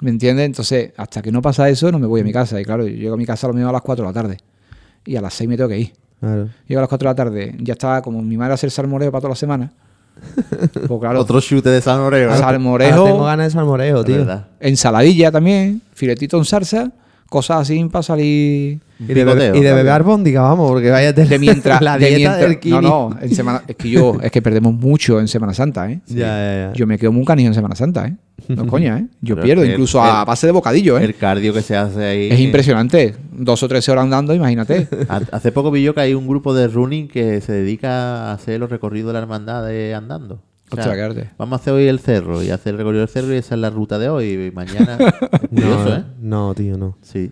¿Me 0.01 0.10
entiendes? 0.10 0.45
Entonces, 0.45 0.91
hasta 0.97 1.22
que 1.22 1.31
no 1.31 1.41
pasa 1.41 1.69
eso, 1.69 1.91
no 1.91 1.97
me 1.97 2.07
voy 2.07 2.22
a 2.22 2.23
mi 2.23 2.31
casa. 2.34 2.60
Y 2.60 2.65
claro, 2.65 2.85
yo 2.85 2.95
llego 2.95 3.14
a 3.14 3.18
mi 3.18 3.26
casa 3.26 3.47
a 3.47 3.49
lo 3.49 3.53
mismo 3.53 3.69
a 3.69 3.73
las 3.73 3.81
4 3.81 4.03
de 4.05 4.10
la 4.10 4.14
tarde. 4.14 4.38
Y 5.05 5.15
a 5.15 5.22
las 5.22 5.34
6 5.34 5.49
me 5.49 5.57
tengo 5.57 5.69
que 5.69 5.80
ir. 5.80 5.93
Claro. 6.19 6.49
Llego 6.68 6.80
a 6.80 6.84
las 6.84 6.89
4 6.89 7.07
de 7.07 7.11
la 7.11 7.15
tarde, 7.15 7.55
ya 7.60 7.73
estaba 7.73 8.01
como 8.01 8.22
mi 8.22 8.38
madre 8.38 8.53
hacer 8.53 8.69
salmoreo 8.72 9.11
para 9.11 9.22
toda 9.22 9.30
la 9.31 9.35
semana. 9.35 9.73
Pues 10.88 10.99
claro, 10.99 11.19
Otro 11.19 11.41
chute 11.41 11.69
de 11.69 11.81
salmoreo. 11.81 12.34
¿eh? 12.34 12.38
salmorejo, 12.38 12.99
Ahora 12.99 13.11
tengo 13.11 13.26
ganas 13.26 13.47
de 13.47 13.51
salmoreo, 13.51 14.03
tío. 14.03 14.43
ensaladilla 14.60 15.31
también, 15.31 15.81
filetito 15.93 16.38
en 16.38 16.45
salsa, 16.45 16.91
cosas 17.30 17.61
así 17.61 17.84
para 17.85 18.03
salir 18.03 18.80
Y 19.07 19.13
de, 19.13 19.23
beber, 19.25 19.55
y 19.55 19.61
de 19.61 19.73
beber 19.73 19.91
arbóndiga, 19.91 20.41
vamos, 20.41 20.69
porque 20.71 20.89
vaya 20.89 21.13
tener 21.13 21.30
de 21.30 21.39
mientras, 21.39 21.81
la 21.81 21.97
de 21.97 22.07
dieta 22.07 22.17
mientras- 22.31 22.39
del 22.49 22.59
Kini. 22.59 22.73
no, 22.75 22.81
no, 22.81 23.17
en 23.21 23.35
semana, 23.35 23.63
es 23.67 23.75
que 23.75 23.89
yo, 23.89 24.17
es 24.21 24.31
que 24.31 24.41
perdemos 24.41 24.73
mucho 24.73 25.19
en 25.19 25.27
Semana 25.27 25.53
Santa, 25.53 25.89
¿eh? 25.91 26.01
Ya, 26.07 26.15
ya, 26.15 26.67
ya. 26.69 26.73
Yo 26.73 26.88
me 26.88 26.97
quedo 26.97 27.11
muy 27.11 27.25
canijo 27.25 27.47
en 27.47 27.53
Semana 27.53 27.75
Santa, 27.75 28.07
¿eh? 28.07 28.15
No 28.49 28.67
coña, 28.67 28.99
¿eh? 28.99 29.05
Yo 29.21 29.35
Pero 29.35 29.45
pierdo, 29.45 29.65
incluso 29.65 30.03
el- 30.03 30.09
a 30.09 30.25
base 30.25 30.47
de 30.47 30.51
bocadillo, 30.53 30.97
¿eh? 30.97 31.03
El 31.05 31.15
cardio 31.15 31.53
que 31.53 31.61
se 31.61 31.75
hace 31.77 32.03
ahí. 32.03 32.30
Es 32.31 32.39
impresionante. 32.39 33.15
Dos 33.31 33.61
o 33.63 33.67
tres 33.67 33.88
horas 33.89 34.03
andando, 34.03 34.34
imagínate. 34.34 34.88
Ha- 35.09 35.21
Hace 35.31 35.51
poco 35.51 35.71
vi 35.71 35.84
yo 35.84 35.93
que 35.93 36.01
hay 36.01 36.13
un 36.13 36.27
grupo 36.27 36.53
de 36.53 36.67
running 36.67 37.07
que 37.07 37.39
se 37.41 37.51
dedica 37.53 38.30
a 38.30 38.34
hacer 38.34 38.59
los 38.59 38.69
recorridos 38.69 39.07
de 39.09 39.13
la 39.13 39.19
hermandad 39.19 39.65
de 39.65 39.93
andando. 39.93 40.41
O 40.71 40.75
sea, 40.75 40.91
vamos 41.38 41.59
a 41.59 41.61
hacer 41.61 41.73
hoy 41.73 41.85
el 41.88 41.99
cerro 41.99 42.41
y 42.41 42.49
hacer 42.49 42.71
el 42.71 42.77
recorrido 42.80 43.01
del 43.01 43.09
cerro 43.09 43.31
y 43.31 43.38
esa 43.38 43.53
es 43.53 43.61
la 43.61 43.69
ruta 43.69 43.99
de 43.99 44.09
hoy. 44.09 44.47
Y 44.47 44.51
mañana. 44.51 44.97
es 44.97 45.39
curioso, 45.49 45.85
no, 45.89 45.95
¿eh? 45.95 46.03
no, 46.19 46.55
tío, 46.55 46.77
no. 46.77 46.97
Sí. 47.03 47.31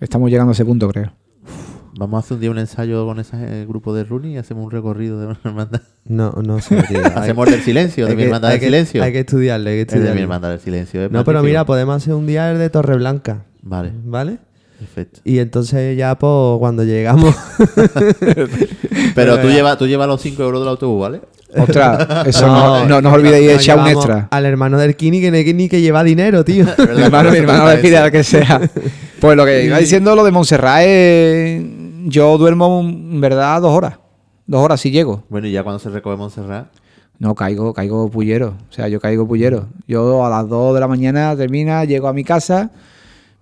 Estamos 0.00 0.30
llegando 0.30 0.50
a 0.50 0.54
ese 0.54 0.64
punto, 0.64 0.88
creo. 0.88 1.12
Vamos 1.98 2.16
a 2.16 2.20
hacer 2.24 2.36
un 2.36 2.40
día 2.40 2.50
un 2.50 2.58
ensayo 2.58 3.04
con 3.04 3.20
ese 3.20 3.66
grupo 3.66 3.92
de 3.94 4.04
running 4.04 4.32
y 4.32 4.38
hacemos 4.38 4.64
un 4.64 4.70
recorrido 4.70 5.20
de 5.20 5.26
una 5.26 5.38
hermandad. 5.44 5.82
No, 6.06 6.32
no. 6.42 6.56
Hay- 6.56 6.96
Hacemos 7.14 7.46
el 7.48 7.52
del 7.54 7.62
silencio, 7.62 8.06
de 8.06 8.10
hay 8.12 8.16
mi 8.16 8.22
que- 8.22 8.26
hermandad 8.26 8.50
hay 8.50 8.54
del 8.56 8.60
que- 8.60 8.66
silencio. 8.66 9.02
Hay 9.02 9.12
que 9.12 9.20
estudiarle, 9.20 9.70
hay 9.70 9.84
que 9.86 9.94
Es 9.96 10.02
de 10.02 10.14
mi 10.14 10.22
hermandad 10.22 10.50
del 10.50 10.60
silencio. 10.60 11.08
No, 11.10 11.24
pero 11.24 11.42
mira, 11.42 11.64
podemos 11.66 11.96
hacer 11.96 12.14
un 12.14 12.26
día 12.26 12.50
el 12.50 12.58
de 12.58 12.70
Torreblanca, 12.70 13.42
Vale, 13.62 13.92
¿vale? 14.04 14.38
perfecto. 14.78 15.20
Y 15.24 15.40
entonces 15.40 15.94
ya, 15.98 16.14
pues, 16.16 16.58
cuando 16.58 16.84
llegamos... 16.84 17.34
Pero 19.14 19.38
tú 19.40 19.48
llevas 19.48 19.76
tú 19.76 19.86
llevas 19.86 20.08
los 20.08 20.20
5 20.22 20.42
euros 20.42 20.60
del 20.60 20.68
autobús, 20.70 21.00
¿vale? 21.02 21.20
Ostras, 21.56 22.26
eso 22.28 22.46
no, 22.46 22.86
no, 23.02 23.08
os 23.08 23.14
olvidéis 23.14 23.46
de 23.48 23.54
echar 23.56 23.78
un 23.78 23.88
extra. 23.88 24.28
Al 24.30 24.46
hermano 24.46 24.78
del 24.78 24.94
Kini 24.96 25.20
que 25.20 25.30
no 25.30 25.36
ni 25.54 25.68
que 25.68 25.80
lleva 25.82 26.02
dinero, 26.04 26.44
tío. 26.44 26.64
Mi 26.96 27.02
hermano, 27.02 27.30
mi 27.32 27.38
hermano 27.38 27.68
le 27.68 27.76
pide 27.78 27.98
al 27.98 28.10
que 28.12 28.22
sea. 28.24 28.60
Pues 29.20 29.36
lo 29.36 29.44
que 29.44 29.66
iba 29.66 29.78
diciendo, 29.78 30.16
lo 30.16 30.24
de 30.24 30.30
Montserrat 30.30 30.82
es... 30.86 31.62
Yo 32.06 32.38
duermo, 32.38 32.80
en 32.80 33.20
verdad, 33.20 33.60
dos 33.60 33.76
horas. 33.76 33.98
Dos 34.46 34.64
horas 34.64 34.80
si 34.80 34.90
llego. 34.90 35.24
Bueno, 35.28 35.46
y 35.46 35.52
ya 35.52 35.62
cuando 35.62 35.78
se 35.78 35.90
recoge 35.90 36.16
Montserrat. 36.16 36.68
No, 37.18 37.34
caigo, 37.34 37.74
caigo 37.74 38.10
pullero. 38.10 38.54
O 38.70 38.72
sea, 38.72 38.88
yo 38.88 38.98
caigo 38.98 39.28
pullero. 39.28 39.68
Yo 39.86 40.24
a 40.24 40.30
las 40.30 40.48
2 40.48 40.74
de 40.74 40.80
la 40.80 40.88
mañana 40.88 41.36
termina, 41.36 41.84
llego 41.84 42.08
a 42.08 42.14
mi 42.14 42.24
casa. 42.24 42.70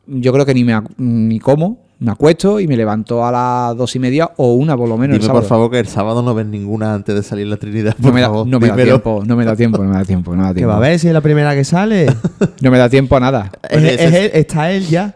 Yo 0.09 0.33
creo 0.33 0.45
que 0.45 0.53
ni 0.53 0.65
me 0.65 0.83
ni 0.97 1.39
como, 1.39 1.79
me 2.01 2.13
acuesto 2.13 2.61
y 2.61 2.69
me 2.69 2.77
levanto 2.77 3.25
a 3.27 3.33
las 3.33 3.77
dos 3.77 3.97
y 3.97 3.99
media 3.99 4.31
o 4.37 4.55
una 4.55 4.77
por 4.77 4.89
lo 4.89 4.97
menos. 4.97 5.17
el 5.17 5.21
Dime 5.23 5.33
por 5.33 5.45
favor 5.45 5.71
que 5.71 5.81
el 5.81 5.89
sábado 5.89 6.23
no 6.23 6.33
ves 6.35 6.47
ninguna 6.47 6.95
antes 6.95 7.15
de 7.15 7.23
salir 7.25 7.49
la 7.49 7.57
Trinidad. 7.57 7.97
No 7.99 8.13
me, 8.13 8.21
da, 8.21 8.29
favor, 8.29 8.47
no 8.47 8.61
me 8.61 8.69
da 8.69 8.77
tiempo, 8.77 9.23
no 9.27 9.37
me 9.37 9.45
da 9.45 9.57
tiempo, 9.57 9.79
no 9.83 9.91
me 9.91 9.97
da 9.97 10.05
tiempo, 10.05 10.31
no 10.31 10.43
me 10.43 10.49
da 10.49 10.55
que 10.55 10.65
va 10.67 10.77
a 10.77 10.81
ver 10.81 10.99
si 10.99 11.09
es 11.09 11.13
la 11.13 11.21
primera 11.21 11.55
que 11.55 11.65
sale. 11.65 12.07
No 12.61 12.71
me 12.71 12.79
da 12.79 12.89
tiempo 12.89 13.17
a 13.17 13.21
nada. 13.21 13.51
Es- 13.71 13.77
Oye, 13.79 13.95
ese 13.95 14.05
es 14.05 14.13
es- 14.15 14.21
él, 14.25 14.31
está 14.35 14.71
él 14.73 14.87
ya. 14.87 15.15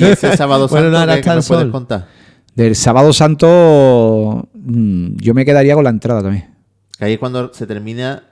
Y 0.00 0.04
ese 0.12 0.36
sábado 0.36 0.66
Bueno, 0.68 0.90
no, 0.90 0.96
santo, 0.96 1.00
ahora 1.00 1.14
¿qué- 1.14 1.20
está 1.20 1.30
qué 1.30 1.32
el 1.32 1.36
nos 1.36 1.48
puedes 1.48 1.66
contar? 1.70 2.06
Del 2.54 2.74
sábado 2.76 3.12
santo, 3.12 4.48
mm, 4.54 5.16
yo 5.16 5.34
me 5.34 5.44
quedaría 5.44 5.74
con 5.74 5.84
la 5.84 5.90
entrada 5.90 6.22
también. 6.22 6.50
Que 6.98 7.04
ahí 7.06 7.12
es 7.14 7.18
cuando 7.18 7.52
se 7.52 7.66
termina 7.66 8.22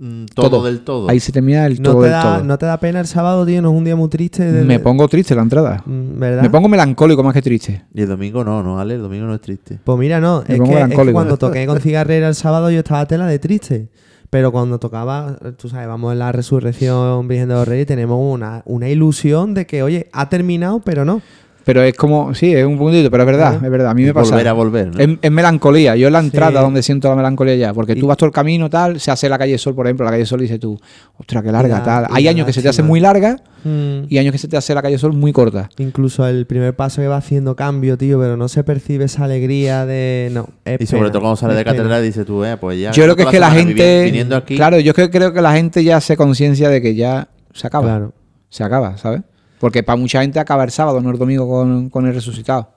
mm, 0.00 0.24
todo, 0.34 0.64
del 0.64 0.80
todo. 0.80 1.08
Ahí 1.08 1.20
se 1.20 1.30
termina 1.30 1.66
el 1.66 1.80
¿No 1.80 1.90
todo 1.92 2.00
te, 2.00 2.06
del 2.08 2.12
da, 2.12 2.22
todo. 2.22 2.44
¿No 2.44 2.58
te 2.58 2.66
da 2.66 2.80
pena 2.80 2.98
el 3.00 3.06
sábado, 3.06 3.46
tío? 3.46 3.62
¿No 3.62 3.70
es 3.70 3.76
un 3.76 3.84
día 3.84 3.94
muy 3.94 4.08
triste? 4.08 4.50
de- 4.50 4.64
Me 4.64 4.80
pongo 4.80 5.06
triste 5.06 5.34
la 5.36 5.42
entrada. 5.42 5.82
Mm, 5.86 6.18
¿Verdad? 6.18 6.42
Me 6.42 6.50
pongo 6.50 6.68
melancólico 6.68 7.22
más 7.22 7.34
que 7.34 7.42
triste. 7.42 7.84
Y 7.94 8.02
el 8.02 8.08
domingo 8.08 8.42
no, 8.42 8.62
no, 8.62 8.80
Ale, 8.80 8.94
el 8.94 9.02
domingo 9.02 9.26
no 9.26 9.34
es 9.34 9.40
triste. 9.40 9.78
Pues 9.84 9.98
mira, 9.98 10.18
no, 10.20 10.42
Me 10.48 10.54
es 10.54 10.60
pongo 10.60 10.72
que, 10.74 10.80
es 10.82 10.98
que 10.98 11.12
cuando 11.12 11.36
toqué 11.38 11.66
con 11.66 11.78
cigarrera 11.80 12.26
el 12.28 12.34
sábado 12.34 12.70
yo 12.70 12.78
estaba 12.78 13.06
tela 13.06 13.26
de 13.26 13.38
triste. 13.38 13.88
Pero 14.30 14.52
cuando 14.52 14.78
tocaba, 14.78 15.36
tú 15.56 15.68
sabes, 15.68 15.88
vamos 15.88 16.12
en 16.12 16.20
la 16.20 16.30
resurrección 16.30 17.26
Virgen 17.26 17.48
de 17.48 17.54
los 17.56 17.66
Reyes, 17.66 17.86
tenemos 17.88 18.16
una, 18.22 18.62
una 18.64 18.88
ilusión 18.88 19.54
de 19.54 19.66
que, 19.66 19.82
oye, 19.82 20.08
ha 20.12 20.28
terminado, 20.28 20.80
pero 20.80 21.04
no. 21.04 21.20
Pero 21.64 21.82
es 21.82 21.94
como, 21.94 22.34
sí, 22.34 22.54
es 22.54 22.64
un 22.64 22.78
puntito, 22.78 23.10
pero 23.10 23.22
es 23.22 23.26
verdad, 23.26 23.54
es 23.62 23.70
verdad. 23.70 23.90
A 23.90 23.94
mí 23.94 24.02
me 24.02 24.08
Es 24.08 24.14
pasa. 24.14 24.30
volver 24.30 24.48
a 24.48 24.52
volver, 24.54 24.94
¿no? 24.94 24.98
Es, 24.98 25.08
es 25.20 25.30
melancolía. 25.30 25.94
Yo 25.94 26.06
en 26.06 26.14
la 26.14 26.20
entrada 26.20 26.58
Sí. 26.60 26.64
donde 26.64 26.82
siento 26.82 27.08
la 27.10 27.16
melancolía 27.16 27.54
ya. 27.54 27.74
Porque 27.74 27.92
Y- 27.92 28.00
tú 28.00 28.06
vas 28.06 28.16
todo 28.16 28.26
el 28.28 28.32
camino, 28.32 28.70
tal, 28.70 28.98
se 28.98 29.10
hace 29.10 29.28
la 29.28 29.36
calle 29.38 29.58
Sol, 29.58 29.74
por 29.74 29.86
ejemplo, 29.86 30.04
la 30.04 30.10
calle 30.12 30.24
Sol 30.24 30.40
y 30.40 30.44
dices 30.44 30.58
tú, 30.58 30.80
ostras, 31.18 31.42
qué 31.44 31.52
larga, 31.52 31.78
la- 31.78 31.84
tal. 31.84 32.06
Hay 32.10 32.24
la 32.24 32.30
años 32.30 32.46
que 32.46 32.52
se 32.54 32.62
te 32.62 32.68
hace 32.70 32.82
muy 32.82 32.98
larga 33.00 33.36
Mm, 33.62 34.04
y 34.08 34.16
años 34.16 34.32
que 34.32 34.38
se 34.38 34.48
te 34.48 34.56
hace 34.56 34.74
la 34.74 34.80
calle 34.80 34.96
Sol 34.96 35.12
muy 35.12 35.32
corta. 35.34 35.68
Incluso 35.78 36.26
el 36.26 36.46
primer 36.46 36.74
paso 36.74 37.02
que 37.02 37.08
va 37.08 37.18
haciendo 37.18 37.54
cambio, 37.56 37.98
tío, 37.98 38.18
pero 38.18 38.38
no 38.38 38.48
se 38.48 38.64
percibe 38.64 39.04
esa 39.04 39.24
alegría 39.24 39.84
de... 39.84 40.30
No, 40.32 40.48
es 40.64 40.80
Y 40.80 40.86
sobre 40.86 41.02
pena, 41.02 41.12
todo 41.12 41.20
cuando 41.22 41.36
sales 41.36 41.54
es 41.56 41.58
de 41.58 41.64
catedral 41.64 42.02
dices 42.02 42.24
tú, 42.24 42.42
eh, 42.42 42.56
pues 42.58 42.80
ya. 42.80 42.90
yo 42.92 43.02
creo 43.02 43.16
que 43.16 43.22
es 43.24 43.28
que 43.28 43.38
la 43.38 43.50
gente. 43.50 44.04
Viniendo 44.06 44.34
aquí. 44.34 44.56
Claro, 44.56 44.80
yo 44.80 44.94
creo, 44.94 45.10
creo 45.10 45.34
que 45.34 45.42
la 45.42 45.52
gente 45.52 45.84
ya 45.84 46.00
se 46.00 46.16
conciencia 46.16 46.70
de 46.70 46.80
que 46.80 46.94
ya 46.94 47.28
se 47.52 47.66
acaba. 47.66 47.84
Claro. 47.84 48.14
Se 48.48 48.64
acaba, 48.64 48.96
¿sabes? 48.96 49.20
Porque 49.60 49.82
para 49.82 49.96
mucha 49.96 50.22
gente 50.22 50.40
acaba 50.40 50.64
el 50.64 50.70
sábado, 50.70 51.00
no 51.00 51.10
el 51.10 51.18
domingo 51.18 51.48
con, 51.48 51.90
con 51.90 52.06
el 52.06 52.14
resucitado. 52.14 52.70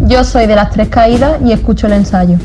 Yo 0.00 0.22
soy 0.22 0.46
de 0.46 0.54
las 0.54 0.70
tres 0.70 0.88
caídas 0.88 1.42
y 1.44 1.52
escucho 1.52 1.88
el 1.88 1.94
ensayo. 1.94 2.38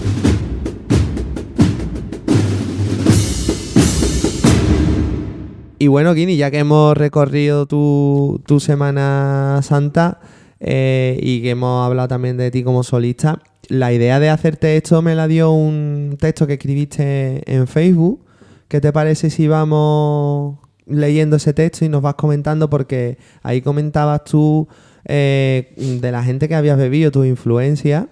Y 5.77 5.87
bueno, 5.87 6.15
Kini, 6.15 6.37
ya 6.37 6.49
que 6.49 6.59
hemos 6.59 6.97
recorrido 6.97 7.67
tu, 7.67 8.41
tu 8.47 8.59
Semana 8.59 9.59
Santa 9.61 10.21
eh, 10.59 11.19
y 11.21 11.41
que 11.41 11.51
hemos 11.51 11.85
hablado 11.85 12.07
también 12.07 12.37
de 12.37 12.49
ti 12.51 12.63
como 12.63 12.83
solista, 12.83 13.39
la 13.67 13.91
idea 13.91 14.19
de 14.19 14.29
hacerte 14.29 14.77
esto 14.77 15.01
me 15.01 15.13
la 15.13 15.27
dio 15.27 15.51
un 15.51 16.17
texto 16.19 16.47
que 16.47 16.53
escribiste 16.53 17.43
en 17.53 17.67
Facebook. 17.67 18.25
¿Qué 18.69 18.81
te 18.81 18.91
parece 18.91 19.29
si 19.29 19.47
vamos 19.47 20.57
leyendo 20.87 21.35
ese 21.37 21.53
texto 21.53 21.85
y 21.85 21.89
nos 21.89 22.01
vas 22.01 22.15
comentando? 22.15 22.69
Porque 22.69 23.17
ahí 23.41 23.61
comentabas 23.61 24.23
tú 24.23 24.67
eh, 25.05 25.73
de 26.01 26.11
la 26.11 26.23
gente 26.23 26.47
que 26.47 26.55
habías 26.55 26.77
bebido, 26.77 27.11
tus 27.11 27.25
influencias. 27.25 28.05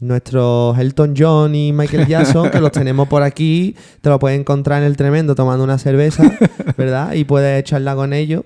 Nuestros 0.00 0.78
Elton 0.78 1.14
John 1.18 1.54
y 1.56 1.72
Michael 1.72 2.06
Jackson, 2.08 2.50
que 2.50 2.60
los 2.60 2.70
tenemos 2.70 3.08
por 3.08 3.22
aquí, 3.24 3.74
te 4.00 4.08
lo 4.08 4.18
puedes 4.20 4.38
encontrar 4.38 4.80
en 4.82 4.86
el 4.86 4.96
tremendo 4.96 5.34
tomando 5.34 5.64
una 5.64 5.76
cerveza, 5.78 6.22
¿verdad? 6.78 7.14
Y 7.14 7.24
puedes 7.24 7.58
echarla 7.58 7.96
con 7.96 8.12
ellos. 8.12 8.44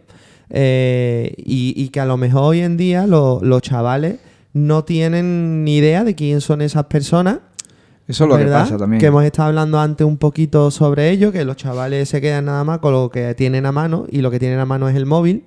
Eh, 0.48 1.34
y, 1.38 1.74
y 1.76 1.88
que 1.88 2.00
a 2.00 2.06
lo 2.06 2.16
mejor 2.16 2.42
hoy 2.44 2.60
en 2.60 2.76
día 2.76 3.06
lo- 3.06 3.40
los 3.42 3.62
chavales 3.62 4.16
no 4.54 4.84
tienen 4.84 5.64
ni 5.64 5.76
idea 5.76 6.04
de 6.04 6.14
quién 6.14 6.40
son 6.40 6.60
esas 6.62 6.84
personas. 6.86 7.38
Eso 8.08 8.24
es 8.24 8.30
lo 8.30 8.36
que 8.36 8.44
¿verdad? 8.44 8.62
pasa 8.64 8.76
también. 8.76 9.00
Que 9.00 9.06
hemos 9.06 9.24
estado 9.24 9.48
hablando 9.48 9.78
antes 9.80 10.06
un 10.06 10.18
poquito 10.18 10.70
sobre 10.70 11.10
ello, 11.10 11.32
que 11.32 11.44
los 11.44 11.56
chavales 11.56 12.08
se 12.08 12.20
quedan 12.20 12.46
nada 12.46 12.64
más 12.64 12.78
con 12.78 12.92
lo 12.92 13.10
que 13.10 13.34
tienen 13.34 13.64
a 13.66 13.72
mano 13.72 14.06
y 14.10 14.20
lo 14.22 14.30
que 14.30 14.38
tienen 14.38 14.58
a 14.58 14.66
mano 14.66 14.88
es 14.88 14.96
el 14.96 15.06
móvil. 15.06 15.44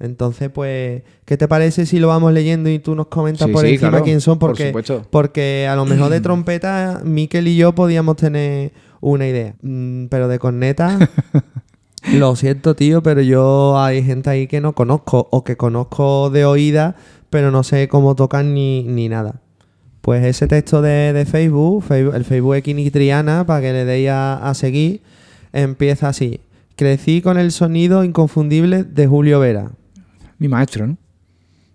Entonces, 0.00 0.48
pues, 0.48 1.02
¿qué 1.26 1.36
te 1.36 1.46
parece 1.46 1.84
si 1.84 1.98
lo 1.98 2.08
vamos 2.08 2.32
leyendo 2.32 2.70
y 2.70 2.78
tú 2.78 2.94
nos 2.94 3.08
comentas 3.08 3.46
Sí, 3.46 3.52
por 3.52 3.66
sí, 3.66 3.72
encima 3.74 3.90
claro, 3.90 4.04
quién 4.04 4.22
son? 4.22 4.38
por 4.38 4.56
Porque, 4.56 4.72
porque 5.10 5.68
a 5.68 5.76
lo 5.76 5.84
mejor 5.84 6.10
de 6.10 6.20
trompeta, 6.22 7.02
Miquel 7.04 7.46
y 7.48 7.56
yo 7.56 7.74
podíamos 7.74 8.16
tener 8.16 8.72
una 9.00 9.26
idea. 9.26 9.54
Mm, 9.60 10.06
pero 10.06 10.26
de 10.28 10.38
corneta, 10.38 10.98
lo 12.14 12.34
siento, 12.34 12.74
tío, 12.74 13.02
pero 13.02 13.20
yo 13.20 13.78
hay 13.78 14.02
gente 14.02 14.30
ahí 14.30 14.46
que 14.46 14.62
no 14.62 14.74
conozco 14.74 15.28
o 15.30 15.44
que 15.44 15.58
conozco 15.58 16.30
de 16.30 16.46
oída, 16.46 16.96
pero 17.28 17.50
no 17.50 17.62
sé 17.62 17.88
cómo 17.88 18.14
tocan 18.16 18.54
ni, 18.54 18.84
ni 18.84 19.10
nada. 19.10 19.42
Pues 20.00 20.24
ese 20.24 20.46
texto 20.46 20.80
de, 20.82 21.12
de 21.12 21.26
Facebook, 21.26 21.84
Facebook- 21.84 22.14
el 22.14 22.24
Facebook 22.24 22.54
de 22.54 22.62
Kini 22.62 22.90
Triana, 22.90 23.44
para 23.44 23.60
que 23.60 23.72
le 23.72 23.84
deis 23.84 24.08
a, 24.08 24.48
a 24.48 24.54
seguir, 24.54 25.02
empieza 25.52 26.08
así. 26.08 26.40
Crecí 26.76 27.20
con 27.20 27.36
el 27.38 27.52
sonido 27.52 28.02
inconfundible 28.04 28.84
de 28.84 29.06
Julio 29.06 29.40
Vera. 29.40 29.72
Mi 30.38 30.48
maestro, 30.48 30.86
¿no? 30.86 30.96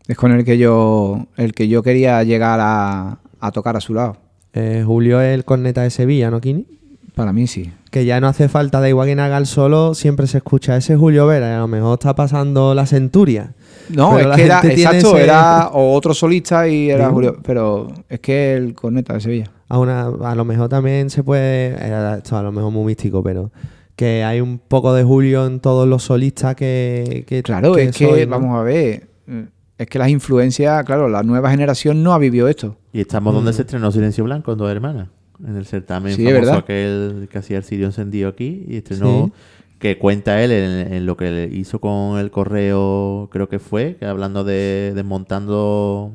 Es 0.07 0.18
con 0.18 0.31
el 0.31 0.43
que 0.43 0.57
yo, 0.57 1.27
el 1.38 1.53
que 1.53 1.68
yo 1.68 1.84
quería 1.84 2.23
llegar 2.23 2.60
a, 2.61 3.19
a 3.39 3.52
tocar 3.52 3.76
a 3.77 3.81
su 3.81 3.93
lado. 3.93 4.18
Eh, 4.53 4.84
Julio 4.85 5.22
es 5.22 5.34
el 5.35 5.45
corneta 5.45 5.84
de 5.84 5.89
Sevilla, 5.91 6.31
¿no, 6.31 6.41
Kini? 6.41 6.65
Para 7.14 7.31
mí 7.31 7.45
sí. 7.47 7.72
Que 7.91 8.06
ya 8.06 8.19
no 8.19 8.27
hace 8.27 8.49
falta, 8.49 8.81
da 8.81 8.89
igual 8.89 9.07
que 9.07 9.14
haga 9.19 9.38
el 9.38 9.45
solo, 9.45 9.93
siempre 9.93 10.27
se 10.27 10.38
escucha 10.38 10.76
ese 10.76 10.95
Julio 10.95 11.27
Vera, 11.27 11.49
y 11.49 11.53
a 11.53 11.60
lo 11.60 11.68
mejor 11.68 11.93
está 11.93 12.15
pasando 12.15 12.73
la 12.73 12.85
centuria. 12.85 13.53
No, 13.90 14.16
Pero 14.16 14.32
es 14.32 14.36
que 14.38 14.45
era, 14.45 14.62
exacto, 14.64 15.16
ese- 15.16 15.24
era 15.24 15.70
otro 15.74 16.14
solista 16.14 16.68
y 16.68 16.90
era 16.90 17.07
Sí. 17.07 17.14
Julio, 17.14 17.38
pero 17.44 17.88
es 18.10 18.20
que 18.20 18.53
el 18.56 18.74
corneta 18.74 19.14
de 19.14 19.22
Sevilla. 19.22 19.52
A, 19.68 19.80
una, 19.80 20.06
a 20.07 20.36
lo 20.36 20.45
mejor 20.45 20.70
también 20.70 21.10
se 21.10 21.24
puede. 21.24 21.70
era 21.86 22.18
Esto 22.18 22.38
a 22.38 22.44
lo 22.44 22.52
mejor 22.52 22.72
muy 22.72 22.86
místico, 22.86 23.22
pero. 23.24 23.52
Que 23.95 24.24
hay 24.26 24.41
un 24.41 24.60
poco 24.60 24.94
de 24.94 25.03
Julio 25.03 25.45
en 25.48 25.60
todos 25.60 25.88
los 25.88 26.03
solistas 26.03 26.56
que. 26.56 27.24
que 27.28 27.41
Claro, 27.44 27.74
que 27.74 27.84
es 27.84 27.95
que, 27.95 28.26
vamos 28.26 28.60
a 28.60 28.62
ver, 28.64 29.07
eh, 29.28 29.45
es 29.78 29.88
que 29.88 29.98
las 29.99 30.10
influencias, 30.10 30.84
claro, 30.84 31.07
la 31.07 31.24
nueva 31.24 31.49
generación 31.49 32.03
no 32.03 32.14
ha 32.14 32.18
vivido 32.18 32.48
esto. 32.49 32.76
Y 32.91 32.99
estamos 33.02 33.34
donde 33.34 33.52
Mm. 33.52 33.53
se 33.53 33.62
estrenó 33.62 33.91
Silencio 33.91 34.24
Blanco 34.26 34.52
en 34.52 34.57
Dos 34.57 34.70
Hermanas. 34.72 35.07
En 35.45 35.56
el 35.57 35.66
certamen 35.66 36.14
Sí, 36.16 36.24
famoso 36.24 36.40
verdad. 36.41 36.57
aquel 36.60 37.28
que 37.32 37.38
hacía 37.38 37.57
el 37.57 37.64
Sirio 37.64 37.86
encendido 37.88 38.30
aquí. 38.30 38.66
Y 38.68 38.78
estrenó 38.78 39.26
Sí. 39.26 39.32
Que 39.80 39.97
cuenta 39.97 40.41
él 40.43 40.52
en, 40.52 40.93
en 40.93 41.06
lo 41.06 41.18
que 41.18 41.49
hizo 41.52 41.80
con 41.80 42.18
el 42.19 42.31
correo, 42.31 43.30
creo 43.31 43.49
que 43.49 43.60
fue, 43.60 43.97
que 43.99 44.06
hablando 44.06 44.43
de 44.43 44.93
desmontando 44.95 46.11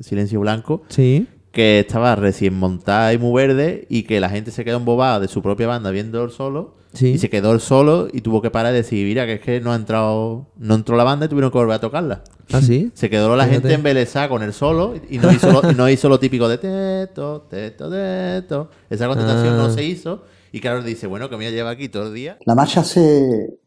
Silencio 0.00 0.40
Blanco, 0.40 0.82
Sí. 0.88 1.26
que 1.50 1.80
estaba 1.80 2.14
recién 2.16 2.54
montada 2.54 3.12
y 3.12 3.18
muy 3.18 3.34
verde 3.46 3.86
y 3.90 4.04
que 4.04 4.20
la 4.20 4.28
gente 4.30 4.50
se 4.50 4.64
quedó 4.64 4.78
embobada 4.78 5.20
de 5.20 5.28
su 5.28 5.42
propia 5.42 5.66
banda 5.66 5.90
viendo 5.90 6.22
el 6.24 6.30
solo. 6.30 6.76
Sí. 6.94 7.08
Y 7.12 7.18
se 7.18 7.30
quedó 7.30 7.52
el 7.52 7.60
solo 7.60 8.08
y 8.12 8.20
tuvo 8.20 8.42
que 8.42 8.50
parar 8.50 8.72
y 8.74 8.76
decir, 8.76 9.06
mira, 9.06 9.24
que 9.24 9.34
es 9.34 9.40
que 9.40 9.60
no 9.60 9.72
ha 9.72 9.76
entrado, 9.76 10.46
no 10.58 10.74
entró 10.74 10.94
la 10.96 11.04
banda 11.04 11.24
y 11.26 11.28
tuvieron 11.28 11.50
que 11.50 11.56
volver 11.58 11.76
a 11.76 11.80
tocarla. 11.80 12.22
¿Ah, 12.52 12.60
sí? 12.60 12.90
Se 12.94 13.08
quedó 13.08 13.34
la 13.34 13.44
Fíjate. 13.44 13.62
gente 13.62 13.74
embelesada 13.74 14.28
con 14.28 14.42
el 14.42 14.52
solo 14.52 14.94
y 15.08 15.16
no 15.18 15.32
hizo 15.32 15.50
lo, 15.50 15.70
y 15.70 15.74
no 15.74 15.88
hizo 15.88 16.08
lo 16.10 16.18
típico 16.20 16.48
de 16.48 16.58
teto, 16.58 17.46
teto, 17.48 17.88
teto. 17.90 18.68
Esa 18.90 19.08
contestación 19.08 19.54
Ah. 19.54 19.56
no 19.56 19.70
se 19.70 19.82
hizo. 19.84 20.24
Y 20.52 20.60
claro, 20.60 20.82
dice, 20.82 21.06
bueno, 21.06 21.30
que 21.30 21.38
me 21.38 21.50
lleva 21.50 21.70
aquí 21.70 21.88
todo 21.88 22.08
el 22.08 22.14
día. 22.14 22.38
La 22.44 22.54
marcha 22.54 22.84
se, 22.84 23.58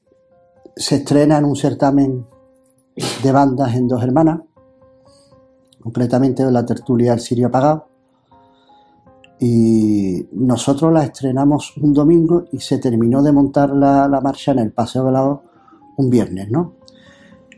se 0.76 0.96
estrena 0.98 1.40
en 1.40 1.46
un 1.46 1.56
certamen 1.56 2.28
de 3.24 3.32
bandas 3.32 3.76
en 3.76 3.88
dos 3.88 4.04
hermanas, 4.04 4.42
concretamente 5.82 6.44
en 6.44 6.54
la 6.54 6.64
tertulia 6.64 7.14
El 7.14 7.20
Sirio 7.20 7.48
Apagado. 7.48 7.90
Y 9.40 10.28
nosotros 10.32 10.94
la 10.94 11.04
estrenamos 11.04 11.76
un 11.78 11.92
domingo 11.92 12.46
y 12.52 12.60
se 12.60 12.78
terminó 12.78 13.24
de 13.24 13.32
montar 13.32 13.72
la, 13.72 14.08
la 14.08 14.22
marcha 14.22 14.52
en 14.52 14.60
el 14.60 14.72
Paseo 14.72 15.06
Velado 15.06 15.44
un 15.98 16.10
viernes, 16.10 16.50
¿no? 16.52 16.76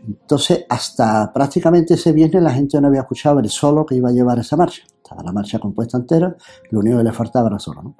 Entonces, 0.07 0.65
hasta 0.69 1.33
prácticamente 1.33 1.95
ese 1.95 2.13
viernes 2.13 2.41
la 2.41 2.51
gente 2.51 2.79
no 2.79 2.87
había 2.87 3.01
escuchado 3.01 3.39
el 3.39 3.49
solo 3.49 3.85
que 3.85 3.95
iba 3.95 4.09
a 4.09 4.13
llevar 4.13 4.39
esa 4.39 4.55
marcha. 4.55 4.83
Estaba 5.03 5.21
la 5.21 5.33
marcha 5.33 5.59
compuesta 5.59 5.97
entera, 5.97 6.35
lo 6.71 6.79
único 6.79 6.97
que 6.97 7.03
le 7.03 7.11
faltaba 7.11 7.47
era 7.47 7.59
solo, 7.59 7.83
¿no? 7.83 7.95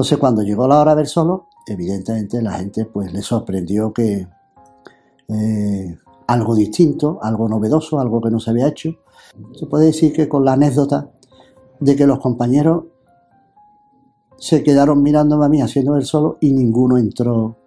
Entonces, 0.00 0.16
cuando 0.16 0.40
llegó 0.40 0.66
la 0.66 0.80
hora 0.80 0.94
del 0.94 1.06
solo, 1.06 1.48
evidentemente 1.66 2.40
la 2.40 2.52
gente 2.52 2.86
pues 2.86 3.12
le 3.12 3.20
sorprendió 3.20 3.92
que 3.92 4.26
eh, 5.28 5.98
algo 6.26 6.54
distinto, 6.54 7.18
algo 7.20 7.46
novedoso, 7.50 8.00
algo 8.00 8.18
que 8.22 8.30
no 8.30 8.40
se 8.40 8.48
había 8.48 8.68
hecho. 8.68 8.88
Se 9.52 9.66
puede 9.66 9.84
decir 9.84 10.14
que 10.14 10.26
con 10.26 10.42
la 10.42 10.54
anécdota 10.54 11.10
de 11.80 11.96
que 11.96 12.06
los 12.06 12.18
compañeros 12.18 12.84
se 14.38 14.62
quedaron 14.62 15.02
mirándome 15.02 15.44
a 15.44 15.50
mí 15.50 15.60
haciendo 15.60 15.94
el 15.96 16.06
solo 16.06 16.38
y 16.40 16.54
ninguno 16.54 16.96
entró 16.96 17.58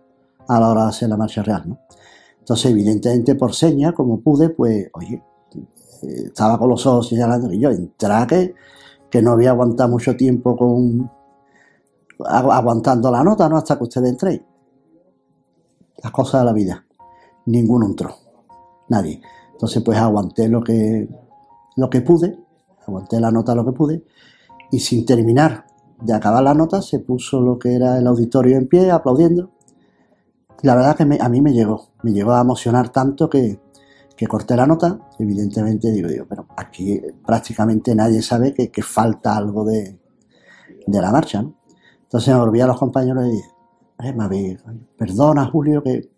a 0.48 0.60
la 0.60 0.72
hora 0.72 0.84
de 0.86 0.90
hacer 0.90 1.10
la 1.10 1.18
marcha 1.18 1.44
real, 1.44 1.66
¿no? 1.68 1.82
Entonces, 2.40 2.72
evidentemente, 2.72 3.36
por 3.36 3.54
señas, 3.54 3.94
como 3.94 4.22
pude, 4.22 4.50
pues, 4.50 4.90
oye, 4.94 5.22
eh, 6.02 6.24
estaba 6.26 6.58
con 6.58 6.68
los 6.68 6.84
ojos 6.88 7.10
señalando 7.10 7.48
que 7.48 7.60
yo 7.60 7.70
entré 7.70 8.26
que, 8.28 8.56
que 9.12 9.22
no 9.22 9.34
había 9.34 9.52
aguantado 9.52 9.90
mucho 9.90 10.18
tiempo 10.18 10.58
con 10.58 11.12
aguantando 12.28 13.12
la 13.12 13.24
nota, 13.24 13.50
¿no? 13.50 13.58
Hasta 13.58 13.78
que 13.78 13.84
ustedes 13.84 14.10
entréis. 14.10 14.42
Las 16.02 16.12
cosas 16.12 16.42
de 16.42 16.46
la 16.46 16.54
vida. 16.54 16.86
Ninguno 17.46 17.86
entró. 17.86 18.16
Nadie. 18.90 19.22
Entonces, 19.54 19.82
pues 19.84 19.98
aguanté 19.98 20.50
lo 20.50 20.62
que, 20.62 21.08
lo 21.78 21.90
que 21.90 22.02
pude, 22.02 22.38
aguanté 22.86 23.20
la 23.20 23.32
nota 23.32 23.56
lo 23.56 23.66
que 23.66 23.72
pude, 23.72 24.04
y 24.72 24.80
sin 24.80 25.06
terminar 25.06 25.66
de 26.02 26.14
acabar 26.14 26.44
la 26.44 26.54
nota, 26.54 26.82
se 26.82 27.00
puso 27.00 27.40
lo 27.40 27.58
que 27.58 27.76
era 27.76 27.98
el 27.98 28.08
auditorio 28.08 28.58
en 28.58 28.68
pie, 28.68 28.92
aplaudiendo. 28.92 29.52
La 30.64 30.76
verdad 30.76 30.98
que 30.98 31.04
a 31.04 31.30
mí 31.30 31.42
me 31.42 31.54
llegó, 31.54 31.90
me 32.04 32.12
llegó 32.12 32.34
a 32.34 32.42
emocionar 32.42 32.90
tanto 32.90 33.30
que, 33.30 33.60
que 34.16 34.28
corté 34.28 34.56
la 34.56 34.68
nota. 34.68 35.00
Evidentemente 35.20 35.92
digo, 35.92 36.10
digo, 36.10 36.26
pero 36.28 36.46
aquí 36.58 37.02
prácticamente 37.26 37.96
nadie 37.96 38.22
sabe 38.22 38.54
que, 38.54 38.72
que 38.72 38.82
falta 38.82 39.36
algo 39.36 39.64
de, 39.66 40.00
de 40.88 41.02
la 41.02 41.12
marcha, 41.12 41.42
¿no? 41.42 41.56
Entonces 42.14 42.32
me 42.34 42.40
volví 42.40 42.62
a 42.62 42.68
los 42.68 42.78
compañeros 42.78 43.26
y 43.26 43.32
dije, 43.32 43.50
"Eh, 44.04 44.14
me 44.14 44.24
habéis- 44.26 44.60
perdona 44.98 45.46
Julio 45.48 45.82
que 45.82 46.10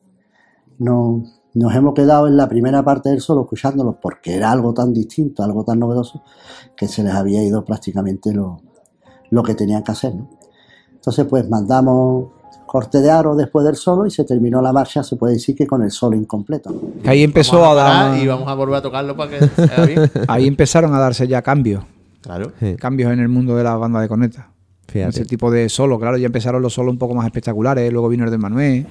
no, 0.79 1.23
nos 1.53 1.73
hemos 1.73 1.93
quedado 1.93 2.27
en 2.27 2.35
la 2.35 2.49
primera 2.49 2.83
parte 2.83 3.09
del 3.09 3.21
solo 3.21 3.43
escuchándolos 3.43 3.95
porque 4.01 4.35
era 4.35 4.51
algo 4.51 4.73
tan 4.73 4.93
distinto, 4.93 5.41
algo 5.41 5.63
tan 5.63 5.79
novedoso, 5.79 6.21
que 6.75 6.89
se 6.89 7.01
les 7.01 7.13
había 7.13 7.41
ido 7.43 7.63
prácticamente 7.63 8.33
lo, 8.33 8.57
lo 9.29 9.41
que 9.41 9.55
tenían 9.55 9.83
que 9.83 9.91
hacer. 9.93 10.13
¿no? 10.15 10.29
Entonces 10.93 11.25
pues 11.29 11.47
mandamos 11.49 12.25
corte 12.65 12.99
de 12.99 13.09
aro 13.09 13.35
después 13.37 13.65
del 13.65 13.77
solo 13.77 14.05
y 14.05 14.11
se 14.11 14.25
terminó 14.25 14.61
la 14.61 14.73
marcha, 14.73 15.01
se 15.01 15.15
puede 15.15 15.35
decir 15.35 15.55
que 15.55 15.65
con 15.65 15.81
el 15.81 15.91
solo 15.91 16.17
incompleto. 16.17 16.71
¿no? 16.71 17.01
Que 17.01 17.09
ahí 17.09 17.23
empezó 17.23 17.61
Vamos 17.61 17.77
a 17.77 17.83
dar. 17.83 18.17
Y 18.17 18.27
vamos 18.27 18.49
a 18.49 18.53
volver 18.53 18.75
a 18.75 18.81
tocarlo 18.81 19.15
para 19.15 19.31
que 19.31 19.47
se 19.47 19.61
haga 19.63 19.85
bien. 19.85 20.11
Ahí 20.27 20.45
empezaron 20.45 20.93
a 20.93 20.99
darse 20.99 21.25
ya 21.25 21.41
cambios. 21.41 21.85
Claro. 22.19 22.51
Sí. 22.59 22.75
Cambios 22.75 23.13
en 23.13 23.19
el 23.19 23.29
mundo 23.29 23.55
de 23.55 23.63
la 23.63 23.77
banda 23.77 24.01
de 24.01 24.09
corneta. 24.09 24.49
Ese 25.03 25.25
tipo 25.25 25.51
de 25.51 25.69
solo, 25.69 25.99
claro, 25.99 26.17
ya 26.17 26.27
empezaron 26.27 26.61
los 26.61 26.73
solos 26.73 26.91
un 26.91 26.97
poco 26.97 27.13
más 27.15 27.25
espectaculares, 27.25 27.91
luego 27.91 28.07
vino 28.09 28.25
el 28.25 28.31
de 28.31 28.37
Manuel. 28.37 28.87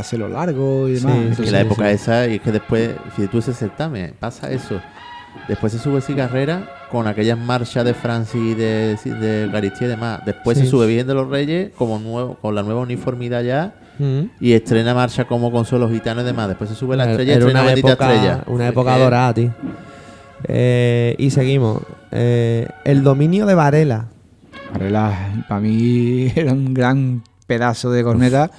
Hacerlo 0.00 0.28
largo 0.28 0.88
y 0.88 0.94
demás. 0.94 1.12
Sí, 1.12 1.18
Es 1.18 1.22
que 1.24 1.28
Entonces, 1.30 1.52
la 1.52 1.60
época 1.60 1.88
sí. 1.88 1.94
esa, 1.94 2.26
y 2.28 2.34
es 2.36 2.40
que 2.42 2.52
después, 2.52 2.90
si 3.16 3.26
tú 3.28 3.38
ese 3.38 3.52
certamen, 3.54 4.14
pasa 4.18 4.50
eso. 4.50 4.80
Después 5.48 5.72
se 5.72 5.78
sube 5.78 6.00
Cigarrera 6.00 6.68
con 6.90 7.06
aquellas 7.06 7.38
marchas 7.38 7.84
de 7.84 7.94
Francis, 7.94 8.56
de, 8.56 8.96
de 9.04 9.48
Garistía 9.52 9.86
y 9.86 9.90
demás. 9.90 10.20
Después 10.26 10.58
Sí. 10.58 10.64
se 10.64 10.70
sube 10.70 10.86
Virgen 10.86 11.06
de 11.06 11.14
los 11.14 11.28
Reyes 11.28 11.70
como 11.76 11.98
nuevo, 11.98 12.34
con 12.34 12.54
la 12.54 12.62
nueva 12.62 12.80
uniformidad 12.80 13.42
ya. 13.42 13.74
Mm. 13.98 14.22
Y 14.40 14.52
estrena 14.54 14.92
marcha 14.94 15.24
como 15.26 15.52
Consuelo 15.52 15.88
Gitano 15.88 16.22
y 16.22 16.24
demás. 16.24 16.48
Después 16.48 16.68
se 16.70 16.76
sube 16.76 16.96
la 16.96 17.08
estrella 17.10 17.34
y 17.34 17.36
estrena 17.38 17.60
una 17.60 17.66
Bendita 17.68 17.88
época, 17.92 18.12
Estrella. 18.14 18.44
una 18.46 18.68
época 18.68 18.98
dorada, 18.98 19.34
tío. 19.34 19.54
Eh, 20.44 21.14
y 21.18 21.30
seguimos. 21.30 21.82
Eh, 22.10 22.66
el 22.84 23.02
dominio 23.02 23.46
de 23.46 23.54
Varela. 23.54 24.06
Varela, 24.72 25.44
para 25.48 25.60
mí 25.60 26.32
era 26.36 26.52
un 26.52 26.72
gran 26.74 27.22
pedazo 27.46 27.90
de 27.90 28.02
corneta 28.02 28.50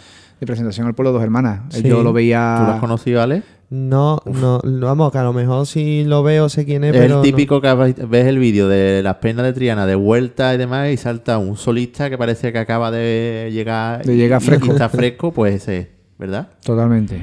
de 0.41 0.45
presentación 0.47 0.87
al 0.87 0.93
pueblo 0.95 1.11
de 1.11 1.13
dos 1.19 1.23
hermanas. 1.23 1.61
Sí. 1.69 1.83
Yo 1.83 2.03
lo 2.03 2.09
¿Tú 2.09 2.13
veía. 2.15 2.63
lo 2.67 2.73
has 2.73 2.79
conocido, 2.81 3.21
Ale? 3.21 3.43
No, 3.69 4.19
no, 4.25 4.59
no, 4.65 4.85
vamos, 4.87 5.13
que 5.13 5.17
a 5.19 5.23
lo 5.23 5.31
mejor 5.31 5.65
si 5.65 6.03
lo 6.03 6.23
veo 6.23 6.49
sé 6.49 6.65
quién 6.65 6.83
es, 6.83 6.89
Es 6.93 6.99
pero 6.99 7.05
el 7.05 7.11
no. 7.19 7.21
típico 7.21 7.61
que 7.61 7.73
ves 8.05 8.25
el 8.27 8.37
vídeo 8.37 8.67
de 8.67 9.01
las 9.01 9.15
penas 9.17 9.45
de 9.45 9.53
Triana 9.53 9.85
de 9.85 9.95
vuelta 9.95 10.53
y 10.53 10.57
demás 10.57 10.89
y 10.89 10.97
salta 10.97 11.37
un 11.37 11.55
solista 11.55 12.09
que 12.09 12.17
parece 12.17 12.51
que 12.51 12.57
acaba 12.59 12.91
de 12.91 13.49
llegar 13.53 14.03
De 14.03 14.17
llegar 14.17 14.41
fresco. 14.41 14.65
y 14.65 14.69
está 14.71 14.89
fresco, 14.89 15.31
pues 15.31 15.55
ese, 15.55 15.77
es, 15.77 15.87
¿verdad? 16.17 16.49
Totalmente. 16.65 17.21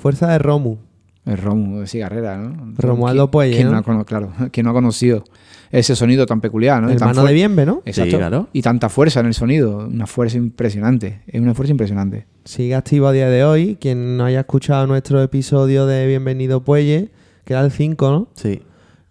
Fuerza 0.00 0.28
de 0.28 0.38
Romu. 0.38 0.76
El 1.26 1.36
Romu 1.36 1.80
de 1.80 1.86
cigarrera, 1.86 2.38
¿no? 2.38 2.72
Romualdo 2.78 3.24
¿Quién- 3.26 3.30
Puelle, 3.30 3.54
quién 3.54 3.66
¿no? 3.66 3.72
no 3.74 3.78
ha 3.78 3.82
cono- 3.82 4.04
claro, 4.04 4.32
¿quién 4.52 4.64
no 4.64 4.70
ha 4.70 4.72
conocido 4.72 5.22
ese 5.70 5.94
sonido 5.94 6.26
tan 6.26 6.40
peculiar, 6.40 6.80
¿no? 6.82 6.88
Tan 6.88 6.96
Hermano 6.96 7.24
de 7.24 7.34
Bienve, 7.34 7.66
¿no? 7.66 7.82
Exacto. 7.84 8.10
Sí, 8.12 8.16
claro. 8.16 8.48
Y 8.52 8.62
tanta 8.62 8.88
fuerza 8.88 9.20
en 9.20 9.26
el 9.26 9.34
sonido, 9.34 9.86
una 9.86 10.06
fuerza 10.06 10.38
impresionante. 10.38 11.20
Es 11.28 11.40
una 11.40 11.54
fuerza 11.54 11.70
impresionante. 11.70 12.26
Sigue 12.44 12.74
activo 12.74 13.06
a 13.06 13.12
día 13.12 13.28
de 13.28 13.44
hoy. 13.44 13.76
Quien 13.80 14.16
no 14.16 14.24
haya 14.24 14.40
escuchado 14.40 14.86
nuestro 14.88 15.22
episodio 15.22 15.86
de 15.86 16.06
Bienvenido 16.08 16.64
Puelle, 16.64 17.10
que 17.44 17.52
era 17.52 17.62
el 17.64 17.70
5, 17.70 18.10
¿no? 18.10 18.28
Sí. 18.34 18.62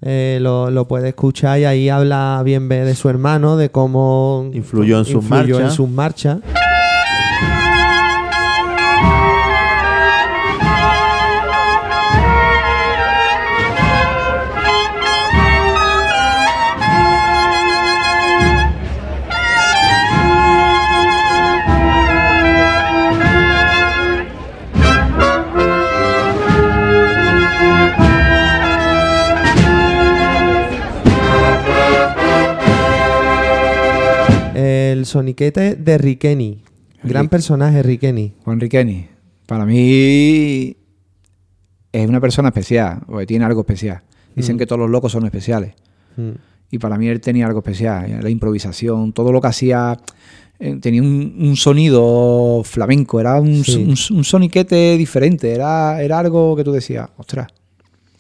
Eh, 0.02 0.40
lo, 0.42 0.72
lo 0.72 0.88
puede 0.88 1.10
escuchar 1.10 1.60
y 1.60 1.66
ahí 1.66 1.90
habla 1.90 2.42
bien 2.44 2.68
de 2.68 2.96
su 2.96 3.08
hermano, 3.10 3.56
de 3.56 3.70
cómo 3.70 4.50
Influyó 4.54 4.98
en 5.00 5.06
sus 5.06 5.24
influyó 5.24 5.56
en 5.58 5.62
marchas. 5.62 5.74
sus 5.76 5.90
marchas. 5.90 6.40
Soniquete 35.10 35.76
de 35.76 35.98
Riqueni. 35.98 36.64
Gran 37.04 37.24
Rick- 37.26 37.32
personaje, 37.32 37.84
Riqueni. 37.84 38.34
Juan 38.44 38.60
Riqueni, 38.60 39.08
para 39.46 39.66
mí 39.66 40.76
es 41.92 42.08
una 42.08 42.20
persona 42.22 42.50
especial, 42.50 43.02
porque 43.08 43.26
tiene 43.26 43.46
algo 43.46 43.62
especial. 43.62 44.02
Dicen 44.36 44.56
Mm. 44.56 44.60
que 44.60 44.66
todos 44.66 44.80
los 44.80 44.90
locos 44.90 45.12
son 45.12 45.26
especiales. 45.26 45.74
Mm. 46.18 46.30
Y 46.72 46.78
para 46.78 46.98
mí 46.98 47.08
él 47.08 47.20
tenía 47.20 47.48
algo 47.48 47.60
especial. 47.60 48.20
La 48.22 48.30
improvisación, 48.30 49.12
todo 49.14 49.32
lo 49.32 49.42
que 49.42 49.48
hacía. 49.48 49.98
eh, 50.62 50.78
tenía 50.82 51.02
un, 51.02 51.38
un 51.40 51.56
sonido 51.56 52.64
flamenco, 52.66 53.22
era 53.22 53.40
un, 53.40 53.64
Sí. 53.64 53.78
un- 53.78 54.18
un 54.18 54.24
soniquete 54.26 54.98
diferente, 54.98 55.54
era, 55.54 56.02
era 56.04 56.20
algo 56.20 56.54
que 56.58 56.66
tú 56.66 56.74
decías, 56.74 57.08
ostras. 57.16 57.48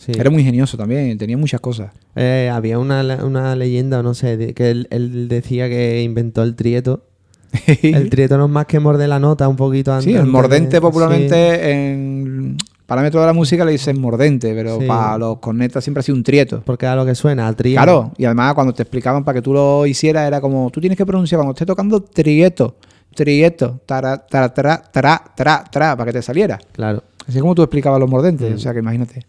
Sí. 0.01 0.13
Era 0.17 0.29
muy 0.29 0.39
ingenioso 0.43 0.77
también, 0.77 1.17
tenía 1.17 1.35
muchas 1.37 1.59
cosas. 1.59 1.91
Eh, 2.15 2.49
había 2.51 2.79
una, 2.79 3.01
una 3.25 3.53
leyenda, 3.57 4.01
no 4.01 4.13
sé, 4.13 4.37
de- 4.37 4.53
que 4.53 4.71
él, 4.71 4.87
él 4.91 5.27
decía 5.27 5.67
que 5.67 6.01
inventó 6.03 6.41
el 6.41 6.55
trieto. 6.55 7.03
el 7.83 8.09
trieto 8.09 8.37
no 8.37 8.45
es 8.45 8.49
más 8.51 8.65
que 8.65 8.79
morder 8.79 9.09
la 9.09 9.19
nota 9.19 9.47
un 9.49 9.57
poquito 9.57 9.91
antes. 9.91 10.05
Sí, 10.05 10.13
el 10.17 10.25
mordente 10.25 10.77
de- 10.77 10.81
popularmente 10.81 11.71
en 11.73 12.55
parámetros 12.85 13.21
de 13.23 13.27
la 13.27 13.33
música 13.33 13.65
le 13.65 13.73
dicen 13.73 13.99
mordente, 13.99 14.53
pero 14.55 14.79
Sí. 14.79 14.85
para 14.87 15.17
los 15.17 15.39
cornetas 15.39 15.83
siempre 15.83 15.99
ha 15.99 16.03
sido 16.03 16.15
un 16.15 16.23
trieto. 16.23 16.61
Porque 16.65 16.85
era 16.85 16.95
lo 16.95 17.05
que 17.05 17.13
suena, 17.13 17.45
al 17.47 17.57
trieto. 17.57 17.77
Claro, 17.83 18.13
y 18.17 18.23
además 18.23 18.53
cuando 18.53 18.73
te 18.73 18.83
explicaban 18.83 19.25
para 19.25 19.35
que 19.35 19.41
tú 19.41 19.51
lo 19.53 19.85
hicieras 19.85 20.25
era 20.25 20.39
como, 20.39 20.69
tú 20.71 20.79
tienes 20.79 20.97
que 20.97 21.05
pronunciar 21.05 21.39
cuando 21.39 21.51
estés 21.51 21.67
tocando 21.67 22.01
trieto, 22.01 22.77
trieto, 23.13 23.81
tara, 23.85 24.17
tara, 24.25 24.53
tara, 24.53 24.81
tara, 24.91 25.23
tara, 25.35 25.63
tara, 25.69 25.97
para 25.97 26.05
que 26.11 26.17
te 26.19 26.21
saliera. 26.21 26.57
Claro, 26.71 27.03
Así 27.27 27.39
como 27.39 27.53
tú 27.53 27.61
explicabas 27.61 27.99
los 27.99 28.09
mordentes, 28.09 28.49
Mm. 28.49 28.55
o 28.55 28.57
sea 28.59 28.71
que 28.73 28.79
imagínate. 28.79 29.25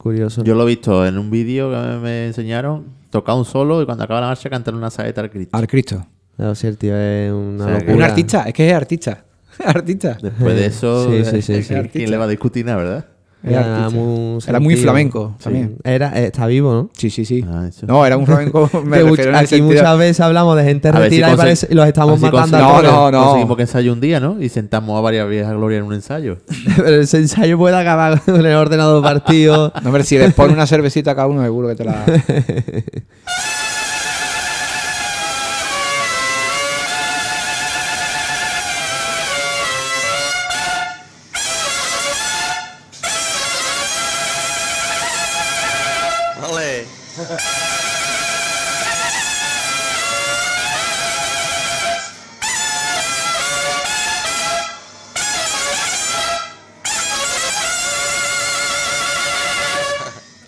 Curioso. 0.00 0.42
Yo 0.42 0.54
lo 0.54 0.62
he 0.64 0.66
visto 0.66 1.06
en 1.06 1.18
un 1.18 1.30
vídeo 1.30 1.70
que 1.70 1.76
me- 1.76 1.98
me 1.98 2.26
enseñaron, 2.28 2.86
tocar 3.10 3.34
un 3.36 3.44
solo 3.44 3.82
y 3.82 3.86
cuando 3.86 4.04
acaba 4.04 4.20
la 4.20 4.26
marcha 4.28 4.48
cantar 4.50 4.74
una 4.74 4.90
saeta 4.90 5.20
al 5.20 5.30
Cristo. 5.30 5.56
Al 5.56 5.66
Cristo. 5.66 6.06
Claro, 6.36 6.54
sí, 6.54 6.66
el 6.66 6.78
tío 6.78 6.96
es 6.96 7.30
una 7.32 7.64
O 7.64 7.68
sea, 7.68 7.78
que- 7.78 7.84
locura. 7.86 7.96
Un 7.96 8.02
artista, 8.10 8.42
es 8.44 8.54
que 8.54 8.68
es 8.68 8.74
artista. 8.74 9.24
artista. 9.64 10.16
Después 10.22 10.54
de 10.56 10.66
eso, 10.66 11.10
Sí, 11.10 11.24
sí, 11.24 11.42
sí, 11.42 11.62
sí. 11.62 11.74
¿quién 11.92 12.10
le 12.10 12.16
va 12.16 12.24
a 12.24 12.28
discutir 12.28 12.64
nada, 12.64 12.78
verdad? 12.78 13.06
Era 13.42 13.88
muy, 13.88 14.38
Era 14.46 14.60
muy 14.60 14.76
flamenco 14.76 15.34
Sí. 15.38 15.44
también. 15.44 15.76
Era, 15.82 16.12
eh, 16.20 16.26
está 16.26 16.46
vivo, 16.46 16.72
¿no? 16.74 16.90
Sí, 16.92 17.08
sí, 17.08 17.24
sí. 17.24 17.42
Ah. 17.48 17.68
No, 17.86 18.04
era 18.04 18.18
un 18.18 18.26
flamenco, 18.26 18.68
me 18.84 19.02
refiero 19.02 19.36
aquí 19.36 19.62
muchas 19.62 19.96
veces 19.98 20.20
hablamos 20.20 20.56
de 20.58 20.64
gente 20.64 20.90
si 20.92 20.98
retirada 20.98 21.32
y, 21.32 21.36
conse- 21.36 21.38
parece- 21.38 21.68
y 21.70 21.74
los 21.74 21.86
estamos 21.86 22.18
si 22.20 22.26
matando 22.26 22.58
todos. 22.58 22.82
No, 22.82 23.10
no. 23.10 23.24
Conseguimos 23.24 23.56
que 23.56 23.62
ensayo 23.62 23.92
un 23.94 24.00
día, 24.00 24.20
¿no? 24.20 24.42
Y 24.42 24.48
sentamos 24.50 24.98
a 24.98 25.00
varias 25.00 25.26
viejas 25.28 25.54
gloria 25.54 25.78
en 25.78 25.84
un 25.84 25.94
ensayo. 25.94 26.36
Pero 26.76 27.00
ese 27.00 27.16
ensayo 27.16 27.56
puede 27.56 27.76
acabar 27.76 28.20
con 28.24 28.44
el 28.44 28.54
ordenador 28.54 29.02
partido. 29.02 29.72
No, 29.80 29.88
hombre, 29.88 30.04
si 30.04 30.18
les 30.18 30.34
pone 30.34 30.52
una 30.52 30.66
cervecita 30.66 31.12
a 31.12 31.14
cada 31.14 31.26
uno, 31.28 31.42
seguro 31.42 31.68
que 31.68 31.76
te 31.76 31.84
la... 31.84 32.04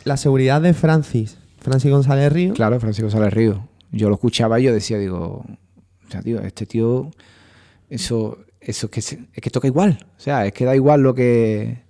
La 0.04 0.16
seguridad 0.16 0.60
de 0.60 0.74
Francis. 0.74 1.38
Francis 1.60 1.90
González 1.90 2.32
Río. 2.32 2.54
Claro, 2.54 2.78
Francisco 2.80 3.08
Sales 3.10 3.32
Río. 3.32 3.68
Yo 3.92 4.08
lo 4.08 4.14
escuchaba 4.16 4.58
y 4.58 4.64
yo 4.64 4.72
decía, 4.72 4.98
digo, 4.98 5.44
o 5.46 6.10
sea, 6.10 6.22
tío, 6.22 6.40
este 6.40 6.66
tío, 6.66 7.10
eso, 7.88 8.38
eso 8.60 8.86
es 8.86 8.90
que, 8.90 9.00
se- 9.02 9.26
es 9.32 9.40
que 9.42 9.50
toca 9.50 9.66
igual. 9.68 9.98
O 10.16 10.20
sea, 10.20 10.46
es 10.46 10.52
que 10.52 10.64
da 10.64 10.74
igual 10.74 11.02
lo 11.02 11.14
que... 11.14 11.82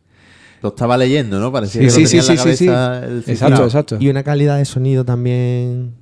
Lo 0.62 0.68
estaba 0.70 0.96
leyendo, 0.96 1.40
¿no? 1.40 1.50
Parecía 1.50 1.88
Sí, 1.90 2.02
que 2.02 2.06
sí, 2.06 2.16
lo 2.18 2.22
tenía 2.22 2.22
sí, 2.22 2.30
en 2.32 2.36
la 2.36 2.42
sí, 2.44 2.56
sí, 2.56 2.66
cabeza 2.66 3.06
el 3.06 3.24
Exacto, 3.26 3.64
exacto. 3.64 3.96
Y 3.98 4.08
una 4.08 4.22
calidad 4.22 4.58
de 4.58 4.64
sonido 4.64 5.04
también. 5.04 5.94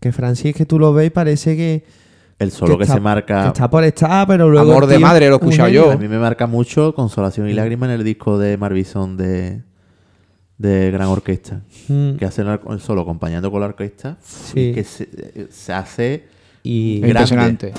Que 0.00 0.12
Francis, 0.12 0.54
que 0.54 0.64
tú 0.64 0.78
lo 0.78 0.92
ves, 0.94 1.08
y 1.08 1.10
parece 1.10 1.56
que, 1.56 1.84
El 2.38 2.50
solo 2.52 2.78
que, 2.78 2.84
está, 2.84 2.94
se 2.94 3.00
marca. 3.00 3.42
que 3.42 3.48
está 3.48 3.68
por 3.68 3.82
estar, 3.84 4.26
pero 4.28 4.48
luego. 4.48 4.70
Amor 4.70 4.86
de 4.86 4.98
madre, 4.98 5.26
lo 5.28 5.34
he 5.34 5.38
escuchado 5.38 5.68
yo. 5.68 5.90
A 5.90 5.96
mí 5.96 6.08
me 6.08 6.18
marca 6.18 6.46
mucho 6.46 6.94
Consolación 6.94 7.48
y 7.50 7.52
Lágrima 7.52 7.84
en 7.86 7.92
el 7.92 8.04
disco 8.04 8.38
de 8.38 8.56
Marvison 8.56 9.16
de, 9.18 9.62
de 10.58 10.90
Gran 10.90 11.08
Orquesta. 11.08 11.62
Mm. 11.88 12.16
Que 12.16 12.24
hace 12.24 12.42
el, 12.42 12.80
solo 12.80 13.02
acompañando 13.02 13.50
con 13.50 13.60
la 13.60 13.66
orquesta. 13.66 14.18
Sí. 14.22 14.72
Que 14.74 14.84
se, 14.84 15.08
eh, 15.12 15.46
se 15.50 15.72
hace. 15.72 16.24
Y 16.62 17.00
Grande. 17.00 17.72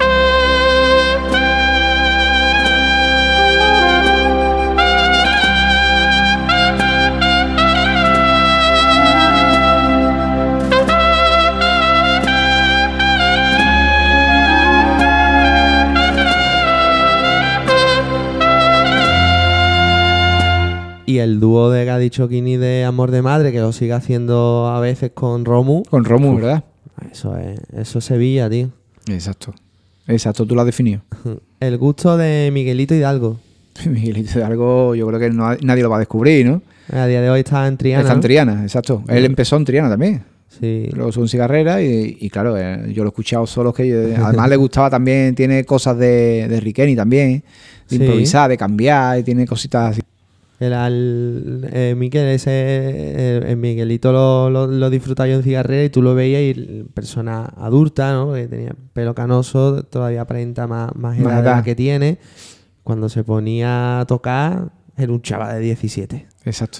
Y 21.09 21.17
el 21.19 21.39
dúo 21.39 21.71
de 21.71 21.85
que 21.85 21.89
ha 21.89 21.97
dicho 21.97 22.27
Kini 22.29 22.57
de 22.57 22.83
Amor 22.83 23.09
de 23.09 23.21
Madre, 23.23 23.51
que 23.51 23.59
lo 23.59 23.71
sigue 23.71 23.93
haciendo 23.93 24.67
a 24.67 24.79
veces 24.79 25.11
con 25.13 25.43
Romu. 25.43 25.83
Con 25.89 26.05
Romu, 26.05 26.35
¿verdad? 26.35 26.63
Eso 27.11 27.35
es, 27.35 27.59
eso 27.75 27.97
es 27.99 28.05
Sevilla, 28.05 28.47
tío. 28.49 28.69
Exacto. 29.07 29.53
Exacto, 30.07 30.45
tú 30.45 30.53
lo 30.53 30.61
has 30.61 30.67
definido. 30.67 31.01
El 31.59 31.77
gusto 31.79 32.15
de 32.15 32.51
Miguelito 32.53 32.93
Hidalgo. 32.93 33.39
Miguelito 33.87 34.37
de 34.37 34.43
algo, 34.45 34.93
yo 34.93 35.07
creo 35.07 35.19
que 35.19 35.29
no- 35.31 35.55
nadie 35.61 35.81
lo 35.81 35.89
va 35.89 35.95
a 35.95 35.99
descubrir, 35.99 36.45
¿no? 36.45 36.61
A 36.91 37.05
día 37.07 37.21
de 37.21 37.29
hoy 37.31 37.39
está 37.39 37.67
en 37.67 37.77
Triana. 37.77 38.01
Está 38.01 38.13
en 38.13 38.17
¿no? 38.17 38.21
Triana, 38.21 38.61
exacto. 38.63 39.03
Él 39.07 39.25
empezó 39.25 39.55
en 39.57 39.65
Triana 39.65 39.89
también. 39.89 40.23
Sí. 40.59 40.89
Luego 40.93 41.11
son 41.11 41.27
cigarrera 41.27 41.81
y, 41.81 42.17
y 42.19 42.29
claro, 42.29 42.55
eh, 42.57 42.91
yo 42.93 43.03
lo 43.03 43.09
he 43.09 43.11
escuchado 43.11 43.47
solo 43.47 43.73
que 43.73 43.87
yo- 43.87 43.97
además 44.25 44.47
le 44.49 44.55
gustaba 44.57 44.89
también, 44.91 45.33
tiene 45.33 45.63
cosas 45.63 45.97
de, 45.97 46.47
de 46.47 46.59
Riqueni 46.59 46.95
también, 46.95 47.31
de 47.31 47.43
Sí. 47.87 47.95
improvisar, 47.95 48.49
de 48.49 48.57
cambiar, 48.57 49.17
y 49.19 49.23
tiene 49.23 49.47
cositas 49.47 49.91
así. 49.91 50.01
El, 50.59 50.73
al- 50.73 51.69
eh, 51.71 51.95
Miquel, 51.97 52.27
ese, 52.27 53.37
el, 53.37 53.43
el 53.43 53.57
Miguelito 53.57 54.11
lo, 54.11 54.49
lo, 54.49 54.67
lo 54.67 54.89
disfrutaba 54.89 55.27
yo 55.29 55.35
en 55.35 55.43
cigarrera 55.43 55.85
y 55.85 55.89
tú 55.89 56.01
lo 56.01 56.15
veías 56.15 56.41
y 56.57 56.83
persona 56.93 57.45
adulta, 57.57 58.11
¿no? 58.11 58.33
Que 58.33 58.47
tenía 58.47 58.75
pelo 58.93 59.15
canoso, 59.15 59.83
todavía 59.83 60.21
aparenta 60.21 60.67
más, 60.67 60.93
más 60.95 61.17
edad, 61.17 61.23
Más 61.25 61.37
de 61.37 61.43
la 61.43 61.55
edad. 61.55 61.63
que 61.63 61.75
tiene. 61.75 62.17
Cuando 62.83 63.07
se 63.07 63.23
ponía 63.23 64.01
a 64.01 64.05
tocar, 64.05 64.69
era 64.97 65.11
un 65.13 65.21
chaval 65.21 65.53
de 65.55 65.59
17. 65.61 66.27
Exacto. 66.43 66.79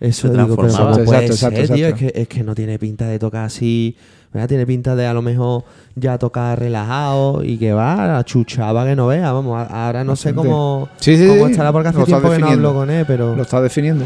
Eso 0.00 0.28
Se 0.28 0.34
digo, 0.34 0.56
pero 0.56 0.68
transformaba. 0.68 0.92
¿cómo 0.94 1.04
puede 1.04 1.26
Exacto, 1.26 1.56
exacto, 1.60 1.66
ser, 1.66 1.76
tío? 1.76 1.86
Es 1.86 1.92
exacto. 1.92 2.12
que, 2.14 2.22
es 2.22 2.28
que 2.28 2.42
no 2.42 2.54
tiene 2.54 2.78
pinta 2.78 3.06
de 3.06 3.18
tocar 3.18 3.44
así. 3.44 3.96
¿Verdad? 4.32 4.48
Tiene 4.48 4.66
pinta 4.66 4.94
de 4.96 5.06
a 5.06 5.12
lo 5.14 5.22
mejor 5.22 5.64
ya 5.94 6.18
tocar 6.18 6.58
relajado 6.58 7.42
y 7.42 7.56
que 7.58 7.72
va, 7.72 8.22
chuchaba 8.24 8.84
que 8.84 8.94
no 8.96 9.06
vea. 9.06 9.32
Vamos, 9.32 9.56
a- 9.58 9.86
ahora 9.86 10.04
no 10.04 10.14
sé 10.16 10.34
cómo, 10.34 10.88
Sí, 10.98 11.16
sí, 11.16 11.26
cómo 11.26 11.46
estará 11.48 11.72
porque 11.72 11.88
hace 11.88 12.04
tiempo 12.04 12.30
que 12.30 12.38
no 12.38 12.46
hablo 12.48 12.74
con 12.74 12.90
él, 12.90 13.04
pero. 13.06 13.34
Lo 13.36 13.42
está 13.42 13.60
definiendo. 13.60 14.04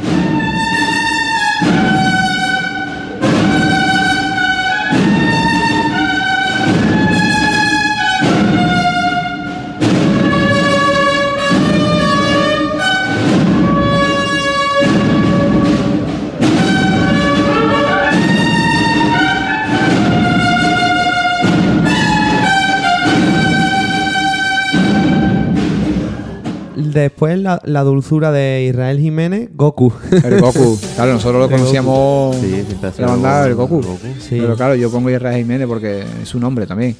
Después 27.00 27.38
la, 27.38 27.60
la 27.64 27.82
dulzura 27.82 28.30
de 28.32 28.66
Israel 28.68 28.98
Jiménez, 28.98 29.50
Goku. 29.54 29.92
El 30.24 30.40
Goku. 30.40 30.78
Claro, 30.96 31.12
nosotros 31.14 31.40
lo 31.50 31.56
conocíamos 31.56 32.36
Sí, 32.36 32.64
la 32.98 33.06
banda 33.06 33.44
del 33.44 33.54
Goku. 33.54 33.76
Goku. 33.82 33.98
Sí. 34.18 34.36
Pero 34.40 34.56
claro, 34.56 34.74
yo 34.74 34.90
pongo 34.90 35.10
Israel 35.10 35.36
Jiménez 35.38 35.66
porque 35.66 36.04
es 36.22 36.28
su 36.28 36.38
nombre 36.40 36.66
también. 36.66 36.96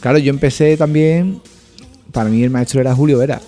Claro, 0.00 0.18
yo 0.18 0.30
empecé 0.30 0.76
también. 0.76 1.40
Para 2.12 2.30
mí 2.30 2.42
el 2.42 2.50
maestro 2.50 2.80
era 2.80 2.94
Julio 2.94 3.18
Vera. 3.18 3.40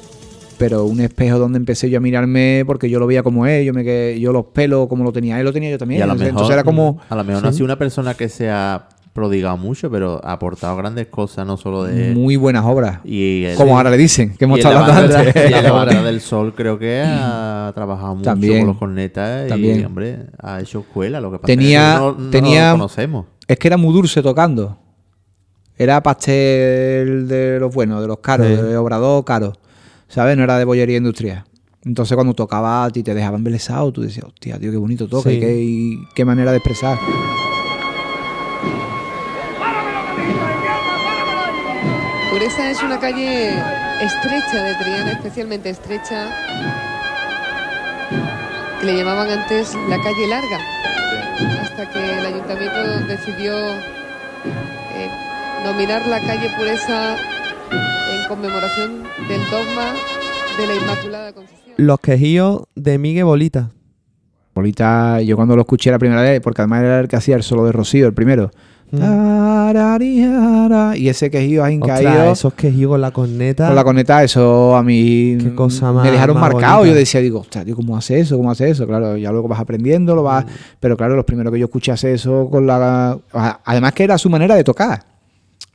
Pero 0.59 0.85
un 0.85 1.01
espejo 1.01 1.39
donde 1.39 1.57
empecé 1.57 1.89
yo 1.89 1.97
a 1.97 2.01
mirarme 2.01 2.65
porque 2.67 2.91
yo 2.91 2.99
lo 2.99 3.07
veía 3.07 3.23
como 3.23 3.47
él, 3.47 3.65
yo 3.65 3.73
me 3.73 3.83
quedé- 3.83 4.21
yo 4.21 4.31
los 4.31 4.45
pelos 4.45 4.89
como 4.89 5.05
lo 5.05 5.13
tenía 5.13 5.39
él, 5.39 5.45
lo 5.47 5.53
tenía 5.55 5.71
yo 5.71 5.79
también. 5.79 6.01
Y 6.01 6.03
a 6.03 6.07
lo 6.07 6.13
Entonces, 6.13 6.35
mejor, 6.35 6.43
entonces 6.43 6.55
era 6.55 6.65
como. 6.65 7.01
a 7.09 7.17
lo 7.17 7.25
mejor 7.25 7.43
no 7.43 7.49
ha 7.49 7.53
Sí. 7.53 7.57
sido 7.57 7.65
una 7.65 7.79
persona 7.79 8.13
que 8.15 8.29
se 8.29 8.51
ha 8.51 8.89
prodigado 9.13 9.57
mucho, 9.57 9.91
pero 9.91 10.21
ha 10.25 10.33
aportado 10.33 10.77
grandes 10.77 11.07
cosas, 11.09 11.47
no 11.47 11.57
solo 11.57 11.85
de. 11.85 12.15
Muy 12.15 12.37
buenas 12.37 12.65
obras. 12.65 13.01
Y 13.05 13.45
el- 13.45 13.57
Como 13.57 13.77
ahora 13.77 13.91
le 13.91 13.97
dicen, 13.97 14.37
que 14.37 14.45
hemos 14.45 14.59
y 14.59 14.61
estado 14.61 14.79
hablando 14.85 15.17
antes. 15.19 15.51
Y 15.51 15.53
en 15.55 15.63
la 15.65 15.73
banda 15.73 16.03
del 16.05 16.21
sol 16.21 16.55
creo 16.55 16.79
que 16.79 17.03
ha 17.05 17.73
trabajado 17.75 18.15
mucho 18.15 18.25
También. 18.31 18.59
con 18.61 18.69
los 18.69 18.77
cornetas 18.79 19.47
y, 19.47 19.49
También. 19.49 19.85
hombre, 19.87 20.27
ha 20.39 20.61
hecho 20.61 20.81
escuela. 20.81 21.21
Lo 21.21 21.31
que 21.33 21.39
pasa 21.39 21.47
Tenía- 21.47 21.93
es 21.95 21.99
que 21.99 22.01
no, 22.01 22.13
no 22.13 22.31
tenía- 22.31 22.71
lo 22.73 22.79
conocemos. 22.79 23.27
Es 23.49 23.59
que 23.59 23.69
era 23.69 23.77
muy 23.77 23.93
dulce 23.93 24.23
tocando. 24.23 24.79
Era 25.77 26.03
pastel 26.03 27.27
de 27.27 27.59
los 27.59 27.75
buenos, 27.75 28.01
de 28.03 28.07
los 28.07 28.19
caros, 28.19 28.47
Sí. 28.47 28.55
de 28.55 28.77
obrador 28.77 29.25
caro. 29.25 29.55
¿Sabes? 30.09 30.37
No 30.37 30.45
era 30.45 30.59
de 30.59 30.65
bollería 30.65 30.99
industrial. 30.99 31.45
Entonces 31.85 32.15
cuando 32.15 32.35
tocaba 32.35 32.85
a 32.85 32.91
ti 32.91 33.03
te 33.03 33.15
dejaban 33.15 33.39
embelesado, 33.41 33.91
tú 33.91 34.03
decías, 34.03 34.27
hostia, 34.27 34.59
tío, 34.59 34.71
qué 34.71 34.77
bonito 34.77 35.09
toca 35.09 35.31
Sí. 35.31 35.37
y, 35.37 35.41
qué, 35.41 35.61
y 35.63 35.99
qué 36.15 36.25
manera 36.27 36.51
de 36.51 36.59
expresar. 36.59 36.99
Pureza 42.51 42.71
es 42.73 42.83
una 42.83 42.99
calle 42.99 43.51
estrecha 44.03 44.65
de 44.65 44.75
Triana, 44.75 45.13
especialmente 45.13 45.71
estrecha, 45.71 46.29
que 48.81 48.87
le 48.87 48.97
llamaban 48.97 49.29
antes 49.31 49.73
la 49.89 49.97
calle 49.99 50.27
larga, 50.27 50.59
hasta 51.63 51.89
que 51.91 52.19
el 52.19 52.27
ayuntamiento 52.27 53.07
decidió 53.07 53.53
eh, 53.55 55.09
nominar 55.65 56.05
la 56.09 56.19
calle 56.19 56.51
Pureza 56.59 57.17
en 58.15 58.27
conmemoración 58.27 59.05
del 59.29 59.41
dogma 59.51 59.93
de 60.59 60.67
la 60.67 60.75
Inmaculada 60.75 61.33
Concepción. 61.33 61.77
Los 61.77 62.01
quejíos 62.01 62.65
de 62.75 62.99
Miguel 62.99 63.27
Bolita. 63.27 63.71
Bolita, 64.57 65.21
yo 65.21 65.37
cuando 65.37 65.55
lo 65.55 65.63
escuché 65.63 65.93
la 65.93 66.01
primera 66.01 66.23
vez, 66.23 66.41
porque 66.41 66.63
además 66.63 66.83
era 66.83 66.99
el 66.99 67.07
que 67.07 67.15
hacía 67.15 67.37
el 67.37 67.45
solo 67.45 67.65
de 67.65 67.71
Rocío, 67.71 68.09
el 68.09 68.15
primero. 68.15 68.51
Mm. 68.93 69.01
Y 70.97 71.09
ese 71.09 71.31
quejío 71.31 71.65
ahí 71.65 71.79
caído 71.79 72.33
esos 72.33 72.55
quejíos 72.55 72.91
con 72.91 73.01
la 73.01 73.11
corneta. 73.11 73.67
con 73.67 73.77
la 73.77 73.85
corneta, 73.85 74.23
eso 74.25 74.77
a 74.77 74.83
mí 74.83 75.37
Qué 75.41 75.55
cosa 75.55 75.93
me 75.93 76.11
dejaron 76.11 76.37
más 76.39 76.53
marcado. 76.53 76.79
bonita. 76.79 76.95
Yo 76.95 76.99
decía, 76.99 77.21
digo, 77.21 77.45
tío, 77.49 77.77
¿cómo 77.77 77.97
hace 77.97 78.19
eso? 78.21 78.37
¿Cómo 78.37 78.51
hace 78.51 78.71
eso? 78.71 78.87
Claro, 78.87 79.17
ya 79.17 79.31
luego 79.31 79.49
vas 79.49 79.61
aprendiendo, 79.61 80.15
lo 80.15 80.23
Mm. 80.23 80.25
vas. 80.25 80.45
Pero 80.81 80.97
claro, 80.97 81.17
los 81.17 81.25
primeros 81.25 81.53
que 81.53 81.59
yo 81.59 81.67
escuché 81.67 81.93
hacer 81.93 82.15
eso 82.15 82.49
con 82.51 82.67
la. 82.67 83.19
Además 83.65 83.93
que 83.93 84.05
era 84.05 84.19
su 84.19 84.29
manera 84.31 84.55
de 84.57 84.65
tocar. 84.65 85.05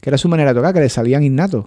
Que 0.02 0.10
era 0.10 0.18
su 0.18 0.28
manera 0.30 0.52
de 0.54 0.60
tocar, 0.60 0.74
que 0.74 0.82
le 0.82 0.90
salían 0.90 1.24
innatos. 1.24 1.66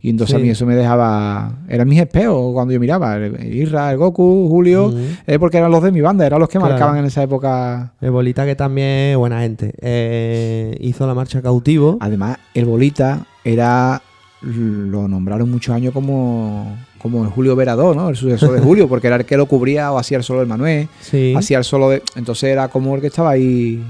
Y 0.00 0.10
entonces 0.10 0.36
a 0.36 0.38
mí 0.38 0.48
eso 0.48 0.64
me 0.64 0.76
dejaba. 0.76 1.54
Eran 1.68 1.88
mis 1.88 1.98
espejos 2.00 2.52
cuando 2.52 2.72
yo 2.72 2.78
miraba. 2.78 3.16
El 3.16 3.52
Irra, 3.52 3.90
el 3.90 3.96
Goku, 3.98 4.46
Julio. 4.48 4.94
Eh, 5.26 5.38
porque 5.40 5.56
eran 5.58 5.72
los 5.72 5.82
de 5.82 5.90
mi 5.90 6.00
banda, 6.00 6.24
eran 6.24 6.38
los 6.38 6.48
que 6.48 6.58
Claro. 6.58 6.70
marcaban 6.72 6.98
en 6.98 7.04
esa 7.06 7.22
época. 7.24 7.92
El 8.00 8.12
Bolita 8.12 8.46
que 8.46 8.54
también 8.54 8.86
es 9.12 9.16
buena 9.16 9.40
gente. 9.40 9.74
Eh, 9.80 10.76
hizo 10.80 11.04
la 11.06 11.14
marcha 11.14 11.42
cautivo. 11.42 11.96
Además, 12.00 12.38
el 12.54 12.64
Bolita 12.66 13.26
era. 13.44 14.00
Lo 14.40 15.08
nombraron 15.08 15.50
muchos 15.50 15.74
años 15.74 15.92
como, 15.92 16.76
como 17.02 17.24
el 17.24 17.30
Julio 17.30 17.56
Verador, 17.56 17.96
¿no? 17.96 18.08
El 18.08 18.14
sucesor 18.14 18.52
de 18.52 18.60
Julio, 18.60 18.88
porque 18.88 19.08
era 19.08 19.16
el 19.16 19.24
que 19.24 19.36
lo 19.36 19.46
cubría 19.46 19.90
o 19.90 19.98
hacía 19.98 20.16
el 20.16 20.22
solo 20.22 20.38
del 20.38 20.48
Manuel, 20.48 20.86
Sí. 21.00 21.34
hacía 21.36 21.58
el 21.58 21.64
solo 21.64 21.90
de. 21.90 22.04
Entonces 22.14 22.44
era 22.50 22.68
como 22.68 22.94
el 22.94 23.00
que 23.00 23.08
estaba 23.08 23.30
ahí 23.30 23.82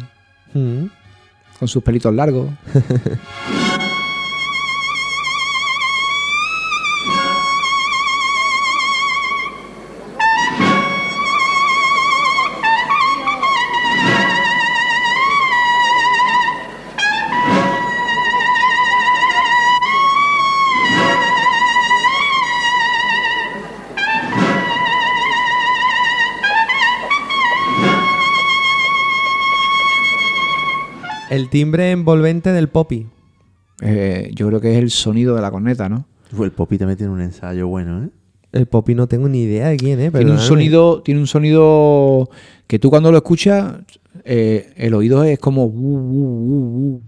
con 0.55 1.69
sus 1.69 1.83
pelitos 1.83 2.15
largos. 2.15 2.49
El 31.39 31.51
timbre 31.51 31.93
envolvente 31.93 32.51
del 32.51 32.69
popi. 32.69 33.07
Eh, 33.81 34.33
yo 34.35 34.49
creo 34.49 34.61
que 34.61 34.73
es 34.73 34.79
el 34.79 34.91
sonido 34.91 35.37
de 35.37 35.41
la 35.41 35.53
corneta, 35.53 35.89
¿no? 35.89 36.05
El 36.37 36.51
Popi 36.51 36.79
también 36.79 36.99
tiene 36.99 37.13
un 37.13 37.21
ensayo 37.21 37.69
bueno, 37.69 38.03
¿eh? 38.03 38.09
El 38.51 38.67
popi 38.67 38.97
no 38.97 39.07
tengo 39.07 39.29
ni 39.29 39.43
idea 39.43 39.69
de 39.69 39.77
quién 39.77 40.01
es. 40.01 40.13
Tiene 40.13 40.33
un 40.33 40.41
sonido, 40.41 41.01
tiene 41.03 41.21
un 41.21 41.29
sonido 41.29 42.29
que 42.67 42.81
tú 42.81 42.91
cuando 42.91 43.13
lo 43.13 43.19
escuchas, 43.19 43.73
eh, 44.25 44.73
el 44.77 44.95
oído 44.95 45.23
es 45.23 45.39
como. 45.39 45.67
uh, 45.67 45.69
uh, 45.69 46.95
uh, 46.97 47.03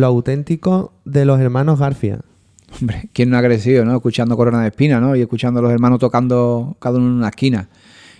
Lo 0.00 0.06
auténtico 0.06 0.92
de 1.04 1.24
los 1.24 1.40
hermanos 1.40 1.78
Garfia. 1.78 2.20
Hombre, 2.80 3.08
¿quién 3.12 3.30
no 3.30 3.38
ha 3.38 3.42
crecido, 3.42 3.84
no? 3.84 3.94
Escuchando 3.94 4.36
Corona 4.36 4.60
de 4.62 4.68
Espina, 4.68 5.00
¿no? 5.00 5.14
Y 5.16 5.20
escuchando 5.22 5.60
a 5.60 5.62
los 5.62 5.72
hermanos 5.72 5.98
tocando 6.00 6.76
cada 6.80 6.98
uno 6.98 7.06
en 7.06 7.12
una 7.12 7.28
esquina. 7.28 7.68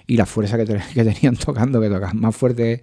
Y 0.09 0.17
la 0.17 0.25
fuerza 0.25 0.57
que, 0.57 0.65
te- 0.65 0.81
que 0.95 1.05
tenían 1.05 1.37
tocando, 1.37 1.81
que 1.81 1.89
tocaban 1.89 2.21
más 2.21 2.35
fuerte. 2.37 2.83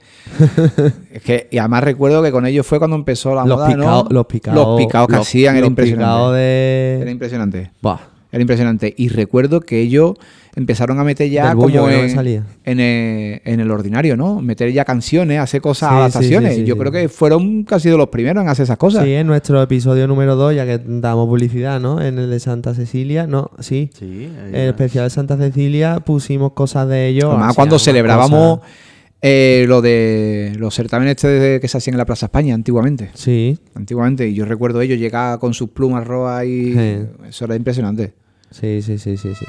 es 1.11 1.21
que, 1.23 1.47
y 1.51 1.57
además 1.57 1.83
recuerdo 1.85 2.21
que 2.21 2.31
con 2.31 2.45
ellos 2.45 2.67
fue 2.67 2.79
cuando 2.79 2.97
empezó 2.97 3.33
la 3.33 3.45
Los 3.45 3.57
moda, 3.59 3.69
los 4.09 4.25
picados, 4.27 4.55
Los 4.67 4.77
picados 4.77 5.07
que 5.07 5.13
los- 5.15 5.21
hacían, 5.27 5.55
era 5.55 5.65
impresionante. 5.67 6.35
de- 6.37 6.99
Era 7.01 7.11
impresionante. 7.11 7.71
Buah. 7.81 7.99
Era 8.33 8.41
impresionante. 8.41 8.93
Y 8.97 9.07
recuerdo 9.09 9.61
que 9.61 9.79
ellos 9.79 10.15
empezaron 10.55 10.99
a 10.99 11.03
meter 11.03 11.29
ya 11.29 11.53
bullo 11.53 11.81
como 11.83 11.91
en, 11.93 12.09
salía. 12.09 12.43
en, 12.65 12.79
en 12.79 13.59
el 13.59 13.71
ordinario, 13.71 14.17
¿no? 14.17 14.41
Meter 14.41 14.71
ya 14.73 14.83
canciones, 14.85 15.39
hacer 15.39 15.61
cosas, 15.61 15.89
Sí, 15.89 15.95
adaptaciones. 15.95 16.53
sí, 16.55 16.59
sí, 16.61 16.65
Yo 16.65 16.73
sí. 16.75 16.79
creo 16.79 16.91
que 16.91 17.09
fueron 17.09 17.63
casi 17.63 17.89
de 17.89 17.97
los 17.97 18.09
primeros 18.09 18.43
en 18.43 18.49
hacer 18.49 18.63
esas 18.63 18.77
cosas. 18.77 19.05
Sí, 19.05 19.13
en 19.13 19.27
nuestro 19.27 19.61
episodio 19.61 20.07
número 20.07 20.35
2, 20.35 20.55
ya 20.55 20.65
que 20.65 20.81
damos 20.83 21.27
publicidad, 21.27 21.79
¿no? 21.79 22.01
En 22.01 22.17
el 22.19 22.29
de 22.29 22.39
Santa 22.39 22.73
Cecilia, 22.73 23.25
no, 23.27 23.51
sí. 23.59 23.91
Sí, 23.97 24.29
ahí 24.45 24.49
el 24.49 24.69
especial 24.69 25.05
de 25.05 25.09
Santa 25.11 25.37
Cecilia 25.37 25.99
pusimos 25.99 26.53
cosas 26.53 26.89
de 26.89 27.07
ellos. 27.07 27.29
Además, 27.29 27.55
cuando 27.55 27.77
celebrábamos 27.79 28.59
eh, 29.21 29.65
lo 29.69 29.81
de 29.81 30.53
los 30.57 30.75
certámenes 30.75 31.11
este 31.23 31.59
que 31.61 31.67
se 31.69 31.77
hacían 31.77 31.93
en 31.93 31.97
la 31.99 32.05
Plaza 32.05 32.25
España 32.25 32.53
antiguamente. 32.55 33.09
Sí. 33.13 33.57
Antiguamente. 33.73 34.27
Y 34.27 34.33
yo 34.33 34.43
recuerdo 34.45 34.81
ellos 34.81 34.99
llegar 34.99 35.39
con 35.39 35.53
sus 35.53 35.69
plumas 35.69 36.05
rojas 36.05 36.45
y 36.45 36.73
Sí. 36.73 36.95
eso 37.29 37.45
era 37.45 37.55
impresionante. 37.55 38.13
Sí, 38.53 38.81
sí, 38.81 38.97
sí, 38.97 39.17
sí, 39.17 39.33
sí. 39.35 39.45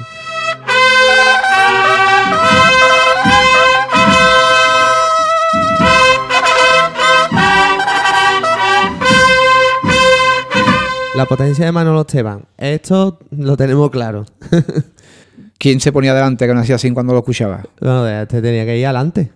La 11.15 11.25
potencia 11.25 11.65
de 11.65 11.71
Manolo 11.71 12.01
Esteban. 12.01 12.43
Esto 12.57 13.19
lo 13.31 13.55
tenemos 13.55 13.89
claro. 13.89 14.25
¿Quién 15.57 15.79
se 15.79 15.93
ponía 15.93 16.13
delante 16.13 16.45
que 16.45 16.53
no 16.53 16.59
hacía 16.59 16.75
así 16.75 16.91
cuando 16.91 17.13
lo 17.13 17.19
escuchaba? 17.19 17.63
Bueno, 17.79 18.05
este 18.07 18.41
tenía 18.41 18.65
que 18.65 18.77
ir 18.77 18.85
adelante. 18.85 19.31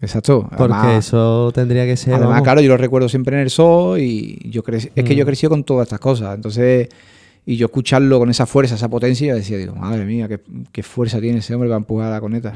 Exacto. 0.00 0.42
Porque 0.56 0.74
Además- 0.74 1.06
eso 1.06 1.52
tendría 1.54 1.84
que 1.86 1.96
ser. 1.96 2.14
Además, 2.14 2.30
vamos. 2.30 2.42
claro, 2.44 2.60
yo 2.60 2.70
lo 2.70 2.76
recuerdo 2.76 3.08
siempre 3.08 3.36
en 3.36 3.42
el 3.42 3.50
zoo 3.50 3.96
y 3.98 4.50
yo 4.50 4.62
es 4.66 4.88
que 4.90 5.14
Mm. 5.14 5.16
yo 5.16 5.24
crecí 5.24 5.46
con 5.46 5.62
todas 5.62 5.86
estas 5.86 6.00
cosas. 6.00 6.34
Entonces, 6.34 6.88
y 7.44 7.56
yo 7.56 7.66
escucharlo 7.66 8.18
con 8.18 8.30
esa 8.30 8.46
fuerza, 8.46 8.76
esa 8.76 8.88
potencia, 8.88 9.34
decía, 9.34 9.58
digo, 9.58 9.74
madre 9.74 10.04
mía, 10.04 10.28
qué, 10.28 10.40
qué 10.70 10.82
fuerza 10.82 11.20
tiene 11.20 11.38
ese 11.38 11.54
hombre 11.54 11.68
para 11.68 11.78
empujar 11.78 12.08
a 12.08 12.10
la 12.10 12.20
coneta. 12.20 12.54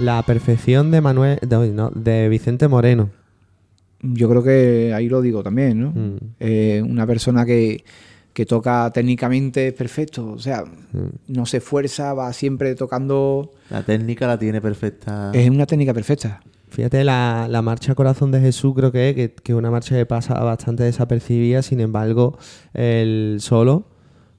La 0.00 0.22
perfección 0.22 0.90
de 0.90 1.00
Manuel, 1.00 1.38
de, 1.40 1.70
no, 1.70 1.90
de 1.94 2.28
Vicente 2.28 2.68
Moreno. 2.68 3.10
Yo 4.02 4.28
creo 4.28 4.42
que 4.42 4.92
ahí 4.94 5.08
lo 5.08 5.20
digo 5.20 5.42
también, 5.42 5.80
¿no? 5.80 5.90
Mm. 5.90 6.16
Eh, 6.40 6.82
una 6.84 7.06
persona 7.06 7.44
que, 7.44 7.84
que 8.32 8.46
toca 8.46 8.90
técnicamente 8.92 9.68
es 9.68 9.74
perfecto, 9.74 10.32
o 10.32 10.38
sea, 10.38 10.64
no 11.28 11.46
se 11.46 11.58
esfuerza, 11.58 12.14
va 12.14 12.32
siempre 12.32 12.74
tocando. 12.74 13.52
La 13.68 13.82
técnica 13.82 14.26
la 14.26 14.38
tiene 14.38 14.60
perfecta. 14.60 15.30
Es 15.34 15.50
una 15.50 15.66
técnica 15.66 15.92
perfecta. 15.92 16.40
Fíjate, 16.70 17.02
la, 17.04 17.46
la 17.50 17.62
marcha 17.62 17.94
Corazón 17.94 18.30
de 18.30 18.40
Jesús 18.40 18.74
creo 18.76 18.92
que 18.92 19.10
es 19.10 19.14
que, 19.16 19.34
que 19.34 19.54
una 19.54 19.70
marcha 19.70 19.96
que 19.96 20.06
pasa 20.06 20.34
bastante 20.34 20.84
desapercibida, 20.84 21.62
sin 21.62 21.80
embargo, 21.80 22.38
el 22.72 23.38
solo 23.40 23.86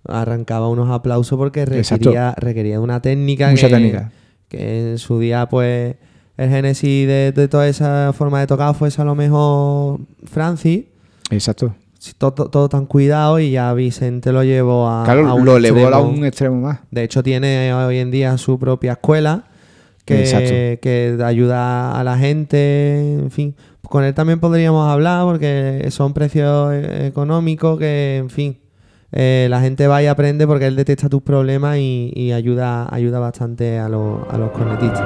arrancaba 0.08 0.68
unos 0.70 0.90
aplausos 0.90 1.38
porque 1.38 1.66
requería, 1.66 2.34
requería 2.38 2.74
de 2.76 2.80
una 2.80 3.02
técnica 3.02 3.50
Mucha 3.50 3.68
que, 3.68 3.74
técnica. 3.74 4.12
Que 4.52 4.92
en 4.92 4.98
su 4.98 5.18
día, 5.18 5.48
pues, 5.48 5.96
el 6.38 6.50
génesis 6.50 7.08
de, 7.08 7.32
de 7.32 7.48
toda 7.48 7.68
esa 7.68 8.12
forma 8.14 8.42
de 8.42 8.48
tocar 8.48 8.76
fuese 8.76 9.02
a 9.02 9.06
lo 9.06 9.16
mejor 9.16 10.02
Francis. 10.26 10.86
Exacto. 11.30 11.74
Todo, 12.18 12.32
todo 12.32 12.68
tan 12.68 12.88
cuidado 12.88 13.40
y 13.40 13.52
ya 13.52 13.74
Vicente 13.74 14.32
lo 14.32 14.44
llevó 14.44 14.90
a, 14.90 15.04
Claro, 15.04 15.28
a 15.28 15.36
un 15.36 15.46
lo 15.46 15.58
elevó 15.58 15.88
a 15.88 16.02
un 16.02 16.26
extremo 16.26 16.60
más. 16.60 16.80
De 16.90 17.04
hecho, 17.04 17.22
tiene 17.22 17.72
hoy 17.74 18.00
en 18.00 18.10
día 18.10 18.38
su 18.38 18.58
propia 18.58 18.94
escuela 18.94 19.46
que, 20.04 20.80
que 20.82 21.18
ayuda 21.24 22.00
a 22.00 22.04
la 22.04 22.18
gente. 22.18 23.14
En 23.20 23.30
fin, 23.30 23.56
con 23.84 24.04
él 24.04 24.16
también 24.16 24.40
podríamos 24.40 24.90
hablar 24.90 25.26
porque 25.26 25.86
son 25.92 26.14
precios 26.14 26.74
eh, 26.74 27.06
económicos 27.08 27.78
que, 27.78 28.18
en 28.18 28.30
fin, 28.32 28.58
eh, 29.12 29.48
la 29.50 29.62
gente 29.62 29.88
va 29.88 30.02
y 30.02 30.08
aprende 30.08 30.48
porque 30.48 30.68
él 30.68 30.76
detecta 30.76 31.10
tus 31.10 31.22
problemas 31.22 31.78
y, 31.78 32.32
ayuda, 32.34 32.88
ayuda 32.94 33.20
bastante 33.20 33.80
a, 33.80 33.90
los- 33.90 34.22
a 34.30 34.38
los 34.38 34.52
cornetistas. 34.52 35.06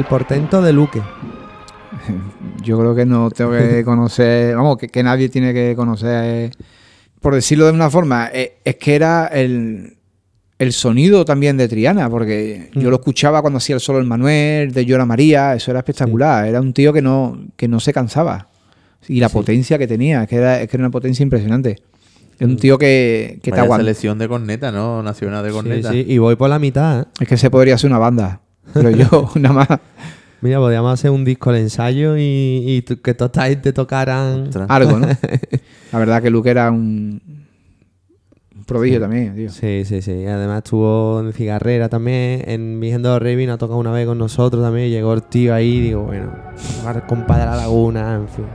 El 0.00 0.06
portento 0.06 0.62
de 0.62 0.72
Luque. 0.72 1.02
Yo 2.62 2.78
creo 2.78 2.94
que 2.94 3.04
no 3.04 3.30
tengo 3.30 3.50
que 3.50 3.82
conocer, 3.84 4.56
vamos, 4.56 4.78
que, 4.78 4.88
que 4.88 5.02
nadie 5.02 5.28
tiene 5.28 5.52
que 5.52 5.74
conocer, 5.76 6.52
por 7.20 7.34
decirlo 7.34 7.66
de 7.66 7.72
una 7.72 7.90
forma, 7.90 8.30
eh, 8.32 8.54
es 8.64 8.76
que 8.76 8.94
era 8.94 9.26
el, 9.26 9.98
el 10.58 10.72
sonido 10.72 11.26
también 11.26 11.58
de 11.58 11.68
Triana, 11.68 12.08
porque 12.08 12.70
yo 12.72 12.88
lo 12.88 12.96
escuchaba 12.96 13.42
cuando 13.42 13.58
hacía 13.58 13.74
el 13.74 13.80
solo 13.82 13.98
el 13.98 14.06
Manuel, 14.06 14.72
de 14.72 14.86
Llora 14.86 15.04
María, 15.04 15.54
eso 15.54 15.70
era 15.70 15.80
espectacular, 15.80 16.48
era 16.48 16.62
un 16.62 16.72
tío 16.72 16.94
que 16.94 17.02
no, 17.02 17.38
que 17.56 17.68
no 17.68 17.78
se 17.78 17.92
cansaba. 17.92 18.48
Y 19.06 19.20
la 19.20 19.28
potencia 19.28 19.76
que 19.76 19.86
tenía, 19.86 20.22
es 20.22 20.28
que 20.30 20.36
era, 20.36 20.62
es 20.62 20.68
que 20.70 20.78
era 20.78 20.84
una 20.84 20.90
potencia 20.90 21.22
impresionante. 21.22 21.76
Es 22.38 22.46
un 22.48 22.56
tío 22.56 22.78
que, 22.78 23.34
que 23.42 23.50
te 23.50 23.50
Vaya 23.50 23.64
aguanta. 23.64 23.82
selección 23.84 24.18
de 24.18 24.28
corneta, 24.28 24.72
¿no? 24.72 25.02
Nacional 25.02 25.42
de 25.44 25.50
Sí, 25.50 25.54
corneta. 25.54 25.92
sí, 25.92 26.06
y 26.08 26.16
voy 26.16 26.36
por 26.36 26.48
la 26.48 26.58
mitad. 26.58 27.00
¿eh? 27.00 27.04
Es 27.20 27.28
que 27.28 27.36
se 27.36 27.50
podría 27.50 27.74
hacer 27.74 27.90
una 27.90 27.98
banda, 27.98 28.40
pero 28.72 28.90
yo 28.90 29.30
nada 29.36 29.54
más. 29.54 29.68
Mira, 30.42 30.58
podríamos 30.58 30.94
hacer 30.94 31.10
un 31.10 31.24
disco 31.24 31.52
de 31.52 31.60
ensayo 31.60 32.14
y, 32.16 32.82
que 33.02 33.14
toda 33.14 33.26
esta 33.26 33.46
gente 33.48 33.72
tocaran 33.72 34.50
Algo, 34.68 34.98
¿no? 34.98 35.08
La 35.92 35.98
verdad 35.98 36.22
que 36.22 36.30
Luke 36.30 36.48
era 36.48 36.70
un, 36.70 37.20
un 38.56 38.64
prodigio 38.64 39.00
también, 39.00 39.34
tío. 39.34 39.50
Sí, 39.50 39.84
sí, 39.84 40.00
sí. 40.00 40.24
Además 40.24 40.64
estuvo 40.64 41.20
en 41.20 41.34
Cigarrera 41.34 41.90
también. 41.90 42.42
En 42.46 42.80
Virgen 42.80 43.02
de 43.02 43.10
los 43.10 43.20
Reyes 43.20 43.36
vino 43.36 43.52
a 43.52 43.58
tocar 43.58 43.76
una 43.76 43.92
vez 43.92 44.06
con 44.06 44.16
nosotros 44.16 44.62
también. 44.62 44.88
Llegó 44.88 45.12
el 45.12 45.24
tío 45.24 45.54
ahí 45.54 45.76
y 45.76 45.80
digo, 45.80 46.04
bueno, 46.04 46.32
tocar 46.78 47.06
compa 47.06 47.38
de 47.38 47.44
la 47.44 47.56
laguna, 47.56 48.14
en 48.14 48.28
fin. 48.28 48.46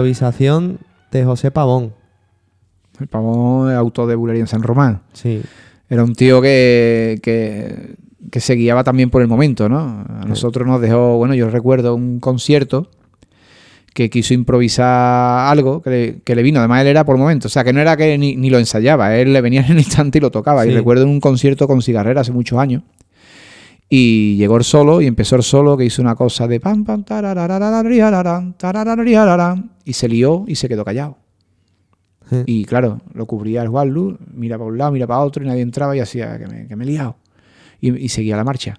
Improvisación 0.00 0.78
de 1.10 1.24
José 1.24 1.50
Pavón. 1.50 1.92
El 2.98 3.06
pavón, 3.06 3.72
autor 3.72 4.08
de 4.08 4.14
Bulería 4.14 4.42
en 4.42 4.46
San 4.46 4.62
Román. 4.62 5.02
Sí. 5.12 5.42
Era 5.88 6.04
un 6.04 6.14
tío 6.14 6.40
que, 6.42 7.18
que, 7.22 7.96
que 8.30 8.40
se 8.40 8.54
guiaba 8.54 8.84
también 8.84 9.10
por 9.10 9.22
el 9.22 9.28
momento, 9.28 9.68
¿no? 9.68 10.04
A 10.08 10.24
nosotros 10.26 10.66
nos 10.66 10.80
dejó, 10.80 11.16
bueno, 11.16 11.34
yo 11.34 11.48
recuerdo 11.50 11.94
un 11.94 12.20
concierto 12.20 12.90
que 13.94 14.08
quiso 14.08 14.34
improvisar 14.34 15.50
algo 15.50 15.82
que 15.82 15.90
le, 15.90 16.20
que 16.22 16.34
le 16.34 16.42
vino, 16.42 16.60
además 16.60 16.82
él 16.82 16.88
era 16.88 17.04
por 17.04 17.16
momento, 17.16 17.48
o 17.48 17.50
sea, 17.50 17.64
que 17.64 17.72
no 17.72 17.80
era 17.80 17.96
que 17.96 18.16
ni, 18.18 18.36
ni 18.36 18.48
lo 18.48 18.58
ensayaba, 18.58 19.16
él 19.16 19.32
le 19.32 19.40
venía 19.40 19.62
en 19.62 19.72
el 19.72 19.78
instante 19.78 20.18
y 20.18 20.20
lo 20.20 20.30
tocaba. 20.30 20.64
Y 20.66 20.70
recuerdo 20.70 21.06
un 21.06 21.20
concierto 21.20 21.66
con 21.66 21.82
Cigarrera 21.82 22.20
hace 22.20 22.32
muchos 22.32 22.58
años. 22.58 22.82
Y 23.92 24.36
llegó 24.36 24.56
el 24.56 24.64
solo 24.64 25.00
y 25.00 25.06
empezó 25.06 25.34
el 25.36 25.42
solo 25.42 25.76
que 25.76 25.84
hizo 25.84 26.00
una 26.00 26.14
cosa 26.14 26.46
de 26.46 26.60
pam 26.60 26.84
pam 26.84 27.04
y 29.84 29.92
se 29.92 30.08
lió 30.08 30.44
y 30.46 30.54
se 30.54 30.68
quedó 30.68 30.84
callado. 30.84 31.18
Y 32.46 32.64
claro, 32.64 33.00
lo 33.12 33.26
cubría 33.26 33.62
el 33.62 33.68
Wallu, 33.68 34.16
mira 34.32 34.56
para 34.56 34.70
un 34.70 34.78
lado, 34.78 34.92
mira 34.92 35.08
para 35.08 35.20
otro 35.20 35.42
y 35.42 35.48
nadie 35.48 35.62
entraba 35.62 35.96
y 35.96 36.00
hacía 36.00 36.38
que 36.38 36.46
me, 36.46 36.68
que 36.68 36.76
me 36.76 36.84
he 36.84 36.86
liado. 36.86 37.16
Y, 37.80 38.04
y 38.04 38.08
seguía 38.08 38.36
la 38.36 38.44
marcha. 38.44 38.78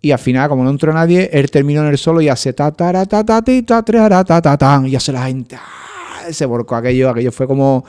Y 0.00 0.12
al 0.12 0.20
final, 0.20 0.48
como 0.48 0.62
no 0.62 0.70
entró 0.70 0.92
nadie, 0.92 1.28
él 1.32 1.50
terminó 1.50 1.80
en 1.80 1.88
el 1.88 1.98
solo 1.98 2.20
y 2.20 2.28
hace 2.28 2.52
ta 2.52 2.70
ta 2.70 2.92
ta 3.06 3.24
ta 3.24 3.42
ta 3.42 3.82
tra, 3.82 4.08
ra, 4.08 4.24
ta 4.24 4.40
ta 4.40 4.56
tan, 4.56 4.86
y 4.86 4.94
hace 4.94 5.10
la 5.10 5.26
gente 5.26 5.56
¡ah! 5.56 6.30
se 6.30 6.46
volcó 6.46 6.76
aquello, 6.76 7.10
aquello 7.10 7.32
fue 7.32 7.48
como 7.48 7.84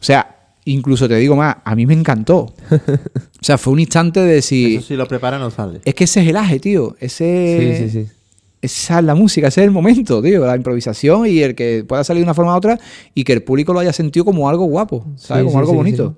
o 0.00 0.04
sea, 0.04 0.52
incluso 0.64 1.08
te 1.08 1.16
digo 1.16 1.34
más, 1.34 1.56
a 1.64 1.74
mí 1.74 1.86
me 1.86 1.94
encantó. 1.94 2.54
O 3.40 3.44
sea, 3.44 3.56
fue 3.58 3.72
un 3.72 3.80
instante 3.80 4.20
de 4.20 4.34
decir, 4.34 4.78
Eso 4.78 4.88
si 4.88 4.96
lo 4.96 5.06
prepara 5.06 5.38
no 5.38 5.50
sale. 5.50 5.80
es 5.84 5.94
que 5.94 6.04
ese 6.04 6.22
es 6.22 6.28
el 6.28 6.36
aje, 6.36 6.58
tío. 6.58 6.96
Ese, 7.00 7.76
Sí, 7.78 7.90
sí, 7.90 8.04
sí. 8.06 8.12
Esa 8.60 8.98
es 8.98 9.04
la 9.04 9.14
música, 9.14 9.46
ese 9.46 9.60
es 9.60 9.66
el 9.66 9.70
momento, 9.70 10.20
tío. 10.20 10.44
La 10.44 10.56
improvisación 10.56 11.26
y 11.28 11.38
el 11.40 11.54
que 11.54 11.84
pueda 11.86 12.02
salir 12.02 12.22
de 12.22 12.24
una 12.24 12.34
forma 12.34 12.54
u 12.54 12.56
otra 12.56 12.78
y 13.14 13.22
que 13.22 13.32
el 13.32 13.42
público 13.44 13.72
lo 13.72 13.78
haya 13.78 13.92
sentido 13.92 14.24
como 14.24 14.48
algo 14.48 14.64
guapo, 14.64 15.06
¿sabes? 15.16 15.42
Sí, 15.42 15.46
como 15.46 15.50
sí, 15.50 15.56
algo 15.58 15.70
sí, 15.70 15.76
bonito. 15.76 16.16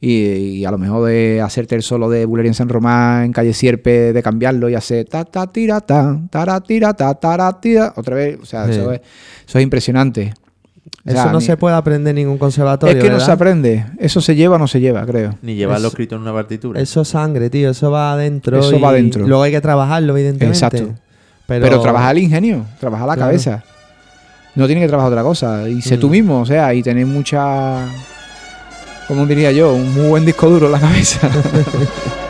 Y, 0.00 0.12
y 0.58 0.64
a 0.66 0.70
lo 0.70 0.76
mejor 0.78 1.08
de 1.08 1.40
hacerte 1.40 1.74
el 1.74 1.82
solo 1.82 2.10
de 2.10 2.24
Bulería 2.26 2.50
en 2.50 2.54
San 2.54 2.68
Román, 2.68 3.24
en 3.24 3.32
Calle 3.32 3.54
Sierpe, 3.54 4.12
de 4.12 4.22
cambiarlo 4.22 4.68
y 4.68 4.74
hacer 4.74 5.06
ta 5.06 5.24
ta 5.24 5.46
tira 5.50 5.80
ta, 5.80 6.20
tara 6.30 6.60
tira 6.60 6.92
ta, 6.94 7.14
tara 7.14 7.58
tira, 7.60 7.94
otra 7.96 8.14
vez. 8.14 8.38
O 8.40 8.44
sea, 8.46 8.68
eso, 8.70 8.92
es, 8.92 9.00
eso 9.48 9.58
es 9.58 9.62
impresionante. 9.64 10.34
O 11.06 11.10
sea, 11.10 11.22
Eso 11.22 11.32
no 11.32 11.38
ni- 11.38 11.44
se 11.44 11.56
puede 11.56 11.74
aprender 11.76 12.10
en 12.10 12.16
ningún 12.16 12.38
conservatorio. 12.38 12.96
Es 12.98 13.02
que 13.02 13.10
no 13.10 13.20
se 13.20 13.30
aprende. 13.32 13.86
Eso 13.98 14.20
se 14.20 14.34
lleva 14.34 14.56
o 14.56 14.58
no 14.58 14.66
se 14.68 14.80
lleva, 14.80 15.04
creo. 15.06 15.34
Ni 15.42 15.54
llevarlo 15.54 15.88
Es- 15.88 15.92
escrito 15.94 16.16
en 16.16 16.22
una 16.22 16.32
partitura. 16.32 16.80
Eso 16.80 17.00
es 17.02 17.08
sangre, 17.08 17.48
tío. 17.50 17.70
Eso 17.70 17.90
va 17.90 18.12
adentro. 18.12 18.58
Eso 18.58 18.76
y 18.76 18.80
va 18.80 18.90
adentro. 18.90 19.26
Luego 19.26 19.42
hay 19.42 19.52
que 19.52 19.60
trabajarlo, 19.60 20.12
evidentemente. 20.16 20.56
Exacto. 20.56 20.94
Pero, 21.46 21.64
Pero, 21.64 21.80
trabajar 21.80 22.16
el 22.16 22.24
ingenio, 22.24 22.64
trabajar 22.78 23.06
la 23.08 23.14
Claro. 23.14 23.28
cabeza. 23.30 23.64
No 24.54 24.66
tiene 24.66 24.80
que 24.82 24.88
trabajar 24.88 25.10
otra 25.12 25.22
cosa. 25.22 25.68
Y 25.68 25.80
sé 25.80 25.96
Mm. 25.96 26.00
tú 26.00 26.08
mismo, 26.10 26.40
o 26.40 26.46
sea, 26.46 26.74
y 26.74 26.82
tener 26.82 27.06
mucha. 27.06 27.86
¿Cómo 29.06 29.24
diría 29.24 29.50
yo? 29.52 29.72
Un 29.72 29.94
muy 29.94 30.08
buen 30.08 30.24
disco 30.26 30.50
duro 30.50 30.66
en 30.66 30.72
la 30.72 30.80
cabeza. 30.80 31.30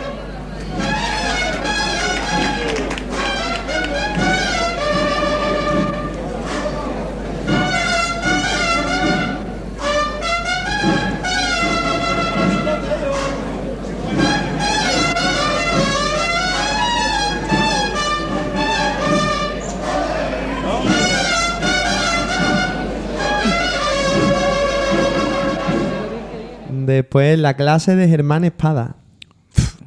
Después 27.08 27.38
la 27.38 27.54
clase 27.54 27.96
de 27.96 28.06
Germán 28.06 28.44
Espada. 28.44 28.96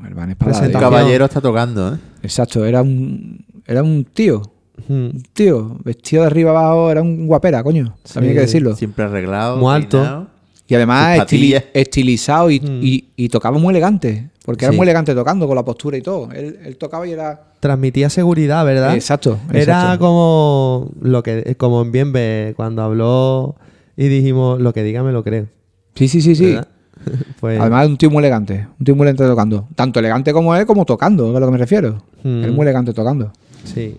Germán 0.02 0.32
Espada. 0.32 0.66
El 0.66 0.72
caballero 0.72 1.26
está 1.26 1.40
tocando, 1.40 1.94
¿eh? 1.94 1.98
Exacto, 2.24 2.66
era 2.66 2.82
un, 2.82 3.46
era 3.68 3.84
un 3.84 4.06
tío. 4.06 4.42
Mm. 4.88 4.92
Un 4.94 5.24
tío, 5.32 5.78
vestido 5.84 6.24
de 6.24 6.28
arriba 6.28 6.50
abajo, 6.50 6.90
era 6.90 7.04
un 7.04 7.28
guapera, 7.28 7.62
coño. 7.64 7.96
También 8.12 8.32
hay 8.32 8.36
que 8.38 8.42
decirlo. 8.42 8.76
Siempre 8.76 9.06
arreglado. 9.06 9.58
Muy 9.58 9.72
alto. 9.72 10.00
peinado. 10.00 10.28
Y 10.68 10.74
además 10.74 11.20
estili- 11.20 11.64
estilizado 11.76 12.50
y, 12.50 12.60
Mm. 12.60 12.80
y- 12.82 13.10
y 13.16 13.30
tocaba 13.30 13.60
muy 13.60 13.70
elegante. 13.70 14.32
Porque 14.44 14.66
era 14.66 14.72
Sí. 14.72 14.78
muy 14.78 14.86
elegante 14.86 15.14
tocando, 15.14 15.46
con 15.46 15.56
la 15.56 15.64
postura 15.64 15.98
y 15.98 16.02
todo. 16.02 16.32
Él, 16.32 16.58
él 16.66 16.76
tocaba 16.78 17.06
y 17.06 17.12
era. 17.12 17.52
Transmitía 17.60 18.10
seguridad, 18.10 18.66
¿verdad? 18.66 18.96
Exacto. 18.96 19.38
Era 19.54 19.62
exacto. 19.62 20.00
como 20.00 20.92
lo 21.02 21.22
que 21.22 21.54
como 21.60 21.84
en 21.84 21.92
Bienve 21.92 22.54
cuando 22.58 22.82
habló 22.82 23.56
y 23.96 24.08
dijimos 24.08 24.60
lo 24.60 24.74
que 24.74 24.82
diga 24.82 25.04
me 25.04 25.12
lo 25.12 25.24
creo. 25.24 25.46
Sí, 25.94 26.08
sí, 26.08 26.22
sí, 26.22 26.36
sí. 26.36 26.46
¿verdad? 26.48 26.68
pues, 27.40 27.60
Además, 27.60 27.88
un 27.88 27.98
tío 27.98 28.10
muy 28.10 28.20
elegante. 28.20 28.68
Un 28.80 28.86
tío 28.86 28.96
muy 28.96 29.04
elegante 29.04 29.26
tocando. 29.26 29.68
Tanto 29.76 30.00
elegante 30.00 30.34
como 30.34 30.56
él, 30.56 30.66
como 30.66 30.86
tocando, 30.86 31.30
es 31.30 31.36
a 31.36 31.40
lo 31.40 31.46
que 31.48 31.52
me 31.52 31.58
refiero. 31.58 32.04
Mm. 32.24 32.44
Él 32.44 32.52
muy 32.52 32.64
elegante 32.64 32.94
tocando. 32.94 33.32
sí. 33.64 33.98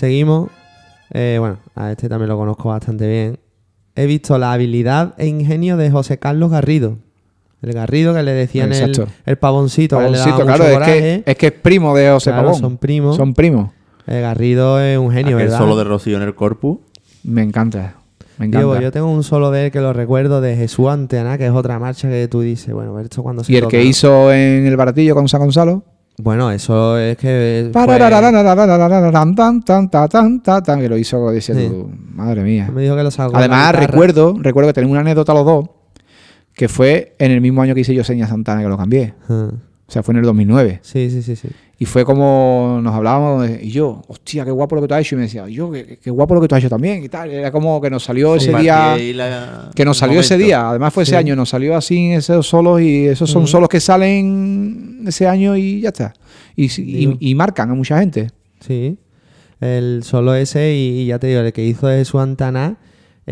Seguimos. 0.00 0.59
Eh, 1.12 1.36
bueno, 1.40 1.58
a 1.74 1.90
este 1.90 2.08
también 2.08 2.28
lo 2.28 2.36
conozco 2.36 2.68
bastante 2.68 3.08
bien. 3.08 3.38
He 3.96 4.06
visto 4.06 4.38
la 4.38 4.52
habilidad 4.52 5.14
e 5.18 5.26
ingenio 5.26 5.76
de 5.76 5.90
José 5.90 6.18
Carlos 6.18 6.50
Garrido. 6.50 6.96
El 7.62 7.72
Garrido 7.74 8.14
que 8.14 8.22
le 8.22 8.32
decían 8.32 8.72
el, 8.72 9.06
el 9.26 9.36
pavoncito. 9.36 9.98
que 9.98 10.10
le 10.10 10.16
daba 10.18 10.36
Pavoncito, 10.38 10.46
claro, 10.46 10.64
es 10.64 10.78
que, 10.86 11.22
es 11.26 11.36
que 11.36 11.46
es 11.48 11.52
primo 11.52 11.94
de 11.94 12.08
José 12.10 12.30
Claro, 12.30 12.46
Pavón. 12.48 12.60
son 12.60 12.76
primos. 12.78 13.16
Son 13.16 13.34
primos. 13.34 13.70
El 14.06 14.22
Garrido 14.22 14.80
es 14.80 14.98
un 14.98 15.10
genio, 15.12 15.36
Aquel 15.36 15.48
¿verdad? 15.48 15.58
solo 15.58 15.76
de 15.76 15.84
Rocío 15.84 16.16
en 16.16 16.22
el 16.22 16.34
corpus. 16.34 16.78
Me 17.22 17.42
encanta. 17.42 17.94
Me 18.38 18.46
encanta. 18.46 18.80
yo 18.80 18.90
tengo 18.90 19.10
un 19.12 19.22
solo 19.22 19.50
de 19.50 19.66
él 19.66 19.70
que 19.72 19.80
lo 19.80 19.92
recuerdo 19.92 20.40
de 20.40 20.56
Jesús 20.56 20.88
Antena, 20.88 21.36
que 21.36 21.44
es 21.46 21.52
otra 21.52 21.78
marcha 21.78 22.08
que 22.08 22.26
tú 22.28 22.40
dices, 22.40 22.72
bueno, 22.72 22.98
esto 22.98 23.22
cuando 23.22 23.44
se 23.44 23.52
y 23.52 23.56
el 23.56 23.62
toca? 23.64 23.72
que 23.72 23.84
hizo 23.84 24.32
en 24.32 24.66
el 24.66 24.76
baratillo 24.78 25.14
con 25.14 25.28
San 25.28 25.40
Gonzalo. 25.42 25.82
Bueno, 26.22 26.50
eso 26.50 26.98
es 26.98 27.16
que. 27.16 27.70
Que 30.80 30.88
lo 30.88 30.96
hizo, 30.96 31.30
decía 31.30 31.54
sí. 31.54 31.70
madre 32.14 32.42
mía. 32.42 32.70
Me 32.72 32.82
dijo 32.82 32.96
que 32.96 33.02
lo 33.02 33.10
Además, 33.34 33.74
recuerdo, 33.74 34.34
recuerdo 34.38 34.68
que 34.68 34.74
tenemos 34.74 34.92
una 34.92 35.00
anécdota 35.00 35.34
los 35.34 35.44
dos, 35.44 35.70
que 36.54 36.68
fue 36.68 37.14
en 37.18 37.32
el 37.32 37.40
mismo 37.40 37.62
año 37.62 37.74
que 37.74 37.80
hice 37.80 37.94
yo 37.94 38.04
Seña 38.04 38.26
Santana 38.26 38.62
que 38.62 38.68
lo 38.68 38.76
cambié. 38.76 39.14
Uh. 39.28 39.50
O 39.90 39.92
sea, 39.92 40.02
fue 40.02 40.12
en 40.12 40.18
el 40.18 40.24
2009. 40.24 40.80
Sí, 40.82 41.10
sí, 41.10 41.22
sí, 41.22 41.34
sí. 41.34 41.48
Y 41.82 41.86
fue 41.86 42.04
como 42.04 42.78
nos 42.82 42.94
hablábamos 42.94 43.48
de- 43.48 43.64
y 43.64 43.70
yo, 43.70 44.02
hostia, 44.06 44.44
qué 44.44 44.50
guapo 44.50 44.74
lo 44.76 44.82
que 44.82 44.88
tú 44.88 44.92
has 44.94 45.00
hecho. 45.00 45.14
Y 45.14 45.18
me 45.18 45.22
decía, 45.24 45.48
yo, 45.48 45.70
qué, 45.72 45.98
qué 46.00 46.10
guapo 46.10 46.34
lo 46.34 46.40
que 46.42 46.46
tú 46.46 46.54
has 46.54 46.60
hecho 46.60 46.68
también 46.68 47.02
y 47.02 47.08
tal. 47.08 47.30
Era 47.30 47.50
como 47.50 47.80
que 47.80 47.88
nos 47.88 48.04
salió 48.04 48.36
ese 48.36 48.52
día. 48.54 48.96
la- 49.14 49.70
Que 49.74 49.84
nos 49.86 49.96
salió 49.96 50.20
ese 50.20 50.36
día, 50.36 50.68
además 50.68 50.92
fue 50.92 51.04
ese 51.04 51.12
Sí. 51.12 51.16
año, 51.16 51.34
nos 51.34 51.48
salió 51.48 51.74
así 51.74 52.12
esos 52.12 52.46
solos 52.46 52.82
y 52.82 53.06
esos 53.06 53.30
son 53.30 53.46
solos 53.46 53.68
que 53.70 53.80
salen 53.80 55.04
ese 55.06 55.26
año 55.26 55.56
y 55.56 55.80
ya 55.80 55.88
está. 55.88 56.12
Y, 56.54 56.68
y- 57.18 57.34
marcan 57.34 57.70
a 57.70 57.74
mucha 57.74 57.98
gente. 57.98 58.28
Sí. 58.60 58.98
El 59.60 60.02
solo 60.04 60.34
ese, 60.34 60.74
y, 60.74 61.00
y 61.00 61.06
ya 61.06 61.18
te 61.18 61.28
digo, 61.28 61.40
el 61.40 61.52
que 61.54 61.64
hizo 61.64 61.86
de 61.86 61.98
Jesús 61.98 62.20
Antana 62.20 62.76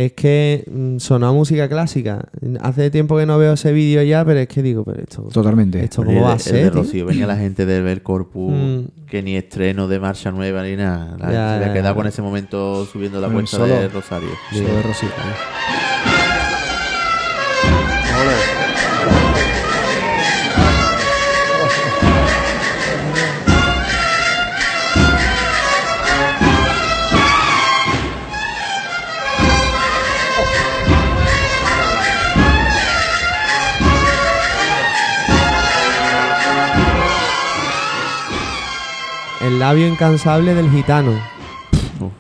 es 0.01 0.13
que 0.13 0.65
mm, 0.71 0.99
sonó 0.99 1.27
a 1.29 1.33
música 1.33 1.69
clásica. 1.69 2.29
Hace 2.61 2.89
tiempo 2.91 3.17
que 3.17 3.27
no 3.27 3.37
veo 3.37 3.55
ese 3.55 3.73
vídeo 3.73 4.01
ya, 4.05 4.25
pero 4.25 4.39
es 4.39 4.47
que 4.47 4.63
digo, 4.63 4.85
pero 4.85 5.01
esto. 5.03 5.23
Totalmente. 5.33 5.83
¿Esto 5.83 6.05
cómo 6.05 6.23
va 6.23 6.35
a 6.35 6.39
ser? 6.39 6.73
Venía 7.05 7.27
la 7.27 7.37
gente 7.37 7.67
de 7.67 7.81
ver 7.81 8.03
corpus, 8.03 8.53
Mm. 8.53 9.07
que 9.11 9.23
ni 9.23 9.35
estreno 9.37 9.89
de 9.89 9.99
marcha 9.99 10.31
nueva 10.31 10.63
ni 10.63 10.77
nada. 10.77 11.17
La 11.19 11.27
Ya, 11.27 11.33
se 11.33 11.39
había 11.57 11.67
ya, 11.69 11.73
quedado 11.73 11.95
ya. 11.95 11.97
con 11.97 12.07
ese 12.07 12.23
momento 12.23 12.87
subiendo 12.87 13.21
la 13.21 13.29
cuenta 13.29 13.51
solo. 13.51 13.75
de 13.75 13.89
Rosario. 13.89 14.29
Solo 14.53 14.69
de 14.75 14.83
Rosita. 14.83 15.15
El 39.59 39.63
labio 39.63 39.89
incansable 39.89 40.55
del 40.55 40.71
gitano. 40.71 41.11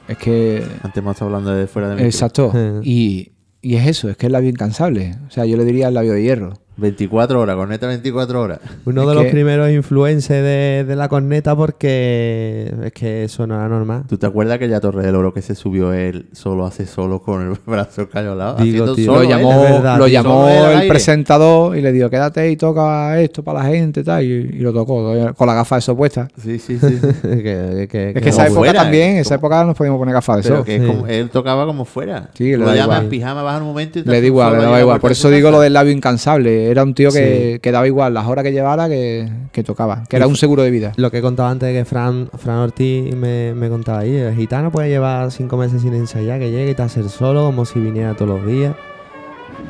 Es 0.09 0.19
que. 0.19 0.61
Antes 0.83 0.97
hemos 0.97 1.13
estado 1.13 1.27
hablando 1.29 1.55
de 1.55 1.69
fuera 1.69 1.91
de 1.91 1.95
micro. 1.95 2.07
Exacto. 2.09 2.53
Y, 2.83 3.31
y 3.63 3.77
es 3.77 3.87
eso, 3.87 4.11
es 4.11 4.17
que 4.17 4.27
es 4.27 4.29
el 4.31 4.33
labio 4.33 4.51
incansable. 4.51 5.15
O 5.29 5.31
sea, 5.31 5.45
yo 5.45 5.57
le 5.57 5.65
diría 5.65 5.87
el 5.87 5.95
labio 5.95 6.15
de 6.15 6.23
hierro. 6.25 6.55
24 6.79 7.41
horas, 7.41 7.57
corneta 7.57 7.87
24 7.89 8.41
horas. 8.41 8.61
Uno 8.87 9.03
Es 9.03 9.09
de 9.09 9.15
los 9.15 9.25
primeros 9.27 9.71
influencers 9.71 10.43
de, 10.43 10.85
de 10.87 10.97
la 10.97 11.09
corneta 11.09 11.57
porque 11.57 12.73
es 12.85 12.93
que 12.93 13.25
eso 13.25 13.47
no 13.47 13.57
era 13.57 13.69
normal. 13.69 14.05
¿Tú 14.09 14.17
te 14.17 14.27
acuerdas 14.27 14.59
que 14.59 14.69
ya 14.69 14.81
Torre 14.81 15.03
del 15.05 15.15
Oro 15.17 15.35
que 15.35 15.43
se 15.43 15.55
subió 15.55 15.93
él 15.93 16.27
solo 16.33 16.65
hace 16.67 16.87
solo 16.87 17.21
con 17.21 17.43
el 17.51 17.59
brazo 17.67 18.09
cañolado? 18.09 18.57
Digo, 18.57 18.85
haciendo 18.85 18.95
tío. 18.95 19.05
solo 19.07 19.23
lo 19.25 19.29
llamó, 19.29 19.61
verdad, 19.63 19.99
lo 19.99 20.05
tío. 20.07 20.13
llamó 20.13 20.49
el 20.49 20.77
aire. 20.77 20.89
presentador 20.89 21.77
y 21.77 21.81
le 21.83 21.93
dijo, 21.93 22.09
quédate 22.11 22.51
y 22.51 22.57
toca 22.57 23.21
esto 23.21 23.43
para 23.43 23.61
la 23.63 23.69
gente 23.69 24.05
tal, 24.05 24.23
y, 24.25 24.29
y 24.29 24.59
lo 24.61 24.73
tocó 24.73 25.35
con 25.35 25.47
la 25.47 25.55
gafa 25.55 25.77
de 25.77 25.81
eso 25.81 25.97
puesta. 25.97 26.29
Sí, 26.43 26.59
sí, 26.59 26.79
sí. 26.79 26.99
que, 27.23 27.43
que- 27.43 27.89
que- 27.89 28.13
Es 28.19 28.23
que 28.23 28.29
esa 28.31 28.45
época 28.47 28.59
fuera, 28.61 28.83
también, 28.83 29.17
eh, 29.17 29.21
esa 29.21 29.35
época 29.35 29.65
nos 29.65 29.77
podíamos 29.77 29.99
poner 29.99 30.15
gafas 30.15 30.37
de 30.37 30.43
Pero 30.45 30.55
eso. 30.57 30.65
que 30.65 30.77
es 30.77 30.83
Sí. 30.83 30.87
como, 30.87 31.07
él 31.09 31.29
tocaba 31.31 31.67
como 31.67 31.85
fuera. 31.85 32.31
Sí, 32.35 32.45
le 32.53 32.59
Tú 32.59 32.61
da 32.65 32.71
lo 32.71 32.75
llamas 32.77 32.97
igual. 32.99 33.09
pijama, 33.09 33.57
en 33.57 33.63
un 33.63 33.69
momento 33.69 33.99
y 33.99 34.03
te 34.03 34.11
Le 34.11 34.21
da 34.21 34.27
igual, 34.27 34.53
le 34.53 34.59
ahí 34.59 34.63
daba 34.65 34.77
a 34.77 34.81
igual. 34.81 35.01
Por 35.01 35.11
eso 35.13 35.29
digo 35.31 35.51
lo 35.51 35.61
del 35.61 35.73
labio 35.73 35.93
incansable. 35.93 36.68
Era 36.71 36.83
un 36.83 36.95
tío 36.95 37.11
que, 37.11 37.61
que 37.63 37.73
daba 37.73 37.87
igual 37.87 38.15
las 38.15 38.27
horas 38.27 38.45
que 38.45 38.53
llevara 38.53 38.89
que, 38.89 39.29
que 39.53 39.63
tocaba. 39.63 40.05
Que 40.09 40.17
era 40.17 40.27
un 40.27 40.37
seguro 40.37 40.63
de 40.63 40.71
vida. 40.71 40.93
Lo 40.97 41.11
que 41.11 41.23
contaba 41.23 41.51
antes 41.51 41.73
que 41.73 41.85
Fran, 41.85 42.29
Fran 42.37 42.59
Ortiz 42.59 43.15
me, 43.15 43.55
me 43.55 43.69
contaba 43.69 44.01
ahí, 44.01 44.15
el 44.15 44.35
gitano 44.35 44.71
puede 44.71 44.89
llevar 44.89 45.31
cinco 45.31 45.57
meses 45.57 45.83
sin 45.83 45.95
ensayar, 45.95 46.39
que 46.39 46.51
llegue 46.51 46.71
y 46.71 46.75
te 46.75 46.83
hacer 46.83 47.09
solo 47.09 47.45
como 47.45 47.65
si 47.65 47.81
viniera 47.81 48.15
todos 48.15 48.39
los 48.39 48.47
días. 48.47 48.75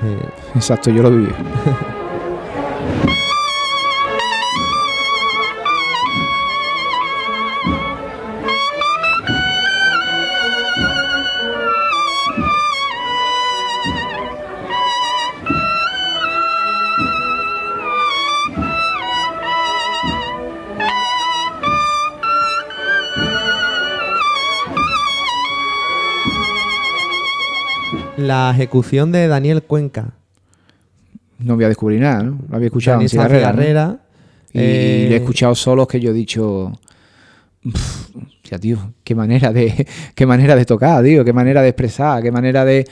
Eh, 0.04 0.28
Exacto, 0.54 0.90
yo 0.90 1.02
lo 1.02 1.10
viví. 1.10 1.28
la 28.18 28.50
ejecución 28.54 29.12
de 29.12 29.28
Daniel 29.28 29.62
Cuenca. 29.62 30.12
No 31.38 31.54
voy 31.54 31.64
a 31.64 31.68
descubrir 31.68 32.00
nada, 32.00 32.22
¿no? 32.24 32.38
Lo 32.48 32.56
había 32.56 32.66
escuchado 32.66 32.96
Daniel 32.96 33.06
en 33.06 33.10
cigarrera. 33.10 33.52
¿no? 33.52 33.62
Cigarrera, 33.62 33.98
Y 34.52 34.58
eh, 34.58 35.06
le 35.08 35.14
he 35.14 35.18
escuchado 35.18 35.54
solos 35.54 35.86
que 35.86 36.00
yo 36.00 36.10
he 36.10 36.14
dicho. 36.14 36.72
"Pff, 37.62 38.10
hostia, 38.42 38.58
tío, 38.58 38.92
qué 39.04 39.14
manera 39.14 39.52
de. 39.52 39.86
Qué 40.14 40.26
manera 40.26 40.56
de 40.56 40.64
tocar, 40.64 41.04
tío, 41.04 41.24
qué 41.24 41.32
manera 41.32 41.62
de 41.62 41.68
expresar, 41.68 42.22
qué 42.22 42.32
manera 42.32 42.64
de. 42.64 42.84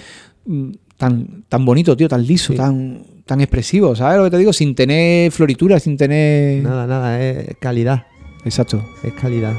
mm, 0.47 0.71
Tan, 0.97 1.45
tan 1.51 1.63
bonito, 1.67 1.95
tío, 1.95 2.09
tan 2.09 2.27
liso, 2.27 2.53
Sí. 2.55 2.57
tan, 2.57 3.03
tan 3.27 3.43
expresivo, 3.43 3.95
¿sabes 3.95 4.17
lo 4.17 4.25
que 4.25 4.31
te 4.31 4.39
digo? 4.39 4.53
Sin 4.55 4.75
tener 4.75 5.31
floritura, 5.31 5.79
sin 5.79 5.95
tener. 5.99 6.63
Nada, 6.63 6.87
nada, 6.87 7.21
es 7.21 7.55
calidad. 7.61 8.07
Exacto. 8.47 8.83
Es 9.03 9.13
calidad. 9.13 9.53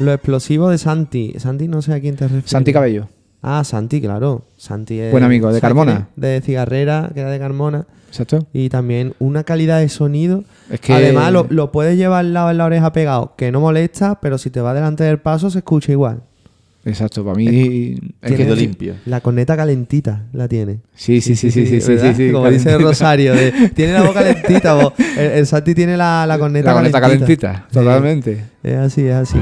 Lo 0.00 0.14
explosivo 0.14 0.70
de 0.70 0.78
Santi. 0.78 1.34
Santi 1.36 1.68
no 1.68 1.82
sé 1.82 1.92
a 1.92 2.00
quién 2.00 2.16
te 2.16 2.24
refieres. 2.24 2.50
Santi 2.50 2.72
Cabello. 2.72 3.08
Ah, 3.42 3.64
Santi, 3.64 4.00
claro. 4.00 4.46
Santi 4.56 4.98
es... 4.98 5.12
Buen 5.12 5.24
amigo, 5.24 5.48
de 5.48 5.52
¿sabes 5.52 5.62
Carmona. 5.62 6.08
De 6.16 6.40
Cigarrera, 6.40 7.10
que 7.12 7.20
era 7.20 7.30
de 7.30 7.38
Carmona. 7.38 7.86
Exacto. 8.08 8.46
Y 8.52 8.70
también 8.70 9.14
una 9.18 9.44
calidad 9.44 9.78
de 9.78 9.88
sonido. 9.88 10.44
Es 10.70 10.80
que. 10.80 10.94
Además, 10.94 11.32
lo, 11.32 11.46
lo 11.50 11.70
puedes 11.70 11.96
llevar 11.96 12.20
al 12.20 12.32
lado 12.32 12.50
en 12.50 12.58
la 12.58 12.64
oreja 12.64 12.92
pegado, 12.92 13.34
que 13.36 13.52
no 13.52 13.60
molesta, 13.60 14.20
pero 14.20 14.38
si 14.38 14.50
te 14.50 14.60
va 14.60 14.74
delante 14.74 15.04
del 15.04 15.18
paso 15.18 15.50
se 15.50 15.58
escucha 15.58 15.92
igual. 15.92 16.22
Exacto, 16.84 17.24
para 17.24 17.36
mí 17.36 17.94
es 18.22 18.32
que 18.32 18.56
limpio. 18.56 18.94
La 19.04 19.20
corneta 19.20 19.56
calentita 19.56 20.24
la 20.32 20.48
tiene. 20.48 20.78
Sí, 20.94 21.20
sí, 21.20 21.36
sí, 21.36 21.50
sí, 21.50 21.66
sí, 21.66 21.80
sí, 21.80 21.98
sí, 21.98 22.14
sí, 22.14 22.32
Como 22.32 22.50
dice. 22.50 22.78
Rosario, 22.78 23.34
de, 23.34 23.70
tiene 23.74 23.92
la 23.92 24.02
boca 24.02 24.20
calentita. 24.22 24.92
El, 25.18 25.24
el 25.32 25.46
Santi 25.46 25.74
tiene 25.74 25.96
la, 25.96 26.24
la 26.26 26.38
corneta 26.38 26.70
La 26.70 26.74
calentita. 26.76 27.00
calentita, 27.00 27.68
totalmente. 27.70 28.44
Es 28.62 28.76
así, 28.76 29.02
es 29.02 29.14
así. 29.14 29.36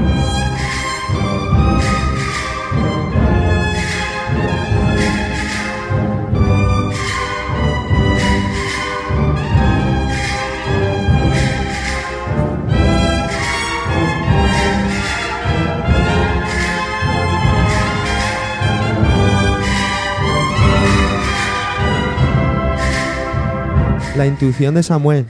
La 24.19 24.27
intuición 24.27 24.75
de 24.75 24.83
Samuel. 24.83 25.27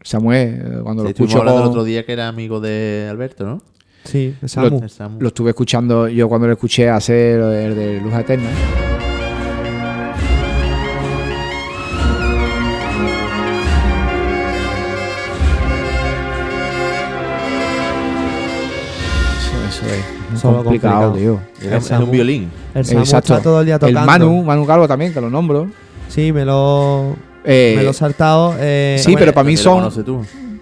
Samuel, 0.00 0.62
eh, 0.64 0.80
cuando 0.84 1.02
lo 1.02 1.08
escucho 1.08 1.38
hablando 1.38 1.58
el 1.58 1.64
con- 1.64 1.70
otro 1.72 1.82
día 1.82 2.06
que 2.06 2.12
era 2.12 2.28
amigo 2.28 2.60
de 2.60 3.08
Alberto, 3.10 3.44
¿no? 3.44 3.62
Sí, 4.04 4.32
lo, 4.40 4.48
Samu. 4.48 4.80
Lo 5.18 5.26
estuve 5.26 5.50
escuchando 5.50 6.06
yo 6.06 6.28
cuando 6.28 6.46
lo 6.46 6.52
escuché 6.52 6.88
hacer 6.88 7.40
el 7.40 7.74
de 7.74 8.00
Luz 8.00 8.14
Eterna. 8.14 8.48
Eso, 19.38 19.84
eso 19.84 19.94
es 19.94 20.30
muy 20.30 20.40
Solo 20.40 20.62
complicado, 20.64 21.06
complicado. 21.12 21.40
tío. 21.60 21.70
Era 21.90 21.98
un 22.04 22.10
violín. 22.10 22.50
El 22.74 22.84
Samu 22.84 23.00
Exacto. 23.00 23.32
está 23.34 23.42
todo 23.42 23.60
el 23.60 23.66
día 23.66 23.78
tocando. 23.78 24.00
El 24.00 24.06
Manu, 24.06 24.42
Manu 24.44 24.66
Calvo 24.66 24.88
también, 24.88 25.12
que 25.12 25.20
lo 25.20 25.30
nombro. 25.30 25.68
Sí, 26.08 26.32
me 26.32 26.44
lo, 26.44 27.16
Eh, 27.50 27.74
me 27.76 27.82
lo 27.82 27.90
he 27.90 27.94
saltado. 27.94 28.54
eh, 28.58 28.96
sí, 28.98 29.14
pero 29.18 29.32
para 29.32 29.44
mí 29.46 29.56
son 29.56 29.90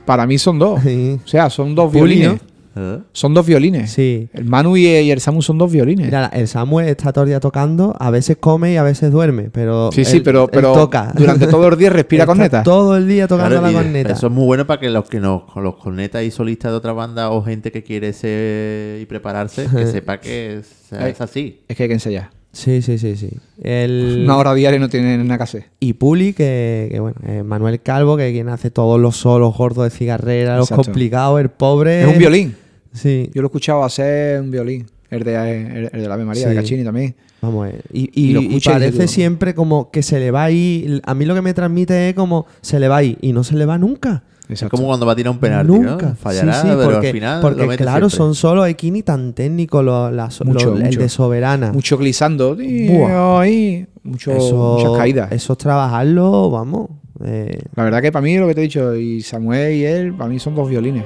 para 0.04 0.26
mí 0.26 0.38
son 0.38 0.58
dos. 0.58 0.80
Sí. 0.82 1.18
O 1.24 1.28
sea, 1.28 1.50
son 1.50 1.74
dos 1.74 1.92
violines. 1.92 2.40
¿Eh? 2.78 2.98
Son 3.12 3.32
dos 3.32 3.46
violines. 3.46 3.90
Sí. 3.90 4.28
El 4.34 4.44
Manu 4.44 4.76
y, 4.76 4.86
y 4.86 5.10
el 5.10 5.18
Samu 5.18 5.40
son 5.40 5.56
dos 5.56 5.72
violines. 5.72 6.04
Mira, 6.04 6.26
el 6.26 6.46
Samuel 6.46 6.88
está 6.88 7.10
todo 7.10 7.24
el 7.24 7.30
día 7.30 7.40
tocando, 7.40 7.96
a 7.98 8.10
veces 8.10 8.36
come 8.38 8.74
y 8.74 8.76
a 8.76 8.82
veces 8.82 9.10
duerme, 9.10 9.48
pero 9.50 9.90
sí, 9.92 10.04
sí, 10.04 10.20
pero, 10.20 10.46
pero 10.46 10.74
toca. 10.74 11.12
durante 11.16 11.46
todos 11.46 11.70
los 11.70 11.78
días 11.78 11.90
respira 11.92 12.24
Está 12.24 12.32
corneta. 12.34 12.62
Todo 12.62 12.96
el 12.98 13.08
día 13.08 13.26
tocando 13.26 13.58
Claro, 13.58 13.66
la 13.66 13.82
corneta. 13.82 14.12
Eso 14.12 14.26
es 14.26 14.32
muy 14.32 14.44
bueno 14.44 14.66
para 14.66 14.78
que 14.78 14.90
los 14.90 15.08
que 15.08 15.20
nos, 15.20 15.44
con 15.44 15.64
los 15.64 15.76
cornetas 15.76 16.22
y 16.22 16.30
solistas 16.30 16.70
de 16.70 16.76
otra 16.76 16.92
banda 16.92 17.30
o 17.30 17.42
gente 17.42 17.72
que 17.72 17.82
quiere 17.82 18.12
ser 18.12 19.00
y 19.00 19.06
prepararse, 19.06 19.66
que 19.74 19.86
sepa 19.86 20.20
que 20.20 20.58
es 20.58 21.20
así. 21.20 21.62
Es 21.66 21.76
que 21.78 21.84
hay 21.84 21.88
que 21.88 21.94
ensayar. 21.94 22.35
Sí, 22.56 22.80
sí, 22.80 22.96
sí, 22.96 23.16
sí. 23.16 23.28
El... 23.62 24.22
Una 24.24 24.38
hora 24.38 24.54
diaria 24.54 24.78
no 24.80 24.88
tiene 24.88 25.18
nada 25.18 25.36
que 25.36 25.42
hacer. 25.44 25.64
Y 25.78 25.92
Puli, 25.92 26.32
que, 26.32 26.88
que 26.90 26.98
bueno, 27.00 27.16
eh, 27.26 27.42
Manuel 27.42 27.82
Calvo, 27.82 28.16
que 28.16 28.32
quien 28.32 28.48
hace 28.48 28.70
todos 28.70 28.98
los 28.98 29.16
solos 29.18 29.54
gordos 29.54 29.84
de 29.84 29.90
cigarrera, 29.90 30.56
los 30.56 30.70
complicados, 30.70 31.38
el 31.40 31.50
pobre. 31.50 32.00
Es 32.02 32.08
un 32.08 32.18
violín. 32.18 32.56
Sí. 32.94 33.28
Yo 33.34 33.42
lo 33.42 33.46
he 33.46 33.50
escuchado 33.50 33.84
hacer 33.84 34.40
un 34.40 34.50
violín. 34.50 34.86
El 35.10 35.22
de, 35.22 35.34
el, 35.34 35.90
el 35.92 36.00
de 36.02 36.08
la 36.08 36.14
Ave 36.14 36.24
María, 36.24 36.48
de 36.48 36.54
Sí. 36.54 36.60
Cachini 36.60 36.82
también. 36.82 37.14
Vamos, 37.42 37.68
eh, 37.68 37.80
y, 37.92 38.04
Y 38.14 38.30
y- 38.30 38.32
lo 38.32 38.40
y 38.40 38.58
parece 38.60 39.06
siempre 39.06 39.54
como 39.54 39.90
que 39.90 40.02
se 40.02 40.18
le 40.18 40.30
va 40.30 40.44
ahí. 40.44 41.00
A 41.04 41.14
mí 41.14 41.26
lo 41.26 41.34
que 41.34 41.42
me 41.42 41.52
transmite 41.52 42.08
es 42.08 42.14
como 42.14 42.46
se 42.62 42.80
le 42.80 42.88
va 42.88 42.96
ahí 42.96 43.18
y 43.20 43.32
no 43.34 43.44
se 43.44 43.54
le 43.54 43.66
va 43.66 43.76
nunca. 43.76 44.24
Es 44.48 44.64
como 44.70 44.86
cuando 44.86 45.04
va 45.06 45.12
a 45.12 45.16
tirar 45.16 45.32
un 45.32 45.38
penalti, 45.38 45.72
Nunca. 45.72 46.06
¿no? 46.10 46.14
Fallará, 46.16 46.54
Sí, 46.54 46.68
sí, 46.68 46.74
pero 46.76 46.90
porque, 46.90 47.06
al 47.08 47.12
final 47.12 47.40
porque 47.42 47.60
lo 47.62 47.66
mete 47.66 47.82
claro, 47.82 48.08
siempre. 48.08 48.16
son 48.16 48.34
solo 48.36 48.64
Equini 48.66 49.02
tan 49.02 49.32
técnicos, 49.32 49.84
lo- 49.84 50.10
la- 50.10 50.28
lo- 50.40 50.44
Mucho, 50.46 50.76
el 50.76 50.96
de 50.96 51.08
Soberana. 51.08 51.72
Mucho 51.72 51.98
glissando. 51.98 52.56
Buah. 52.56 53.40
Ahí. 53.40 53.86
Mucho, 54.04 54.30
Eso- 54.32 54.76
muchas 54.78 54.96
caídas. 54.98 55.32
Eso 55.32 55.52
es 55.54 55.58
trabajarlo, 55.58 56.50
vamos. 56.50 56.90
eh, 57.24 57.58
La 57.74 57.84
verdad 57.84 58.00
que 58.02 58.12
para 58.12 58.22
mí 58.22 58.36
lo 58.38 58.46
que 58.46 58.54
te 58.54 58.60
he 58.60 58.64
dicho, 58.64 58.94
y 58.94 59.20
Samuel 59.22 59.74
y 59.74 59.84
él, 59.84 60.14
para 60.14 60.28
mí 60.30 60.38
son 60.38 60.54
dos 60.54 60.68
violines. 60.68 61.02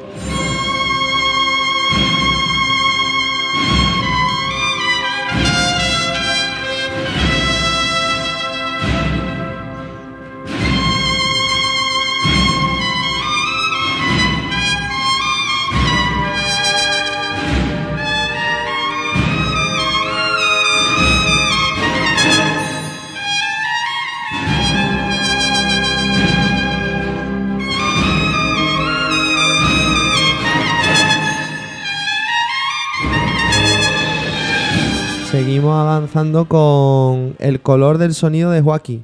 Seguimos 35.61 35.79
avanzando 35.79 36.47
con 36.47 37.35
el 37.39 37.61
color 37.61 37.99
del 37.99 38.15
sonido 38.15 38.51
de 38.51 38.63
Joaquín. 38.63 39.03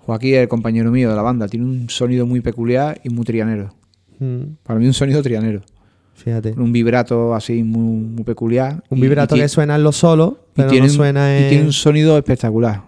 Joaquín, 0.00 0.34
el 0.34 0.46
compañero 0.48 0.90
mío 0.90 1.08
de 1.08 1.16
la 1.16 1.22
banda, 1.22 1.48
tiene 1.48 1.64
un 1.64 1.88
sonido 1.88 2.26
muy 2.26 2.40
peculiar 2.42 3.00
y 3.02 3.08
muy 3.08 3.24
trianero. 3.24 3.70
Mm, 4.18 4.56
Para 4.62 4.78
mí 4.78 4.86
un 4.86 4.92
sonido 4.92 5.22
trianero. 5.22 5.62
fíjate. 6.14 6.52
Un 6.52 6.70
vibrato 6.72 7.34
así 7.34 7.62
muy, 7.62 7.98
muy 8.08 8.24
peculiar. 8.24 8.82
Un 8.90 8.98
Y- 8.98 9.02
vibrato 9.02 9.36
y 9.36 9.40
que 9.40 9.48
suena 9.48 9.76
en 9.76 9.84
los 9.84 9.96
solos, 9.96 10.32
y 10.34 10.56
pero 10.56 10.68
tiene 10.68 10.86
no 10.86 10.92
un- 10.92 10.96
suena 10.96 11.34
y 11.38 11.42
en... 11.44 11.48
tiene 11.48 11.64
un 11.64 11.72
sonido 11.72 12.18
espectacular. 12.18 12.82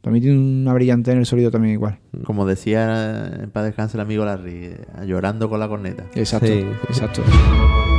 También 0.00 0.22
tiene 0.24 0.38
una 0.38 0.72
brillante 0.74 1.12
en 1.12 1.18
el 1.18 1.26
sonido 1.26 1.50
también 1.52 1.74
igual. 1.74 1.98
Como 2.24 2.46
decía 2.46 3.30
en 3.42 3.50
paz 3.50 3.64
descanse 3.64 3.96
el 3.96 4.00
amigo 4.00 4.24
Larry, 4.24 4.50
eh, 4.64 4.78
llorando 5.06 5.48
con 5.48 5.60
la 5.60 5.68
corneta. 5.68 6.04
Exacto, 6.16 6.46
Sí. 6.48 6.64
exacto. 6.88 7.22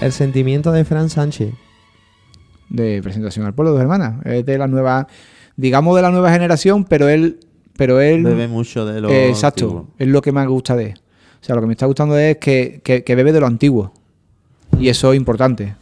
El 0.00 0.12
sentimiento 0.12 0.70
de 0.72 0.84
Fran 0.84 1.10
Sánchez. 1.10 1.52
de 2.68 3.00
presentación 3.02 3.46
al 3.46 3.54
pueblo, 3.54 3.72
dos 3.72 3.80
hermanas. 3.80 4.24
Es 4.26 4.44
de 4.44 4.58
la 4.58 4.66
nueva, 4.66 5.06
digamos 5.56 5.96
de 5.96 6.02
la 6.02 6.10
nueva 6.10 6.30
generación, 6.30 6.84
pero 6.84 7.08
él, 7.08 7.40
pero 7.76 8.00
él, 8.00 8.22
Bebe 8.24 8.46
mucho 8.46 8.84
de 8.84 9.00
lo 9.00 9.08
eh, 9.08 9.28
exacto, 9.30 9.64
antiguo. 9.64 9.88
es 9.98 10.08
lo 10.08 10.20
que 10.22 10.32
más 10.32 10.46
gusta 10.46 10.76
de 10.76 10.90
él. 10.90 11.00
O 11.40 11.44
sea, 11.44 11.54
lo 11.54 11.60
que 11.62 11.66
me 11.66 11.72
está 11.72 11.86
gustando 11.86 12.14
de 12.14 12.26
él 12.26 12.30
es 12.32 12.38
que, 12.38 12.80
que- 12.84 13.04
que 13.04 13.14
bebe 13.14 13.32
de 13.32 13.40
lo 13.40 13.46
antiguo. 13.46 13.92
Y 14.78 14.88
eso 14.88 15.12
es 15.12 15.16
importante. 15.16 15.74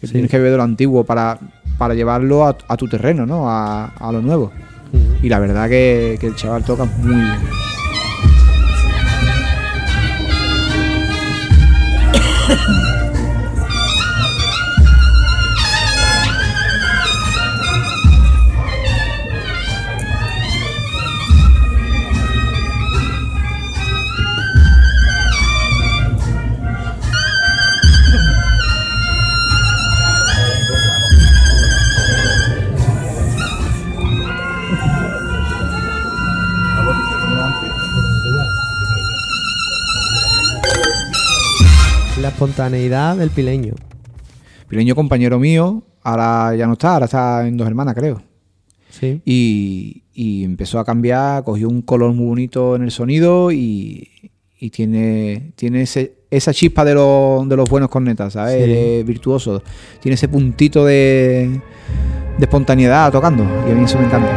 Que 0.00 0.06
Sí. 0.08 0.12
Tienes 0.12 0.30
que 0.30 0.36
beber 0.36 0.52
de 0.52 0.58
lo 0.58 0.62
antiguo 0.64 1.04
para, 1.04 1.38
para 1.78 1.94
llevarlo 1.94 2.44
a, 2.46 2.56
a 2.68 2.76
tu 2.76 2.86
terreno, 2.86 3.24
¿no? 3.24 3.48
A, 3.48 3.86
a 3.86 4.12
lo 4.12 4.20
nuevo. 4.20 4.52
Y 5.22 5.28
la 5.30 5.38
verdad 5.38 5.68
que, 5.70 6.18
que 6.20 6.26
el 6.26 6.36
chaval 6.36 6.64
toca 6.64 6.84
muy 6.84 7.14
bien. 7.14 7.32
La 42.20 42.28
espontaneidad 42.28 43.16
del 43.16 43.30
pileño. 43.30 43.74
Pileño 44.68 44.94
compañero 44.94 45.38
mío, 45.38 45.82
ahora 46.02 46.54
ya 46.56 46.66
no 46.66 46.72
está, 46.74 46.94
ahora 46.94 47.04
está 47.04 47.46
en 47.46 47.56
dos 47.56 47.66
hermanas, 47.66 47.94
creo. 47.94 48.22
Sí. 48.90 49.20
Y, 49.24 50.04
y 50.14 50.44
empezó 50.44 50.78
a 50.78 50.84
cambiar, 50.84 51.44
cogió 51.44 51.68
un 51.68 51.82
color 51.82 52.12
muy 52.14 52.26
bonito 52.26 52.74
en 52.74 52.82
el 52.82 52.90
sonido 52.90 53.52
y, 53.52 54.08
y 54.58 54.70
tiene, 54.70 55.52
tiene 55.56 55.82
ese, 55.82 56.14
esa 56.30 56.52
chispa 56.54 56.84
de, 56.84 56.94
los- 56.94 57.46
de 57.48 57.56
los 57.56 57.68
buenos 57.68 57.90
cornetas, 57.90 58.32
¿sabes? 58.32 58.64
Sí. 58.64 59.02
Virtuoso. 59.04 59.62
Tiene 60.00 60.14
ese 60.14 60.28
puntito 60.28 60.84
de, 60.86 61.60
de 62.38 62.44
espontaneidad 62.44 63.12
tocando 63.12 63.44
y 63.68 63.72
a 63.72 63.74
mí 63.74 63.84
eso 63.84 63.98
me 63.98 64.06
encanta. 64.06 64.36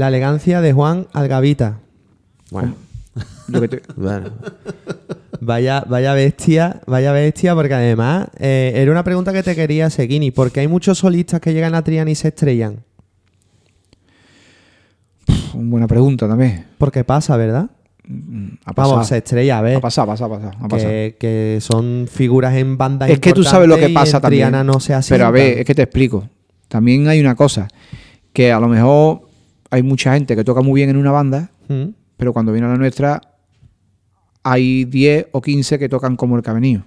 La 0.00 0.08
elegancia 0.08 0.62
de 0.62 0.72
Juan 0.72 1.08
Algavita. 1.12 1.80
Bueno. 2.50 2.74
Lo 3.48 3.60
que 3.60 3.68
te- 3.68 3.82
Bueno. 3.96 4.30
Vaya, 5.42 5.84
vaya 5.86 6.14
bestia, 6.14 6.80
vaya 6.86 7.12
bestia, 7.12 7.54
porque 7.54 7.74
además 7.74 8.28
eh, 8.38 8.72
era 8.76 8.92
una 8.92 9.04
pregunta 9.04 9.30
que 9.30 9.42
te 9.42 9.54
quería 9.54 9.84
hacer, 9.84 10.08
Guini, 10.08 10.30
porque 10.30 10.60
hay 10.60 10.68
muchos 10.68 10.96
solistas 10.96 11.42
que 11.42 11.52
llegan 11.52 11.74
a 11.74 11.84
Triana 11.84 12.10
y 12.10 12.14
se 12.14 12.28
estrellan. 12.28 12.82
Buena 15.52 15.86
pregunta 15.86 16.26
también. 16.26 16.64
Porque 16.78 17.04
pasa, 17.04 17.36
¿verdad? 17.36 17.68
Pasado. 18.74 18.92
Vamos, 18.92 19.06
se 19.06 19.18
estrella, 19.18 19.58
a 19.58 19.60
ver. 19.60 19.76
Ha 19.76 19.80
pasado, 19.80 20.10
ha 20.12 20.16
pasado. 20.16 20.50
Que, 20.78 21.16
que 21.20 21.58
son 21.60 22.08
figuras 22.10 22.54
en 22.54 22.78
bandas 22.78 23.10
Es 23.10 23.18
que 23.20 23.34
tú 23.34 23.44
sabes 23.44 23.68
lo 23.68 23.76
que 23.76 23.90
pasa 23.90 24.18
también. 24.18 24.48
Triana 24.48 24.64
no 24.64 24.80
se 24.80 24.98
Pero 25.10 25.26
a 25.26 25.30
ver, 25.30 25.58
es 25.58 25.66
que 25.66 25.74
te 25.74 25.82
explico. 25.82 26.26
También 26.68 27.06
hay 27.06 27.20
una 27.20 27.34
cosa, 27.34 27.68
que 28.32 28.50
a 28.50 28.58
lo 28.60 28.68
mejor 28.68 29.28
hay 29.70 29.82
mucha 29.82 30.14
gente 30.14 30.34
que 30.36 30.44
toca 30.44 30.60
muy 30.62 30.80
bien 30.80 30.90
en 30.90 30.96
una 30.96 31.10
banda, 31.12 31.50
Mm, 31.68 31.90
pero 32.16 32.32
cuando 32.32 32.50
viene 32.52 32.66
a 32.66 32.70
la 32.70 32.76
nuestra 32.76 33.20
hay 34.42 34.84
10 34.84 35.28
o 35.32 35.40
15 35.40 35.78
que 35.78 35.88
tocan 35.88 36.16
como 36.16 36.36
el 36.36 36.42
que 36.42 36.50
ha 36.50 36.54
venido. 36.54 36.84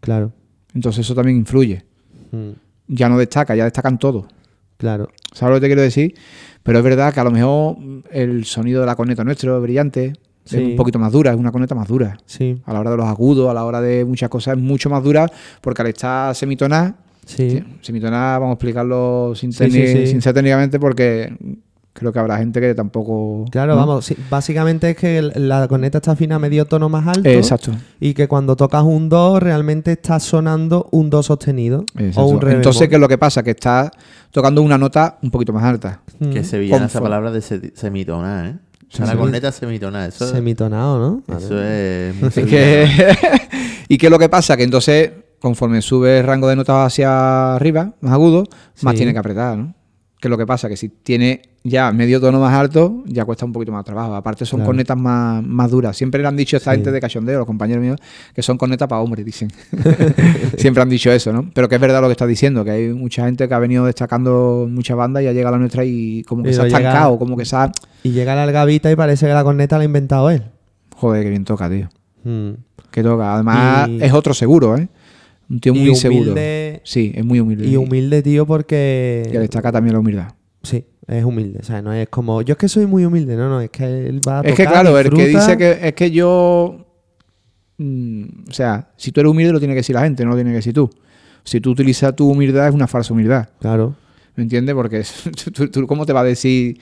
Claro. 0.00 0.32
Entonces 0.74 1.04
eso 1.04 1.14
también 1.14 1.36
influye. 1.38 1.84
Mm, 2.32 2.50
Ya 2.88 3.08
no 3.08 3.18
destaca, 3.18 3.56
ya 3.56 3.64
destacan 3.64 3.98
todos. 3.98 4.26
Claro. 4.76 5.08
¿Sabes 5.32 5.54
lo 5.54 5.56
que 5.56 5.60
te 5.62 5.66
quiero 5.68 5.82
decir? 5.82 6.14
Pero 6.62 6.78
es 6.78 6.84
verdad 6.84 7.12
que 7.12 7.18
a 7.20 7.24
lo 7.24 7.30
mejor 7.32 7.76
el 8.12 8.44
sonido 8.44 8.80
de 8.80 8.86
la 8.86 8.94
corneta 8.94 9.24
nuestro 9.24 9.56
es 9.56 9.62
brillante, 9.62 10.12
Sí. 10.44 10.56
es 10.58 10.62
un 10.62 10.76
poquito 10.76 10.98
más 11.00 11.10
dura, 11.12 11.32
es 11.32 11.36
una 11.36 11.50
corneta 11.50 11.74
más 11.74 11.88
dura. 11.88 12.16
Sí. 12.26 12.62
A 12.64 12.72
la 12.72 12.78
hora 12.80 12.92
de 12.92 12.96
los 12.98 13.06
agudos, 13.06 13.50
a 13.50 13.54
la 13.54 13.64
hora 13.64 13.80
de 13.80 14.04
muchas 14.04 14.28
cosas 14.28 14.56
es 14.56 14.62
mucho 14.62 14.88
más 14.88 15.02
dura 15.02 15.26
porque 15.60 15.82
al 15.82 15.88
estar 15.88 16.32
semitonada, 16.36 16.94
Sí. 17.24 17.60
semitonada 17.80 18.38
vamos 18.38 18.52
a 18.52 18.54
explicarlo 18.54 19.32
sin, 19.34 19.52
sí. 19.52 19.68
sin 20.06 20.22
ser 20.22 20.32
técnicamente 20.32 20.78
porque 20.78 21.36
creo 21.98 22.12
que 22.12 22.18
habrá 22.18 22.38
gente 22.38 22.60
que 22.60 22.74
tampoco... 22.74 23.44
Claro, 23.50 23.74
¿no? 23.74 23.80
vamos, 23.86 24.04
sí, 24.04 24.16
básicamente 24.30 24.90
es 24.90 24.96
que 24.96 25.22
la 25.22 25.66
corneta 25.68 25.98
está 25.98 26.12
afina 26.12 26.36
a 26.36 26.38
medio 26.38 26.64
tono 26.66 26.88
más 26.88 27.06
alto. 27.06 27.28
Exacto. 27.28 27.72
Y 28.00 28.12
que 28.14 28.28
cuando 28.28 28.54
tocas 28.56 28.82
un 28.82 29.08
do 29.08 29.40
realmente 29.40 29.92
está 29.92 30.20
sonando 30.20 30.88
un 30.92 31.08
do 31.10 31.22
sostenido. 31.22 31.84
Exacto. 31.98 32.20
O 32.22 32.26
un 32.26 32.40
re 32.40 32.52
Entonces, 32.52 32.80
bemol. 32.80 32.88
¿qué 32.90 32.94
es 32.96 33.00
lo 33.00 33.08
que 33.08 33.18
pasa? 33.18 33.42
Que 33.42 33.50
está 33.52 33.90
tocando 34.30 34.60
una 34.62 34.76
nota 34.78 35.18
un 35.22 35.30
poquito 35.30 35.52
más 35.52 35.64
alta. 35.64 36.00
Que 36.20 36.40
Mm. 36.40 36.44
sevillana 36.44 36.86
esa 36.86 37.00
palabra 37.00 37.30
de 37.30 37.40
se- 37.40 37.72
semitona, 37.74 38.50
¿eh? 38.50 38.54
Sí, 38.88 39.02
la 39.02 39.16
corneta 39.16 39.50
semitona. 39.50 40.06
Eso, 40.06 40.26
Semitonado, 40.30 40.98
¿no? 41.26 41.36
eso 41.36 41.60
es 41.60 42.14
muy 42.20 42.28
Es 42.28 42.34
que- 42.34 42.88
¿Y 43.88 43.98
qué 43.98 44.06
es 44.06 44.10
lo 44.10 44.18
que 44.18 44.28
pasa? 44.28 44.56
Que 44.56 44.62
entonces, 44.62 45.10
conforme 45.40 45.82
sube 45.82 46.20
el 46.20 46.26
rango 46.26 46.48
de 46.48 46.56
notas 46.56 46.86
hacia 46.92 47.54
arriba, 47.56 47.92
más 48.00 48.12
agudo, 48.12 48.44
más 48.82 48.92
Sí. 48.92 48.98
tiene 48.98 49.12
que 49.12 49.18
apretar, 49.18 49.56
¿no? 49.58 49.74
¿Qué 50.26 50.28
es 50.28 50.30
lo 50.32 50.38
que 50.38 50.46
pasa? 50.46 50.68
Que 50.68 50.76
si 50.76 50.88
tiene 50.88 51.40
ya 51.62 51.92
medio 51.92 52.20
tono 52.20 52.40
más 52.40 52.52
alto, 52.52 53.04
ya 53.06 53.24
cuesta 53.24 53.44
un 53.44 53.52
poquito 53.52 53.70
más 53.70 53.84
trabajo. 53.84 54.12
Aparte 54.12 54.44
son 54.44 54.58
Claro. 54.58 54.70
cornetas 54.70 54.96
más, 54.98 55.40
más 55.44 55.70
duras. 55.70 55.96
Siempre 55.96 56.20
le 56.20 56.26
han 56.26 56.36
dicho 56.36 56.56
esta 56.56 56.72
Sí. 56.72 56.78
gente 56.78 56.90
de 56.90 57.00
cachondeo, 57.00 57.38
los 57.38 57.46
compañeros 57.46 57.80
míos, 57.84 58.00
que 58.34 58.42
son 58.42 58.58
cornetas 58.58 58.88
para 58.88 59.00
hombres, 59.02 59.24
dicen. 59.24 59.52
Siempre 60.58 60.82
han 60.82 60.88
dicho 60.88 61.12
eso, 61.12 61.32
¿no? 61.32 61.48
Pero 61.54 61.68
que 61.68 61.76
es 61.76 61.80
verdad 61.80 62.00
lo 62.00 62.08
que 62.08 62.12
estás 62.12 62.26
diciendo, 62.26 62.64
que 62.64 62.70
hay 62.72 62.88
mucha 62.92 63.24
gente 63.26 63.46
que 63.46 63.54
ha 63.54 63.58
venido 63.60 63.84
destacando 63.84 64.66
muchas 64.68 64.96
bandas 64.96 65.22
y 65.22 65.28
ha 65.28 65.32
llegado 65.32 65.54
a 65.54 65.58
la 65.58 65.60
nuestra 65.60 65.84
y 65.84 66.24
como 66.24 66.42
que 66.42 66.52
se 66.52 66.60
ha 66.60 66.64
llega- 66.64 66.78
estancado, 66.78 67.18
como 67.20 67.36
que 67.36 67.44
se 67.44 67.54
ha... 67.54 67.70
Y 68.02 68.10
llega 68.10 68.34
la 68.34 68.42
algavita 68.42 68.90
y 68.90 68.96
parece 68.96 69.26
que 69.26 69.32
la 69.32 69.44
corneta 69.44 69.76
la 69.76 69.82
ha 69.82 69.86
inventado 69.86 70.28
él. 70.30 70.42
Joder, 70.96 71.22
que 71.22 71.30
bien 71.30 71.44
toca, 71.44 71.70
tío. 71.70 71.88
Mm. 72.24 72.50
Que 72.90 73.02
toca. 73.04 73.34
Además, 73.34 73.88
Y- 73.90 74.02
es 74.02 74.12
otro 74.12 74.34
seguro, 74.34 74.76
¿eh? 74.76 74.88
Un 75.48 75.60
tío 75.60 75.74
muy 75.74 75.94
seguro. 75.94 76.32
humilde- 76.32 76.80
Sí, 76.84 77.12
es 77.14 77.24
muy 77.24 77.40
humilde. 77.40 77.66
Y 77.66 77.76
humilde, 77.76 78.22
tío, 78.22 78.46
porque. 78.46 79.28
Que 79.30 79.38
destaca 79.38 79.70
también 79.72 79.94
la 79.94 80.00
humildad. 80.00 80.28
Sí, 80.62 80.84
es 81.06 81.24
humilde. 81.24 81.60
O 81.60 81.64
sea, 81.64 81.80
no 81.82 81.92
es 81.92 82.08
como. 82.08 82.42
Yo 82.42 82.52
es 82.52 82.58
que 82.58 82.68
soy 82.68 82.86
muy 82.86 83.04
humilde, 83.04 83.36
no, 83.36 83.48
no, 83.48 83.60
es 83.60 83.70
que 83.70 83.84
él 83.84 84.20
va 84.26 84.40
a 84.40 84.42
Es 84.42 84.54
que 84.54 84.64
tocar, 84.64 84.82
claro, 84.82 84.98
el 84.98 85.10
que 85.10 85.26
disfruta. 85.28 85.46
dice 85.46 85.56
que 85.58 85.88
es 85.88 85.94
que 85.94 86.10
yo. 86.10 86.86
mm, 87.78 88.24
o 88.48 88.52
sea, 88.52 88.90
si 88.96 89.12
tú 89.12 89.20
eres 89.20 89.30
humilde 89.30 89.52
lo 89.52 89.58
tiene 89.58 89.74
que 89.74 89.78
decir 89.80 89.94
la 89.94 90.02
gente, 90.02 90.24
no 90.24 90.30
lo 90.30 90.36
tiene 90.36 90.50
que 90.50 90.56
decir 90.56 90.72
tú. 90.74 90.90
Si 91.44 91.60
tú 91.60 91.70
utilizas 91.70 92.16
tu 92.16 92.28
humildad 92.28 92.66
es 92.68 92.74
una 92.74 92.88
falsa 92.88 93.12
humildad. 93.14 93.48
Claro. 93.60 93.94
¿Me 94.34 94.42
entiendes? 94.42 94.74
Porque 94.74 95.04
tú, 95.54 95.68
tú- 95.68 95.86
¿cómo 95.86 96.04
te 96.04 96.12
va 96.12 96.20
a 96.20 96.24
decir 96.24 96.78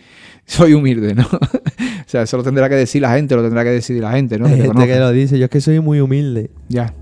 soy 0.47 0.73
humilde, 0.73 1.15
no? 1.15 1.27
o 1.33 2.07
sea, 2.07 2.23
eso 2.23 2.37
lo 2.39 2.43
tendrá 2.43 2.69
que 2.69 2.75
decir 2.77 3.03
la 3.03 3.15
gente, 3.15 3.37
lo 3.37 3.43
tendrá 3.43 3.63
que 3.63 3.71
decir 3.71 4.01
la 4.03 4.13
gente, 4.13 4.39
¿no? 4.39 4.47
Hay 4.47 4.53
Que 4.55 4.63
te 4.63 4.65
gente 4.69 4.87
que 4.87 4.99
lo 4.99 5.13
dice. 5.13 5.39
Yo 5.39 5.45
es 5.45 5.51
que 5.51 5.61
soy 5.61 5.81
muy 5.81 6.01
humilde. 6.01 6.51
Ya. 6.69 6.95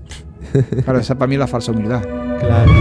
Claro, 0.83 0.99
esa 0.99 1.15
para 1.15 1.27
mí 1.27 1.35
es 1.35 1.39
la 1.39 1.47
falsa 1.47 1.71
humildad. 1.71 2.01
Claro. 2.39 2.71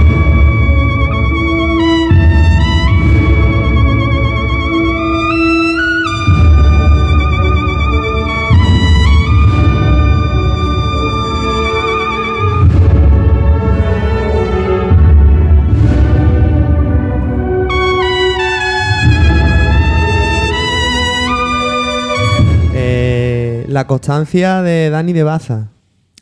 Eh, 22.75 23.65
la 23.69 23.87
constancia 23.87 24.63
de 24.63 24.91
Dani 24.91 25.13
de 25.13 25.23
Baza. 25.23 25.69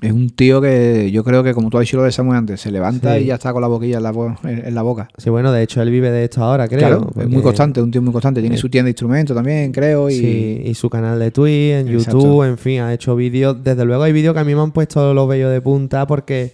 Es 0.03 0.13
un 0.13 0.31
tío 0.31 0.61
que 0.63 1.11
yo 1.13 1.23
creo 1.25 1.43
que, 1.43 1.53
como 1.53 1.69
tú 1.69 1.77
has 1.77 1.83
dicho 1.83 1.97
lo 1.99 2.05
de 2.05 2.13
Samuel 2.13 2.39
antes, 2.39 2.61
se 2.61 2.71
levanta 2.71 3.17
Sí. 3.17 3.25
y 3.25 3.27
ya 3.27 3.35
está 3.35 3.53
con 3.53 3.61
la 3.61 3.69
boquilla 3.69 3.99
en 3.99 4.03
la, 4.03 4.13
bo- 4.13 4.35
en- 4.45 4.67
en 4.67 4.75
la 4.75 4.81
boca. 4.83 5.09
Sí, 5.19 5.29
bueno, 5.29 5.53
de 5.53 5.63
hecho 5.63 5.83
él 5.83 5.91
vive 5.91 6.11
de 6.11 6.25
esto 6.25 6.43
ahora, 6.43 6.69
creo. 6.69 6.79
Claro, 6.79 7.11
es 7.21 7.29
muy 7.29 7.43
constante, 7.43 7.83
un 7.83 7.91
tío 7.91 8.01
muy 8.01 8.13
constante. 8.13 8.41
Tiene 8.41 8.57
su 8.57 8.69
tienda 8.71 8.87
de 8.87 8.91
instrumentos 8.93 9.35
también, 9.37 9.73
creo. 9.73 10.09
Y, 10.09 10.15
Sí, 10.15 10.63
y 10.65 10.75
su 10.75 10.89
canal 10.89 11.19
de 11.19 11.31
Twitch, 11.31 11.73
en 11.73 11.89
Exacto. 11.89 12.19
YouTube, 12.19 12.43
en 12.49 12.57
fin, 12.59 12.81
ha 12.81 12.95
hecho 12.95 13.15
vídeos. 13.15 13.63
Desde 13.63 13.85
luego 13.85 14.03
hay 14.03 14.13
vídeos 14.13 14.33
que 14.35 14.41
a 14.41 14.45
mí 14.45 14.55
me 14.55 14.63
han 14.63 14.73
puesto 14.73 15.13
los 15.13 15.29
vellos 15.29 15.51
de 15.53 15.61
punta 15.61 16.07
porque 16.07 16.53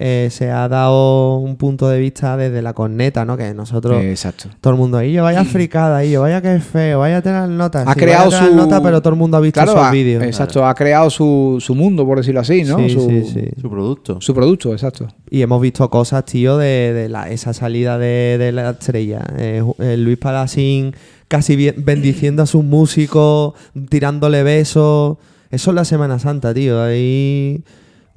eh, 0.00 0.28
se 0.30 0.48
ha 0.52 0.68
dado 0.68 1.38
un 1.38 1.56
punto 1.56 1.88
de 1.88 1.98
vista 1.98 2.36
desde 2.36 2.62
la 2.62 2.72
corneta, 2.72 3.24
¿no? 3.24 3.36
Que 3.36 3.52
nosotros, 3.52 4.00
exacto. 4.04 4.48
todo 4.60 4.72
el 4.72 4.78
mundo 4.78 4.96
ahí, 4.96 5.12
yo 5.12 5.24
vaya 5.24 5.44
fricada, 5.44 5.96
ahí, 5.96 6.12
yo 6.12 6.20
vaya 6.20 6.40
que 6.40 6.60
feo, 6.60 7.00
vaya 7.00 7.16
a 7.16 7.22
tener 7.22 7.48
notas. 7.48 7.84
Ha 7.86 7.94
sí, 7.94 7.98
creado 7.98 8.26
vaya 8.26 8.36
a 8.36 8.40
tener 8.40 8.52
su- 8.54 8.56
notas, 8.64 8.80
pero 8.80 9.00
todo 9.02 9.12
el 9.14 9.18
mundo 9.18 9.36
ha 9.36 9.40
visto 9.40 9.60
Claro, 9.60 9.82
ha- 9.82 9.90
vídeos. 9.90 10.22
Exacto, 10.22 10.64
ha 10.64 10.72
creado 10.76 11.10
su, 11.10 11.56
su 11.60 11.74
mundo, 11.74 12.06
por 12.06 12.18
decirlo 12.18 12.40
así, 12.40 12.62
¿no? 12.62 12.78
Sí, 12.78 12.90
su, 12.90 13.00
sí, 13.08 13.24
sí. 13.24 13.44
Su 13.60 13.68
producto. 13.68 14.20
su 14.20 14.32
producto, 14.34 14.72
exacto. 14.72 15.08
Y 15.30 15.42
hemos 15.42 15.60
visto 15.60 15.90
cosas, 15.90 16.24
tío, 16.24 16.56
de, 16.58 16.92
de 16.92 17.08
la- 17.08 17.28
esa 17.28 17.52
salida 17.52 17.98
de, 17.98 18.36
de 18.38 18.52
la 18.52 18.70
estrella. 18.70 19.24
Eh, 19.36 19.64
eh, 19.80 19.96
Luis 19.96 20.16
Palacín 20.18 20.94
casi 21.26 21.56
bien- 21.56 21.74
bendiciendo 21.78 22.42
a 22.44 22.46
sus 22.46 22.62
músicos, 22.62 23.54
tirándole 23.90 24.44
besos. 24.44 25.16
Eso 25.50 25.70
es 25.70 25.74
la 25.74 25.84
Semana 25.84 26.18
Santa, 26.20 26.54
tío. 26.54 26.80
Ahí. 26.82 27.62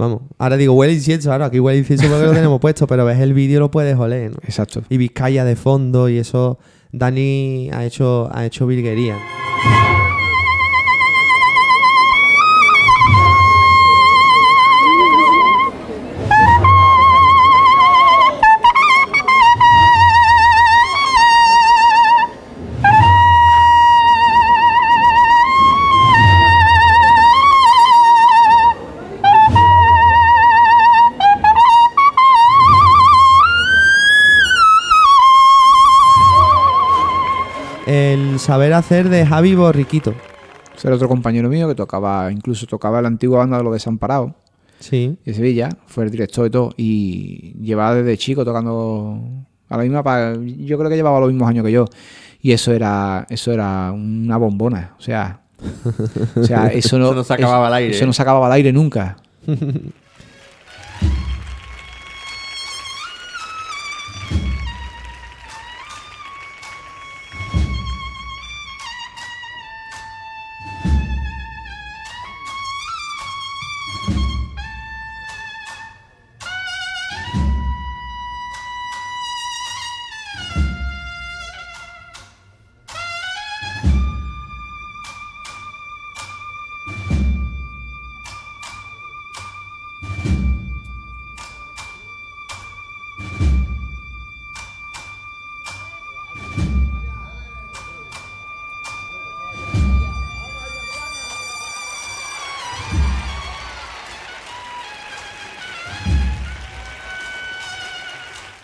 Vamos, 0.02 0.24
ahora 0.40 0.58
digo, 0.58 0.74
huele 0.74 0.94
incienso, 0.94 1.32
ahora 1.32 1.46
aquí 1.46 1.60
huele 1.60 1.78
incienso 1.78 2.08
porque 2.08 2.26
lo 2.26 2.34
tenemos 2.34 2.60
puesto, 2.60 2.88
pero 2.88 3.06
ves 3.06 3.20
el 3.20 3.36
vídeo 3.36 3.60
lo 3.60 3.70
puedes 3.70 3.96
oler, 3.96 4.32
¿no? 4.32 4.38
Exacto. 4.42 4.82
Y 4.90 4.98
Vizcaya 4.98 5.46
de 5.46 5.56
fondo 5.56 6.10
y 6.10 6.18
eso. 6.18 6.58
Dani 6.92 7.70
ha 7.72 7.86
hecho, 7.86 8.28
ha 8.34 8.44
hecho 8.44 8.66
virguería. 8.66 9.16
El 37.92 38.40
saber 38.40 38.72
hacer 38.72 39.10
de 39.10 39.26
Javi 39.26 39.54
Borriquito. 39.54 40.14
Ser 40.78 40.94
otro 40.94 41.10
compañero 41.10 41.50
mío 41.50 41.68
que 41.68 41.76
tocaba, 41.76 42.32
incluso 42.32 42.66
tocaba 42.66 43.02
la 43.02 43.10
antigua 43.10 43.40
banda 43.40 43.58
de 43.58 43.66
los 43.66 43.74
Desamparados 43.74 44.32
Sí. 44.80 45.18
de 45.26 45.34
Sevilla, 45.34 45.68
fue 45.88 46.06
el 46.06 46.10
director 46.10 46.48
y 46.48 46.50
todo, 46.50 46.74
y 46.78 47.54
llevaba 47.62 47.96
desde 47.96 48.18
chico 48.18 48.46
tocando 48.46 49.20
a 49.68 49.76
la 49.76 49.84
misma, 49.84 50.02
yo 50.58 50.78
creo 50.78 50.90
que 50.90 50.96
llevaba 50.96 51.20
los 51.20 51.30
mismos 51.34 51.50
años 51.50 51.66
que 51.66 51.74
yo, 51.74 51.86
y 52.42 52.54
eso 52.54 52.72
era, 52.72 53.28
eso 53.30 53.52
era 53.52 53.92
una 53.92 54.38
bombona, 54.38 54.96
o 54.98 55.02
sea, 55.02 55.42
o 56.38 56.44
sea, 56.46 56.68
eso 56.74 56.98
no, 56.98 57.08
Eso 57.08 57.16
no 57.16 57.24
se 57.26 57.34
acababa 57.34 57.68
al 57.68 57.74
aire, 57.74 57.92
Eso 57.94 58.06
¿eh? 58.06 58.08
no 58.08 58.14
se 58.14 58.22
acababa 58.22 58.46
al 58.48 58.54
aire 58.54 58.72
nunca. 58.72 59.18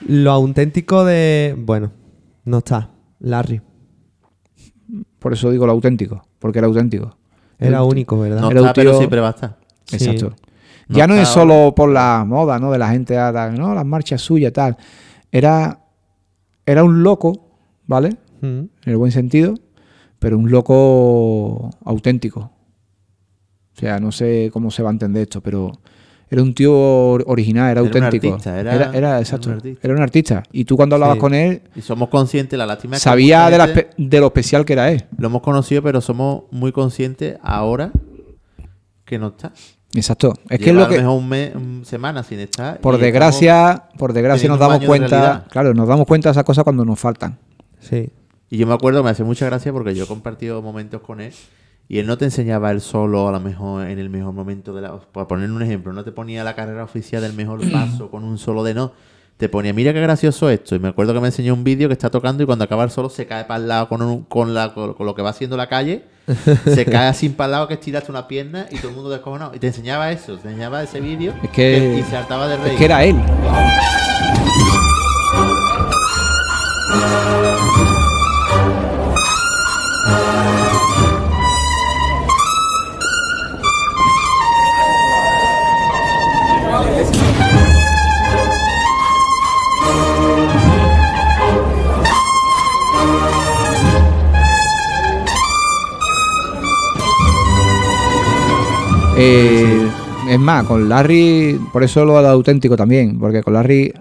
Lo 0.08 0.32
auténtico 0.32 1.04
de. 1.04 1.56
Bueno, 1.58 1.92
no 2.46 2.60
está. 2.60 2.90
Larry. 3.20 3.62
Por 5.20 5.34
eso 5.34 5.52
digo 5.52 5.66
lo 5.66 5.74
auténtico, 5.74 6.26
porque 6.40 6.60
era 6.60 6.68
auténtico. 6.68 7.18
Era 7.60 7.84
único, 7.84 8.20
¿verdad? 8.20 8.42
No 8.42 8.52
Era 8.52 8.60
está, 8.60 8.70
un 8.70 8.74
pero 8.76 8.98
siempre 8.98 9.20
va 9.20 9.28
a 9.28 9.32
estar. 9.32 9.58
Exacto. 9.92 10.34
No 10.88 10.98
ya 10.98 11.08
no 11.08 11.16
es 11.16 11.24
está 11.24 11.34
solo 11.34 11.74
por 11.76 11.90
la 11.90 12.24
moda, 12.26 12.60
¿no? 12.60 12.72
De 12.72 12.78
la 12.78 12.90
gente, 12.90 13.18
ah, 13.18 13.34
tal, 13.34 13.58
no, 13.58 13.76
las 13.76 13.86
marchas 13.86 14.22
suyas, 14.22 14.54
tal. 14.54 14.78
Era, 15.32 15.82
era 16.66 16.84
un 16.84 17.04
loco, 17.04 17.50
¿vale? 17.86 18.18
Mm. 18.42 18.46
En 18.46 18.70
el 18.86 18.98
buen 18.98 19.12
sentido, 19.12 19.56
pero 20.20 20.38
un 20.38 20.50
loco 20.50 21.70
auténtico. 21.84 22.52
O 23.76 23.80
sea, 23.80 24.00
no 24.00 24.12
sé 24.14 24.50
cómo 24.54 24.72
se 24.72 24.84
va 24.84 24.90
a 24.90 24.94
entender 24.94 25.24
esto, 25.24 25.42
pero 25.42 25.74
era 26.30 26.42
un 26.42 26.54
tío 26.54 26.74
or- 26.78 27.24
original, 27.28 27.64
era, 27.72 27.72
Era 27.72 27.82
un 27.82 27.88
auténtico. 27.88 28.34
artista, 28.34 28.60
era- 28.60 28.76
era, 28.76 28.92
era 28.94 29.12
un 29.16 29.18
exacto. 29.20 29.50
artista. 29.52 29.80
Era 29.88 29.94
un 29.96 30.02
artista. 30.02 30.44
Y 30.52 30.66
tú 30.66 30.76
cuando 30.76 30.96
hablabas 30.96 31.16
Sí. 31.16 31.22
con 31.22 31.34
él, 31.34 31.62
Y 31.76 31.82
somos 31.82 32.10
conscientes, 32.10 32.58
la 32.60 32.66
lástima 32.66 32.96
es 32.98 33.02
que 33.02 33.10
sabía 33.10 33.50
de, 33.50 33.58
la 33.58 33.68
de 33.98 34.20
lo 34.20 34.28
especial 34.28 34.66
que 34.66 34.74
era 34.74 34.92
él. 34.92 35.06
Lo 35.18 35.28
hemos 35.28 35.42
conocido, 35.42 35.82
pero 35.82 36.02
somos 36.02 36.44
muy 36.52 36.72
conscientes 36.72 37.38
ahora 37.42 37.92
que 39.06 39.18
no 39.20 39.28
está. 39.28 39.52
Exacto. 39.94 40.34
Es 40.50 40.60
que 40.60 40.70
es 40.72 40.76
lo 40.76 40.84
a 40.84 40.90
que. 40.90 40.98
mejor 40.98 41.18
un 41.18 41.30
mes, 41.30 41.56
un 41.56 41.86
semana 41.86 42.22
sin 42.24 42.40
estar. 42.40 42.80
Por 42.82 42.98
desgracia, 42.98 43.84
por 43.98 44.12
desgracia 44.14 44.50
nos 44.50 44.58
un 44.58 44.60
damos 44.68 44.86
cuenta, 44.86 45.46
claro, 45.50 45.74
nos 45.74 45.88
damos 45.88 46.06
cuenta 46.06 46.30
de 46.30 46.32
esas 46.32 46.44
cosas 46.44 46.64
cuando 46.66 46.84
nos 46.84 47.00
faltan. 47.00 47.38
Sí. 47.80 48.10
Y 48.50 48.58
yo 48.58 48.68
me 48.68 48.74
acuerdo, 48.74 49.02
me 49.04 49.10
hace 49.10 49.24
mucha 49.24 49.46
gracia 49.46 49.72
porque 49.72 49.96
yo 49.96 50.04
he 50.04 50.08
compartido 50.08 50.62
momentos 50.62 51.02
con 51.02 51.22
él 51.22 51.34
y 51.90 52.00
él 52.00 52.08
no 52.08 52.18
te 52.18 52.26
enseñaba 52.26 52.72
él 52.72 52.82
solo 52.82 53.28
a 53.28 53.32
lo 53.32 53.40
mejor 53.40 53.88
en 53.88 53.98
el 54.00 54.10
mejor 54.10 54.34
momento 54.34 54.74
de 54.74 54.82
la... 54.82 54.98
Por 55.00 55.28
poner 55.28 55.50
un 55.52 55.62
ejemplo, 55.62 55.94
no 55.94 56.04
te 56.04 56.12
ponía 56.12 56.44
la 56.44 56.54
carrera 56.56 56.84
oficial 56.84 57.22
del 57.22 57.34
mejor 57.34 57.62
paso 57.72 58.10
con 58.12 58.24
un 58.24 58.38
solo 58.38 58.64
de 58.64 58.74
no. 58.74 58.92
Te 59.38 59.50
ponía, 59.50 59.72
mira 59.72 59.94
qué 59.94 60.02
gracioso 60.02 60.50
esto. 60.50 60.76
Y 60.76 60.80
me 60.80 60.88
acuerdo 60.88 61.14
que 61.14 61.20
me 61.20 61.28
enseñó 61.28 61.54
un 61.54 61.64
vídeo 61.64 61.88
que 61.88 61.94
está 61.94 62.10
tocando 62.10 62.42
y 62.42 62.46
cuando 62.48 62.66
acaba 62.66 62.84
el 62.84 62.90
solo 62.90 63.08
se 63.10 63.28
cae 63.28 63.46
para 63.46 63.62
el 63.62 63.68
lado 63.68 63.88
con, 63.88 64.02
un- 64.02 64.24
con, 64.24 64.54
la, 64.56 64.74
con, 64.74 64.96
con 64.96 65.06
lo 65.06 65.14
que 65.16 65.22
va 65.22 65.30
haciendo 65.30 65.56
la 65.56 65.70
calle. 65.70 66.06
se 66.66 66.86
cae 66.86 67.08
así 67.08 67.30
para 67.30 67.46
el 67.46 67.52
lado 67.52 67.68
que 67.68 67.76
estiraste 67.76 68.12
una 68.12 68.28
pierna 68.28 68.66
y 68.72 68.78
todo 68.80 68.90
el 68.90 68.96
mundo 68.96 69.10
descojonado. 69.12 69.54
Y 69.56 69.60
te 69.60 69.68
enseñaba 69.68 70.12
eso, 70.12 70.38
te 70.38 70.48
enseñaba 70.50 70.82
ese 70.84 71.00
vídeo 71.02 71.34
Es 71.44 71.50
que- 71.52 72.00
y 72.00 72.04
se 72.04 72.18
hartaba 72.18 72.48
de 72.48 72.58
reír. 72.58 72.72
Es 72.74 72.78
que 72.80 72.86
era 72.86 73.04
él. 73.06 73.16
Eh, 99.18 99.88
es 100.30 100.40
más, 100.40 100.66
con 100.66 100.88
Larry, 100.90 101.60
por 101.74 101.84
eso 101.84 102.06
lo 102.06 102.22
de 102.22 102.28
auténtico 102.28 102.76
también, 102.76 103.18
porque 103.20 103.42
con 103.42 103.54
Larry, 103.54 103.94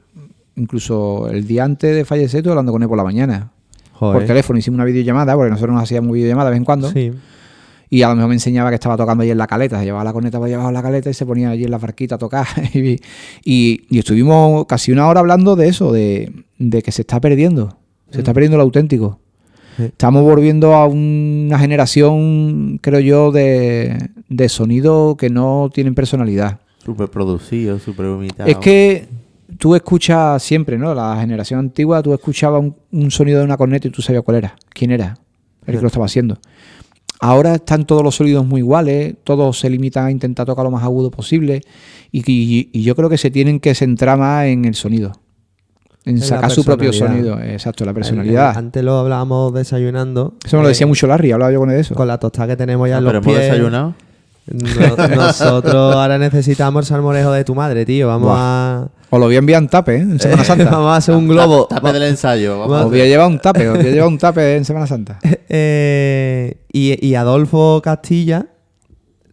incluso 0.56 1.28
el 1.28 1.46
día 1.46 1.64
antes 1.64 1.94
de 1.94 2.04
fallecer, 2.04 2.38
estuve 2.38 2.52
hablando 2.52 2.72
con 2.72 2.82
él 2.82 2.88
por 2.88 2.98
la 2.98 3.04
mañana. 3.04 3.50
Joder. 3.92 4.18
Por 4.18 4.26
teléfono 4.26 4.58
hicimos 4.58 4.76
una 4.76 4.84
videollamada, 4.84 5.34
porque 5.34 5.50
nosotros 5.50 5.74
nos 5.74 5.84
hacíamos 5.84 6.12
videollamada 6.12 6.50
de 6.50 6.54
vez 6.54 6.58
en 6.58 6.64
cuando. 6.64 6.90
Sí. 6.90 7.12
Y 7.88 8.02
a 8.02 8.08
lo 8.08 8.16
mejor 8.16 8.28
me 8.28 8.34
enseñaba 8.34 8.68
que 8.70 8.74
estaba 8.74 8.96
tocando 8.96 9.22
allí 9.22 9.30
en 9.30 9.38
la 9.38 9.46
caleta, 9.46 9.78
se 9.78 9.84
llevaba 9.84 10.02
la 10.04 10.12
corneta 10.12 10.40
debajo 10.40 10.66
de 10.66 10.72
la 10.74 10.82
caleta 10.82 11.08
y 11.08 11.14
se 11.14 11.24
ponía 11.24 11.50
allí 11.50 11.64
en 11.64 11.70
la 11.70 11.78
barquita 11.78 12.16
a 12.16 12.18
tocar. 12.18 12.46
y, 12.74 13.00
y- 13.44 13.86
y 13.88 13.98
estuvimos 13.98 14.66
casi 14.66 14.90
una 14.92 15.06
hora 15.06 15.20
hablando 15.20 15.54
de 15.56 15.68
eso, 15.68 15.92
de, 15.92 16.32
de 16.58 16.82
que 16.82 16.90
se 16.92 17.02
está 17.02 17.20
perdiendo, 17.20 17.78
se 18.10 18.18
está 18.18 18.34
perdiendo 18.34 18.56
lo 18.58 18.64
auténtico. 18.64 19.20
Estamos 19.78 20.22
volviendo 20.22 20.74
a 20.74 20.86
una 20.86 21.58
generación, 21.58 22.78
creo 22.82 23.00
yo, 23.00 23.30
de, 23.32 24.10
de 24.28 24.48
sonido 24.48 25.16
que 25.16 25.30
no 25.30 25.70
tienen 25.72 25.94
personalidad. 25.94 26.60
Súper 26.84 27.08
producido, 27.08 27.78
súper 27.78 28.06
vomitado. 28.06 28.48
Es 28.48 28.56
que 28.58 29.08
tú 29.58 29.74
escuchas 29.74 30.42
siempre, 30.42 30.78
¿no? 30.78 30.94
La 30.94 31.16
generación 31.20 31.60
antigua, 31.60 32.02
tú 32.02 32.14
escuchabas 32.14 32.62
un, 32.62 32.74
un 32.92 33.10
sonido 33.10 33.38
de 33.40 33.44
una 33.44 33.56
corneta 33.56 33.88
y 33.88 33.90
tú 33.90 34.02
sabías 34.02 34.22
cuál 34.22 34.38
era, 34.38 34.56
quién 34.70 34.90
era, 34.92 35.18
el 35.66 35.74
que 35.74 35.80
lo 35.82 35.86
estaba 35.88 36.06
haciendo. 36.06 36.38
Ahora 37.18 37.54
están 37.54 37.86
todos 37.86 38.02
los 38.02 38.14
sonidos 38.14 38.46
muy 38.46 38.60
iguales, 38.60 39.14
todos 39.24 39.58
se 39.58 39.70
limitan 39.70 40.06
a 40.06 40.10
intentar 40.10 40.44
tocar 40.46 40.64
lo 40.64 40.70
más 40.70 40.82
agudo 40.84 41.10
posible 41.10 41.62
y, 42.12 42.30
y- 42.30 42.68
y 42.72 42.82
yo 42.82 42.94
creo 42.94 43.08
que 43.08 43.16
se 43.18 43.30
tienen 43.30 43.58
que 43.58 43.74
centrar 43.74 44.18
más 44.18 44.44
en 44.46 44.66
el 44.66 44.74
sonido, 44.74 45.12
en 46.06 46.20
sacar 46.22 46.50
su 46.50 46.64
propio 46.64 46.92
sonido, 46.92 47.38
exacto, 47.40 47.84
la 47.84 47.92
personalidad. 47.92 48.52
el- 48.52 48.56
antes 48.58 48.82
lo 48.82 48.98
hablábamos 48.98 49.52
desayunando. 49.52 50.34
Eso 50.44 50.56
me 50.56 50.62
lo 50.62 50.68
eh, 50.68 50.72
decía 50.72 50.86
mucho 50.86 51.06
Larry, 51.06 51.32
hablaba 51.32 51.52
yo 51.52 51.58
con 51.60 51.68
él 51.70 51.76
de 51.76 51.82
eso. 51.82 51.94
Con 51.94 52.08
la 52.08 52.16
tostada 52.18 52.46
que 52.48 52.56
tenemos 52.56 52.88
ya 52.88 52.96
Ah, 52.96 52.98
en 53.00 53.04
pero 53.04 53.18
los 53.18 53.26
hemos 53.26 53.36
pies. 53.38 53.50
desayunado. 53.50 53.94
No- 54.46 55.08
nosotros 55.16 55.94
ahora 55.96 56.18
necesitamos 56.18 56.84
el 56.84 56.86
salmorejo 56.86 57.32
de 57.32 57.42
tu 57.44 57.54
madre, 57.56 57.84
tío. 57.84 58.06
Vamos 58.08 58.30
a. 58.32 58.86
Os 59.10 59.18
lo 59.20 59.26
voy 59.26 59.34
a 59.34 59.38
enviar 59.38 59.60
en 59.62 59.68
tape, 59.68 59.96
¿eh? 59.96 60.00
En 60.00 60.20
Semana 60.20 60.44
Santa. 60.44 60.64
Vamos 60.70 60.92
a 60.92 60.96
hacer 60.96 61.14
un 61.16 61.26
globo. 61.28 61.66
Tape 61.66 61.92
del 61.92 62.02
ensayo. 62.04 62.58
vamos 62.60 62.84
Os 62.84 62.90
voy 62.90 63.00
a 63.00 63.06
llevar 63.06 63.26
un 63.26 63.38
tape, 63.40 63.68
os 63.68 63.76
voy 63.78 63.86
a 63.88 63.90
llevar 63.90 64.08
un 64.08 64.18
tape 64.18 64.56
en 64.56 64.64
Semana 64.64 64.86
Santa. 64.86 65.18
Eh, 65.48 66.58
y, 66.72 67.04
y 67.04 67.14
Adolfo 67.16 67.80
Castilla 67.82 68.46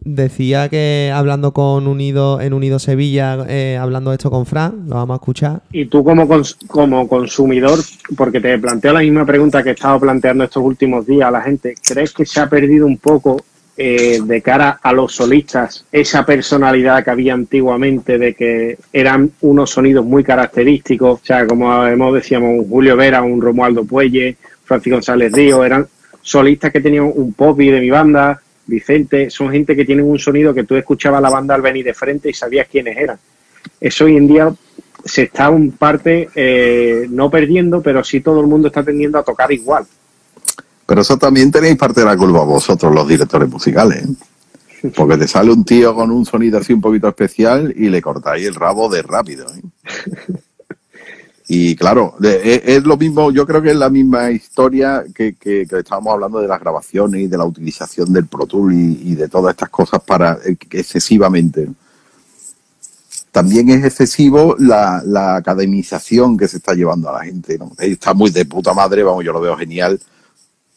decía 0.06 0.70
que 0.70 1.12
hablando 1.14 1.54
con 1.54 1.88
Unido 1.88 2.42
en 2.42 2.54
Unido 2.54 2.80
Sevilla, 2.80 3.46
eh, 3.48 3.78
hablando 3.80 4.14
esto 4.14 4.30
con 4.30 4.46
Fran, 4.46 4.86
lo 4.88 4.96
vamos 4.96 5.16
a 5.16 5.18
escuchar. 5.18 5.62
Y 5.72 5.86
tú 5.86 6.04
como, 6.04 6.28
como 6.68 7.08
consumidor, 7.08 7.80
porque 8.16 8.40
te 8.40 8.58
planteo 8.60 8.94
la 8.94 9.00
misma 9.00 9.26
pregunta 9.26 9.64
que 9.64 9.70
he 9.70 9.74
estado 9.74 10.00
planteando 10.00 10.44
estos 10.44 10.64
últimos 10.64 11.06
días 11.06 11.28
a 11.28 11.32
la 11.32 11.42
gente, 11.42 11.76
¿crees 11.82 12.14
que 12.14 12.26
se 12.26 12.40
ha 12.40 12.50
perdido 12.50 12.86
un 12.86 12.98
poco 12.98 13.42
eh, 13.76 14.20
de 14.24 14.42
cara 14.42 14.80
a 14.84 14.94
los 14.94 15.16
solistas 15.16 15.86
esa 15.92 16.26
personalidad 16.26 17.04
que 17.04 17.10
había 17.10 17.34
antiguamente 17.34 18.20
de 18.20 18.36
que 18.36 18.78
eran 18.92 19.32
unos 19.42 19.72
sonidos 19.72 20.06
muy 20.06 20.24
característicos? 20.24 21.22
O 21.22 21.26
sea, 21.26 21.48
como 21.48 21.86
hemos 21.86 22.14
decíamos, 22.14 22.50
un 22.50 22.70
Julio 22.70 22.96
Vera, 22.96 23.22
un 23.22 23.42
Romualdo 23.42 23.84
Puelle, 23.84 24.38
Francisco 24.64 24.98
González 24.98 25.32
Río, 25.32 25.64
eran 25.64 25.88
solistas 26.22 26.72
que 26.72 26.82
tenían 26.82 27.12
un 27.14 27.34
popi 27.34 27.70
de 27.70 27.82
mi 27.82 27.90
banda, 27.90 28.42
Vicente, 28.66 29.30
son 29.30 29.52
gente 29.52 29.76
que 29.76 29.86
tienen 29.86 30.06
un 30.06 30.20
sonido 30.20 30.54
que 30.54 30.64
tú 30.64 30.76
escuchabas 30.76 31.22
la 31.22 31.30
banda 31.30 31.56
al 31.56 31.62
venir 31.62 31.86
de 31.86 31.94
frente 31.94 32.30
y 32.30 32.34
sabías 32.34 32.68
quiénes 32.70 32.98
eran. 32.98 33.18
Eso 33.80 34.06
hoy 34.06 34.18
en 34.18 34.28
día 34.28 34.54
se 35.04 35.24
está 35.24 35.50
un 35.50 35.72
parte 35.72 36.30
eh, 36.36 37.08
no 37.10 37.30
perdiendo, 37.30 37.82
pero 37.82 38.04
sí 38.04 38.22
todo 38.22 38.40
el 38.40 38.48
mundo 38.48 38.68
está 38.68 38.84
tendiendo 38.84 39.18
a 39.18 39.24
tocar 39.24 39.52
igual. 39.52 39.86
Pero 40.86 41.02
eso 41.02 41.18
también 41.18 41.52
tenéis 41.52 41.76
parte 41.78 42.02
de 42.02 42.06
la 42.06 42.18
culpa 42.18 42.44
vosotros, 42.44 42.94
los 42.94 43.08
directores 43.08 43.50
musicales. 43.50 44.04
¿eh? 44.04 44.92
Porque 44.96 45.18
te 45.18 45.28
sale 45.28 45.52
un 45.52 45.64
tío 45.64 45.96
con 45.96 46.12
un 46.12 46.26
sonido 46.26 46.58
así 46.58 46.74
un 46.74 46.82
poquito 46.82 47.08
especial 47.08 47.74
y 47.76 47.90
le 47.90 48.02
cortáis 48.02 48.48
el 48.48 48.56
rabo 48.56 48.90
de 48.90 49.02
rápido. 49.02 49.48
¿eh? 49.48 50.34
Y 51.48 51.76
claro, 51.76 52.16
es, 52.24 52.62
es 52.66 52.84
lo 52.86 52.96
mismo, 52.98 53.32
yo 53.32 53.46
creo 53.46 53.62
que 53.62 53.72
es 53.72 53.76
la 53.76 53.90
misma 53.90 54.32
historia 54.32 55.04
que, 55.14 55.36
que- 55.36 55.68
que 55.68 55.80
estábamos 55.80 56.14
hablando 56.14 56.40
de 56.40 56.48
las 56.48 56.60
grabaciones 56.60 57.22
y 57.22 57.28
de 57.28 57.38
la 57.38 57.46
utilización 57.46 58.14
del 58.14 58.28
Pro 58.28 58.48
Tool 58.48 58.74
y, 58.74 59.12
y 59.12 59.16
de 59.16 59.28
todas 59.28 59.52
estas 59.54 59.70
cosas 59.70 60.02
para 60.04 60.40
eh, 60.46 60.56
excesivamente. 60.72 61.70
También 63.32 63.70
es 63.70 63.84
excesivo 63.84 64.56
la, 64.60 65.02
la 65.06 65.36
academización 65.38 66.38
que 66.38 66.48
se 66.48 66.58
está 66.58 66.74
llevando 66.76 67.10
a 67.10 67.14
la 67.20 67.26
gente. 67.26 67.58
¿no? 67.58 67.72
Está 67.80 68.14
muy 68.14 68.30
de 68.32 68.46
puta 68.46 68.74
madre, 68.74 69.04
vamos, 69.04 69.26
yo 69.26 69.34
lo 69.34 69.42
veo 69.42 69.58
genial 69.58 70.00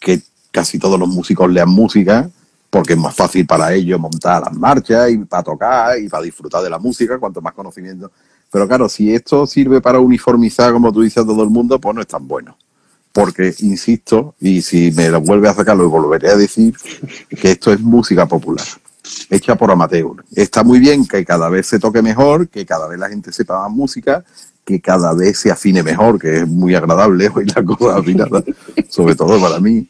que 0.00 0.22
casi 0.50 0.78
todos 0.78 0.98
los 0.98 1.08
músicos 1.08 1.50
lean 1.50 1.68
música, 1.68 2.30
porque 2.70 2.94
es 2.94 2.98
más 2.98 3.14
fácil 3.14 3.46
para 3.46 3.72
ellos 3.74 4.00
montar 4.00 4.42
las 4.42 4.54
marchas 4.54 5.10
y 5.10 5.18
para 5.18 5.42
tocar 5.42 5.98
y 6.00 6.08
para 6.08 6.22
disfrutar 6.24 6.62
de 6.62 6.70
la 6.70 6.78
música, 6.78 7.18
cuanto 7.18 7.40
más 7.42 7.54
conocimiento. 7.54 8.10
Pero 8.50 8.68
claro, 8.68 8.88
si 8.88 9.14
esto 9.14 9.46
sirve 9.46 9.80
para 9.80 10.00
uniformizar, 10.00 10.72
como 10.72 10.92
tú 10.92 11.02
dices, 11.02 11.18
a 11.18 11.26
todo 11.26 11.42
el 11.42 11.50
mundo, 11.50 11.80
pues 11.80 11.94
no 11.94 12.00
es 12.00 12.06
tan 12.06 12.26
bueno. 12.26 12.56
Porque, 13.12 13.54
insisto, 13.60 14.34
y 14.40 14.62
si 14.62 14.92
me 14.92 15.08
lo 15.08 15.20
vuelve 15.20 15.48
a 15.48 15.54
sacar, 15.54 15.76
lo 15.76 15.88
volveré 15.88 16.30
a 16.30 16.36
decir, 16.36 16.76
que 17.28 17.52
esto 17.52 17.72
es 17.72 17.80
música 17.80 18.26
popular, 18.26 18.66
hecha 19.30 19.56
por 19.56 19.70
amateur. 19.70 20.24
Está 20.32 20.62
muy 20.62 20.78
bien 20.78 21.06
que 21.06 21.24
cada 21.24 21.48
vez 21.48 21.66
se 21.66 21.78
toque 21.78 22.02
mejor, 22.02 22.48
que 22.48 22.66
cada 22.66 22.86
vez 22.86 22.98
la 22.98 23.08
gente 23.08 23.32
sepa 23.32 23.62
más 23.62 23.70
música, 23.70 24.24
que 24.64 24.80
cada 24.80 25.14
vez 25.14 25.38
se 25.38 25.50
afine 25.50 25.82
mejor, 25.82 26.18
que 26.18 26.38
es 26.38 26.48
muy 26.48 26.74
agradable 26.74 27.28
oír 27.34 27.50
la 27.54 27.64
cosa 27.64 27.96
afinada, 27.96 28.42
sobre 28.88 29.14
todo 29.14 29.40
para 29.40 29.60
mí. 29.60 29.88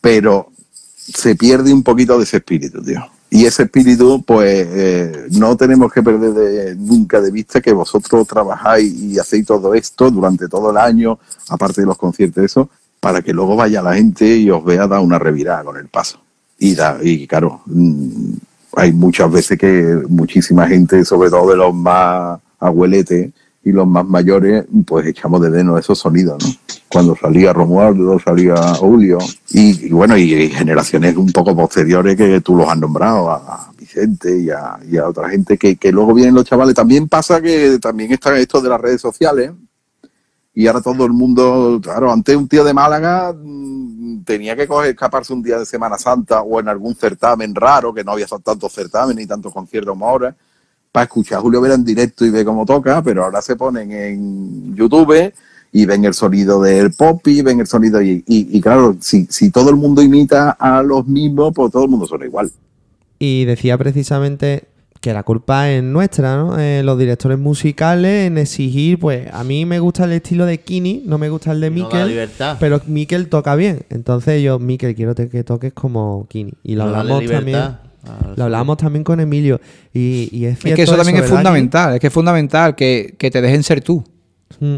Pero 0.00 0.50
se 0.66 1.36
pierde 1.36 1.72
un 1.72 1.82
poquito 1.82 2.16
de 2.16 2.24
ese 2.24 2.38
espíritu, 2.38 2.82
tío. 2.82 3.00
Y 3.32 3.44
ese 3.46 3.62
espíritu, 3.62 4.22
pues, 4.26 4.66
eh, 4.70 5.26
no 5.30 5.56
tenemos 5.56 5.92
que 5.92 6.02
perder 6.02 6.32
de- 6.32 6.74
nunca 6.76 7.20
de 7.20 7.30
vista 7.30 7.60
que 7.60 7.72
vosotros 7.72 8.26
trabajáis 8.26 8.92
y 8.92 9.18
hacéis 9.18 9.46
todo 9.46 9.72
esto 9.74 10.10
durante 10.10 10.48
todo 10.48 10.70
el 10.72 10.76
año, 10.76 11.18
aparte 11.48 11.80
de 11.82 11.86
los 11.86 11.96
conciertos, 11.96 12.42
eso, 12.44 12.68
para 12.98 13.22
que 13.22 13.32
luego 13.32 13.54
vaya 13.54 13.82
la 13.82 13.94
gente 13.94 14.36
y 14.36 14.50
os 14.50 14.64
vea 14.64 14.86
dar 14.88 15.00
una 15.00 15.18
revirada 15.18 15.62
con 15.64 15.76
el 15.76 15.86
paso. 15.86 16.20
Y, 16.58 16.74
da, 16.74 16.98
y 17.00 17.26
claro, 17.26 17.62
mm, 17.66 18.32
hay 18.76 18.92
muchas 18.92 19.30
veces 19.30 19.56
que 19.58 20.02
muchísima 20.08 20.66
gente, 20.66 21.04
sobre 21.04 21.30
todo 21.30 21.50
de 21.50 21.56
los 21.56 21.72
más 21.74 22.38
abueletes, 22.58 23.30
y 23.62 23.72
los 23.72 23.86
más 23.86 24.06
mayores 24.06 24.64
pues 24.86 25.06
echamos 25.06 25.40
de 25.42 25.50
menos 25.50 25.78
esos 25.78 25.98
sonidos, 25.98 26.42
¿no? 26.42 26.50
Cuando 26.90 27.14
salía 27.14 27.52
Romualdo, 27.52 28.18
salía 28.18 28.56
Julio 28.74 29.18
y, 29.50 29.90
bueno, 29.90 30.16
y, 30.16 30.50
generaciones 30.50 31.16
un 31.16 31.30
poco 31.30 31.54
posteriores 31.54 32.16
que 32.16 32.40
tú 32.40 32.56
los 32.56 32.68
has 32.68 32.78
nombrado, 32.78 33.30
a 33.30 33.70
Vicente 33.78 34.38
y 34.38 34.50
a, 34.50 34.78
y 34.90 34.96
a 34.96 35.08
otra 35.08 35.28
gente 35.30 35.56
que, 35.56 35.76
que 35.76 35.92
luego 35.92 36.14
vienen 36.14 36.34
los 36.34 36.44
chavales. 36.44 36.74
También 36.74 37.08
pasa 37.08 37.40
que 37.40 37.78
también 37.78 38.12
está 38.12 38.36
esto 38.38 38.60
de 38.60 38.68
las 38.68 38.80
redes 38.80 39.00
sociales 39.00 39.52
y 40.52 40.66
ahora 40.66 40.80
todo 40.80 41.06
el 41.06 41.12
mundo, 41.12 41.80
claro, 41.82 42.12
antes 42.12 42.36
un 42.36 42.48
tío 42.48 42.64
de 42.64 42.74
Málaga 42.74 43.32
mm, 43.32 44.24
tenía 44.24 44.56
que 44.56 44.66
coger, 44.66 44.90
escaparse 44.90 45.32
un 45.32 45.42
día 45.42 45.58
de 45.58 45.66
Semana 45.66 45.96
Santa 45.96 46.42
o 46.42 46.60
en 46.60 46.68
algún 46.68 46.94
certamen 46.94 47.54
raro, 47.54 47.94
que 47.94 48.02
no 48.04 48.12
había 48.12 48.26
tantos 48.26 48.72
certámenes 48.72 49.16
ni 49.16 49.26
tantos 49.26 49.52
conciertos 49.52 49.92
como 49.92 50.08
ahora, 50.08 50.34
para 50.90 51.04
escuchar 51.04 51.38
a 51.38 51.40
Julio 51.40 51.60
Vera 51.60 51.74
en 51.74 51.84
directo 51.84 52.26
y 52.26 52.30
ver 52.30 52.44
cómo 52.44 52.66
toca, 52.66 53.00
pero 53.02 53.24
ahora 53.24 53.40
se 53.40 53.54
ponen 53.56 53.92
en 53.92 54.74
YouTube 54.74 55.32
y 55.72 55.84
ven 55.86 56.04
el 56.04 56.14
sonido 56.14 56.60
del 56.60 56.92
pop 56.92 57.26
y 57.28 57.42
ven 57.42 57.60
el 57.60 57.66
sonido 57.66 58.02
y, 58.02 58.24
y, 58.26 58.56
y 58.56 58.60
claro, 58.60 58.96
si, 59.00 59.26
si 59.30 59.50
todo 59.50 59.70
el 59.70 59.76
mundo 59.76 60.02
imita 60.02 60.50
a 60.50 60.82
los 60.82 61.06
mismos, 61.06 61.52
pues 61.54 61.70
todo 61.72 61.84
el 61.84 61.90
mundo 61.90 62.06
suena 62.06 62.26
igual. 62.26 62.50
Y 63.18 63.44
decía 63.44 63.76
precisamente 63.78 64.64
que 65.00 65.12
la 65.14 65.22
culpa 65.22 65.70
es 65.70 65.82
nuestra, 65.82 66.36
¿no? 66.36 66.58
Eh, 66.58 66.82
los 66.82 66.98
directores 66.98 67.38
musicales 67.38 68.26
en 68.26 68.36
exigir, 68.36 68.98
pues 68.98 69.28
a 69.32 69.44
mí 69.44 69.64
me 69.64 69.78
gusta 69.78 70.04
el 70.04 70.12
estilo 70.12 70.44
de 70.44 70.60
Kini, 70.60 71.04
no 71.06 71.16
me 71.18 71.30
gusta 71.30 71.52
el 71.52 71.60
de 71.60 71.70
No 71.70 71.76
Mikel, 71.76 72.08
libertad. 72.08 72.56
pero 72.60 72.80
Mikel 72.86 73.28
toca 73.28 73.54
bien. 73.54 73.84
Entonces 73.88 74.42
yo, 74.42 74.58
Mikel, 74.58 74.94
quiero 74.94 75.14
que 75.14 75.44
toques 75.44 75.72
como 75.72 76.26
Kini. 76.28 76.52
Y 76.62 76.74
lo 76.74 76.84
No 76.86 76.96
hablamos 76.96 77.24
también. 77.24 77.76
Lo 78.36 78.44
hablamos 78.44 78.76
también 78.78 79.04
con 79.04 79.20
Emilio. 79.20 79.60
Y, 79.94 80.28
y 80.32 80.46
es 80.46 80.64
Es 80.64 80.74
que 80.74 80.82
eso 80.82 80.96
también 80.96 81.16
es 81.16 81.22
¿verdad, 81.22 81.36
fundamental, 81.36 81.94
es 81.94 82.00
que 82.00 82.06
es 82.08 82.12
fundamental 82.12 82.74
que, 82.74 83.14
que 83.18 83.30
te 83.30 83.40
dejen 83.40 83.62
ser 83.62 83.82
tú. 83.82 84.04
Mm. 84.58 84.76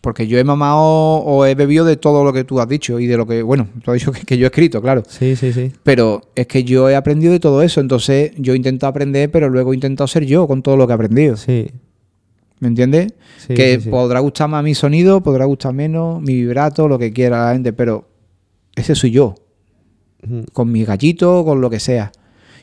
Porque 0.00 0.26
yo 0.26 0.38
he 0.38 0.44
mamado 0.44 0.78
o 0.80 1.46
he 1.46 1.54
bebido 1.54 1.84
de 1.84 1.96
todo 1.96 2.22
lo 2.22 2.32
que 2.32 2.44
tú 2.44 2.60
has 2.60 2.68
dicho 2.68 3.00
y 3.00 3.06
de 3.06 3.16
lo 3.16 3.26
que, 3.26 3.42
bueno, 3.42 3.68
tú 3.82 3.90
has 3.90 3.98
dicho 3.98 4.12
que, 4.12 4.20
que 4.20 4.38
yo 4.38 4.46
he 4.46 4.48
escrito, 4.48 4.80
claro. 4.80 5.02
Sí, 5.08 5.34
sí, 5.34 5.52
sí. 5.52 5.72
Pero 5.82 6.22
es 6.34 6.46
que 6.46 6.64
yo 6.64 6.88
he 6.88 6.94
aprendido 6.94 7.32
de 7.32 7.40
todo 7.40 7.62
eso, 7.62 7.80
entonces 7.80 8.32
yo 8.36 8.52
he 8.52 8.56
intentado 8.56 8.90
aprender, 8.90 9.30
pero 9.30 9.48
luego 9.48 9.72
he 9.72 9.74
intentado 9.74 10.06
ser 10.06 10.24
yo 10.24 10.46
con 10.46 10.62
todo 10.62 10.76
lo 10.76 10.86
que 10.86 10.92
he 10.92 10.94
aprendido. 10.94 11.36
Sí. 11.36 11.70
¿Me 12.58 12.68
entiendes? 12.68 13.12
Sí, 13.38 13.54
que 13.54 13.76
sí, 13.76 13.82
sí. 13.82 13.90
podrá 13.90 14.20
gustar 14.20 14.48
más 14.48 14.64
mi 14.64 14.74
sonido, 14.74 15.22
podrá 15.22 15.44
gustar 15.44 15.74
menos, 15.74 16.22
mi 16.22 16.34
vibrato, 16.34 16.88
lo 16.88 16.98
que 16.98 17.12
quiera 17.12 17.46
la 17.46 17.52
gente, 17.52 17.72
pero 17.72 18.08
ese 18.74 18.94
soy 18.94 19.10
yo. 19.10 19.34
Con 20.52 20.72
mis 20.72 20.86
gallitos, 20.86 21.44
con 21.44 21.60
lo 21.60 21.68
que 21.68 21.78
sea. 21.78 22.12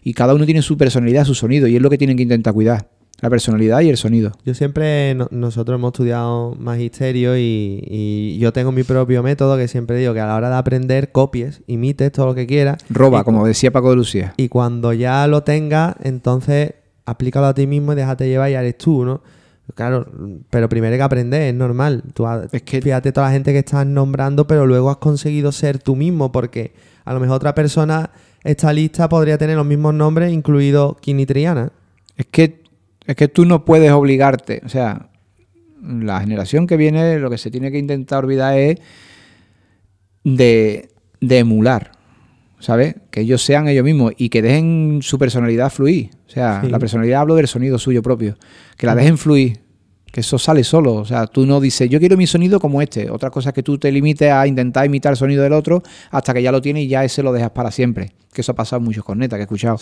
Y 0.04 0.14
cada 0.14 0.34
uno 0.34 0.46
tiene 0.46 0.62
su 0.62 0.78
personalidad, 0.78 1.26
su 1.26 1.36
sonido, 1.36 1.68
y 1.68 1.76
es 1.76 1.82
lo 1.82 1.90
que 1.90 1.98
tienen 1.98 2.18
que 2.18 2.24
intentar 2.24 2.54
cuidar. 2.54 2.90
La 3.24 3.30
personalidad 3.30 3.80
y 3.80 3.90
el 3.90 3.96
sonido. 3.96 4.34
Yo 4.46 4.54
siempre, 4.54 5.16
no- 5.16 5.30
nosotros 5.32 5.78
hemos 5.80 5.94
estudiado 5.94 6.56
magisterio 6.60 7.38
y, 7.38 7.82
y 7.90 8.38
yo 8.38 8.52
tengo 8.52 8.72
mi 8.74 8.84
propio 8.84 9.24
método 9.24 9.56
que 9.58 9.68
siempre 9.70 9.98
digo 9.98 10.14
que 10.14 10.20
a 10.20 10.26
la 10.28 10.36
hora 10.36 10.50
de 10.50 10.56
aprender 10.58 11.12
copies, 11.14 11.62
imites 11.68 12.12
todo 12.12 12.26
lo 12.28 12.36
que 12.36 12.46
quieras. 12.46 12.84
Roba, 12.90 13.22
Y- 13.22 13.24
como 13.24 13.48
decía 13.48 13.72
Paco 13.72 13.92
de 13.92 13.96
Lucía. 13.96 14.34
Y 14.36 14.50
cuando 14.50 14.92
ya 14.92 15.26
lo 15.28 15.42
tengas, 15.44 15.96
entonces 16.04 16.74
aplícalo 17.06 17.46
a 17.48 17.54
ti 17.54 17.66
mismo 17.66 17.94
y 17.94 17.96
déjate 17.96 18.28
llevar 18.28 18.50
y 18.52 18.56
eres 18.56 18.78
tú, 18.78 19.06
¿no? 19.06 19.22
Claro, 19.76 20.06
pero 20.50 20.68
primero 20.68 20.92
hay 20.92 21.00
que 21.00 21.04
aprender, 21.04 21.42
es 21.44 21.56
normal. 21.56 22.04
Tú, 22.14 22.28
ha- 22.28 22.44
fíjate 22.50 23.14
toda 23.14 23.28
la 23.28 23.34
gente 23.34 23.54
que 23.54 23.60
estás 23.60 23.86
nombrando, 23.88 24.46
pero 24.48 24.68
luego 24.68 24.90
has 24.90 24.98
conseguido 24.98 25.54
ser 25.54 25.80
tú 25.80 25.96
mismo, 25.96 26.34
porque 26.34 26.74
a 27.06 27.14
lo 27.14 27.22
mejor 27.22 27.38
otra 27.38 27.56
persona, 27.56 28.10
esta 28.44 28.74
lista 28.74 29.08
podría 29.08 29.38
tener 29.38 29.56
los 29.56 29.66
mismos 29.66 29.94
nombres, 29.94 30.34
incluido 30.34 30.98
Kini 31.00 31.26
Triana. 31.26 31.72
Es 32.18 32.26
que, 32.30 32.63
es 33.06 33.16
que 33.16 33.28
tú 33.28 33.46
no 33.46 33.66
puedes 33.66 33.92
obligarte. 33.92 34.62
O 34.66 34.70
sea, 34.70 35.10
la 35.82 36.20
generación 36.22 36.68
que 36.68 36.78
viene 36.78 37.20
lo 37.20 37.30
que 37.30 37.38
se 37.38 37.52
tiene 37.52 37.72
que 37.72 37.78
intentar 37.78 38.24
olvidar 38.24 38.58
es 38.58 38.78
de, 40.24 40.90
de 41.22 41.38
emular. 41.40 41.92
¿Sabes? 42.60 42.96
Que 43.12 43.22
ellos 43.22 43.42
sean 43.44 43.68
ellos 43.68 43.84
mismos 43.84 44.14
y 44.18 44.30
que 44.30 44.42
dejen 44.42 45.00
su 45.02 45.20
personalidad 45.20 45.70
fluir. 45.70 46.12
O 46.28 46.30
sea, 46.30 46.62
Sí. 46.64 46.70
la 46.70 46.80
personalidad 46.80 47.20
hablo 47.22 47.36
del 47.36 47.48
sonido 47.50 47.78
suyo 47.78 48.02
propio. 48.02 48.38
Que 48.78 48.86
la 48.86 48.96
dejen 48.96 49.18
fluir. 49.18 49.60
Que 50.10 50.22
eso 50.22 50.38
sale 50.38 50.64
solo. 50.64 50.94
O 50.94 51.04
sea, 51.04 51.28
tú 51.28 51.46
no 51.46 51.60
dices, 51.60 51.90
yo 51.90 52.00
quiero 52.00 52.16
mi 52.16 52.26
sonido 52.26 52.62
como 52.62 52.82
este. 52.82 53.10
Otra 53.12 53.30
cosa 53.32 53.50
es 53.50 53.56
que 53.56 53.64
tú 53.64 53.78
te 53.78 53.92
limites 53.92 54.32
a 54.32 54.48
intentar 54.48 54.86
imitar 54.86 55.12
el 55.12 55.18
sonido 55.18 55.44
del 55.44 55.52
otro 55.52 55.84
hasta 56.10 56.34
que 56.34 56.42
ya 56.42 56.54
lo 56.54 56.62
tienes 56.62 56.84
y 56.84 56.88
ya 56.88 57.04
ese 57.04 57.22
lo 57.22 57.34
dejas 57.34 57.50
para 57.50 57.70
siempre. 57.70 58.14
Que 58.32 58.40
eso 58.40 58.54
ha 58.54 58.56
pasado 58.56 58.78
en 58.80 58.86
muchos 58.86 59.04
cornetas 59.04 59.36
que 59.36 59.42
he 59.42 59.44
escuchado. 59.44 59.78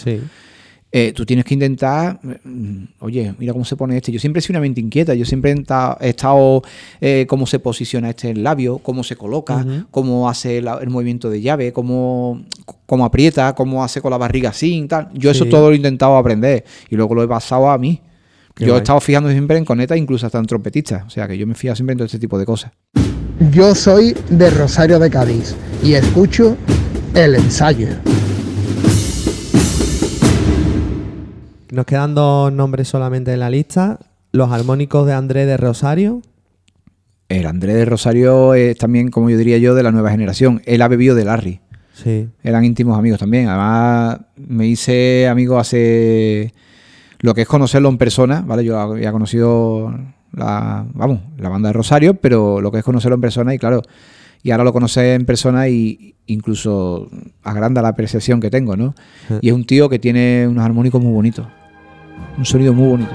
Eh, 0.93 1.13
tú 1.13 1.25
tienes 1.25 1.45
que 1.45 1.53
intentar, 1.53 2.19
mm, 2.21 2.83
oye, 2.99 3.33
mira 3.39 3.53
cómo 3.53 3.63
se 3.63 3.77
pone 3.77 3.95
este. 3.95 4.11
Yo 4.11 4.19
siempre 4.19 4.39
he 4.39 4.41
sido 4.41 4.53
una 4.53 4.61
mente 4.61 4.81
inquieta, 4.81 5.13
yo 5.13 5.23
siempre 5.23 5.51
he 5.51 6.09
estado 6.09 6.63
eh, 6.99 7.25
cómo 7.29 7.47
se 7.47 7.59
posiciona 7.59 8.09
este 8.09 8.29
en 8.29 8.37
el 8.37 8.43
labio, 8.43 8.79
cómo 8.79 9.03
se 9.03 9.15
coloca, 9.15 9.65
cómo 9.89 10.29
hace 10.29 10.57
el 10.57 10.89
movimiento 10.89 11.29
de 11.29 11.39
llave, 11.39 11.71
cómo, 11.71 12.43
cómo 12.85 13.05
aprieta, 13.05 13.55
cómo 13.55 13.83
hace 13.85 14.01
con 14.01 14.11
la 14.11 14.17
barriga 14.17 14.49
así, 14.49 14.85
tal. 14.89 15.09
Yo 15.13 15.31
eso 15.31 15.45
todo 15.45 15.69
lo 15.69 15.73
he 15.73 15.77
intentado 15.77 16.17
aprender 16.17 16.65
y 16.89 16.95
luego 16.95 17.15
lo 17.15 17.23
he 17.23 17.27
pasado 17.27 17.69
a 17.69 17.77
mí. 17.77 18.01
Qué 18.53 18.65
yo 18.65 18.75
he 18.75 18.79
estado 18.79 18.99
fijando 18.99 19.29
siempre 19.29 19.57
en 19.57 19.63
cornetas, 19.63 19.97
incluso 19.97 20.25
hasta 20.25 20.39
en 20.39 20.45
trompetistas. 20.45 21.05
O 21.07 21.09
sea 21.09 21.25
que 21.25 21.37
yo 21.37 21.47
me 21.47 21.55
fío 21.55 21.73
siempre 21.73 21.93
en 21.93 21.99
todo 21.99 22.05
este 22.05 22.19
tipo 22.19 22.37
de 22.37 22.45
cosas. 22.45 22.73
Yo 23.51 23.73
soy 23.73 24.13
de 24.29 24.49
Rosario 24.49 24.99
de 24.99 25.09
Cádiz 25.09 25.55
y 25.81 25.93
escucho 25.93 26.57
el 27.15 27.35
ensayo. 27.35 27.87
Nos 31.71 31.85
quedan 31.85 32.13
dos 32.13 32.51
nombres 32.51 32.89
solamente 32.89 33.31
en 33.31 33.39
la 33.39 33.49
lista. 33.49 33.97
Los 34.33 34.51
armónicos 34.51 35.07
de 35.07 35.13
Andrés 35.13 35.47
de 35.47 35.55
Rosario. 35.55 36.21
El 37.29 37.45
Andrés 37.45 37.75
de 37.75 37.85
Rosario 37.85 38.53
es 38.55 38.77
también, 38.77 39.09
como 39.09 39.29
yo 39.29 39.37
diría 39.37 39.57
yo, 39.57 39.73
de 39.73 39.81
la 39.81 39.93
nueva 39.93 40.11
generación. 40.11 40.61
Él 40.65 40.81
ha 40.81 40.89
bebido 40.89 41.15
de 41.15 41.23
Larry. 41.23 41.61
Sí. 41.93 42.27
Eran 42.43 42.65
íntimos 42.65 42.99
amigos 42.99 43.19
también. 43.19 43.47
Además, 43.47 44.19
me 44.35 44.67
hice 44.67 45.29
amigo 45.29 45.59
hace 45.59 46.53
lo 47.19 47.33
que 47.33 47.43
es 47.43 47.47
conocerlo 47.47 47.87
en 47.87 47.97
persona, 47.97 48.43
¿vale? 48.45 48.65
Yo 48.65 48.77
había 48.77 49.13
conocido 49.13 49.97
la, 50.33 50.85
vamos, 50.93 51.21
la 51.37 51.47
banda 51.47 51.69
de 51.69 51.73
Rosario, 51.73 52.15
pero 52.15 52.59
lo 52.59 52.69
que 52.73 52.79
es 52.79 52.83
conocerlo 52.83 53.15
en 53.15 53.21
persona 53.21 53.53
y 53.53 53.59
claro, 53.59 53.81
y 54.43 54.51
ahora 54.51 54.65
lo 54.65 54.73
conoces 54.73 55.15
en 55.17 55.25
persona 55.25 55.69
y 55.69 56.15
incluso 56.25 57.09
agranda 57.43 57.81
la 57.81 57.89
apreciación 57.89 58.41
que 58.41 58.49
tengo, 58.49 58.75
¿no? 58.75 58.93
Y 59.39 59.47
es 59.47 59.53
un 59.53 59.63
tío 59.63 59.87
que 59.87 59.99
tiene 59.99 60.47
unos 60.49 60.65
armónicos 60.65 61.01
muy 61.01 61.13
bonitos. 61.13 61.47
Un 62.37 62.45
sonido 62.45 62.73
muy 62.73 62.87
bonito. 62.87 63.11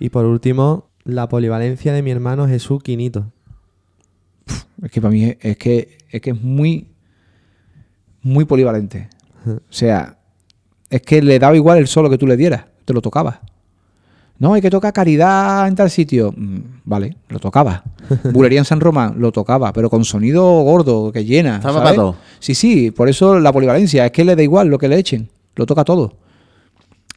Y 0.00 0.10
por 0.10 0.24
último, 0.24 0.88
la 1.04 1.28
polivalencia 1.28 1.92
de 1.92 2.02
mi 2.02 2.10
hermano 2.10 2.46
Jesús 2.46 2.82
Quinito. 2.82 3.32
Es 4.82 4.90
que 4.90 5.00
para 5.00 5.12
mí 5.12 5.24
es, 5.24 5.36
es 5.40 5.56
que 5.56 5.98
es 6.10 6.20
que 6.20 6.30
es 6.30 6.40
muy 6.40 6.88
muy 8.22 8.44
polivalente. 8.44 9.08
O 9.46 9.60
sea, 9.70 10.18
es 10.90 11.02
que 11.02 11.22
le 11.22 11.38
daba 11.38 11.56
igual 11.56 11.78
el 11.78 11.86
solo 11.86 12.10
que 12.10 12.18
tú 12.18 12.26
le 12.26 12.36
dieras, 12.36 12.66
te 12.88 12.94
lo 12.94 13.02
tocaba. 13.02 13.42
No, 14.38 14.54
hay 14.54 14.62
que 14.62 14.70
tocar 14.70 14.94
caridad 14.94 15.68
en 15.68 15.74
tal 15.74 15.90
sitio. 15.90 16.32
Mm, 16.34 16.58
Vale, 16.84 17.16
lo 17.28 17.38
tocaba. 17.38 17.84
Bulería 18.32 18.60
en 18.60 18.64
San 18.64 18.80
Román, 18.80 19.16
lo 19.18 19.30
tocaba, 19.30 19.74
pero 19.74 19.90
con 19.90 20.06
sonido 20.06 20.62
gordo, 20.62 21.12
que 21.12 21.22
llena. 21.22 21.56
Estaba 21.56 21.74
¿sabes? 21.74 21.84
para 21.84 21.96
todo. 21.96 22.16
Sí, 22.38 22.54
sí, 22.54 22.90
por 22.90 23.10
eso 23.10 23.38
la 23.38 23.52
polivalencia, 23.52 24.06
es 24.06 24.12
que 24.12 24.24
le 24.24 24.34
da 24.34 24.42
igual 24.42 24.68
lo 24.68 24.78
que 24.78 24.88
le 24.88 24.96
echen, 24.96 25.28
lo 25.54 25.66
toca 25.66 25.84
todo. 25.84 26.14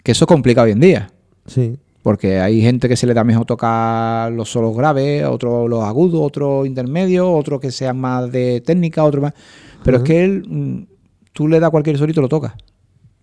Que 0.03 0.11
eso 0.11 0.25
es 0.25 0.27
complicado 0.27 0.65
hoy 0.65 0.73
en 0.73 0.81
día. 0.81 1.09
Sí. 1.45 1.77
Porque 2.03 2.41
hay 2.41 2.59
gente 2.61 2.89
que 2.89 2.97
se 2.97 3.07
le 3.07 3.13
da 3.13 3.23
mejor 3.23 3.45
tocar 3.45 4.29
los 4.33 4.51
solos 4.51 4.75
graves, 4.75 5.23
otros 5.23 5.69
los 5.69 5.85
agudos, 5.85 6.19
otros 6.21 6.67
intermedios, 6.67 7.27
otros 7.29 7.61
que 7.61 7.71
sean 7.71 7.97
más 7.97 8.29
de 8.29 8.59
técnica, 8.59 9.05
otros 9.05 9.21
más. 9.21 9.33
Pero 9.85 9.97
es 9.97 10.03
que 10.03 10.25
él, 10.25 10.43
mm, 10.45 10.83
tú 11.31 11.47
le 11.47 11.61
das 11.61 11.69
cualquier 11.69 11.97
solito 11.97 12.19
y 12.19 12.23
lo 12.23 12.29
toca. 12.29 12.57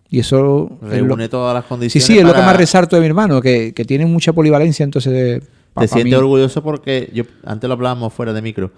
Y 0.09 0.19
eso. 0.19 0.69
es 0.81 1.01
lo- 1.01 1.07
Reúne 1.07 1.29
todas 1.29 1.53
las 1.53 1.63
Sí, 1.65 1.69
condiciones. 1.69 2.05
sí, 2.07 2.17
es 2.17 2.23
lo 2.25 2.33
que 2.33 2.39
más 2.41 2.55
resalto 2.57 2.95
de 2.95 3.01
mi 3.01 3.07
hermano, 3.07 3.41
que, 3.41 3.73
que 3.73 3.85
tiene 3.85 4.05
mucha 4.05 4.33
polivalencia, 4.33 4.83
entonces. 4.83 5.41
Te 5.77 5.87
sientes 5.87 6.05
mí- 6.05 6.13
orgulloso 6.15 6.63
porque 6.63 7.09
yo 7.13 7.23
antes 7.45 7.67
lo 7.67 7.73
hablábamos 7.75 8.11
fuera 8.13 8.33
de 8.33 8.41
micro. 8.41 8.71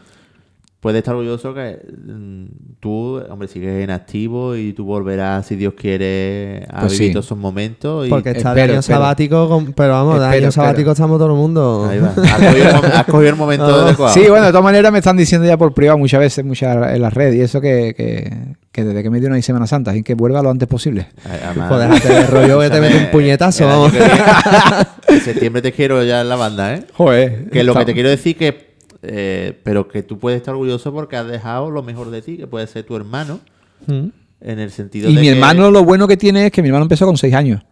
Puedes 0.81 0.97
estar 0.97 1.13
orgulloso 1.13 1.53
que 1.53 1.77
mm, 2.07 2.45
tú, 2.79 3.21
hombre, 3.29 3.47
sigues 3.47 3.83
en 3.83 3.91
activo 3.91 4.55
y 4.55 4.73
tú 4.73 4.83
volverás, 4.83 5.45
si 5.45 5.55
Dios 5.55 5.75
quiere, 5.75 6.65
a 6.71 6.81
Pues 6.81 6.93
vivir 6.93 7.07
sí. 7.09 7.13
todos 7.13 7.25
esos 7.27 7.37
momentos. 7.37 8.07
Y... 8.07 8.09
Porque 8.09 8.31
está 8.31 8.53
de 8.55 8.63
año 8.63 8.81
sabático, 8.81 9.47
con- 9.47 9.73
pero 9.73 9.93
vamos, 9.93 10.19
de 10.19 10.25
año 10.25 10.51
sabático 10.51 10.91
estamos 10.91 11.17
todo 11.19 11.27
el 11.27 11.35
mundo. 11.37 11.87
Ahí 11.89 11.99
va. 11.99 12.07
Has 12.09 12.15
cogido 12.39 12.67
el 12.67 12.73
mom- 12.75 12.85
has 12.93 13.05
cogido 13.05 13.29
el 13.29 13.35
momento 13.35 13.65
adecuado. 13.85 14.13
Sí, 14.13 14.21
bueno, 14.27 14.45
de 14.47 14.51
todas 14.51 14.63
maneras 14.63 14.91
me 14.91 14.97
están 14.97 15.15
diciendo 15.15 15.47
ya 15.47 15.55
por 15.55 15.71
privado 15.73 15.99
muchas 15.99 16.19
veces, 16.19 16.43
muchas 16.43 16.75
en 16.95 17.01
las 17.01 17.13
redes, 17.13 17.35
y 17.35 17.41
eso 17.41 17.61
que, 17.61 17.93
que, 17.95 18.55
que 18.71 18.83
desde 18.85 19.03
que 19.03 19.09
me 19.09 19.19
dieron 19.19 19.35
ahí 19.35 19.41
Semana 19.41 19.67
Santa, 19.67 19.91
así 19.91 20.01
que 20.03 20.13
vuelva 20.15 20.41
lo 20.41 20.49
antes 20.49 20.67
posible. 20.67 21.07
Además- 21.25 21.67
Pues 21.69 21.81
déjate 21.89 22.07
de 22.13 22.27
rollo 22.27 22.59
que 22.61 22.69
te 22.69 22.81
mete 22.81 22.97
un 22.97 23.11
puñetazo, 23.11 23.63
El 23.63 23.69
vamos. 23.69 23.91
en 25.07 25.19
septiembre 25.21 25.61
te 25.61 25.71
quiero 25.71 26.03
ya 26.03 26.21
en 26.21 26.29
la 26.29 26.35
banda, 26.35 26.75
¿eh? 26.75 26.85
Joder. 26.93 27.49
Que 27.49 27.63
lo 27.63 27.75
que 27.75 27.85
te 27.85 27.93
quiero 27.93 28.09
decir 28.09 28.37
que... 28.37 28.71
eh, 29.03 29.59
pero 29.63 29.87
que 29.87 30.03
tú 30.03 30.19
puedes 30.19 30.37
estar 30.37 30.53
orgulloso 30.53 30.93
porque 30.93 31.17
has 31.17 31.27
dejado 31.27 31.69
lo 31.71 31.83
mejor 31.83 32.11
de 32.11 32.21
ti, 32.21 32.37
que 32.37 32.47
puede 32.47 32.67
ser 32.67 32.83
tu 32.85 32.95
hermano, 32.95 33.39
Mm. 33.87 34.09
en 34.41 34.59
el 34.59 34.69
sentido 34.71 35.09
Y 35.09 35.15
de 35.15 35.19
mi 35.21 35.27
que- 35.27 35.33
hermano 35.33 35.71
lo 35.71 35.83
bueno 35.83 36.07
que 36.07 36.15
tiene 36.17 36.45
es 36.45 36.51
que 36.51 36.61
mi 36.61 36.67
hermano 36.69 36.83
empezó 36.85 37.05
con 37.07 37.17
6 37.17 37.33
años. 37.33 37.63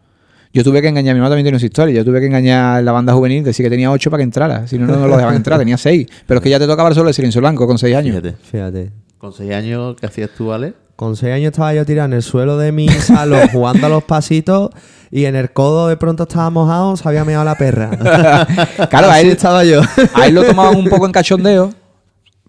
Yo 0.52 0.64
tuve 0.64 0.82
que 0.82 0.88
engañar, 0.88 1.14
mi 1.14 1.20
hermano 1.20 1.30
también 1.30 1.46
tiene 1.46 1.60
su 1.60 1.68
historia, 1.68 1.94
yo 1.94 2.04
tuve 2.04 2.20
que 2.20 2.26
engañar 2.26 2.80
en 2.80 2.86
la 2.86 2.92
banda 2.92 3.14
juvenil, 3.14 3.44
decir 3.44 3.64
que 3.64 3.70
tenía 3.70 3.92
8 3.92 4.10
para 4.10 4.18
que 4.20 4.24
entrara, 4.24 4.66
si 4.68 4.80
no, 4.80 4.88
no 4.88 5.08
lo 5.08 5.16
dejaban 5.16 5.36
entrar, 5.36 5.60
tenía 5.60 5.78
6. 5.78 6.08
Pero 6.26 6.40
es 6.40 6.44
que 6.44 6.50
ya 6.50 6.58
te 6.60 6.66
tocaba 6.66 6.92
solo 6.96 7.10
el 7.10 7.14
silencio 7.14 7.40
blanco 7.42 7.68
con 7.68 7.78
6 7.78 7.96
años. 7.96 8.16
Fíjate. 8.16 8.36
Fíjate. 8.44 8.92
Con 9.20 9.34
seis 9.34 9.52
años, 9.54 9.96
¿qué 10.00 10.06
hacías 10.08 10.30
tú, 10.36 10.52
Ale? 10.52 10.74
Con 11.00 11.16
seis 11.16 11.34
años 11.34 11.52
estaba 11.54 11.74
yo 11.74 11.86
tirado 11.86 12.08
en 12.08 12.14
el 12.14 12.22
suelo 12.22 12.58
de 12.58 12.74
mi 12.74 12.90
salón 12.90 13.48
jugando 13.54 13.86
a 13.88 13.90
los 13.90 14.04
pasitos 14.04 14.70
y 15.10 15.24
en 15.24 15.36
el 15.38 15.52
codo 15.54 15.88
de 15.88 15.96
pronto 15.96 16.24
estaba 16.24 16.50
mojado, 16.50 16.98
se 16.98 17.08
había 17.08 17.24
meado 17.24 17.46
la 17.46 17.56
perra. 17.56 17.92
Claro, 18.90 19.08
a 19.08 19.14
Así 19.14 19.28
él, 19.28 19.32
estaba 19.32 19.64
yo. 19.64 19.80
a 20.14 20.28
él 20.28 20.36
lo 20.36 20.44
tomaban 20.44 20.76
un 20.76 20.90
poco 20.90 21.06
en 21.06 21.14
cachondeo, 21.14 21.72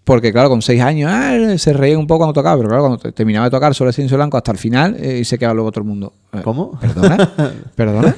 porque 0.03 0.33
claro, 0.33 0.49
con 0.49 0.61
6 0.61 0.81
años 0.81 1.09
ah, 1.13 1.57
se 1.57 1.71
reían 1.71 1.99
un 1.99 2.07
poco 2.07 2.19
cuando 2.25 2.33
tocaba, 2.33 2.57
pero 2.57 2.67
claro, 2.67 2.83
cuando 2.83 2.97
te- 2.97 3.13
terminaba 3.13 3.45
de 3.45 3.51
tocar 3.51 3.73
solo 3.73 3.89
el 3.89 3.93
silencio 3.93 4.17
blanco 4.17 4.35
hasta 4.35 4.51
el 4.51 4.57
final 4.57 4.97
eh, 4.99 5.19
y 5.21 5.23
se 5.23 5.37
quedaba 5.39 5.53
luego 5.53 5.71
todo 5.71 5.83
el 5.83 5.87
mundo. 5.87 6.11
eh, 6.33 6.41
¿Cómo? 6.43 6.77
¿Perdona? 6.77 7.31
¿Perdona? 7.73 8.15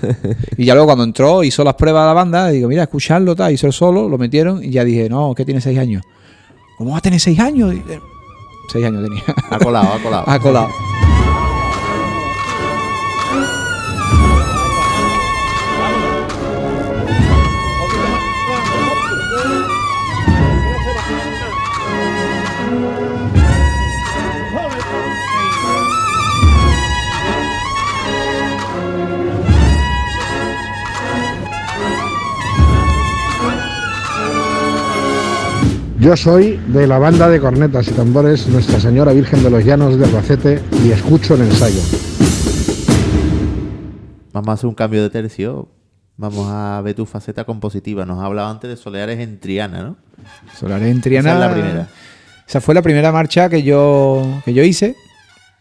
Y 0.57 0.65
ya 0.65 0.73
luego 0.73 0.87
cuando 0.87 1.03
entró, 1.03 1.43
hizo 1.43 1.63
las 1.63 1.75
pruebas 1.75 2.01
de 2.03 2.07
la 2.07 2.13
banda, 2.13 2.47
digo, 2.49 2.67
mira, 2.69 2.81
escucharlo, 2.81 3.35
tal, 3.35 3.51
hizo 3.53 3.67
el 3.67 3.73
solo, 3.73 4.09
lo 4.09 4.17
metieron 4.17 4.63
y 4.63 4.71
ya 4.71 4.83
dije, 4.83 5.09
no, 5.09 5.35
que 5.35 5.45
tiene 5.45 5.61
6 5.61 5.77
años. 5.77 6.01
¿Cómo 6.79 6.91
va 6.93 6.97
a 6.97 7.01
tener 7.01 7.19
6 7.19 7.39
años? 7.39 7.75
6 8.73 8.85
años 8.87 9.03
tenía. 9.03 9.23
Ha 9.51 9.59
colado, 9.59 9.93
ha 9.93 9.99
colado. 9.99 10.23
Ha 10.27 10.39
colado. 10.39 10.69
Yo 36.03 36.17
soy 36.17 36.59
de 36.67 36.85
la 36.85 36.99
banda 36.99 37.29
de 37.29 37.39
cornetas 37.39 37.87
y 37.87 37.91
tambores 37.91 38.47
Nuestra 38.47 38.79
Señora 38.79 39.13
Virgen 39.13 39.41
de 39.41 39.49
los 39.49 39.63
Llanos 39.63 39.97
de 39.97 40.03
Albacete 40.05 40.61
y 40.85 40.91
escucho 40.91 41.35
el 41.35 41.41
ensayo. 41.43 41.79
Vamos 44.33 44.49
a 44.49 44.51
hacer 44.53 44.67
un 44.67 44.75
cambio 44.75 45.01
de 45.01 45.09
tercio. 45.09 45.69
Vamos 46.17 46.47
a 46.51 46.81
ver 46.83 46.93
tu 46.95 47.05
faceta 47.05 47.45
compositiva. 47.45 48.05
Nos 48.05 48.19
has 48.19 48.25
hablado 48.25 48.49
antes 48.49 48.69
de 48.69 48.75
Soleares 48.75 49.19
en 49.19 49.39
Triana, 49.39 49.81
¿no? 49.83 49.95
Solares 50.59 50.89
en 50.91 50.99
Triana. 51.01 51.29
Esa 51.31 51.39
es 51.43 51.47
la 51.49 51.53
primera. 51.53 51.87
Esa 52.47 52.61
fue 52.61 52.75
la 52.75 52.81
primera 52.81 53.11
marcha 53.13 53.47
que 53.47 53.63
yo, 53.63 54.41
que 54.43 54.53
yo 54.53 54.61
hice. 54.63 54.95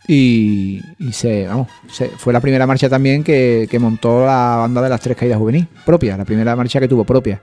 Y, 0.09 0.81
y 0.99 1.13
se, 1.13 1.47
vamos, 1.47 1.69
se- 1.89 2.09
fue 2.09 2.33
la 2.33 2.41
primera 2.41 2.67
marcha 2.67 2.89
también 2.89 3.23
que, 3.23 3.69
que 3.71 3.79
montó 3.79 4.27
la 4.27 4.57
banda 4.57 4.83
de 4.83 4.89
las 4.89 5.01
tres 5.01 5.17
caídas 5.17 5.39
juvenil, 5.39 5.69
propia, 5.87 6.17
la 6.17 6.25
primera 6.25 6.57
marcha 6.57 6.81
que 6.81 6.89
tuvo 6.89 7.05
propia. 7.05 7.41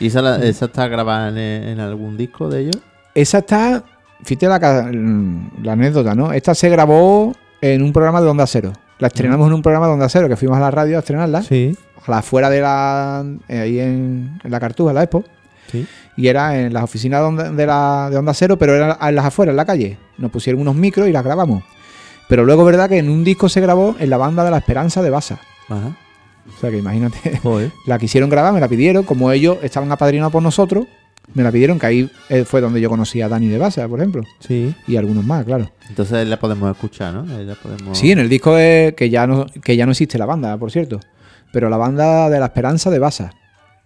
¿Y 0.00 0.06
esa, 0.08 0.22
la- 0.22 0.36
esa 0.44 0.66
está 0.66 0.88
grabada 0.88 1.28
en, 1.28 1.38
en 1.38 1.80
algún 1.80 2.16
disco 2.16 2.48
de 2.48 2.60
ellos? 2.62 2.76
Esa 3.14 3.38
está, 3.38 3.82
fíjate 4.24 4.46
la, 4.48 4.60
ca- 4.60 4.90
la 4.92 5.72
anécdota, 5.72 6.14
¿no? 6.14 6.32
Esta 6.32 6.54
se 6.54 6.68
grabó 6.68 7.34
en 7.60 7.82
un 7.82 7.92
programa 7.92 8.20
de 8.20 8.28
Onda 8.28 8.46
Cero. 8.46 8.72
La 8.98 9.08
estrenamos 9.08 9.46
en 9.48 9.54
un 9.54 9.62
programa 9.62 9.86
de 9.86 9.92
Onda 9.92 10.08
Cero, 10.08 10.28
que 10.28 10.36
fuimos 10.36 10.56
a 10.56 10.60
la 10.60 10.70
radio 10.70 10.96
a 10.96 11.00
estrenarla. 11.00 11.42
Sí. 11.42 11.76
Ojalá 11.96 12.22
fuera 12.22 12.50
de 12.50 12.60
la. 12.60 13.24
eh, 13.48 13.58
ahí 13.58 13.80
en, 13.80 14.38
en 14.42 14.50
la 14.50 14.58
Cartuja, 14.60 14.90
en 14.90 14.94
la 14.96 15.02
Expo. 15.04 15.24
Sí. 15.70 15.86
Y 16.16 16.26
era 16.28 16.58
en 16.58 16.72
las 16.72 16.82
oficinas 16.82 17.20
de 17.20 17.26
Onda, 17.26 17.50
de 17.52 17.66
la, 17.66 18.08
de 18.10 18.16
Onda 18.16 18.34
Cero, 18.34 18.56
pero 18.58 18.74
era 18.74 18.98
en 19.00 19.14
las 19.14 19.24
afueras, 19.24 19.52
en 19.52 19.56
la 19.56 19.64
calle. 19.64 19.98
Nos 20.16 20.30
pusieron 20.30 20.62
unos 20.62 20.74
micros 20.74 21.06
y 21.08 21.12
las 21.12 21.22
grabamos. 21.24 21.62
Pero 22.28 22.44
luego, 22.44 22.64
verdad 22.64 22.88
que 22.88 22.98
en 22.98 23.08
un 23.08 23.22
disco 23.24 23.48
se 23.48 23.60
grabó 23.60 23.94
en 23.98 24.10
la 24.10 24.16
banda 24.16 24.44
de 24.44 24.50
la 24.50 24.58
Esperanza 24.58 25.00
de 25.02 25.10
Basa. 25.10 25.38
Ajá. 25.68 25.96
O 26.56 26.60
sea 26.60 26.70
que 26.70 26.78
imagínate. 26.78 27.36
Joder. 27.42 27.70
La 27.86 27.98
quisieron 27.98 28.28
grabar, 28.30 28.52
me 28.52 28.60
la 28.60 28.68
pidieron. 28.68 29.04
Como 29.04 29.30
ellos 29.32 29.58
estaban 29.62 29.90
apadrinados 29.92 30.32
por 30.32 30.42
nosotros, 30.42 30.86
me 31.34 31.42
la 31.42 31.52
pidieron, 31.52 31.78
que 31.78 31.86
ahí 31.86 32.10
eh, 32.30 32.44
fue 32.44 32.60
donde 32.60 32.80
yo 32.80 32.88
conocí 32.88 33.20
a 33.20 33.28
Dani 33.28 33.48
de 33.48 33.58
Basa, 33.58 33.86
por 33.88 34.00
ejemplo. 34.00 34.22
Sí. 34.40 34.74
Y 34.86 34.96
algunos 34.96 35.24
más, 35.24 35.44
claro. 35.44 35.70
Entonces 35.88 36.26
la 36.26 36.38
podemos 36.38 36.70
escuchar, 36.70 37.12
¿no? 37.14 37.36
Ahí 37.36 37.44
la 37.44 37.54
podemos... 37.54 37.98
Sí, 37.98 38.10
en 38.12 38.18
el 38.18 38.28
disco 38.28 38.56
es 38.56 38.94
que 38.94 39.10
ya 39.10 39.26
no, 39.26 39.46
que 39.62 39.76
ya 39.76 39.84
no 39.86 39.92
existe 39.92 40.16
la 40.18 40.26
banda, 40.26 40.56
por 40.56 40.70
cierto. 40.70 41.00
Pero 41.52 41.68
la 41.70 41.76
banda 41.76 42.28
de 42.30 42.38
la 42.40 42.46
Esperanza 42.46 42.90
de 42.90 42.98
Basa. 42.98 43.32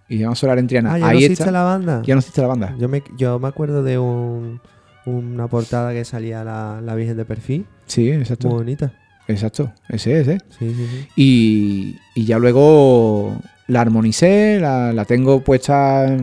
Y 0.09 0.17
se 0.17 0.23
llama 0.23 0.35
Solar 0.35 0.59
en 0.59 0.67
Triana. 0.67 0.95
Ah, 0.95 0.99
ya 0.99 1.07
Ahí 1.07 1.13
no 1.15 1.19
está- 1.21 1.33
existe 1.33 1.51
la 1.53 1.63
banda. 1.63 2.03
Ya 2.05 2.15
no 2.15 2.19
existe 2.21 2.41
la 2.43 2.47
banda. 2.49 2.75
Yo 2.79 2.89
me, 2.89 3.03
yo 3.17 3.39
me 3.39 3.49
acuerdo 3.49 3.83
de 3.83 3.99
un, 3.99 4.61
una 5.07 5.47
portada 5.49 5.93
que 5.93 6.05
salía 6.05 6.45
la, 6.45 6.81
la 6.83 6.95
Virgen 6.95 7.17
de 7.17 7.25
perfil. 7.25 7.67
Sí, 7.87 8.11
exacto. 8.11 8.49
Muy 8.49 8.59
bonita. 8.59 8.93
Exacto, 9.33 9.73
ese 9.89 10.21
es, 10.21 10.29
¿eh? 10.29 10.39
Sí, 10.59 10.75
sí, 10.75 10.87
sí. 10.91 11.09
Y, 11.17 11.97
y 12.15 12.25
ya 12.25 12.39
luego 12.39 13.37
la 13.67 13.81
armonicé, 13.81 14.59
la, 14.61 14.93
la 14.93 15.05
tengo 15.05 15.41
puesta 15.41 16.17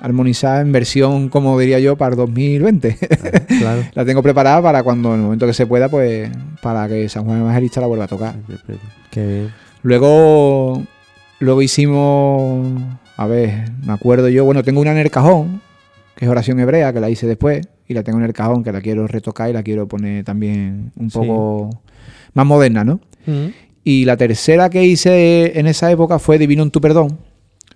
armonizada 0.00 0.60
en 0.60 0.72
versión, 0.72 1.28
como 1.28 1.58
diría 1.58 1.78
yo, 1.78 1.96
para 1.96 2.10
el 2.10 2.16
2020. 2.16 2.98
Claro. 3.58 3.82
la 3.94 4.04
tengo 4.04 4.22
preparada 4.22 4.60
para 4.60 4.82
cuando, 4.82 5.10
en 5.14 5.20
el 5.20 5.22
momento 5.22 5.46
que 5.46 5.54
se 5.54 5.66
pueda, 5.66 5.88
pues 5.88 6.28
para 6.60 6.88
que 6.88 7.08
San 7.08 7.24
Juan 7.24 7.40
Evangelista 7.40 7.80
la 7.80 7.86
vuelva 7.86 8.04
a 8.04 8.08
tocar. 8.08 8.34
Qué 9.10 9.24
bien. 9.26 9.52
Luego, 9.82 10.82
luego 11.38 11.62
hicimos, 11.62 12.82
a 13.16 13.26
ver, 13.26 13.70
me 13.84 13.92
acuerdo 13.92 14.28
yo, 14.28 14.44
bueno, 14.44 14.64
tengo 14.64 14.80
una 14.80 14.90
en 14.90 14.98
el 14.98 15.10
cajón, 15.10 15.60
que 16.16 16.24
es 16.24 16.30
oración 16.30 16.58
hebrea, 16.58 16.92
que 16.92 17.00
la 17.00 17.08
hice 17.08 17.28
después, 17.28 17.66
y 17.86 17.94
la 17.94 18.02
tengo 18.02 18.18
en 18.18 18.24
el 18.24 18.32
cajón, 18.32 18.64
que 18.64 18.72
la 18.72 18.80
quiero 18.80 19.06
retocar 19.06 19.50
y 19.50 19.52
la 19.52 19.62
quiero 19.62 19.86
poner 19.86 20.24
también 20.24 20.90
un 20.96 21.10
Sí. 21.10 21.18
Más 22.34 22.46
moderna, 22.46 22.84
¿no? 22.84 23.00
Y 23.84 24.04
la 24.04 24.16
tercera 24.16 24.70
que 24.70 24.84
hice 24.84 25.58
en 25.58 25.66
esa 25.66 25.90
época 25.90 26.18
fue 26.18 26.38
Divino 26.38 26.62
en 26.62 26.70
tu 26.70 26.80
perdón, 26.80 27.18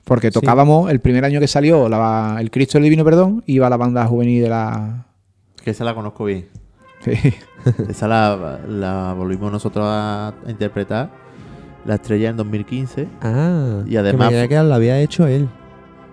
porque 0.05 0.29
Sí. 0.29 0.35
tocábamos 0.35 0.91
el 0.91 1.01
primer 1.01 1.25
año 1.25 1.41
que 1.41 1.49
salió 1.49 1.89
la- 1.89 2.37
el 2.41 2.51
Cristo 2.51 2.79
del 2.79 2.85
Divino 2.85 3.05
Perdón, 3.05 3.43
iba 3.47 3.69
la 3.69 3.77
banda 3.77 4.07
juvenil 4.07 4.43
de 4.43 4.49
la... 4.49 5.07
Que 5.63 5.71
esa 5.71 5.85
la 5.85 5.95
conozco 5.95 6.25
bien. 6.25 6.47
Sí. 7.01 7.13
Esa 7.91 8.07
la, 8.07 8.61
la 8.69 9.13
volvimos 9.17 9.51
nosotros 9.51 9.85
a, 9.87 10.33
interpretar. 10.49 11.11
La 11.85 11.97
estrella 11.97 12.31
en 12.31 12.37
2015. 12.37 13.07
Ah, 13.21 13.83
Y 13.87 13.97
además 13.97 14.31
que 14.31 14.49
que 14.49 14.55
la 14.55 14.75
había 14.77 15.01
hecho 15.01 15.27
él. 15.27 15.49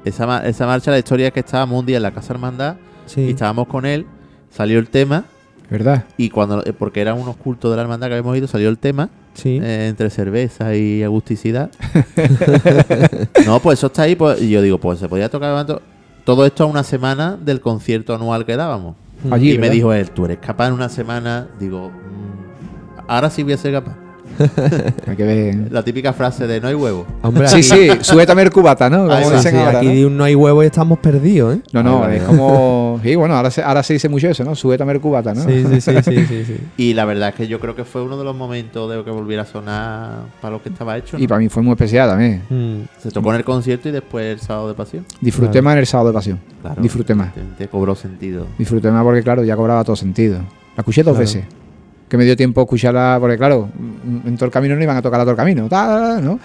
Esa, 0.06 0.45
esa 0.48 0.65
marcha, 0.65 0.91
la 0.91 0.98
historia 0.99 1.28
es 1.28 1.34
que 1.34 1.40
estábamos 1.41 1.80
un 1.80 1.86
día 1.86 1.98
en 1.98 2.03
la 2.03 2.11
Casa 2.11 2.34
Hermandad 2.34 2.76
Sí. 3.06 3.22
y 3.22 3.30
estábamos 3.32 3.68
con 3.68 3.86
él, 3.86 4.06
salió 4.49 4.80
el 4.80 4.90
tema 4.90 5.26
¿Verdad? 5.69 6.03
y 6.18 6.30
cuando, 6.30 6.64
eh, 6.65 6.73
porque 6.73 7.02
eran 7.02 7.18
unos 7.19 7.35
cultos 7.38 7.72
de 7.72 7.77
la 7.77 7.81
hermandad 7.84 8.07
que 8.07 8.14
habíamos 8.14 8.38
ido, 8.38 8.48
salió 8.48 8.69
el 8.69 8.77
tema 8.77 9.10
Sí. 9.34 9.60
eh, 9.64 9.88
entre 9.88 10.10
cerveza 10.11 10.76
y 10.76 11.02
agusticidad. 11.03 11.72
no, 13.45 13.60
pues 13.60 13.80
eso 13.80 13.88
está 13.88 14.03
ahí, 14.03 14.15
pues, 14.15 14.41
y 14.41 14.49
yo 14.49 14.61
digo, 14.61 14.77
pues 14.77 14.99
se 14.99 15.07
podía 15.10 15.30
tocar 15.30 15.53
tanto- 15.56 15.81
todo 16.26 16.45
esto 16.45 16.64
a 16.64 16.68
una 16.68 16.84
semana 16.84 17.38
del 17.44 17.60
concierto 17.61 18.14
anual 18.15 18.45
que 18.45 18.56
dábamos. 18.56 18.95
Allí, 19.31 19.53
y 19.53 19.57
me 19.57 19.69
dijo 19.69 19.94
él, 19.94 20.11
tú 20.11 20.26
eres 20.26 20.38
capaz 20.40 20.68
en 20.68 20.73
una 20.73 20.90
semana, 20.90 21.48
digo, 21.60 21.90
"Mm, 21.90 22.99
ahora 23.07 23.30
sí 23.30 23.41
voy 23.44 23.53
a 23.53 23.57
ser 23.57 23.72
capaz. 23.73 23.95
Hay 25.07 25.15
que 25.15 25.23
ver. 25.23 25.72
La 25.72 25.84
típica 25.84 26.14
frase 26.14 26.47
de 26.47 26.60
no 26.61 26.68
hay 26.68 26.76
huevo. 26.76 27.05
Hombre, 27.22 27.47
Sí, 27.47 27.64
sí, 27.64 27.89
súbetame 28.01 28.41
el 28.43 28.51
cubata, 28.51 28.89
¿no? 28.89 28.99
Como 29.03 29.11
Ahí 29.14 29.23
va, 29.26 29.35
dicen 29.38 29.51
Sí, 29.53 29.57
ahora, 29.57 29.77
aquí 29.80 29.88
¿no? 29.88 29.93
di 29.93 30.03
un 30.03 30.18
no 30.18 30.23
hay 30.23 30.35
huevo 30.35 30.64
y 30.64 30.65
estamos 30.65 30.99
perdidos, 30.99 31.55
¿eh? 31.57 31.61
No, 31.72 31.84
no, 31.84 32.07
es 32.10 32.23
como. 32.23 32.99
Sí, 33.03 33.15
bueno, 33.15 33.35
ahora 33.35 33.51
se, 33.51 33.61
ahora 33.61 33.84
se 33.84 33.93
dice 33.93 34.10
mucho 34.10 34.27
eso, 34.30 34.43
¿no? 34.43 34.55
Súbete 34.55 34.84
a 34.84 34.85
ver 34.85 34.99
cubata, 34.99 35.34
¿no? 35.34 35.41
Sí, 35.43 35.64
sí, 35.69 35.81
sí, 35.81 35.91
sí, 36.03 36.26
sí, 36.27 36.45
sí. 36.45 36.57
Y 36.77 36.93
la 36.93 37.05
verdad 37.05 37.30
es 37.30 37.35
que 37.35 37.47
yo 37.47 37.60
creo 37.60 37.76
que 37.76 37.84
fue 37.85 38.01
uno 38.01 38.18
de 38.18 38.23
los 38.23 38.35
momentos 38.35 38.89
de 38.89 39.03
que 39.03 39.11
volviera 39.11 39.43
a 39.43 39.45
sonar 39.45 40.19
para 40.41 40.53
lo 40.53 40.64
que 40.64 40.69
estaba 40.69 40.97
hecho. 40.97 41.18
¿no? 41.18 41.23
Y 41.23 41.27
para 41.27 41.39
mí 41.39 41.49
fue 41.49 41.61
muy 41.64 41.73
especial 41.73 42.10
también. 42.10 42.41
Mm. 42.49 42.99
Se 43.01 43.11
tocó 43.11 43.30
en 43.31 43.38
el 43.38 43.43
concierto 43.43 43.89
y 43.89 43.91
después 43.91 44.26
el 44.26 44.39
sábado 44.39 44.68
de 44.69 44.73
pasión. 44.73 45.05
Disfruté 45.22 45.51
Claro. 45.53 45.64
más 45.65 45.73
en 45.73 45.80
el 45.80 45.85
sábado 45.88 46.10
de 46.10 46.14
pasión. 46.14 46.39
Claro. 46.61 46.81
Disfruté 46.81 47.15
más. 47.15 47.34
Te, 47.34 47.41
te 47.57 47.68
cobró 47.68 47.95
sentido. 47.95 48.47
Disfruté 48.57 48.89
más 48.91 49.03
porque, 49.03 49.22
claro, 49.23 49.43
ya 49.43 49.55
cobraba 49.55 49.84
todo 49.84 49.95
sentido. 49.95 50.38
La 50.76 50.81
escuché 50.81 51.03
dos 51.03 51.14
Claro. 51.14 51.19
veces. 51.19 51.43
Que 52.14 52.18
me 52.18 52.26
dio 52.26 52.38
tiempo 52.38 52.61
a 52.61 52.65
escucharla, 52.65 53.18
porque, 53.19 53.40
claro, 53.40 53.69
mm, 53.76 54.27
en 54.27 54.35
todo 54.35 54.45
el 54.45 54.52
camino 54.52 54.76
no 54.76 54.84
iban 54.84 54.95
a 54.95 55.02
tocar 55.02 55.19
a 55.19 55.23
todo 55.23 55.31
el 55.31 55.35
camino, 55.35 55.68
¿no? 55.68 56.40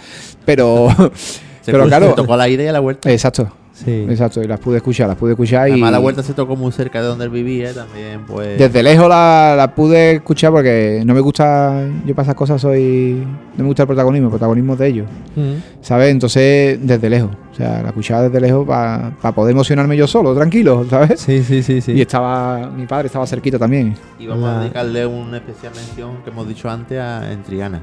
Pero, 0.46 0.88
Se, 1.60 1.72
pero 1.72 1.84
claro. 1.84 2.14
tocó 2.14 2.38
la 2.38 2.48
ida 2.48 2.62
y 2.62 2.68
a 2.68 2.72
la 2.72 2.80
vuelta. 2.80 3.12
Exacto. 3.12 3.52
Sí. 3.84 4.06
Exacto, 4.08 4.42
y 4.42 4.46
las 4.48 4.58
pude 4.58 4.78
escuchar, 4.78 5.06
las 5.06 5.16
pude 5.16 5.32
escuchar 5.32 5.68
y... 5.68 5.72
Además, 5.72 5.92
la 5.92 5.98
vuelta 5.98 6.22
se 6.24 6.34
tocó 6.34 6.56
muy 6.56 6.72
cerca 6.72 7.00
de 7.00 7.06
donde 7.06 7.24
él 7.26 7.30
vivía 7.30 7.72
también, 7.72 8.22
pues. 8.26 8.58
Desde 8.58 8.82
lejos 8.82 9.08
la, 9.08 9.54
la 9.56 9.72
pude 9.74 10.16
escuchar 10.16 10.50
porque 10.50 11.02
no 11.06 11.14
me 11.14 11.20
gusta, 11.20 11.86
yo 12.04 12.12
para 12.14 12.24
esas 12.24 12.34
cosas 12.34 12.60
soy, 12.60 13.24
no 13.56 13.58
me 13.62 13.66
gusta 13.66 13.84
el 13.84 13.86
protagonismo, 13.86 14.26
el 14.26 14.30
protagonismo 14.30 14.74
de 14.74 14.86
ellos, 14.88 15.06
Mm. 15.36 15.52
¿sabes? 15.80 16.10
Entonces, 16.10 16.78
desde 16.82 17.08
lejos, 17.08 17.30
o 17.52 17.54
sea, 17.54 17.80
la 17.82 17.88
escuchaba 17.90 18.22
desde 18.22 18.40
lejos 18.40 18.66
para 18.66 19.12
poder 19.32 19.52
emocionarme 19.52 19.96
yo 19.96 20.08
solo, 20.08 20.34
tranquilo, 20.34 20.84
¿sabes? 20.90 21.20
Sí, 21.20 21.44
sí, 21.44 21.62
sí, 21.62 21.80
sí. 21.80 21.92
Y 21.92 22.00
estaba, 22.00 22.68
mi 22.70 22.86
padre 22.86 23.06
estaba 23.06 23.26
cerquita 23.28 23.60
también. 23.60 23.94
Y 24.18 24.26
vamos 24.26 24.48
a 24.48 24.54
La- 24.54 24.60
dedicarle 24.62 25.06
una 25.06 25.36
especial 25.36 25.72
mención 25.76 26.16
que 26.24 26.30
hemos 26.30 26.48
dicho 26.48 26.68
antes 26.68 26.98
a 26.98 27.30
en 27.32 27.44
Triana. 27.44 27.80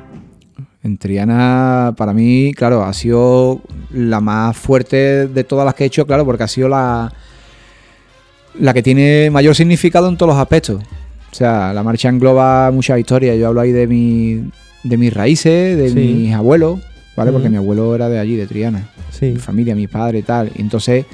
En 0.84 0.98
Triana, 0.98 1.94
para 1.98 2.14
mí, 2.14 2.54
claro, 2.56 2.84
ha 2.84 2.94
sido 2.94 3.62
la 3.96 4.20
más 4.22 4.56
fuerte 4.58 5.28
de 5.28 5.44
todas 5.44 5.66
las 5.66 5.74
que 5.76 5.84
he 5.86 5.88
hecho, 5.88 6.06
claro, 6.06 6.26
porque 6.26 6.44
ha 6.44 6.48
sido 6.48 6.70
la, 6.70 7.12
la 8.60 8.74
que 8.74 8.84
tiene 8.84 9.30
mayor 9.32 9.56
significado 9.56 10.08
en 10.10 10.18
todos 10.18 10.32
los 10.34 10.42
aspectos. 10.42 10.82
O 11.32 11.36
sea, 11.36 11.74
la 11.74 11.84
marcha 11.84 12.10
engloba 12.10 12.72
muchas 12.72 13.00
historias. 13.00 13.38
Yo 13.38 13.48
hablo 13.48 13.62
ahí 13.62 13.72
de, 13.72 13.88
mi, 13.88 14.50
de 14.84 14.98
mis 14.98 15.14
raíces, 15.14 15.78
de 15.78 15.90
Sí. 15.90 15.96
mis 15.96 16.34
abuelos, 16.34 16.80
¿vale? 17.18 17.32
Porque 17.32 17.50
mi 17.50 17.58
abuelo 17.58 17.94
era 17.96 18.08
de 18.08 18.20
allí, 18.20 18.36
de 18.38 18.48
Triana. 18.48 18.90
Sí. 19.12 19.28
Mi 19.32 19.38
familia, 19.40 19.76
mi 19.76 19.88
padre 19.88 20.20
y 20.20 20.24
tal. 20.24 20.52
Y 20.56 20.62
entonces 20.62 21.06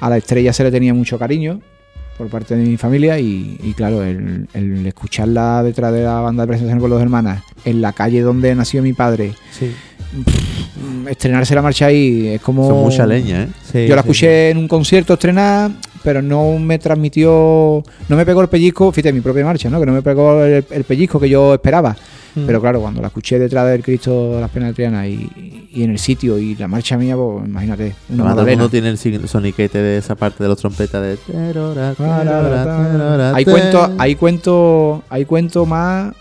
a 0.00 0.08
la 0.10 0.16
estrella 0.16 0.52
se 0.52 0.62
le 0.62 0.70
tenía 0.70 0.94
mucho 0.94 1.18
cariño 1.18 1.60
por 2.16 2.28
parte 2.28 2.56
de 2.56 2.64
mi 2.64 2.76
familia 2.76 3.18
y, 3.18 3.58
y 3.62 3.74
claro, 3.74 4.02
el, 4.04 4.48
el 4.54 4.86
escucharla 4.86 5.62
detrás 5.62 5.92
de 5.92 6.02
la 6.04 6.20
banda 6.20 6.44
de 6.44 6.48
presentación 6.48 6.80
con 6.80 6.90
los 6.90 7.00
hermanas, 7.02 7.42
en 7.64 7.80
la 7.80 7.92
calle 7.92 8.20
donde 8.22 8.54
nació 8.56 8.82
mi 8.82 8.92
padre, 8.92 9.34
Sí. 9.52 9.72
Mm, 10.12 11.08
estrenarse 11.08 11.54
la 11.54 11.62
marcha 11.62 11.86
ahí 11.86 12.28
es 12.28 12.40
como... 12.40 12.66
Son 12.68 12.80
mucha 12.80 13.06
leña, 13.06 13.44
¿eh? 13.44 13.48
Sí, 13.72 13.86
Yo 13.86 13.94
la 13.96 14.02
sí, 14.02 14.08
escuché 14.08 14.50
en 14.50 14.58
un 14.58 14.68
concierto 14.68 15.14
estrenada, 15.14 15.70
pero 16.02 16.22
no 16.22 16.58
me 16.58 16.78
transmitió, 16.78 17.82
no 18.08 18.16
me 18.16 18.24
pegó 18.26 18.40
el 18.42 18.48
pellizco, 18.48 18.92
fíjate, 18.92 19.12
mi 19.12 19.20
propia 19.20 19.44
marcha, 19.44 19.68
¿no? 19.70 19.80
Que 19.80 19.86
no 19.86 19.92
me 19.92 20.02
pegó 20.02 20.42
el, 20.44 20.64
el 20.70 20.84
pellizco 20.84 21.18
que 21.20 21.28
yo 21.28 21.54
esperaba. 21.54 21.96
Mm. 22.34 22.46
Pero 22.46 22.60
claro, 22.60 22.80
cuando 22.80 23.00
la 23.00 23.08
escuché 23.08 23.38
detrás 23.38 23.66
del 23.68 23.82
Cristo 23.82 24.34
de 24.34 24.40
las 24.40 24.50
Penas 24.50 24.68
de 24.68 24.74
Triana 24.74 25.06
y, 25.08 25.68
y 25.72 25.82
en 25.82 25.90
el 25.90 25.98
sitio 25.98 26.38
y 26.38 26.54
la 26.56 26.68
marcha 26.68 26.96
mía, 26.96 27.16
pues 27.16 27.46
imagínate, 27.46 27.94
una 28.10 28.24
Además, 28.24 28.34
todo 28.36 28.46
el 28.46 28.56
mundo 28.56 28.68
tiene 28.68 28.88
el 28.90 29.28
soniquete 29.28 29.78
de 29.78 29.98
esa 29.98 30.14
parte 30.14 30.42
de 30.44 30.48
los 30.48 30.58
trompetas 30.58 31.02
de. 31.02 31.16
terora, 31.16 31.94
terora, 31.94 32.88
terora, 32.92 33.34
Ahí 33.34 33.44
te- 33.44 33.50
cuento, 33.50 33.90
ahí 33.98 34.14
cuento, 34.14 35.02
ahí 35.08 35.24
cuento 35.24 35.66
más, 35.66 36.14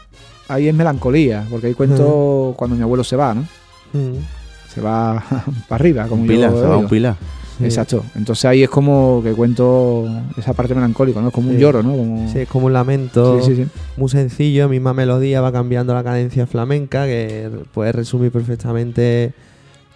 ahí 0.47 0.68
es 0.69 0.73
melancolía, 0.73 1.45
porque 1.49 1.68
ahí 1.68 1.73
cuento 1.73 2.53
cuando 2.57 2.76
mi 2.76 2.81
abuelo 2.84 3.03
se 3.03 3.15
va, 3.15 3.34
¿no? 3.34 3.45
Mm. 3.97 4.73
Se 4.73 4.81
va 4.81 5.23
para 5.67 5.81
arriba, 5.81 6.07
como 6.07 6.21
Un 6.23 6.27
yo 6.27 6.33
pilar, 6.33 6.51
se 6.51 6.55
va 6.61 6.67
digo. 6.67 6.79
un 6.79 6.87
pilar. 6.87 7.15
Sí. 7.57 7.63
Exacto. 7.65 8.03
Entonces 8.15 8.45
ahí 8.45 8.61
es 8.61 8.69
como 8.69 9.19
que 9.23 9.31
cuento 9.33 10.07
esa 10.37 10.53
parte 10.53 10.75
melancólica, 10.75 11.19
¿no? 11.21 11.29
Es 11.29 11.33
como 11.33 11.49
un 11.49 11.57
lloro, 11.57 11.81
¿no? 11.81 11.89
Como... 11.97 12.31
Sí, 12.31 12.39
es 12.39 12.47
como 12.47 12.67
un 12.67 12.73
lamento 12.73 13.41
Sí, 13.41 13.55
sí, 13.55 13.63
sí. 13.63 13.69
muy 13.97 14.09
sencillo, 14.09 14.69
misma 14.69 14.93
melodía, 14.93 15.41
va 15.41 15.51
cambiando 15.51 15.95
la 15.95 16.03
cadencia 16.03 16.45
flamenca, 16.45 17.05
que 17.05 17.49
puede 17.73 17.91
resumir 17.93 18.31
perfectamente 18.31 19.33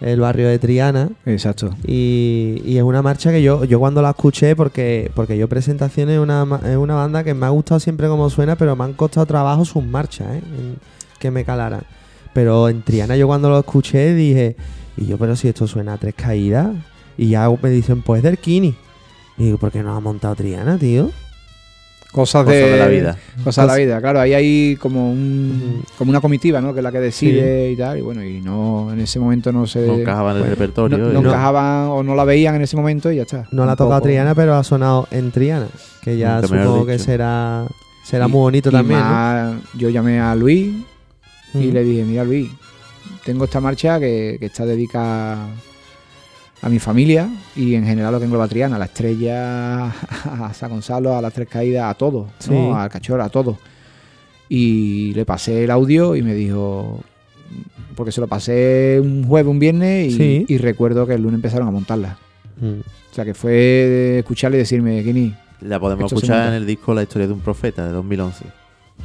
el 0.00 0.18
barrio 0.18 0.48
de 0.48 0.58
Triana. 0.58 1.10
Exacto. 1.24 1.70
Y, 1.86 2.60
y 2.64 2.78
es 2.78 2.82
una 2.82 3.00
marcha 3.02 3.30
que 3.30 3.40
yo, 3.44 3.62
yo 3.64 3.78
cuando 3.78 4.02
la 4.02 4.10
escuché, 4.10 4.56
porque, 4.56 5.12
porque 5.14 5.38
yo 5.38 5.48
presentaciones 5.48 6.16
es 6.16 6.20
una, 6.20 6.44
es 6.64 6.76
una 6.76 6.96
banda 6.96 7.22
que 7.22 7.32
me 7.34 7.46
ha 7.46 7.50
gustado 7.50 7.78
siempre 7.78 8.08
como 8.08 8.28
suena, 8.28 8.56
pero 8.56 8.74
me 8.74 8.82
han 8.82 8.94
costado 8.94 9.24
trabajo 9.26 9.64
sus 9.64 9.84
marchas, 9.84 10.26
¿eh? 10.34 10.42
Que 11.20 11.30
me 11.30 11.44
calaran. 11.44 11.82
Pero 12.34 12.68
en 12.68 12.82
Triana 12.82 13.16
yo 13.16 13.26
cuando 13.26 13.48
lo 13.50 13.58
escuché 13.58 14.14
dije, 14.14 14.56
y 14.96 15.06
yo, 15.06 15.18
pero 15.18 15.36
si 15.36 15.48
esto 15.48 15.66
suena 15.66 15.94
a 15.94 15.98
tres 15.98 16.14
caídas, 16.14 16.68
y 17.16 17.28
ya 17.30 17.48
me 17.62 17.70
dicen, 17.70 18.02
pues 18.02 18.22
del 18.22 18.38
Kini. 18.38 18.74
Y 19.38 19.44
digo, 19.44 19.58
¿por 19.58 19.70
qué 19.70 19.82
no 19.82 19.94
ha 19.94 20.00
montado 20.00 20.34
Triana, 20.34 20.78
tío? 20.78 21.10
Cosas, 22.12 22.44
Cosas 22.44 22.60
de, 22.60 22.70
de 22.72 22.76
la 22.78 22.88
vida. 22.88 23.16
Cosas 23.42 23.64
de 23.64 23.72
la 23.72 23.76
vida, 23.78 24.00
claro. 24.02 24.20
Ahí 24.20 24.34
hay 24.34 24.76
como 24.76 25.10
un, 25.10 25.82
como 25.96 26.10
una 26.10 26.20
comitiva, 26.20 26.60
¿no? 26.60 26.74
Que 26.74 26.80
es 26.80 26.84
la 26.84 26.92
que 26.92 27.00
decide 27.00 27.70
y 27.70 27.76
tal. 27.76 27.96
Y 27.98 28.02
bueno, 28.02 28.22
y 28.22 28.42
no 28.42 28.92
en 28.92 29.00
ese 29.00 29.18
momento 29.18 29.50
no 29.50 29.66
se. 29.66 29.86
No 29.86 29.94
encajaba 29.94 30.32
en 30.32 30.36
el 30.38 30.44
repertorio. 30.50 30.98
No, 30.98 31.08
y- 31.10 31.12
no 31.14 31.20
encajaban 31.20 31.86
o 31.88 32.02
no 32.02 32.14
la 32.14 32.24
veían 32.24 32.54
en 32.54 32.62
ese 32.62 32.76
momento 32.76 33.10
y 33.10 33.16
ya 33.16 33.22
está. 33.22 33.46
No 33.50 33.64
la 33.64 33.72
ha 33.72 33.76
tocado 33.76 34.02
Triana, 34.02 34.34
pero 34.34 34.54
ha 34.56 34.62
sonado 34.62 35.08
en 35.10 35.30
Triana. 35.30 35.68
Que 36.02 36.18
ya 36.18 36.42
supongo 36.42 36.84
que 36.84 36.98
será, 36.98 37.64
será 38.04 38.26
Y- 38.26 38.30
muy 38.30 38.40
bonito 38.40 38.68
y 38.68 38.72
también. 38.72 39.00
¿no? 39.00 39.60
Yo 39.78 39.88
llamé 39.88 40.20
a 40.20 40.34
Luis 40.34 40.70
y 41.54 41.70
le 41.70 41.82
dije, 41.84 42.04
mira 42.04 42.24
Luis, 42.24 42.50
tengo 43.24 43.44
esta 43.44 43.60
marcha 43.60 43.98
que, 44.00 44.36
que 44.40 44.46
está 44.46 44.64
dedicada 44.66 45.48
a 46.62 46.68
mi 46.68 46.78
familia 46.78 47.28
y 47.56 47.74
en 47.74 47.84
general 47.84 48.12
lo 48.12 48.18
que 48.20 48.26
engloba 48.26 48.46
Triana, 48.48 48.76
a 48.76 48.78
la 48.78 48.84
estrella, 48.86 49.86
a 50.46 50.52
San 50.54 50.70
Gonzalo, 50.70 51.16
a 51.16 51.20
las 51.22 51.32
tres 51.32 51.48
caídas, 51.48 51.90
a 51.90 51.94
todo, 51.94 52.26
¿no? 52.26 52.30
Sí. 52.38 52.54
al 52.74 52.88
cachorro, 52.88 53.22
a 53.24 53.28
todo. 53.28 53.58
Y 54.48 55.12
le 55.14 55.24
pasé 55.24 55.64
el 55.64 55.70
audio 55.70 56.14
y 56.14 56.22
me 56.22 56.34
dijo, 56.34 57.00
porque 57.96 58.12
se 58.12 58.20
lo 58.20 58.28
pasé 58.28 59.00
un 59.02 59.24
jueves, 59.24 59.50
un 59.50 59.58
viernes 59.58 60.12
y, 60.12 60.16
Sí. 60.16 60.44
y 60.48 60.58
recuerdo 60.58 61.06
que 61.06 61.14
el 61.14 61.22
lunes 61.22 61.36
empezaron 61.38 61.66
a 61.68 61.70
montarla. 61.70 62.18
Mm. 62.60 62.80
O 63.10 63.14
sea 63.14 63.24
que 63.24 63.34
fue 63.34 63.52
de 63.52 64.18
escucharle 64.20 64.56
y 64.58 64.60
decirme, 64.60 65.02
Kini, 65.02 65.34
La 65.62 65.78
podemos 65.80 66.12
escuchar 66.12 66.48
en 66.48 66.54
el 66.54 66.66
disco 66.66 66.94
La 66.94 67.02
historia 67.02 67.26
de 67.26 67.32
un 67.34 67.40
profeta 67.40 67.86
de 67.86 67.92
2011. 67.92 68.44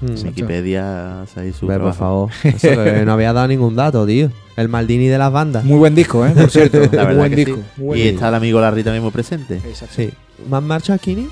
Mm. 0.01 0.27
Wikipedia 0.27 1.21
ahí 1.21 1.51
su 1.53 1.65
por 1.67 1.93
favor. 1.93 2.29
Eso 2.43 2.83
que 2.83 3.03
no 3.05 3.13
había 3.13 3.33
dado 3.33 3.47
ningún 3.47 3.75
dato, 3.75 4.05
tío. 4.05 4.29
El 4.55 4.69
Maldini 4.69 5.07
de 5.07 5.17
las 5.17 5.31
bandas. 5.31 5.63
muy 5.63 5.77
buen 5.79 5.95
disco, 5.95 6.25
¿eh? 6.25 6.31
Por 6.31 6.49
cierto, 6.51 6.79
La 6.91 7.05
verdad 7.05 7.15
buen 7.17 7.29
que 7.31 7.35
disco. 7.45 7.55
sí. 7.57 7.63
muy 7.77 7.85
buen 7.87 7.99
Y 7.99 8.03
disco. 8.03 8.15
está 8.15 8.29
el 8.29 8.35
amigo 8.35 8.61
Larry 8.61 8.83
también 8.83 9.03
muy 9.03 9.11
presente. 9.11 9.59
Sí. 9.89 10.11
¿Más 10.49 10.61
marchas, 10.61 10.99
Kini? 11.01 11.27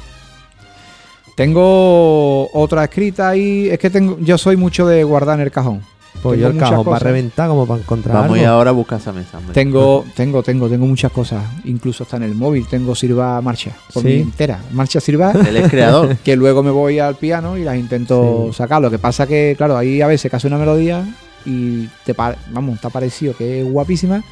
Tengo 1.36 2.50
otra 2.54 2.84
escrita 2.86 3.30
ahí. 3.30 3.68
Es 3.70 3.78
que 3.80 3.90
tengo, 3.90 4.18
yo 4.20 4.38
soy 4.38 4.56
mucho 4.58 4.88
de 4.88 5.04
guardar 5.04 5.40
en 5.40 5.46
el 5.46 5.52
cajón. 5.52 5.82
Pues 6.22 6.38
Tengo 6.38 6.42
yo 6.42 6.48
el 6.48 6.54
muchas 6.56 6.70
cajón 6.72 6.86
para 6.86 6.96
cosas. 6.96 7.04
reventar 7.04 7.50
como 7.50 7.66
para 7.68 7.82
encontrar 7.82 8.16
Vamos 8.16 8.32
a 8.38 8.40
ir 8.40 8.46
algo. 8.46 8.58
ahora 8.58 8.70
a 8.72 8.74
buscar 8.74 9.00
esa 9.00 9.12
mesa. 9.14 9.38
hombre. 9.38 9.54
Tengo, 9.54 10.06
tengo, 10.16 10.42
tengo, 10.44 10.68
tengo 10.70 10.86
muchas 10.88 11.12
cosas. 11.12 11.44
Incluso 11.66 12.04
hasta 12.04 12.18
en 12.18 12.24
el 12.24 12.34
móvil 12.36 12.66
tengo 12.68 12.96
Sirva 12.96 13.40
Marcha. 13.42 13.72
Por 13.94 14.02
Sí. 14.04 14.10
mí 14.10 14.14
entera. 14.22 14.60
Marcha 14.72 15.00
Sirva. 15.00 15.32
Él 15.48 15.58
es 15.58 15.70
creador. 15.70 16.18
que 16.24 16.36
luego 16.36 16.64
me 16.64 16.72
voy 16.72 16.98
al 17.00 17.16
piano 17.16 17.58
y 17.58 17.64
las 17.64 17.78
intento 17.78 18.48
Sí. 18.52 18.54
sacar. 18.58 18.82
Lo 18.82 18.90
que 18.90 18.98
pasa 19.00 19.28
que, 19.28 19.54
claro, 19.58 19.78
ahí 19.78 20.02
a 20.02 20.08
veces 20.08 20.34
hace 20.34 20.48
una 20.48 20.58
melodía 20.58 21.06
y 21.46 21.88
te 22.06 22.14
vamos, 22.14 22.82
te 22.82 22.88
ha 22.88 22.90
parecido 22.90 23.36
que 23.38 23.62
es 23.62 23.72
guapísima 23.72 24.24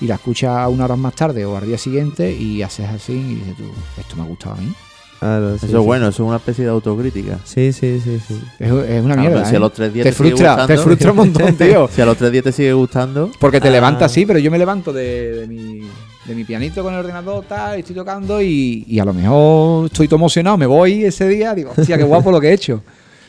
y 0.00 0.06
la 0.06 0.14
escuchas 0.14 0.68
una 0.68 0.84
hora 0.84 0.96
más 0.96 1.14
tarde 1.14 1.44
o 1.44 1.56
al 1.56 1.66
día 1.66 1.76
siguiente 1.78 2.32
y 2.32 2.62
haces 2.62 2.88
así 2.88 3.12
y 3.12 3.34
dices 3.34 3.56
tú, 3.56 3.64
esto 3.98 4.14
me 4.16 4.22
ha 4.22 4.26
gustado 4.26 4.54
a 4.54 4.58
mí. 4.58 4.72
Claro, 5.20 5.50
sí, 5.58 5.66
Eso 5.66 5.66
es 5.66 5.72
sí. 5.82 5.86
bueno, 5.86 6.08
eso 6.08 6.22
es 6.24 6.26
una 6.28 6.36
especie 6.38 6.64
de 6.64 6.70
autocrítica. 6.70 7.38
Sí, 7.44 7.72
sí, 7.72 8.00
sí, 8.02 8.18
sí. 8.26 8.40
Es, 8.58 8.72
es 8.72 9.04
una 9.04 9.16
mierda. 9.16 9.36
pero 9.36 9.44
si 9.46 9.54
a 9.54 9.56
¿eh? 9.58 9.60
los 9.60 9.72
tres 9.72 9.92
días 9.92 10.04
te 10.04 10.10
te 10.10 10.16
sigue 10.16 10.28
frustra, 10.30 10.54
te 10.54 10.60
gustando. 10.62 10.82
frustra 10.82 11.10
un 11.10 11.16
montón, 11.18 11.54
tío. 11.58 11.88
Si 11.94 12.00
a 12.00 12.06
los 12.06 12.16
tres 12.16 12.32
días 12.32 12.44
te 12.44 12.52
sigue 12.52 12.72
gustando, 12.72 13.30
Porque 13.38 13.60
te 13.60 13.68
Ah. 13.68 13.72
levantas 13.72 14.10
así, 14.10 14.24
pero 14.26 14.38
yo 14.38 14.50
me 14.50 14.58
levanto 14.58 14.92
de, 14.92 15.32
de 15.40 15.46
mi, 15.46 15.82
de 16.26 16.34
mi 16.34 16.44
pianito 16.44 16.82
con 16.82 16.94
el 16.94 17.00
ordenador, 17.00 17.44
tal, 17.46 17.76
y 17.76 17.80
estoy 17.80 17.94
tocando 17.94 18.40
y, 18.42 18.84
y 18.88 18.98
a 18.98 19.04
lo 19.04 19.12
mejor 19.12 19.86
estoy 19.86 20.08
todo 20.08 20.16
emocionado, 20.16 20.56
me 20.56 20.66
voy 20.66 21.04
ese 21.04 21.28
día, 21.28 21.54
digo, 21.54 21.72
hostia, 21.76 21.96
qué 21.98 22.04
guapo 22.04 22.30
lo 22.32 22.40
que 22.40 22.48
he 22.48 22.52
hecho. 22.54 22.82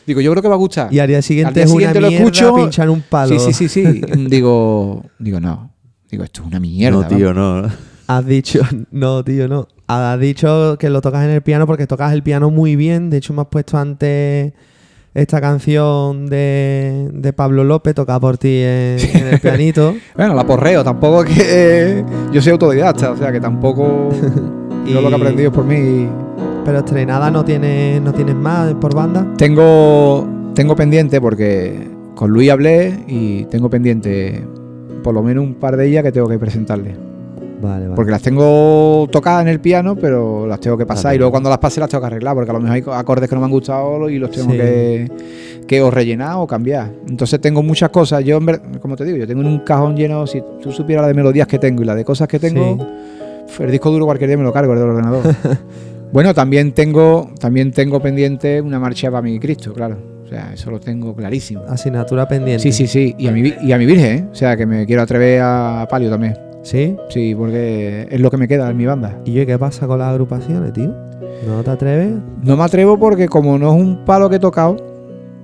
Digo, 0.06 0.20
yo 0.20 0.30
creo 0.32 0.42
que 0.42 0.48
va 0.48 0.54
a 0.54 0.58
gustar. 0.58 0.92
Y 0.92 0.98
al 0.98 1.06
día 1.08 1.22
siguiente 1.22 1.48
Al 1.50 1.54
día 1.54 1.64
es 1.64 1.70
siguiente 1.70 1.98
una 1.98 2.06
lo 2.06 2.10
mierda 2.10 2.24
escucho. 2.26 2.54
pinchar 2.56 2.90
un 2.90 3.02
palo. 3.02 3.38
Sí, 3.38 3.52
sí, 3.52 3.68
sí, 3.68 3.84
sí. 3.84 4.00
digo, 4.28 5.04
digo, 5.18 5.38
no. 5.40 5.70
Digo, 6.10 6.24
esto 6.24 6.40
es 6.40 6.46
una 6.48 6.58
mierda. 6.58 7.02
no, 7.02 7.06
tío, 7.06 7.32
no. 7.34 7.68
Has 8.16 8.26
dicho, 8.26 8.60
no, 8.90 9.22
tío, 9.24 9.48
no. 9.48 9.68
Has 9.86 10.18
dicho 10.18 10.76
que 10.78 10.88
lo 10.90 11.00
tocas 11.00 11.24
en 11.24 11.30
el 11.30 11.42
piano 11.42 11.66
porque 11.66 11.86
tocas 11.86 12.12
el 12.12 12.22
piano 12.22 12.50
muy 12.50 12.76
bien. 12.76 13.10
De 13.10 13.18
hecho, 13.18 13.32
me 13.34 13.42
has 13.42 13.48
puesto 13.48 13.76
antes 13.78 14.52
esta 15.14 15.40
canción 15.42 16.26
de, 16.26 17.10
de 17.12 17.32
Pablo 17.34 17.64
López, 17.64 17.94
tocada 17.94 18.18
por 18.18 18.38
ti 18.38 18.60
en, 18.62 18.96
en 18.98 19.26
el 19.34 19.40
pianito. 19.40 19.94
Bueno, 20.16 20.34
la 20.34 20.46
porreo, 20.46 20.82
tampoco 20.82 21.24
es 21.24 21.30
que 21.36 22.04
yo 22.32 22.40
soy 22.40 22.52
autodidacta, 22.52 23.10
o 23.10 23.16
sea 23.16 23.30
que 23.30 23.40
tampoco 23.40 24.08
Y- 24.86 24.92
lo 24.92 25.00
que 25.00 25.08
he 25.08 25.14
aprendido 25.14 25.50
es 25.50 25.54
por 25.54 25.64
mí. 25.64 26.08
Pero 26.64 26.78
estrenada 26.78 27.30
no 27.30 27.44
tienes, 27.44 28.00
no 28.00 28.12
tienes 28.12 28.34
más 28.36 28.72
por 28.74 28.94
banda. 28.94 29.26
Tengo, 29.36 30.26
tengo 30.54 30.74
pendiente 30.76 31.20
porque 31.20 31.88
con 32.14 32.30
Luis 32.30 32.50
hablé 32.50 33.00
y 33.08 33.44
tengo 33.46 33.68
pendiente 33.68 34.46
por 35.02 35.12
lo 35.12 35.22
menos 35.22 35.44
un 35.44 35.54
par 35.54 35.76
de 35.76 35.88
ellas 35.88 36.04
que 36.04 36.12
tengo 36.12 36.28
que 36.28 36.38
presentarle. 36.38 36.94
Vale, 37.62 37.84
vale. 37.84 37.94
Porque 37.94 38.10
las 38.10 38.20
tengo 38.22 39.06
tocadas 39.10 39.42
en 39.42 39.48
el 39.48 39.60
piano, 39.60 39.94
pero 39.96 40.46
las 40.46 40.58
tengo 40.60 40.76
que 40.76 40.84
pasar 40.84 41.04
Vale. 41.04 41.14
y 41.14 41.18
luego 41.18 41.30
cuando 41.30 41.48
las 41.48 41.58
pase 41.58 41.78
las 41.80 41.88
tengo 41.88 42.00
que 42.02 42.06
arreglar, 42.08 42.34
porque 42.34 42.50
a 42.50 42.54
lo 42.54 42.60
mejor 42.60 42.74
hay 42.76 42.82
acordes 43.00 43.28
que 43.28 43.34
no 43.36 43.40
me 43.40 43.44
han 43.46 43.52
gustado 43.52 44.10
y 44.10 44.18
los 44.18 44.30
tengo 44.32 44.50
Sí. 44.52 44.58
que, 44.58 45.10
que 45.66 45.80
o 45.80 45.90
rellenar 45.90 46.36
o 46.38 46.46
cambiar. 46.46 46.90
Entonces 47.08 47.40
tengo 47.40 47.62
muchas 47.62 47.90
cosas. 47.90 48.24
Yo, 48.24 48.36
en 48.38 48.46
ver- 48.46 48.60
como 48.80 48.96
te 48.96 49.04
digo, 49.04 49.16
yo 49.16 49.26
tengo 49.26 49.40
un 49.46 49.60
cajón 49.60 49.96
lleno, 49.96 50.26
si 50.26 50.42
tú 50.60 50.72
supieras 50.72 51.02
la 51.04 51.08
de 51.08 51.14
melodías 51.14 51.46
que 51.46 51.58
tengo 51.58 51.82
y 51.82 51.86
la 51.86 51.94
de 51.94 52.04
cosas 52.04 52.26
que 52.28 52.38
tengo, 52.40 52.76
Sí. 53.46 53.62
el 53.62 53.70
disco 53.70 53.90
duro 53.90 54.06
cualquier 54.06 54.28
día 54.28 54.36
me 54.36 54.42
lo 54.44 54.52
cargo 54.52 54.72
el 54.72 54.80
del 54.80 54.88
ordenador. 54.88 55.22
bueno, 56.12 56.34
también 56.34 56.72
tengo, 56.72 57.30
también 57.38 57.70
tengo 57.70 58.00
pendiente 58.00 58.60
una 58.60 58.78
marcha 58.80 59.10
para 59.10 59.22
mi 59.22 59.38
Cristo, 59.38 59.72
claro. 59.72 59.96
O 60.24 60.28
sea, 60.28 60.52
eso 60.54 60.70
lo 60.70 60.80
tengo 60.80 61.14
clarísimo. 61.14 61.62
Asignatura 61.68 62.26
pendiente. 62.26 62.62
Sí, 62.62 62.72
sí, 62.72 62.86
sí. 62.86 63.14
Y 63.18 63.28
a 63.28 63.32
mi, 63.32 63.52
y 63.62 63.70
a 63.72 63.78
mi 63.78 63.84
Virgen, 63.86 64.16
¿eh? 64.18 64.24
O 64.32 64.34
sea, 64.34 64.56
que 64.56 64.64
me 64.66 64.86
quiero 64.86 65.02
atrever 65.02 65.40
a 65.42 65.86
Palio 65.90 66.08
también. 66.10 66.34
¿Sí? 66.62 66.96
Sí, 67.08 67.34
porque 67.34 68.06
es 68.10 68.20
lo 68.20 68.30
que 68.30 68.36
me 68.36 68.46
queda 68.48 68.70
en 68.70 68.76
mi 68.76 68.86
banda. 68.86 69.18
¿Y 69.24 69.32
yo 69.32 69.44
qué 69.46 69.58
pasa 69.58 69.86
con 69.86 69.98
las 69.98 70.08
agrupaciones, 70.08 70.72
tío? 70.72 70.94
¿No 71.46 71.62
te 71.62 71.70
atreves? 71.70 72.14
No 72.42 72.56
me 72.56 72.62
atrevo 72.64 72.98
porque 72.98 73.28
como 73.28 73.58
no 73.58 73.72
es 73.74 73.80
un 73.80 74.04
palo 74.04 74.30
que 74.30 74.36
he 74.36 74.38
tocado, 74.38 74.76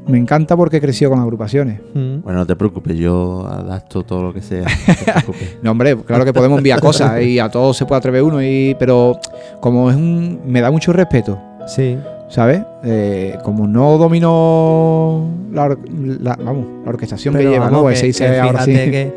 me 0.07 0.17
encanta 0.17 0.57
porque 0.57 0.77
he 0.79 0.81
crecido 0.81 1.11
con 1.11 1.21
agrupaciones. 1.21 1.81
Mm. 1.93 2.21
Bueno, 2.23 2.39
no 2.41 2.47
te 2.47 2.57
preocupes, 2.57 2.97
yo 2.97 3.47
adapto 3.47 4.05
todo 4.05 4.23
lo 4.23 4.33
que 4.33 4.41
sea. 4.41 4.63
no 4.65 5.33
te. 5.33 5.39
No, 5.63 5.73
hombre, 5.73 5.97
claro 5.97 6.25
que 6.25 6.33
podemos 6.33 6.59
enviar 6.59 6.81
cosas 6.81 7.21
y 7.23 7.39
a 7.39 7.49
todos 7.51 7.77
se 7.77 7.85
puede 7.85 7.99
atrever 7.99 8.23
uno, 8.23 8.43
y, 8.43 8.75
pero 8.79 9.19
como 9.61 9.91
es 9.91 9.97
un... 9.97 10.41
me 10.47 10.61
da 10.61 10.71
mucho 10.71 10.93
respeto, 10.93 11.39
Sí. 11.67 11.99
¿sabes? 12.29 12.63
Eh, 12.85 13.37
como 13.43 13.67
no 13.67 13.99
domino 13.99 15.29
la, 15.53 15.65
or- 15.65 15.79
la- 16.21 16.37
vamos, 16.37 16.67
la 16.85 16.91
orquestación 16.91 17.35
que 17.35 17.43
lleva, 17.45 17.71
¿no? 17.71 17.83
Pues 17.83 17.95
que- 17.95 18.01
se 18.01 18.07
dice 18.07 18.31
que 18.31 18.39
ahora 18.39 18.65
sí. 18.65 18.73
que 18.73 19.13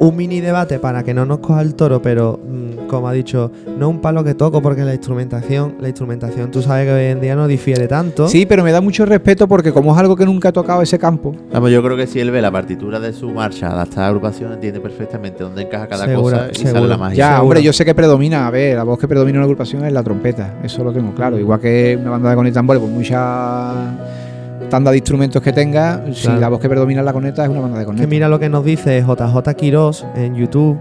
un 0.00 0.16
mini 0.16 0.40
debate 0.40 0.78
para 0.78 1.02
que 1.02 1.12
no 1.12 1.26
nos 1.26 1.38
coja 1.38 1.60
el 1.60 1.74
toro, 1.74 2.00
pero 2.00 2.38
mm, 2.42 2.86
como 2.86 3.08
ha 3.08 3.12
dicho, 3.12 3.50
no 3.78 3.88
un 3.88 4.00
palo 4.00 4.22
que 4.24 4.34
toco 4.34 4.62
porque 4.62 4.82
la 4.84 4.94
instrumentación, 4.94 5.74
la 5.80 5.88
instrumentación 5.88 6.50
tú 6.50 6.62
sabes 6.62 6.86
que 6.86 6.92
hoy 6.92 7.04
en 7.06 7.20
día 7.20 7.34
no 7.36 7.46
difiere 7.48 7.88
tanto. 7.88 8.28
Sí, 8.28 8.46
pero 8.46 8.62
me 8.64 8.72
da 8.72 8.80
mucho 8.80 9.04
respeto 9.04 9.48
porque 9.48 9.72
como 9.72 9.92
es 9.92 9.98
algo 9.98 10.16
que 10.16 10.24
nunca 10.24 10.48
he 10.50 10.52
tocado 10.52 10.80
ese 10.82 10.98
campo, 10.98 11.34
Vamos, 11.52 11.70
yo 11.70 11.82
creo 11.82 11.96
que 11.96 12.06
si 12.06 12.20
él 12.20 12.30
ve 12.30 12.40
la 12.40 12.50
partitura 12.52 13.00
de 13.00 13.12
su 13.12 13.30
marcha 13.30 13.70
adaptada 13.70 14.06
a 14.06 14.08
agrupación, 14.08 14.52
entiende 14.52 14.80
perfectamente 14.80 15.42
dónde 15.44 15.62
encaja 15.62 15.88
cada 15.88 16.06
Segura- 16.06 16.48
cosa 16.48 16.60
y 16.62 16.66
sale 16.66 16.88
la 16.88 16.96
magia. 16.96 17.16
Ya, 17.16 17.26
seguro. 17.32 17.42
hombre, 17.42 17.62
yo 17.62 17.72
sé 17.72 17.84
que 17.84 17.94
predomina, 17.94 18.46
a 18.46 18.50
ver, 18.50 18.76
la 18.76 18.84
voz 18.84 18.98
que 18.98 19.08
predomina 19.08 19.36
en 19.36 19.40
la 19.40 19.44
agrupación 19.44 19.84
es 19.84 19.92
la 19.92 20.02
trompeta, 20.02 20.54
eso 20.64 20.82
lo 20.84 20.92
tengo 20.92 21.12
claro. 21.14 21.38
Igual 21.38 21.60
que 21.60 21.98
una 22.00 22.10
banda 22.10 22.34
de 22.34 22.52
tambores, 22.52 22.80
por 22.80 22.90
mucha 22.94 23.94
tanda 24.70 24.90
de 24.90 24.96
instrumentos 24.98 25.42
que 25.42 25.52
tenga, 25.52 26.02
si 26.12 26.28
la 26.28 26.48
voz 26.48 26.60
que 26.60 26.68
predomina 26.68 27.00
es 27.00 27.04
la 27.04 27.12
corneta, 27.12 27.42
es 27.44 27.48
una 27.50 27.60
banda 27.60 27.78
de 27.78 27.84
Que 27.84 27.86
corneta. 27.86 28.06
mira 28.08 28.28
lo 28.28 28.38
que 28.38 28.48
nos 28.48 28.64
dice 28.64 29.02
JJ 29.02 29.54
Quirós 29.56 30.06
en 30.14 30.34
YouTube. 30.34 30.78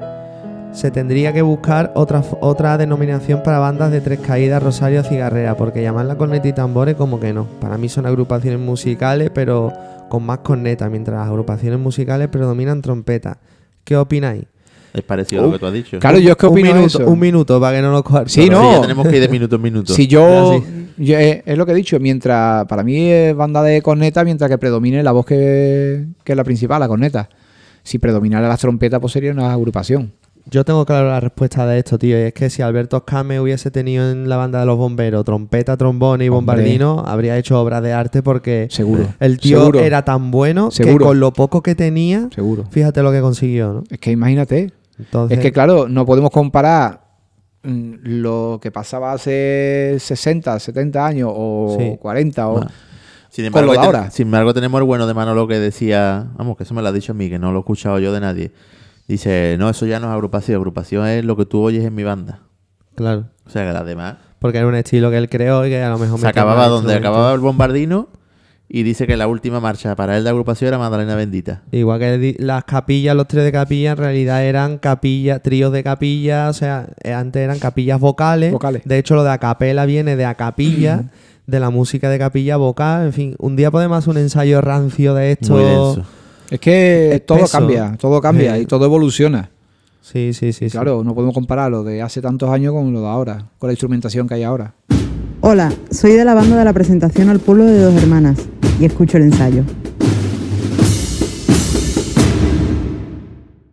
Se 0.71 0.89
tendría 0.89 1.33
que 1.33 1.43
buscar 1.43 1.91
otra, 1.93 2.23
otra 2.39 2.77
denominación 2.79 3.43
para 3.43 3.59
bandas 3.59 3.91
de 3.91 4.01
tres 4.01 4.19
caídas, 4.19 4.63
Rosario 4.63 5.03
Cigarrera, 5.03 5.55
porque 5.55 5.83
llamarla 5.83 6.15
corneta 6.17 6.47
y 6.47 6.53
tambores 6.53 6.95
como 6.95 7.19
que 7.19 7.31
no. 7.31 7.45
Para 7.61 7.77
mí 7.77 7.89
son 7.89 8.07
agrupaciones 8.07 8.59
musicales, 8.59 9.29
pero 9.31 9.71
con 10.09 10.23
más 10.23 10.39
corneta, 10.39 10.89
mientras 10.89 11.19
las 11.19 11.27
agrupaciones 11.27 11.79
musicales 11.79 12.27
predominan 12.29 12.81
trompeta. 12.81 13.37
¿Qué 13.83 13.95
opináis? 13.97 14.45
Es 14.93 15.01
parecido 15.03 15.41
a 15.43 15.45
lo 15.47 15.51
que 15.53 15.59
tú 15.59 15.65
has 15.65 15.73
dicho. 15.73 15.99
Claro, 15.99 16.19
yo 16.19 16.31
es 16.31 16.37
que 16.37 16.45
un 16.45 16.51
opino 16.53 16.73
minuto, 16.75 16.87
eso. 17.01 17.09
un 17.09 17.19
minuto 17.19 17.59
para 17.59 17.77
que 17.77 17.81
no 17.81 17.91
nos 17.91 18.03
coja 18.03 18.21
el 18.21 18.29
Sí, 18.29 18.47
no. 18.49 18.73
ya 18.73 18.81
tenemos 18.81 19.07
que 19.07 19.15
ir 19.17 19.21
de 19.21 19.27
minuto 19.29 19.55
en 19.55 19.61
minuto. 19.61 19.93
Si 19.95 20.05
yo, 20.07 20.61
eh, 20.99 21.41
es 21.45 21.57
lo 21.57 21.65
que 21.65 21.71
he 21.71 21.75
dicho, 21.75 21.99
mientras 21.99 22.65
para 22.67 22.83
mí 22.83 23.09
es 23.09 23.35
banda 23.35 23.63
de 23.63 23.81
corneta, 23.81 24.23
mientras 24.23 24.49
que 24.49 24.57
predomine 24.59 25.01
la 25.01 25.11
voz 25.11 25.25
que, 25.25 26.05
que 26.23 26.33
es 26.33 26.37
la 26.37 26.43
principal, 26.43 26.79
la 26.79 26.87
corneta. 26.87 27.27
Si 27.81 27.97
predominara 27.97 28.47
la 28.47 28.55
trompeta, 28.57 28.99
pues 28.99 29.13
sería 29.13 29.31
una 29.31 29.51
agrupación. 29.51 30.11
Yo 30.51 30.65
tengo 30.65 30.85
claro 30.85 31.07
la 31.07 31.21
respuesta 31.21 31.65
de 31.65 31.79
esto, 31.79 31.97
tío. 31.97 32.19
Y 32.19 32.23
es 32.23 32.33
que 32.33 32.49
si 32.49 32.61
Alberto 32.61 32.97
Escame 32.97 33.39
hubiese 33.39 33.71
tenido 33.71 34.11
en 34.11 34.27
la 34.27 34.35
banda 34.35 34.59
de 34.59 34.65
los 34.65 34.77
bomberos 34.77 35.23
trompeta, 35.23 35.77
trombón 35.77 36.21
y 36.21 36.27
Hombre. 36.27 36.29
bombardino, 36.35 37.03
habría 37.07 37.37
hecho 37.37 37.59
obras 37.61 37.81
de 37.81 37.93
arte 37.93 38.21
porque 38.21 38.67
Seguro. 38.69 39.07
el 39.21 39.39
tío 39.39 39.59
Seguro. 39.59 39.79
era 39.79 40.03
tan 40.03 40.31
bueno 40.31 40.69
Seguro. 40.69 40.97
que 40.97 41.03
con 41.05 41.19
lo 41.21 41.31
poco 41.31 41.63
que 41.63 41.75
tenía, 41.75 42.27
Seguro. 42.35 42.65
fíjate 42.71 43.01
lo 43.01 43.11
que 43.13 43.21
consiguió, 43.21 43.71
¿no? 43.73 43.83
Es 43.89 43.99
que 43.99 44.11
imagínate. 44.11 44.73
Entonces, 44.99 45.37
Es 45.37 45.41
que 45.43 45.51
claro, 45.51 45.87
no 45.87 46.05
podemos 46.05 46.29
comparar 46.31 47.01
mm, 47.63 47.93
lo 48.03 48.59
que 48.61 48.71
pasaba 48.71 49.13
hace 49.13 49.95
60, 49.99 50.59
70 50.59 51.05
años 51.05 51.31
o 51.33 51.75
Sí. 51.79 51.97
40 52.01 52.47
o... 52.49 52.59
Sin 53.29 53.45
con 53.51 53.63
embargo, 53.63 53.65
lo 53.65 53.71
de 53.71 53.77
ten- 53.79 53.85
ahora. 53.85 54.11
sin 54.11 54.27
embargo, 54.27 54.53
tenemos 54.53 54.77
el 54.79 54.85
bueno 54.85 55.07
de 55.07 55.13
Manolo 55.15 55.47
que 55.47 55.57
decía, 55.59 56.27
vamos, 56.35 56.55
que 56.55 56.63
eso 56.63 56.75
me 56.75 56.83
lo 56.83 56.89
ha 56.89 56.91
dicho 56.91 57.13
a 57.13 57.15
mí, 57.15 57.29
que 57.29 57.39
no 57.39 57.51
lo 57.51 57.57
he 57.57 57.61
escuchado 57.61 57.97
yo 57.97 58.13
de 58.13 58.19
nadie. 58.19 58.51
Dice, 59.07 59.55
no, 59.57 59.69
eso 59.71 59.85
ya 59.87 59.99
no 59.99 60.07
es 60.07 60.13
agrupación, 60.13 60.57
agrupación 60.57 61.07
es 61.07 61.25
lo 61.25 61.35
que 61.35 61.45
tú 61.45 61.61
oyes 61.63 61.83
en 61.83 61.95
mi 61.95 62.03
banda. 62.03 62.41
claro. 62.95 63.25
O 63.45 63.49
sea, 63.49 63.65
que 63.67 63.73
las 63.73 63.85
demás. 63.85 64.15
Porque 64.39 64.59
era 64.59 64.67
un 64.67 64.75
estilo 64.75 65.09
que 65.09 65.17
él 65.17 65.27
creó 65.29 65.65
y 65.65 65.69
que 65.69 65.81
a 65.81 65.89
lo 65.89 65.97
mejor 65.97 66.19
Se 66.19 66.27
acababa 66.27 66.67
donde 66.67 66.93
acababa 66.95 67.33
el 67.33 67.39
bombardino 67.39 68.07
y 68.75 68.81
dice 68.81 69.05
que 69.05 69.15
la 69.15 69.27
última 69.27 69.59
marcha 69.59 69.95
para 69.95 70.17
él 70.17 70.23
de 70.23 70.31
agrupación 70.31 70.69
era 70.69 70.79
Magdalena 70.79 71.13
Bendita. 71.13 71.61
Igual 71.71 71.99
que 71.99 72.35
las 72.39 72.63
capillas, 72.63 73.15
los 73.15 73.27
tres 73.27 73.43
de 73.43 73.51
capilla, 73.51 73.91
en 73.91 73.97
realidad 73.97 74.43
eran 74.43 74.79
capillas, 74.79 75.43
tríos 75.43 75.71
de 75.71 75.83
capilla, 75.83 76.49
o 76.49 76.53
sea, 76.53 76.87
eh, 77.03 77.13
antes 77.13 77.39
eran 77.43 77.59
capillas 77.59 77.99
vocales. 77.99 78.51
Vocales. 78.51 78.81
De 78.83 78.97
hecho, 78.97 79.13
lo 79.13 79.23
de 79.23 79.29
acapela 79.29 79.85
viene 79.85 80.15
de 80.15 80.25
acapilla, 80.25 81.03
de 81.45 81.59
la 81.59 81.69
música 81.69 82.09
de 82.09 82.17
capilla 82.17 82.57
vocal. 82.57 83.05
En 83.05 83.13
fin, 83.13 83.35
un 83.37 83.55
día 83.55 83.69
podemos 83.69 83.95
hacer 83.99 84.09
un 84.09 84.17
ensayo 84.17 84.59
rancio 84.59 85.13
de 85.13 85.33
esto. 85.33 85.53
Muy 85.53 85.65
denso. 85.65 86.03
Es 86.49 86.59
que 86.59 87.23
todo 87.27 87.45
cambia, 87.51 87.95
todo 87.99 88.21
cambia 88.21 88.55
Sí. 88.55 88.61
y 88.61 88.65
todo 88.65 88.85
evoluciona. 88.85 89.51
Sí, 90.01 90.33
sí, 90.33 90.51
sí. 90.51 90.67
sí. 90.67 90.71
Claro, 90.71 91.03
no 91.03 91.13
podemos 91.13 91.35
comparar 91.35 91.69
lo 91.69 91.83
de 91.83 92.01
hace 92.01 92.21
tantos 92.23 92.49
años 92.49 92.73
con 92.73 92.91
lo 92.91 93.01
de 93.01 93.07
ahora, 93.07 93.45
con 93.59 93.67
la 93.67 93.73
instrumentación 93.73 94.27
que 94.27 94.33
hay 94.33 94.41
ahora. 94.43 94.73
Hola, 95.45 95.73
soy 95.91 96.13
de 96.13 96.23
la 96.23 96.33
banda 96.33 96.55
de 96.55 96.63
la 96.63 96.71
presentación 96.71 97.27
al 97.27 97.39
pueblo 97.39 97.65
de 97.65 97.77
dos 97.77 97.93
hermanas 98.01 98.37
y 98.79 98.85
escucho 98.85 99.17
el 99.17 99.23
ensayo. 99.23 99.63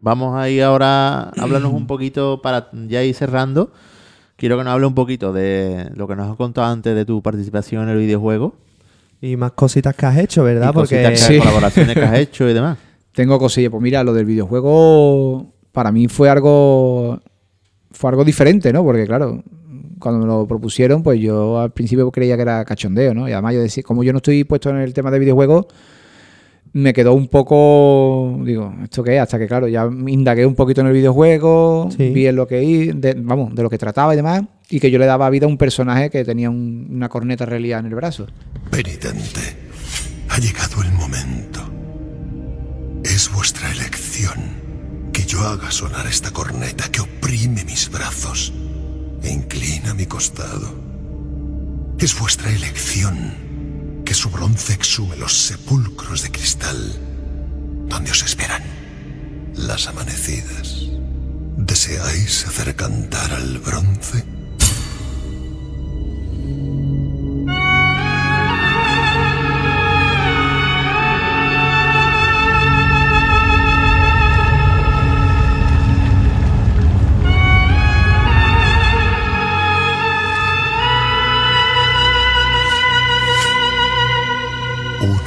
Vamos 0.01 0.35
a 0.37 0.49
ir 0.49 0.65
ahora 0.65 1.21
a 1.29 1.31
hablarnos 1.39 1.73
un 1.73 1.87
poquito 1.87 2.43
para 2.43 2.71
ya 2.89 3.05
ir 3.05 3.15
cerrando. 3.15 3.71
Quiero 4.37 4.59
que 4.59 4.65
nos 4.65 4.73
hable 4.73 4.87
un 4.87 4.95
poquito 4.95 5.33
de 5.33 5.91
lo 5.95 6.09
que 6.09 6.17
nos 6.17 6.29
has 6.29 6.37
contado 6.37 6.67
antes 6.73 6.93
de 6.95 7.05
tu 7.05 7.23
participación 7.23 7.85
en 7.85 7.91
el 7.91 7.99
videojuego. 7.99 8.55
Y 9.21 9.37
más 9.37 9.53
cositas 9.53 9.95
que 9.95 10.07
has 10.07 10.17
hecho, 10.17 10.43
¿verdad? 10.43 10.71
y 10.71 10.73
Porque 10.73 11.03
que- 11.11 11.17
Sí. 11.17 11.39
colaboraciones 11.39 11.95
que 11.95 12.03
has 12.03 12.15
hecho 12.19 12.49
y 12.49 12.53
demás. 12.55 12.79
Tengo 13.13 13.39
cosillas, 13.39 13.71
pues 13.71 13.83
mira, 13.83 14.03
lo 14.03 14.13
del 14.13 14.25
videojuego 14.25 15.53
para 15.71 15.93
mí 15.93 16.09
fue 16.09 16.31
algo 16.31 17.21
fue 17.93 18.11
algo 18.11 18.25
diferente, 18.25 18.73
¿no? 18.73 18.83
Porque 18.83 19.07
claro, 19.07 19.43
cuando 20.01 20.21
me 20.21 20.27
lo 20.27 20.47
propusieron, 20.47 21.03
pues 21.03 21.21
yo 21.21 21.61
al 21.61 21.71
principio 21.71 22.11
creía 22.11 22.35
que 22.37 22.43
era 22.43 22.65
cachondeo, 22.65 23.15
¿no? 23.15 23.29
Y 23.29 23.33
además 23.33 23.55
yo 23.55 23.61
decía, 23.61 23.83
como 23.85 24.03
yo 24.03 24.13
no 24.13 24.17
estoy 24.19 24.43
puesto 24.45 24.71
en 24.71 24.77
el 24.79 24.93
tema 24.95 25.11
de 25.11 25.19
videojuegos, 25.21 25.67
me 26.73 26.93
quedó 26.93 27.15
un 27.15 27.27
poco, 27.29 28.39
digo, 28.45 28.73
¿esto 28.85 29.03
qué 29.03 29.17
es? 29.17 29.23
Hasta 29.23 29.39
que 29.41 29.47
claro, 29.49 29.67
ya 29.67 29.89
indagué 30.07 30.47
un 30.47 30.55
poquito 30.55 30.81
en 30.83 30.87
el 30.87 30.93
videojuego, 30.93 31.89
Sí. 31.97 32.11
vi 32.11 32.27
en 32.29 32.37
lo 32.37 32.47
que 32.47 32.93
de, 32.95 33.15
vamos, 33.19 33.55
de 33.55 33.63
lo 33.63 33.69
que 33.71 33.77
trataba 33.79 34.13
y 34.15 34.17
demás, 34.17 34.43
y 34.69 34.79
que 34.79 34.91
yo 34.91 34.99
le 35.01 35.07
daba 35.07 35.29
vida 35.31 35.47
a 35.47 35.49
un 35.49 35.59
personaje 35.59 36.11
que 36.11 36.25
tenía 36.25 36.49
un- 36.49 36.87
una 36.91 37.09
corneta 37.09 37.45
realidad 37.45 37.81
en 37.81 37.87
el 37.87 37.95
brazo. 37.97 38.27
Penitente, 38.71 39.41
ha 40.29 40.39
llegado 40.39 40.83
el 40.83 40.93
momento. 40.93 41.61
Es 43.03 43.31
vuestra 43.35 43.71
elección 43.73 44.35
que 45.13 45.23
yo 45.25 45.41
haga 45.41 45.71
sonar 45.73 46.07
esta 46.07 46.31
corneta 46.31 46.85
que 46.93 47.01
oprime 47.01 47.65
mis 47.65 47.91
brazos 47.91 48.53
inclina 49.29 49.95
mi 49.95 50.07
costado. 50.07 50.75
Es 51.99 52.19
vuestra 52.19 52.51
elección 52.51 54.03
que 54.05 54.15
su 54.15 54.31
bronce 54.31 54.73
exhume 54.73 55.17
los 55.17 55.37
sepulcros 55.37 56.23
de 56.23 56.31
cristal 56.31 56.95
donde 57.89 58.11
os 58.13 58.23
esperan 58.23 58.63
las 59.55 59.87
amanecidas. 59.89 60.87
¿Deseáis 61.57 62.47
hacer 62.47 62.75
cantar 62.77 63.33
al 63.33 63.59
bronce? 63.59 64.25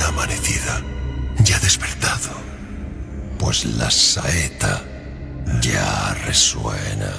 Amanecida 0.07 0.81
ya 1.43 1.57
ha 1.57 1.59
despertado, 1.59 2.29
pues 3.39 3.65
la 3.77 3.89
saeta 3.89 4.81
ya 5.61 6.13
resuena. 6.25 7.13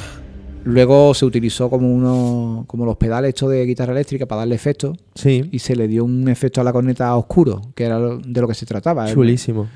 Luego 0.64 1.14
se 1.14 1.24
utilizó 1.24 1.70
como 1.70 1.92
uno, 1.92 2.64
como 2.66 2.84
los 2.84 2.96
pedales 2.96 3.30
estos 3.30 3.50
de 3.50 3.64
guitarra 3.66 3.92
eléctrica 3.92 4.26
para 4.26 4.40
darle 4.40 4.54
efecto. 4.54 4.94
Sí. 5.14 5.48
Y 5.50 5.58
se 5.58 5.76
le 5.76 5.88
dio 5.88 6.04
un 6.04 6.28
efecto 6.28 6.60
a 6.60 6.64
la 6.64 6.72
corneta 6.72 7.14
oscuro, 7.16 7.60
que 7.74 7.84
era 7.84 7.98
de 7.98 8.40
lo 8.40 8.48
que 8.48 8.54
se 8.54 8.66
trataba. 8.66 9.08
¿eh? 9.08 9.14
Chulísimo. 9.14 9.68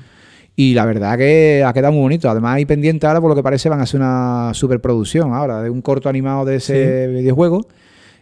Y 0.55 0.73
la 0.73 0.85
verdad 0.85 1.17
que 1.17 1.63
ha 1.65 1.73
quedado 1.73 1.93
muy 1.93 2.01
bonito. 2.01 2.29
Además, 2.29 2.57
hay 2.57 2.65
pendiente 2.65 3.07
ahora, 3.07 3.21
por 3.21 3.29
lo 3.29 3.35
que 3.35 3.43
parece, 3.43 3.69
van 3.69 3.79
a 3.79 3.83
hacer 3.83 3.99
una 3.99 4.51
superproducción 4.53 5.33
ahora, 5.33 5.61
de 5.61 5.69
un 5.69 5.81
corto 5.81 6.09
animado 6.09 6.45
de 6.45 6.57
ese 6.57 7.07
videojuego, 7.07 7.67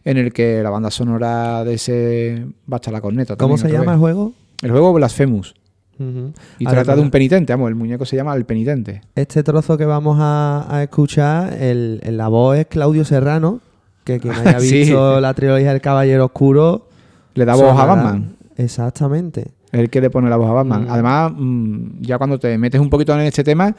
en 0.06 0.18
el 0.18 0.32
que 0.32 0.62
la 0.62 0.70
banda 0.70 0.92
sonora 0.92 1.64
de 1.64 1.74
ese 1.74 2.46
va 2.72 2.76
a 2.76 2.80
estar 2.80 2.94
la 2.94 3.02
corneta. 3.02 3.36
¿Cómo 3.36 3.56
también 3.56 3.72
se 3.72 3.80
llama 3.80 3.92
vez. 3.92 3.96
el 3.96 4.00
juego? 4.00 4.34
El 4.62 4.72
juego 4.72 4.94
Blasphemous. 4.94 5.54
Y 6.60 6.66
trata 6.66 6.96
de 6.96 7.02
un 7.02 7.10
penitente, 7.10 7.52
vamos, 7.54 7.70
el 7.70 7.76
muñeco 7.76 8.06
se 8.06 8.16
llama 8.16 8.36
el 8.36 8.46
penitente. 8.46 9.02
Este 9.16 9.42
trozo 9.44 9.78
que 9.78 9.86
vamos 9.86 10.18
a, 10.20 10.68
a 10.70 10.84
escuchar, 10.84 11.54
el, 11.60 12.00
el- 12.04 12.18
la 12.18 12.28
voz 12.28 12.56
es 12.58 12.68
Claudio 12.68 13.04
Serrano, 13.04 13.62
que 14.04 14.20
quien 14.20 14.34
haya 14.36 14.60
Sí. 14.60 14.80
visto 14.82 15.20
la 15.20 15.34
trilogía 15.34 15.72
del 15.72 15.82
Caballero 15.82 16.26
Oscuro... 16.26 16.88
Le 17.34 17.46
da 17.46 17.56
voz 17.56 17.78
a 17.80 17.86
Batman. 17.86 18.36
Exactamente. 18.58 19.52
El 19.72 19.90
que 19.90 20.02
le 20.02 20.10
pone 20.10 20.30
la 20.30 20.38
voz 20.38 20.50
a 20.50 20.54
Batman. 20.54 20.86
Mm. 20.86 20.90
Además, 20.92 21.32
mm, 21.36 22.02
ya 22.02 22.18
cuando 22.18 22.40
te 22.40 22.58
metes 22.58 22.80
un 22.82 22.90
poquito 22.90 23.14
en 23.14 23.22
este 23.22 23.44
tema, 23.44 23.76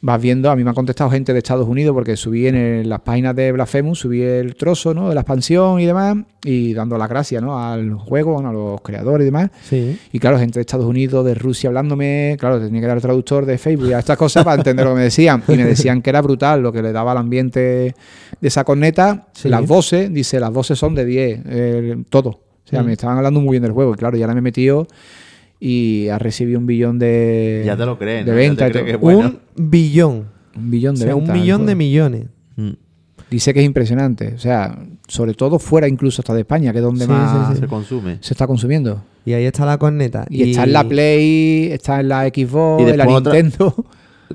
vas 0.00 0.22
viendo, 0.22 0.48
a 0.48 0.54
mí 0.54 0.62
me 0.62 0.70
ha 0.70 0.74
contestado 0.74 1.10
gente 1.10 1.32
de 1.32 1.38
Estados 1.40 1.66
Unidos 1.66 1.92
porque 1.92 2.16
subí 2.16 2.46
en 2.46 2.54
el- 2.54 2.88
las 2.88 3.00
páginas 3.00 3.34
de 3.34 3.50
Blasphemous, 3.50 3.98
subí 3.98 4.22
el 4.22 4.54
trozo, 4.54 4.94
¿no? 4.94 5.08
De 5.08 5.14
la 5.16 5.22
expansión 5.22 5.80
y 5.80 5.86
demás, 5.86 6.18
y 6.44 6.72
dando 6.72 6.96
las 6.96 7.08
gracias, 7.08 7.42
¿no? 7.42 7.58
Al 7.58 7.94
juego, 7.94 8.34
bueno, 8.34 8.50
a 8.50 8.52
los 8.52 8.80
creadores 8.82 9.24
y 9.24 9.26
demás. 9.26 9.50
Sí. 9.62 9.98
Y 10.12 10.18
claro, 10.20 10.38
gente 10.38 10.58
de 10.58 10.60
Estados 10.60 10.86
Unidos, 10.86 11.24
de 11.24 11.34
Rusia 11.34 11.68
hablándome, 11.68 12.36
claro, 12.38 12.60
tenía 12.60 12.80
que 12.80 12.86
dar 12.86 13.00
traductor 13.00 13.44
de 13.44 13.58
Facebook 13.58 13.88
y 13.88 13.92
a 13.92 13.98
estas 13.98 14.16
cosas 14.16 14.44
para 14.44 14.56
entender 14.56 14.84
lo 14.86 14.92
que 14.92 14.98
me 14.98 15.04
decían. 15.04 15.42
Y 15.48 15.52
me 15.56 15.64
decían 15.64 16.00
que 16.00 16.10
era 16.10 16.22
brutal 16.22 16.62
lo 16.62 16.72
que 16.72 16.80
le 16.80 16.92
daba 16.92 17.10
al 17.12 17.18
ambiente 17.18 17.60
de 17.60 17.94
esa 18.48 18.62
corneta. 18.62 19.26
Sí. 19.32 19.48
Las 19.48 19.66
voces, 19.66 20.12
dice, 20.14 20.38
las 20.38 20.52
voces 20.52 20.78
son 20.78 20.94
de 20.94 21.04
10, 21.04 21.40
eh, 21.46 21.96
todo. 22.08 22.28
O 22.30 22.40
sea, 22.70 22.82
Mm. 22.82 22.86
me 22.86 22.92
estaban 22.92 23.16
hablando 23.16 23.40
muy 23.40 23.52
bien 23.52 23.62
del 23.62 23.72
juego. 23.72 23.94
Y 23.94 23.96
claro, 23.96 24.16
ya 24.16 24.26
ahora 24.26 24.34
me 24.34 24.40
he 24.40 24.42
metido 24.42 24.86
y 25.60 26.08
ha 26.08 26.18
recibido 26.18 26.58
un 26.58 26.66
billón 26.66 26.98
de, 26.98 27.62
Ya 27.66 27.76
te 27.76 27.84
lo 27.84 27.98
crees, 27.98 28.24
de 28.26 28.96
bueno. 28.96 29.34
Un 29.56 29.70
billón. 29.70 30.26
Un 30.56 30.70
billón 30.70 30.94
O 30.96 30.98
de 30.98 31.04
sea, 31.04 31.16
un 31.16 31.32
millón 31.32 31.66
de 31.66 31.74
millones. 31.74 32.26
Mm. 32.56 32.70
Dice 33.30 33.52
que 33.52 33.60
es 33.60 33.66
impresionante. 33.66 34.34
O 34.34 34.38
sea, 34.38 34.78
sobre 35.06 35.34
todo 35.34 35.58
fuera 35.58 35.86
incluso 35.88 36.22
hasta 36.22 36.34
de 36.34 36.40
España, 36.40 36.72
que 36.72 36.78
es 36.78 36.84
donde 36.84 37.04
Sí, 37.04 37.10
más 37.10 37.48
sí, 37.48 37.54
sí. 37.54 37.60
Se 37.60 37.66
consume. 37.66 38.18
se 38.20 38.34
está 38.34 38.46
consumiendo. 38.46 39.02
Y 39.24 39.34
ahí 39.34 39.44
está 39.44 39.66
la 39.66 39.78
corneta. 39.78 40.26
Y, 40.30 40.50
está 40.50 40.64
en 40.64 40.72
la 40.72 40.84
Play, 40.84 41.70
está 41.72 42.00
en 42.00 42.08
la 42.08 42.26
Xbox, 42.28 42.82
Y 42.82 42.90
en 42.90 42.96
la 42.96 43.08
otra- 43.08 43.32
Nintendo. 43.34 43.74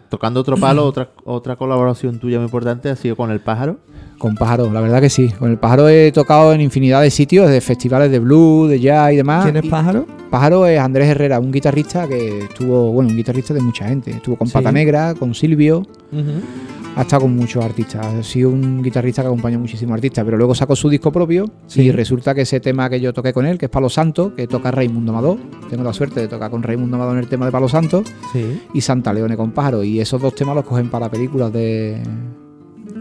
Tocando 0.10 0.40
otro 0.40 0.58
palo, 0.58 0.86
otra, 0.86 1.10
otra 1.24 1.56
colaboración 1.56 2.20
tuya 2.20 2.38
muy 2.38 2.46
importante 2.46 2.90
ha 2.90 2.96
sido 2.96 3.16
con 3.16 3.32
el 3.32 3.40
pájaro. 3.40 3.80
Con 4.18 4.36
Pájaro, 4.36 4.72
la 4.72 4.80
verdad 4.80 5.02
que 5.02 5.10
sí. 5.10 5.30
Con 5.38 5.52
el 5.52 5.58
Pájaro 5.58 5.90
he 5.90 6.12
tocado 6.14 6.54
en 6.54 6.62
infinidad 6.62 7.02
de 7.02 7.12
sitios, 7.12 7.50
de 7.50 7.60
festivales 7.60 8.10
de 8.10 8.20
blues, 8.20 8.70
de 8.70 8.80
jazz 8.80 9.12
y 9.12 9.18
demás. 9.18 9.44
¿Quién 9.44 9.58
es 9.58 9.66
Pájaro? 9.70 10.06
Pájaro 10.30 10.66
es 10.66 10.80
Andrés 10.80 11.10
Herrera, 11.10 11.40
un 11.40 11.52
guitarrista 11.52 12.08
que 12.08 12.44
estuvo, 12.44 12.92
bueno, 12.94 13.10
un 13.10 13.18
guitarrista 13.18 13.54
de 13.54 13.62
mucha 13.62 13.88
gente. 13.88 14.12
Estuvo 14.12 14.38
con 14.38 14.48
Sí. 14.48 14.54
Pata 14.54 14.72
Negra, 14.72 15.14
con 15.14 15.34
Silvio, 15.36 15.80
Ujú. 16.12 16.32
ha 16.96 17.02
estado 17.02 17.24
con 17.24 17.36
muchos 17.36 17.64
artistas. 17.66 18.06
Ha 18.06 18.24
sido 18.24 18.50
un 18.50 18.82
guitarrista 18.82 19.22
que 19.24 19.28
acompaña 19.28 19.58
a 19.58 19.60
muchísimos 19.60 19.94
artistas, 19.94 20.24
pero 20.24 20.38
luego 20.38 20.56
sacó 20.56 20.76
su 20.76 20.90
disco 20.90 21.12
propio 21.12 21.50
Sí. 21.68 21.82
y 21.82 21.92
resulta 21.92 22.34
que 22.34 22.42
ese 22.42 22.62
tema 22.62 22.90
que 22.90 23.02
yo 23.02 23.12
toqué 23.14 23.34
con 23.34 23.46
él, 23.46 23.58
que 23.58 23.66
es 23.66 23.72
Palo 23.72 23.90
Santo, 23.90 24.34
que 24.34 24.48
toca 24.48 24.72
Raimundo 24.72 25.12
Amador, 25.12 25.38
tengo 25.70 25.84
la 25.84 25.92
suerte 25.94 26.22
de 26.22 26.28
tocar 26.30 26.50
con 26.50 26.64
Raimundo 26.64 26.96
Amador 26.96 27.16
en 27.18 27.24
el 27.24 27.28
tema 27.30 27.46
de 27.46 27.52
Palo 27.52 27.68
Santo, 27.68 28.04
Sí. 28.32 28.62
y 28.74 28.80
Santa 28.82 29.12
Leone 29.12 29.36
con 29.36 29.52
Pájaro. 29.52 29.84
Y 29.84 30.00
esos 30.00 30.22
dos 30.22 30.34
temas 30.34 30.56
los 30.56 30.64
cogen 30.66 30.90
para 30.90 31.10
películas 31.12 31.52
de 31.52 32.02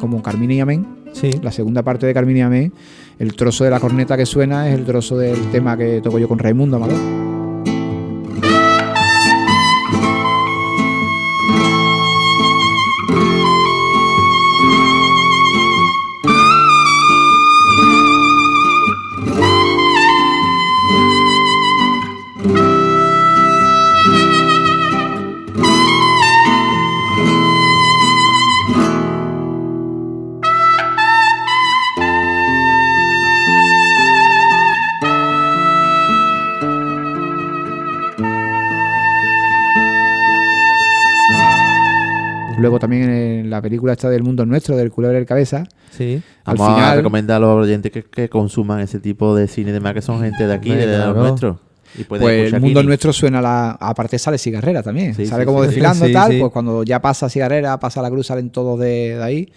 como 0.01 0.21
Carmina 0.21 0.55
y 0.55 0.61
Amén. 0.61 0.87
Sí. 1.13 1.31
La 1.43 1.53
segunda 1.53 1.83
parte 1.83 2.07
de 2.07 2.15
Carmina 2.15 2.41
y 2.41 2.43
Amén, 2.43 2.73
el 3.19 3.35
trozo 3.35 3.65
de 3.65 3.71
la 3.71 3.81
corneta 3.81 4.17
que 4.17 4.27
suena 4.27 4.69
es 4.69 4.79
el 4.79 4.85
trozo 4.85 5.17
del 5.17 5.51
tema 5.51 5.77
que 5.77 6.01
toco 6.01 6.19
yo 6.19 6.29
con 6.29 6.39
Raimundo 6.39 6.77
Amador. 6.77 7.32
También 42.83 43.09
en 43.09 43.51
la 43.51 43.63
película 43.63 43.93
esta 43.93 44.11
del 44.11 44.23
mundo 44.23 44.45
nuestro, 44.45 44.77
del 44.77 44.91
culebra 44.91 45.17
del 45.17 45.27
cabeza. 45.27 45.65
Sí. 45.91 46.21
Al 46.45 46.57
Vamos 46.57 46.73
a 46.73 46.75
final, 46.75 46.97
recomendar 46.99 47.37
a 47.37 47.41
los 47.41 47.65
oyentes 47.65 47.93
que, 47.93 48.03
que 48.03 48.29
consuman 48.29 48.81
ese 48.81 48.99
tipo 48.99 49.35
de 49.37 49.47
cine 49.47 49.71
y 49.71 49.73
demás, 49.73 49.95
que 49.95 50.03
son 50.03 50.21
gente 50.21 50.47
de 50.47 50.53
aquí, 50.53 50.71
Hombre, 50.71 50.87
de 50.87 50.99
los 50.99 51.17
nuestros. 51.17 51.57
Y 51.97 52.05
pues 52.05 52.23
el 52.23 52.61
mundo 52.61 52.81
Kini. 52.81 52.89
nuestro 52.89 53.13
suena 53.13 53.41
la. 53.41 53.71
Aparte 53.73 54.19
sale 54.19 54.39
cigarrera 54.39 54.83
también. 54.83 55.15
Sí, 55.15 55.27
sale 55.27 55.43
sí, 55.43 55.47
como 55.47 55.61
sí. 55.61 55.67
desfilando 55.67 56.07
tal. 56.13 56.33
sí. 56.33 56.41
Pues 56.41 56.53
cuando 56.53 56.83
ya 56.83 57.01
pasa 57.01 57.29
cigarrera, 57.29 57.79
pasa 57.79 58.03
la 58.03 58.11
cruz, 58.11 58.27
salen 58.27 58.51
todos 58.51 58.81
de, 58.81 59.17
de 59.17 59.23
ahí. 59.23 59.53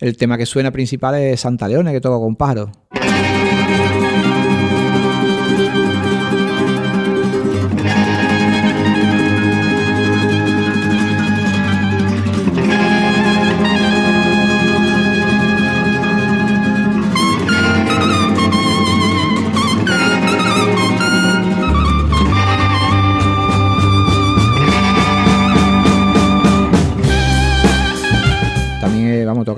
El 0.00 0.16
tema 0.16 0.36
que 0.36 0.46
suena 0.46 0.70
principal 0.72 1.14
es 1.14 1.40
Santa 1.40 1.68
Leone, 1.68 1.92
que 1.92 2.00
toca 2.00 2.18
con 2.18 2.34
pájaro. 2.36 2.72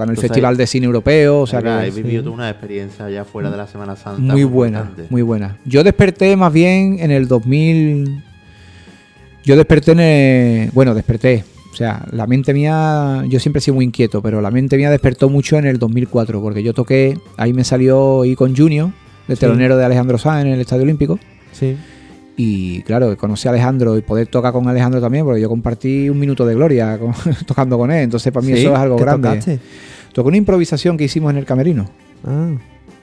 En 0.04 0.10
el 0.10 0.16
Festival 0.16 0.56
de 0.56 0.66
Cine 0.66 0.86
Europeo. 0.86 1.40
O 1.40 1.46
sea 1.46 1.62
que 1.62 1.86
He 1.86 1.90
vivido 1.90 2.22
toda 2.24 2.34
una 2.34 2.50
experiencia 2.50 3.04
allá 3.06 3.24
fuera 3.24 3.50
de 3.50 3.56
la 3.56 3.66
Semana 3.66 3.96
Santa. 3.96 4.20
muy 4.20 4.44
buena, 4.44 4.78
importante. 4.80 5.06
muy 5.10 5.22
buena. 5.22 5.56
Yo 5.64 5.82
desperté 5.84 6.36
más 6.36 6.52
bien 6.52 6.98
en 7.00 7.10
el 7.10 7.28
2000. 7.28 8.22
Yo 9.44 9.56
desperté 9.56 9.92
en 9.92 10.00
el- 10.00 10.70
Bueno, 10.72 10.94
desperté. 10.94 11.44
O 11.72 11.76
sea, 11.76 12.04
la 12.10 12.26
mente 12.26 12.54
mía. 12.54 13.22
Yo 13.28 13.38
siempre 13.38 13.58
he 13.58 13.62
sido 13.62 13.74
muy 13.74 13.84
inquieto, 13.84 14.22
pero 14.22 14.40
la 14.40 14.50
mente 14.50 14.76
mía 14.78 14.90
despertó 14.90 15.28
mucho 15.28 15.58
en 15.58 15.66
el 15.66 15.78
2004, 15.78 16.40
porque 16.40 16.62
yo 16.62 16.72
toqué. 16.72 17.18
Ahí 17.36 17.52
me 17.52 17.64
salió 17.64 18.24
ir 18.24 18.34
con 18.36 18.56
Junior, 18.56 18.90
de 19.28 19.36
Sí. 19.36 19.40
telonero 19.40 19.76
de 19.76 19.84
Alejandro 19.84 20.16
Sanz 20.18 20.46
en 20.46 20.52
el 20.52 20.60
Estadio 20.60 20.84
Olímpico. 20.84 21.18
Sí. 21.52 21.76
Y 22.38 22.82
claro, 22.82 23.16
conocí 23.16 23.48
a 23.48 23.50
Alejandro 23.50 23.96
y 23.96 24.02
poder 24.02 24.26
tocar 24.26 24.52
con 24.52 24.68
Alejandro 24.68 25.00
también, 25.00 25.24
porque 25.24 25.40
yo 25.40 25.48
compartí 25.48 26.10
un 26.10 26.18
minuto 26.18 26.44
de 26.44 26.54
gloria 26.54 26.98
con- 27.00 27.14
tocando 27.46 27.78
con 27.78 27.90
él. 27.90 28.02
Entonces, 28.04 28.32
para 28.32 28.44
mí 28.46 28.52
Sí, 28.52 28.60
eso 28.60 28.72
es 28.74 28.78
algo 28.78 28.96
¿qué 28.96 29.02
grande. 29.04 29.28
tocaste? 29.28 29.58
Tocó 30.12 30.28
una 30.28 30.36
improvisación 30.36 30.96
que 30.96 31.04
hicimos 31.04 31.30
en 31.30 31.38
el 31.38 31.44
camerino. 31.44 31.88
Ah. 32.26 32.50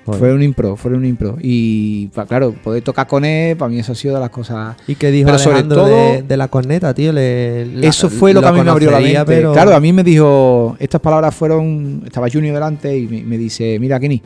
Fue 0.06 0.34
un 0.34 0.44
impro, 0.44 0.76
fue 0.76 0.92
un 0.94 1.06
impro. 1.06 1.38
Y 1.42 2.10
claro, 2.28 2.52
poder 2.52 2.84
tocar 2.84 3.08
con 3.08 3.24
él, 3.24 3.56
para 3.56 3.70
mí 3.70 3.80
eso 3.80 3.94
ha 3.94 3.96
sido 3.96 4.16
de 4.16 4.20
las 4.20 4.30
cosas. 4.32 4.76
¿Y 4.86 4.96
qué 4.96 5.10
dijo 5.12 5.28
Pero 5.28 5.40
sobre 5.40 5.54
Alejandro 5.60 5.84
todo- 5.84 5.88
de, 6.14 6.22
de 6.24 6.38
la 6.38 6.48
corneta, 6.50 6.94
tío? 6.94 7.14
Le- 7.14 7.66
la- 7.68 7.88
eso 7.88 8.10
fue 8.10 8.34
lo, 8.34 8.42
que 8.42 8.48
a 8.48 8.52
mí 8.52 8.62
me 8.62 8.70
abrió 8.70 8.92
la 8.92 9.00
mente. 9.00 9.24
pero- 9.26 9.54
Claro, 9.54 9.74
a 9.74 9.80
mí 9.80 9.94
me 9.94 10.04
dijo, 10.04 10.76
estas 10.78 11.00
palabras 11.00 11.34
fueron, 11.34 12.02
estaba 12.06 12.28
Junior 12.30 12.54
delante 12.54 12.98
y 12.98 13.08
me, 13.08 13.24
me 13.24 13.38
dice, 13.38 13.78
mira 13.80 13.98
Kenny, 14.00 14.22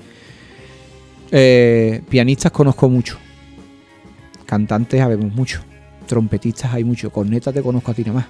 eh, 1.31 2.01
pianistas 2.09 2.51
conozco 2.51 2.89
mucho, 2.89 3.17
cantantes 4.48 5.00
habemos 5.00 5.32
mucho, 5.32 5.61
trompetistas 6.08 6.74
hay 6.74 6.84
mucho, 6.84 7.11
cornetas 7.11 7.53
te 7.53 7.61
conozco 7.61 7.92
a 7.92 7.93
ti 7.93 8.03
nada 8.03 8.14
más. 8.14 8.26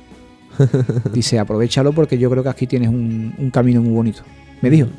dice, 1.14 1.40
aprovechalo 1.40 1.94
porque 1.94 2.18
yo 2.18 2.30
creo 2.30 2.44
que 2.44 2.50
aquí 2.50 2.68
tienes 2.68 2.90
un, 2.90 3.34
un 3.38 3.52
camino 3.52 3.82
muy 3.82 3.94
bonito. 3.94 4.24
Me 4.62 4.70
dijo. 4.70 4.90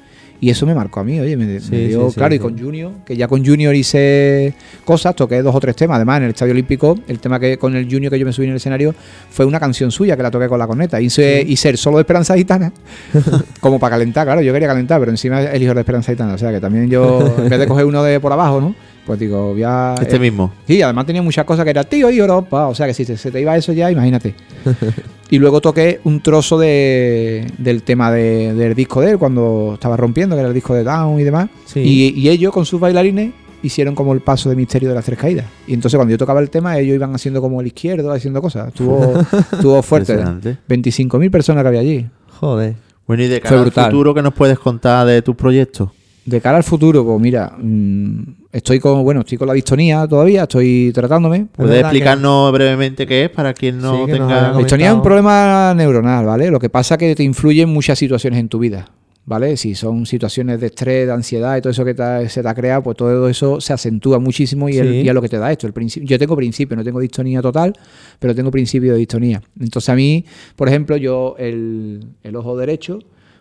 Y 0.40 0.50
eso 0.50 0.66
me 0.66 0.74
marcó 0.74 1.00
a 1.00 1.04
mí, 1.04 1.18
oye, 1.18 1.36
me, 1.36 1.46
me 1.46 1.58
Sí, 1.60 1.86
dio, 1.88 2.04
sí, 2.06 2.10
sí, 2.10 2.14
claro, 2.16 2.32
y 2.32 2.38
sí. 2.38 2.42
con 2.42 2.56
Junior, 2.56 2.92
que 3.04 3.16
ya 3.16 3.26
con 3.26 3.44
Junior 3.44 3.74
hice 3.74 4.54
cosas, 4.84 5.16
toqué 5.16 5.42
dos 5.42 5.52
o 5.52 5.58
tres 5.58 5.74
temas, 5.74 5.96
además 5.96 6.18
en 6.18 6.22
el 6.24 6.30
Estadio 6.30 6.52
Olímpico, 6.52 6.96
el 7.08 7.18
tema 7.18 7.40
que 7.40 7.58
con 7.58 7.74
el 7.74 7.90
Junior 7.90 8.12
que 8.12 8.18
yo 8.20 8.24
me 8.24 8.32
subí 8.32 8.44
en 8.46 8.52
el 8.52 8.56
escenario 8.58 8.94
fue 9.30 9.44
una 9.46 9.58
canción 9.58 9.90
suya 9.90 10.16
que 10.16 10.22
la 10.22 10.30
toqué 10.30 10.46
con 10.46 10.60
la 10.60 10.68
corneta, 10.68 11.00
hice, 11.00 11.44
hice 11.46 11.70
el 11.70 11.76
solo 11.76 11.96
de 11.96 12.02
Esperanza 12.02 12.36
Gitana, 12.36 12.72
como 13.60 13.80
para 13.80 13.96
calentar, 13.96 14.26
claro, 14.26 14.40
yo 14.40 14.52
quería 14.52 14.68
calentar, 14.68 15.00
pero 15.00 15.10
encima 15.10 15.42
el 15.42 15.60
hijo 15.60 15.74
de 15.74 15.80
Esperanza 15.80 16.12
Gitana, 16.12 16.34
o 16.34 16.38
sea 16.38 16.52
que 16.52 16.60
también 16.60 16.88
yo, 16.88 17.34
en 17.38 17.48
vez 17.48 17.58
de 17.58 17.66
coger 17.66 17.84
uno 17.86 18.02
de 18.04 18.20
por 18.20 18.32
abajo, 18.32 18.60
¿no? 18.60 18.74
Pues 19.06 19.18
digo, 19.18 19.54
voy 19.54 19.62
a... 19.64 19.94
Este 20.00 20.16
eh, 20.16 20.20
mismo. 20.20 20.52
Sí, 20.66 20.82
además 20.82 21.06
tenía 21.06 21.22
muchas 21.22 21.44
cosas 21.46 21.64
que 21.64 21.70
era 21.70 21.82
tío 21.82 22.10
y 22.10 22.18
Europa, 22.18 22.68
o 22.68 22.74
sea 22.74 22.86
que 22.86 22.94
si 22.94 23.04
te- 23.06 23.16
se 23.16 23.30
te 23.32 23.40
iba 23.40 23.56
eso 23.56 23.72
ya, 23.72 23.90
imagínate. 23.90 24.34
Y 25.30 25.38
luego 25.38 25.60
toqué 25.60 26.00
un 26.04 26.20
trozo 26.20 26.58
de, 26.58 27.46
del 27.58 27.82
tema 27.82 28.10
de- 28.10 28.54
del 28.54 28.74
disco 28.74 29.00
de 29.00 29.10
él 29.12 29.18
cuando 29.18 29.72
estaba 29.74 29.96
rompiendo, 29.96 30.34
que 30.36 30.40
era 30.40 30.48
el 30.48 30.54
disco 30.54 30.74
de 30.74 30.84
Down 30.84 31.20
y 31.20 31.24
demás. 31.24 31.48
Sí. 31.66 31.80
Y, 31.80 32.18
y 32.20 32.28
ellos 32.30 32.52
con 32.52 32.64
sus 32.64 32.80
bailarines 32.80 33.32
hicieron 33.62 33.94
como 33.94 34.14
el 34.14 34.20
paso 34.20 34.48
de 34.48 34.56
misterio 34.56 34.88
de 34.88 34.94
las 34.94 35.04
tres 35.04 35.18
caídas. 35.18 35.44
Y 35.66 35.74
entonces 35.74 35.98
cuando 35.98 36.12
yo 36.12 36.18
tocaba 36.18 36.40
el 36.40 36.48
tema, 36.48 36.78
ellos 36.78 36.94
iban 36.94 37.14
haciendo 37.14 37.40
como 37.40 37.60
el 37.60 37.66
izquierdo, 37.66 38.10
haciendo 38.12 38.40
cosas. 38.40 38.68
Estuvo, 38.68 39.20
estuvo 39.52 39.82
fuerte. 39.82 40.12
Impresionante. 40.12 40.56
25.000 40.68 41.30
personas 41.30 41.62
que 41.62 41.68
había 41.68 41.80
allí. 41.80 42.06
Joder. 42.40 42.74
Bueno, 43.06 43.22
y 43.22 43.26
de 43.26 43.40
Fue 43.40 43.48
cara 43.50 43.62
al 43.62 43.72
futuro, 43.72 44.14
¿qué 44.14 44.22
nos 44.22 44.34
puedes 44.34 44.58
contar 44.58 45.06
de 45.06 45.22
tus 45.22 45.34
proyectos? 45.34 45.90
De 46.28 46.40
cara 46.42 46.58
al 46.58 46.64
futuro, 46.64 47.04
pues 47.06 47.20
mira, 47.20 47.52
mm, 47.58 48.20
estoy 48.52 48.78
con, 48.80 49.02
bueno, 49.02 49.20
estoy 49.20 49.38
con 49.38 49.48
la 49.48 49.54
distonía 49.54 50.06
todavía, 50.06 50.42
estoy 50.42 50.90
tratándome. 50.92 51.46
¿Puedes 51.56 51.80
explicarnos 51.80 52.52
brevemente 52.52 53.06
qué 53.06 53.24
es 53.24 53.30
para 53.30 53.54
quien 53.54 53.78
no 53.78 54.04
Sí, 54.04 54.12
tenga... 54.12 54.52
La 54.52 54.58
distonía 54.58 54.88
es 54.88 54.94
un 54.94 55.02
problema 55.02 55.72
neuronal, 55.74 56.26
¿vale? 56.26 56.50
Lo 56.50 56.58
que 56.58 56.68
pasa 56.68 56.96
es 56.96 56.98
que 56.98 57.14
te 57.14 57.22
influye 57.22 57.62
en 57.62 57.70
muchas 57.70 57.98
situaciones 57.98 58.40
en 58.40 58.48
tu 58.50 58.58
vida, 58.58 58.90
¿vale? 59.24 59.56
Si 59.56 59.74
son 59.74 60.04
situaciones 60.04 60.60
de 60.60 60.66
estrés, 60.66 61.06
de 61.06 61.12
ansiedad 61.14 61.56
y 61.56 61.62
todo 61.62 61.70
eso 61.70 61.82
que 61.84 61.94
te- 61.94 62.28
se 62.28 62.42
te 62.42 62.48
ha 62.48 62.54
creado, 62.54 62.82
pues 62.82 62.96
todo 62.98 63.26
eso 63.28 63.58
se 63.60 63.72
acentúa 63.72 64.18
muchísimo 64.18 64.68
y, 64.68 64.76
el- 64.76 64.88
Sí. 64.90 65.00
y 65.04 65.08
es 65.08 65.14
lo 65.14 65.22
que 65.22 65.30
te 65.30 65.38
da 65.38 65.50
esto. 65.50 65.66
El 65.66 65.72
yo 66.04 66.18
tengo 66.18 66.36
principio, 66.36 66.76
no 66.76 66.84
tengo 66.84 67.00
distonía 67.00 67.40
total, 67.40 67.72
pero 68.18 68.34
tengo 68.34 68.50
principio 68.50 68.92
de 68.92 68.98
distonía. 68.98 69.40
Entonces 69.58 69.88
a 69.88 69.94
mí, 69.94 70.26
por 70.56 70.68
ejemplo, 70.68 70.98
yo 70.98 71.36
el, 71.38 72.00
el 72.22 72.36
ojo 72.36 72.54
derecho 72.58 72.98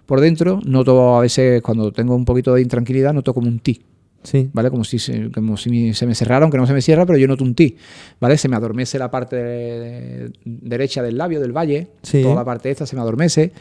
por 0.08 0.20
dentro 0.22 0.60
noto 0.66 1.16
a 1.18 1.22
veces 1.22 1.62
cuando 1.62 1.92
tengo 1.92 2.16
un 2.16 2.26
poquito 2.26 2.56
de 2.56 2.62
intranquilidad, 2.64 3.14
noto 3.14 3.34
como 3.36 3.48
un 3.48 3.60
ti. 3.60 3.80
Sí. 4.24 4.50
¿Vale? 4.52 4.70
Como 4.72 4.84
si, 4.84 4.98
se, 5.00 5.32
como 5.32 5.56
si 5.56 5.70
me- 5.70 5.94
se 5.94 6.06
me 6.08 6.16
cerrara, 6.16 6.44
aunque 6.44 6.58
no 6.58 6.66
se 6.68 6.74
me 6.74 6.82
cierra, 6.82 7.06
pero 7.06 7.18
yo 7.20 7.28
noto 7.28 7.44
un 7.46 7.54
ti. 7.56 7.78
¿Vale? 8.20 8.38
Se 8.38 8.50
me 8.50 8.56
adormece 8.58 8.98
la 9.00 9.10
parte 9.12 9.36
de- 9.36 10.32
derecha 10.44 11.02
del 11.04 11.18
labio, 11.18 11.40
del 11.40 11.52
valle. 11.56 11.88
Sí. 12.02 12.24
Toda 12.24 12.36
la 12.36 12.44
parte 12.44 12.72
esta 12.72 12.86
se 12.86 12.96
me 12.96 13.02
adormece. 13.04 13.52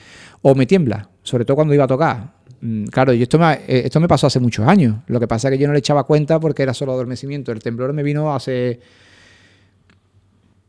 O 0.43 0.55
me 0.55 0.67
tiembla, 0.67 1.09
sobre 1.23 1.45
todo 1.45 1.57
cuando 1.57 1.75
iba 1.75 1.85
a 1.85 1.87
tocar. 1.89 2.33
Mm, 2.63 2.85
Claro, 2.87 3.13
y 3.13 3.23
esto 3.23 3.39
me, 3.39 3.53
eh, 3.53 3.83
esto 3.85 4.01
me 4.01 4.09
pasó 4.09 4.27
hace 4.27 4.41
muchos 4.41 4.67
años. 4.67 4.97
Lo 5.09 5.21
que 5.21 5.29
pasa 5.29 5.49
es 5.49 5.53
que 5.53 5.59
yo 5.59 5.67
no 5.69 5.73
le 5.75 5.79
echaba 5.81 6.05
cuenta 6.05 6.41
porque 6.41 6.63
era 6.65 6.75
solo 6.75 6.93
adormecimiento. 6.93 7.53
El 7.53 7.61
temblor 7.61 7.93
me 7.93 8.03
vino 8.03 8.35
hace 8.35 8.81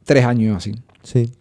tres 0.04 0.26
años 0.26 0.58
así. 0.58 0.74
Sí. 1.04 1.32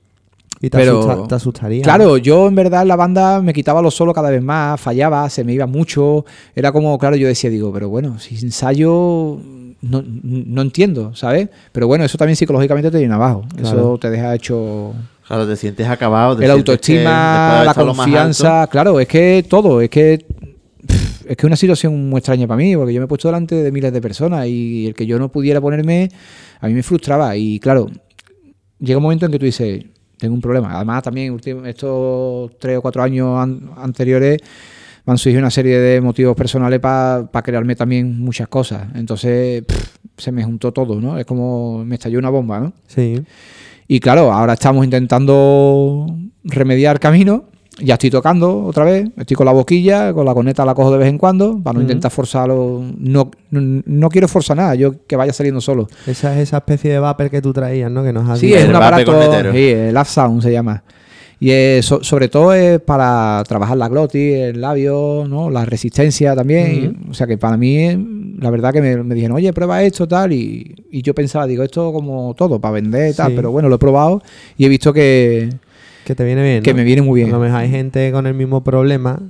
Y 0.60 0.70
te, 0.70 0.78
Pero- 0.78 1.01
asusta- 1.01 1.28
te 1.28 1.35
asustaría. 1.35 1.83
Claro, 1.83 2.17
yo 2.17 2.49
en 2.49 2.55
verdad 2.55 2.86
la 2.86 2.97
banda 2.97 3.43
me 3.43 3.52
quitaba 3.52 3.83
lo 3.83 3.91
solo 3.91 4.15
cada 4.15 4.31
vez 4.31 4.43
más, 4.43 4.81
fallaba, 4.81 5.28
se 5.28 5.44
me 5.44 5.52
iba 5.52 5.67
mucho. 5.67 6.25
Era 6.55 6.73
como, 6.73 6.99
claro, 6.99 7.17
yo 7.17 7.28
decía, 7.28 7.51
digo, 7.51 7.73
pero 7.73 7.89
bueno, 7.91 8.18
si 8.18 8.36
ensayo 8.44 9.39
no, 9.83 10.02
no 10.07 10.62
entiendo, 10.62 11.15
¿sabes? 11.15 11.49
Pero 11.73 11.86
bueno, 11.86 12.05
eso 12.05 12.17
también 12.17 12.36
psicológicamente 12.36 12.91
te 12.91 12.99
viene 12.99 13.12
abajo. 13.15 13.44
Eso 13.60 13.99
te 14.01 14.09
deja 14.10 14.35
hecho 14.35 14.94
Claro, 15.26 15.47
te 15.47 15.57
sientes 15.57 15.86
acabado. 15.89 16.36
te 16.36 16.44
el 16.47 16.51
autoestima, 16.52 17.62
la 17.65 17.75
confianza, 17.75 18.67
claro, 18.68 18.99
es 18.99 19.09
que 19.09 19.44
todo, 19.49 19.81
es 19.83 19.91
que 19.91 20.25
es 21.28 21.36
que 21.36 21.43
es 21.43 21.44
una 21.44 21.57
situación 21.57 22.09
muy 22.09 22.18
extraña 22.20 22.47
para 22.47 22.57
mí, 22.59 22.76
porque 22.76 22.94
yo 22.94 23.01
me 23.01 23.05
he 23.07 23.09
puesto 23.09 23.26
delante 23.28 23.57
de 23.57 23.73
miles 23.73 23.93
de 23.93 24.01
personas 24.01 24.47
y 24.47 24.86
el 24.86 24.94
que 24.94 25.07
yo 25.07 25.18
no 25.18 25.28
pudiera 25.28 25.60
ponerme, 25.60 26.09
a 26.60 26.68
mí 26.68 26.73
me 26.75 26.83
frustraba. 26.85 27.36
Y 27.36 27.59
claro, 27.59 27.89
llega 28.78 28.97
un 28.99 29.02
momento 29.02 29.26
en 29.26 29.33
que 29.33 29.39
tú 29.41 29.44
dices, 29.44 29.85
tengo 30.18 30.34
un 30.34 30.40
problema. 30.40 30.74
Además, 30.76 31.02
también 31.02 31.38
estos 31.66 32.56
tres 32.58 32.78
o 32.78 32.82
cuatro 32.82 33.02
años 33.02 33.38
an- 33.38 33.70
anteriores 33.76 34.38
me 35.04 35.12
han 35.12 35.18
surgido 35.18 35.40
una 35.40 35.50
serie 35.50 35.78
de 35.78 36.00
motivos 36.00 36.36
personales 36.36 36.80
para 36.80 37.28
crearme 37.44 37.76
también 37.76 38.18
muchas 38.20 38.48
cosas. 38.48 38.88
Entonces, 38.94 39.62
pff, 39.64 39.96
se 40.16 40.32
me 40.32 40.42
juntó 40.42 40.72
todo, 40.72 41.00
¿no? 41.00 41.18
Es 41.18 41.26
como 41.26 41.84
me 41.84 41.94
estalló 41.94 42.18
una 42.18 42.30
bomba, 42.30 42.58
¿no? 42.60 42.72
Sí. 42.86 43.22
Y 43.88 44.00
claro, 44.00 44.32
ahora 44.32 44.54
estamos 44.54 44.84
intentando 44.84 46.06
remediar 46.42 46.98
camino. 46.98 47.44
Ya 47.78 47.94
estoy 47.94 48.08
tocando 48.10 48.64
otra 48.64 48.84
vez, 48.84 49.08
estoy 49.18 49.36
con 49.36 49.44
la 49.44 49.52
boquilla, 49.52 50.14
con 50.14 50.24
la 50.24 50.32
corneta 50.32 50.64
la 50.64 50.74
cojo 50.74 50.90
de 50.92 50.98
vez 50.98 51.08
en 51.08 51.18
cuando, 51.18 51.60
para 51.62 51.74
no 51.76 51.82
intentar 51.82 52.10
forzarlo. 52.10 52.82
No, 52.98 53.30
no, 53.50 53.82
no 53.84 54.08
quiero 54.08 54.28
forzar 54.28 54.56
nada, 54.56 54.74
yo 54.74 54.94
que 55.06 55.14
vaya 55.14 55.32
saliendo 55.34 55.60
solo. 55.60 55.86
Esa 56.06 56.34
es 56.34 56.48
esa 56.48 56.56
especie 56.58 56.90
de 56.92 56.98
vapor 57.00 57.28
que 57.28 57.42
tú 57.42 57.52
traías, 57.52 57.90
¿no? 57.90 58.02
Que 58.02 58.14
nos 58.14 58.28
has 58.30 58.38
Sí, 58.38 58.46
dicho. 58.46 58.58
es 58.60 58.68
un 58.68 58.76
aparato, 58.76 59.12
sí, 59.52 59.58
el 59.68 59.92
Lab 59.92 60.06
Sound 60.06 60.42
se 60.42 60.52
llama. 60.52 60.82
Y 61.38 61.50
es 61.50 61.84
so- 61.84 62.02
sobre 62.02 62.28
todo 62.28 62.55
es 62.55 62.80
para 62.80 63.44
trabajar 63.46 63.76
la 63.76 63.88
glotis, 63.88 64.36
el 64.36 64.58
labio, 64.62 65.26
¿no? 65.28 65.50
la 65.50 65.66
resistencia 65.66 66.34
también. 66.34 66.96
O 67.10 67.12
sea 67.14 67.26
que 67.26 67.36
para 67.36 67.58
mí, 67.58 68.34
la 68.40 68.48
verdad 68.48 68.72
que 68.72 68.80
me, 68.80 68.96
me 69.02 69.14
dijeron, 69.14 69.36
oye, 69.36 69.52
prueba 69.52 69.82
esto, 69.82 70.08
tal. 70.08 70.32
Y, 70.32 70.74
y 70.90 71.02
yo 71.02 71.14
pensaba, 71.14 71.46
digo, 71.46 71.62
esto 71.62 71.92
como 71.92 72.32
todo, 72.38 72.58
para 72.58 72.72
vender, 72.72 73.14
tal. 73.14 73.28
Sí. 73.28 73.32
Pero 73.36 73.50
bueno, 73.50 73.68
lo 73.68 73.74
he 73.74 73.78
probado 73.78 74.22
y 74.56 74.64
he 74.64 74.68
visto 74.70 74.94
que, 74.94 75.50
Que 76.07 76.15
te 76.15 76.25
viene 76.25 76.43
bien. 76.43 76.62
que 76.62 76.70
¿no? 76.70 76.76
me 76.78 76.85
viene 76.85 77.02
muy 77.02 77.20
bien. 77.20 77.31
A 77.31 77.33
lo 77.36 77.41
mejor 77.41 77.59
hay 77.59 77.68
gente 77.68 78.12
con 78.12 78.26
el 78.26 78.35
mismo 78.35 78.62
problema. 78.62 79.20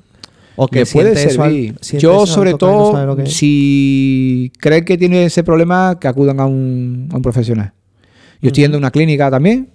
O 0.57 0.69
que 0.69 0.85
puede 0.87 1.11
al- 1.11 1.17
servir. 1.31 1.75
siente 1.81 2.03
Yo, 2.03 2.13
eso 2.13 2.21
al 2.23 2.29
sobre 2.29 2.51
no 2.53 2.59
todo, 2.59 3.17
si 3.27 4.53
creen 4.61 4.85
que 4.85 4.97
tiene 4.99 5.25
ese 5.25 5.43
problema, 5.43 5.99
que 6.01 6.07
acudan 6.09 6.39
a 6.41 6.47
un, 6.47 7.09
a 7.13 7.17
un 7.17 7.23
profesional. 7.23 7.73
Yo 8.41 8.49
estoy 8.49 8.65
yendo 8.65 8.77
a 8.77 8.81
una 8.81 8.91
clínica 8.91 9.31
también, 9.31 9.71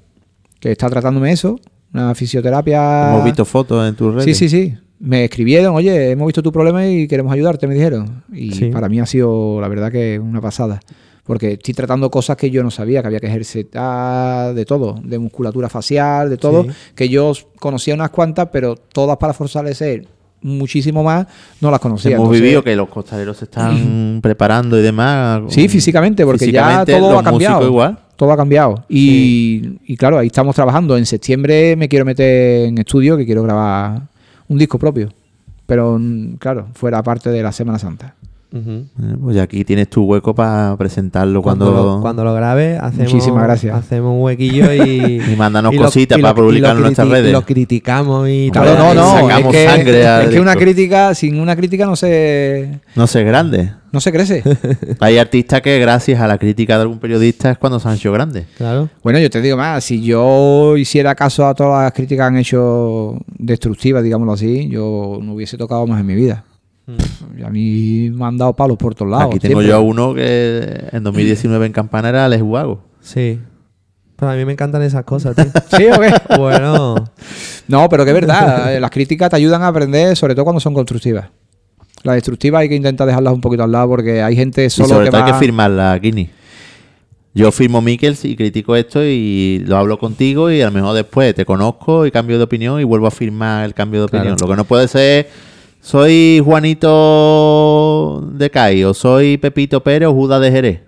que 0.59 0.71
está 0.71 0.89
tratándome 0.89 1.31
eso, 1.31 1.59
una 1.93 2.13
fisioterapia. 2.15 3.09
Hemos 3.09 3.25
visto 3.25 3.45
fotos 3.45 3.87
en 3.87 3.95
tus 3.95 4.13
redes. 4.13 4.25
Sí, 4.37 4.47
sí, 4.47 4.49
sí. 4.49 4.75
Me 4.99 5.23
escribieron, 5.25 5.73
oye, 5.75 6.11
hemos 6.11 6.27
visto 6.27 6.43
tu 6.43 6.51
problema 6.51 6.87
y 6.87 7.07
queremos 7.07 7.33
ayudarte, 7.33 7.65
me 7.67 7.73
dijeron. 7.73 8.23
Y 8.31 8.51
Sí. 8.51 8.65
para 8.67 8.87
mí 8.87 8.99
ha 8.99 9.05
sido, 9.07 9.59
la 9.59 9.67
verdad, 9.67 9.91
que 9.91 10.19
una 10.19 10.39
pasada. 10.41 10.79
Porque 11.23 11.53
estoy 11.53 11.73
tratando 11.73 12.09
cosas 12.09 12.35
que 12.35 12.49
yo 12.49 12.63
no 12.63 12.71
sabía, 12.71 13.01
que 13.01 13.07
había 13.07 13.19
que 13.19 13.27
ejercitar 13.27 14.53
de 14.53 14.65
todo, 14.65 14.95
de 15.03 15.19
musculatura 15.19 15.69
facial, 15.69 16.29
de 16.29 16.37
todo, 16.37 16.63
Sí. 16.63 16.69
que 16.95 17.09
yo 17.09 17.31
conocía 17.59 17.93
unas 17.93 18.09
cuantas, 18.09 18.49
pero 18.51 18.75
todas 18.75 19.17
para 19.17 19.33
fortalecer 19.33 20.07
muchísimo 20.41 21.03
más, 21.03 21.27
no 21.61 21.69
las 21.69 21.79
conocía. 21.79 22.15
Hemos 22.15 22.25
Entonces- 22.25 22.41
vivido 22.41 22.63
que 22.63 22.75
los 22.75 22.89
costaleros 22.89 23.37
se 23.37 23.45
están 23.45 24.19
preparando 24.23 24.77
y 24.79 24.81
demás. 24.81 25.41
Sí, 25.49 25.67
físicamente, 25.67 26.25
porque 26.25 26.45
Físicamente, 26.45 26.91
ya 26.93 26.99
todo 26.99 27.19
ha 27.19 27.23
cambiado. 27.23 27.65
igual. 27.67 27.99
Todo 28.15 28.31
ha 28.31 28.37
cambiado. 28.37 28.83
Y, 28.89 29.77
y 29.85 29.95
claro, 29.97 30.17
ahí 30.17 30.27
estamos 30.27 30.55
trabajando. 30.55 30.97
En 30.97 31.05
septiembre 31.05 31.75
me 31.75 31.87
quiero 31.87 32.05
meter 32.05 32.65
en 32.67 32.77
estudio, 32.79 33.15
que 33.17 33.25
quiero 33.25 33.43
grabar 33.43 34.01
un 34.47 34.57
disco 34.57 34.77
propio. 34.79 35.09
Pero 35.67 35.99
claro, 36.39 36.67
fuera 36.73 37.01
parte 37.03 37.29
de 37.29 37.41
la 37.43 37.51
Semana 37.51 37.79
Santa. 37.79 38.15
Eh, 38.53 38.83
Pues 39.21 39.37
aquí 39.37 39.63
tienes 39.63 39.89
tu 39.89 40.03
hueco 40.03 40.35
para 40.35 40.75
presentarlo 40.77 41.41
Cuando, 41.41 41.65
cuando, 41.71 41.95
lo, 41.95 42.01
cuando 42.01 42.23
lo 42.25 42.33
grabes, 42.33 42.79
hacemos, 42.81 43.13
Muchísimas 43.13 43.43
gracias. 43.43 43.75
hacemos 43.75 44.13
un 44.13 44.21
huequillo 44.23 44.73
y. 44.73 45.21
Y 45.31 45.35
mándanos 45.37 45.73
lo- 45.73 45.81
cositas 45.83 46.19
y 46.19 46.21
para 46.21 46.33
lo- 46.33 46.39
y 46.39 46.41
lo 46.41 46.47
publicarlo 46.47 46.77
en 46.79 46.83
nuestras 46.83 47.07
redes. 47.09 47.29
Y 47.29 47.31
lo 47.31 47.41
criticamos 47.45 48.27
y 48.29 48.49
Claro, 48.51 48.73
tal. 48.73 48.77
no, 48.79 48.93
no. 48.93 49.15
Es 49.17 49.21
sacamos 49.23 49.51
que, 49.53 49.65
sangre 49.65 50.23
es 50.25 50.29
que 50.29 50.39
una 50.39 50.55
crítica, 50.55 51.15
sin 51.15 51.39
una 51.39 51.55
crítica 51.55 51.85
no 51.85 51.95
se, 51.95 52.79
No 52.95 53.07
sé, 53.07 53.23
grande. 53.23 53.71
no 53.93 54.01
se 54.01 54.11
crece. 54.11 54.43
Hay 54.99 55.17
artistas 55.17 55.61
que 55.61 55.79
gracias 55.79 56.19
a 56.19 56.27
la 56.27 56.37
crítica 56.37 56.75
de 56.75 56.81
algún 56.81 56.99
periodista 56.99 57.51
es 57.51 57.57
cuando 57.57 57.79
se 57.79 57.87
han 57.87 57.95
hecho 57.95 58.11
grandes. 58.11 58.47
Claro. 58.57 58.89
Bueno, 59.03 59.19
yo 59.19 59.29
te 59.29 59.41
digo 59.41 59.55
más, 59.57 59.83
si 59.83 60.01
yo 60.01 60.75
hiciera 60.77 61.15
caso 61.15 61.45
a 61.47 61.53
todas 61.55 61.83
las 61.83 61.93
críticas 61.93 62.25
que 62.25 62.27
han 62.27 62.37
hecho 62.37 63.17
destructivas, 63.37 64.03
digámoslo 64.03 64.33
así, 64.33 64.67
yo 64.69 65.19
no 65.21 65.33
hubiese 65.35 65.57
tocado 65.57 65.87
más 65.87 66.01
en 66.01 66.05
mi 66.05 66.15
vida. 66.15 66.43
Pff, 66.97 67.45
A 67.45 67.49
mí 67.49 68.09
me 68.13 68.25
han 68.25 68.37
dado 68.37 68.53
palos 68.53 68.77
por 68.77 68.95
todos 68.95 69.11
lados. 69.11 69.27
Aquí 69.27 69.39
tengo 69.39 69.61
siempre. 69.61 69.67
yo 69.69 69.75
a 69.75 69.79
uno 69.79 70.13
que 70.13 70.87
en 70.91 71.03
2019 71.03 71.65
en 71.65 71.71
Campana 71.71 72.09
era 72.09 72.25
Alex 72.25 72.41
Huago. 72.43 72.83
Sí. 73.01 73.39
Pero 74.15 74.31
a 74.31 74.35
mí 74.35 74.45
me 74.45 74.51
encantan 74.53 74.81
esas 74.83 75.03
cosas, 75.03 75.35
tío. 75.35 75.45
¿Sí 75.77 75.85
o 75.87 75.99
qué? 75.99 76.13
Bueno. 76.37 76.95
No, 77.67 77.89
pero 77.89 78.03
que 78.03 78.11
es 78.11 78.15
verdad, 78.15 78.75
eh, 78.75 78.79
las 78.79 78.91
críticas 78.91 79.29
te 79.29 79.35
ayudan 79.37 79.61
a 79.63 79.67
aprender, 79.67 80.15
sobre 80.15 80.35
todo 80.35 80.43
cuando 80.45 80.59
son 80.59 80.73
constructivas. 80.73 81.27
Las 82.03 82.15
destructivas 82.15 82.61
hay 82.61 82.69
que 82.69 82.75
intentar 82.75 83.07
dejarlas 83.07 83.33
un 83.33 83.41
poquito 83.41 83.63
al 83.63 83.71
lado 83.71 83.87
porque 83.89 84.21
hay 84.23 84.35
gente 84.35 84.65
Y 84.65 84.69
solo 84.69 84.89
sobre 84.89 85.05
que 85.05 85.11
todo 85.11 85.21
va... 85.21 85.27
hay 85.27 85.33
que 85.33 85.39
firmarla, 85.39 85.99
Kini. 86.01 86.29
Yo 87.33 87.49
firmo 87.51 87.81
Mikkels 87.81 88.25
y 88.25 88.35
critico 88.35 88.75
esto 88.75 89.01
y 89.05 89.63
lo 89.65 89.77
hablo 89.77 89.97
contigo 89.97 90.51
y 90.51 90.61
a 90.61 90.65
lo 90.65 90.71
mejor 90.73 90.93
después 90.95 91.33
te 91.33 91.45
conozco 91.45 92.05
y 92.05 92.11
cambio 92.11 92.37
de 92.37 92.43
opinión 92.43 92.81
y 92.81 92.83
vuelvo 92.83 93.07
a 93.07 93.11
firmar 93.11 93.63
el 93.65 93.73
cambio 93.73 94.01
de 94.01 94.09
Claro. 94.09 94.23
opinión. 94.23 94.37
Lo 94.41 94.47
que 94.53 94.57
no 94.57 94.65
puede 94.65 94.87
ser, 94.89 95.29
soy 95.81 96.41
Juanito 96.43 98.23
de 98.33 98.49
Cai 98.49 98.83
o 98.83 98.93
soy 98.93 99.37
Pepito 99.37 99.83
Pérez 99.83 100.07
o 100.09 100.13
Judas 100.13 100.41
de 100.41 100.51
Jerez. 100.51 100.79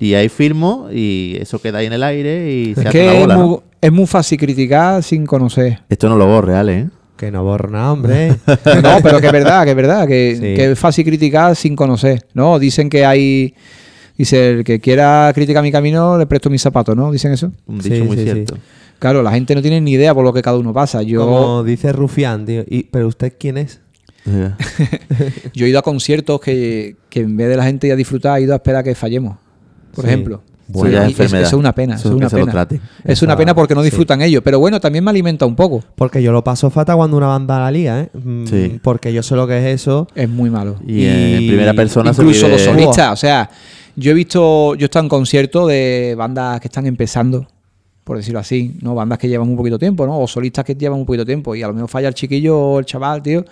Y 0.00 0.14
ahí 0.14 0.28
firmo 0.28 0.88
y 0.92 1.36
eso 1.40 1.60
queda 1.60 1.78
ahí 1.78 1.86
en 1.86 1.94
el 1.94 2.02
aire 2.02 2.52
y 2.52 2.74
se 2.74 2.82
Es 2.82 2.90
que 2.90 3.22
es 3.22 3.26
muy, 3.26 3.58
es 3.80 3.90
muy 3.92 4.06
fácil 4.06 4.38
criticar 4.38 5.02
sin 5.02 5.24
conocer. 5.24 5.80
Esto 5.88 6.08
no 6.10 6.16
lo 6.18 6.26
borre, 6.26 6.54
Ale, 6.56 6.78
¿eh? 6.78 6.88
Que 7.16 7.30
no 7.30 7.42
borra 7.42 7.70
nada, 7.70 7.92
hombre. 7.92 8.36
No, 8.46 8.98
pero 9.02 9.18
que 9.20 9.26
es 9.26 9.32
verdad, 9.32 9.64
que 9.64 9.70
es 9.70 9.76
verdad, 9.76 10.06
que, 10.06 10.34
Sí. 10.36 10.42
que 10.54 10.72
es 10.72 10.78
fácil 10.78 11.04
criticar 11.06 11.56
sin 11.56 11.74
conocer, 11.74 12.26
¿no? 12.34 12.58
Dicen 12.58 12.90
que 12.90 13.04
hay... 13.06 13.54
Dice, 14.16 14.50
el 14.50 14.64
que 14.64 14.78
quiera 14.80 15.30
criticar 15.34 15.62
mi 15.62 15.72
camino, 15.72 16.18
le 16.18 16.26
presto 16.26 16.50
mis 16.50 16.60
zapatos, 16.60 16.94
¿no? 16.96 17.10
Dicen 17.10 17.32
eso. 17.32 17.50
Un 17.66 17.78
dicho 17.78 17.94
Sí, 17.94 18.02
muy 18.02 18.16
sí, 18.16 18.24
sí. 18.24 18.30
cierto. 18.32 18.58
Claro, 18.98 19.22
la 19.22 19.30
gente 19.30 19.54
no 19.54 19.62
tiene 19.62 19.80
ni 19.80 19.92
idea 19.92 20.12
por 20.12 20.24
lo 20.24 20.32
que 20.32 20.42
cada 20.42 20.58
uno 20.58 20.74
pasa. 20.74 21.02
Yo, 21.02 21.24
Como 21.24 21.62
dice 21.62 21.92
Rufián, 21.92 22.44
tío. 22.44 22.64
Y, 22.68 22.82
¿Pero 22.84 23.06
usted 23.06 23.32
quién 23.38 23.56
es? 23.58 23.80
yo 25.54 25.66
he 25.66 25.68
ido 25.68 25.78
a 25.78 25.82
conciertos 25.82 26.40
que, 26.40 26.96
que 27.08 27.20
en 27.20 27.36
vez 27.36 27.48
de 27.48 27.56
la 27.56 27.64
gente 27.64 27.86
ir 27.86 27.92
a 27.92 27.96
disfrutar, 27.96 28.32
ha 28.34 28.40
ido 28.40 28.52
a 28.52 28.56
esperar 28.56 28.80
a 28.80 28.82
que 28.84 28.94
fallemos, 28.94 29.36
por 29.94 30.04
Sí. 30.04 30.08
ejemplo. 30.10 30.42
Bueno, 30.70 31.00
eso, 31.02 31.22
es 31.38 31.52
una 31.54 31.74
pena, 31.74 31.94
eso, 31.94 32.10
es 32.10 32.14
una 32.14 32.28
pena. 32.28 32.52
trate. 32.52 32.78
Es 33.02 33.22
una 33.22 33.32
Esa- 33.32 33.38
pena 33.38 33.54
porque 33.54 33.74
no 33.74 33.80
sí. 33.80 33.86
disfrutan 33.86 34.20
ellos. 34.20 34.42
Pero 34.44 34.58
bueno, 34.60 34.78
también 34.80 35.02
me 35.02 35.08
alimenta 35.10 35.46
un 35.46 35.56
poco. 35.56 35.82
Porque 35.94 36.22
yo 36.22 36.30
lo 36.30 36.44
paso 36.44 36.68
fatal 36.68 36.96
cuando 36.96 37.16
una 37.16 37.26
banda 37.28 37.58
la 37.58 37.70
liga, 37.70 38.00
¿eh? 38.02 38.10
Mm, 38.12 38.44
Sí. 38.46 38.78
Porque 38.82 39.10
yo 39.14 39.22
sé 39.22 39.34
lo 39.34 39.46
que 39.46 39.56
es 39.58 39.80
eso. 39.80 40.08
Es 40.14 40.28
muy 40.28 40.50
malo. 40.50 40.76
Y, 40.86 41.06
en 41.06 41.46
primera 41.48 41.72
persona 41.72 42.12
se 42.12 42.20
Incluso 42.20 42.48
vive- 42.48 42.52
los 42.58 42.60
solistas, 42.66 43.12
o 43.14 43.16
sea, 43.16 43.48
yo 43.96 44.10
he 44.10 44.14
visto, 44.14 44.74
yo 44.74 44.84
he 44.84 44.84
estado 44.84 45.04
en 45.04 45.08
conciertos 45.08 45.68
de 45.68 46.14
bandas 46.18 46.60
que 46.60 46.68
están 46.68 46.84
empezando, 46.86 47.48
por 48.04 48.18
decirlo 48.18 48.38
así, 48.40 48.76
¿no? 48.82 48.94
Bandas 48.94 49.18
que 49.18 49.26
llevan 49.26 49.48
un 49.48 49.56
poquito 49.56 49.78
tiempo, 49.78 50.06
¿no? 50.06 50.20
O 50.20 50.28
solistas 50.28 50.66
que 50.66 50.74
llevan 50.74 50.98
un 50.98 51.06
poquito 51.06 51.24
tiempo 51.24 51.54
y 51.54 51.62
a 51.62 51.68
lo 51.68 51.72
mejor 51.72 51.88
falla 51.88 52.08
el 52.08 52.14
chiquillo 52.14 52.58
o 52.58 52.78
el 52.78 52.84
chaval, 52.84 53.22
tío, 53.22 53.42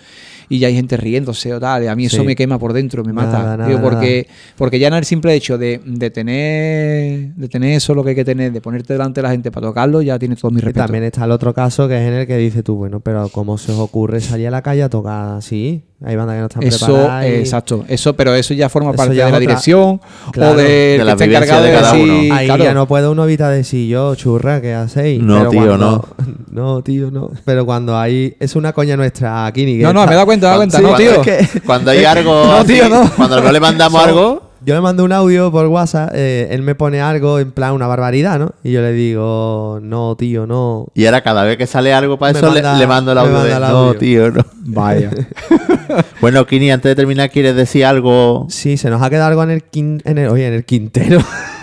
y 0.49 0.59
ya 0.59 0.69
hay 0.69 0.75
gente 0.75 0.97
riéndose 0.97 1.53
o 1.55 1.61
tal, 1.61 1.85
y 1.85 1.87
a 1.87 1.97
mí 1.97 2.07
eso 2.07 2.23
me 2.25 2.37
quema 2.37 2.59
por 2.59 2.73
dentro, 2.73 3.03
me 3.05 3.13
mata, 3.13 3.57
nada, 3.57 3.81
porque, 3.81 4.27
nada. 4.29 4.39
porque 4.57 4.79
ya 4.79 4.91
no 4.91 4.97
es 4.97 5.01
el 5.01 5.05
simple 5.07 5.35
hecho 5.35 5.59
de, 5.59 5.81
de 5.85 6.11
tener 6.11 7.35
de 7.35 7.49
tener 7.49 7.77
eso 7.77 7.95
lo 7.95 8.03
que 8.05 8.11
hay 8.11 8.17
que 8.17 8.25
tener, 8.25 8.53
de 8.53 8.61
ponerte 8.61 8.93
delante 8.93 9.21
de 9.21 9.23
la 9.25 9.31
gente 9.33 9.51
para 9.51 9.67
tocarlo, 9.69 10.03
ya 10.03 10.19
tiene 10.19 10.37
todo 10.37 10.51
mi 10.51 10.59
Y 10.59 10.61
respeto. 10.63 10.85
también 10.85 11.05
está 11.05 11.25
el 11.25 11.31
otro 11.31 11.53
caso 11.55 11.89
que 11.89 11.97
es 11.97 12.03
en 12.09 12.15
el 12.15 12.27
que 12.27 12.37
dice 12.37 12.63
tú, 12.63 12.77
bueno, 12.77 13.01
pero 13.01 13.29
¿cómo 13.31 13.59
se 13.59 13.73
os 13.73 13.79
ocurre 13.79 14.21
salir 14.21 14.49
a 14.49 14.51
la 14.51 14.63
calle 14.63 14.83
a 14.83 14.89
tocar 14.89 15.37
así? 15.37 15.83
Hay 16.05 16.15
bandas 16.15 16.35
que 16.35 16.41
no 16.41 16.47
están 16.47 16.63
Eso, 16.63 16.87
preparadas. 16.95 17.25
y- 17.27 17.29
exacto. 17.37 17.85
Eso, 17.89 18.13
pero 18.15 18.35
eso 18.35 18.53
ya 18.53 18.69
forma 18.69 18.91
Eso 18.91 18.97
parte 18.99 19.15
ya 19.17 19.25
de 19.25 19.31
la 19.31 19.37
otra- 19.39 19.41
dirección 19.41 20.01
Claro. 20.31 20.53
o 20.53 20.57
del 20.57 20.67
De 20.67 20.97
que 20.99 21.05
la 21.05 21.13
está 21.13 21.25
vivencia 21.25 21.39
encargado 21.39 21.63
de 21.65 21.71
de, 21.71 21.75
cada 21.79 21.93
decir, 21.93 22.11
uno. 22.13 22.35
Ahí 22.35 22.47
claro, 22.47 22.65
ya 22.65 22.75
no 22.75 22.87
puede 22.87 23.09
uno 23.09 23.25
evitar 23.25 23.53
decir 23.55 23.89
yo, 23.89 24.15
churra, 24.15 24.61
¿qué 24.61 24.75
hacéis? 24.75 25.23
No, 25.23 25.39
Pero 25.39 25.51
tío, 25.51 25.67
cuando- 25.67 26.09
No, 26.51 26.83
tío, 26.83 27.11
no. 27.11 27.31
Pero 27.47 27.65
cuando 27.67 27.97
hay. 27.99 28.37
Es 28.41 28.57
una 28.57 28.73
coña 28.75 28.97
nuestra 28.97 29.47
aquí, 29.47 29.65
ni 29.65 29.79
que 29.79 29.83
No, 29.85 29.93
no, 29.95 30.01
está- 30.01 30.07
me 30.11 30.13
he 30.13 30.17
dado 30.17 30.27
cuenta, 30.27 30.47
me 30.47 30.49
he 30.49 30.51
dado 30.51 30.59
cuenta. 30.61 30.79
Sí, 30.79 30.83
no, 30.85 30.97
tío. 30.97 31.23
es 31.23 31.51
que- 31.53 31.61
Cuando 31.61 31.91
hay 31.91 32.05
algo. 32.05 32.45
No, 32.45 32.53
así, 32.53 32.73
tío, 32.75 32.89
no. 32.91 33.11
Cuando 33.17 33.41
no 33.41 33.53
le 33.53 33.61
mandamos 33.61 34.03
algo. 34.07 34.46
Yo 34.67 34.75
le 34.75 34.81
mando 34.81 35.05
un 35.05 35.13
audio 35.13 35.53
por 35.53 35.67
WhatsApp, 35.69 36.11
eh, 36.13 36.49
él 36.51 36.61
me 36.63 36.75
pone 36.75 37.01
algo 37.01 37.39
en 37.39 37.53
plan 37.53 37.73
una 37.73 37.87
barbaridad, 37.87 38.41
¿no? 38.41 38.51
Y 38.65 38.73
yo 38.73 38.81
le 38.81 38.91
digo, 38.93 39.79
no, 39.81 40.17
tío, 40.17 40.45
no. 40.45 40.89
Y 40.93 41.07
ahora 41.07 41.21
cada 41.23 41.45
vez 41.45 41.57
que 41.57 41.69
sale 41.69 41.95
algo 41.95 42.19
para 42.19 42.33
Me 42.33 42.39
eso 42.41 42.49
le- 42.53 42.63
manda- 42.63 42.77
le, 42.79 42.87
mando 42.89 43.13
el 43.13 43.19
audio. 43.19 43.33
manda 43.33 43.47
de, 43.47 43.55
el 43.55 43.61
No, 43.61 43.67
audio". 43.67 43.99
tío, 44.01 44.31
no. 44.33 44.45
Vaya. 44.65 45.11
Bueno, 46.21 46.45
Kini, 46.47 46.71
antes 46.73 46.91
de 46.91 46.97
terminar, 46.97 47.31
¿quieres 47.31 47.55
decir 47.55 47.85
algo? 47.85 48.47
Sí, 48.51 48.77
se 48.77 48.91
nos 48.91 49.01
ha 49.03 49.09
quedado 49.09 49.29
algo 49.29 49.43
en 49.45 49.51
el, 49.51 49.63
quin- 49.71 50.03
en 50.05 50.19
el 50.19 50.29
oye, 50.29 50.49
en 50.49 50.55
el 50.55 50.65
quintero. 50.65 51.21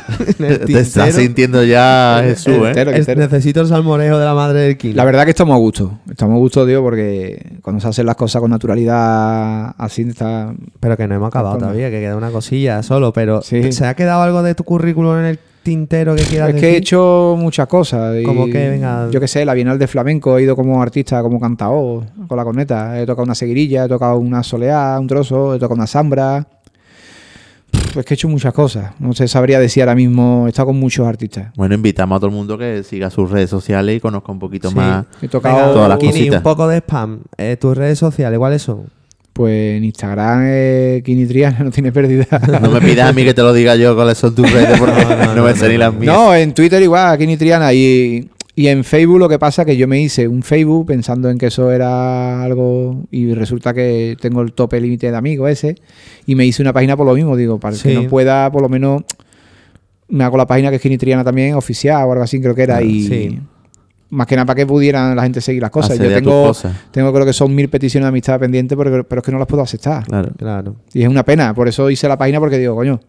Te 0.65 0.79
estás 0.79 1.15
sintiendo 1.15 1.63
ya 1.63 2.21
Jesús, 2.23 2.53
¿eh? 2.53 2.67
Entero, 2.67 2.91
Es- 2.91 2.99
entero. 2.99 3.21
necesito 3.21 3.61
el 3.61 3.67
salmorejo 3.67 4.17
de 4.17 4.25
la 4.25 4.33
madre 4.33 4.59
del 4.61 4.77
kilo. 4.77 4.95
La 4.95 5.05
verdad 5.05 5.23
que 5.25 5.31
estamos 5.31 5.53
a 5.55 5.57
gusto. 5.57 5.99
Estamos 6.09 6.35
a 6.35 6.37
gusto, 6.39 6.65
tío, 6.65 6.81
porque 6.81 7.57
cuando 7.61 7.79
se 7.81 7.87
hacen 7.87 8.05
las 8.05 8.15
cosas 8.15 8.41
con 8.41 8.51
naturalidad 8.51 9.73
así 9.77 10.03
está... 10.03 10.53
Pero 10.79 10.97
que 10.97 11.07
no 11.07 11.15
hemos 11.15 11.27
acabado 11.27 11.57
todavía, 11.57 11.89
que 11.89 11.99
queda 11.99 12.15
una 12.15 12.29
cosilla 12.31 12.83
solo. 12.83 13.13
Pero 13.13 13.41
Sí. 13.41 13.71
¿se 13.71 13.85
ha 13.85 13.93
quedado 13.95 14.21
algo 14.21 14.43
de 14.43 14.55
tu 14.55 14.63
currículum 14.63 15.17
en 15.19 15.25
el 15.25 15.39
tintero 15.63 16.13
que 16.15 16.23
quieras 16.23 16.49
Es 16.49 16.55
que 16.59 16.71
he 16.71 16.77
hecho 16.77 17.35
muchas 17.39 17.67
cosas. 17.67 18.15
y 18.19 18.23
Como 18.23 18.45
que, 18.47 18.69
venga. 18.69 19.09
Yo 19.11 19.19
qué 19.19 19.27
sé, 19.27 19.45
la 19.45 19.53
Bienal 19.53 19.79
de 19.79 19.87
Flamenco 19.87 20.37
he 20.37 20.43
ido 20.43 20.55
como 20.55 20.81
artista, 20.81 21.21
como 21.21 21.39
cantador, 21.39 22.03
con 22.27 22.37
la 22.37 22.43
corneta. 22.43 22.99
He 22.99 23.05
tocado 23.05 23.23
una 23.23 23.35
seguirilla, 23.35 23.85
he 23.85 23.87
tocado 23.87 24.17
una 24.17 24.43
soleá, 24.43 24.97
un 24.99 25.07
trozo, 25.07 25.55
he 25.55 25.59
tocado 25.59 25.75
una 25.75 25.87
zambra. 25.87 26.45
Pff, 27.93 27.97
Es 27.99 28.05
que 28.05 28.13
he 28.13 28.15
hecho 28.15 28.27
muchas 28.27 28.53
cosas. 28.53 28.91
No 28.99 29.13
sé, 29.13 29.27
sabría 29.27 29.59
decir 29.59 29.83
ahora 29.83 29.95
mismo. 29.95 30.45
He 30.47 30.49
estado 30.49 30.67
con 30.67 30.79
muchos 30.79 31.05
artistas. 31.07 31.51
Bueno, 31.55 31.75
invitamos 31.75 32.17
a 32.17 32.19
todo 32.19 32.29
el 32.29 32.35
mundo 32.35 32.57
que 32.57 32.83
siga 32.83 33.09
sus 33.09 33.29
redes 33.29 33.49
sociales 33.49 33.97
y 33.97 33.99
conozca 33.99 34.31
un 34.31 34.39
poquito 34.39 34.69
Sí. 34.69 34.75
más 34.75 35.05
He 35.21 35.27
tocado 35.27 35.55
Venga, 35.57 35.73
todas 35.73 35.89
las 35.89 35.97
Kini, 35.99 36.11
cositas. 36.11 36.37
un 36.37 36.43
poco 36.43 36.67
de 36.67 36.77
spam. 36.77 37.19
Eh, 37.37 37.57
tus 37.59 37.77
redes 37.77 37.99
sociales, 37.99 38.39
¿cuáles 38.39 38.61
son? 38.61 38.85
Pues 39.31 39.77
en 39.77 39.83
Instagram, 39.83 40.41
eh, 40.45 41.01
Kini 41.05 41.25
Triana 41.25 41.59
no 41.63 41.71
tiene 41.71 41.91
pérdida. 41.91 42.25
No 42.61 42.69
me 42.69 42.81
pidas 42.81 43.09
a 43.09 43.13
mí 43.13 43.23
que 43.23 43.33
te 43.33 43.41
lo 43.41 43.53
diga 43.53 43.75
yo 43.75 43.95
cuáles 43.95 44.17
son 44.17 44.33
tus 44.35 44.51
redes 44.51 44.77
porque 44.79 45.05
no, 45.35 45.43
me 45.43 45.55
sé 45.55 45.69
ni 45.69 45.77
las 45.77 45.93
mías. 45.93 46.13
No, 46.13 46.35
en 46.35 46.53
Twitter 46.53 46.81
igual, 46.81 47.17
Kini 47.17 47.37
Triana. 47.37 47.73
Y, 47.73 48.29
y 48.55 48.67
en 48.67 48.83
Facebook 48.83 49.19
lo 49.19 49.27
que 49.29 49.39
pasa 49.39 49.63
es 49.63 49.65
que 49.67 49.77
yo 49.77 49.87
me 49.87 49.99
hice 49.99 50.27
un 50.27 50.43
Facebook 50.43 50.85
pensando 50.87 51.29
en 51.29 51.37
que 51.37 51.47
eso 51.47 51.71
era 51.71 52.43
algo 52.43 53.03
y 53.09 53.33
resulta 53.33 53.73
que 53.73 54.15
tengo 54.21 54.41
el 54.41 54.53
tope 54.53 54.79
límite 54.79 55.09
de 55.09 55.17
amigos 55.17 55.49
ese 55.49 55.75
y 56.27 56.35
me 56.35 56.45
hice 56.45 56.61
una 56.61 56.71
página 56.73 56.95
por 56.95 57.07
lo 57.07 57.15
mismo, 57.15 57.35
digo, 57.35 57.59
para 57.59 57.75
Sí. 57.75 57.89
que 57.89 57.95
no 57.95 58.07
pueda 58.09 58.51
por 58.51 58.61
lo 58.61 58.69
menos 58.69 59.03
me 60.09 60.23
hago 60.23 60.37
la 60.37 60.45
página 60.45 60.69
que 60.69 60.75
es 60.75 60.81
Kini 60.81 60.97
Triana 60.97 61.23
también 61.23 61.55
oficial 61.55 62.03
o 62.07 62.11
algo 62.11 62.23
así 62.23 62.39
creo 62.39 62.53
que 62.53 62.63
era 62.63 62.75
Claro, 62.77 62.85
y 62.91 63.03
sí. 63.07 63.39
más 64.11 64.27
que 64.27 64.35
nada 64.35 64.45
para 64.45 64.57
que 64.57 64.67
pudieran 64.67 65.15
la 65.15 65.23
gente 65.23 65.41
seguir 65.41 65.59
las 65.61 65.71
cosas. 65.71 65.97
Yo 65.97 66.03
Acceder 66.03 66.19
tengo, 66.23 66.43
cosas. 66.47 66.75
tengo 66.91 67.11
creo 67.11 67.25
que 67.25 67.33
son 67.33 67.55
mil 67.55 67.69
peticiones 67.69 68.05
de 68.05 68.09
amistad 68.09 68.39
pendientes 68.39 68.77
pero, 68.77 69.03
pero 69.07 69.21
es 69.21 69.25
que 69.25 69.31
no 69.31 69.39
las 69.39 69.47
puedo 69.47 69.63
aceptar. 69.63 70.03
Claro. 70.05 70.29
Claro. 70.37 70.75
Y 70.93 71.01
es 71.01 71.07
una 71.09 71.23
pena, 71.23 71.55
por 71.55 71.67
eso 71.67 71.89
hice 71.89 72.07
la 72.07 72.17
página 72.19 72.39
porque 72.39 72.59
digo, 72.59 72.75
coño, 72.75 72.99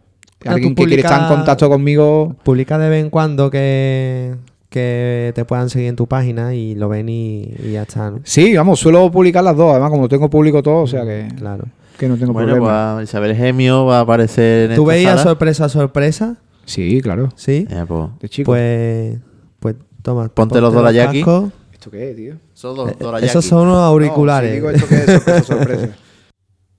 alguien 0.47 0.75
que 0.75 0.85
quiere 0.87 1.03
estar 1.03 1.21
en 1.31 1.37
contacto 1.37 1.69
conmigo 1.69 2.35
Publica 2.43 2.79
de 2.79 2.89
vez 2.89 3.05
en 3.05 3.11
cuando 3.11 3.51
que, 3.51 4.35
que 4.75 5.31
te 5.37 5.45
puedan 5.45 5.71
seguir 5.71 5.89
en 5.89 5.95
tu 5.95 6.09
página 6.09 6.53
y 6.53 6.75
lo 6.75 6.89
ven 6.89 7.09
y, 7.09 7.49
y 7.63 7.73
ya 7.73 7.83
está, 7.83 8.11
¿no? 8.11 8.19
Sí, 8.25 8.57
vamos, 8.57 8.81
suelo 8.81 9.09
publicar 9.13 9.45
las 9.45 9.57
dos, 9.57 9.71
además 9.71 9.91
como 9.91 10.09
tengo 10.09 10.29
público 10.29 10.65
todo, 10.65 10.83
o 10.83 10.87
sea 10.89 11.05
que, 11.05 11.29
Claro. 11.39 11.65
que 11.97 12.09
no 12.09 12.17
tengo 12.17 12.33
Bueno, 12.33 12.55
problema. 12.55 12.95
pues 12.97 13.09
Isabel 13.09 13.37
Gemio 13.37 13.87
va 13.87 13.99
a 13.99 14.01
aparecer 14.01 14.71
en 14.73 14.77
¿Tú 14.77 14.83
esta 14.83 14.93
veías 14.95 15.11
sala. 15.21 15.31
sorpresa, 15.31 15.69
sorpresa? 15.69 16.37
Sí, 16.65 17.01
claro. 17.01 17.29
¿Sí? 17.37 17.69
Eh, 17.71 17.85
pues, 17.87 18.09
De 18.21 18.29
chico. 18.29 18.51
Pues, 18.51 19.17
pues 19.61 19.77
toma. 20.03 20.29
Ponte 20.29 20.61
los 20.61 20.75
dorayaki. 20.75 21.19
cascos. 21.21 21.51
¿Esto 21.73 21.91
qué 21.93 22.11
es, 22.11 22.17
tío? 22.17 22.35
son 22.55 22.75
dos 22.77 22.91
Eh, 22.91 22.97
dorayaki. 22.99 23.31
Esos 23.31 23.45
son 23.45 23.69
unos 23.69 23.79
auriculares. 23.79 24.61
No, 24.63 24.71
si 24.71 24.71
digo 24.71 24.71
esto 24.71 24.89
que 24.89 24.95
es 24.97 25.05
sorpresa, 25.05 25.43
sorpresa. 25.45 25.89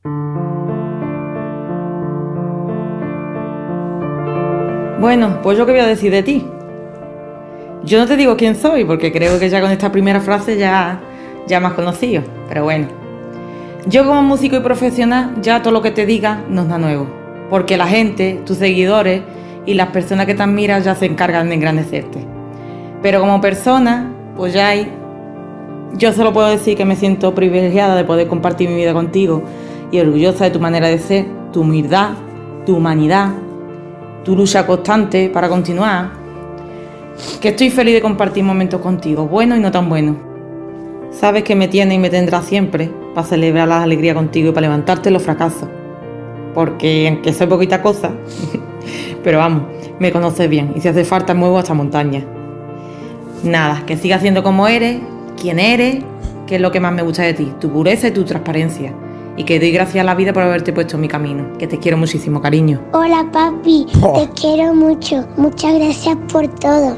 Bueno, 5.00 5.40
pues 5.44 5.58
yo 5.58 5.66
qué 5.66 5.74
voy 5.74 5.82
a 5.82 5.88
decir 5.88 6.12
de 6.12 6.24
ti. 6.24 6.46
Yo 7.86 8.00
no 8.00 8.08
te 8.08 8.18
digo 8.18 8.36
quién 8.36 8.56
soy, 8.56 8.84
porque 8.84 9.12
creo 9.12 9.40
que 9.40 9.48
ya 9.48 9.62
con 9.62 9.70
esta 9.70 9.92
primera 9.92 10.20
frase 10.20 10.58
ya, 10.58 11.00
ya 11.48 11.60
has 11.60 11.74
conocido. 11.74 12.24
Pero 12.48 12.64
bueno. 12.64 12.88
Yo 13.88 14.04
como 14.06 14.24
músico 14.24 14.56
y 14.56 14.62
profesional, 14.62 15.36
ya 15.42 15.62
todo 15.62 15.72
lo 15.72 15.84
que 15.84 15.92
te 15.92 16.08
diga 16.08 16.44
no 16.50 16.62
es 16.64 16.68
nada 16.68 16.80
nuevo. 16.80 17.08
Porque 17.52 17.78
la 17.78 17.86
gente, 17.86 18.42
tus 18.44 18.58
seguidores 18.58 19.22
y 19.68 19.76
las 19.76 19.90
personas 19.90 20.26
que 20.26 20.34
te 20.34 20.42
admiran 20.42 20.82
ya 20.82 20.96
se 20.96 21.06
encargan 21.06 21.50
de 21.50 21.56
engrandecerte. 21.56 22.26
Pero 23.04 23.20
como 23.20 23.40
persona, 23.40 24.12
pues 24.36 24.54
ya 24.54 24.70
hay... 24.70 24.92
Yo 25.94 26.12
solo 26.12 26.34
puedo 26.34 26.50
decir 26.50 26.76
que 26.76 26.86
me 26.86 26.96
siento 26.96 27.36
privilegiada 27.36 27.96
de 27.96 28.04
poder 28.04 28.28
compartir 28.28 28.68
mi 28.68 28.76
vida 28.76 28.94
contigo 28.94 29.44
y 29.92 30.00
orgullosa 30.00 30.46
de 30.46 30.50
tu 30.52 30.60
manera 30.60 30.88
de 30.88 30.98
ser, 30.98 31.26
tu 31.54 31.62
humildad, 31.62 32.14
tu 32.66 32.78
humanidad, 32.78 33.30
tu 34.24 34.36
lucha 34.36 34.66
constante 34.66 35.30
para 35.30 35.48
continuar. 35.48 36.25
Que 37.42 37.50
estoy 37.50 37.70
feliz 37.70 37.94
de 37.94 38.02
compartir 38.02 38.44
momentos 38.44 38.82
contigo, 38.82 39.28
buenos 39.28 39.58
y 39.58 39.62
no 39.62 39.72
tan 39.72 39.88
buenos. 39.90 40.18
Sabes 41.12 41.44
que 41.44 41.56
me 41.56 41.68
tienes 41.68 41.96
y 41.96 42.00
me 42.00 42.10
tendrás 42.10 42.46
siempre 42.46 42.92
para 43.14 43.26
celebrar 43.26 43.68
las 43.68 43.84
alegrías 43.84 44.16
contigo 44.16 44.50
y 44.50 44.52
para 44.52 44.68
levantarte 44.68 45.12
los 45.12 45.24
fracasos. 45.24 45.70
Porque 46.54 47.08
aunque 47.08 47.32
soy 47.34 47.48
poquita 47.48 47.82
cosa, 47.82 48.12
pero 49.24 49.38
vamos, 49.38 49.64
me 50.00 50.12
conoces 50.12 50.50
bien 50.50 50.74
y 50.76 50.82
si 50.82 50.88
hace 50.88 51.06
falta 51.06 51.34
muevo 51.34 51.58
hasta 51.58 51.74
montaña. 51.74 52.26
Nada, 53.44 53.84
que 53.86 53.96
sigas 53.96 54.22
siendo 54.22 54.44
como 54.44 54.68
eres, 54.68 55.00
quién 55.40 55.60
eres, 55.60 56.04
que 56.48 56.56
es 56.56 56.62
lo 56.62 56.72
que 56.72 56.80
más 56.80 56.94
me 56.94 57.02
gusta 57.02 57.24
de 57.24 57.34
ti, 57.34 57.54
tu 57.60 57.72
pureza 57.72 58.08
y 58.08 58.12
tu 58.12 58.24
transparencia. 58.24 58.94
Y 59.38 59.44
que 59.44 59.60
doy 59.60 59.72
gracias 59.72 60.02
a 60.02 60.06
la 60.06 60.16
vida 60.16 60.32
por 60.32 60.44
haberte 60.44 60.72
puesto 60.72 60.96
en 60.96 61.02
mi 61.02 61.08
camino. 61.08 61.58
Que 61.58 61.68
te 61.68 61.78
quiero 61.78 61.98
muchísimo, 61.98 62.42
cariño. 62.42 62.82
Hola 62.94 63.28
papi, 63.34 63.86
te 63.92 64.30
quiero 64.40 64.74
mucho. 64.74 65.28
Muchas 65.36 65.74
gracias 65.76 66.16
por 66.32 66.48
todo. 66.56 66.98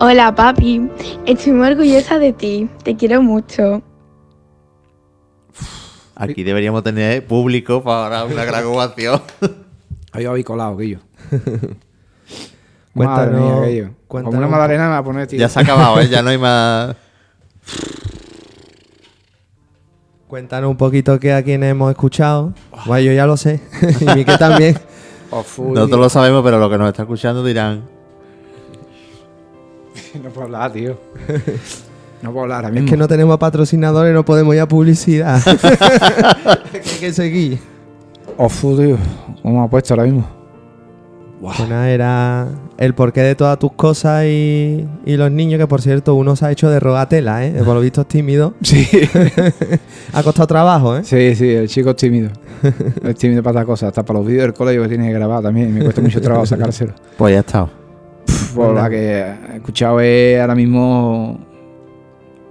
Hola 0.00 0.34
papi, 0.34 0.88
estoy 1.24 1.52
muy 1.52 1.68
orgullosa 1.68 2.18
de 2.18 2.32
ti, 2.32 2.68
te 2.82 2.96
quiero 2.96 3.22
mucho. 3.22 3.82
Aquí 6.16 6.44
deberíamos 6.44 6.82
tener 6.82 7.26
público 7.26 7.82
para 7.82 8.24
una 8.24 8.44
gran 8.44 8.64
ovación. 8.66 9.22
Ahí 10.12 10.26
habéis 10.26 10.44
colado, 10.44 10.76
Guillo. 10.76 10.98
Cuéntanos- 12.94 12.94
Madre 12.94 13.40
mía, 13.40 13.66
Guillo. 13.66 13.90
Como 14.06 14.28
una 14.30 14.46
madalena 14.46 14.84
me 14.84 14.90
va 14.90 14.98
a 14.98 15.04
poner, 15.04 15.26
tío. 15.26 15.38
ya 15.40 15.48
se 15.48 15.58
ha 15.58 15.62
acabado, 15.62 15.98
¿eh? 16.00 16.08
Ya 16.08 16.22
no 16.22 16.28
hay 16.30 16.38
más... 16.38 16.94
Cuéntanos 20.34 20.68
un 20.68 20.76
poquito 20.76 21.20
qué 21.20 21.32
a 21.32 21.44
quién 21.44 21.62
hemos 21.62 21.92
escuchado. 21.92 22.52
Bueno, 22.86 23.04
yo 23.04 23.12
ya 23.12 23.24
lo 23.24 23.36
sé. 23.36 23.60
y 24.00 24.04
Miquel 24.16 24.36
también. 24.36 24.76
Nosotros 25.30 26.00
lo 26.00 26.08
sabemos, 26.08 26.42
pero 26.42 26.58
los 26.58 26.68
que 26.68 26.76
nos 26.76 26.88
están 26.88 27.04
escuchando 27.04 27.44
dirán... 27.44 27.84
No 30.20 30.30
puedo 30.30 30.46
hablar, 30.46 30.72
tío. 30.72 30.98
No 32.20 32.32
puedo 32.32 32.42
hablar 32.42 32.64
ahora. 32.64 32.80
Es 32.80 32.90
que 32.90 32.96
no 32.96 33.06
tenemos 33.06 33.38
patrocinadores, 33.38 34.12
no 34.12 34.24
podemos 34.24 34.56
ir 34.56 34.62
a 34.62 34.66
publicidad. 34.66 35.40
que 36.72 36.78
hay 36.78 36.98
que 36.98 37.12
seguir. 37.12 37.60
Ofu, 38.36 38.76
tío. 38.76 38.98
¿Cómo 39.40 39.62
ha 39.62 39.70
puesto 39.70 39.94
ahora 39.94 40.02
mismo? 40.02 40.26
Nada, 41.68 41.88
era 41.88 42.48
el 42.78 42.94
porqué 42.94 43.20
de 43.20 43.34
todas 43.34 43.58
tus 43.58 43.72
cosas 43.72 44.24
y, 44.24 44.86
y 45.04 45.16
los 45.16 45.30
niños, 45.30 45.58
que 45.58 45.66
por 45.66 45.80
cierto, 45.80 46.14
uno 46.14 46.34
se 46.36 46.46
ha 46.46 46.50
hecho 46.50 46.70
de 46.70 46.80
rogatela, 46.80 47.44
¿eh? 47.44 47.52
Por 47.64 47.74
lo 47.74 47.80
visto 47.80 48.02
es 48.02 48.08
tímido. 48.08 48.54
Sí. 48.62 48.86
ha 50.12 50.22
costado 50.22 50.46
trabajo, 50.46 50.96
¿eh? 50.96 51.04
Sí, 51.04 51.34
sí, 51.34 51.50
el 51.50 51.68
chico 51.68 51.90
es 51.90 51.96
tímido. 51.96 52.30
es 53.04 53.14
tímido 53.16 53.42
para 53.42 53.60
estas 53.60 53.66
cosas. 53.66 53.88
Hasta 53.88 54.04
para 54.04 54.18
los 54.18 54.28
vídeos 54.28 54.44
del 54.44 54.54
colegio 54.54 54.82
que 54.82 54.88
tiene 54.88 55.08
que 55.08 55.14
grabar 55.14 55.42
también. 55.42 55.72
Me 55.72 55.82
cuesta 55.82 56.00
mucho 56.00 56.20
trabajo 56.20 56.46
sacárselo. 56.46 56.94
Pues 57.16 57.34
ya 57.34 57.40
está. 57.40 57.68
Por 58.54 58.74
la 58.74 58.88
que 58.88 58.96
he 58.96 59.56
escuchado 59.56 60.00
es 60.00 60.40
ahora 60.40 60.54
mismo 60.54 61.38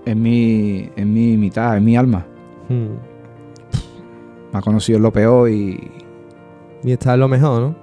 en 0.05 0.21
mi, 0.21 0.89
en 0.95 1.13
mi 1.13 1.37
mitad, 1.37 1.77
en 1.77 1.83
mi 1.83 1.97
alma. 1.97 2.25
Hmm. 2.69 2.95
Me 4.51 4.59
ha 4.59 4.61
conocido 4.61 4.97
en 4.97 5.03
lo 5.03 5.11
peor 5.11 5.49
y, 5.49 5.91
Y 6.83 6.91
está 6.91 7.15
en 7.15 7.21
lo 7.21 7.27
mejor, 7.27 7.61
¿no? 7.61 7.82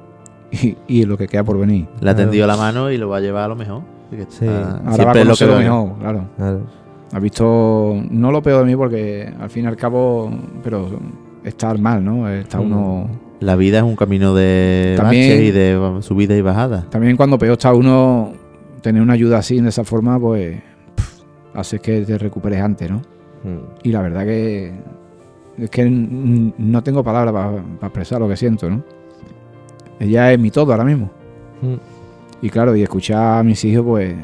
Y, 0.51 0.77
y 0.89 1.05
lo 1.05 1.17
que 1.17 1.27
queda 1.29 1.45
por 1.45 1.59
venir. 1.59 1.87
Le 2.01 2.11
ha 2.11 2.15
tendido 2.15 2.47
la 2.47 2.57
mano 2.57 2.91
y 2.91 2.97
lo 2.99 3.09
va 3.09 3.19
a 3.19 3.21
llevar 3.21 3.45
a 3.45 3.49
lo 3.49 3.57
mejor. 3.57 3.83
Así 4.09 4.17
que 4.17 4.27
Sí. 4.29 4.47
Ahora 4.47 4.83
va 4.85 4.91
a 4.91 4.95
siempre 4.95 5.07
lo 5.07 5.13
que 5.15 5.45
conocer 5.47 5.49
lo 5.49 5.57
mejor, 5.59 5.99
claro. 5.99 6.61
Ha 7.13 7.19
visto, 7.19 7.97
no 8.11 8.31
lo 8.31 8.41
peor 8.43 8.61
de 8.65 8.67
mí 8.71 8.77
porque 8.77 9.33
al 9.41 9.51
fin 9.51 9.65
y 9.65 9.67
al 9.67 9.77
cabo, 9.77 10.31
pero 10.63 10.89
estar 11.45 11.79
mal, 11.79 12.05
¿no? 12.05 12.29
Está 12.29 12.61
uno... 12.61 13.09
La 13.41 13.57
vida 13.57 13.79
es 13.79 13.85
un 13.85 13.97
camino 13.97 14.35
de 14.35 14.95
También- 14.97 15.31
baches 15.31 15.49
y 15.49 15.51
de 15.51 15.99
subidas 16.03 16.37
y 16.39 16.43
bajadas. 16.43 16.89
También 16.91 17.17
cuando 17.17 17.39
peor 17.39 17.53
está 17.53 17.73
uno, 17.73 18.33
tener 18.83 19.01
una 19.03 19.15
ayuda 19.15 19.39
así, 19.39 19.61
de 19.61 19.71
esa 19.71 19.83
forma, 19.83 20.21
pues 20.21 20.61
pff, 20.95 21.23
hace 21.55 21.79
que 21.81 22.03
te 22.03 22.19
recuperes 22.19 22.61
antes, 22.61 22.91
¿no? 22.91 22.99
Hmm. 23.43 23.59
Y 23.83 23.91
la 23.93 24.03
verdad 24.03 24.25
que 24.25 24.73
es 25.57 25.71
que 25.71 25.89
no 25.89 26.83
tengo 26.83 27.03
palabras 27.03 27.33
para 27.33 27.57
expresar 27.89 28.21
lo 28.21 28.29
que 28.29 28.37
siento, 28.37 28.69
¿no? 28.69 28.83
Ella 30.01 30.33
es 30.33 30.39
mi 30.39 30.51
todo 30.51 30.73
ahora 30.73 30.85
mismo. 30.85 31.11
Mm. 31.63 31.75
Y 32.43 32.51
claro, 32.51 32.75
y 32.75 32.83
escuchar 32.83 33.39
a 33.39 33.43
mis 33.43 33.63
hijos, 33.65 33.85
pues. 33.87 34.17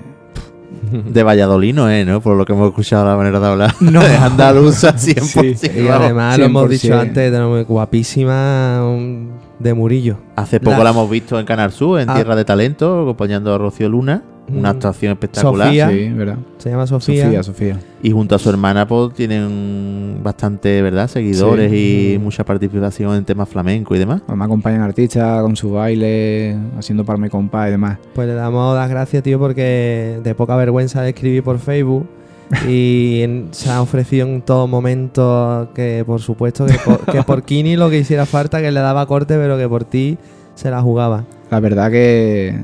De 1.13 1.23
Valladolid 1.23 1.75
no 1.75 1.89
es, 1.89 2.07
¿no? 2.07 2.21
Por 2.21 2.37
lo 2.37 2.45
que 2.45 2.53
hemos 2.53 2.69
escuchado 2.69 3.05
la 3.05 3.17
manera 3.17 3.39
de 3.39 3.47
hablar. 3.47 3.75
No. 3.81 4.03
Es 4.07 4.19
andaluza 4.21 4.93
100%. 4.97 5.85
Y 5.85 5.89
además 5.89 6.39
lo 6.39 6.47
hemos 6.47 6.69
dicho 6.71 6.89
100%. 6.89 7.01
antes, 7.01 7.31
tenemos 7.33 7.67
guapísima 7.67 8.83
um, 8.85 9.29
de 9.59 9.75
Murillo. 9.75 10.17
Hace 10.35 10.59
poco 10.61 10.83
la, 10.83 10.91
hemos 10.91 11.09
visto 11.11 11.39
en 11.39 11.47
Canal 11.47 11.73
Sur, 11.73 12.01
en 12.01 12.09
Ah. 12.11 12.15
Tierra 12.15 12.35
de 12.37 12.45
Talento, 12.45 13.03
acompañando 13.03 13.55
a 13.55 13.59
Rocío 13.59 13.89
Luna. 13.89 14.23
Una 14.49 14.73
Mm. 14.73 14.77
actuación 14.77 15.13
espectacular. 15.13 15.67
Sofía. 15.69 15.91
Sí, 15.91 16.09
¿verdad? 16.11 16.37
Se 16.59 16.71
llama 16.71 16.87
Sofía. 16.87 17.25
Sofía, 17.25 17.43
Sofía. 17.43 17.81
Y 18.03 18.11
junto 18.13 18.35
a 18.35 18.39
su 18.39 18.49
hermana, 18.49 18.87
pues 18.87 19.13
tienen 19.15 20.21
bastante, 20.23 20.83
¿verdad? 20.83 21.09
Seguidores 21.09 21.71
Sí. 21.71 22.13
y 22.15 22.19
mucha 22.19 22.45
participación 22.45 23.15
en 23.17 23.25
temas 23.25 23.49
flamenco 23.49 23.95
y 23.97 23.99
demás. 23.99 24.23
Me 24.33 24.45
acompañan 24.45 24.83
artistas 24.83 25.43
con 25.43 25.57
su 25.57 25.73
baile, 25.73 26.57
haciendo 26.79 27.05
parme 27.05 27.29
compa 27.31 27.67
y 27.69 27.73
demás. 27.73 27.99
Pues 28.15 28.29
le 28.29 28.35
damos 28.35 28.77
las 28.77 28.89
gracias, 28.89 29.23
tío, 29.23 29.39
porque 29.39 30.21
de 30.23 30.35
poca 30.35 30.55
vergüenza 30.57 31.03
de 31.03 31.09
escribir 31.11 31.43
por 31.43 31.59
Facebook. 31.59 32.07
Y 32.69 33.23
en- 33.23 33.49
se 33.51 33.71
ha 33.71 33.83
ofrecido 33.83 34.25
en 34.29 34.41
todo 34.41 34.69
momento 34.69 35.69
que, 35.75 36.05
por 36.07 36.21
supuesto, 36.21 36.65
que 36.67 36.75
por, 36.85 37.05
que 37.05 37.23
por 37.25 37.43
Kini 37.45 37.75
lo 37.77 37.91
que 37.91 37.99
hiciera 37.99 38.25
falta, 38.25 38.61
que 38.63 38.71
le 38.71 38.79
daba 38.79 39.05
corte, 39.07 39.35
pero 39.37 39.59
que 39.59 39.69
por 39.69 39.83
ti 39.85 40.17
se 40.55 40.71
la 40.71 40.81
jugaba. 40.81 41.25
La 41.51 41.59
verdad 41.59 41.91
que, 41.91 42.61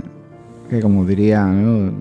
que 0.77 0.81
como 0.81 1.05
diría, 1.05 1.45
¿no? 1.47 1.93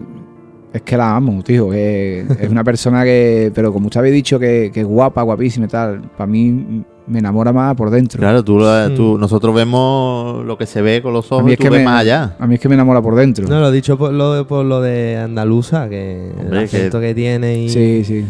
es 0.73 0.81
que 0.83 0.95
la 0.95 1.15
amo, 1.17 1.43
tío. 1.43 1.69
Que 1.69 2.21
es 2.39 2.49
una 2.49 2.63
persona 2.63 3.03
que, 3.03 3.51
pero 3.53 3.73
como 3.73 3.87
usted 3.87 3.99
había 3.99 4.13
dicho, 4.13 4.39
que, 4.39 4.71
que 4.73 4.79
es 4.81 4.85
guapa, 4.85 5.21
guapísima 5.21 5.65
y 5.65 5.69
tal, 5.69 6.01
para 6.17 6.27
mí 6.27 6.83
me 7.07 7.19
enamora 7.19 7.51
más 7.51 7.75
por 7.75 7.89
dentro. 7.89 8.19
Claro, 8.19 8.41
tú, 8.43 8.57
Mm. 8.59 8.95
tú- 8.95 9.17
nosotros 9.17 9.53
vemos 9.53 10.45
lo 10.45 10.57
que 10.57 10.65
se 10.65 10.81
ve 10.81 11.01
con 11.01 11.11
los 11.11 11.29
A 11.29 11.35
ojos 11.35 11.43
mí 11.45 11.51
y 11.51 11.53
es 11.53 11.57
tú 11.59 11.63
que 11.63 11.69
ves 11.71 11.79
me- 11.79 11.85
más 11.85 12.01
allá. 12.01 12.37
A 12.39 12.47
mí 12.47 12.55
es 12.55 12.61
que 12.61 12.69
me 12.69 12.75
enamora 12.75 13.01
por 13.01 13.15
dentro. 13.15 13.45
No, 13.49 13.59
lo 13.59 13.67
he 13.69 13.71
dicho 13.73 13.97
por 13.97 14.13
lo, 14.13 14.33
de- 14.33 14.45
por 14.45 14.63
lo 14.65 14.79
de 14.79 15.17
andaluza, 15.17 15.89
que 15.89 16.31
Hombre, 16.39 16.59
el 16.59 16.63
acento 16.65 17.01
que, 17.01 17.13
tiene 17.13 17.63
y 17.63 17.69
Sí, 17.69 18.03
sí. 18.05 18.25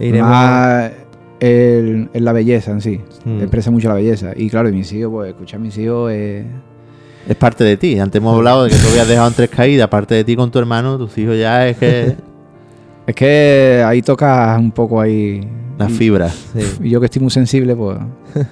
iremos- 0.00 0.30
Además, 0.32 0.90
el- 1.38 2.08
es 2.12 2.22
la 2.22 2.32
belleza 2.32 2.72
en 2.72 2.80
sí. 2.80 3.00
Mm. 3.24 3.40
Expresa 3.42 3.70
mucho 3.70 3.88
la 3.88 3.94
belleza. 3.94 4.32
Y 4.34 4.50
claro, 4.50 4.68
y 4.68 4.72
mis 4.72 4.92
hijos, 4.92 5.12
pues 5.12 5.28
escuchar 5.30 5.60
a 5.60 5.62
mis 5.62 5.78
hijos 5.78 6.10
es... 6.10 6.44
Es 7.28 7.36
parte 7.36 7.64
de 7.64 7.76
ti. 7.76 7.98
Antes 7.98 8.20
hemos 8.20 8.36
hablado 8.36 8.64
de 8.64 8.70
que 8.70 8.76
tú 8.76 8.88
habías 8.88 9.08
dejado 9.08 9.28
en 9.28 9.34
tres 9.34 9.50
caídas, 9.50 9.84
aparte 9.86 10.14
de 10.14 10.24
ti 10.24 10.36
con 10.36 10.50
tu 10.50 10.58
hermano, 10.58 10.98
tus 10.98 11.16
hijos 11.18 11.38
ya 11.38 11.66
es 11.66 11.76
que 11.76 12.16
Es 13.06 13.14
que 13.14 13.84
ahí 13.86 14.00
tocas 14.02 14.58
un 14.58 14.70
poco 14.70 15.00
ahí... 15.00 15.46
las 15.78 15.92
fibras. 15.92 16.34
Y 16.82 16.88
yo 16.88 17.00
que 17.00 17.06
estoy 17.06 17.22
muy 17.22 17.30
sensible, 17.30 17.76
pues... 17.76 17.98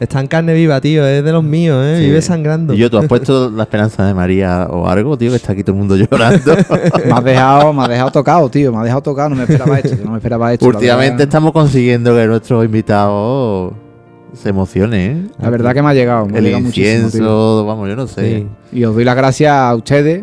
Está 0.00 0.18
en 0.18 0.28
carne 0.28 0.54
viva, 0.54 0.80
tío, 0.80 1.06
es 1.06 1.22
de 1.22 1.30
los 1.30 1.44
míos, 1.44 1.84
¿eh? 1.84 1.96
Sí. 1.98 2.06
Vive 2.06 2.22
sangrando. 2.22 2.72
Y 2.72 2.78
yo, 2.78 2.88
tú 2.88 2.96
has 2.96 3.06
puesto 3.06 3.50
la 3.50 3.64
esperanza 3.64 4.06
de 4.06 4.14
María 4.14 4.66
o 4.70 4.88
algo, 4.88 5.18
tío, 5.18 5.28
que 5.28 5.36
está 5.36 5.52
aquí 5.52 5.62
todo 5.62 5.72
el 5.72 5.78
mundo 5.80 5.94
llorando. 5.94 6.56
me 7.04 7.12
has 7.12 7.24
dejado, 7.24 7.70
me 7.74 7.82
has 7.82 7.88
dejado 7.90 8.10
tocado, 8.10 8.48
tío. 8.48 8.72
Me 8.72 8.78
has 8.78 8.84
dejado 8.84 9.02
tocado, 9.02 9.28
no 9.28 9.36
me 9.36 9.42
esperaba 9.42 9.78
esto. 9.78 9.96
No 10.02 10.12
me 10.12 10.16
esperaba 10.16 10.52
esto. 10.54 10.64
Últimamente 10.64 11.24
estamos 11.24 11.52
consiguiendo 11.52 12.16
que 12.16 12.26
nuestros 12.26 12.64
invitados 12.64 13.74
se 14.34 14.48
emocionen, 14.48 15.00
¿eh? 15.00 15.30
La 15.38 15.50
verdad 15.50 15.74
que 15.74 15.82
me 15.82 15.88
ha 15.88 15.94
llegado. 15.94 16.26
Me 16.26 16.38
El 16.38 16.46
incienso, 16.48 17.18
tío. 17.18 17.64
vamos, 17.66 17.88
yo 17.88 17.96
no 17.96 18.06
sé. 18.06 18.46
Y 18.72 18.84
os 18.84 18.94
doy 18.94 19.04
las 19.04 19.16
gracias 19.16 19.52
a 19.52 19.74
ustedes, 19.74 20.22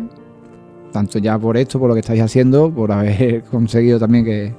tanto 0.92 1.18
ya 1.18 1.38
por 1.38 1.56
esto, 1.56 1.78
por 1.78 1.88
lo 1.88 1.94
que 1.94 2.00
estáis 2.00 2.22
haciendo, 2.22 2.70
por 2.70 2.92
haber 2.92 3.42
conseguido 3.50 3.98
también 3.98 4.24
que 4.24 4.52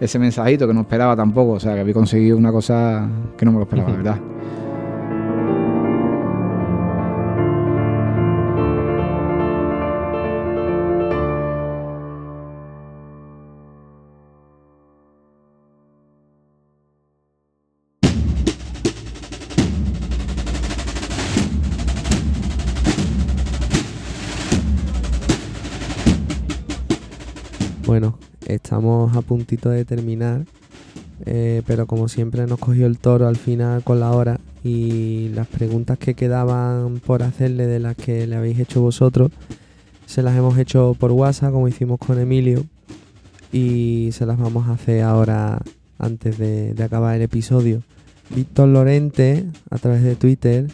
ese 0.00 0.18
mensajito 0.18 0.66
que 0.66 0.74
no 0.74 0.80
esperaba 0.82 1.16
tampoco. 1.16 1.52
O 1.52 1.60
sea, 1.60 1.74
que 1.74 1.80
habéis 1.80 1.94
conseguido 1.94 2.36
una 2.36 2.52
cosa 2.52 3.08
que 3.36 3.44
no 3.44 3.52
me 3.52 3.58
lo 3.58 3.64
esperaba, 3.64 3.90
la 3.90 3.96
verdad. 3.96 4.16
Estamos 28.68 29.16
a 29.16 29.22
puntito 29.22 29.70
de 29.70 29.86
terminar, 29.86 30.44
eh, 31.24 31.62
pero 31.66 31.86
como 31.86 32.06
siempre 32.06 32.46
nos 32.46 32.58
cogió 32.58 32.84
el 32.84 32.98
toro 32.98 33.26
al 33.26 33.36
final 33.36 33.82
con 33.82 33.98
la 33.98 34.12
hora 34.12 34.40
y 34.62 35.30
las 35.30 35.46
preguntas 35.46 35.96
que 35.96 36.12
quedaban 36.12 37.00
por 37.00 37.22
hacerle 37.22 37.66
de 37.66 37.80
las 37.80 37.96
que 37.96 38.26
le 38.26 38.36
habéis 38.36 38.58
hecho 38.58 38.82
vosotros, 38.82 39.30
se 40.04 40.22
las 40.22 40.36
hemos 40.36 40.58
hecho 40.58 40.94
por 41.00 41.12
WhatsApp 41.12 41.50
como 41.50 41.66
hicimos 41.66 41.98
con 41.98 42.20
Emilio 42.20 42.66
y 43.54 44.10
se 44.12 44.26
las 44.26 44.38
vamos 44.38 44.68
a 44.68 44.72
hacer 44.72 45.02
ahora 45.02 45.62
antes 45.98 46.36
de, 46.36 46.74
de 46.74 46.84
acabar 46.84 47.16
el 47.16 47.22
episodio. 47.22 47.82
Víctor 48.36 48.68
Lorente, 48.68 49.46
a 49.70 49.78
través 49.78 50.02
de 50.02 50.14
Twitter, 50.14 50.66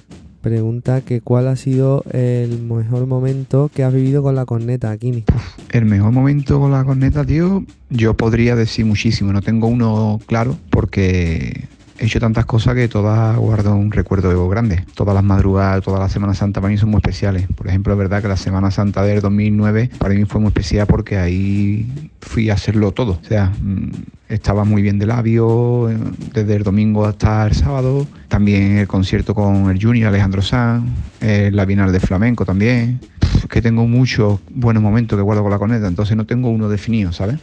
pregunta 0.44 1.00
que 1.00 1.22
cuál 1.22 1.48
ha 1.48 1.56
sido 1.56 2.04
el 2.12 2.62
mejor 2.62 3.06
momento 3.06 3.70
que 3.74 3.82
has 3.82 3.94
vivido 3.94 4.22
con 4.22 4.34
la 4.34 4.44
corneta, 4.44 4.94
Kini. 4.98 5.24
El 5.70 5.86
mejor 5.86 6.12
momento 6.12 6.60
con 6.60 6.70
la 6.70 6.84
corneta, 6.84 7.24
tío, 7.24 7.64
yo 7.88 8.14
podría 8.14 8.54
decir 8.54 8.84
muchísimo. 8.84 9.32
No 9.32 9.40
tengo 9.40 9.68
uno 9.68 10.20
claro 10.26 10.56
porque 10.68 11.66
he 11.98 12.06
hecho 12.06 12.20
tantas 12.20 12.44
cosas 12.44 12.74
que 12.74 12.88
todas 12.88 13.36
guardo 13.36 13.74
un 13.74 13.92
recuerdo 13.92 14.48
grande. 14.48 14.84
Todas 14.94 15.14
las 15.14 15.24
madrugadas, 15.24 15.82
toda 15.82 15.98
la 15.98 16.08
Semana 16.08 16.34
Santa 16.34 16.60
para 16.60 16.72
mí 16.72 16.78
son 16.78 16.90
muy 16.90 16.98
especiales. 16.98 17.46
Por 17.54 17.68
ejemplo, 17.68 17.92
es 17.92 17.98
verdad 17.98 18.22
que 18.22 18.28
la 18.28 18.36
Semana 18.36 18.70
Santa 18.70 19.02
del 19.02 19.20
2009 19.20 19.90
para 19.98 20.14
mí 20.14 20.24
fue 20.24 20.40
muy 20.40 20.48
especial 20.48 20.86
porque 20.86 21.18
ahí 21.18 22.10
fui 22.20 22.50
a 22.50 22.54
hacerlo 22.54 22.92
todo. 22.92 23.18
O 23.22 23.26
sea, 23.26 23.52
mm, 23.60 23.90
estaba 24.28 24.64
muy 24.64 24.82
bien 24.82 24.98
de 24.98 25.06
labio 25.06 25.90
eh, 25.90 25.96
desde 26.32 26.56
el 26.56 26.62
domingo 26.64 27.06
hasta 27.06 27.46
el 27.46 27.54
sábado. 27.54 28.06
También 28.28 28.78
el 28.78 28.88
concierto 28.88 29.34
con 29.34 29.70
el 29.70 29.80
Junior 29.80 30.08
Alejandro 30.08 30.42
Sanz, 30.42 30.90
eh, 31.20 31.50
la 31.52 31.64
Bienal 31.64 31.92
de 31.92 32.00
Flamenco 32.00 32.44
también. 32.44 33.00
Pff, 33.20 33.46
que 33.46 33.62
tengo 33.62 33.86
muchos 33.86 34.40
buenos 34.50 34.82
momentos 34.82 35.16
que 35.16 35.22
guardo 35.22 35.42
con 35.42 35.50
la 35.52 35.58
corneta, 35.58 35.86
entonces 35.86 36.16
no 36.16 36.26
tengo 36.26 36.50
uno 36.50 36.68
definido, 36.68 37.12
¿sabes? 37.12 37.38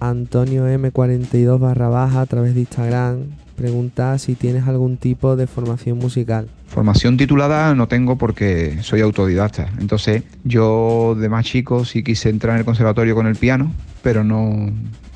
Antonio 0.00 0.66
M42 0.66 1.58
barra 1.58 1.88
baja 1.88 2.22
a 2.22 2.26
través 2.26 2.54
de 2.54 2.60
Instagram 2.60 3.18
pregunta 3.60 4.18
si 4.18 4.34
tienes 4.34 4.66
algún 4.66 4.96
tipo 4.96 5.36
de 5.36 5.46
formación 5.46 5.98
musical. 5.98 6.48
Formación 6.66 7.18
titulada 7.18 7.74
no 7.74 7.88
tengo 7.88 8.16
porque 8.16 8.78
soy 8.82 9.02
autodidacta. 9.02 9.68
Entonces, 9.78 10.22
yo 10.44 11.14
de 11.20 11.28
más 11.28 11.44
chico 11.44 11.84
sí 11.84 12.02
quise 12.02 12.30
entrar 12.30 12.54
en 12.54 12.60
el 12.60 12.64
conservatorio 12.64 13.14
con 13.14 13.26
el 13.26 13.36
piano, 13.36 13.72
pero 14.02 14.24
no. 14.24 14.70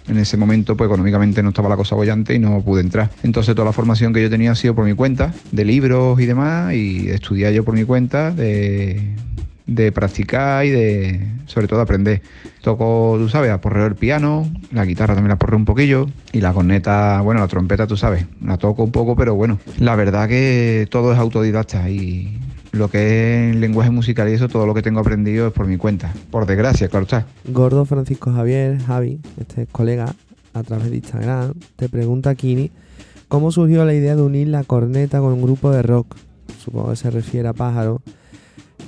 En 0.06 0.18
ese 0.18 0.36
momento, 0.36 0.76
pues 0.76 0.88
económicamente 0.88 1.42
no 1.42 1.48
estaba 1.48 1.70
la 1.70 1.78
cosa 1.78 1.94
bollante 1.94 2.34
y 2.34 2.38
no 2.38 2.60
pude 2.60 2.82
entrar. 2.82 3.10
Entonces, 3.22 3.54
toda 3.54 3.64
la 3.64 3.72
formación 3.72 4.12
que 4.12 4.20
yo 4.20 4.28
tenía 4.28 4.52
ha 4.52 4.54
sido 4.54 4.74
por 4.74 4.84
mi 4.84 4.92
cuenta, 4.92 5.32
de 5.50 5.64
libros 5.64 6.20
y 6.20 6.26
demás, 6.26 6.74
y 6.74 7.06
de 7.06 7.14
estudiar 7.14 7.54
yo 7.54 7.64
por 7.64 7.74
mi 7.74 7.84
cuenta, 7.84 8.30
de, 8.30 9.14
de 9.66 9.92
practicar 9.92 10.64
y 10.66 10.70
de, 10.70 11.28
sobre 11.46 11.68
todo, 11.68 11.80
aprender. 11.80 12.22
Toco, 12.62 13.16
tú 13.18 13.28
sabes, 13.28 13.50
aporreo 13.50 13.86
el 13.86 13.94
piano, 13.94 14.50
la 14.72 14.84
guitarra 14.84 15.14
también 15.14 15.28
la 15.28 15.34
aporreo 15.34 15.58
un 15.58 15.64
poquillo, 15.64 16.06
y 16.32 16.40
la 16.40 16.52
corneta, 16.52 17.20
bueno, 17.22 17.40
la 17.40 17.48
trompeta, 17.48 17.86
tú 17.86 17.96
sabes, 17.96 18.26
la 18.42 18.58
toco 18.58 18.84
un 18.84 18.92
poco, 18.92 19.16
pero 19.16 19.34
bueno, 19.34 19.58
la 19.78 19.96
verdad 19.96 20.28
que 20.28 20.86
todo 20.90 21.12
es 21.12 21.18
autodidacta 21.18 21.88
y 21.88 22.38
lo 22.72 22.88
que 22.88 23.50
es 23.50 23.56
lenguaje 23.56 23.90
musical 23.90 24.28
y 24.28 24.32
eso, 24.32 24.48
todo 24.48 24.66
lo 24.66 24.74
que 24.74 24.82
tengo 24.82 25.00
aprendido 25.00 25.46
es 25.46 25.52
por 25.52 25.66
mi 25.66 25.76
cuenta. 25.76 26.12
Por 26.30 26.46
desgracia, 26.46 26.88
claro 26.88 27.04
está. 27.04 27.26
Gordo 27.46 27.84
Francisco 27.84 28.32
Javier, 28.32 28.80
Javi, 28.82 29.20
este 29.40 29.62
es 29.62 29.68
colega, 29.70 30.14
a 30.52 30.62
través 30.62 30.90
de 30.90 30.96
Instagram, 30.96 31.54
te 31.76 31.88
pregunta 31.88 32.34
Kini, 32.34 32.70
¿cómo 33.28 33.50
surgió 33.50 33.84
la 33.84 33.94
idea 33.94 34.14
de 34.16 34.22
unir 34.22 34.48
la 34.48 34.64
corneta 34.64 35.20
con 35.20 35.32
un 35.32 35.42
grupo 35.42 35.70
de 35.70 35.82
rock? 35.82 36.16
Supongo 36.62 36.90
que 36.90 36.96
se 36.96 37.10
refiere 37.10 37.48
a 37.48 37.52
Pájaro. 37.52 38.02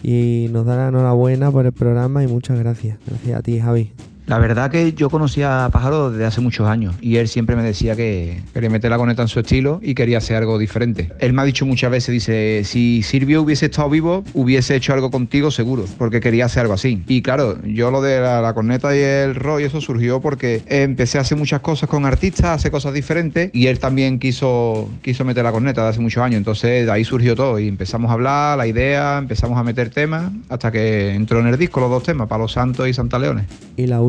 Y 0.02 0.48
nos 0.50 0.66
da 0.66 0.76
la 0.76 0.88
enhorabuena 0.88 1.50
por 1.50 1.66
el 1.66 1.72
programa 1.72 2.22
y 2.22 2.26
muchas 2.26 2.58
gracias. 2.58 2.98
Gracias 3.06 3.38
a 3.38 3.42
ti, 3.42 3.58
Javi. 3.60 3.92
La 4.26 4.38
verdad 4.40 4.72
que 4.72 4.92
yo 4.92 5.08
conocía 5.08 5.64
a 5.64 5.70
Pájaro 5.70 6.10
desde 6.10 6.24
hace 6.24 6.40
muchos 6.40 6.66
años 6.66 6.96
y 7.00 7.16
él 7.16 7.28
siempre 7.28 7.54
me 7.54 7.62
decía 7.62 7.94
que 7.94 8.42
quería 8.52 8.68
meter 8.68 8.90
la 8.90 8.96
corneta 8.96 9.22
en 9.22 9.28
su 9.28 9.38
estilo 9.38 9.78
y 9.80 9.94
quería 9.94 10.18
hacer 10.18 10.36
algo 10.36 10.58
diferente. 10.58 11.12
Él 11.20 11.32
me 11.32 11.42
ha 11.42 11.44
dicho 11.44 11.64
muchas 11.64 11.92
veces, 11.92 12.12
dice, 12.12 12.62
si 12.64 13.04
Silvio 13.04 13.42
hubiese 13.42 13.66
estado 13.66 13.88
vivo, 13.88 14.24
hubiese 14.34 14.74
hecho 14.74 14.92
algo 14.92 15.12
contigo 15.12 15.52
seguro, 15.52 15.84
porque 15.96 16.18
quería 16.18 16.46
hacer 16.46 16.62
algo 16.62 16.74
así. 16.74 17.04
Y 17.06 17.22
claro, 17.22 17.62
yo 17.62 17.92
lo 17.92 18.02
de 18.02 18.20
la, 18.20 18.52
corneta 18.52 18.96
y 18.96 18.98
el 18.98 19.36
rock 19.36 19.60
y 19.60 19.64
eso 19.64 19.80
surgió 19.80 20.20
porque 20.20 20.62
empecé 20.66 21.18
a 21.18 21.20
hacer 21.20 21.38
muchas 21.38 21.60
cosas 21.60 21.88
con 21.88 22.04
artistas, 22.04 22.46
a 22.46 22.54
hacer 22.54 22.72
cosas 22.72 22.94
diferentes 22.94 23.50
y 23.52 23.68
él 23.68 23.78
también 23.78 24.18
quiso, 24.18 24.90
quiso 25.02 25.24
meter 25.24 25.44
la 25.44 25.52
corneta 25.52 25.84
de 25.84 25.90
hace 25.90 26.00
muchos 26.00 26.24
años. 26.24 26.38
Entonces 26.38 26.84
de 26.84 26.90
ahí 26.90 27.04
surgió 27.04 27.36
todo 27.36 27.60
y 27.60 27.68
empezamos 27.68 28.10
a 28.10 28.14
hablar, 28.14 28.58
la 28.58 28.66
idea, 28.66 29.18
empezamos 29.18 29.56
a 29.56 29.62
meter 29.62 29.90
temas 29.90 30.32
hasta 30.48 30.72
que 30.72 31.14
entró 31.14 31.38
en 31.38 31.46
el 31.46 31.56
disco 31.56 31.78
los 31.78 31.90
dos 31.90 32.02
temas, 32.02 32.26
Palo 32.26 32.48
Santo 32.48 32.88
y 32.88 32.92
Santa 32.92 33.20
Leones. 33.20 33.44
Y 33.76 33.86
la 33.86 34.00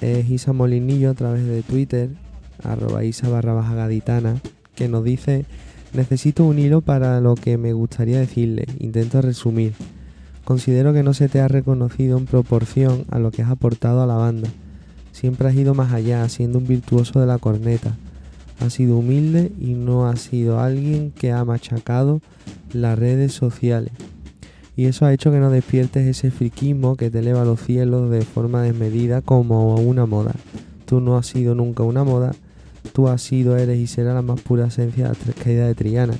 es 0.00 0.30
Isa 0.30 0.52
Molinillo 0.52 1.10
a 1.10 1.14
través 1.14 1.46
de 1.46 1.62
Twitter, 1.62 2.10
arroba 2.62 3.04
Isa 3.04 3.28
barra 3.28 3.52
baja 3.52 3.74
gaditana, 3.74 4.40
que 4.74 4.88
nos 4.88 5.04
dice, 5.04 5.44
necesito 5.92 6.44
un 6.44 6.58
hilo 6.58 6.80
para 6.80 7.20
lo 7.20 7.34
que 7.34 7.58
me 7.58 7.72
gustaría 7.72 8.18
decirle, 8.18 8.66
intento 8.78 9.20
resumir. 9.22 9.74
Considero 10.44 10.92
que 10.92 11.02
no 11.02 11.14
se 11.14 11.28
te 11.28 11.40
ha 11.40 11.48
reconocido 11.48 12.18
en 12.18 12.26
proporción 12.26 13.04
a 13.10 13.18
lo 13.18 13.30
que 13.30 13.42
has 13.42 13.50
aportado 13.50 14.02
a 14.02 14.06
la 14.06 14.16
banda. 14.16 14.48
Siempre 15.12 15.48
has 15.48 15.54
ido 15.54 15.74
más 15.74 15.92
allá, 15.92 16.28
siendo 16.28 16.58
un 16.58 16.66
virtuoso 16.66 17.20
de 17.20 17.26
la 17.26 17.38
corneta. 17.38 17.96
Has 18.60 18.72
sido 18.74 18.96
humilde 18.96 19.52
y 19.60 19.74
no 19.74 20.08
has 20.08 20.20
sido 20.20 20.58
alguien 20.58 21.12
que 21.12 21.32
ha 21.32 21.44
machacado 21.44 22.20
las 22.72 22.98
redes 22.98 23.32
sociales. 23.32 23.92
Y 24.76 24.86
eso 24.86 25.04
ha 25.04 25.12
hecho 25.12 25.30
que 25.30 25.38
no 25.38 25.50
despiertes 25.50 26.06
ese 26.06 26.30
friquismo 26.30 26.96
que 26.96 27.10
te 27.10 27.18
eleva 27.18 27.42
a 27.42 27.44
los 27.44 27.60
cielos 27.60 28.10
de 28.10 28.22
forma 28.22 28.62
desmedida 28.62 29.20
como 29.20 29.76
una 29.76 30.06
moda. 30.06 30.32
Tú 30.86 31.00
no 31.00 31.16
has 31.16 31.26
sido 31.26 31.54
nunca 31.54 31.82
una 31.82 32.04
moda, 32.04 32.32
tú 32.92 33.08
has 33.08 33.22
sido, 33.22 33.56
eres 33.56 33.78
y 33.78 33.86
serás 33.86 34.14
la 34.14 34.22
más 34.22 34.40
pura 34.40 34.66
esencia 34.66 35.04
de 35.04 35.10
la 35.10 35.14
tres 35.14 35.36
caídas 35.36 35.68
de 35.68 35.74
Triana. 35.74 36.14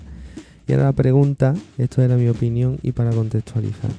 Y 0.69 0.73
ahora 0.73 0.85
la 0.85 0.93
pregunta, 0.93 1.55
esto 1.79 2.03
era 2.03 2.17
mi 2.17 2.29
opinión 2.29 2.79
y 2.83 2.93
para 2.93 3.11
contextualizar. 3.11 3.91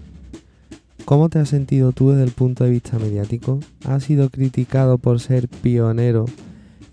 ¿Cómo 1.05 1.29
te 1.29 1.39
has 1.39 1.49
sentido 1.49 1.91
tú 1.91 2.11
desde 2.11 2.23
el 2.23 2.31
punto 2.31 2.63
de 2.63 2.69
vista 2.69 2.97
mediático? 2.97 3.59
¿Has 3.85 4.03
sido 4.03 4.29
criticado 4.29 4.97
por 4.97 5.19
ser 5.19 5.49
pionero 5.49 6.25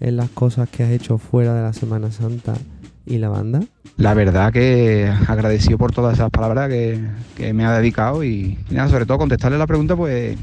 en 0.01 0.17
las 0.17 0.31
cosas 0.31 0.69
que 0.69 0.83
has 0.83 0.91
hecho 0.91 1.19
fuera 1.19 1.55
de 1.55 1.63
la 1.63 1.73
Semana 1.73 2.11
Santa 2.11 2.55
y 3.11 3.19
la 3.19 3.29
banda? 3.29 3.61
La 3.97 4.15
verdad 4.15 4.53
que 4.53 5.13
agradecido 5.27 5.77
por 5.77 5.93
todas 5.93 6.15
esas 6.15 6.31
palabras 6.31 6.71
que, 6.71 7.53
me 7.53 7.67
ha 7.67 7.77
dedicado 7.77 8.25
y, 8.25 8.59
nada, 8.71 8.89
sobre 8.89 9.05
todo 9.05 9.19
contestarle 9.19 9.59
la 9.59 9.67
pregunta, 9.67 9.97
pues 9.97 10.39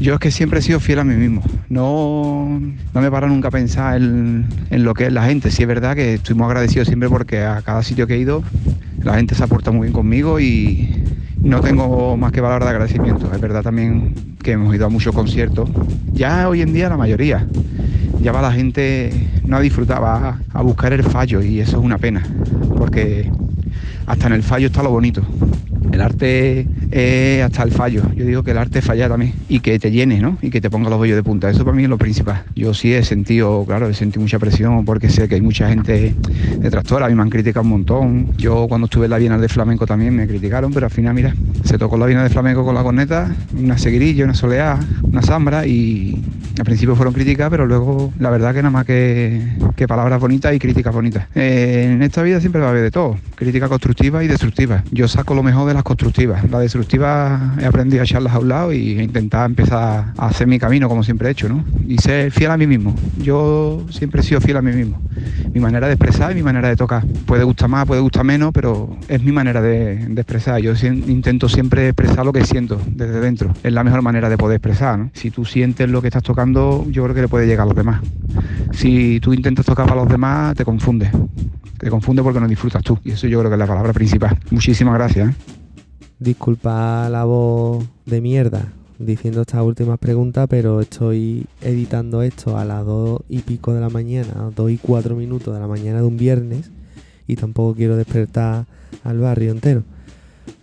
yo 0.00 0.14
es 0.14 0.20
que 0.20 0.30
siempre 0.30 0.60
he 0.60 0.62
sido 0.62 0.80
fiel 0.80 1.00
a 1.00 1.04
mí 1.04 1.14
mismo. 1.14 1.42
No, 1.68 2.60
no 2.94 3.00
me 3.00 3.10
paro 3.10 3.28
nunca 3.28 3.48
a 3.48 3.50
pensar 3.50 3.96
en, 3.96 4.46
lo 4.70 4.94
que 4.94 5.06
es 5.06 5.12
la 5.12 5.24
gente. 5.24 5.50
Sí 5.50 5.62
es 5.62 5.68
verdad 5.68 5.94
que 5.94 6.14
estoy 6.14 6.36
muy 6.36 6.46
agradecido 6.46 6.84
siempre 6.84 7.08
porque 7.08 7.42
a 7.42 7.60
cada 7.62 7.82
sitio 7.82 8.06
que 8.06 8.14
he 8.14 8.18
ido 8.18 8.42
la 9.02 9.16
gente 9.16 9.34
se 9.34 9.42
ha 9.42 9.46
portado 9.46 9.76
muy 9.76 9.86
bien 9.86 9.92
conmigo 9.92 10.40
y 10.40 10.88
no 11.42 11.60
tengo 11.60 12.16
más 12.16 12.32
que 12.32 12.40
palabras 12.40 12.66
de 12.66 12.70
agradecimiento. 12.70 13.30
Es 13.32 13.40
verdad 13.40 13.62
también 13.62 14.36
que 14.42 14.52
hemos 14.52 14.74
ido 14.74 14.86
a 14.86 14.88
muchos 14.88 15.14
conciertos. 15.14 15.68
Ya 16.12 16.48
hoy 16.48 16.62
en 16.62 16.72
día 16.72 16.88
la 16.88 16.96
mayoría. 16.96 17.46
Ya 18.24 18.32
va 18.32 18.40
la 18.40 18.52
gente 18.52 19.12
no 19.44 19.58
a 19.58 19.60
disfrutar, 19.60 20.02
va 20.02 20.28
a, 20.30 20.38
a 20.54 20.62
buscar 20.62 20.94
el 20.94 21.02
fallo 21.02 21.42
y 21.42 21.60
eso 21.60 21.76
es 21.76 21.84
una 21.84 21.98
pena. 21.98 22.22
Porque 22.78 23.30
hasta 24.06 24.28
en 24.28 24.32
el 24.32 24.42
fallo 24.42 24.68
está 24.68 24.82
lo 24.82 24.88
bonito. 24.88 25.22
El 25.94 26.00
arte 26.00 26.66
es 26.90 27.44
hasta 27.44 27.62
el 27.62 27.70
fallo. 27.70 28.02
Yo 28.16 28.24
digo 28.24 28.42
que 28.42 28.50
el 28.50 28.58
arte 28.58 28.80
es 28.80 28.84
fallar 28.84 29.10
también. 29.10 29.32
Y 29.48 29.60
que 29.60 29.78
te 29.78 29.92
llene, 29.92 30.18
¿no? 30.18 30.38
Y 30.42 30.50
que 30.50 30.60
te 30.60 30.68
ponga 30.68 30.90
los 30.90 31.00
vellos 31.00 31.14
de 31.14 31.22
punta. 31.22 31.48
Eso 31.48 31.64
para 31.64 31.76
mí 31.76 31.84
es 31.84 31.88
lo 31.88 31.98
principal. 31.98 32.42
Yo 32.56 32.74
sí 32.74 32.92
he 32.92 33.04
sentido, 33.04 33.64
claro, 33.64 33.88
he 33.88 33.94
sentido 33.94 34.20
mucha 34.20 34.40
presión 34.40 34.84
porque 34.84 35.08
sé 35.08 35.28
que 35.28 35.36
hay 35.36 35.40
mucha 35.40 35.68
gente 35.68 36.16
detractora. 36.58 37.06
A 37.06 37.08
mí 37.08 37.14
me 37.14 37.22
han 37.22 37.30
criticado 37.30 37.62
un 37.62 37.70
montón. 37.70 38.36
Yo 38.36 38.66
cuando 38.68 38.86
estuve 38.86 39.04
en 39.04 39.12
la 39.12 39.18
Bienal 39.18 39.40
de 39.40 39.48
Flamenco 39.48 39.86
también 39.86 40.16
me 40.16 40.26
criticaron, 40.26 40.72
pero 40.72 40.86
al 40.86 40.92
final, 40.92 41.14
mira, 41.14 41.32
se 41.62 41.78
tocó 41.78 41.96
la 41.96 42.06
Bienal 42.06 42.24
de 42.24 42.30
Flamenco 42.30 42.64
con 42.64 42.74
la 42.74 42.82
corneta, 42.82 43.32
una 43.56 43.78
seguirilla, 43.78 44.24
una 44.24 44.34
soleá, 44.34 44.80
una 45.04 45.22
zambra 45.22 45.64
y 45.64 46.20
al 46.58 46.64
principio 46.64 46.96
fueron 46.96 47.14
críticas, 47.14 47.50
pero 47.50 47.66
luego 47.66 48.12
la 48.18 48.30
verdad 48.30 48.52
que 48.52 48.62
nada 48.62 48.70
más 48.70 48.84
que, 48.84 49.40
que 49.76 49.86
palabras 49.86 50.20
bonitas 50.20 50.52
y 50.54 50.58
críticas 50.58 50.92
bonitas. 50.92 51.28
Eh, 51.36 51.90
en 51.92 52.02
esta 52.02 52.22
vida 52.22 52.40
siempre 52.40 52.60
va 52.60 52.68
a 52.68 52.70
haber 52.70 52.82
de 52.82 52.90
todo, 52.90 53.16
crítica 53.36 53.68
constructiva 53.68 54.24
y 54.24 54.26
destructiva. 54.26 54.82
Yo 54.90 55.06
saco 55.06 55.34
lo 55.34 55.44
mejor 55.44 55.68
de 55.68 55.74
las 55.74 55.83
constructivas. 55.84 56.50
Las 56.50 56.62
destructivas 56.62 57.58
he 57.60 57.66
aprendido 57.66 58.02
a 58.02 58.04
echarlas 58.04 58.34
a 58.34 58.40
un 58.40 58.48
lado 58.48 58.72
y 58.72 58.98
he 58.98 59.02
intentado 59.04 59.46
empezar 59.46 60.12
a 60.16 60.26
hacer 60.26 60.48
mi 60.48 60.58
camino 60.58 60.88
como 60.88 61.04
siempre 61.04 61.28
he 61.28 61.30
hecho, 61.30 61.48
¿no? 61.48 61.64
Y 61.86 61.98
ser 61.98 62.32
fiel 62.32 62.50
a 62.50 62.56
mí 62.56 62.66
mismo. 62.66 62.96
Yo 63.18 63.86
siempre 63.90 64.20
he 64.20 64.24
sido 64.24 64.40
fiel 64.40 64.56
a 64.56 64.62
mí 64.62 64.72
mismo. 64.72 65.00
Mi 65.52 65.60
manera 65.60 65.86
de 65.86 65.92
expresar 65.92 66.32
y 66.32 66.34
mi 66.34 66.42
manera 66.42 66.68
de 66.68 66.76
tocar. 66.76 67.04
Puede 67.26 67.44
gustar 67.44 67.68
más, 67.68 67.86
puede 67.86 68.00
gustar 68.00 68.24
menos, 68.24 68.50
pero 68.52 68.96
es 69.06 69.22
mi 69.22 69.30
manera 69.30 69.62
de, 69.62 70.02
expresar. 70.16 70.60
Yo 70.60 70.72
intento 70.82 71.48
siempre 71.48 71.88
expresar 71.88 72.24
lo 72.24 72.32
que 72.32 72.44
siento 72.44 72.80
desde 72.86 73.20
dentro. 73.20 73.54
Es 73.62 73.72
la 73.72 73.84
mejor 73.84 74.02
manera 74.02 74.28
de 74.28 74.36
poder 74.36 74.56
expresar, 74.56 74.98
¿no? 74.98 75.10
Si 75.12 75.30
tú 75.30 75.44
sientes 75.44 75.88
lo 75.88 76.00
que 76.00 76.08
estás 76.08 76.22
tocando, 76.22 76.86
yo 76.90 77.04
creo 77.04 77.14
que 77.14 77.20
le 77.20 77.28
puede 77.28 77.46
llegar 77.46 77.64
a 77.64 77.68
los 77.68 77.76
demás. 77.76 78.00
Si 78.72 79.20
tú 79.20 79.32
intentas 79.34 79.66
tocar 79.66 79.86
para 79.86 80.00
los 80.00 80.08
demás, 80.08 80.56
te 80.56 80.64
confundes. 80.64 81.10
Te 81.78 81.90
confunde 81.90 82.22
porque 82.22 82.40
no 82.40 82.48
disfrutas 82.48 82.82
tú. 82.82 82.98
Y 83.04 83.12
eso 83.12 83.26
yo 83.26 83.38
creo 83.40 83.50
que 83.50 83.56
es 83.56 83.58
la 83.58 83.66
palabra 83.66 83.92
principal. 83.92 84.38
Muchísimas 84.50 84.94
gracias. 84.94 85.34
Disculpa 86.24 87.06
la 87.10 87.24
voz 87.24 87.84
de 88.06 88.22
mierda 88.22 88.72
diciendo 88.98 89.42
estas 89.42 89.60
últimas 89.60 89.98
preguntas, 89.98 90.46
pero 90.48 90.80
estoy 90.80 91.44
editando 91.60 92.22
esto 92.22 92.56
a 92.56 92.64
las 92.64 92.86
dos 92.86 93.20
y 93.28 93.40
pico 93.40 93.74
de 93.74 93.82
la 93.82 93.90
mañana, 93.90 94.32
a 94.38 94.50
dos 94.50 94.70
y 94.70 94.78
cuatro 94.78 95.16
minutos 95.16 95.52
de 95.52 95.60
la 95.60 95.66
mañana 95.66 95.98
de 95.98 96.06
un 96.06 96.16
viernes, 96.16 96.70
y 97.26 97.36
tampoco 97.36 97.74
quiero 97.74 97.98
despertar 97.98 98.64
al 99.02 99.18
barrio 99.18 99.50
entero. 99.50 99.82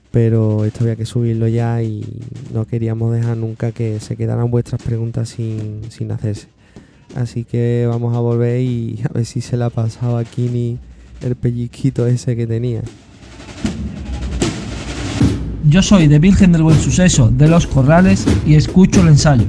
Pero 0.10 0.66
esto 0.66 0.84
había 0.84 0.96
que 0.96 1.06
subirlo 1.06 1.48
ya 1.48 1.84
y 1.84 2.24
no 2.52 2.66
queríamos 2.66 3.14
dejar 3.14 3.38
nunca 3.38 3.72
que 3.72 4.00
se 4.00 4.16
quedaran 4.16 4.50
vuestras 4.50 4.82
preguntas 4.82 5.30
sin, 5.30 5.92
sin 5.92 6.12
hacerse. 6.12 6.48
Así 7.16 7.44
que 7.44 7.86
vamos 7.88 8.18
a 8.18 8.20
volver 8.20 8.62
y 8.62 9.00
a 9.08 9.14
ver 9.14 9.26
si 9.28 9.42
se 9.42 9.58
le 9.58 9.66
ha 9.66 9.70
pasado 9.70 10.18
a 10.18 10.24
Kini 10.24 10.80
el 11.22 11.36
pellizquito 11.36 12.08
ese 12.08 12.36
que 12.36 12.48
tenía. 12.48 12.82
Yo 15.72 15.82
soy 15.82 16.08
de 16.08 16.20
Virgen 16.20 16.52
del 16.52 16.64
Buen 16.64 16.78
Suceso 16.78 17.30
de 17.30 17.48
Los 17.48 17.66
Corrales 17.66 18.26
y 18.46 18.56
escucho 18.56 19.00
el 19.00 19.08
ensayo. 19.08 19.46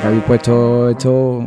Que 0.00 0.06
habéis 0.06 0.22
puesto 0.22 0.88
esto 0.88 1.44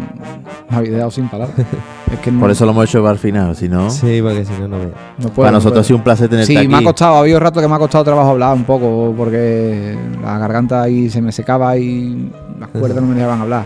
me 0.69 0.77
habéis 0.77 0.91
dejado 0.91 1.09
sin 1.09 1.27
palabras. 1.27 1.65
Es 2.21 2.25
que 2.25 2.31
no- 2.31 2.39
Por 2.39 2.51
eso 2.51 2.65
lo 2.65 2.71
hemos 2.71 2.85
hecho 2.85 3.01
para 3.01 3.13
el 3.13 3.19
final, 3.19 3.55
si 3.55 3.67
no. 3.67 3.89
Sí, 3.89 4.19
porque 4.21 4.45
si 4.45 4.53
no, 4.59 4.67
no 4.67 4.77
veo. 4.77 4.91
no 5.17 5.29
puedo, 5.29 5.33
para 5.35 5.51
no 5.51 5.57
nosotros 5.57 5.71
puedo. 5.73 5.81
ha 5.81 5.83
sido 5.85 5.97
un 5.97 6.03
placer 6.03 6.29
tenerte 6.29 6.51
Sí, 6.53 6.57
aquí. 6.57 6.67
me 6.67 6.77
ha 6.77 6.83
costado, 6.83 7.15
ha 7.15 7.19
habido 7.21 7.39
rato 7.39 7.59
que 7.61 7.67
me 7.67 7.73
ha 7.75 7.79
costado 7.79 8.03
trabajo 8.03 8.29
hablar 8.29 8.53
un 8.55 8.63
poco 8.63 9.13
porque 9.17 9.97
la 10.23 10.37
garganta 10.37 10.83
ahí 10.83 11.09
se 11.09 11.21
me 11.21 11.31
secaba 11.31 11.75
y 11.77 12.31
las 12.59 12.69
cuerdas 12.69 13.01
no 13.01 13.07
me 13.07 13.15
dejaban 13.15 13.41
hablar. 13.41 13.65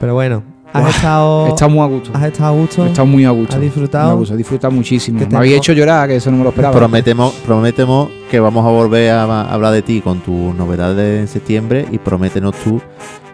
Pero 0.00 0.14
bueno, 0.14 0.42
has 0.72 0.96
estado. 0.96 1.46
he 1.46 1.48
estado 1.50 1.70
muy 1.70 1.80
a 1.80 1.86
gusto. 1.86 2.10
Has 2.14 2.24
estado 2.24 2.48
a 2.48 2.58
gusto. 2.58 2.84
He 2.84 2.88
estado 2.88 3.06
muy 3.06 3.24
a 3.24 3.30
gusto. 3.30 3.54
¿Has 3.54 3.60
disfrutado? 3.62 4.04
Muy 4.08 4.12
a 4.14 4.18
gusto, 4.18 4.34
he 4.34 4.36
disfrutado 4.38 4.72
muchísimo. 4.72 5.18
¿Qué 5.20 5.26
Me 5.26 5.36
había 5.36 5.56
hecho 5.56 5.72
llorar, 5.72 6.08
que 6.08 6.16
eso 6.16 6.30
no 6.32 6.38
me 6.38 6.42
lo 6.42 6.48
esperaba. 6.50 6.74
Prometemos, 6.74 7.32
prometemos 7.46 8.08
que 8.28 8.40
vamos 8.40 8.66
a 8.66 8.70
volver 8.70 9.12
a, 9.12 9.22
a 9.22 9.52
hablar 9.54 9.72
de 9.72 9.82
ti 9.82 10.00
con 10.00 10.18
tus 10.20 10.52
novedades 10.56 11.20
en 11.20 11.28
septiembre 11.28 11.86
y 11.92 11.98
prométenos 11.98 12.56
tú 12.64 12.80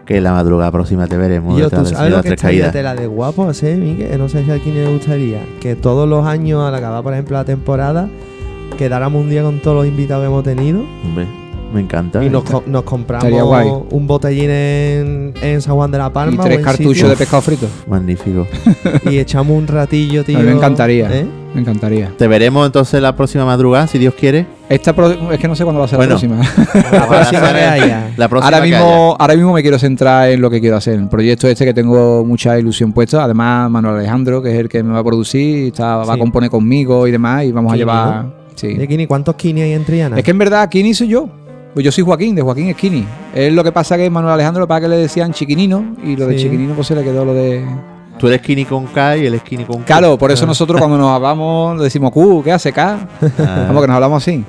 que 0.09 0.19
la 0.21 0.33
madrugada 0.33 0.71
próxima 0.71 1.05
te 1.05 1.17
veremos 1.17 1.59
Yo, 1.59 1.69
tú 1.69 1.85
sabes 1.85 2.09
de 2.09 2.09
lo 2.09 2.23
que 2.23 2.35
caídas. 2.35 2.73
tela 2.73 2.95
de 2.95 3.05
guapo, 3.05 3.53
¿sí, 3.53 3.67
Miguel? 3.75 4.17
No 4.17 4.27
sé 4.27 4.43
si 4.43 4.49
a 4.49 4.57
quién 4.57 4.73
le 4.73 4.91
gustaría. 4.91 5.39
Que 5.59 5.75
todos 5.75 6.09
los 6.09 6.25
años, 6.25 6.63
al 6.63 6.73
acabar, 6.73 7.03
por 7.03 7.13
ejemplo, 7.13 7.37
la 7.37 7.45
temporada, 7.45 8.09
quedáramos 8.75 9.21
un 9.21 9.29
día 9.29 9.43
con 9.43 9.59
todos 9.59 9.77
los 9.77 9.85
invitados 9.85 10.23
que 10.23 10.25
hemos 10.25 10.43
tenido 10.43 10.83
Hombre, 11.05 11.27
me 11.73 11.81
encanta. 11.81 12.23
y 12.23 12.29
nos, 12.29 12.43
co- 12.43 12.63
nos 12.65 12.83
compramos 12.83 13.43
guay. 13.43 13.67
un 13.91 14.07
botellín 14.07 14.49
en, 14.49 15.33
en 15.41 15.61
San 15.61 15.75
Juan 15.75 15.91
de 15.91 15.97
la 15.97 16.11
Palma. 16.11 16.33
y 16.43 16.45
tres 16.47 16.59
cartuchos 16.63 16.93
sitio, 16.93 17.09
de 17.09 17.15
pescado 17.15 17.41
frito. 17.41 17.67
Magnífico. 17.87 18.47
Y 19.09 19.17
echamos 19.19 19.57
un 19.57 19.67
ratillo, 19.67 20.23
tío. 20.23 20.37
A 20.37 20.41
mí 20.41 20.47
me 20.47 20.53
encantaría. 20.53 21.09
¿eh? 21.11 21.25
Me 21.53 21.61
encantaría. 21.61 22.11
Te 22.15 22.27
veremos 22.27 22.65
entonces 22.65 23.01
la 23.01 23.15
próxima 23.15 23.43
madrugada, 23.43 23.87
si 23.87 23.97
Dios 23.97 24.13
quiere. 24.13 24.45
Esta 24.69 24.93
pro- 24.95 25.31
es 25.31 25.39
que 25.39 25.47
no 25.47 25.55
sé 25.55 25.63
cuándo 25.63 25.79
va 25.79 25.85
a 25.85 25.87
ser 25.87 25.97
Bueno. 25.97 26.13
la 26.13 26.19
próxima. 26.19 26.91
La 26.91 27.07
próxima 27.07 27.53
que 27.53 27.59
haya. 27.61 28.11
La 28.17 28.27
próxima 28.27 28.45
ahora 28.55 28.63
que 28.63 28.69
mismo, 28.71 29.15
ahora 29.19 29.35
mismo 29.35 29.53
me 29.53 29.61
quiero 29.63 29.79
centrar 29.79 30.29
en 30.29 30.41
lo 30.41 30.49
que 30.49 30.59
quiero 30.61 30.77
hacer. 30.77 30.93
El 30.99 31.09
proyecto 31.09 31.47
este 31.47 31.65
que 31.65 31.73
tengo 31.73 32.23
mucha 32.23 32.57
ilusión 32.59 32.93
puesta. 32.93 33.23
Además, 33.23 33.69
Manuel 33.71 33.95
Alejandro, 33.97 34.41
que 34.43 34.51
es 34.53 34.59
el 34.59 34.69
que 34.69 34.83
me 34.83 34.93
va 34.93 34.99
a 34.99 35.03
producir, 35.03 35.67
está, 35.67 35.97
va 35.97 36.13
a 36.13 36.17
componer 36.17 36.49
conmigo 36.51 37.07
y 37.07 37.11
demás. 37.11 37.45
Y 37.45 37.51
vamos 37.51 37.71
Kini, 37.73 37.81
a 37.81 37.85
llevar. 37.85 38.39
Sí. 38.53 38.67
¿Y 38.79 38.87
Kini, 38.87 39.07
¿Cuántos 39.07 39.35
Kini 39.35 39.61
hay 39.61 39.71
en 39.73 39.85
Triana? 39.85 40.17
Es 40.17 40.23
que 40.23 40.31
en 40.31 40.37
verdad 40.37 40.69
Kini 40.69 40.93
soy 40.93 41.07
yo. 41.07 41.29
Pues 41.73 41.83
yo 41.85 41.91
soy 41.91 42.03
Joaquín, 42.03 42.35
de 42.35 42.41
Joaquín 42.41 42.69
es 42.69 42.75
Kini. 42.75 43.05
Es 43.33 43.53
lo 43.53 43.63
que 43.63 43.71
pasa 43.71 43.95
que 43.95 44.09
Manuel 44.09 44.33
Alejandro, 44.33 44.67
para 44.67 44.81
que 44.81 44.87
le 44.87 44.97
decían 44.97 45.31
chiquinino, 45.33 45.95
y 46.03 46.15
lo 46.15 46.25
de 46.27 46.35
chiquinino 46.35 46.73
pues 46.73 46.87
se 46.87 46.95
le 46.95 47.03
quedó 47.03 47.23
lo 47.25 47.33
de. 47.33 47.63
Tú 48.17 48.27
eres 48.27 48.41
skinny 48.41 48.65
con 48.65 48.85
K 48.87 49.17
y 49.17 49.27
él 49.27 49.35
es 49.35 49.41
skinny 49.41 49.63
con 49.63 49.77
Q. 49.77 49.83
Claro, 49.85 50.17
por 50.17 50.29
eso 50.31 50.45
nosotros 50.45 50.77
cuando 50.79 50.97
nos 50.97 51.09
hablamos 51.11 51.77
le 51.77 51.83
decimos 51.85 52.11
Q, 52.11 52.41
¿qué 52.43 52.51
hace 52.51 52.73
K? 52.73 53.07
Ah. 53.39 53.65
Vamos, 53.67 53.81
que 53.81 53.87
nos 53.87 53.95
hablamos 53.95 54.21
así. 54.27 54.43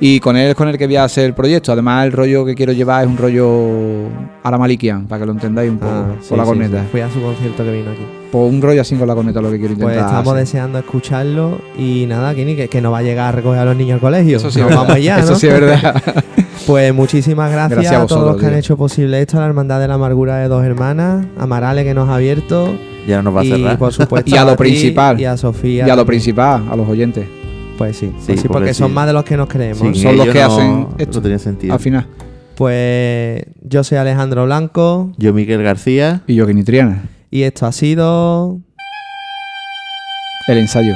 Y 0.00 0.20
con 0.20 0.36
él 0.36 0.48
es 0.50 0.54
con 0.56 0.68
el 0.68 0.76
que 0.76 0.86
voy 0.86 0.96
a 0.96 1.04
hacer 1.04 1.24
el 1.24 1.32
proyecto. 1.32 1.72
Además, 1.72 2.04
el 2.04 2.12
rollo 2.12 2.44
que 2.44 2.54
quiero 2.54 2.72
llevar 2.72 3.04
es 3.04 3.08
un 3.08 3.16
rollo 3.16 4.08
Aramalikian, 4.42 5.06
para 5.06 5.20
que 5.20 5.26
lo 5.26 5.32
entendáis 5.32 5.70
un 5.70 5.78
poco, 5.78 5.92
Ah, 5.92 6.06
con 6.08 6.22
sí, 6.22 6.36
la 6.36 6.42
sí, 6.42 6.48
corneta. 6.48 6.80
sí. 6.82 6.88
Fui 6.90 7.00
a 7.00 7.10
su 7.10 7.22
concierto 7.22 7.64
que 7.64 7.70
vino 7.72 7.90
aquí. 7.92 8.02
Pues 8.30 8.52
un 8.52 8.60
rollo 8.60 8.80
así 8.82 8.96
con 8.96 9.06
la 9.08 9.14
corneta 9.14 9.40
lo 9.40 9.50
que 9.50 9.58
quiero 9.60 9.74
Pues 9.76 9.84
intentar. 9.84 10.06
estamos 10.08 10.26
hacer. 10.32 10.38
deseando 10.40 10.78
escucharlo 10.80 11.58
y 11.78 12.04
nada, 12.06 12.34
Kini, 12.34 12.56
que, 12.56 12.68
que 12.68 12.80
no 12.82 12.90
va 12.90 12.98
a 12.98 13.02
llegar 13.02 13.28
a 13.28 13.32
recoger 13.32 13.60
a 13.60 13.64
los 13.64 13.76
niños 13.76 13.94
al 13.94 14.00
colegio. 14.00 14.36
Eso 14.36 14.50
sí, 14.50 14.60
Nos 14.60 14.70
vamos 14.70 14.88
verdad. 14.88 15.00
ya, 15.00 15.18
Eso 15.20 15.30
¿no? 15.32 15.38
sí 15.38 15.46
es 15.46 15.60
verdad. 15.60 16.02
Pues 16.66 16.94
muchísimas 16.94 17.50
gracias, 17.52 17.80
Gracias 17.80 18.00
a 18.00 18.02
a, 18.02 18.06
todos 18.06 18.26
los 18.32 18.40
que 18.40 18.46
han 18.46 18.54
hecho 18.54 18.76
posible 18.76 19.20
esto, 19.20 19.36
a 19.36 19.40
la 19.40 19.46
Hermandad 19.46 19.80
de 19.80 19.88
la 19.88 19.94
Amargura 19.94 20.36
de 20.38 20.48
Dos 20.48 20.64
Hermanas, 20.64 21.26
a 21.38 21.46
Marale 21.46 21.84
que 21.84 21.94
nos 21.94 22.08
ha 22.08 22.16
abierto. 22.16 22.74
Y 23.06 23.12
ahora 23.12 23.22
nos 23.22 23.36
va 23.36 23.40
a 23.40 23.44
y, 23.44 23.50
cerrar. 23.50 23.78
por 23.78 23.92
supuesto, 23.92 24.30
Y 24.34 24.38
a 24.38 24.44
lo 24.44 24.52
ti 24.52 24.56
principal. 24.58 25.20
Y 25.20 25.24
a 25.26 25.36
Sofía. 25.36 25.86
Y 25.86 25.90
a 25.90 25.96
lo 25.96 26.06
principal, 26.06 26.64
a 26.70 26.76
los 26.76 26.88
oyentes. 26.88 27.26
Pues 27.76 27.96
sí, 27.96 28.06
Sí, 28.20 28.24
pues 28.26 28.40
sí, 28.40 28.48
porque, 28.48 28.72
son 28.72 28.88
sí. 28.88 28.94
más 28.94 29.06
de 29.06 29.12
los 29.12 29.24
que 29.24 29.36
nos 29.36 29.48
creemos. 29.48 29.78
Sin 29.78 29.94
Son 29.94 30.16
los 30.16 30.28
que 30.28 30.40
no- 30.40 30.46
hacen 30.46 30.86
esto. 30.98 31.18
No 31.18 31.22
tenía 31.22 31.38
sentido. 31.38 31.74
Al 31.74 31.80
final. 31.80 32.06
Pues 32.54 33.44
yo 33.62 33.82
soy 33.82 33.98
Alejandro 33.98 34.44
Blanco 34.44 35.12
Yo, 35.18 35.32
Miguel 35.34 35.62
García. 35.62 36.22
Y 36.26 36.36
yo, 36.36 36.46
Triana. 36.64 37.02
y 37.30 37.42
esto 37.42 37.66
ha 37.66 37.72
sido... 37.72 38.60
El 40.46 40.58
ensayo. 40.58 40.94